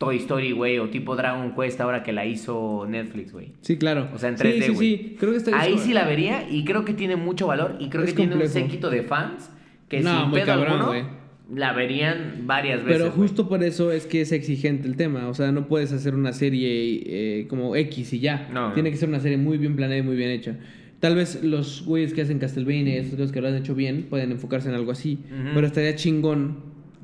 Toy 0.00 0.16
Story, 0.16 0.52
güey, 0.52 0.78
o 0.78 0.88
tipo 0.88 1.14
Dragon 1.14 1.54
Quest 1.54 1.78
ahora 1.82 2.02
que 2.02 2.12
la 2.14 2.24
hizo 2.24 2.86
Netflix, 2.88 3.32
güey. 3.32 3.52
Sí, 3.60 3.76
claro. 3.76 4.08
O 4.14 4.18
sea, 4.18 4.30
en 4.30 4.38
Sí, 4.38 4.44
3D, 4.44 4.62
sí, 4.62 4.72
güey. 4.72 4.88
sí. 4.96 5.16
Creo 5.20 5.32
que 5.32 5.36
está 5.36 5.60
Ahí 5.60 5.76
sí 5.76 5.92
la 5.92 6.06
vería 6.06 6.48
y 6.50 6.64
creo 6.64 6.86
que 6.86 6.94
tiene 6.94 7.16
mucho 7.16 7.46
valor 7.46 7.76
y 7.80 7.90
creo 7.90 8.04
Es 8.04 8.10
que 8.14 8.16
tiene 8.16 8.34
un 8.36 8.48
séquito 8.48 8.88
de 8.88 9.02
fans 9.02 9.50
que 9.90 10.00
No, 10.00 10.22
sin 10.22 10.30
pedo 10.32 10.46
cabrón, 10.46 10.80
alguno 10.80 11.20
la 11.54 11.72
verían 11.74 12.44
varias 12.46 12.82
veces. 12.82 13.02
Pero 13.02 13.10
justo 13.10 13.46
por 13.48 13.62
eso 13.62 13.92
es 13.92 14.06
que 14.06 14.20
es 14.22 14.32
exigente 14.32 14.88
el 14.88 14.96
tema. 14.96 15.28
O 15.28 15.34
sea, 15.34 15.52
no 15.52 15.66
puedes 15.68 15.92
hacer 15.92 16.14
una 16.14 16.32
serie 16.32 17.02
eh, 17.40 17.46
como 17.48 17.76
X 17.76 18.12
y 18.14 18.20
ya. 18.20 18.48
No, 18.54 18.68
no. 18.68 18.72
Tiene 18.74 18.90
que 18.90 18.96
ser 18.96 19.08
una 19.10 19.20
serie 19.20 19.36
muy 19.36 19.58
bien 19.58 19.76
planeada 19.76 20.00
y 20.00 20.02
muy 20.06 20.16
bien 20.16 20.30
hecha. 20.30 20.56
Tal 21.00 21.14
vez 21.16 21.42
los 21.44 21.84
güeyes 21.84 22.14
que 22.14 22.22
hacen 22.22 22.38
Castlevania, 22.38 22.94
estos 22.96 23.16
güeyes 23.16 23.32
que 23.32 23.40
lo 23.42 23.48
han 23.48 23.56
hecho 23.56 23.74
bien, 23.74 24.06
pueden 24.08 24.30
enfocarse 24.32 24.68
en 24.70 24.76
algo 24.76 24.92
así. 24.92 25.18
Pero 25.52 25.66
estaría 25.66 25.94
chingón 25.96 26.58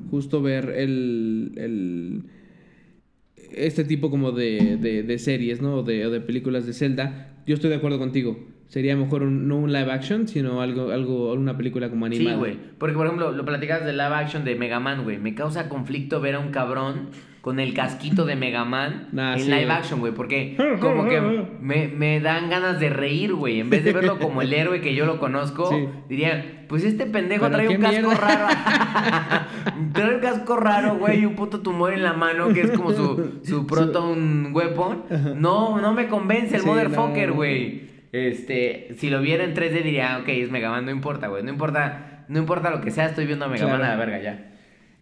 justo 0.09 0.41
ver 0.41 0.69
el, 0.77 1.51
el- 1.57 2.23
este 3.53 3.83
tipo 3.83 4.09
como 4.09 4.31
de, 4.31 4.77
de, 4.77 5.03
de 5.03 5.19
series, 5.19 5.61
¿no? 5.61 5.77
O 5.77 5.83
de, 5.83 6.05
o 6.05 6.11
de 6.11 6.21
películas 6.21 6.65
de 6.65 6.73
Zelda. 6.73 7.43
Yo 7.45 7.55
estoy 7.55 7.69
de 7.69 7.77
acuerdo 7.77 7.99
contigo. 7.99 8.37
Sería 8.67 8.95
mejor 8.97 9.23
un- 9.23 9.47
no 9.47 9.57
un 9.57 9.71
live 9.71 9.91
action, 9.91 10.27
sino 10.27 10.61
algo, 10.61 10.91
algo, 10.91 11.31
una 11.33 11.55
película 11.55 11.89
como 11.89 12.05
animada. 12.05 12.31
Sí, 12.35 12.39
güey. 12.39 12.57
Porque, 12.77 12.95
por 12.95 13.05
ejemplo, 13.05 13.31
lo 13.31 13.45
platicabas 13.45 13.85
del 13.85 13.95
live 13.97 14.13
action 14.15 14.43
de 14.43 14.55
Mega 14.55 14.79
Man, 14.81 15.03
güey. 15.05 15.17
Me 15.19 15.33
causa 15.35 15.69
conflicto 15.69 16.19
ver 16.19 16.35
a 16.35 16.39
un 16.39 16.49
cabrón 16.51 17.09
con 17.39 17.61
el 17.61 17.73
casquito 17.73 18.25
de 18.25 18.35
Mega 18.35 18.65
Man 18.65 19.07
Nah, 19.13 19.35
en 19.35 19.39
sí, 19.39 19.45
live 19.49 19.65
güey. 19.67 19.77
action, 19.77 19.99
güey. 20.01 20.13
Porque 20.13 20.57
como 20.81 21.07
que 21.07 21.21
me, 21.61 21.87
me 21.87 22.19
dan 22.19 22.49
ganas 22.49 22.77
de 22.81 22.89
reír, 22.89 23.33
güey. 23.33 23.61
En 23.61 23.69
vez 23.69 23.85
de 23.85 23.93
verlo 23.93 24.19
como 24.19 24.41
el 24.41 24.51
héroe 24.53 24.81
que 24.81 24.93
yo 24.93 25.05
lo 25.05 25.17
conozco, 25.17 25.69
Sí. 25.69 25.87
diría, 26.09 26.65
pues 26.67 26.83
este 26.83 27.05
pendejo 27.05 27.49
trae 27.49 27.69
un 27.69 27.77
casco 27.81 28.11
raro. 28.15 28.47
trae 29.93 30.15
un 30.15 30.19
casco 30.21 30.57
raro, 30.57 30.97
güey, 30.97 31.21
y 31.21 31.25
un 31.25 31.35
puto 31.35 31.61
tumor 31.61 31.93
en 31.93 32.03
la 32.03 32.11
mano 32.11 32.49
que 32.49 32.61
es 32.61 32.71
como 32.71 32.91
su, 32.91 33.39
su 33.43 33.65
proton 33.65 34.49
weapon. 34.53 35.03
No, 35.37 35.79
no 35.79 35.93
me 35.93 36.07
convence 36.09 36.55
el 36.57 36.63
Sí, 36.63 36.67
motherfucker, 36.67 37.29
no. 37.29 37.35
Este, 38.17 38.95
si 38.97 39.09
lo 39.09 39.21
viera 39.21 39.43
en 39.43 39.53
3D 39.53 39.83
diría, 39.83 40.15
"Ah, 40.15 40.19
ok, 40.19 40.27
es 40.29 40.51
Mega 40.51 40.69
Man, 40.69 40.85
no 40.85 40.91
importa, 40.91 41.27
güey. 41.27 41.43
No 41.43 41.51
importa, 41.51 42.25
no 42.27 42.39
importa 42.39 42.69
lo 42.69 42.81
que 42.81 42.91
sea, 42.91 43.05
estoy 43.07 43.25
viendo 43.25 43.45
a 43.45 43.47
Mega 43.47 43.65
Claro. 43.65 43.77
Man 43.79 43.87
a 43.87 43.91
la 43.91 43.95
verga 43.97 44.21
ya. 44.21 44.51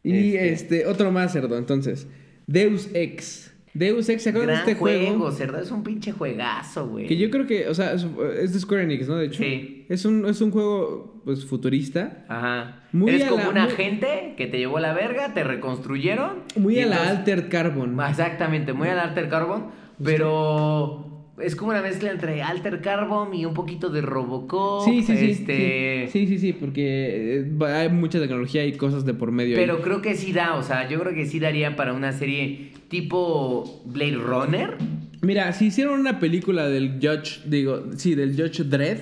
Y 0.04 0.36
Este, 0.36 0.50
este, 0.52 0.86
otro 0.88 1.12
más, 1.12 1.34
cerdo. 1.34 1.58
Entonces, 1.58 2.08
Deus 2.48 2.90
Ex. 2.94 3.52
Deus 3.74 4.08
Ex, 4.08 4.24
¿se 4.24 4.30
acuerdan 4.30 4.56
de 4.56 4.62
este 4.72 4.76
juego? 4.76 5.08
juego, 5.08 5.32
cerdo, 5.32 5.60
es 5.60 5.70
un 5.70 5.84
pinche 5.84 6.14
juegazo, 6.14 6.88
güey. 6.88 7.08
Que 7.08 7.18
yo 7.18 7.30
creo 7.30 7.46
que, 7.46 7.68
o 7.68 7.74
sea, 7.74 7.92
es, 7.94 8.06
es 8.40 8.54
de 8.54 8.60
Square 8.60 8.84
Enix, 8.84 9.08
¿no? 9.10 9.18
De 9.18 9.26
hecho. 9.26 9.44
Sí. 9.44 9.86
Es 9.90 10.06
un, 10.06 10.26
es 10.28 10.40
un 10.40 10.52
juego, 10.52 11.22
pues, 11.26 11.46
futurista. 11.46 12.24
Ajá. 12.30 12.84
Muy 12.94 13.10
Eres 13.12 13.24
a 13.26 13.30
como 13.30 13.42
la- 13.44 13.50
un 13.50 13.54
muy- 13.56 13.64
agente 13.64 14.34
que 14.38 14.48
te 14.48 14.60
llevó 14.60 14.78
a 14.78 14.82
la 14.82 14.94
verga, 14.94 15.34
te 15.34 15.44
reconstruyeron. 15.44 16.44
Muy 16.56 16.80
a 16.80 16.86
la 16.86 17.10
Altered 17.10 17.50
Carbon. 17.50 18.00
Exactamente, 18.08 18.72
muy 18.72 18.88
al 18.88 19.00
Alter 19.00 19.28
Carbon, 19.28 19.66
pero 20.02 21.15
es 21.40 21.56
como 21.56 21.72
una 21.72 21.82
mezcla 21.82 22.12
entre 22.12 22.42
Alter 22.42 22.82
Carbon 22.82 23.34
y 23.34 23.46
un 23.46 23.54
poquito 23.54 23.90
de 23.90 24.02
Robocop. 24.02 24.86
Sí, 24.86 25.04
sí, 25.04 25.18
sí. 25.18 25.32
Este... 25.32 26.10
Sí, 26.12 26.28
sí, 26.28 26.40
sí, 26.40 26.54
porque 26.54 27.40
eh, 27.42 27.66
hay 27.66 27.90
mucha 27.90 28.20
tecnología 28.20 28.66
y 28.66 28.74
cosas 28.74 29.06
de 29.06 29.14
por 29.14 29.32
medio. 29.32 29.58
ahí. 29.58 29.64
Pero 29.66 29.82
creo 29.82 30.02
que 30.02 30.16
sí 30.16 30.32
da, 30.32 30.56
o 30.56 30.64
sea, 30.64 30.88
yo 30.90 31.00
creo 31.00 31.14
que 31.14 31.26
sí 31.26 31.40
daría 31.40 31.76
para 31.76 31.94
una 31.94 32.12
serie 32.14 32.72
tipo 32.90 33.82
Blade 33.86 34.16
Runner. 34.18 34.78
Mira, 35.22 35.52
si 35.54 35.66
hicieron 35.68 36.00
una 36.00 36.20
película 36.20 36.68
del 36.70 37.00
Judge, 37.02 37.42
digo, 37.46 37.84
sí, 37.98 38.16
del 38.16 38.36
Judge 38.36 38.64
Dredd, 38.64 39.00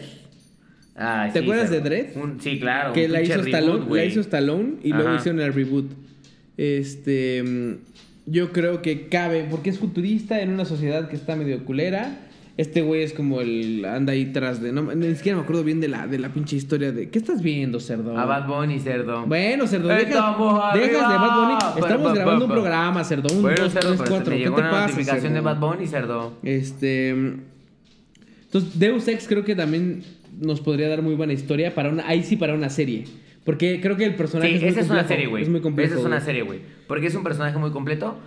Ah, 0.96 1.28
¿Te 1.34 1.40
sí, 1.40 1.44
acuerdas 1.46 1.72
de 1.72 1.80
Dredd? 1.82 2.16
un- 2.18 2.40
sí, 2.40 2.60
claro. 2.60 2.94
que 2.94 3.08
la 3.08 3.20
hizo, 3.22 3.34
reboot, 3.34 3.48
Stallone, 3.48 3.80
la 3.80 3.86
güey. 3.86 4.08
hizo 4.10 4.20
Stallone 4.20 4.74
y 4.84 4.90
luego 4.90 5.10
Ajá. 5.10 5.18
hicieron 5.18 5.42
el 5.42 5.52
reboot. 5.52 5.92
Este, 6.56 7.44
yo 8.26 8.52
creo 8.52 8.82
que 8.82 9.08
cabe, 9.08 9.46
porque 9.50 9.70
es 9.70 9.80
futurista 9.80 10.42
en 10.42 10.52
una 10.52 10.66
sociedad 10.66 11.10
que 11.10 11.16
está 11.16 11.36
medio 11.36 11.66
culera. 11.66 12.20
Este 12.56 12.84
güey 12.84 13.02
es 13.02 13.14
como 13.14 13.42
el 13.42 13.84
anda 13.84 14.14
ahí 14.14 14.28
tras 14.28 14.62
de, 14.62 14.72
no, 14.72 14.84
ni 14.94 15.16
siquiera 15.16 15.38
me 15.38 15.44
acuerdo 15.44 15.64
bien 15.64 15.82
de 15.82 15.88
la 15.88 16.06
de 16.06 16.20
la 16.20 16.30
pinche 16.30 16.56
historia 16.56 16.92
de 16.92 17.10
¿qué 17.10 17.18
estás 17.18 17.42
viendo, 17.42 17.80
cerdo? 17.80 18.16
A 18.16 18.26
Bad 18.26 18.48
Bunny, 18.48 18.80
cerdo. 18.80 19.26
Bueno, 19.26 19.66
cerdo, 19.66 19.88
deja, 19.88 20.02
Estamos 20.02 20.74
dejas 20.76 21.10
de. 21.10 21.18
Bad 21.18 21.40
Bunny. 21.40 21.82
Estamos 21.82 22.14
grabando 22.14 22.46
un 22.46 22.52
programa, 22.52 23.04
cerdo. 23.04 23.36
Un, 23.36 23.42
bueno, 23.42 23.64
dos, 23.64 23.74
cerdo, 23.74 23.88
tres, 23.88 24.02
pero 24.04 24.10
cuatro. 24.12 24.32
te 24.32 24.38
¿Qué 24.38 24.44
llegó 24.44 24.56
te 24.56 24.62
una 24.62 24.70
pasa, 24.70 24.88
notificación 24.92 25.34
de? 25.34 25.42
Bad 25.42 25.60
Bunny, 25.60 25.88
cerdo. 25.88 26.34
Este. 26.44 27.10
Entonces, 27.10 28.78
Deus 28.78 29.08
Ex 29.08 29.28
creo 29.28 29.44
que 29.44 29.56
también 29.56 30.04
nos 30.40 30.62
podría 30.62 30.90
dar 30.90 31.02
muy 31.02 31.16
buena 31.16 31.34
historia 31.34 31.74
para 31.74 31.90
una. 31.90 32.08
Ahí 32.08 32.22
sí 32.22 32.38
para 32.38 32.54
una 32.54 32.70
serie. 32.70 33.06
Porque 33.44 33.82
creo 33.82 33.98
que 33.98 34.06
el 34.06 34.16
personaje 34.16 34.50
Sí, 34.50 34.56
es 34.56 34.62
muy 34.62 34.70
esa 34.70 34.80
es 34.82 34.90
una 34.90 35.08
serie, 35.08 35.28
güey. 35.28 35.44
Es 35.44 35.50
muy 35.50 35.62
complejo. 35.62 35.92
Esa 35.92 36.00
es 36.00 36.06
una 36.06 36.22
serie, 36.22 36.44
güey. 36.44 36.62
Porque 36.88 37.08
es 37.08 37.16
un 37.16 37.24
personaje 37.24 37.58
muy 37.58 37.72
completo. 37.72 38.18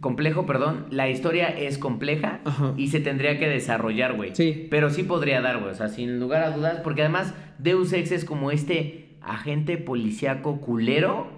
Complejo, 0.00 0.46
perdón. 0.46 0.86
La 0.90 1.08
historia 1.08 1.48
es 1.48 1.78
compleja 1.78 2.40
Ajá. 2.44 2.74
y 2.76 2.88
se 2.88 3.00
tendría 3.00 3.38
que 3.38 3.48
desarrollar, 3.48 4.14
güey. 4.14 4.34
Sí. 4.34 4.66
Pero 4.70 4.90
sí 4.90 5.02
podría 5.02 5.40
dar, 5.40 5.58
güey. 5.58 5.70
O 5.70 5.74
sea, 5.74 5.88
sin 5.88 6.20
lugar 6.20 6.42
a 6.42 6.50
dudas. 6.50 6.80
Porque 6.82 7.02
además, 7.02 7.34
Deus 7.58 7.92
Ex 7.92 8.12
es 8.12 8.24
como 8.24 8.50
este 8.50 9.16
agente 9.20 9.76
policíaco 9.76 10.60
culero 10.60 11.34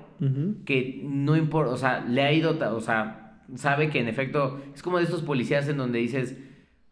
que 0.65 1.01
no 1.05 1.37
importa, 1.37 1.73
o 1.73 1.77
sea, 1.77 2.01
le 2.01 2.23
ha 2.23 2.33
ido, 2.33 2.59
o 2.75 2.81
sea, 2.81 3.41
sabe 3.55 3.89
que 3.89 4.01
en 4.01 4.09
efecto 4.09 4.61
es 4.75 4.83
como 4.83 4.99
de 4.99 5.05
estos 5.05 5.23
policías 5.23 5.69
en 5.69 5.77
donde 5.77 6.01
dices, 6.01 6.37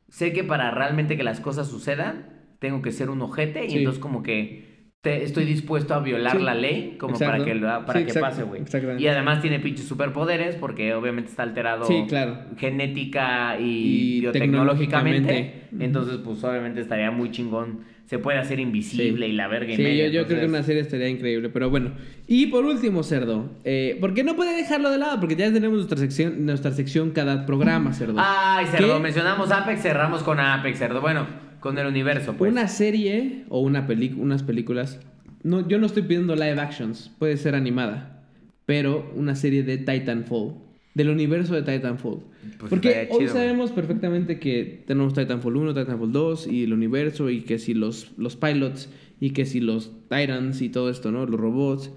sé 0.08 0.32
que 0.32 0.44
para 0.44 0.70
realmente 0.70 1.16
que 1.16 1.24
las 1.24 1.40
cosas 1.40 1.68
sucedan, 1.68 2.28
tengo 2.60 2.82
que 2.82 2.92
ser 2.92 3.10
un 3.10 3.20
ojete 3.22 3.66
y 3.66 3.78
entonces 3.78 4.00
como 4.00 4.22
que 4.22 4.65
te- 5.02 5.22
estoy 5.22 5.44
dispuesto 5.44 5.94
a 5.94 6.00
violar 6.00 6.36
Sí. 6.36 6.42
la 6.42 6.54
ley 6.54 6.96
como 6.98 7.14
Exacto. 7.14 7.32
para 7.32 7.44
que, 7.44 7.54
lo- 7.54 7.86
para 7.86 8.00
Sí, 8.00 8.06
que 8.06 8.18
pase, 8.18 8.42
güey. 8.42 8.62
Y 8.98 9.06
además 9.06 9.40
tiene 9.40 9.60
pinches 9.60 9.86
superpoderes 9.86 10.56
porque 10.56 10.94
obviamente 10.94 11.30
está 11.30 11.44
alterado 11.44 11.84
Sí, 11.84 12.04
claro. 12.08 12.38
genética 12.58 13.56
y, 13.60 14.16
Y 14.16 14.20
biotecnológicamente. 14.20 15.28
tecnológicamente. 15.32 15.84
Entonces, 15.84 16.16
pues 16.24 16.42
obviamente 16.42 16.80
estaría 16.80 17.10
muy 17.10 17.30
chingón. 17.30 17.80
Se 18.06 18.18
puede 18.20 18.38
hacer 18.38 18.60
invisible 18.60 19.26
y 19.26 19.32
la 19.32 19.48
verga 19.48 19.72
y 19.72 19.76
Sí, 19.76 19.82
media, 19.82 20.06
yo, 20.06 20.22
yo 20.22 20.26
creo 20.28 20.40
que 20.40 20.46
una 20.46 20.62
serie 20.62 20.80
estaría 20.82 21.08
increíble, 21.08 21.48
pero 21.48 21.70
bueno. 21.70 21.90
Y 22.28 22.46
por 22.46 22.64
último, 22.64 23.02
cerdo. 23.02 23.50
Eh, 23.64 23.98
porque 24.00 24.22
no 24.22 24.36
puede 24.36 24.56
dejarlo 24.56 24.90
de 24.90 24.98
lado, 24.98 25.18
porque 25.18 25.34
ya 25.34 25.52
tenemos 25.52 25.76
nuestra 25.76 25.98
sección, 25.98 26.46
nuestra 26.46 26.70
sección 26.70 27.10
cada 27.10 27.46
programa, 27.46 27.92
cerdo. 27.92 28.14
Ay, 28.18 28.66
cerdo, 28.66 28.94
¿Qué? 28.96 29.00
mencionamos 29.02 29.50
Apex, 29.50 29.82
cerramos 29.82 30.22
con 30.22 30.38
Apex, 30.38 30.78
cerdo. 30.78 31.00
Bueno, 31.00 31.26
con 31.68 31.78
el 31.78 31.86
universo, 31.86 32.34
pues. 32.36 32.50
Una 32.50 32.68
serie 32.68 33.44
o 33.48 33.60
una 33.60 33.86
unas 34.18 34.42
películas 34.42 34.98
no, 35.46 35.66
yo 35.68 35.78
no 35.78 35.86
estoy 35.86 36.02
pidiendo 36.02 36.34
live 36.34 36.60
actions, 36.60 37.12
puede 37.20 37.36
ser 37.36 37.54
animada, 37.54 38.24
pero 38.66 39.12
una 39.14 39.36
serie 39.36 39.62
de 39.62 39.78
Titanfall, 39.78 40.54
del 40.94 41.08
universo 41.08 41.54
de 41.54 41.62
Titanfall. 41.62 42.18
Pues 42.58 42.68
Porque 42.68 42.88
hoy 42.88 43.18
chido, 43.18 43.18
güey. 43.18 43.28
sabemos 43.28 43.70
perfectamente 43.70 44.40
que 44.40 44.82
tenemos 44.88 45.14
Titanfall 45.14 45.56
1, 45.56 45.74
Titanfall 45.74 46.10
2 46.10 46.46
y 46.48 46.64
el 46.64 46.72
universo 46.72 47.30
y 47.30 47.42
que 47.42 47.60
si 47.60 47.74
los, 47.74 48.10
los 48.18 48.34
pilots 48.34 48.88
y 49.20 49.30
que 49.30 49.46
si 49.46 49.60
los 49.60 49.92
Titans 50.08 50.60
y 50.62 50.68
todo 50.68 50.90
esto, 50.90 51.12
¿no? 51.12 51.26
Los 51.26 51.38
robots. 51.38 51.92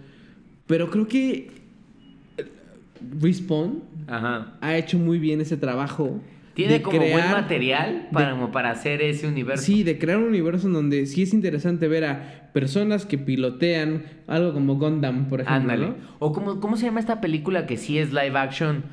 Pero 0.67 0.91
creo 0.91 1.07
que 1.07 1.49
eh, 2.37 2.45
Respawn 3.19 3.81
Ajá. 4.05 4.57
ha 4.61 4.77
hecho 4.77 4.99
muy 4.99 5.17
bien 5.17 5.41
ese 5.41 5.57
trabajo. 5.57 6.21
Tiene 6.53 6.73
de 6.73 6.81
como 6.81 6.97
buen 6.99 7.11
crear- 7.13 7.31
material 7.31 8.07
para, 8.11 8.31
como 8.31 8.51
para 8.51 8.71
hacer 8.71 9.01
ese 9.01 9.27
universo. 9.27 9.63
Sí, 9.63 9.83
de 9.83 9.97
crear 9.97 10.17
un 10.17 10.25
universo 10.25 10.67
en 10.67 10.73
donde 10.73 11.05
sí 11.05 11.23
es 11.23 11.33
interesante 11.33 11.87
ver 11.87 12.05
a 12.05 12.49
personas 12.53 13.05
que 13.05 13.17
pilotean 13.17 14.03
algo 14.27 14.53
como 14.53 14.75
Gundam, 14.75 15.27
por 15.29 15.41
ejemplo. 15.41 15.71
Ándale. 15.73 15.87
¿no? 15.89 15.95
O 16.19 16.33
como, 16.33 16.59
¿cómo 16.59 16.75
se 16.77 16.85
llama 16.85 16.99
esta 16.99 17.21
película 17.21 17.65
que 17.65 17.77
sí 17.77 17.97
es 17.97 18.09
live 18.11 18.37
action? 18.37 18.83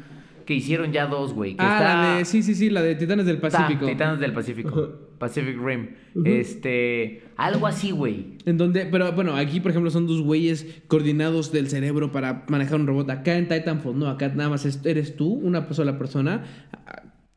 Que 0.45 0.55
hicieron 0.55 0.93
ya 0.93 1.07
dos, 1.07 1.33
güey. 1.35 1.57
Ah, 1.59 1.79
está... 1.81 1.95
la 2.13 2.19
de, 2.19 2.25
sí, 2.25 2.41
sí, 2.45 2.55
sí, 2.55 2.71
la 2.71 2.81
de 2.81 2.95
Titanes 2.95 3.27
del 3.27 3.41
Ta, 3.41 3.49
Pacífico. 3.51 3.87
Titanes 3.87 4.21
del 4.21 4.33
Pacífico. 4.33 4.93
Pacific 5.19 5.57
Rim. 5.61 5.89
Este. 6.25 7.23
Algo 7.37 7.67
así, 7.67 7.91
güey. 7.91 8.35
En 8.45 8.57
donde, 8.57 8.87
pero 8.87 9.11
bueno, 9.13 9.35
aquí 9.35 9.59
por 9.61 9.73
ejemplo 9.73 9.91
son 9.91 10.07
dos 10.07 10.23
güeyes 10.23 10.83
coordinados 10.87 11.51
del 11.51 11.69
cerebro 11.69 12.13
para 12.13 12.45
manejar 12.49 12.79
un 12.79 12.87
robot. 12.87 13.11
Acá 13.11 13.37
en 13.37 13.49
Titanfall, 13.49 13.99
no, 13.99 14.07
acá 14.09 14.29
nada 14.29 14.51
más 14.51 14.65
es- 14.67 14.81
eres 14.85 15.17
tú, 15.17 15.33
una 15.33 15.67
sola 15.73 15.99
persona. 15.99 16.45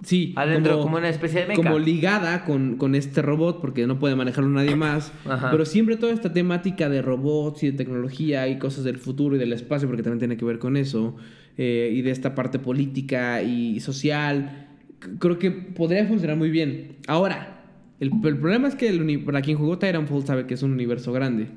Sí, 0.01 0.33
Adentro, 0.37 0.79
como 0.79 0.95
una 0.95 1.09
especie 1.09 1.45
de 1.45 1.53
como 1.55 1.77
ligada 1.77 2.45
con, 2.45 2.77
con 2.77 2.95
este 2.95 3.21
robot, 3.21 3.59
porque 3.59 3.85
no 3.85 3.99
puede 3.99 4.15
manejarlo 4.15 4.49
nadie 4.49 4.77
más. 4.77 5.11
Ajá. 5.25 5.51
Pero 5.51 5.65
siempre 5.65 5.97
toda 5.97 6.13
esta 6.13 6.31
temática 6.31 6.87
de 6.87 7.01
robots 7.01 7.63
y 7.63 7.71
de 7.71 7.77
tecnología 7.77 8.47
y 8.47 8.57
cosas 8.59 8.85
del 8.85 8.97
futuro 8.97 9.35
y 9.35 9.39
del 9.39 9.51
espacio, 9.51 9.89
porque 9.89 10.01
también 10.01 10.19
tiene 10.19 10.37
que 10.37 10.45
ver 10.45 10.57
con 10.57 10.77
eso, 10.77 11.17
eh, 11.57 11.91
y 11.93 12.01
de 12.01 12.11
esta 12.11 12.33
parte 12.33 12.59
política 12.59 13.41
y 13.41 13.81
social, 13.81 14.69
creo 15.19 15.37
que 15.37 15.51
podría 15.51 16.05
funcionar 16.05 16.37
muy 16.37 16.49
bien. 16.49 16.95
Ahora, 17.07 17.65
el, 17.99 18.11
el 18.23 18.37
problema 18.37 18.69
es 18.69 18.75
que 18.75 18.87
el 18.87 19.23
para 19.25 19.41
quien 19.41 19.57
jugó 19.57 19.77
Titanfall 19.77 20.25
sabe 20.25 20.47
que 20.47 20.53
es 20.53 20.63
un 20.63 20.71
universo 20.71 21.11
grande. 21.11 21.49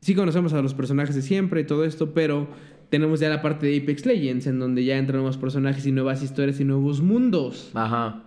Sí 0.00 0.14
conocemos 0.14 0.52
a 0.52 0.60
los 0.60 0.74
personajes 0.74 1.14
de 1.14 1.22
siempre 1.22 1.62
y 1.62 1.64
todo 1.64 1.86
esto, 1.86 2.12
pero 2.12 2.48
tenemos 2.88 3.20
ya 3.20 3.28
la 3.28 3.42
parte 3.42 3.66
de 3.66 3.78
Apex 3.78 4.06
Legends, 4.06 4.46
en 4.46 4.58
donde 4.58 4.84
ya 4.84 4.96
entran 4.96 5.18
nuevos 5.18 5.36
personajes 5.36 5.86
y 5.86 5.92
nuevas 5.92 6.22
historias 6.22 6.60
y 6.60 6.64
nuevos 6.64 7.00
mundos. 7.00 7.70
Ajá. 7.74 8.22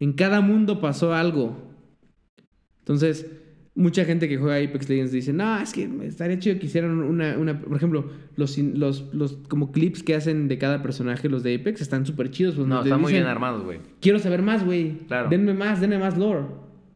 En 0.00 0.12
cada 0.12 0.40
mundo 0.40 0.80
pasó 0.80 1.14
algo. 1.14 1.56
Entonces, 2.80 3.26
mucha 3.74 4.04
gente 4.04 4.28
que 4.28 4.36
juega 4.36 4.56
Apex 4.56 4.88
Legends 4.88 5.12
dice, 5.12 5.32
no, 5.32 5.58
es 5.58 5.72
que 5.72 5.88
estaría 6.02 6.38
chido 6.38 6.58
que 6.58 6.66
hicieran 6.66 6.98
una, 7.02 7.36
una 7.38 7.60
por 7.60 7.76
ejemplo, 7.76 8.10
los, 8.36 8.58
los, 8.58 9.14
los 9.14 9.32
como 9.48 9.72
clips 9.72 10.02
que 10.02 10.14
hacen 10.14 10.48
de 10.48 10.58
cada 10.58 10.82
personaje, 10.82 11.28
los 11.28 11.42
de 11.42 11.54
Apex, 11.54 11.80
están 11.80 12.06
súper 12.06 12.30
chidos. 12.30 12.54
pues, 12.56 12.66
No, 12.66 12.82
están 12.82 13.00
muy 13.00 13.12
bien 13.12 13.24
armados, 13.26 13.64
güey. 13.64 13.80
Quiero 14.00 14.18
saber 14.18 14.42
más, 14.42 14.64
güey. 14.64 14.98
Claro. 15.06 15.28
Denme 15.28 15.54
más, 15.54 15.80
denme 15.80 15.98
más 15.98 16.18
lore. 16.18 16.46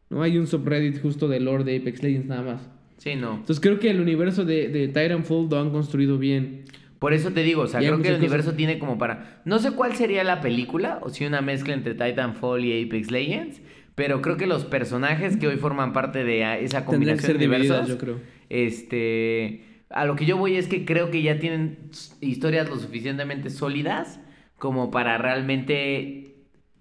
No 0.09 0.21
hay 0.21 0.37
un 0.37 0.47
subreddit 0.47 1.01
justo 1.01 1.27
de 1.27 1.39
lore 1.39 1.63
de 1.63 1.77
Apex 1.77 2.01
Legends 2.01 2.27
nada 2.27 2.41
más. 2.41 2.69
Sí, 2.97 3.15
no. 3.15 3.31
Entonces 3.35 3.59
creo 3.61 3.79
que 3.79 3.89
el 3.89 4.01
universo 4.01 4.43
de, 4.43 4.67
de 4.69 4.87
Titanfall 4.87 5.47
lo 5.49 5.59
han 5.59 5.69
construido 5.69 6.17
bien. 6.17 6.65
Por 6.99 7.13
eso 7.13 7.31
te 7.31 7.43
digo, 7.43 7.61
o 7.63 7.67
sea, 7.67 7.81
Y 7.81 7.85
creo 7.85 8.01
que 8.01 8.09
el 8.09 8.15
universo 8.15 8.47
cosas. 8.47 8.57
tiene 8.57 8.77
como 8.77 8.97
para. 8.97 9.41
No 9.45 9.59
sé 9.59 9.71
cuál 9.71 9.95
sería 9.95 10.23
la 10.25 10.41
película, 10.41 10.99
o 11.01 11.09
si 11.09 11.25
una 11.25 11.41
mezcla 11.41 11.73
entre 11.73 11.93
Titanfall 11.95 12.63
y 12.65 12.83
Apex 12.83 13.09
Legends, 13.09 13.61
pero 13.95 14.21
creo 14.21 14.37
que 14.37 14.47
los 14.47 14.65
personajes 14.65 15.37
que 15.37 15.47
hoy 15.47 15.57
forman 15.57 15.93
parte 15.93 16.23
de 16.23 16.63
esa 16.63 16.85
combinación 16.85 17.37
de 17.37 17.47
universos, 17.47 17.87
yo 17.87 17.97
creo. 17.97 18.19
Este. 18.49 19.63
A 19.89 20.05
lo 20.05 20.15
que 20.15 20.25
yo 20.25 20.37
voy 20.37 20.55
es 20.55 20.67
que 20.67 20.85
creo 20.85 21.09
que 21.09 21.21
ya 21.23 21.39
tienen 21.39 21.77
historias 22.21 22.69
lo 22.69 22.77
suficientemente 22.77 23.49
sólidas 23.49 24.19
como 24.57 24.91
para 24.91 25.17
realmente 25.17 26.35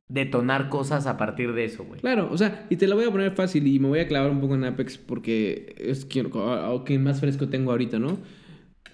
detonar 0.09 0.69
cosas 0.69 1.07
a 1.07 1.17
partir 1.17 1.53
de 1.55 1.65
eso, 1.65 1.85
güey. 1.85 2.01
Claro, 2.01 2.29
o 2.31 2.37
sea, 2.37 2.67
y 2.71 2.77
te 2.77 2.87
lo 2.87 2.97
voy 2.97 3.05
a 3.05 3.11
poner 3.11 3.33
fácil 3.33 3.67
y 3.67 3.79
me 3.79 3.89
voy 3.89 4.01
a 4.01 4.09
clavar 4.09 4.31
un 4.31 4.41
poco 4.41 4.55
en 4.57 4.65
Apex 4.65 4.99
porque 4.99 5.75
es 5.79 6.05
quien, 6.05 6.27
o- 6.33 6.73
o 6.75 6.85
quien 6.85 7.03
más 7.03 7.21
fresco 7.21 7.49
tengo 7.49 7.71
ahorita, 7.71 7.99
¿no? 7.99 8.19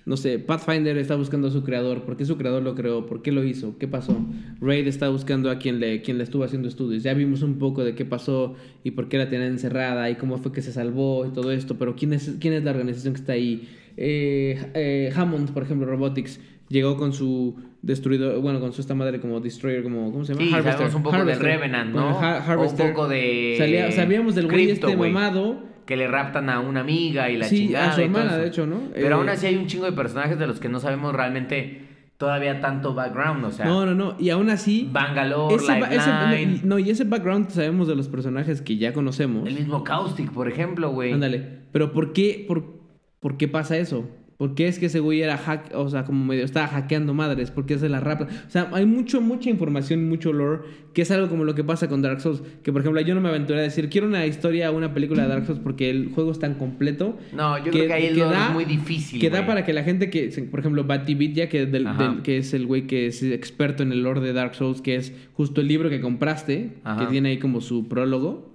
No 0.06 0.16
sé, 0.18 0.38
Pathfinder 0.38 0.98
está 0.98 1.16
buscando 1.16 1.48
a 1.48 1.50
su 1.50 1.64
creador. 1.64 2.02
¿Por 2.02 2.16
qué 2.18 2.26
su 2.26 2.36
creador 2.36 2.62
lo 2.62 2.74
creó? 2.74 3.06
¿Por 3.06 3.22
qué 3.22 3.32
lo 3.32 3.42
hizo? 3.42 3.78
¿Qué 3.78 3.88
pasó? 3.88 4.14
Raid 4.60 4.86
está 4.86 5.08
buscando 5.08 5.50
a 5.50 5.58
quien 5.58 5.80
le, 5.80 6.02
quien 6.02 6.18
le 6.18 6.24
estuvo 6.24 6.44
haciendo 6.44 6.68
estudios. 6.68 7.02
Ya 7.02 7.14
vimos 7.14 7.40
un 7.42 7.58
poco 7.58 7.82
de 7.84 7.94
qué 7.94 8.04
pasó 8.04 8.54
y 8.82 8.90
por 8.90 9.08
qué 9.08 9.16
la 9.16 9.30
tenían 9.30 9.52
encerrada 9.52 10.10
y 10.10 10.16
cómo 10.16 10.36
fue 10.36 10.52
que 10.52 10.60
se 10.60 10.72
salvó 10.72 11.24
y 11.26 11.30
todo 11.30 11.52
esto. 11.52 11.76
Pero 11.78 11.96
¿quién 11.96 12.12
es, 12.12 12.36
quién 12.38 12.52
es 12.52 12.62
la 12.64 12.72
organización 12.72 13.14
que 13.14 13.20
está 13.20 13.32
ahí? 13.32 13.66
Eh, 13.96 14.58
eh, 14.74 15.12
Hammond, 15.16 15.52
por 15.52 15.62
ejemplo, 15.62 15.86
Robotics, 15.86 16.38
llegó 16.68 16.96
con 16.98 17.12
su 17.14 17.54
destruidor, 17.80 18.40
bueno, 18.40 18.60
con 18.60 18.72
su 18.74 18.80
esta 18.82 18.94
madre 18.94 19.20
como 19.20 19.40
Destroyer, 19.40 19.82
como, 19.82 20.12
¿cómo 20.12 20.24
se 20.26 20.34
llama? 20.34 20.44
Sí, 20.44 20.50
sabemos 20.50 20.94
un 20.94 21.02
poco 21.02 21.16
de 21.16 21.22
Harvester. 21.22 21.46
Revenant, 21.46 21.94
¿no? 21.94 22.18
Har- 22.20 22.40
O 22.40 22.44
un 22.44 22.50
Harvester. 22.50 22.92
poco 22.92 23.08
de 23.08 23.54
Salía- 23.58 23.90
sabíamos 23.92 24.34
del 24.34 24.46
güey 24.48 24.70
este 24.70 24.94
mamado. 24.96 25.72
Que 25.86 25.96
le 25.96 26.06
raptan 26.08 26.48
a 26.50 26.60
una 26.60 26.80
amiga 26.80 27.28
y 27.30 27.36
la 27.36 27.46
Sí, 27.46 27.66
chingada. 27.66 27.90
a 27.90 27.92
su 27.92 28.00
y 28.00 28.04
todo 28.04 28.18
hermana, 28.18 28.30
eso. 28.32 28.40
de 28.42 28.48
hecho, 28.48 28.66
¿no? 28.66 28.80
Pero 28.94 29.08
Eh, 29.08 29.12
aún 29.12 29.28
así 29.28 29.46
hay 29.46 29.56
un 29.56 29.66
chingo 29.66 29.84
de 29.84 29.92
personajes 29.92 30.38
de 30.38 30.46
los 30.46 30.60
que 30.60 30.68
no 30.68 30.80
sabemos 30.80 31.14
realmente 31.14 31.82
todavía 32.16 32.60
tanto 32.60 32.94
background, 32.94 33.44
o 33.44 33.50
sea, 33.50 33.66
no, 33.66 33.84
no, 33.84 33.94
no. 33.94 34.16
Y 34.18 34.30
aún 34.30 34.48
así. 34.48 34.88
Bangalore, 34.90 35.56
ese 35.56 35.72
Lifeline, 35.78 36.60
no, 36.64 36.78
y 36.78 36.88
ese 36.90 37.04
background 37.04 37.50
sabemos 37.50 37.86
de 37.88 37.96
los 37.96 38.08
personajes 38.08 38.62
que 38.62 38.76
ya 38.78 38.92
conocemos. 38.94 39.46
el 39.46 39.54
mismo 39.54 39.84
Caustic, 39.84 40.30
por 40.32 40.48
ejemplo, 40.48 40.90
güey. 40.90 41.12
Ándale. 41.12 41.64
Pero 41.72 41.92
¿por 41.92 42.12
qué, 42.12 42.44
por, 42.48 42.64
¿por 43.20 43.36
qué 43.36 43.48
pasa 43.48 43.76
eso? 43.76 44.08
¿Por 44.36 44.54
qué 44.54 44.66
es 44.66 44.78
que 44.78 44.86
ese 44.86 45.00
güey 45.00 45.22
era 45.22 45.36
hack, 45.36 45.70
o 45.74 45.88
sea, 45.88 46.04
como 46.04 46.24
medio 46.24 46.44
estaba 46.44 46.66
hackeando 46.66 47.14
madres? 47.14 47.50
¿Por 47.50 47.66
qué 47.66 47.78
se 47.78 47.88
la 47.88 48.00
rapa? 48.00 48.26
O 48.46 48.50
sea, 48.50 48.68
hay 48.72 48.84
mucho, 48.84 49.20
mucha 49.20 49.48
información 49.48 50.00
y 50.00 50.04
mucho 50.04 50.32
lore 50.32 50.62
que 50.92 51.02
es 51.02 51.10
algo 51.10 51.28
como 51.28 51.44
lo 51.44 51.54
que 51.54 51.64
pasa 51.64 51.88
con 51.88 52.02
Dark 52.02 52.20
Souls. 52.20 52.42
Que 52.62 52.72
por 52.72 52.80
ejemplo, 52.80 53.00
yo 53.00 53.14
no 53.14 53.20
me 53.20 53.28
aventuré 53.28 53.60
a 53.60 53.62
decir, 53.62 53.88
quiero 53.90 54.06
una 54.06 54.26
historia, 54.26 54.70
una 54.70 54.94
película 54.94 55.22
de 55.22 55.28
Dark 55.28 55.46
Souls 55.46 55.60
porque 55.60 55.90
el 55.90 56.10
juego 56.10 56.30
es 56.32 56.38
tan 56.38 56.54
completo. 56.54 57.18
No, 57.32 57.58
yo 57.58 57.70
creo 57.70 57.86
que 57.86 57.92
ahí 57.92 58.06
el 58.06 58.18
lore 58.18 58.36
es 58.36 58.52
muy 58.52 58.64
difícil, 58.64 59.20
Que 59.20 59.30
da 59.30 59.46
para 59.46 59.64
que 59.64 59.72
la 59.72 59.82
gente 59.82 60.10
que, 60.10 60.28
por 60.50 60.60
ejemplo, 60.60 60.84
Batibit, 60.84 61.48
que, 61.48 61.66
del, 61.66 61.88
que 62.22 62.38
es 62.38 62.54
el 62.54 62.66
güey 62.66 62.86
que 62.86 63.06
es 63.06 63.22
experto 63.22 63.82
en 63.82 63.92
el 63.92 64.02
lore 64.02 64.20
de 64.20 64.32
Dark 64.32 64.54
Souls, 64.54 64.80
que 64.80 64.96
es 64.96 65.12
justo 65.32 65.60
el 65.60 65.68
libro 65.68 65.90
que 65.90 66.00
compraste, 66.00 66.74
Ajá. 66.84 67.00
que 67.00 67.10
tiene 67.10 67.30
ahí 67.30 67.38
como 67.38 67.60
su 67.60 67.88
prólogo. 67.88 68.53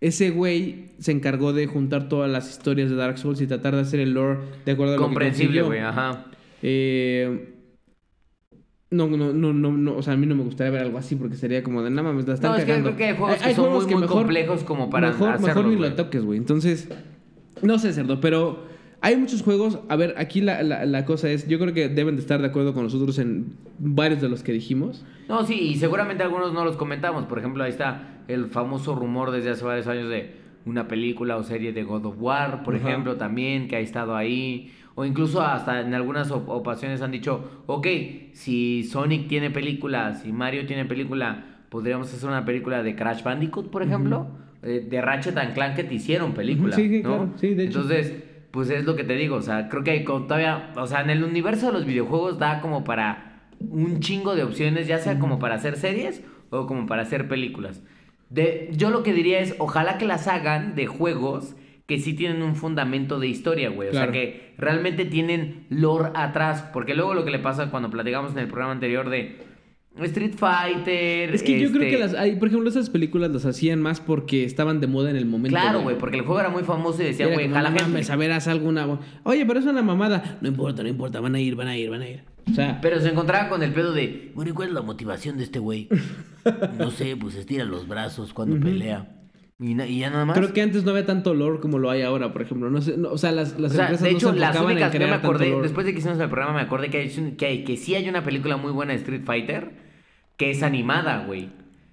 Ese 0.00 0.30
güey 0.30 0.90
se 0.98 1.12
encargó 1.12 1.52
de 1.52 1.66
juntar 1.66 2.08
todas 2.08 2.30
las 2.30 2.50
historias 2.50 2.90
de 2.90 2.96
Dark 2.96 3.16
Souls 3.18 3.40
y 3.40 3.46
tratar 3.46 3.74
de 3.74 3.80
hacer 3.80 4.00
el 4.00 4.12
lore 4.12 4.40
de 4.64 4.72
acuerdo 4.72 4.92
a 4.92 4.96
lo 4.96 5.02
que 5.02 5.06
Comprensible, 5.06 5.62
güey, 5.62 5.80
ajá. 5.80 6.26
Eh, 6.62 7.54
no, 8.90 9.08
no, 9.08 9.32
no, 9.32 9.52
no, 9.52 9.72
no, 9.72 9.96
o 9.96 10.02
sea, 10.02 10.12
a 10.12 10.16
mí 10.16 10.26
no 10.26 10.34
me 10.36 10.42
gustaría 10.44 10.70
ver 10.70 10.82
algo 10.82 10.98
así 10.98 11.16
porque 11.16 11.34
sería 11.36 11.62
como 11.62 11.82
de 11.82 11.90
nada 11.90 12.02
mames, 12.08 12.26
la 12.28 12.34
están 12.34 12.52
No, 12.52 12.56
es 12.58 12.64
que 12.64 12.68
cagando". 12.70 12.90
creo 12.94 12.98
que 12.98 13.04
hay 13.04 13.16
juegos 13.16 13.36
que 13.42 13.54
son 13.54 13.72
muy, 13.72 13.94
muy 13.94 14.06
complejos 14.06 14.64
como 14.64 14.90
para 14.90 15.08
mejor, 15.08 15.28
mejor 15.32 15.50
hacerlos, 15.50 15.74
ni 15.74 15.80
lo 15.80 15.94
toques, 15.94 16.24
güey. 16.24 16.38
Entonces, 16.38 16.88
no 17.62 17.78
sé, 17.78 17.92
cerdo, 17.92 18.20
pero 18.20 18.64
hay 19.00 19.16
muchos 19.16 19.42
juegos. 19.42 19.80
A 19.88 19.96
ver, 19.96 20.14
aquí 20.18 20.40
la, 20.40 20.62
la, 20.62 20.84
la 20.86 21.04
cosa 21.04 21.30
es, 21.30 21.48
yo 21.48 21.58
creo 21.58 21.74
que 21.74 21.88
deben 21.88 22.16
de 22.16 22.22
estar 22.22 22.40
de 22.40 22.46
acuerdo 22.46 22.74
con 22.74 22.84
nosotros 22.84 23.18
en 23.18 23.54
varios 23.78 24.20
de 24.20 24.28
los 24.28 24.42
que 24.42 24.52
dijimos. 24.52 25.04
No, 25.28 25.44
sí, 25.44 25.54
y 25.54 25.76
seguramente 25.76 26.22
algunos 26.22 26.52
no 26.52 26.64
los 26.64 26.76
comentamos. 26.76 27.24
Por 27.24 27.38
ejemplo, 27.38 27.64
ahí 27.64 27.70
está 27.70 28.15
el 28.28 28.46
famoso 28.46 28.94
rumor 28.94 29.30
desde 29.30 29.50
hace 29.50 29.64
varios 29.64 29.86
años 29.86 30.08
de 30.08 30.34
una 30.64 30.88
película 30.88 31.36
o 31.36 31.42
serie 31.42 31.72
de 31.72 31.84
God 31.84 32.06
of 32.06 32.16
War, 32.18 32.62
por 32.62 32.74
ejemplo, 32.74 33.16
también, 33.16 33.68
que 33.68 33.76
ha 33.76 33.80
estado 33.80 34.16
ahí. 34.16 34.72
O 34.94 35.04
incluso 35.04 35.42
hasta 35.42 35.80
en 35.80 35.94
algunas 35.94 36.30
ocasiones 36.30 37.02
han 37.02 37.12
dicho, 37.12 37.62
ok, 37.66 37.86
si 38.32 38.82
Sonic 38.84 39.28
tiene 39.28 39.50
película, 39.50 40.14
si 40.14 40.32
Mario 40.32 40.66
tiene 40.66 40.84
película, 40.86 41.44
podríamos 41.68 42.12
hacer 42.12 42.28
una 42.28 42.44
película 42.44 42.82
de 42.82 42.96
Crash 42.96 43.22
Bandicoot, 43.22 43.70
por 43.70 43.82
ejemplo. 43.82 44.26
Eh, 44.62 44.84
de 44.88 45.00
Ratchet 45.00 45.36
and 45.36 45.54
Clank 45.54 45.76
que 45.76 45.84
te 45.84 45.94
hicieron 45.94 46.32
película, 46.32 46.74
sí, 46.74 46.88
sí, 46.88 47.02
¿no? 47.02 47.08
claro, 47.08 47.32
sí, 47.36 47.54
de 47.54 47.64
hecho. 47.64 47.82
Entonces, 47.82 48.14
pues 48.50 48.70
es 48.70 48.84
lo 48.84 48.96
que 48.96 49.04
te 49.04 49.14
digo, 49.14 49.36
o 49.36 49.42
sea, 49.42 49.68
creo 49.68 49.84
que 49.84 49.90
hay 49.90 50.04
todavía, 50.04 50.72
o 50.76 50.86
sea, 50.86 51.02
en 51.02 51.10
el 51.10 51.22
universo 51.22 51.66
de 51.66 51.72
los 51.72 51.84
videojuegos 51.84 52.38
da 52.38 52.60
como 52.60 52.82
para 52.82 53.50
un 53.60 54.00
chingo 54.00 54.34
de 54.34 54.42
opciones, 54.42 54.88
ya 54.88 54.98
sea 54.98 55.18
como 55.18 55.38
para 55.38 55.56
hacer 55.56 55.76
series 55.76 56.24
o 56.50 56.66
como 56.66 56.86
para 56.86 57.02
hacer 57.02 57.28
películas. 57.28 57.82
De, 58.28 58.70
yo 58.72 58.90
lo 58.90 59.02
que 59.02 59.12
diría 59.12 59.40
es, 59.40 59.54
ojalá 59.58 59.98
que 59.98 60.06
las 60.06 60.26
hagan 60.28 60.74
de 60.74 60.86
juegos 60.86 61.54
que 61.86 62.00
sí 62.00 62.14
tienen 62.14 62.42
un 62.42 62.56
fundamento 62.56 63.20
de 63.20 63.28
historia, 63.28 63.70
güey. 63.70 63.88
O 63.88 63.92
sea, 63.92 64.10
que 64.10 64.54
realmente 64.58 65.04
tienen 65.04 65.66
lore 65.70 66.10
atrás. 66.14 66.62
Porque 66.72 66.94
luego 66.94 67.14
lo 67.14 67.24
que 67.24 67.30
le 67.30 67.38
pasa 67.38 67.70
cuando 67.70 67.90
platicamos 67.90 68.32
en 68.32 68.38
el 68.38 68.48
programa 68.48 68.72
anterior 68.72 69.08
de 69.08 69.36
Street 70.04 70.34
Fighter. 70.36 71.34
Es 71.34 71.42
que 71.42 71.60
yo 71.60 71.70
creo 71.70 71.82
este, 71.82 71.90
que 71.96 71.98
las, 71.98 72.14
hay, 72.14 72.36
por 72.36 72.48
ejemplo, 72.48 72.68
esas 72.68 72.90
películas 72.90 73.30
las 73.30 73.46
hacían 73.46 73.80
más 73.80 74.00
porque 74.00 74.44
estaban 74.44 74.80
de 74.80 74.86
moda 74.86 75.10
en 75.10 75.16
el 75.16 75.26
momento. 75.26 75.58
Claro, 75.58 75.80
güey, 75.80 75.96
porque 75.98 76.16
el 76.18 76.22
juego 76.24 76.40
era 76.40 76.50
muy 76.50 76.62
famoso 76.64 77.02
y 77.02 77.06
decía, 77.06 77.26
güey, 77.28 77.48
jala 77.50 77.70
no 77.70 77.78
gente. 77.78 78.12
a 78.12 78.16
ver, 78.16 78.32
haz 78.32 78.48
alguna. 78.48 78.98
Oye, 79.24 79.46
pero 79.46 79.58
es 79.60 79.66
una 79.66 79.82
mamada. 79.82 80.38
No 80.40 80.48
importa, 80.48 80.82
no 80.82 80.88
importa, 80.88 81.20
van 81.20 81.34
a 81.34 81.40
ir, 81.40 81.54
van 81.56 81.68
a 81.68 81.76
ir, 81.76 81.90
van 81.90 82.02
a 82.02 82.08
ir. 82.08 82.24
O 82.50 82.54
sea, 82.54 82.80
Pero 82.80 83.00
se 83.00 83.08
encontraba 83.08 83.48
con 83.48 83.62
el 83.62 83.72
pedo 83.72 83.92
de, 83.92 84.30
Bueno, 84.34 84.52
¿y 84.52 84.54
cuál 84.54 84.68
es 84.68 84.74
la 84.74 84.82
motivación 84.82 85.36
de 85.36 85.44
este 85.44 85.58
güey? 85.58 85.88
No 86.78 86.92
sé, 86.92 87.16
pues 87.16 87.34
estira 87.34 87.64
los 87.64 87.88
brazos 87.88 88.32
cuando 88.32 88.60
pelea. 88.60 89.08
Y, 89.58 89.80
y 89.82 89.98
ya 89.98 90.10
nada 90.10 90.24
más. 90.26 90.36
Creo 90.38 90.52
que 90.52 90.62
antes 90.62 90.84
no 90.84 90.90
había 90.92 91.06
tanto 91.06 91.34
lore 91.34 91.58
como 91.60 91.78
lo 91.78 91.90
hay 91.90 92.02
ahora, 92.02 92.32
por 92.32 92.42
ejemplo. 92.42 92.70
No 92.70 92.80
sé, 92.82 92.96
no- 92.96 93.10
o 93.10 93.18
sea, 93.18 93.32
las, 93.32 93.58
las 93.58 93.72
O 93.72 93.74
sea, 93.74 93.84
empresas 93.86 94.04
de 94.04 94.12
no 94.12 94.16
hecho, 94.18 94.32
se 94.32 94.38
las 94.38 94.60
únicas, 94.60 94.92
yo 94.92 95.00
me 95.00 95.10
acordé, 95.14 95.56
después 95.62 95.86
de 95.86 95.92
que 95.92 95.98
hicimos 95.98 96.20
el 96.20 96.28
programa, 96.28 96.52
me 96.52 96.60
acordé 96.60 96.88
que 96.90 96.98
hay, 96.98 97.34
que, 97.36 97.46
hay- 97.46 97.64
que 97.64 97.76
sí 97.76 97.94
hay 97.96 98.08
una 98.08 98.22
película 98.22 98.56
muy 98.58 98.70
buena 98.70 98.92
de 98.92 98.98
Street 98.98 99.22
Fighter 99.24 99.85
que 100.36 100.50
es 100.50 100.62
animada, 100.62 101.24
güey. 101.26 101.48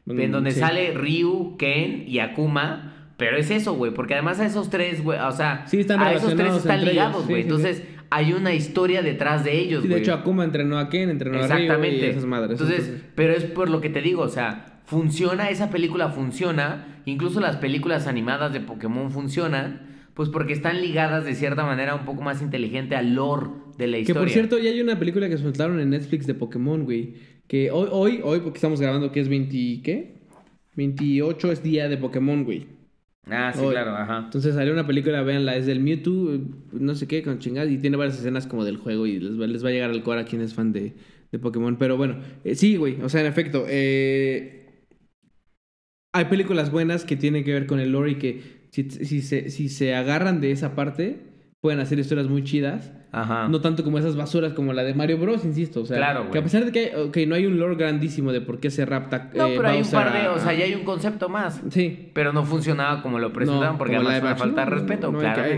En 0.08 0.30
Mm, 0.30 0.32
donde 0.32 0.52
sí. 0.52 0.60
sale 0.60 0.94
Ryu, 0.94 1.56
Ken 1.58 2.04
y 2.08 2.20
Akuma. 2.20 2.90
Pero 3.18 3.38
es 3.38 3.52
eso, 3.52 3.74
güey, 3.76 3.94
porque 3.94 4.16
además 4.16 4.40
a 4.40 4.46
esos 4.46 4.70
tres, 4.70 5.04
güey, 5.04 5.20
o 5.20 5.32
sea, 5.32 5.66
Sí, 5.68 5.80
están 5.80 6.02
a 6.02 6.12
esos 6.14 6.36
tres 6.36 6.54
están 6.56 6.84
ligados, 6.84 7.26
güey. 7.28 7.38
sí, 7.38 7.42
Entonces, 7.44 7.84
hay 8.10 8.34
una 8.34 8.54
historia 8.54 9.02
detrás 9.02 9.44
de 9.44 9.58
ellos, 9.60 9.84
Sí, 9.84 9.88
güey. 9.88 10.00
de 10.00 10.04
hecho, 10.04 10.14
Akuma 10.14 10.44
entrenó 10.44 10.78
a 10.78 10.90
Ken, 10.90 11.10
entrenó 11.10 11.38
a 11.38 11.48
Ryu 11.48 11.54
Exactamente. 11.54 12.06
y 12.08 12.10
esas 12.10 12.26
madres. 12.26 12.60
Entonces, 12.60 13.02
pero 13.16 13.34
es 13.34 13.46
por 13.46 13.70
lo 13.70 13.82
que 13.82 13.90
te 13.90 14.02
digo, 14.02 14.24
o 14.24 14.28
sea, 14.30 14.82
funciona, 14.86 15.50
esa 15.50 15.70
película 15.70 16.10
funciona, 16.10 17.02
incluso 17.06 17.40
las 17.40 17.56
películas 17.58 18.08
animadas 18.08 18.52
de 18.52 18.60
Pokémon 18.60 19.10
funcionan, 19.12 19.82
pues 20.16 20.30
porque 20.30 20.54
están 20.54 20.82
ligadas 20.82 21.24
de 21.24 21.34
cierta 21.36 21.64
manera 21.66 21.96
un 21.96 22.06
poco 22.06 22.22
más 22.24 22.42
inteligente 22.42 22.96
al 22.96 23.14
lore 23.16 23.48
de 23.78 23.88
la 23.88 23.96
Que 23.98 24.02
historia. 24.02 24.22
por 24.22 24.30
cierto, 24.30 24.60
ya 24.60 24.70
hay 24.72 24.82
una 24.82 25.00
película 25.00 25.30
que 25.30 25.38
soltaron 25.38 25.80
en 25.80 25.92
Netflix 25.92 26.28
de 26.28 26.34
Pokémon, 26.34 26.84
güey. 26.84 27.14
Que 27.48 27.72
hoy, 27.72 27.88
hoy, 27.92 28.22
hoy, 28.24 28.40
porque 28.40 28.58
estamos 28.58 28.80
grabando 28.82 29.12
que 29.12 29.20
es 29.20 29.30
20, 29.30 29.82
¿qué? 29.84 30.14
28 30.76 31.52
es 31.52 31.64
día 31.64 31.90
de 31.90 31.98
Pokémon, 31.98 32.44
güey. 32.44 32.68
Ah, 33.30 33.54
sí, 33.56 33.64
Hoy. 33.64 33.72
claro, 33.72 33.92
ajá. 33.92 34.24
Entonces 34.26 34.56
salió 34.56 34.74
una 34.74 34.86
película, 34.86 35.22
véanla, 35.24 35.56
es 35.56 35.66
del 35.66 35.80
Mewtwo, 35.80 36.34
eh, 36.34 36.42
no 36.74 36.94
sé 36.96 37.08
qué, 37.08 37.24
con 37.24 37.40
chingadas, 37.40 37.72
y 37.72 37.78
tiene 37.78 37.96
varias 37.96 38.20
escenas 38.20 38.48
como 38.48 38.66
del 38.66 38.78
juego 38.78 39.08
y 39.08 39.20
les 39.20 39.40
va, 39.40 39.48
les 39.48 39.64
va 39.64 39.70
a 39.70 39.72
llegar 39.72 39.92
al 39.92 40.04
core 40.04 40.22
a 40.22 40.26
quien 40.26 40.42
es 40.42 40.54
fan 40.54 40.74
de, 40.74 40.94
de 41.32 41.40
Pokémon. 41.40 41.78
Pero 41.78 41.96
bueno, 41.96 42.18
eh, 42.44 42.56
sí, 42.56 42.76
güey, 42.76 43.02
o 43.02 43.08
sea, 43.10 43.22
en 43.22 43.28
efecto, 43.28 43.66
eh, 43.70 44.86
hay 46.12 46.26
películas 46.26 46.72
buenas 46.72 47.06
que 47.06 47.16
tienen 47.16 47.44
que 47.44 47.54
ver 47.54 47.66
con 47.66 47.80
el 47.80 47.92
lore 47.92 48.12
y 48.12 48.16
que 48.16 48.42
si, 48.72 48.90
si, 48.90 49.22
se, 49.22 49.50
si 49.50 49.70
se 49.70 49.96
agarran 49.96 50.42
de 50.42 50.52
esa 50.52 50.76
parte, 50.76 51.20
pueden 51.62 51.80
hacer 51.80 52.00
historias 52.00 52.28
muy 52.28 52.44
chidas. 52.44 52.92
Ajá. 53.16 53.48
No 53.48 53.62
tanto 53.62 53.84
como 53.84 54.00
esas 54.00 54.16
basuras 54.16 54.54
como 54.54 54.74
la 54.74 54.84
de 54.84 54.94
Mario 54.96 55.20
Bros, 55.20 55.46
insisto. 55.46 55.82
O 55.82 55.86
sea, 55.86 55.98
Claro, 55.98 56.22
güey. 56.22 56.32
que 56.32 56.40
a 56.40 56.44
pesar 56.44 56.66
de 56.66 56.72
que 56.72 56.92
hay- 57.16 57.26
no 57.28 57.36
hay 57.36 57.46
un 57.46 57.60
lore 57.60 57.76
grandísimo 57.76 58.32
de 58.32 58.42
por 58.42 58.60
qué 58.60 58.72
se 58.72 58.86
rapta. 58.86 59.30
No, 59.36 59.46
eh, 59.46 59.54
pero 59.56 59.70
hay 59.70 59.82
un 59.82 59.90
par 59.92 60.12
de, 60.12 60.20
a- 60.20 60.32
o 60.32 60.40
sea, 60.40 60.52
ya 60.54 60.66
hay 60.66 60.74
un 60.74 60.84
concepto 60.84 61.30
más. 61.30 61.62
Sí. 61.70 62.10
Pero 62.14 62.34
no 62.34 62.44
funcionaba 62.44 63.02
como 63.04 63.20
lo 63.20 63.32
presentaron 63.32 63.74
No, 63.74 63.78
porque 63.78 63.96
además 63.96 64.14
live 64.16 64.22
una 64.24 64.32
action, 64.32 64.48
falta 64.50 64.62
de 64.66 64.70
no, 64.72 64.76
respeto, 64.78 65.12
no, 65.12 65.22
no 65.22 65.28
hay 65.28 65.34
claro. 65.36 65.50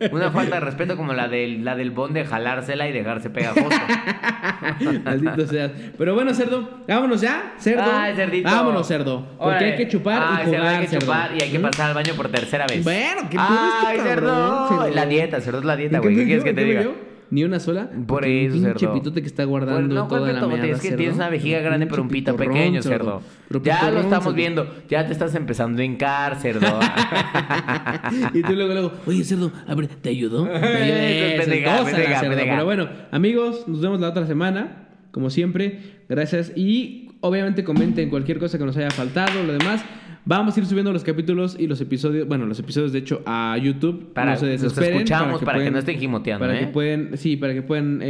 que- 0.00 0.08
Una 0.12 0.30
falta 0.32 0.54
de 0.56 0.60
respeto 0.60 0.96
como 0.96 1.12
la 1.14 1.28
del, 1.28 1.64
la 1.64 1.76
del 1.76 1.92
bond 1.92 2.12
de 2.12 2.24
jalársela 2.24 2.88
y 2.88 2.92
dejarse 2.92 3.30
pegajoso. 3.30 3.68
Maldito 5.04 5.46
seas. 5.46 5.70
Pero 5.96 6.14
bueno, 6.14 6.34
cerdo, 6.34 6.68
vámonos 6.88 7.20
ya, 7.20 7.54
cerdo. 7.58 7.84
Ay, 7.86 8.14
cerdito. 8.14 8.50
Vámonos, 8.50 8.86
cerdo. 8.86 9.26
Porque 9.38 9.44
Órale. 9.44 9.66
hay 9.72 9.76
que 9.76 9.88
chupar 9.88 10.22
Ay, 10.26 10.42
y 10.42 10.46
jugar, 10.56 10.66
hay 10.66 10.80
que 10.80 10.86
cerdo. 10.88 11.06
chupar 11.06 11.30
y 11.36 11.40
hay 11.42 11.50
que 11.50 11.58
¿Mm? 11.58 11.62
pasar 11.62 11.88
al 11.88 11.94
baño 11.94 12.14
por 12.14 12.28
tercera 12.28 12.66
vez. 12.66 12.82
Bueno, 12.84 13.22
¿qué 13.30 13.36
Ay, 13.38 13.96
este 13.96 14.08
cerdo. 14.08 14.26
cabrón, 14.28 14.68
cerdo? 14.68 14.94
La 14.94 15.06
dieta, 15.06 15.40
cerdo 15.40 15.58
es 15.60 15.64
la 15.64 15.76
dieta, 15.76 15.96
¿En 15.98 16.02
güey. 16.02 16.16
¿Qué 16.16 16.24
quieres 16.24 16.44
que 16.44 16.52
te 16.54 16.63
¿En 16.64 16.70
qué 16.70 16.74
me 16.74 16.80
diga? 16.80 16.94
Ni 17.30 17.42
una 17.42 17.58
sola. 17.58 17.90
Por 18.06 18.24
eso, 18.24 18.56
un 18.56 18.62
cerdo. 18.62 18.94
pitote 18.94 19.20
que 19.20 19.26
está 19.26 19.44
guardando 19.44 19.92
no, 19.92 20.06
toda 20.06 20.32
la 20.32 20.46
mierda, 20.46 20.66
es 20.66 20.76
que 20.80 20.88
cerdo. 20.88 20.96
tienes 20.98 21.16
una 21.16 21.28
vejiga 21.30 21.58
grande 21.60 21.86
pero 21.86 22.02
un 22.02 22.08
pito 22.08 22.36
pequeño, 22.36 22.82
cerdo. 22.82 23.22
Ya 23.62 23.90
lo 23.90 24.00
estamos 24.00 24.24
cerdo. 24.24 24.36
viendo. 24.36 24.74
Ya 24.88 25.06
te 25.06 25.12
estás 25.12 25.34
empezando 25.34 25.82
a 25.82 25.84
hincar, 25.84 26.36
cerdo. 26.36 26.66
y 28.34 28.42
tú 28.42 28.52
luego, 28.52 28.72
luego, 28.72 28.92
oye, 29.06 29.24
cerdo, 29.24 29.50
a 29.66 29.74
ver, 29.74 29.88
¿te 29.88 30.10
ayudó? 30.10 30.44
Pendeja, 30.52 31.84
pendeja, 31.84 32.20
pendeja. 32.20 32.52
Pero 32.52 32.64
bueno, 32.64 32.88
amigos, 33.10 33.66
nos 33.66 33.80
vemos 33.80 34.00
la 34.00 34.10
otra 34.10 34.26
semana. 34.26 34.88
Como 35.10 35.30
siempre, 35.30 35.80
gracias. 36.08 36.52
Y 36.54 37.03
Obviamente 37.24 37.64
comenten 37.64 38.10
cualquier 38.10 38.38
cosa 38.38 38.58
que 38.58 38.66
nos 38.66 38.76
haya 38.76 38.90
faltado, 38.90 39.42
lo 39.42 39.54
demás. 39.54 39.82
Vamos 40.26 40.54
a 40.54 40.60
ir 40.60 40.66
subiendo 40.66 40.92
los 40.92 41.02
capítulos 41.04 41.56
y 41.58 41.66
los 41.66 41.80
episodios, 41.80 42.28
bueno, 42.28 42.44
los 42.44 42.58
episodios 42.58 42.92
de 42.92 42.98
hecho 42.98 43.22
a 43.24 43.56
YouTube. 43.56 44.12
Para 44.12 44.32
no 44.32 44.36
se 44.36 44.44
desesperen. 44.44 44.90
Nos 44.92 45.00
escuchamos, 45.00 45.42
para 45.42 45.64
que, 45.64 45.70
no 45.70 45.78
estén 45.78 45.98
gimoteando. 45.98 46.44
Para 46.44 46.54
¿eh? 46.54 46.60
que 46.60 46.66
pueden, 46.66 47.16
sí, 47.16 47.38
para 47.38 47.54
que 47.54 47.62
puedan 47.62 48.00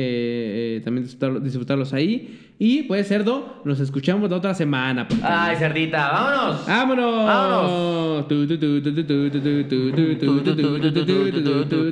también 0.82 1.06
disfrutarlos 1.44 1.94
ahí. 1.94 2.54
Y 2.58 2.82
pues, 2.82 3.06
cerdo, 3.06 3.62
nos 3.64 3.78
escuchamos 3.78 4.28
la 4.28 4.38
otra 4.38 4.52
semana. 4.52 5.06
Ay, 5.22 5.54
cerdita, 5.58 6.10
vámonos. 6.10 6.66
Vámonos. 6.66 7.26
Vámonos. 7.26 8.26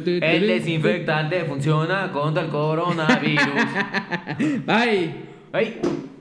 El 0.07 0.47
desinfectante 0.49 1.45
funciona 1.45 2.11
contra 2.11 2.43
el 2.43 2.49
coronavirus. 2.49 3.47
Bye. 4.67 5.15
Bye. 5.53 6.12